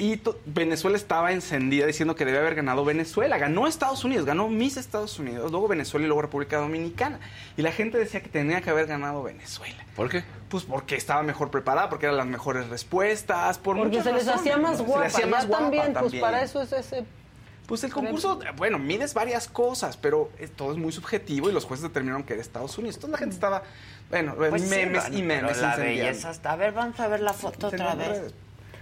Y 0.01 0.18
to- 0.18 0.39
Venezuela 0.47 0.97
estaba 0.97 1.32
encendida 1.32 1.85
diciendo 1.85 2.14
que 2.14 2.24
debe 2.24 2.39
haber 2.39 2.55
ganado 2.55 2.85
Venezuela. 2.85 3.36
Ganó 3.36 3.66
Estados 3.66 4.05
Unidos, 4.05 4.24
ganó 4.24 4.48
Miss 4.48 4.76
Estados 4.76 5.18
Unidos, 5.18 5.51
luego 5.51 5.66
Venezuela 5.66 6.05
y 6.05 6.06
luego 6.06 6.22
República 6.22 6.59
Dominicana. 6.59 7.18
Y 7.56 7.62
la 7.62 7.72
gente 7.72 7.98
decía 7.98 8.22
que 8.22 8.28
tenía 8.28 8.60
que 8.60 8.70
haber 8.70 8.86
ganado 8.86 9.24
Venezuela. 9.24 9.85
¿Por 9.97 10.09
qué? 10.09 10.22
Pues 10.51 10.62
porque 10.62 10.94
estaba 10.94 11.24
mejor 11.24 11.51
preparada, 11.51 11.89
porque 11.90 12.06
eran 12.06 12.16
las 12.16 12.26
mejores 12.28 12.68
respuestas, 12.68 13.59
por 13.59 13.76
Porque 13.76 14.01
se 14.01 14.12
les 14.12 14.24
razones, 14.26 14.40
hacía 14.40 14.56
más 14.56 14.70
¿no? 14.70 14.76
Se 14.76 14.82
les 14.85 14.89
guapa. 14.89 15.06
hacía 15.09 15.26
más 15.26 15.47
guapa 15.48 15.62
también, 15.64 15.82
pues 15.86 15.94
también. 15.94 16.20
para 16.23 16.42
eso 16.42 16.62
es 16.62 16.73
ese... 16.73 17.05
Pues 17.68 17.84
el 17.84 17.92
concurso, 17.92 18.40
bueno, 18.56 18.78
mides 18.78 19.12
varias 19.12 19.47
cosas, 19.47 19.98
pero 19.98 20.30
eh, 20.38 20.48
todo 20.48 20.72
es 20.72 20.78
muy 20.78 20.90
subjetivo 20.90 21.50
y 21.50 21.52
los 21.52 21.66
jueces 21.66 21.82
determinaron 21.82 22.24
que 22.24 22.32
era 22.32 22.40
Estados 22.40 22.78
Unidos. 22.78 22.97
Entonces 22.97 23.12
la 23.12 23.18
gente 23.18 23.34
estaba, 23.34 23.62
bueno, 24.08 24.34
Pues 24.36 24.62
sí, 24.62 24.68
memes 24.70 25.02
bueno, 25.02 25.18
y 25.18 25.22
memes. 25.22 25.52
pero 25.52 25.60
la 25.68 25.76
belleza 25.76 26.30
está. 26.30 26.52
A 26.52 26.56
ver, 26.56 26.72
vamos 26.72 26.98
a 26.98 27.08
ver 27.08 27.20
la 27.20 27.34
foto 27.34 27.66
otra 27.66 27.94
vez. 27.94 28.08
redes. 28.08 28.34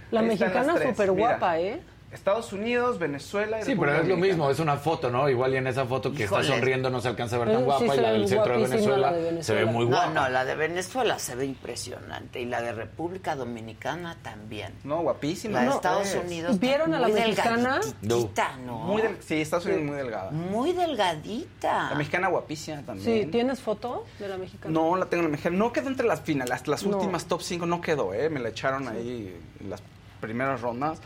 La 0.09 0.21
Ahí 0.21 0.27
mexicana 0.27 0.77
súper 0.81 1.11
guapa. 1.11 1.59
¿eh? 1.59 1.81
Estados 2.11 2.53
Unidos, 2.53 2.99
Venezuela 2.99 3.59
y 3.59 3.65
Sí, 3.65 3.75
pero 3.75 3.91
es 3.91 3.97
lo 3.97 4.03
Dominicana. 4.15 4.27
mismo, 4.27 4.49
es 4.49 4.59
una 4.59 4.77
foto, 4.77 5.09
¿no? 5.11 5.27
Igual 5.29 5.53
y 5.53 5.57
en 5.57 5.67
esa 5.67 5.85
foto 5.85 6.13
que 6.13 6.23
Híjole. 6.23 6.41
está 6.43 6.53
sonriendo 6.55 6.89
no 6.89 7.01
se 7.01 7.09
alcanza 7.09 7.35
a 7.35 7.39
ver 7.39 7.49
Eh, 7.49 7.51
tan 7.51 7.59
sí 7.59 7.65
guapa 7.65 7.85
y 7.85 7.89
se 7.89 8.01
la 8.01 8.11
ve 8.11 8.17
del 8.19 8.27
centro 8.29 8.53
de 8.53 8.59
guapísima 8.59 8.75
Venezuela, 8.77 9.11
la 9.11 9.17
de 9.17 9.23
se 9.23 9.27
ve 9.27 9.31
Venezuela. 9.59 9.71
muy 9.71 9.85
No, 9.85 9.91
guapa. 9.91 10.09
no, 10.13 10.29
la 10.29 10.45
de 10.45 10.55
Venezuela 10.55 11.19
se 11.19 11.35
ve 11.35 11.45
impresionante 11.45 12.39
y 12.39 12.45
la 12.45 12.61
de 12.61 12.71
República 12.71 13.35
Dominicana 13.35 14.15
también. 14.21 14.71
No, 14.85 15.01
guapísima. 15.01 15.55
La 15.55 15.59
de 15.59 15.65
No, 15.67 15.75
Estados. 15.75 16.15
Unidos. 16.15 16.59
¿Vieron 16.59 16.93
a 16.93 16.99
la 16.99 17.07
muy 17.09 17.19
mexicana? 17.19 17.79
delgaditita, 17.81 18.57
¿no? 18.65 18.77
Muy 18.79 19.01
del- 19.01 19.21
sí, 19.21 19.41
Estados 19.41 19.65
Unidos 19.65 19.83
muy 19.83 19.95
delgada. 19.97 20.31
Muy 20.31 20.71
delgadita. 20.71 21.89
La 21.89 21.95
mexicana 21.95 22.27
guapísima 22.29 22.81
también. 22.83 23.23
Sí, 23.25 23.29
¿tienes 23.29 23.59
foto 23.59 24.05
de 24.17 24.27
la 24.29 24.37
mexicana? 24.37 24.73
No, 24.73 24.95
la 24.95 25.05
tengo 25.07 25.21
en 25.23 25.27
la 25.27 25.31
mexicana. 25.31 25.57
No 25.57 25.73
quedó 25.73 25.87
entre 25.89 26.07
las 26.07 26.21
finales, 26.21 26.67
las 26.67 26.83
No. 26.85 26.95
últimas 26.97 27.25
top 27.25 27.41
5 27.41 27.65
no 27.65 27.81
quedó, 27.81 28.13
¿eh? 28.13 28.29
Me 28.29 28.39
la 28.39 28.49
echaron 28.49 28.87
ahí 28.87 29.37
en 29.59 29.69
las 29.69 29.81
primeras 30.21 30.61
rondas. 30.61 30.99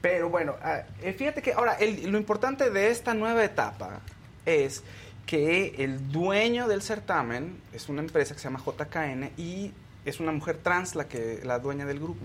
Pero 0.00 0.28
bueno, 0.28 0.54
ah, 0.62 0.82
eh, 1.02 1.12
fíjate 1.12 1.42
que 1.42 1.52
ahora 1.52 1.74
el- 1.74 2.10
lo 2.10 2.18
importante 2.18 2.70
de 2.70 2.90
esta 2.90 3.14
nueva 3.14 3.44
etapa 3.44 4.00
es 4.44 4.82
que 5.26 5.74
el 5.78 6.12
dueño 6.12 6.68
del 6.68 6.82
certamen 6.82 7.60
es 7.72 7.88
una 7.88 8.00
empresa 8.00 8.34
que 8.34 8.40
se 8.40 8.44
llama 8.44 8.60
JKN 8.64 9.30
y 9.36 9.72
es 10.04 10.20
una 10.20 10.30
mujer 10.32 10.58
trans 10.62 10.94
la 10.94 11.08
que 11.08 11.40
la 11.44 11.58
dueña 11.58 11.84
del 11.86 11.98
grupo. 11.98 12.20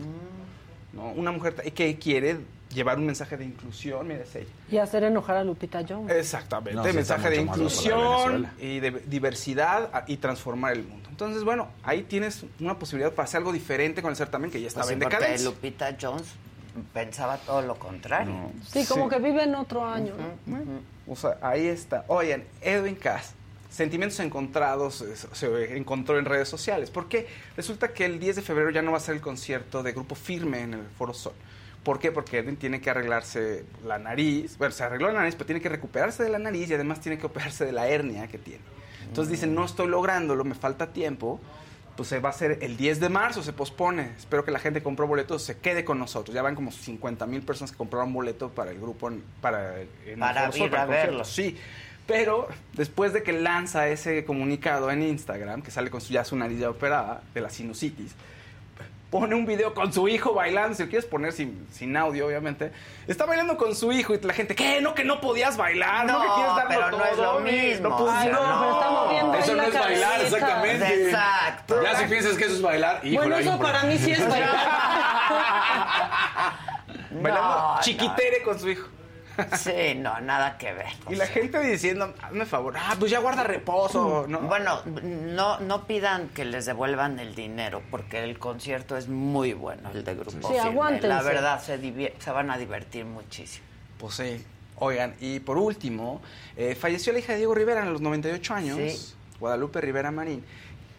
¿no? 0.93 1.07
Una 1.13 1.31
mujer 1.31 1.55
tra- 1.55 1.71
que 1.71 1.97
quiere 1.97 2.37
llevar 2.73 2.97
un 2.99 3.05
mensaje 3.05 3.37
de 3.37 3.45
inclusión, 3.45 4.07
mira, 4.07 4.23
es 4.23 4.35
ella. 4.35 4.49
Y 4.69 4.77
hacer 4.77 5.03
enojar 5.05 5.37
a 5.37 5.43
Lupita 5.43 5.83
Jones. 5.87 6.13
Exactamente, 6.13 6.75
No, 6.75 6.83
mensaje 6.93 7.29
de 7.29 7.37
inclusión 7.37 8.47
y 8.59 8.79
de 8.81 8.91
diversidad 9.07 9.89
a- 9.93 10.03
y 10.07 10.17
transformar 10.17 10.73
el 10.73 10.83
mundo. 10.83 11.09
Entonces, 11.09 11.43
bueno, 11.45 11.69
ahí 11.83 12.03
tienes 12.03 12.43
una 12.59 12.77
posibilidad 12.77 13.11
para 13.13 13.23
hacer 13.23 13.37
algo 13.39 13.51
diferente 13.53 14.01
con 14.01 14.11
el 14.11 14.17
certamen 14.17 14.51
que 14.51 14.59
ya 14.61 14.67
estaba 14.67 14.83
Pues 14.83 14.93
en 14.93 14.99
decadencia. 14.99 15.49
Lupita 15.49 15.95
Jones 15.99 16.25
pensaba 16.93 17.37
todo 17.37 17.61
lo 17.61 17.75
contrario. 17.75 18.33
Sí, 18.67 18.85
como 18.85 19.09
que 19.09 19.19
vive 19.19 19.43
en 19.43 19.55
otro 19.55 19.85
año. 19.85 20.13
¿no? 20.45 20.59
O 21.07 21.15
sea, 21.15 21.37
ahí 21.41 21.67
está. 21.67 22.05
Oigan, 22.07 22.43
Edwin 22.61 22.95
Cass, 22.95 23.33
sentimientos 23.69 24.19
encontrados 24.19 25.01
eh, 25.01 25.15
se 25.15 25.77
encontró 25.77 26.19
en 26.19 26.25
redes 26.25 26.49
sociales. 26.49 26.89
Porque 26.89 27.27
resulta 27.55 27.93
que 27.93 28.05
el 28.05 28.19
10 28.19 28.37
de 28.37 28.41
febrero 28.41 28.69
ya 28.69 28.81
no 28.81 28.91
va 28.91 28.97
a 28.97 29.01
ser 29.01 29.15
el 29.15 29.21
concierto 29.21 29.83
de 29.83 29.91
Grupo 29.93 30.15
Firme 30.15 30.61
en 30.61 30.73
el 30.75 30.85
Foro 30.97 31.13
Sol. 31.13 31.33
¿Por 31.83 31.97
qué? 31.97 32.11
Porque 32.11 32.37
Edwin 32.39 32.57
tiene 32.57 32.79
que 32.79 32.91
arreglarse 32.91 33.65
la 33.85 33.97
nariz. 33.97 34.57
Bueno, 34.57 34.71
se 34.71 34.83
arregló 34.83 35.07
la 35.07 35.19
nariz, 35.19 35.35
pero 35.35 35.47
tiene 35.47 35.61
que 35.61 35.69
recuperarse 35.69 36.23
de 36.23 36.29
la 36.29 36.37
nariz 36.37 36.69
y 36.69 36.75
además 36.75 36.99
tiene 36.99 37.17
que 37.17 37.25
operarse 37.25 37.65
de 37.65 37.71
la 37.71 37.87
hernia 37.87 38.27
que 38.27 38.37
tiene. 38.37 38.61
Entonces 39.07 39.31
dicen, 39.31 39.55
no 39.55 39.65
estoy 39.65 39.87
lográndolo, 39.87 40.43
me 40.43 40.53
falta 40.53 40.93
tiempo. 40.93 41.39
Pues 42.01 42.09
se 42.09 42.17
va 42.19 42.29
a 42.29 42.31
hacer 42.31 42.57
el 42.61 42.77
10 42.77 42.99
de 42.99 43.09
marzo, 43.09 43.43
se 43.43 43.53
pospone. 43.53 44.13
Espero 44.17 44.43
que 44.43 44.49
la 44.49 44.57
gente 44.57 44.79
que 44.79 44.83
compró 44.83 45.05
boletos 45.05 45.43
se 45.43 45.59
quede 45.59 45.85
con 45.85 45.99
nosotros. 45.99 46.33
Ya 46.33 46.41
van 46.41 46.55
como 46.55 46.71
50 46.71 47.27
mil 47.27 47.43
personas 47.43 47.69
que 47.71 47.77
compraron 47.77 48.11
boleto 48.11 48.49
para 48.49 48.71
el 48.71 48.79
grupo, 48.79 49.07
en- 49.07 49.23
para, 49.39 49.79
el- 49.79 49.87
en 50.07 50.13
el 50.13 50.19
Para 50.19 50.41
Foro 50.47 50.51
Sol, 50.57 50.67
ir 50.67 50.75
a 50.75 50.81
el 50.81 50.87
concierto. 50.87 51.07
verlo. 51.11 51.25
Sí, 51.25 51.57
pero 52.07 52.47
después 52.73 53.13
de 53.13 53.21
que 53.21 53.33
lanza 53.33 53.87
ese 53.87 54.25
comunicado 54.25 54.89
en 54.89 55.03
Instagram, 55.03 55.61
que 55.61 55.69
sale 55.69 55.91
con 55.91 56.01
su, 56.01 56.11
ya 56.11 56.25
su 56.25 56.35
nariz 56.35 56.57
ya 56.57 56.71
operada, 56.71 57.21
de 57.35 57.41
la 57.41 57.51
sinusitis, 57.51 58.15
pone 59.11 59.35
un 59.35 59.45
video 59.45 59.73
con 59.73 59.91
su 59.91 60.07
hijo 60.07 60.33
bailando, 60.33 60.73
si 60.73 60.83
lo 60.83 60.89
quieres 60.89 61.05
poner 61.05 61.33
sin, 61.33 61.67
sin 61.71 61.95
audio, 61.97 62.25
obviamente, 62.27 62.71
está 63.07 63.25
bailando 63.25 63.57
con 63.57 63.75
su 63.75 63.91
hijo 63.91 64.13
y 64.15 64.19
la 64.21 64.33
gente, 64.33 64.55
¿qué? 64.55 64.79
¿No 64.81 64.95
que 64.95 65.03
no 65.03 65.19
podías 65.19 65.57
bailar? 65.57 66.05
¿No, 66.05 66.13
No, 66.13 66.21
que 66.21 66.27
quieres 66.35 66.55
darlo 66.55 66.69
pero 66.69 66.91
no 66.97 67.03
es 67.05 67.15
todo? 67.17 67.33
lo 67.33 67.39
mismo. 67.41 67.89
No, 67.89 67.97
pues, 67.97 68.11
Ay, 68.15 68.29
no. 68.31 68.47
no, 68.47 68.59
pero 68.61 68.73
está 68.73 68.89
moviendo 68.89 69.33
Eso 69.37 69.55
no 69.55 69.63
es 69.63 69.73
bailar, 69.73 70.11
cabeza. 70.13 70.35
exactamente. 70.37 71.03
Exacto. 71.09 71.83
Ya 71.83 71.95
si 71.97 72.05
piensas 72.05 72.37
que 72.37 72.45
eso 72.45 72.53
es 72.55 72.61
bailar, 72.61 73.01
híjole, 73.03 73.17
Bueno, 73.17 73.35
eso 73.37 73.59
para 73.59 73.83
mí 73.83 73.97
sí 73.97 74.11
es 74.13 74.27
bailar. 74.29 74.55
Bailando 77.11 77.41
No, 77.75 77.79
chiquitere 77.81 78.41
con 78.43 78.57
su 78.59 78.69
hijo. 78.69 78.87
Sí, 79.57 79.95
no, 79.97 80.19
nada 80.21 80.57
que 80.57 80.73
ver. 80.73 80.87
Y 81.09 81.15
la 81.15 81.27
gente 81.27 81.59
diciendo, 81.59 82.13
hazme 82.21 82.45
favor, 82.45 82.75
ah, 82.77 82.95
pues 82.99 83.11
ya 83.11 83.19
guarda 83.19 83.43
reposo, 83.43 84.25
¿no? 84.27 84.39
Bueno, 84.41 84.81
no, 84.85 85.59
no 85.59 85.87
pidan 85.87 86.29
que 86.29 86.45
les 86.45 86.65
devuelvan 86.65 87.19
el 87.19 87.35
dinero, 87.35 87.81
porque 87.89 88.23
el 88.23 88.37
concierto 88.39 88.97
es 88.97 89.07
muy 89.07 89.53
bueno, 89.53 89.89
el 89.93 90.03
de 90.03 90.15
Grupo 90.15 90.49
Sí, 90.49 90.57
aguántense. 90.57 91.07
La 91.07 91.21
verdad, 91.21 91.61
se, 91.61 92.31
van 92.31 92.51
a 92.51 92.57
divertir 92.57 93.05
muchísimo. 93.05 93.65
Pues 93.97 94.15
sí. 94.15 94.45
Oigan, 94.77 95.15
y 95.19 95.39
por 95.39 95.57
último, 95.57 96.21
eh, 96.57 96.73
falleció 96.73 97.13
la 97.13 97.19
hija 97.19 97.33
de 97.33 97.39
Diego 97.39 97.53
Rivera 97.53 97.83
a 97.83 97.85
los 97.85 98.01
98 98.01 98.53
años, 98.53 98.77
Sí. 98.77 99.15
Guadalupe 99.39 99.81
Rivera 99.81 100.11
Marín, 100.11 100.43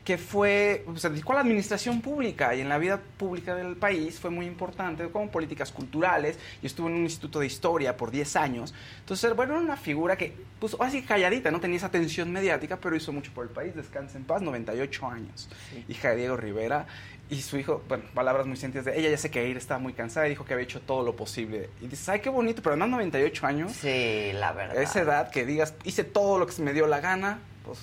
que 0.05 0.19
fue, 0.19 0.85
se 0.97 1.11
dedicó 1.11 1.33
a 1.33 1.37
la 1.37 1.41
administración 1.43 2.01
pública 2.01 2.55
y 2.55 2.61
en 2.61 2.69
la 2.69 2.79
vida 2.79 3.01
pública 3.17 3.55
del 3.55 3.77
país 3.77 4.19
fue 4.19 4.31
muy 4.31 4.47
importante, 4.47 5.09
con 5.11 5.29
políticas 5.29 5.71
culturales, 5.71 6.39
y 6.61 6.67
estuvo 6.67 6.89
en 6.89 6.95
un 6.95 7.03
instituto 7.03 7.39
de 7.39 7.47
historia 7.47 7.97
por 7.97 8.11
10 8.11 8.37
años. 8.37 8.75
Entonces, 9.01 9.35
bueno, 9.37 9.55
era 9.55 9.63
una 9.63 9.77
figura 9.77 10.17
que, 10.17 10.35
pues, 10.59 10.77
así 10.81 11.03
calladita, 11.03 11.51
no 11.51 11.61
tenía 11.61 11.77
esa 11.77 11.87
atención 11.87 12.33
mediática, 12.33 12.79
pero 12.79 12.97
hizo 12.97 13.13
mucho 13.13 13.33
por 13.33 13.45
el 13.45 13.51
país, 13.51 13.77
descansa 13.77 14.19
en 14.19 14.25
paz, 14.25 14.43
98 14.43 15.07
años. 15.07 15.49
Hija 15.89 16.11
de 16.11 16.17
Diego 16.17 16.37
Rivera, 16.37 16.87
y 17.31 17.41
su 17.41 17.57
hijo, 17.57 17.83
bueno, 17.89 18.05
palabras 18.13 18.47
muy 18.47 18.57
sentidas 18.57 18.85
de 18.85 18.99
ella, 18.99 19.09
ya 19.09 19.17
sé 19.17 19.31
que 19.31 19.49
ir 19.49 19.57
estaba 19.57 19.79
muy 19.79 19.95
cansada 19.95 20.27
y 20.27 20.31
dijo 20.31 20.45
que 20.45 20.53
había 20.53 20.65
hecho 20.65 20.81
todo 20.81 21.03
lo 21.03 21.17
posible. 21.17 21.71
Y 21.81 21.87
dices, 21.87 22.09
ay, 22.09 22.21
qué 22.21 22.29
bonito, 22.29 22.61
pero 22.61 22.75
andando 22.75 22.97
98 22.97 23.47
años. 23.47 23.73
Sí, 23.73 24.33
la 24.35 24.53
verdad. 24.53 24.83
Esa 24.83 25.01
edad 25.01 25.31
que 25.31 25.47
digas, 25.47 25.75
hice 25.85 26.05
todo 26.05 26.39
lo 26.39 26.47
que 26.47 26.53
se 26.53 26.63
me 26.63 26.73
dio 26.73 26.87
la 26.87 27.01
gana, 27.01 27.39
pues. 27.65 27.79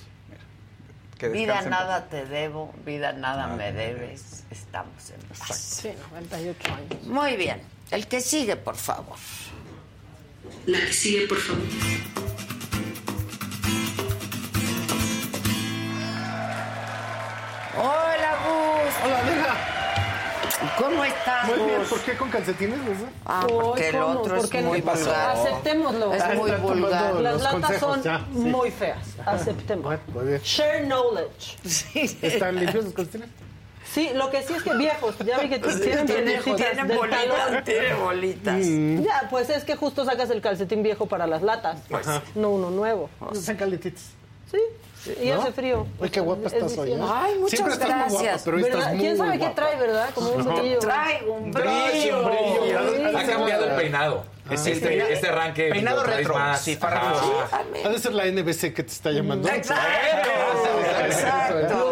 Que 1.20 1.28
Vida 1.28 1.62
nada 1.64 2.08
te 2.08 2.26
debo, 2.26 2.74
vida 2.86 3.12
nada 3.12 3.48
me 3.48 3.74
debes. 3.74 4.46
Estamos 4.50 5.10
en 5.10 5.20
paz. 5.38 5.58
Sí, 5.82 5.90
98 6.12 6.74
años. 6.74 7.04
Muy 7.04 7.36
bien. 7.36 7.62
El 7.92 8.08
que 8.08 8.22
sigue, 8.22 8.56
por 8.56 8.78
favor. 8.78 9.18
La 10.66 10.80
que 10.80 10.94
sigue, 10.94 11.28
por 11.28 11.38
favor. 11.38 11.62
Hola, 17.78 18.32
Gus. 18.46 18.94
Hola. 19.04 19.39
¿Cómo 20.80 21.04
estás, 21.04 21.48
Muy 21.48 21.58
bien, 21.68 21.80
Gus? 21.80 21.90
¿por 21.90 22.00
qué 22.02 22.18
con 22.18 22.30
calcetines? 22.30 22.78
no 22.80 22.86
sé? 22.86 23.06
Ah, 23.26 23.46
porque 23.50 23.90
el 23.90 23.96
otro 23.98 24.36
es 24.38 24.54
muy 24.64 24.82
vulgar. 24.82 25.32
Aceptémoslo. 25.38 26.14
Es 26.14 26.36
muy 26.36 26.52
vulgar. 26.52 27.16
Las 27.16 27.42
latas 27.42 27.62
consejos, 27.62 27.80
son 27.80 28.04
ya, 28.04 28.20
sí. 28.32 28.40
muy 28.40 28.72
feas. 28.72 29.00
Aceptemos. 29.26 29.98
Muy 30.14 30.26
bien. 30.26 30.42
Share 30.42 30.86
knowledge. 30.86 31.58
¿Están 32.22 32.56
limpios 32.56 32.86
los 32.86 32.94
calcetines? 32.94 33.30
Sí, 33.92 34.12
lo 34.14 34.30
que 34.30 34.44
sí 34.44 34.54
es 34.54 34.62
que 34.62 34.76
viejos, 34.76 35.18
ya 35.26 35.40
vi 35.40 35.50
que 35.50 35.58
tienen 35.58 36.06
tienen 36.06 36.26
del 36.88 36.98
bolitas, 36.98 37.18
talón. 37.48 37.64
tiene 37.64 37.94
bolitas. 37.96 38.56
Mm. 38.64 39.02
Ya, 39.04 39.28
pues 39.32 39.50
es 39.50 39.64
que 39.64 39.76
justo 39.76 40.06
sacas 40.06 40.30
el 40.30 40.42
calcetín 40.42 40.84
viejo 40.84 41.08
para 41.08 41.26
las 41.26 41.42
latas, 41.42 41.80
Ajá. 41.92 42.22
no 42.36 42.52
uno 42.52 42.70
nuevo. 42.70 43.10
Están 43.34 43.58
calentitos. 43.58 44.04
Sí, 44.52 44.60
y 45.22 45.30
¿No? 45.30 45.42
hace 45.42 45.52
frío. 45.54 45.88
Uy, 46.00 46.10
qué 46.10 46.20
guapa 46.20 46.48
Es 46.48 46.54
estás 46.54 46.78
hoy, 46.78 46.92
¿eh? 46.94 47.00
Ay, 47.02 47.36
muchas 47.36 47.52
Siempre 47.52 47.74
estás 47.74 47.90
muy 47.90 47.98
guapa, 48.00 48.14
gracias. 48.24 48.42
pero 48.44 48.58
hoy 48.58 48.64
estás 48.64 48.88
muy 48.90 49.00
¿Quién 49.00 49.18
sabe 49.18 49.32
qué 49.32 49.38
guapa. 49.38 49.56
trae, 49.56 49.76
verdad? 49.78 50.10
Como 50.14 50.30
un 50.32 50.44
brillo. 50.56 50.80
Trae 50.80 51.24
un 51.28 51.52
brillo. 51.52 52.24
brillo. 52.24 53.18
Ha 53.18 53.22
Sí. 53.22 53.28
cambiado 53.28 53.66
el 53.66 53.76
peinado. 53.76 54.26
Es 54.50 54.62
Sí, 54.62 54.72
este, 54.72 54.88
peina- 54.88 55.08
este 55.10 55.28
arranque. 55.30 55.70
peinado 55.70 56.04
retro, 56.04 56.34
más. 56.34 56.60
sí, 56.62 56.76
para 56.76 57.00
retro. 57.00 57.48
Ha 57.86 57.90
de 57.90 58.00
ser 58.00 58.14
la 58.14 58.26
NBC 58.26 58.74
que 58.74 58.84
te 58.84 58.92
está 58.92 59.12
llamando. 59.12 59.48
Exacto. 59.48 59.88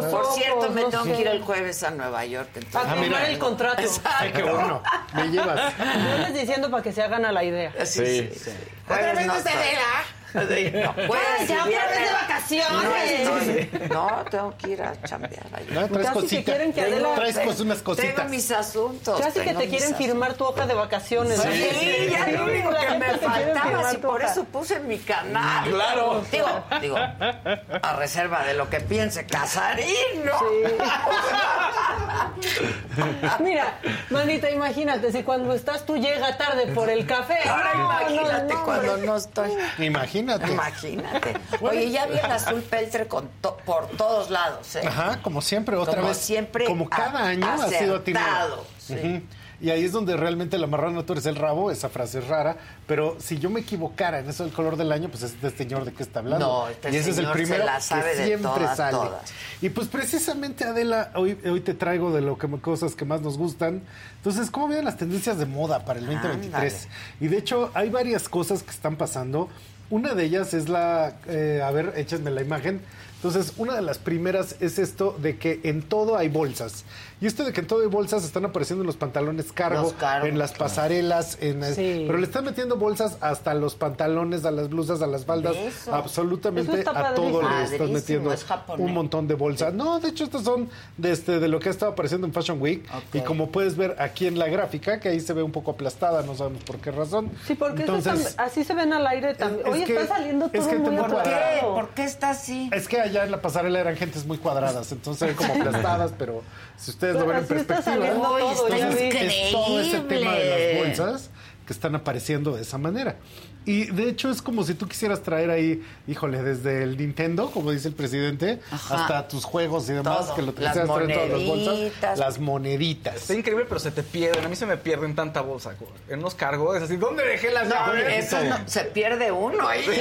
Los 0.01 0.05
Por 0.05 0.25
cierto, 0.33 0.69
me 0.71 0.83
tengo 0.85 1.03
que 1.03 1.21
ir 1.21 1.27
el 1.27 1.41
jueves 1.43 1.83
a 1.83 1.91
Nueva 1.91 2.25
York. 2.25 2.49
A 2.55 2.59
Entonces, 2.59 2.99
firmar 2.99 3.25
el 3.25 3.37
contrato. 3.37 3.81
Ay, 4.05 4.31
qué 4.31 4.41
bueno. 4.43 4.81
Me 5.13 5.27
llevas. 5.29 5.73
Yo 5.77 6.17
les 6.19 6.33
diciendo 6.33 6.71
para 6.71 6.81
que 6.83 6.91
se 6.91 7.03
hagan 7.03 7.25
a 7.25 7.31
la 7.31 7.43
idea. 7.43 7.71
Sí, 7.85 8.05
sí. 8.05 8.29
sí. 8.43 8.51
¿Otra 8.85 9.13
vez 9.13 9.25
no 9.27 9.35
se 9.35 9.43
vela? 9.49 10.03
No, 10.47 11.43
y 11.43 11.47
ya 11.47 11.65
otra 11.65 11.87
vez 11.87 11.99
de 11.99 12.13
vacaciones. 12.13 13.25
No, 13.25 13.37
estoy- 13.39 13.69
no, 13.89 14.25
tengo 14.29 14.53
que 14.57 14.69
ir 14.69 14.81
a 14.81 14.93
chambear 15.03 15.45
allá. 15.53 15.81
No, 15.81 15.87
traes 15.87 16.07
Casi 16.07 16.07
que 16.07 16.13
cositas. 16.21 16.43
quieren 16.45 16.73
que 16.73 16.81
Adela- 16.81 17.15
Traes 17.15 17.37
cos- 17.39 17.59
unas 17.61 17.81
cositas. 17.81 18.15
Tengo 18.15 18.29
mis 18.29 18.51
asuntos. 18.51 19.19
Casi 19.19 19.39
que 19.41 19.53
te 19.53 19.67
quieren 19.67 19.93
asuntos. 19.93 19.97
firmar 19.97 20.33
tu 20.35 20.45
hoja 20.45 20.65
de 20.67 20.73
vacaciones. 20.73 21.41
Sí, 21.41 21.47
¿no? 21.47 22.11
ya 22.11 22.27
lo 22.27 22.45
único 22.45 22.69
que 22.69 22.97
me 22.97 23.17
faltaba, 23.17 23.91
si 23.91 23.97
por 23.97 24.21
eso 24.21 24.43
puse 24.45 24.79
mi 24.79 24.97
canal. 24.99 25.69
Claro. 25.69 26.23
Digo, 26.31 26.47
digo, 26.81 26.97
a 26.97 27.93
reserva 27.97 28.43
de 28.43 28.53
lo 28.53 28.69
que 28.69 28.79
piense 28.81 29.25
Casarín, 29.25 30.23
¿no? 30.25 30.39
Mira, 33.39 33.79
manita, 34.09 34.49
imagínate, 34.49 35.11
si 35.11 35.23
cuando 35.23 35.53
estás 35.53 35.85
tú 35.85 35.97
llega 35.97 36.35
tarde 36.37 36.67
por 36.67 36.89
el 36.89 37.05
café. 37.05 37.37
Ahora 37.47 37.73
No, 37.73 37.79
no, 37.79 37.85
imagínate 38.11 38.53
no, 38.53 38.65
cuando 38.65 38.97
no 38.97 39.15
estoy. 39.17 39.51
Imagínate. 39.79 40.26
Imagínate. 40.35 41.33
Oye, 41.61 41.89
ya 41.91 42.05
vi 42.07 42.17
el 42.17 42.31
azul 42.31 42.61
peltre 42.61 43.07
con 43.07 43.29
to- 43.41 43.57
por 43.65 43.87
todos 43.97 44.29
lados, 44.29 44.75
¿eh? 44.75 44.81
Ajá, 44.87 45.21
como 45.21 45.41
siempre, 45.41 45.75
otra 45.75 45.95
Como 45.95 46.07
vez. 46.09 46.17
siempre, 46.17 46.65
Como 46.65 46.89
cada 46.89 47.19
a- 47.21 47.27
año 47.29 47.47
ha 47.47 47.67
sido 47.69 47.95
atinado. 47.97 48.65
sí. 48.79 49.23
Y 49.59 49.71
ahí 49.71 49.83
es 49.83 49.91
donde 49.91 50.15
realmente 50.15 50.55
la 50.59 50.67
marrana 50.67 51.03
tú 51.03 51.13
eres 51.13 51.25
el 51.25 51.35
rabo, 51.35 51.71
esa 51.71 51.89
frase 51.89 52.19
es 52.19 52.27
rara, 52.27 52.57
pero 52.85 53.17
si 53.19 53.39
yo 53.39 53.49
me 53.49 53.61
equivocara 53.61 54.19
en 54.19 54.29
eso 54.29 54.43
del 54.43 54.53
color 54.53 54.77
del 54.77 54.91
año, 54.91 55.09
pues 55.09 55.23
este 55.23 55.49
señor 55.49 55.83
de 55.83 55.93
qué 55.93 56.03
está 56.03 56.19
hablando. 56.19 56.45
No, 56.47 56.67
este 56.67 56.91
y 56.91 56.95
ese 56.97 57.09
es 57.09 57.17
el 57.17 57.27
primero 57.31 57.65
la 57.65 57.81
sabe 57.81 58.11
que 58.17 58.25
siempre 58.25 58.51
todas, 58.61 58.77
sale. 58.77 58.91
todas. 58.97 59.33
Y 59.59 59.69
pues 59.69 59.87
precisamente 59.87 60.63
Adela, 60.63 61.09
hoy, 61.15 61.39
hoy 61.43 61.59
te 61.61 61.73
traigo 61.73 62.11
de 62.11 62.21
lo 62.21 62.37
que 62.37 62.47
cosas 62.61 62.93
que 62.93 63.03
más 63.03 63.21
nos 63.21 63.39
gustan. 63.39 63.81
Entonces, 64.17 64.51
¿cómo 64.51 64.67
vienen 64.67 64.85
las 64.85 64.97
tendencias 64.97 65.39
de 65.39 65.47
moda 65.47 65.83
para 65.85 65.97
el 65.97 66.05
2023? 66.05 66.87
Y 67.19 67.27
de 67.27 67.37
hecho, 67.39 67.71
hay 67.73 67.89
varias 67.89 68.29
cosas 68.29 68.61
que 68.61 68.69
están 68.69 68.95
pasando. 68.95 69.49
Una 69.89 70.15
de 70.15 70.25
ellas 70.25 70.53
es 70.53 70.67
la, 70.67 71.15
eh, 71.27 71.61
a 71.63 71.71
ver, 71.71 71.93
échenme 71.95 72.29
la 72.31 72.41
imagen. 72.41 72.81
Entonces, 73.15 73.53
una 73.57 73.75
de 73.75 73.81
las 73.81 73.97
primeras 73.97 74.55
es 74.59 74.79
esto 74.79 75.17
de 75.21 75.37
que 75.37 75.61
en 75.63 75.81
todo 75.81 76.17
hay 76.17 76.27
bolsas. 76.27 76.83
Y 77.19 77.25
esto 77.25 77.43
de 77.43 77.51
que 77.51 77.61
en 77.61 77.67
todo 77.67 77.81
hay 77.81 77.87
bolsas 77.87 78.23
están 78.23 78.45
apareciendo 78.45 78.83
en 78.83 78.87
los 78.87 78.95
pantalones 78.95 79.51
cargo, 79.51 79.81
Los 79.81 79.93
cargos, 79.93 80.29
en 80.29 80.37
las 80.37 80.51
pasarelas, 80.53 81.37
en 81.41 81.63
Sí. 81.73 82.03
pero 82.05 82.19
le 82.19 82.25
están 82.25 82.45
metiendo 82.45 82.77
bolsas 82.77 83.17
hasta 83.21 83.55
los 83.55 83.73
pantalones, 83.73 84.45
a 84.45 84.51
las 84.51 84.69
blusas, 84.69 85.01
a 85.01 85.07
las 85.07 85.25
faldas, 85.25 85.55
Eso. 85.55 85.95
absolutamente 85.95 86.71
a 86.87 87.13
todo 87.15 87.41
le 87.41 87.47
están 87.63 87.77
Padrísimo, 87.79 87.93
metiendo 87.93 88.33
es 88.33 88.45
un 88.77 88.93
montón 88.93 89.27
de 89.27 89.33
bolsas. 89.33 89.73
No, 89.73 89.99
de 89.99 90.09
hecho 90.09 90.25
estas 90.25 90.43
son 90.43 90.69
de, 90.97 91.11
este, 91.11 91.39
de 91.39 91.47
lo 91.47 91.59
que 91.59 91.69
ha 91.69 91.71
estado 91.71 91.93
apareciendo 91.93 92.27
en 92.27 92.33
Fashion 92.33 92.61
Week 92.61 92.85
y 93.13 93.21
como 93.21 93.49
puedes 93.49 93.75
ver 93.77 93.95
aquí 93.99 94.27
en 94.27 94.37
la 94.37 94.47
gráfica, 94.47 94.99
que 94.99 95.09
ahí 95.09 95.19
se 95.19 95.33
ve 95.33 95.41
un 95.41 95.51
poco 95.51 95.71
aplastada, 95.71 96.21
no 96.21 96.35
sabemos 96.35 96.63
por 96.63 96.77
qué 96.77 96.91
razón. 96.91 97.31
Sí, 97.47 97.55
porque 97.55 97.83
eso 97.83 97.95
Entonces, 97.95 98.35
así 98.37 98.63
se 98.63 98.75
ven 98.75 98.93
al 98.93 99.07
aire 99.07 99.33
también. 99.33 99.65
es 99.65 99.73
Hoy 99.73 99.83
que- 99.85 99.99
está 100.01 100.15
saliendo 100.17 100.45
es 100.45 100.51
todo 100.61 100.69
que 100.69 100.75
muy 100.77 100.89
tengo 100.95 101.07
¿Por 101.07 101.23
qué? 101.23 101.35
¿Por 101.61 101.89
qué 101.89 102.03
está 102.03 102.29
así? 102.29 102.69
es 102.71 102.87
que 102.87 103.01
allá 103.01 103.23
en 103.23 103.31
la 103.31 103.41
pasarela 103.41 103.79
eran 103.79 103.95
gentes 103.95 104.25
muy 104.25 104.37
cuadradas, 104.37 104.91
entonces 104.91 105.17
se 105.19 105.25
ven 105.25 105.35
como 105.35 105.53
aplastadas, 105.53 106.11
pero 106.17 106.43
si 106.77 106.91
ustedes 106.91 107.13
lo 107.15 107.19
Pero 107.25 107.31
ven 107.33 107.37
en 107.39 107.45
perspectiva, 107.47 108.13
todo, 108.13 108.39
entonces 108.39 109.13
es 109.13 109.51
todo 109.51 109.79
ese 109.79 109.99
tema 110.01 110.31
de 110.35 110.77
las 110.79 110.87
bolsas 110.97 111.29
que 111.65 111.73
están 111.73 111.95
apareciendo 111.95 112.55
de 112.55 112.61
esa 112.61 112.77
manera. 112.77 113.17
Y 113.65 113.87
de 113.91 114.07
hecho 114.07 114.29
es 114.31 114.41
como 114.41 114.63
si 114.63 114.75
tú 114.75 114.87
quisieras 114.87 115.21
traer 115.21 115.49
ahí, 115.49 115.83
híjole, 116.07 116.41
desde 116.41 116.83
el 116.83 116.95
Nintendo, 116.95 117.51
como 117.51 117.71
dice 117.71 117.89
el 117.89 117.95
presidente, 117.95 118.61
Ajá. 118.71 118.95
hasta 119.01 119.27
tus 119.27 119.43
juegos 119.43 119.89
y 119.89 119.93
demás, 119.93 120.27
Todo. 120.27 120.35
que 120.35 120.41
lo 120.43 120.53
Las 120.53 120.55
quisieras 120.77 120.85
traer 120.95 121.11
en 121.11 121.13
todas 121.17 121.29
las 121.29 121.43
bolsas. 121.45 121.73
moneditas. 121.73 122.19
Las 122.19 122.39
moneditas. 122.39 123.15
Está 123.17 123.33
increíble, 123.33 123.65
pero 123.67 123.81
se 123.81 123.91
te 123.91 124.03
pierden. 124.03 124.45
A 124.45 124.47
mí 124.47 124.55
se 124.55 124.65
me 124.65 124.77
pierden 124.77 125.13
tanta 125.15 125.41
bolsa. 125.41 125.75
En 126.07 126.19
unos 126.19 126.33
cargos, 126.35 126.77
es 126.77 126.83
así, 126.83 126.95
¿dónde 126.95 127.25
dejé 127.25 127.51
las 127.51 127.67
No, 127.67 127.75
llaves? 127.75 128.25
eso 128.25 128.41
no, 128.45 128.55
se 128.65 128.85
pierde 128.85 129.33
uno 129.33 129.67
ahí. 129.67 129.83
Sí, 129.83 129.99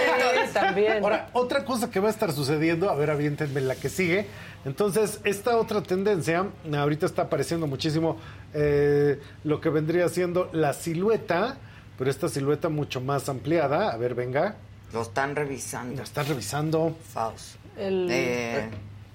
también. 0.53 1.03
Ahora, 1.03 1.31
otra 1.33 1.65
cosa 1.65 1.91
que 1.91 1.99
va 1.99 2.07
a 2.07 2.13
estar 2.13 2.31
sucediendo, 2.31 2.89
a 2.89 2.95
ver, 2.95 3.11
aviéntenme 3.11 3.61
la 3.63 3.75
que 3.75 3.89
sigue. 3.89 4.27
Entonces, 4.67 5.21
esta 5.25 5.57
otra 5.57 5.81
tendencia, 5.81 6.45
ahorita 6.77 7.07
está 7.07 7.23
apareciendo 7.23 7.67
muchísimo 7.69 8.19
eh, 8.53 9.21
lo 9.45 9.61
que 9.61 9.69
vendría 9.71 10.09
siendo 10.09 10.51
la 10.53 10.73
silueta, 10.73 11.57
pero 11.97 12.11
esta 12.11 12.29
silueta 12.29 12.69
mucho 12.69 13.01
más 13.01 13.29
ampliada. 13.29 13.91
A 13.93 13.97
ver, 13.97 14.15
venga. 14.17 14.57
Lo 14.93 15.03
están 15.03 15.37
revisando. 15.37 15.97
La 15.97 16.03
estás 16.03 16.27
revisando. 16.29 16.97
Faust. 17.15 17.55
El- 17.79 18.09
Eh, 18.11 18.69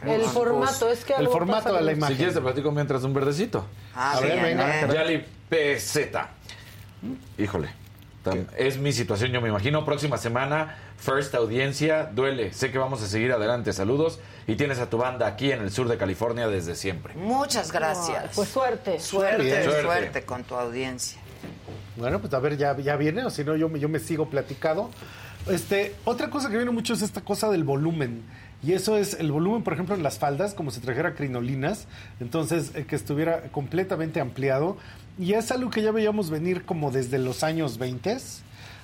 El 0.04 0.22
formato, 0.24 0.90
es 0.90 1.04
que 1.06 1.14
El 1.14 1.28
formato 1.28 1.72
de 1.74 1.82
la 1.82 1.92
imagen. 1.92 2.16
Si 2.16 2.18
quieres 2.18 2.34
te 2.34 2.42
platico 2.42 2.72
mientras 2.72 3.04
un 3.04 3.14
verdecito. 3.14 3.66
Ah, 3.94 4.14
A 4.14 4.20
ver, 4.22 4.32
bien, 4.32 4.44
venga. 4.58 4.82
¿eh? 4.82 4.94
Yali 4.94 5.26
PZ. 5.50 6.28
Híjole. 7.38 7.70
Es 8.58 8.78
mi 8.78 8.94
situación, 8.94 9.32
yo 9.32 9.42
me 9.42 9.50
imagino. 9.50 9.84
Próxima 9.84 10.18
semana, 10.18 10.76
First 10.98 11.34
Audiencia, 11.34 12.06
duele. 12.14 12.54
Sé 12.54 12.72
que 12.72 12.78
vamos 12.78 13.02
a 13.02 13.08
seguir 13.08 13.32
adelante. 13.32 13.74
Saludos. 13.74 14.20
Y 14.48 14.56
tienes 14.56 14.80
a 14.80 14.90
tu 14.90 14.98
banda 14.98 15.26
aquí 15.28 15.52
en 15.52 15.62
el 15.62 15.72
sur 15.72 15.88
de 15.88 15.98
California 15.98 16.48
desde 16.48 16.76
siempre. 16.76 17.16
Muchas 17.16 17.72
gracias. 17.72 18.24
Ay, 18.24 18.30
pues 18.36 18.50
suerte. 18.50 19.00
Suerte, 19.00 19.64
suerte, 19.64 19.82
Suerte. 19.82 20.24
con 20.24 20.44
tu 20.44 20.56
audiencia. 20.56 21.20
Bueno, 21.98 22.20
pues 22.20 22.32
a 22.34 22.40
ver, 22.40 22.58
ya, 22.58 22.78
ya 22.78 22.96
viene, 22.96 23.26
o 23.26 23.30
si 23.30 23.44
no, 23.44 23.56
yo, 23.56 23.70
me- 23.70 23.80
yo 23.80 23.90
me 23.90 24.00
sigo 24.00 24.30
platicado. 24.30 24.90
Este, 25.50 25.96
otra 26.06 26.30
cosa 26.30 26.50
que 26.50 26.58
viene 26.58 26.72
mucho 26.72 26.94
es 26.94 27.02
esta 27.02 27.22
cosa 27.22 27.50
del 27.50 27.64
volumen. 27.64 28.24
Y 28.64 28.74
eso 28.74 28.96
es 28.96 29.16
el 29.20 29.32
volumen, 29.32 29.64
por 29.64 29.74
ejemplo, 29.74 29.96
en 29.96 30.04
las 30.04 30.20
faldas, 30.20 30.54
como 30.54 30.70
si 30.70 30.80
trajera 30.82 31.16
crinolinas. 31.16 31.88
Entonces, 32.20 32.72
eh, 32.76 32.86
que 32.86 32.96
estuviera 32.96 33.42
completamente 33.52 34.20
ampliado. 34.22 34.78
Y 35.20 35.34
es 35.34 35.52
algo 35.52 35.70
que 35.70 35.82
ya 35.82 35.92
veíamos 35.92 36.30
venir 36.30 36.64
como 36.66 36.92
desde 36.92 37.18
los 37.20 37.44
años 37.44 37.78
20. 37.78 38.18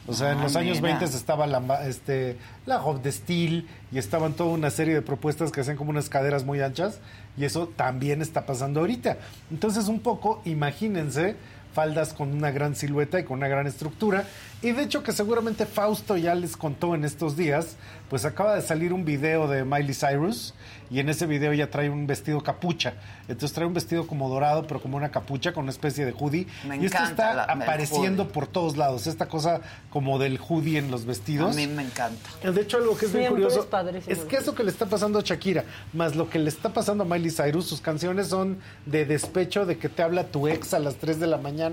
O 0.10 0.14
sea, 0.14 0.32
en 0.32 0.40
Ah, 0.40 0.44
los 0.44 0.56
años 0.56 0.78
mira. 0.82 0.98
20 1.00 1.06
estaba 1.18 1.48
la, 1.48 1.86
este, 1.88 2.38
la 2.66 2.82
Hope 2.84 3.02
de 3.04 3.12
Steel 3.12 3.68
y 3.92 3.98
estaban 3.98 4.34
toda 4.34 4.52
una 4.52 4.70
serie 4.70 4.94
de 4.94 5.02
propuestas 5.02 5.52
que 5.52 5.62
hacían 5.62 5.76
como 5.78 5.90
unas 5.90 6.10
caderas 6.10 6.46
muy 6.46 6.62
anchas. 6.62 7.00
Y 7.38 7.44
eso 7.46 7.68
también 7.76 8.22
está 8.22 8.46
pasando 8.46 8.80
ahorita. 8.80 9.18
Entonces, 9.52 9.88
un 9.88 10.00
poco, 10.00 10.42
imagínense 10.46 11.36
faldas 11.78 12.12
con 12.14 12.34
una 12.34 12.50
gran 12.50 12.76
silueta 12.76 13.20
y 13.20 13.24
con 13.24 13.38
una 13.38 13.48
gran 13.48 13.68
estructura. 13.68 14.24
Y 14.64 14.72
de 14.72 14.82
hecho 14.82 15.04
que 15.04 15.12
seguramente 15.12 15.68
Fausto 15.68 16.18
ya 16.18 16.34
les 16.34 16.58
contó 16.58 16.96
en 16.96 17.06
estos 17.06 17.38
días, 17.38 17.76
pues 18.10 18.26
acaba 18.26 18.56
de 18.56 18.64
salir 18.64 18.94
un 18.94 19.06
video 19.06 19.48
de 19.48 19.64
Miley 19.64 19.94
Cyrus 19.94 20.56
y 20.90 21.00
en 21.00 21.10
ese 21.10 21.28
video 21.28 21.54
ya 21.54 21.70
trae 21.70 21.92
un 21.92 22.08
vestido 22.08 22.42
capucha. 22.42 22.94
Entonces 23.28 23.54
trae 23.54 23.68
un 23.68 23.76
vestido 23.76 24.08
como 24.08 24.28
dorado, 24.30 24.66
pero 24.66 24.82
como 24.82 24.98
una 24.98 25.10
capucha 25.12 25.54
con 25.54 25.64
una 25.66 25.72
especie 25.72 26.04
de 26.06 26.14
hoodie. 26.14 26.48
Me 26.68 26.78
y 26.78 26.86
esto 26.88 27.04
está 27.04 27.36
la- 27.36 27.44
apareciendo 27.44 28.30
por 28.30 28.48
todos 28.48 28.76
lados, 28.78 29.06
esta 29.06 29.28
cosa 29.28 29.62
como 29.92 30.18
del 30.18 30.40
hoodie 30.40 30.80
en 30.80 30.90
los 30.90 31.04
A 31.04 31.06
vestidos. 31.06 31.56
mí 31.56 31.68
me 31.68 31.84
encanta. 31.84 32.18
De 32.42 32.60
hecho, 32.62 32.78
algo 32.78 32.98
que 32.98 33.06
es 33.06 33.12
bien 33.14 33.26
Siempre 33.26 33.44
curioso 33.44 33.68
es 34.00 34.08
es 34.08 34.20
que 34.26 34.38
eso 34.38 34.56
que 34.56 34.64
le 34.64 34.72
está 34.72 34.88
pasando 34.88 35.20
a 35.20 35.22
Shakira, 35.22 35.66
más 35.94 36.16
lo 36.16 36.28
que 36.32 36.40
le 36.40 36.50
está 36.50 36.74
pasando 36.74 37.04
a 37.04 37.06
Miley 37.06 37.30
Cyrus, 37.30 37.68
sus 37.68 37.82
canciones 37.82 38.30
son 38.30 38.58
de 38.88 39.06
despecho, 39.06 39.68
de 39.68 39.78
que 39.78 39.90
te 39.90 40.02
habla 40.02 40.24
tu 40.24 40.48
ex 40.48 40.74
a 40.74 40.80
las 40.80 40.96
3 40.96 41.20
de 41.20 41.28
la 41.28 41.38
mañana, 41.38 41.67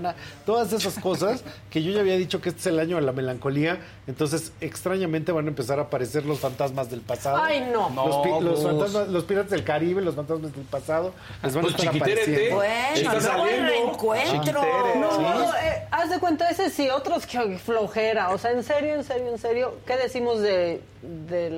todas 0.45 0.71
esas 0.73 0.97
cosas 0.99 1.43
que 1.69 1.81
yo 1.83 1.91
ya 1.91 1.99
había 2.01 2.17
dicho 2.17 2.41
que 2.41 2.49
este 2.49 2.61
es 2.61 2.67
el 2.67 2.79
año 2.79 2.95
de 2.97 3.01
la 3.03 3.11
melancolía, 3.11 3.79
entonces 4.07 4.51
extrañamente 4.61 5.31
van 5.31 5.45
a 5.45 5.49
empezar 5.49 5.79
a 5.79 5.83
aparecer 5.83 6.25
los 6.25 6.39
fantasmas 6.39 6.89
del 6.89 7.01
pasado. 7.01 7.37
Ay, 7.41 7.67
no. 7.71 7.89
Los, 7.89 8.25
No, 8.25 8.41
los 8.41 8.63
fantasmas, 8.63 9.07
los 9.09 9.23
piratas 9.23 9.51
del 9.51 9.63
Caribe, 9.63 10.01
los 10.01 10.15
fantasmas 10.15 10.53
del 10.53 10.65
pasado, 10.65 11.13
les 11.43 11.53
van 11.53 11.63
Pues 11.63 11.75
a 11.75 11.77
estar 11.77 11.95
apareciendo. 11.95 12.55
Bueno, 12.55 13.21
saliendo. 13.21 13.67
reencuentro. 13.69 14.31
Chiquitere, 14.61 14.99
No, 14.99 15.11
Sí. 15.15 15.21
no, 15.21 15.55
eh, 15.55 15.87
haz 15.91 16.09
de 16.09 16.19
cuenta, 16.19 16.49
ese 16.49 16.69
sí, 16.69 16.89
otros 16.89 17.25
que 17.25 17.57
flojera. 17.57 18.29
O 18.31 18.37
sea, 18.37 18.51
en 18.51 18.63
serio, 18.63 18.95
en 18.95 19.03
serio, 19.03 19.27
en 19.31 19.37
serio, 19.37 19.75
¿qué 19.85 19.95
decimos 19.97 20.39
de, 20.41 20.81
de 21.27 21.49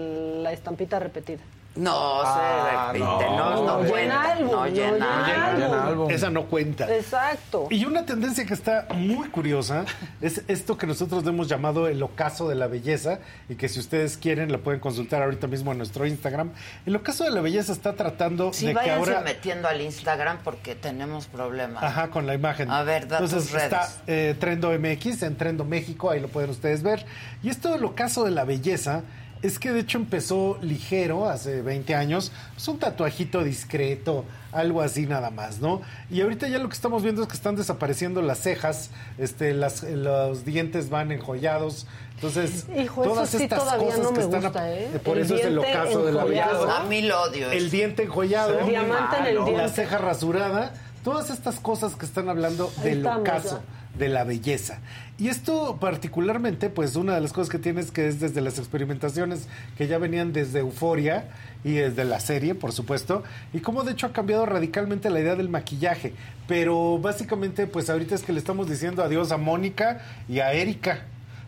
la 0.44 0.52
estampita 0.52 1.00
repetida? 1.00 1.40
No 1.78 2.22
Ah, 2.24 2.90
se 2.92 2.98
repite, 3.00 3.06
no. 3.06 3.38
no, 3.38 3.56
no, 3.66 3.84
No 3.84 3.96
llena 3.96 4.22
álbum, 4.32 4.52
no 4.52 4.58
no 4.58 4.68
llena 4.68 5.48
álbum. 5.48 5.62
Llena 5.62 5.88
álbum. 5.88 6.12
Esa 6.12 6.30
no 6.30 6.46
cuenta. 6.48 6.94
Exacto. 6.96 7.68
Y 7.70 7.86
una 7.86 8.06
tendencia 8.06 8.46
que 8.46 8.54
está 8.54 8.88
muy 8.96 9.30
curiosa 9.30 9.86
es 10.22 10.44
esto 10.48 10.78
que 10.78 10.88
nosotros 10.88 11.24
le 11.24 11.30
hemos 11.30 11.48
llamado 11.48 11.88
el 11.88 12.02
ocaso 12.02 12.50
de 12.50 12.56
la 12.56 12.68
belleza 12.68 13.20
y 13.48 13.56
que 13.56 13.70
si 13.70 13.80
ustedes 13.80 14.18
quieren 14.18 14.52
lo 14.52 14.62
pueden 14.62 14.80
consultar 14.80 15.22
ahorita 15.22 15.48
mismo 15.48 15.72
en 15.72 15.78
nuestro 15.78 16.06
Instagram. 16.06 16.52
El 16.86 16.96
ocaso 16.96 17.24
de 17.24 17.30
la 17.32 17.42
belleza 17.42 17.74
está 17.74 17.94
tratando 17.94 18.52
Sí, 18.54 18.66
de 18.68 18.72
que 18.72 18.76
váyanse 18.78 19.12
ahora... 19.14 19.22
metiendo 19.22 19.68
al 19.68 19.80
Instagram 19.82 20.40
porque 20.44 20.76
tenemos 20.76 21.28
problemas. 21.28 21.84
Ajá, 21.84 22.10
con 22.10 22.26
la 22.26 22.34
imagen. 22.34 22.72
A 22.72 22.84
ver, 22.84 23.08
da 23.08 23.18
Entonces 23.20 23.44
tus 23.44 23.52
redes. 23.54 23.66
está 23.72 23.88
eh, 24.08 24.36
Trendo 24.40 24.72
MX 24.72 25.24
en 25.24 25.36
Trendo 25.38 25.64
México, 25.64 26.10
ahí 26.10 26.20
lo 26.20 26.28
pueden 26.28 26.50
ustedes 26.50 26.82
ver. 26.84 27.06
Y 27.44 27.50
esto 27.50 27.72
del 27.72 27.84
ocaso 27.86 28.24
de 28.26 28.32
la 28.32 28.44
belleza 28.46 29.04
es 29.42 29.60
que 29.60 29.72
de 29.72 29.82
hecho 29.82 29.98
empezó 29.98 30.58
ligero, 30.62 31.28
hace 31.30 31.62
20 31.62 31.96
años, 31.96 32.32
es 32.56 32.68
un 32.68 32.80
tatuajito 32.80 33.44
discreto, 33.44 34.26
algo 34.52 34.82
así 34.82 35.06
nada 35.06 35.30
más, 35.30 35.60
¿no? 35.60 35.82
Y 36.10 36.22
ahorita 36.22 36.48
ya 36.48 36.58
lo 36.58 36.68
que 36.70 36.76
estamos 36.76 37.04
viendo 37.04 37.22
es 37.22 37.28
que 37.28 37.36
están 37.36 37.56
desapareciendo 37.56 38.22
las 38.22 38.40
cejas, 38.40 38.90
este, 39.18 39.54
las, 39.54 39.84
los 39.84 40.46
dientes 40.46 40.90
van 40.90 41.12
enjollados. 41.12 41.86
Entonces, 42.16 42.66
Hijo, 42.76 43.04
eso 43.04 43.14
todas 43.14 43.30
sí 43.30 43.44
estas 43.44 43.60
cosas 43.60 44.00
no 44.00 44.14
que 44.14 44.22
están... 44.22 44.42
gusta, 44.42 44.74
¿eh? 44.74 45.00
Por 45.04 45.18
El 45.18 45.24
eso 45.26 45.36
es 45.36 45.46
el 45.46 45.56
diente 45.56 45.78
ocaso 45.78 46.06
de 46.06 46.12
la 46.14 46.22
enjollado. 46.22 46.60
belleza. 46.66 46.82
A 46.82 46.84
mí 46.86 47.02
lo 47.04 47.22
odio. 47.22 47.52
El 47.52 47.70
diente 47.70 48.04
enjollado. 48.04 48.60
El 48.60 48.66
diamante 48.68 49.18
en 49.18 49.26
el 49.28 49.36
La 49.36 49.46
diente. 49.46 49.70
ceja 49.70 49.98
rasurada. 50.00 50.74
Todas 51.04 51.30
estas 51.30 51.60
cosas 51.60 51.96
que 51.96 52.06
están 52.06 52.28
hablando 52.28 52.72
Ahí 52.80 52.84
del 52.90 52.98
estamos, 52.98 53.22
ocaso, 53.22 53.62
de 53.98 54.10
la 54.10 54.24
belleza. 54.24 54.80
Y 55.18 55.30
esto 55.30 55.78
particularmente, 55.80 56.70
pues 56.70 56.96
una 56.96 57.16
de 57.16 57.22
las 57.22 57.34
cosas 57.34 57.50
que 57.50 57.58
tienes 57.58 57.92
que 57.92 58.08
es 58.08 58.20
desde 58.20 58.42
las 58.42 58.60
experimentaciones 58.60 59.48
que 59.78 59.88
ya 59.88 59.98
venían 59.98 60.32
desde 60.32 60.60
Euforia 60.60 61.30
y 61.64 61.74
desde 61.74 62.06
la 62.06 62.20
serie, 62.20 62.54
por 62.54 62.72
supuesto, 62.72 63.24
y 63.54 63.60
cómo 63.60 63.84
de 63.84 63.94
hecho 63.94 64.08
ha 64.08 64.14
cambiado 64.14 64.46
radicalmente 64.46 65.10
la 65.10 65.20
idea 65.20 65.36
del 65.36 65.50
maquillaje. 65.50 66.14
Pero 66.48 67.00
básicamente, 67.00 67.66
pues 67.66 67.90
ahorita 67.90 68.16
es 68.16 68.22
que 68.22 68.34
le 68.34 68.40
estamos 68.40 68.70
diciendo 68.70 69.04
adiós 69.04 69.32
a 69.32 69.38
Mónica 69.38 70.02
y 70.30 70.40
a 70.40 70.54
Erika, 70.54 71.06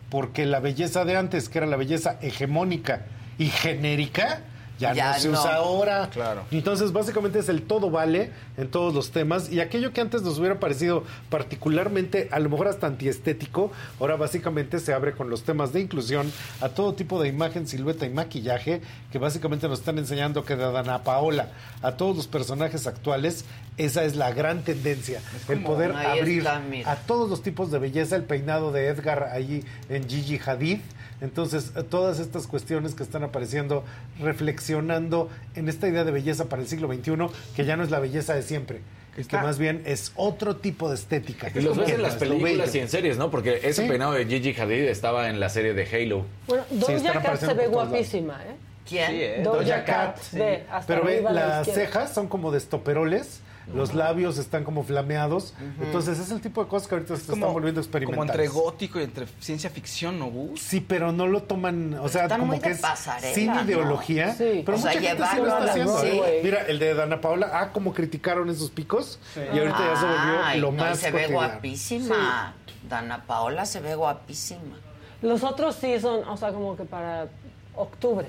porque 0.08 0.46
la 0.46 0.58
belleza 0.58 1.04
de 1.04 1.16
antes, 1.16 1.48
que 1.48 1.58
era 1.58 1.66
la 1.66 1.76
belleza 1.76 2.18
hegemónica 2.20 3.06
y 3.38 3.46
genérica, 3.46 4.42
ya, 4.80 4.94
Ya 4.94 5.12
no 5.12 5.18
se 5.20 5.28
no. 5.28 5.38
usa 5.40 5.54
ahora. 5.54 6.08
Claro. 6.10 6.42
Entonces, 6.50 6.92
básicamente 6.92 7.38
es 7.38 7.48
el 7.48 7.62
todo 7.62 7.90
vale 7.90 8.32
en 8.56 8.68
todos 8.68 8.92
los 8.94 9.10
temas. 9.12 9.52
Y 9.52 9.60
aquello 9.60 9.92
que 9.92 10.00
antes 10.00 10.22
nos 10.22 10.38
hubiera 10.38 10.58
parecido 10.58 11.04
particularmente, 11.28 12.28
a 12.32 12.38
lo 12.38 12.48
mejor 12.48 12.68
hasta 12.68 12.86
antiestético, 12.86 13.70
ahora 14.00 14.16
básicamente 14.16 14.78
se 14.80 14.92
abre 14.92 15.12
con 15.12 15.28
los 15.30 15.42
temas 15.42 15.72
de 15.72 15.80
inclusión 15.80 16.32
a 16.60 16.70
todo 16.70 16.94
tipo 16.94 17.20
de 17.22 17.28
imagen, 17.28 17.66
silueta 17.66 18.06
y 18.06 18.10
maquillaje, 18.10 18.80
que 19.12 19.18
básicamente 19.18 19.68
nos 19.68 19.80
están 19.80 19.98
enseñando 19.98 20.44
que 20.44 20.56
de 20.56 20.70
Dana 20.70 21.02
Paola 21.02 21.48
a 21.82 21.92
todos 21.92 22.16
los 22.16 22.26
personajes 22.26 22.86
actuales, 22.86 23.44
esa 23.76 24.04
es 24.04 24.16
la 24.16 24.32
gran 24.32 24.62
tendencia. 24.62 25.20
el 25.48 25.62
poder 25.62 25.92
abrir 25.92 26.38
está, 26.38 26.62
a 26.86 26.96
todos 26.96 27.28
los 27.28 27.42
tipos 27.42 27.70
de 27.70 27.78
belleza, 27.78 28.16
el 28.16 28.24
peinado 28.24 28.72
de 28.72 28.88
Edgar 28.88 29.30
ahí 29.32 29.64
en 29.88 30.08
Gigi 30.08 30.38
Hadid. 30.44 30.78
Entonces, 31.20 31.72
eh, 31.76 31.82
todas 31.82 32.18
estas 32.18 32.46
cuestiones 32.46 32.94
que 32.94 33.02
están 33.02 33.22
apareciendo, 33.22 33.84
reflexionando 34.20 35.28
en 35.54 35.68
esta 35.68 35.88
idea 35.88 36.04
de 36.04 36.10
belleza 36.10 36.46
para 36.48 36.62
el 36.62 36.68
siglo 36.68 36.88
XXI, 36.92 37.12
que 37.54 37.64
ya 37.64 37.76
no 37.76 37.82
es 37.82 37.90
la 37.90 37.98
belleza 38.00 38.34
de 38.34 38.42
siempre, 38.42 38.80
que 39.14 39.20
está- 39.20 39.42
más 39.42 39.58
bien 39.58 39.82
es 39.84 40.12
otro 40.16 40.56
tipo 40.56 40.88
de 40.88 40.94
estética. 40.94 41.50
Y 41.54 41.60
los 41.60 41.76
ves 41.76 41.86
Que 41.88 41.94
en 41.94 42.02
las 42.02 42.14
películas 42.14 42.74
y 42.74 42.78
en 42.78 42.88
series, 42.88 43.18
¿no? 43.18 43.30
Porque 43.30 43.56
ese 43.62 43.82
Sí. 43.82 43.88
peinado 43.88 44.12
de 44.12 44.24
Gigi 44.26 44.58
Hadid 44.58 44.84
estaba 44.88 45.28
en 45.28 45.40
la 45.40 45.48
serie 45.50 45.74
de 45.74 45.84
Halo. 45.84 46.24
Bueno, 46.46 46.64
Doja 46.70 47.12
Cat 47.20 47.36
se 47.40 47.46
ve 47.48 47.54
lados. 47.54 47.70
guapísima, 47.70 48.40
¿eh? 48.44 48.54
¿Quién? 48.88 49.10
Sí, 49.10 49.16
¿eh? 49.22 49.40
Doja, 49.44 49.58
Doja 49.62 49.84
Cat, 49.84 50.16
Cat, 50.16 50.32
ve, 50.32 50.64
hasta 50.70 50.86
Pero 50.94 51.04
ve, 51.06 51.20
la 51.22 51.32
las 51.32 51.68
izquierda. 51.68 51.86
cejas 51.92 52.14
son 52.14 52.28
como 52.28 52.50
de 52.50 52.58
estoperoles, 52.58 53.40
los 53.74 53.94
labios 53.94 54.38
están 54.38 54.64
como 54.64 54.82
flameados. 54.82 55.54
Entonces, 55.80 56.18
es 56.18 56.30
el 56.30 56.40
tipo 56.40 56.62
de 56.62 56.68
cosas 56.68 56.88
que 56.88 56.94
ahorita 56.96 57.16
se 57.16 57.22
están 57.22 57.40
volviendo 57.40 57.80
como 57.80 57.86
experimentales. 57.86 58.30
entre 58.30 58.48
gótico 58.48 59.00
y 59.00 59.04
entre 59.04 59.26
ciencia 59.38 59.70
ficción, 59.70 60.18
¿no, 60.18 60.26
Gus? 60.26 60.60
Sí, 60.60 60.80
pero 60.80 61.12
no 61.12 61.26
lo 61.26 61.42
toman, 61.42 61.94
o 61.94 62.08
sea, 62.08 62.24
Están 62.24 62.40
como 62.40 62.52
muy 62.52 62.60
que 62.60 62.70
de 62.70 62.74
es 62.74 62.80
pasarela, 62.80 63.34
sin 63.34 63.46
¿no? 63.46 63.62
ideología, 63.62 64.34
Sí. 64.34 64.62
pero 64.64 64.76
O 64.78 64.80
sea, 64.80 64.92
mucha 64.92 65.02
gente 65.02 65.24
sí 65.30 65.36
lo 65.36 65.44
llevarlo 65.44 65.46
está 65.46 65.56
a 65.56 65.64
la- 65.64 65.70
haciendo. 65.70 66.00
sí. 66.00 66.20
Mira, 66.42 66.62
el 66.66 66.78
de 66.78 66.94
Dana 66.94 67.20
Paula, 67.20 67.50
ah, 67.52 67.72
como 67.72 67.92
criticaron 67.94 68.48
esos 68.50 68.70
picos 68.70 69.18
y 69.36 69.58
ahorita 69.58 69.78
ya 69.78 69.96
se 70.00 70.06
volvió 70.06 70.60
lo 70.60 70.72
no, 70.72 70.82
más 70.84 70.98
se 70.98 71.10
ve 71.10 71.26
guapísima. 71.28 72.54
Dana 72.88 73.24
Paola 73.26 73.66
se 73.66 73.80
ve 73.80 73.94
guapísima. 73.94 74.76
Los 75.22 75.44
otros 75.44 75.76
sí 75.76 76.00
son, 76.00 76.26
o 76.28 76.36
sea, 76.36 76.52
como 76.52 76.76
que 76.76 76.84
para 76.84 77.28
octubre. 77.76 78.26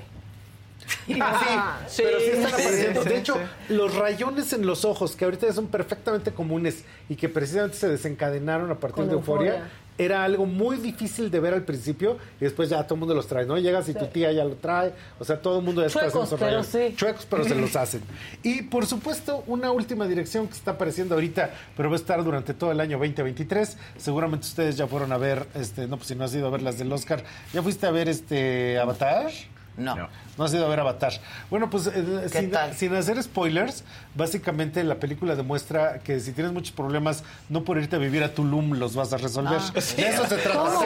Sí, 1.06 1.18
Ajá. 1.20 1.80
pero 1.96 2.18
sí 2.20 2.26
están 2.26 2.46
sí, 2.48 2.62
apareciendo. 2.62 3.02
sí, 3.02 3.08
de 3.08 3.18
hecho, 3.18 3.34
sí. 3.68 3.74
los 3.74 3.94
rayones 3.94 4.52
en 4.52 4.66
los 4.66 4.84
ojos, 4.84 5.16
que 5.16 5.24
ahorita 5.24 5.46
ya 5.46 5.52
son 5.52 5.66
perfectamente 5.66 6.32
comunes 6.32 6.84
y 7.08 7.16
que 7.16 7.28
precisamente 7.28 7.76
se 7.76 7.88
desencadenaron 7.88 8.70
a 8.70 8.76
partir 8.76 8.96
Con 8.96 9.08
de 9.08 9.14
Euforia, 9.14 9.52
Euforia. 9.54 9.70
era 9.98 10.22
algo 10.24 10.46
muy 10.46 10.76
difícil 10.76 11.30
de 11.30 11.40
ver 11.40 11.54
al 11.54 11.64
principio 11.64 12.18
y 12.40 12.44
después 12.44 12.68
ya 12.68 12.82
todo 12.84 12.94
el 12.94 13.00
mundo 13.00 13.14
los 13.14 13.26
trae, 13.26 13.44
¿no? 13.46 13.58
Llegas 13.58 13.88
y 13.88 13.94
tu 13.94 14.06
tía 14.06 14.30
ya 14.32 14.44
lo 14.44 14.54
trae, 14.56 14.92
o 15.18 15.24
sea, 15.24 15.40
todo 15.40 15.58
el 15.58 15.64
mundo 15.64 15.80
ya 15.82 15.88
está 15.88 16.00
Chuecos, 16.00 16.32
haciendo 16.32 16.36
esos 16.36 16.38
pero 16.38 16.50
rayones. 16.62 16.90
sí. 16.90 16.96
Chuecos, 16.96 17.26
pero 17.28 17.44
se 17.44 17.54
los 17.56 17.76
hacen. 17.76 18.02
Y 18.42 18.62
por 18.62 18.86
supuesto, 18.86 19.42
una 19.48 19.70
última 19.72 20.06
dirección 20.06 20.46
que 20.46 20.54
está 20.54 20.72
apareciendo 20.72 21.14
ahorita, 21.14 21.50
pero 21.76 21.88
va 21.90 21.96
a 21.96 21.98
estar 21.98 22.22
durante 22.22 22.54
todo 22.54 22.70
el 22.72 22.80
año 22.80 22.98
2023. 22.98 23.76
Seguramente 23.98 24.46
ustedes 24.46 24.76
ya 24.76 24.86
fueron 24.86 25.12
a 25.12 25.18
ver, 25.18 25.46
este, 25.54 25.86
no, 25.88 25.96
pues 25.96 26.08
si 26.08 26.14
no 26.14 26.24
has 26.24 26.34
ido 26.34 26.46
a 26.46 26.50
ver 26.50 26.62
las 26.62 26.78
del 26.78 26.92
Oscar, 26.92 27.24
¿ya 27.52 27.62
fuiste 27.62 27.86
a 27.86 27.90
ver 27.90 28.08
este 28.08 28.78
Avatar? 28.78 29.30
No. 29.76 29.96
No 29.96 30.08
has 30.38 30.54
ido 30.54 30.64
a 30.64 30.68
ver 30.68 30.80
Avatar. 30.80 31.12
Bueno, 31.50 31.68
pues 31.68 31.86
eh, 31.88 31.92
¿Qué 32.32 32.40
sin, 32.40 32.52
sin 32.76 32.94
hacer 32.94 33.22
spoilers, 33.22 33.84
básicamente 34.14 34.82
la 34.84 34.94
película 34.96 35.34
demuestra 35.36 35.98
que 35.98 36.20
si 36.20 36.32
tienes 36.32 36.52
muchos 36.52 36.72
problemas, 36.72 37.22
no 37.48 37.64
por 37.64 37.78
irte 37.78 37.96
a 37.96 37.98
vivir 37.98 38.22
a 38.24 38.32
Tulum 38.34 38.72
los 38.78 38.94
vas 38.94 39.12
a 39.12 39.18
resolver. 39.18 39.58
Ah. 39.60 39.72
De 39.74 40.08
eso 40.08 40.26
se 40.26 40.36
trata. 40.36 40.58
¿Cómo? 40.58 40.78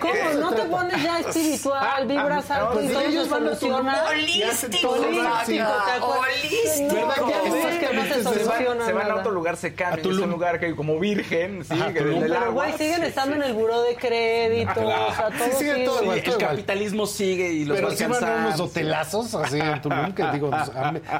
¿Cómo? 0.00 0.12
¿Qué? 0.12 0.34
¿No 0.40 0.52
te 0.54 0.62
pones 0.62 1.02
ya 1.02 1.18
espiritual, 1.20 2.06
vibras 2.06 2.50
alto 2.50 2.74
pues 2.74 2.84
y 2.84 2.88
todo 2.88 3.00
ellos 3.02 3.24
se 3.24 3.30
van 3.30 3.42
soluciona? 3.44 4.04
Holístico, 4.08 4.90
Holístico. 4.90 5.66
Holístico. 6.02 6.94
No, 6.94 7.06
¿Verdad 7.08 7.14
que 7.80 7.86
¿cómo 7.86 7.94
no 7.96 8.02
se 8.02 8.08
Se 8.08 8.22
van, 8.22 8.34
soluciona 8.34 8.86
se 8.86 8.92
van 8.92 9.10
a 9.10 9.14
otro 9.16 9.30
lugar, 9.32 9.56
se 9.56 9.66
A 9.68 9.74
cambian. 9.74 10.10
Es 10.10 10.18
un 10.18 10.30
lugar 10.30 10.60
que 10.60 10.76
como 10.76 10.98
virgen, 11.00 11.64
sí, 11.64 11.74
Ajá, 11.74 11.92
que 11.92 12.00
Tulum. 12.00 12.20
del 12.20 12.32
Pero, 12.32 12.44
agua. 12.44 12.72
siguen 12.78 13.02
estando 13.04 13.36
en 13.36 13.42
el 13.42 13.54
buró 13.54 13.82
de 13.82 13.96
crédito, 13.96 14.72
Claro. 14.74 15.08
o 15.08 15.14
sea, 15.14 15.28
todo 15.30 15.58
Sí, 15.58 15.64
sigue 15.64 15.84
el 15.84 16.36
capitalismo 16.38 17.06
sigue 17.06 17.52
y 17.52 17.64
los 17.64 17.82
va 17.82 17.88
a 17.88 17.90
alcanzar. 17.90 18.56
Hotelazos 18.80 19.34
así 19.34 19.58
en 19.58 19.80
Tulum 19.82 20.12
que 20.12 20.24
digo, 20.32 20.50
pues, 20.50 20.70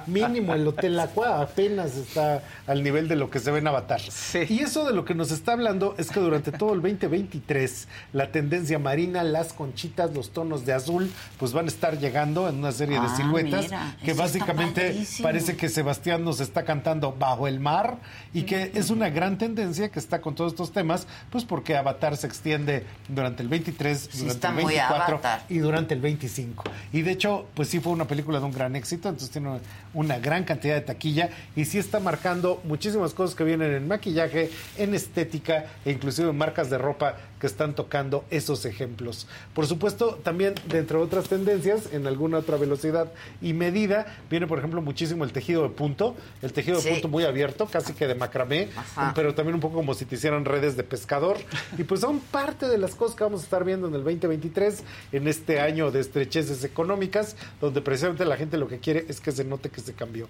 mínimo 0.06 0.54
el 0.54 0.66
Hotel 0.66 0.98
Aqua 1.00 1.40
apenas 1.42 1.96
está 1.96 2.42
al 2.66 2.82
nivel 2.82 3.08
de 3.08 3.16
lo 3.16 3.30
que 3.30 3.38
se 3.38 3.50
ve 3.50 3.58
en 3.58 3.66
Avatar. 3.68 4.00
Y 4.48 4.60
eso 4.60 4.84
de 4.84 4.92
lo 4.92 5.04
que 5.04 5.14
nos 5.14 5.30
está 5.30 5.52
hablando 5.52 5.94
es 5.98 6.10
que 6.10 6.20
durante 6.20 6.52
todo 6.52 6.74
el 6.74 6.82
2023 6.82 7.88
la 8.12 8.30
tendencia 8.30 8.78
marina, 8.78 9.22
las 9.24 9.52
conchitas, 9.52 10.12
los 10.14 10.30
tonos 10.30 10.64
de 10.66 10.72
azul, 10.72 11.10
pues 11.38 11.52
van 11.52 11.66
a 11.66 11.68
estar 11.68 11.98
llegando 11.98 12.48
en 12.48 12.56
una 12.56 12.72
serie 12.72 13.00
de 13.00 13.06
Ah, 13.06 13.14
siluetas 13.16 13.64
mira, 13.64 13.96
que 14.04 14.12
básicamente 14.14 15.04
parece 15.22 15.56
que 15.56 15.68
Sebastián 15.68 16.24
nos 16.24 16.40
está 16.40 16.64
cantando 16.64 17.12
bajo 17.12 17.46
el 17.46 17.60
mar 17.60 17.98
y 18.34 18.42
que 18.42 18.72
es 18.74 18.90
una 18.90 19.10
gran 19.10 19.38
tendencia 19.38 19.88
que 19.90 19.98
está 19.98 20.20
con 20.20 20.34
todos 20.34 20.52
estos 20.52 20.72
temas, 20.72 21.06
pues 21.30 21.44
porque 21.44 21.76
Avatar 21.76 22.16
se 22.16 22.26
extiende 22.26 22.84
durante 23.08 23.42
el 23.42 23.48
23, 23.48 24.08
Sí, 24.10 24.18
durante 24.24 24.46
el 24.48 24.52
muy 24.54 24.64
24 24.64 25.14
Avatar. 25.14 25.42
y 25.48 25.58
durante 25.58 25.94
el 25.94 26.00
25. 26.00 26.64
Y 26.92 27.02
de 27.02 27.12
hecho, 27.12 27.45
pues 27.54 27.68
sí 27.68 27.80
fue 27.80 27.92
una 27.92 28.06
película 28.06 28.38
de 28.38 28.44
un 28.44 28.52
gran 28.52 28.76
éxito, 28.76 29.08
entonces 29.08 29.30
tiene 29.30 29.58
una 29.94 30.18
gran 30.18 30.44
cantidad 30.44 30.74
de 30.74 30.80
taquilla 30.80 31.30
y 31.54 31.64
sí 31.64 31.78
está 31.78 32.00
marcando 32.00 32.60
muchísimas 32.64 33.14
cosas 33.14 33.34
que 33.36 33.44
vienen 33.44 33.72
en 33.72 33.88
maquillaje, 33.88 34.50
en 34.76 34.94
estética 34.94 35.66
e 35.84 35.92
inclusive 35.92 36.30
en 36.30 36.36
marcas 36.38 36.70
de 36.70 36.78
ropa 36.78 37.16
que 37.40 37.46
están 37.46 37.74
tocando 37.74 38.24
esos 38.30 38.64
ejemplos. 38.64 39.26
Por 39.54 39.66
supuesto, 39.66 40.18
también 40.22 40.54
dentro 40.68 41.00
de 41.00 41.04
otras 41.04 41.28
tendencias, 41.28 41.92
en 41.92 42.06
alguna 42.06 42.38
otra 42.38 42.56
velocidad 42.56 43.12
y 43.42 43.52
medida, 43.52 44.06
viene 44.30 44.46
por 44.46 44.58
ejemplo 44.58 44.80
muchísimo 44.80 45.22
el 45.24 45.32
tejido 45.32 45.62
de 45.62 45.68
punto, 45.68 46.16
el 46.42 46.52
tejido 46.54 46.80
Sí. 46.80 46.84
de 46.88 46.92
punto 46.94 47.08
muy 47.08 47.24
abierto, 47.24 47.66
casi 47.66 47.92
que 47.92 48.06
de 48.06 48.14
macramé, 48.14 48.68
Ajá. 48.76 49.12
pero 49.14 49.34
también 49.34 49.54
un 49.54 49.60
poco 49.60 49.76
como 49.76 49.92
si 49.94 50.06
te 50.06 50.14
hicieran 50.14 50.44
redes 50.46 50.76
de 50.76 50.82
pescador. 50.84 51.36
Y 51.76 51.84
pues 51.84 52.00
son 52.00 52.20
parte 52.20 52.68
de 52.68 52.78
las 52.78 52.94
cosas 52.94 53.16
que 53.16 53.24
vamos 53.24 53.40
a 53.42 53.44
estar 53.44 53.64
viendo 53.64 53.86
en 53.88 53.94
el 53.94 54.02
2023, 54.04 54.82
en 55.12 55.28
este 55.28 55.60
año 55.60 55.90
de 55.90 56.00
estrecheces 56.00 56.64
económicas, 56.64 57.35
donde 57.60 57.80
precisamente 57.80 58.24
la 58.24 58.36
gente 58.36 58.56
lo 58.58 58.68
que 58.68 58.78
quiere 58.78 59.06
es 59.08 59.20
que 59.20 59.32
se 59.32 59.44
note 59.44 59.70
que 59.70 59.80
se 59.80 59.94
cambió. 59.94 60.28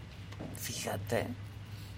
Fíjate. 0.56 1.26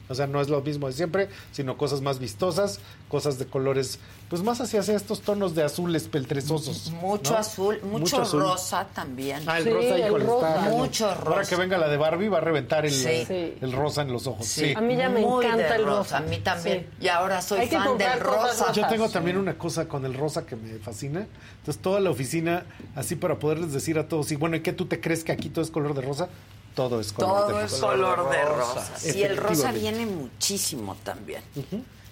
O 0.09 0.15
sea, 0.15 0.27
no 0.27 0.41
es 0.41 0.49
lo 0.49 0.61
mismo 0.63 0.87
de 0.87 0.93
siempre, 0.95 1.29
sino 1.53 1.77
cosas 1.77 2.01
más 2.01 2.19
vistosas, 2.19 2.81
cosas 3.09 3.39
de 3.39 3.47
colores, 3.47 3.99
pues 4.31 4.43
más 4.43 4.61
hacia 4.61 4.81
estos 4.81 5.21
tonos 5.21 5.55
de 5.55 5.63
azules 5.65 6.09
peltrezosos. 6.09 6.91
Mucho 6.93 7.33
¿no? 7.33 7.39
azul, 7.39 7.81
mucho, 7.83 8.23
azul. 8.23 8.41
rosa 8.43 8.87
también. 8.95 9.43
Ah, 9.47 9.59
el 9.59 9.73
rosa, 9.73 9.99
híjole, 9.99 10.25
está 10.25 10.55
cañón. 10.55 10.73
Mucho 10.79 11.15
rosa. 11.15 11.31
Ahora 11.31 11.45
que 11.45 11.57
venga 11.57 11.79
la 11.79 11.89
de 11.89 11.97
Barbie 11.97 12.29
va 12.29 12.39
a 12.39 12.41
reventar 12.41 12.87
el, 12.87 12.93
Sí. 12.93 13.27
el 13.61 13.73
rosa 13.73 14.03
en 14.03 14.13
los 14.13 14.27
ojos. 14.27 14.47
Sí. 14.47 14.67
Sí. 14.67 14.75
A 14.77 14.81
mí 14.81 14.97
ya 14.97 15.09
me 15.09 15.21
Muy 15.21 15.45
encanta 15.45 15.77
el 15.77 15.85
rosa, 15.85 15.99
rosa. 15.99 16.17
a 16.19 16.21
mí 16.21 16.39
también. 16.39 16.87
Sí. 16.99 17.05
Y 17.05 17.09
ahora 17.09 17.43
soy 17.43 17.61
Hay 17.61 17.69
que 17.69 17.77
fan 17.77 17.87
comprar 17.89 18.15
del 18.15 18.21
rosa. 18.25 18.73
Yo 18.73 18.87
tengo 18.89 19.09
también 19.09 19.37
una 19.37 19.57
cosa 19.59 19.87
con 19.89 20.05
el 20.05 20.15
rosa 20.15 20.45
que 20.47 20.57
me 20.57 20.79
fascina. 20.79 21.27
Entonces, 21.59 21.83
toda 21.83 22.01
la 22.01 22.11
oficina, 22.11 22.65
así 22.95 23.15
para 23.17 23.39
poderles 23.39 23.73
decir 23.73 23.99
a 23.99 24.09
todos, 24.09 24.33
y 24.33 24.37
bueno, 24.37 24.57
¿y 24.57 24.61
qué 24.61 24.73
tú 24.73 24.87
te 24.87 25.01
crees 25.01 25.23
que 25.25 25.33
aquí 25.33 25.49
todo 25.49 25.63
es 25.65 25.71
color 25.71 25.95
de 25.95 26.01
rosa? 26.03 26.29
Todo 26.79 27.01
es 27.01 27.13
color 27.13 27.47
de 27.49 27.53
Todo 27.53 27.61
rosa. 27.63 27.75
es 27.77 27.81
color 27.81 28.31
de 28.31 28.45
rosa. 28.45 28.93
Y 29.19 29.23
el 29.25 29.37
rosa 29.37 29.73
viene 29.73 30.07
muchísimo 30.07 30.95
también. 31.03 31.43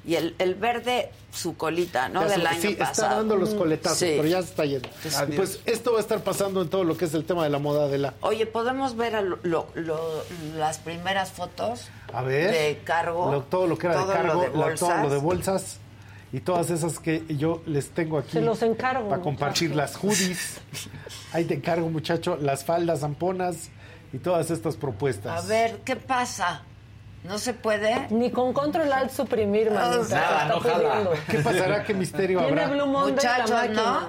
Y 0.04 0.14
el, 0.16 0.34
el 0.38 0.54
verde, 0.56 1.10
su 1.32 1.56
colita, 1.56 2.08
¿no? 2.08 2.22
Ya 2.22 2.28
Del 2.28 2.42
se- 2.42 2.46
año 2.48 2.60
sí, 2.62 2.74
pasado. 2.74 2.92
está 3.06 3.14
dando 3.16 3.36
los 3.36 3.54
coletazos, 3.54 3.98
Sí. 3.98 4.14
pero 4.16 4.26
ya 4.28 4.42
se 4.42 4.48
está 4.50 4.64
yendo. 4.64 4.88
Y 5.28 5.32
pues 5.36 5.60
esto 5.66 5.92
va 5.92 5.98
a 5.98 6.00
estar 6.00 6.20
pasando 6.24 6.62
en 6.62 6.68
todo 6.68 6.82
lo 6.84 6.96
que 6.96 7.04
es 7.06 7.14
el 7.14 7.24
tema 7.24 7.42
de 7.44 7.50
la 7.50 7.58
moda 7.58 7.86
de 7.88 7.98
la... 7.98 8.14
Oye, 8.22 8.46
¿podemos 8.46 8.96
ver 8.96 9.14
a 9.16 9.20
lo- 9.22 9.38
lo- 9.44 9.68
lo- 9.74 10.22
las 10.56 10.78
primeras 10.78 11.30
fotos 11.32 11.82
A 12.12 12.22
ver. 12.22 12.50
de 12.52 12.80
cargo? 12.84 13.30
Lo- 13.32 13.42
todo 13.42 13.66
lo 13.68 13.78
que 13.78 13.86
era 13.86 13.96
todo 13.96 14.06
de 14.08 14.12
cargo, 14.14 14.34
lo 14.34 14.40
de 14.40 14.46
la- 14.48 14.52
todo 14.52 14.64
bolsas. 14.88 15.02
lo 15.02 15.10
de 15.10 15.18
bolsas 15.18 15.76
y 16.32 16.40
todas 16.40 16.70
esas 16.70 16.98
que 17.00 17.24
yo 17.28 17.62
les 17.66 17.90
tengo 17.90 18.18
aquí. 18.18 18.30
Se 18.32 18.40
los 18.42 18.62
encargo, 18.62 19.08
Para 19.08 19.22
compartir 19.22 19.74
las 19.76 19.96
hoodies. 19.96 20.58
Ahí 21.32 21.44
te 21.44 21.54
encargo, 21.54 21.88
muchacho, 21.88 22.36
las 22.40 22.64
faldas, 22.64 23.00
zamponas 23.00 23.70
y 24.16 24.18
todas 24.18 24.50
estas 24.50 24.76
propuestas. 24.76 25.44
A 25.44 25.46
ver, 25.46 25.78
¿qué 25.84 25.94
pasa? 25.94 26.62
¿No 27.24 27.38
se 27.38 27.52
puede? 27.54 28.06
Ni 28.10 28.30
con 28.30 28.52
control 28.52 28.90
alt 28.92 29.10
suprimir, 29.10 29.70
manita. 29.70 30.14
Nada, 30.16 30.44
no 30.48 30.60
jala. 30.60 31.10
¿Qué 31.28 31.38
pasará? 31.40 31.84
¿Qué 31.84 31.92
misterio 31.92 32.38
Tiene 32.40 32.62
habrá? 32.62 32.74
Blue 32.74 32.86
Monday 32.86 33.24
la 33.24 33.38
Muchachos. 33.42 33.70
¿no? 33.76 34.08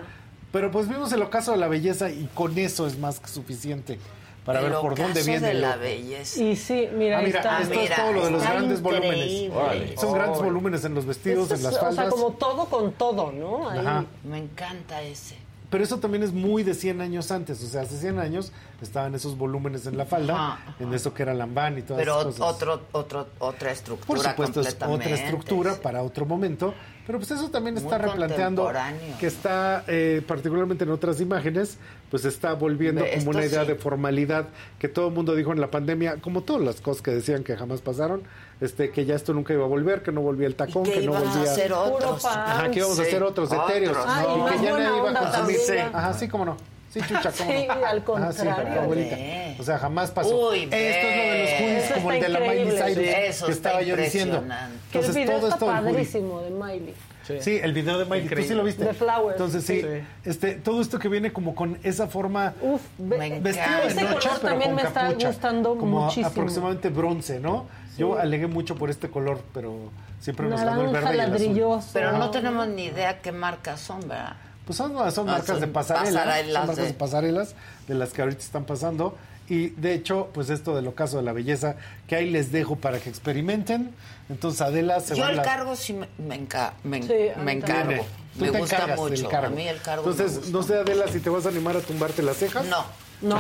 Pero 0.52 0.72
pues 0.72 0.88
vimos 0.88 1.12
el 1.12 1.22
ocaso 1.22 1.52
de 1.52 1.58
la 1.58 1.68
belleza 1.68 2.10
y 2.10 2.30
con 2.34 2.58
eso 2.58 2.88
es 2.88 2.98
más 2.98 3.20
que 3.20 3.28
suficiente 3.28 4.00
para 4.46 4.60
El 4.62 4.70
ver 4.70 4.80
por 4.80 4.96
dónde 4.96 5.24
viene 5.24 5.48
de 5.48 5.54
la 5.56 5.76
belleza. 5.76 6.42
Y 6.42 6.56
sí, 6.56 6.88
mira, 6.94 7.18
Ah, 7.18 7.20
ahí 7.20 7.26
mira, 7.26 7.40
está. 7.40 7.60
esto 7.64 7.80
Mira, 7.82 7.96
es 7.96 8.02
todo 8.02 8.14
lo 8.14 8.26
de 8.26 8.32
los 8.32 8.44
grandes 8.44 8.80
increíble. 8.80 9.50
volúmenes. 9.50 10.00
Son 10.00 10.14
grandes 10.14 10.42
volúmenes 10.42 10.86
en 10.86 10.94
los 10.94 11.06
vestidos, 11.06 11.52
en 11.52 11.64
las 11.64 11.74
o 11.76 11.80
faldas. 11.80 11.96
sea, 11.96 12.10
como 12.10 12.32
todo 12.32 12.66
con 12.66 12.94
todo, 12.94 13.32
¿no? 13.34 13.70
Ahí. 13.70 14.08
Me 14.24 14.38
encanta 14.38 15.02
ese. 15.02 15.36
Pero 15.70 15.84
eso 15.84 16.00
también 16.00 16.24
es 16.24 16.32
muy 16.32 16.64
de 16.64 16.74
100 16.74 17.02
años 17.02 17.32
antes. 17.32 17.62
O 17.62 17.68
sea, 17.68 17.82
hace 17.82 17.98
100 17.98 18.20
años 18.20 18.52
estaban 18.82 19.14
esos 19.16 19.38
volúmenes 19.38 19.86
en 19.86 19.98
la 19.98 20.06
falda, 20.06 20.34
Ajá, 20.34 20.76
en 20.80 20.94
eso 20.94 21.14
que 21.14 21.24
era 21.24 21.34
lambán 21.34 21.78
y 21.78 21.82
todas 21.82 22.02
Pero 22.02 22.22
esas 22.22 22.36
cosas. 22.36 22.56
otro, 22.56 22.82
otro, 22.94 23.28
otra 23.40 23.72
estructura 23.72 24.08
Por 24.08 24.30
supuesto, 24.30 24.62
es 24.62 24.78
otra 24.82 25.10
estructura 25.10 25.76
para 25.76 26.04
otro 26.04 26.26
momento. 26.26 26.74
Pero 27.06 27.20
pues 27.20 27.32
eso 27.32 27.50
también 27.50 27.76
Muy 27.76 27.84
está 27.84 27.98
replanteando 27.98 28.70
que 29.18 29.28
está, 29.28 29.86
eh, 29.88 30.22
particularmente 30.28 30.84
en 30.84 30.92
otras 30.92 31.22
imágenes, 31.22 31.78
pues 32.12 32.26
está 32.26 32.54
volviendo 32.54 33.04
como 33.18 33.30
una 33.32 33.46
idea 33.46 33.62
sí. 33.62 33.68
de 33.68 33.76
formalidad 33.76 34.50
que 34.78 34.90
todo 34.90 35.08
el 35.08 35.14
mundo 35.14 35.34
dijo 35.34 35.54
en 35.54 35.62
la 35.62 35.72
pandemia, 35.72 36.18
como 36.18 36.42
todas 36.42 36.62
las 36.62 36.82
cosas 36.82 37.02
que 37.02 37.12
decían 37.12 37.46
que 37.46 37.56
jamás 37.56 37.80
pasaron, 37.80 38.24
este 38.62 38.92
que 38.92 39.06
ya 39.06 39.16
esto 39.16 39.34
nunca 39.34 39.54
iba 39.54 39.64
a 39.64 39.68
volver, 39.68 40.02
que 40.02 40.12
no 40.12 40.22
volvía 40.22 40.48
el 40.48 40.56
tacón, 40.56 40.84
que 40.84 40.92
que, 40.94 40.98
no 41.06 41.12
iban 41.14 41.28
a 41.28 41.32
volvía... 41.32 41.52
hacer 41.52 41.74
otros. 41.74 42.26
Ajá, 42.26 42.70
que 42.72 42.80
íbamos 42.80 43.00
a 43.00 43.04
Sí, 43.04 43.08
hacer 43.10 43.24
otros 43.24 43.52
etéreos. 43.52 43.96
otros. 43.98 44.06
Ay, 44.08 44.26
y 44.26 44.58
que 44.60 44.66
ya 44.66 44.72
nadie 44.78 44.98
iba 44.98 45.12
a 45.12 45.32
consumir. 45.32 45.80
Ajá, 45.94 46.14
sí, 46.14 46.28
cómo 46.28 46.46
no. 46.46 46.58
Sí, 46.90 47.02
chucha, 47.02 47.32
cómo 47.38 47.52
Sí, 47.52 47.68
no. 47.68 47.74
al 47.74 47.82
Ajá, 47.84 48.32
sí, 48.32 48.38
contrario. 48.46 48.82
abuelita. 48.82 49.18
O 49.60 49.64
sea, 49.64 49.78
jamás 49.78 50.10
pasó. 50.10 50.50
Uy, 50.50 50.64
Esto 50.64 50.76
es 50.76 51.16
lo 51.18 51.34
de 51.34 51.42
los 51.42 51.84
Eso 51.84 51.94
como 51.96 52.12
el 52.12 52.22
de 52.22 52.30
la 52.30 52.40
Miley. 52.40 52.66
Cyrus 52.72 52.96
Sí, 52.96 53.04
eso 53.10 53.46
que 53.46 53.52
estaba 53.52 53.82
yo 53.82 53.96
diciendo. 53.96 54.36
impresionante. 54.38 54.78
Que 54.92 54.98
el 55.00 55.04
Entonces, 55.06 55.24
video 55.26 55.40
todo 55.40 55.50
está 55.50 55.66
padrísimo 55.66 56.42
de 56.42 56.50
Miley. 56.52 56.94
Sí. 57.42 57.60
el 57.62 57.74
video 57.74 58.00
de 58.00 58.06
Miley, 58.06 58.30
¿tú 58.30 58.42
sí 58.42 58.54
lo 58.54 58.64
viste? 58.64 58.86
De 58.86 58.94
Flowers. 58.94 59.34
Entonces 59.34 59.66
sí, 59.66 59.82
Sí. 59.82 59.88
este, 60.24 60.54
todo 60.56 60.82
esto 60.82 60.98
que 60.98 61.10
viene 61.10 61.34
como 61.34 61.54
con 61.56 61.78
esa 61.84 62.08
forma 62.08 62.54
Uf, 62.62 62.82
vestido 62.98 63.42
de 63.82 63.88
Ese 63.88 64.04
noche, 64.04 64.30
color 64.30 64.40
pero 64.42 64.50
también 64.50 64.70
con 64.72 64.76
me 64.78 64.82
está 64.84 65.02
capucha, 65.08 65.28
gustando 65.28 65.76
como 65.78 66.02
muchísimo. 66.06 66.28
aproximadamente 66.28 66.90
bronce, 66.90 67.42
¿no? 67.42 67.66
Yo 67.98 68.18
alegué 68.20 68.48
mucho 68.48 68.76
por 68.76 68.90
este 68.90 69.10
color, 69.10 69.42
pero 69.54 69.92
siempre 70.20 70.48
nos 70.48 70.62
ganó 70.62 70.82
el 70.82 70.92
verde 70.94 71.16
y 71.16 71.20
el 71.20 71.34
azul. 71.74 71.90
Pero 71.94 72.12
no 72.18 72.30
tenemos 72.32 72.68
ni 72.68 72.86
idea 72.86 73.20
qué 73.22 73.32
marcas 73.32 73.80
son, 73.80 74.02
¿verdad? 74.08 74.36
Pues 74.66 74.78
son, 74.78 74.94
son 75.12 75.30
Ah, 75.30 75.32
marcas 75.34 75.48
son 75.48 75.62
de 75.62 75.68
pasarela, 75.68 76.20
pasarelas 76.24 76.54
son 76.54 76.68
marcas 76.68 76.76
de- 76.78 76.92
de 76.92 76.94
pasarelas 76.94 77.56
de 77.88 77.94
las 77.96 78.10
que 78.14 78.22
ahorita 78.22 78.42
están 78.42 78.66
pasando. 78.66 79.18
Y 79.50 79.70
de 79.70 79.94
hecho, 79.94 80.30
pues 80.34 80.50
esto 80.50 80.76
del 80.76 80.88
ocaso 80.88 81.16
de 81.18 81.24
la 81.24 81.32
belleza, 81.32 81.78
que 82.06 82.18
ahí 82.18 82.30
les 82.30 82.52
dejo 82.52 82.76
para 82.76 83.00
que 83.00 83.10
experimenten. 83.10 83.92
Entonces 84.28 84.60
Adela 84.62 85.00
se 85.00 85.16
Yo 85.16 85.22
va 85.22 85.28
a 85.30 85.32
el 85.32 85.38
la- 85.38 85.44
cargo 85.44 85.76
sí 85.78 85.94
me, 85.94 86.10
me, 86.18 86.36
enca- 86.46 86.74
me, 86.84 87.02
Sí, 87.02 87.14
me 87.42 87.54
encargo. 87.54 88.06
Me 88.36 88.52
te 88.52 88.60
gusta 88.60 88.88
mucho. 88.98 89.36
A 89.36 89.50
mí 89.50 89.68
el 89.68 89.82
cargo 89.82 90.06
me 90.06 90.12
Entonces, 90.12 90.38
gusta. 90.40 90.52
no 90.52 90.64
sé, 90.64 90.76
Adela, 90.76 91.08
si 91.08 91.22
te 91.22 91.30
vas 91.30 91.46
a 91.46 91.50
animar 91.50 91.78
a 91.78 91.80
tumbarte 91.80 92.22
las 92.22 92.36
cejas. 92.38 92.66
No. 92.66 92.84
No, 93.22 93.38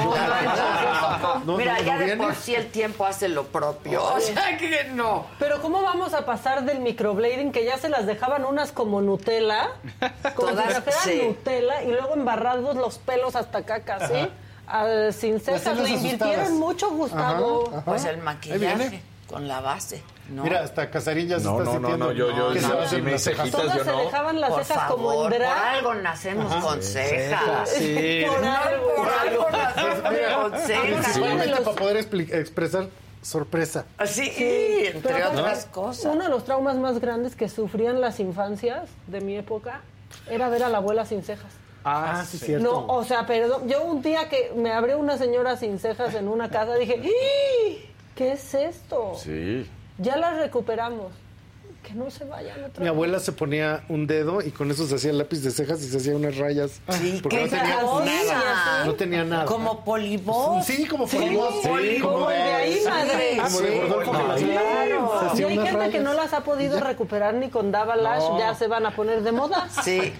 No, 1.45 1.57
Mira, 1.57 1.73
no, 1.77 1.83
ya 1.83 1.93
no 1.93 1.99
de 1.99 2.06
viene. 2.06 2.23
por 2.23 2.35
sí 2.35 2.56
el 2.56 2.67
tiempo 2.72 3.06
hace 3.06 3.27
lo 3.27 3.45
propio. 3.45 4.03
O 4.03 4.19
sea 4.19 4.57
que 4.57 4.85
no. 4.85 5.25
Pero 5.38 5.61
¿cómo 5.61 5.81
vamos 5.83 6.14
a 6.15 6.25
pasar 6.25 6.64
del 6.65 6.80
microblading 6.80 7.51
que 7.51 7.64
ya 7.64 7.77
se 7.77 7.88
las 7.89 8.06
dejaban 8.07 8.43
unas 8.45 8.72
como 8.72 9.01
Nutella? 9.01 9.69
Como 10.35 10.49
Todas, 10.49 10.83
si 11.01 11.09
sí. 11.11 11.22
Nutella 11.27 11.83
y 11.83 11.91
luego 11.91 12.14
embarrados 12.15 12.75
los 12.75 12.97
pelos 12.97 13.35
hasta 13.35 13.59
acá 13.59 13.81
casi. 13.81 14.27
Al- 14.65 15.14
sin 15.14 15.39
cejas. 15.39 15.61
cejas 15.61 15.77
Le 15.80 15.89
invirtieron 15.91 16.31
asustadas. 16.41 16.51
mucho, 16.51 16.89
Gustavo. 16.89 17.67
Ajá, 17.67 17.77
ajá. 17.77 17.85
Pues 17.85 18.06
el 18.06 18.15
Ahí 18.15 18.22
maquillaje 18.22 18.57
viene. 18.75 19.03
Con 19.27 19.47
la 19.47 19.59
base. 19.61 20.01
¿no? 20.30 20.43
Mira, 20.43 20.61
hasta 20.64 20.89
Casarín 20.89 21.27
ya 21.27 21.39
se 21.39 21.45
No, 21.45 21.59
está 21.59 21.64
no, 21.65 21.72
no, 21.72 21.88
sintiendo 21.89 22.06
no, 22.07 22.11
yo- 22.14 22.31
yo- 22.35 22.53
que 22.53 22.59
se 22.61 22.67
no, 22.67 22.88
sí 22.88 23.19
cejitas, 23.19 23.51
Todas 23.51 23.77
yo 23.77 23.83
se 23.83 23.91
no. 23.91 23.99
dejaban 24.03 24.41
las 24.41 24.49
por 24.51 24.64
cejas 24.65 24.83
favor, 24.88 24.95
como 24.97 25.11
en 25.14 25.19
por 25.30 25.33
drag. 25.39 25.57
algo 25.75 25.93
nacemos 25.95 26.56
con 26.64 26.81
cejas. 26.81 27.69
Sí. 27.69 28.23
Por 28.27 28.43
algo. 28.45 28.95
Por 28.95 29.07
algo 29.09 29.49
nacemos 29.51 29.99
con 29.99 30.59
cejas. 30.61 30.83
Principalmente 30.85 31.61
para 31.61 31.75
poder 31.75 31.97
expli- 32.09 32.33
expresar 32.33 32.88
sorpresa. 33.22 33.85
Sí, 34.06 34.31
Pero 34.38 34.97
entre 34.97 35.25
otras 35.25 35.65
cosas. 35.65 36.06
Uno 36.14 36.23
de 36.23 36.30
los 36.30 36.45
traumas 36.45 36.75
más 36.77 36.99
grandes 36.99 37.35
que 37.35 37.49
sufrían 37.49 37.99
las 38.01 38.19
infancias 38.19 38.89
de 39.07 39.22
mi 39.22 39.35
época 39.38 39.81
era 40.30 40.47
ver 40.49 40.64
a 40.64 40.69
la 40.69 40.77
abuela 40.77 41.06
sin 41.06 41.23
cejas. 41.23 41.51
Ah, 41.83 42.25
sí, 42.30 42.38
cierto. 42.38 42.64
No, 42.69 42.85
o 42.88 43.03
sea, 43.06 43.25
perdón. 43.25 43.67
Yo 43.69 43.81
un 43.83 44.01
día 44.01 44.27
que 44.30 44.51
me 44.56 44.72
abrió 44.73 44.97
una 44.99 45.17
señora 45.17 45.56
sin 45.57 45.80
cejas 45.80 46.14
en 46.15 46.27
una 46.27 46.49
casa, 46.49 46.75
dije, 46.75 46.97
¡Ih! 47.01 47.89
¿Qué 48.17 48.33
es 48.33 48.53
esto? 48.53 49.13
Sí. 49.23 49.65
Ya 49.99 50.17
las 50.17 50.37
recuperamos. 50.37 51.11
Que 51.83 51.93
no 51.93 52.09
se 52.11 52.25
vayan 52.25 52.65
otra 52.65 52.79
Mi 52.79 52.85
vez. 52.85 52.89
abuela 52.89 53.19
se 53.21 53.31
ponía 53.31 53.85
un 53.87 54.07
dedo 54.07 54.41
y 54.41 54.51
con 54.51 54.69
eso 54.71 54.85
se 54.85 54.95
hacía 54.95 55.13
lápiz 55.13 55.41
de 55.41 55.51
cejas 55.51 55.81
y 55.81 55.87
se 55.87 55.95
hacía 55.95 56.17
unas 56.17 56.35
rayas. 56.35 56.81
Sí, 56.89 57.19
porque 57.23 57.37
qué 57.37 57.43
no 57.45 57.49
tenía 57.49 57.79
cosa. 57.79 58.05
nada. 58.05 58.85
No 58.85 58.93
tenía 58.95 59.23
nada. 59.23 59.45
Como 59.45 59.85
polibos. 59.85 60.65
Sí, 60.65 60.85
como 60.85 61.07
Sí, 61.07 61.15
polibos. 61.15 61.53
Sí, 61.61 61.67
polibos, 61.69 62.11
como 62.13 62.29
de 62.29 62.35
ahí, 62.35 62.79
madre. 62.83 63.37
Como 63.41 63.59
de 63.61 63.81
Rodolfo 63.87 64.37
Sí, 64.37 64.43
claro. 64.45 65.31
Y 65.37 65.43
hay 65.43 65.57
gente 65.65 65.89
que 65.91 65.99
no 65.99 66.13
las 66.13 66.33
ha 66.33 66.41
podido 66.43 66.79
recuperar 66.81 67.35
ni 67.35 67.49
con 67.49 67.71
Davalash, 67.71 68.19
No. 68.31 68.37
ya 68.39 68.53
se 68.53 68.67
van 68.67 68.85
a 68.85 68.91
poner 68.91 69.21
de 69.21 69.31
moda. 69.31 69.69
Sí. 69.81 70.11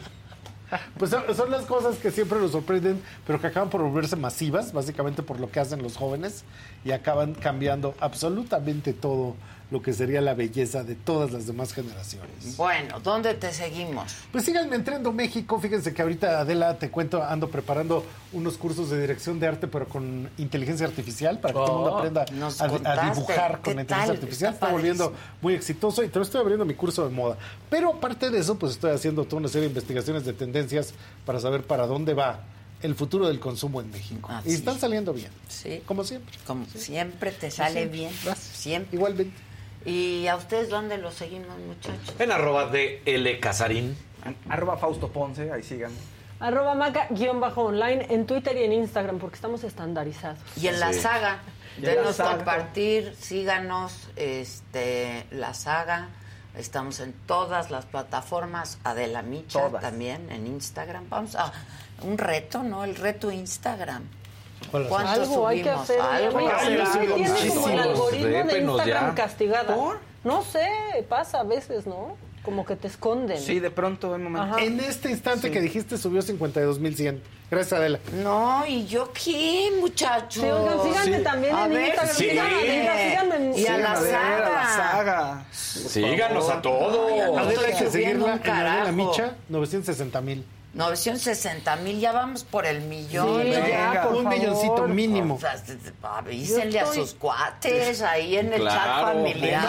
Pues 0.98 1.12
son, 1.12 1.52
las 1.52 1.66
cosas 1.66 1.96
que 1.98 2.12
siempre 2.12 2.40
nos 2.40 2.52
sorprenden, 2.52 3.02
pero 3.26 3.40
que 3.40 3.48
acaban 3.48 3.70
por 3.70 3.82
volverse 3.82 4.16
masivas, 4.16 4.74
básicamente 4.74 5.24
por 5.24 5.40
lo 5.40 5.50
que 5.50 5.60
hacen 5.60 5.82
los 5.82 5.96
jóvenes, 5.96 6.44
y 6.84 6.92
acaban 6.92 7.34
cambiando 7.34 7.96
absolutamente 8.00 8.94
todo 8.94 9.36
lo 9.70 9.82
que 9.82 9.92
sería 9.92 10.22
la 10.22 10.34
belleza 10.34 10.84
de 10.84 10.96
todas 10.96 11.32
las 11.32 11.46
demás 11.46 11.74
generaciones. 11.74 12.56
Bueno, 12.56 13.02
¿dónde 13.02 13.34
te 13.34 13.52
seguimos? 13.52 14.14
Pues 14.32 14.46
síganme 14.46 14.78
en 14.78 14.84
Trendo 14.86 15.12
México. 15.12 15.60
Fíjense 15.60 15.94
que 15.94 16.02
ahorita, 16.02 16.40
Adela, 16.40 16.78
te 16.78 16.90
cuento, 16.90 17.22
ando 17.22 17.50
preparando 17.50 18.06
unos 18.32 18.58
cursos 18.58 18.90
de 18.90 19.02
dirección 19.02 19.40
de 19.42 19.48
arte, 19.48 19.68
pero 19.68 19.88
con 19.90 20.30
inteligencia 20.38 20.88
artificial, 20.88 21.40
para 21.40 21.54
que 21.54 21.60
todo 21.60 21.66
el 21.68 21.74
mundo 21.74 21.92
Oh, 21.92 21.98
aprenda 21.98 22.22
a, 22.22 23.10
dibujar 23.14 23.58
¿Qué 23.62 23.72
con 23.72 23.80
inteligencia 23.82 23.98
tal? 24.06 24.10
artificial. 24.12 24.54
Está 24.54 24.66
Está 24.68 24.74
volviendo 24.74 25.14
muy 25.42 25.54
exitoso 25.54 26.04
y 26.04 26.08
te 26.08 26.18
lo 26.18 26.24
estoy 26.24 26.40
abriendo 26.40 26.64
mi 26.66 26.74
curso 26.74 27.04
de 27.08 27.14
moda. 27.14 27.38
Pero 27.70 27.90
aparte 27.90 28.30
de 28.30 28.40
eso, 28.40 28.56
pues 28.56 28.74
estoy 28.74 28.92
haciendo 28.92 29.26
toda 29.26 29.38
una 29.42 29.50
serie 29.50 29.64
de 29.64 29.70
investigaciones 29.70 30.24
de 30.24 30.32
tendencias 30.34 30.94
para 31.26 31.40
saber 31.42 31.64
para 31.64 31.88
dónde 31.88 32.14
va 32.14 32.40
el 32.82 32.96
futuro 32.96 33.28
del 33.28 33.40
consumo 33.40 33.82
en 33.82 33.90
México. 33.92 34.30
Ah, 34.32 34.42
y 34.46 34.50
sí. 34.50 34.56
están 34.56 34.80
saliendo 34.80 35.12
bien. 35.12 35.32
Sí. 35.50 35.82
Como 35.86 36.04
siempre. 36.04 36.38
Como 36.46 36.66
siempre 36.68 37.32
te 37.32 37.50
sale 37.52 37.88
bien. 37.88 38.12
Gracias. 38.24 38.56
Siempre. 38.56 38.96
Igualmente. 38.96 39.47
¿Y 39.88 40.28
a 40.28 40.36
ustedes 40.36 40.70
dónde 40.70 40.98
los 40.98 41.14
seguimos, 41.14 41.58
muchachos? 41.60 42.14
En 42.20 42.30
arroba 42.34 42.66
de 42.66 43.02
L 43.06 43.40
Casarín. 43.40 43.98
Arroba 44.50 44.76
Fausto 44.76 45.08
Ponce, 45.08 45.50
ahí 45.50 45.64
sigan. 45.64 45.94
Arroba 46.42 46.76
maca 46.76 47.08
guion 47.10 47.40
bajo 47.40 47.64
online 47.64 48.06
en 48.10 48.26
Twitter 48.26 48.58
y 48.58 48.64
en 48.64 48.74
Instagram 48.74 49.18
porque 49.18 49.36
estamos 49.36 49.64
estandarizados. 49.64 50.40
Y 50.58 50.68
en 50.68 50.82
la 50.82 50.92
saga, 50.92 51.40
denos 51.78 52.18
compartir, 52.18 53.16
síganos, 53.18 54.10
este, 54.18 55.26
la 55.32 55.54
saga. 55.54 56.10
Estamos 56.58 57.00
en 57.00 57.14
todas 57.26 57.72
las 57.72 57.86
plataformas, 57.86 58.80
Adela 58.84 59.22
Micha 59.22 59.62
Todas. 59.62 59.82
también 59.82 60.30
en 60.32 60.48
Instagram. 60.48 61.08
Vamos 61.10 61.36
a 61.36 61.54
un 62.02 62.18
reto, 62.18 62.62
¿no? 62.62 62.84
El 62.84 62.96
reto 62.96 63.32
Instagram. 63.32 64.04
¿Cuánto 64.72 64.96
Algo 64.98 65.48
hay 65.48 65.58
que 65.62 65.64
subimos? 65.70 65.84
hacer. 65.84 66.02
Algo. 66.02 66.38
Mira, 66.40 66.58
Ay, 66.60 66.74
yo 66.76 66.82
Ay, 66.84 66.88
sigo 67.02 67.16
tiene 67.16 67.50
como 67.50 67.70
el 67.70 67.80
algoritmo 67.80 68.28
de 68.28 68.60
Instagram 68.60 69.10
ya. 69.10 69.16
castigada. 69.16 69.76
¿Por? 69.76 70.00
No 70.24 70.44
sé, 70.44 70.68
pasa 71.08 71.40
a 71.40 71.44
veces, 71.44 71.86
¿no? 71.88 72.18
Como 72.44 72.66
que 72.66 72.76
te 72.78 72.88
esconden. 72.88 73.40
Sí, 73.40 73.60
de 73.60 73.72
pronto 73.72 74.14
hay 74.14 74.22
momentos. 74.22 74.52
Ajá. 74.58 74.64
En 74.64 74.80
este 74.80 75.10
instante 75.12 75.52
que 75.52 75.60
dijiste 75.62 75.98
subió 75.98 76.22
52.100. 76.22 77.20
Gracias, 77.52 77.74
Adela. 77.80 78.00
No, 78.24 78.66
¿y 78.66 78.86
yo 78.88 79.12
qué, 79.14 79.70
muchachos? 79.80 80.44
Sí, 80.44 80.50
oigan, 80.50 80.84
síganme 80.84 81.18
Sí. 81.18 81.24
también 81.24 81.56
A 81.56 81.66
en 81.66 81.72
ver, 81.74 81.86
Instagram. 81.88 82.16
sí. 82.16 82.30
Síganme, 82.30 83.36
en- 83.38 83.58
Y 83.60 83.68
a 83.68 83.78
la 83.78 83.92
a 83.94 84.00
ver, 84.02 84.16
a 84.16 84.40
la 84.40 84.66
saga. 84.66 84.76
saga. 84.76 85.46
Síganos 85.52 86.50
a 86.50 86.62
todos. 86.62 87.38
Adela 87.38 87.68
hay 87.68 87.74
que 87.74 87.90
seguirla 87.90 88.34
Adela. 88.34 88.92
Micha, 88.92 89.36
960 89.50 90.22
mil. 90.22 90.46
960 90.74 91.76
mil, 91.78 92.00
ya 92.00 92.12
vamos 92.12 92.44
por 92.44 92.66
el 92.66 92.82
millón. 92.82 93.42
Sí, 93.42 93.50
¿no? 93.50 93.68
ya, 93.68 94.02
por 94.04 94.14
un 94.16 94.24
favor. 94.26 94.38
milloncito 94.40 94.88
mínimo. 94.88 95.36
O 95.36 95.40
sea, 95.40 95.56
avísenle 96.04 96.80
a 96.80 96.86
sus 96.86 97.14
cuates 97.16 98.02
ahí 98.02 98.38
en 98.38 98.54
el 98.54 98.62
Claro, 98.62 98.80
chat 98.80 99.14
familiar. 99.16 99.64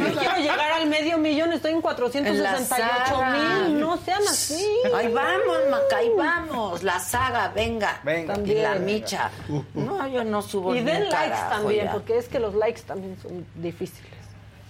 Yo 0.00 0.18
quiero 0.18 0.36
llegar 0.36 0.72
al 0.72 0.88
medio 0.88 1.18
millón, 1.18 1.52
estoy 1.52 1.72
en 1.72 1.80
468 1.82 3.24
mil. 3.68 3.80
No 3.80 3.96
sean 3.98 4.22
así. 4.28 4.66
Ahí 4.94 5.08
vamos, 5.12 5.58
Maca, 5.70 5.96
ahí 5.98 6.10
vamos. 6.16 6.82
La 6.82 6.98
saga, 6.98 7.48
venga. 7.48 8.00
Venga. 8.02 8.34
Y 8.44 8.54
la 8.54 8.76
micha. 8.76 9.30
No, 9.74 10.06
yo 10.08 10.24
no 10.24 10.40
subo 10.40 10.74
Y 10.74 10.80
den 10.80 11.08
likes 11.10 11.10
carajo 11.30 11.50
también, 11.50 11.84
ya. 11.86 11.92
porque 11.92 12.16
es 12.16 12.28
que 12.28 12.38
los 12.38 12.54
likes 12.54 12.82
también 12.82 13.16
son 13.20 13.46
difíciles. 13.56 14.12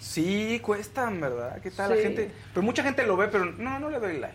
Sí, 0.00 0.60
cuestan, 0.62 1.20
¿verdad? 1.20 1.60
¿Qué 1.62 1.70
tal 1.70 1.90
Sí. 1.90 1.96
la 1.96 2.02
gente? 2.02 2.30
Pero 2.52 2.64
mucha 2.64 2.82
gente 2.82 3.06
lo 3.06 3.16
ve, 3.16 3.28
pero 3.28 3.44
no, 3.46 3.78
no 3.78 3.90
le 3.90 3.98
doy 4.00 4.18
like. 4.18 4.34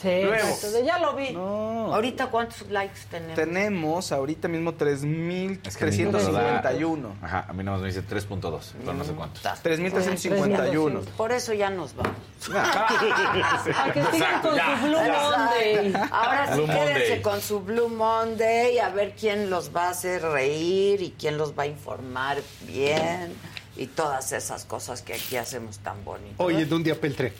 Sí, 0.00 0.22
Luego. 0.22 0.56
ya 0.84 0.98
lo 1.00 1.14
vi. 1.14 1.32
No. 1.32 1.92
Ahorita, 1.92 2.28
¿cuántos 2.28 2.68
likes 2.68 3.00
tenemos? 3.10 3.34
Tenemos 3.34 4.12
ahorita 4.12 4.46
mismo 4.46 4.70
Es 4.70 4.76
que 4.76 5.86
3.351. 5.86 7.12
Ajá, 7.20 7.46
a 7.48 7.52
mí 7.52 7.64
nada 7.64 7.78
más 7.78 7.80
me 7.82 7.88
dice 7.88 8.04
3.2, 8.04 8.60
pero 8.78 8.94
no 8.94 9.04
sé 9.04 9.12
cuántos. 9.12 9.42
3.351. 9.42 11.00
Por 11.16 11.32
eso 11.32 11.52
ya 11.52 11.70
nos 11.70 11.96
vamos. 11.96 12.12
A 12.54 13.92
que 13.92 14.04
sigan 14.12 14.40
con 14.40 14.54
ya, 14.54 14.78
su 14.78 14.86
Blue 14.86 14.96
ya. 15.04 15.30
Monday. 15.36 15.92
Ahora 16.12 16.46
sí 16.46 16.52
Blue 16.54 16.66
quédense 16.66 16.92
Monday. 16.92 17.22
con 17.22 17.40
su 17.40 17.60
Blue 17.60 17.88
Monday 17.88 18.78
a 18.78 18.90
ver 18.90 19.14
quién 19.18 19.50
los 19.50 19.74
va 19.74 19.86
a 19.86 19.90
hacer 19.90 20.22
reír 20.22 21.02
y 21.02 21.14
quién 21.18 21.36
los 21.38 21.58
va 21.58 21.64
a 21.64 21.66
informar 21.66 22.38
bien 22.66 23.34
y 23.76 23.86
todas 23.86 24.32
esas 24.32 24.64
cosas 24.64 25.02
que 25.02 25.14
aquí 25.14 25.36
hacemos 25.36 25.78
tan 25.78 26.04
bonitas. 26.04 26.36
Oye, 26.38 26.64
de 26.66 26.74
un 26.74 26.82
día 26.84 27.00
peltre. 27.00 27.32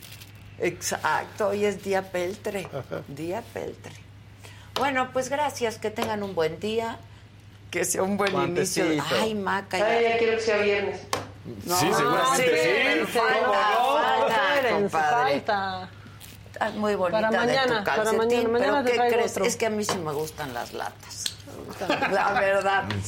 Exacto, 0.60 1.48
hoy 1.48 1.64
es 1.64 1.82
día 1.84 2.02
peltre. 2.10 2.68
Día 3.08 3.42
peltre. 3.52 3.92
Bueno, 4.78 5.10
pues 5.12 5.28
gracias, 5.28 5.78
que 5.78 5.90
tengan 5.90 6.22
un 6.22 6.34
buen 6.34 6.58
día, 6.60 6.98
que 7.70 7.84
sea 7.84 8.02
un 8.02 8.16
buen 8.16 8.34
inicio. 8.34 8.84
Ay, 9.20 9.34
Maca. 9.34 9.76
Ay, 9.76 10.02
ya- 10.04 10.10
ya 10.10 10.18
quiero 10.18 10.36
que 10.36 10.42
sea 10.42 10.58
viernes. 10.58 11.00
No, 11.64 11.78
Sí, 11.78 11.86
seguramente 11.94 12.44
sí. 12.44 12.68
espérense, 12.68 13.18
Falta, 13.18 13.38
no, 13.46 13.94
falta, 13.96 14.70
compadre. 14.70 15.30
falta. 15.40 15.88
Estás 16.52 16.74
muy 16.74 16.94
bonita 16.96 17.30
Para 17.30 17.46
de 17.46 17.56
tu 17.56 17.68
para 17.68 17.84
calcetín, 17.84 18.18
mañana, 18.18 18.48
mañana 18.48 18.82
pero 18.84 19.02
¿qué 19.04 19.08
crees? 19.14 19.30
otro. 19.32 19.44
Es 19.44 19.56
que 19.56 19.66
a 19.66 19.70
mí 19.70 19.84
sí 19.84 19.96
me 19.98 20.12
gustan 20.12 20.52
las 20.54 20.72
latas. 20.72 21.24
La 22.10 22.32
verdad. 22.40 22.84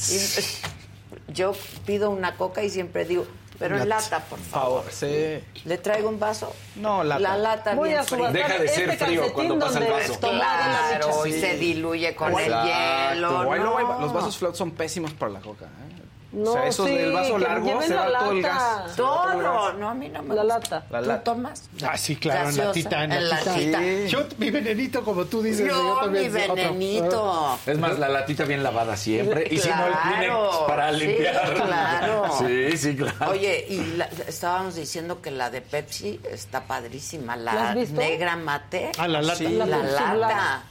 Y 1.27 1.33
yo 1.33 1.53
pido 1.85 2.09
una 2.09 2.35
coca 2.35 2.63
y 2.63 2.69
siempre 2.69 3.05
digo, 3.05 3.25
pero 3.61 3.77
en 3.81 3.87
Lata. 3.87 4.19
por 4.29 4.39
favor. 4.39 4.81
Favor, 4.83 4.91
sí. 4.91 5.39
¿Le 5.65 5.77
traigo 5.77 6.09
un 6.09 6.19
vaso? 6.19 6.53
No, 6.75 7.03
lata. 7.03 7.19
La 7.21 7.37
lata 7.37 7.75
Voy 7.75 7.89
bien 7.89 7.99
a 8.01 8.03
fría. 8.03 8.31
Deja 8.31 8.57
de 8.57 8.67
ser 8.67 8.89
este 8.89 9.05
frío 9.05 9.31
cuando 9.33 9.59
pasa 9.59 9.79
el 9.79 9.91
vaso. 9.91 10.19
Claro, 10.19 11.25
y 11.27 11.31
Sí. 11.31 11.39
se 11.39 11.57
diluye 11.57 12.15
con 12.15 12.31
Exacto. 12.31 12.67
el 12.67 13.13
hielo. 13.13 13.43
No. 13.55 13.99
los 14.01 14.13
vasos 14.13 14.37
flautas 14.37 14.57
son 14.57 14.71
pésimos 14.71 15.13
para 15.13 15.31
la 15.33 15.39
coca. 15.39 15.65
¿eh? 15.65 16.00
No, 16.33 16.51
o 16.51 16.53
sea, 16.53 16.67
esos 16.67 16.87
sí, 16.87 16.95
del 16.95 17.11
vaso 17.11 17.37
largo 17.37 17.81
se 17.81 17.89
la 17.93 18.09
va 18.09 18.19
todo 18.19 18.31
el 18.31 18.41
lata. 18.41 18.55
gas. 18.55 18.95
Todo 18.95 19.31
el 19.33 19.39
Todo. 19.43 19.53
gas. 19.65 19.75
No, 19.77 19.89
a 19.89 19.93
mí 19.93 20.07
no 20.09 20.23
me 20.23 20.33
La 20.35 20.43
lata. 20.45 20.85
La 20.89 21.01
¿Tú 21.01 21.07
lata. 21.07 21.23
tomas? 21.25 21.63
Ah, 21.85 21.97
sí, 21.97 22.15
claro, 22.15 22.49
en 22.49 22.57
latita, 22.57 23.03
en 23.03 23.11
en 23.11 23.29
latita. 23.29 23.51
latita. 23.51 23.79
Sí. 23.79 24.07
Yo, 24.07 24.19
mi 24.37 24.49
venenito, 24.49 25.03
como 25.03 25.25
tú 25.25 25.41
dices. 25.41 25.67
Yo, 25.67 25.93
mi 25.93 25.99
también, 26.23 26.37
otro. 26.43 26.55
venenito. 26.55 27.59
Es 27.65 27.77
más, 27.77 27.99
la 27.99 28.07
latita 28.07 28.45
bien 28.45 28.63
lavada 28.63 28.95
siempre. 28.95 29.45
Y 29.51 29.57
si 29.57 29.67
no, 29.69 29.85
el 29.87 29.91
Claro, 29.91 30.09
Kleenex 30.17 30.57
para 30.67 30.93
sí, 30.93 30.99
limpiar. 30.99 31.53
claro. 31.53 32.25
Sí, 32.39 32.77
sí, 32.77 32.95
claro. 32.95 33.31
Oye, 33.31 33.65
y 33.69 33.97
la- 33.97 34.09
estábamos 34.27 34.75
diciendo 34.75 35.21
que 35.21 35.31
la 35.31 35.49
de 35.49 35.61
Pepsi 35.61 36.19
está 36.31 36.63
padrísima, 36.63 37.35
¿La 37.35 37.53
la 37.53 37.69
has 37.71 37.75
visto? 37.75 37.99
negra 37.99 38.35
mate. 38.37 38.91
Ah, 38.97 39.07
la 39.07 39.21
lata. 39.21 39.37
Sí. 39.37 39.47
La, 39.49 39.65
La 39.65 40.13
lata. 40.15 40.63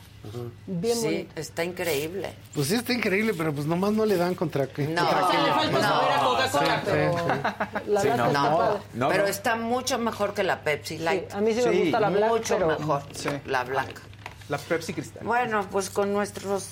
Bien 0.67 0.97
sí, 0.97 1.29
está 1.35 1.65
increíble. 1.65 2.35
Pues 2.55 2.69
sí, 2.69 2.75
está 2.75 2.93
increíble, 2.93 3.33
pero 3.37 3.55
pues 3.55 3.67
nomás 3.67 3.93
no 3.93 4.05
le 4.05 4.17
dan 4.17 4.35
contra 4.35 4.67
qué. 4.67 4.87
No, 4.89 5.07
contra 5.07 5.43
le 5.43 5.51
falta 5.53 5.71
no, 5.71 5.81
saber 5.81 6.13
a 6.13 6.21
Coca-Cola, 6.21 6.77
sí, 6.77 6.83
pero 6.85 7.13
sí, 7.13 7.91
la 7.91 8.01
Sí, 8.01 8.09
no, 8.09 8.27
está 8.27 8.81
No, 8.95 9.09
pero 9.09 9.27
está 9.27 9.57
mucho 9.57 9.99
mejor 9.99 10.35
que 10.35 10.43
la 10.43 10.63
Pepsi 10.63 10.99
Sí, 10.99 11.03
Light. 11.03 11.33
a 11.33 11.41
mí 11.41 11.55
sí 11.55 11.63
me 11.67 11.81
gusta 11.83 12.01
la 12.01 12.11
black, 12.11 12.29
mucho 12.31 12.55
pero 12.55 12.79
mejor. 12.79 13.03
Sí. 13.13 13.29
La 13.47 13.65
Black. 13.65 14.01
La 14.49 14.59
Pepsi 14.59 14.93
Cristal. 14.93 15.25
Bueno, 15.25 15.67
pues 15.71 15.91
con 15.91 16.13
nuestros 16.13 16.67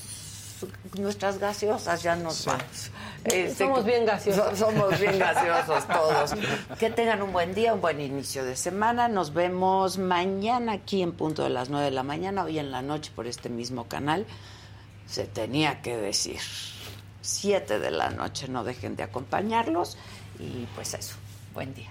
nuestras 0.99 1.39
gaseosas 1.39 2.03
ya 2.03 2.17
nos 2.17 2.45
vamos. 2.45 2.91
Este, 3.25 3.55
Somos 3.55 3.85
bien 3.85 4.05
gaseosos. 4.07 4.59
so- 4.59 4.67
Somos 4.71 4.99
bien 5.01 5.19
gaseosos 5.19 5.87
todos. 5.89 6.33
Que 6.79 6.91
tengan 6.91 7.23
un 7.23 7.33
buen 7.33 7.55
día, 7.55 7.75
un 7.75 7.81
buen 7.81 8.01
inicio 8.01 8.45
de 8.45 8.57
semana. 8.57 9.09
Nos 9.09 9.35
vemos 9.35 9.99
mañana 9.99 10.73
aquí 10.73 11.03
en 11.03 11.13
punto 11.13 11.43
de 11.45 11.51
las 11.51 11.69
9 11.71 11.87
de 11.87 11.91
la 11.93 12.03
mañana, 12.03 12.45
hoy 12.45 12.59
en 12.59 12.71
la 12.71 12.83
noche 12.83 13.11
por 13.15 13.27
este 13.27 13.49
mismo 13.49 13.89
canal. 13.89 14.27
Se 15.07 15.25
tenía 15.27 15.83
que 15.83 15.97
decir. 15.97 16.41
7 17.23 17.79
de 17.79 17.91
la 17.91 18.11
noche, 18.11 18.49
no 18.49 18.65
dejen 18.65 18.97
de 18.97 19.03
acompañarlos. 19.03 19.97
Y 20.39 20.67
pues 20.75 20.95
eso, 20.95 21.17
buen 21.55 21.75
día. 21.75 21.91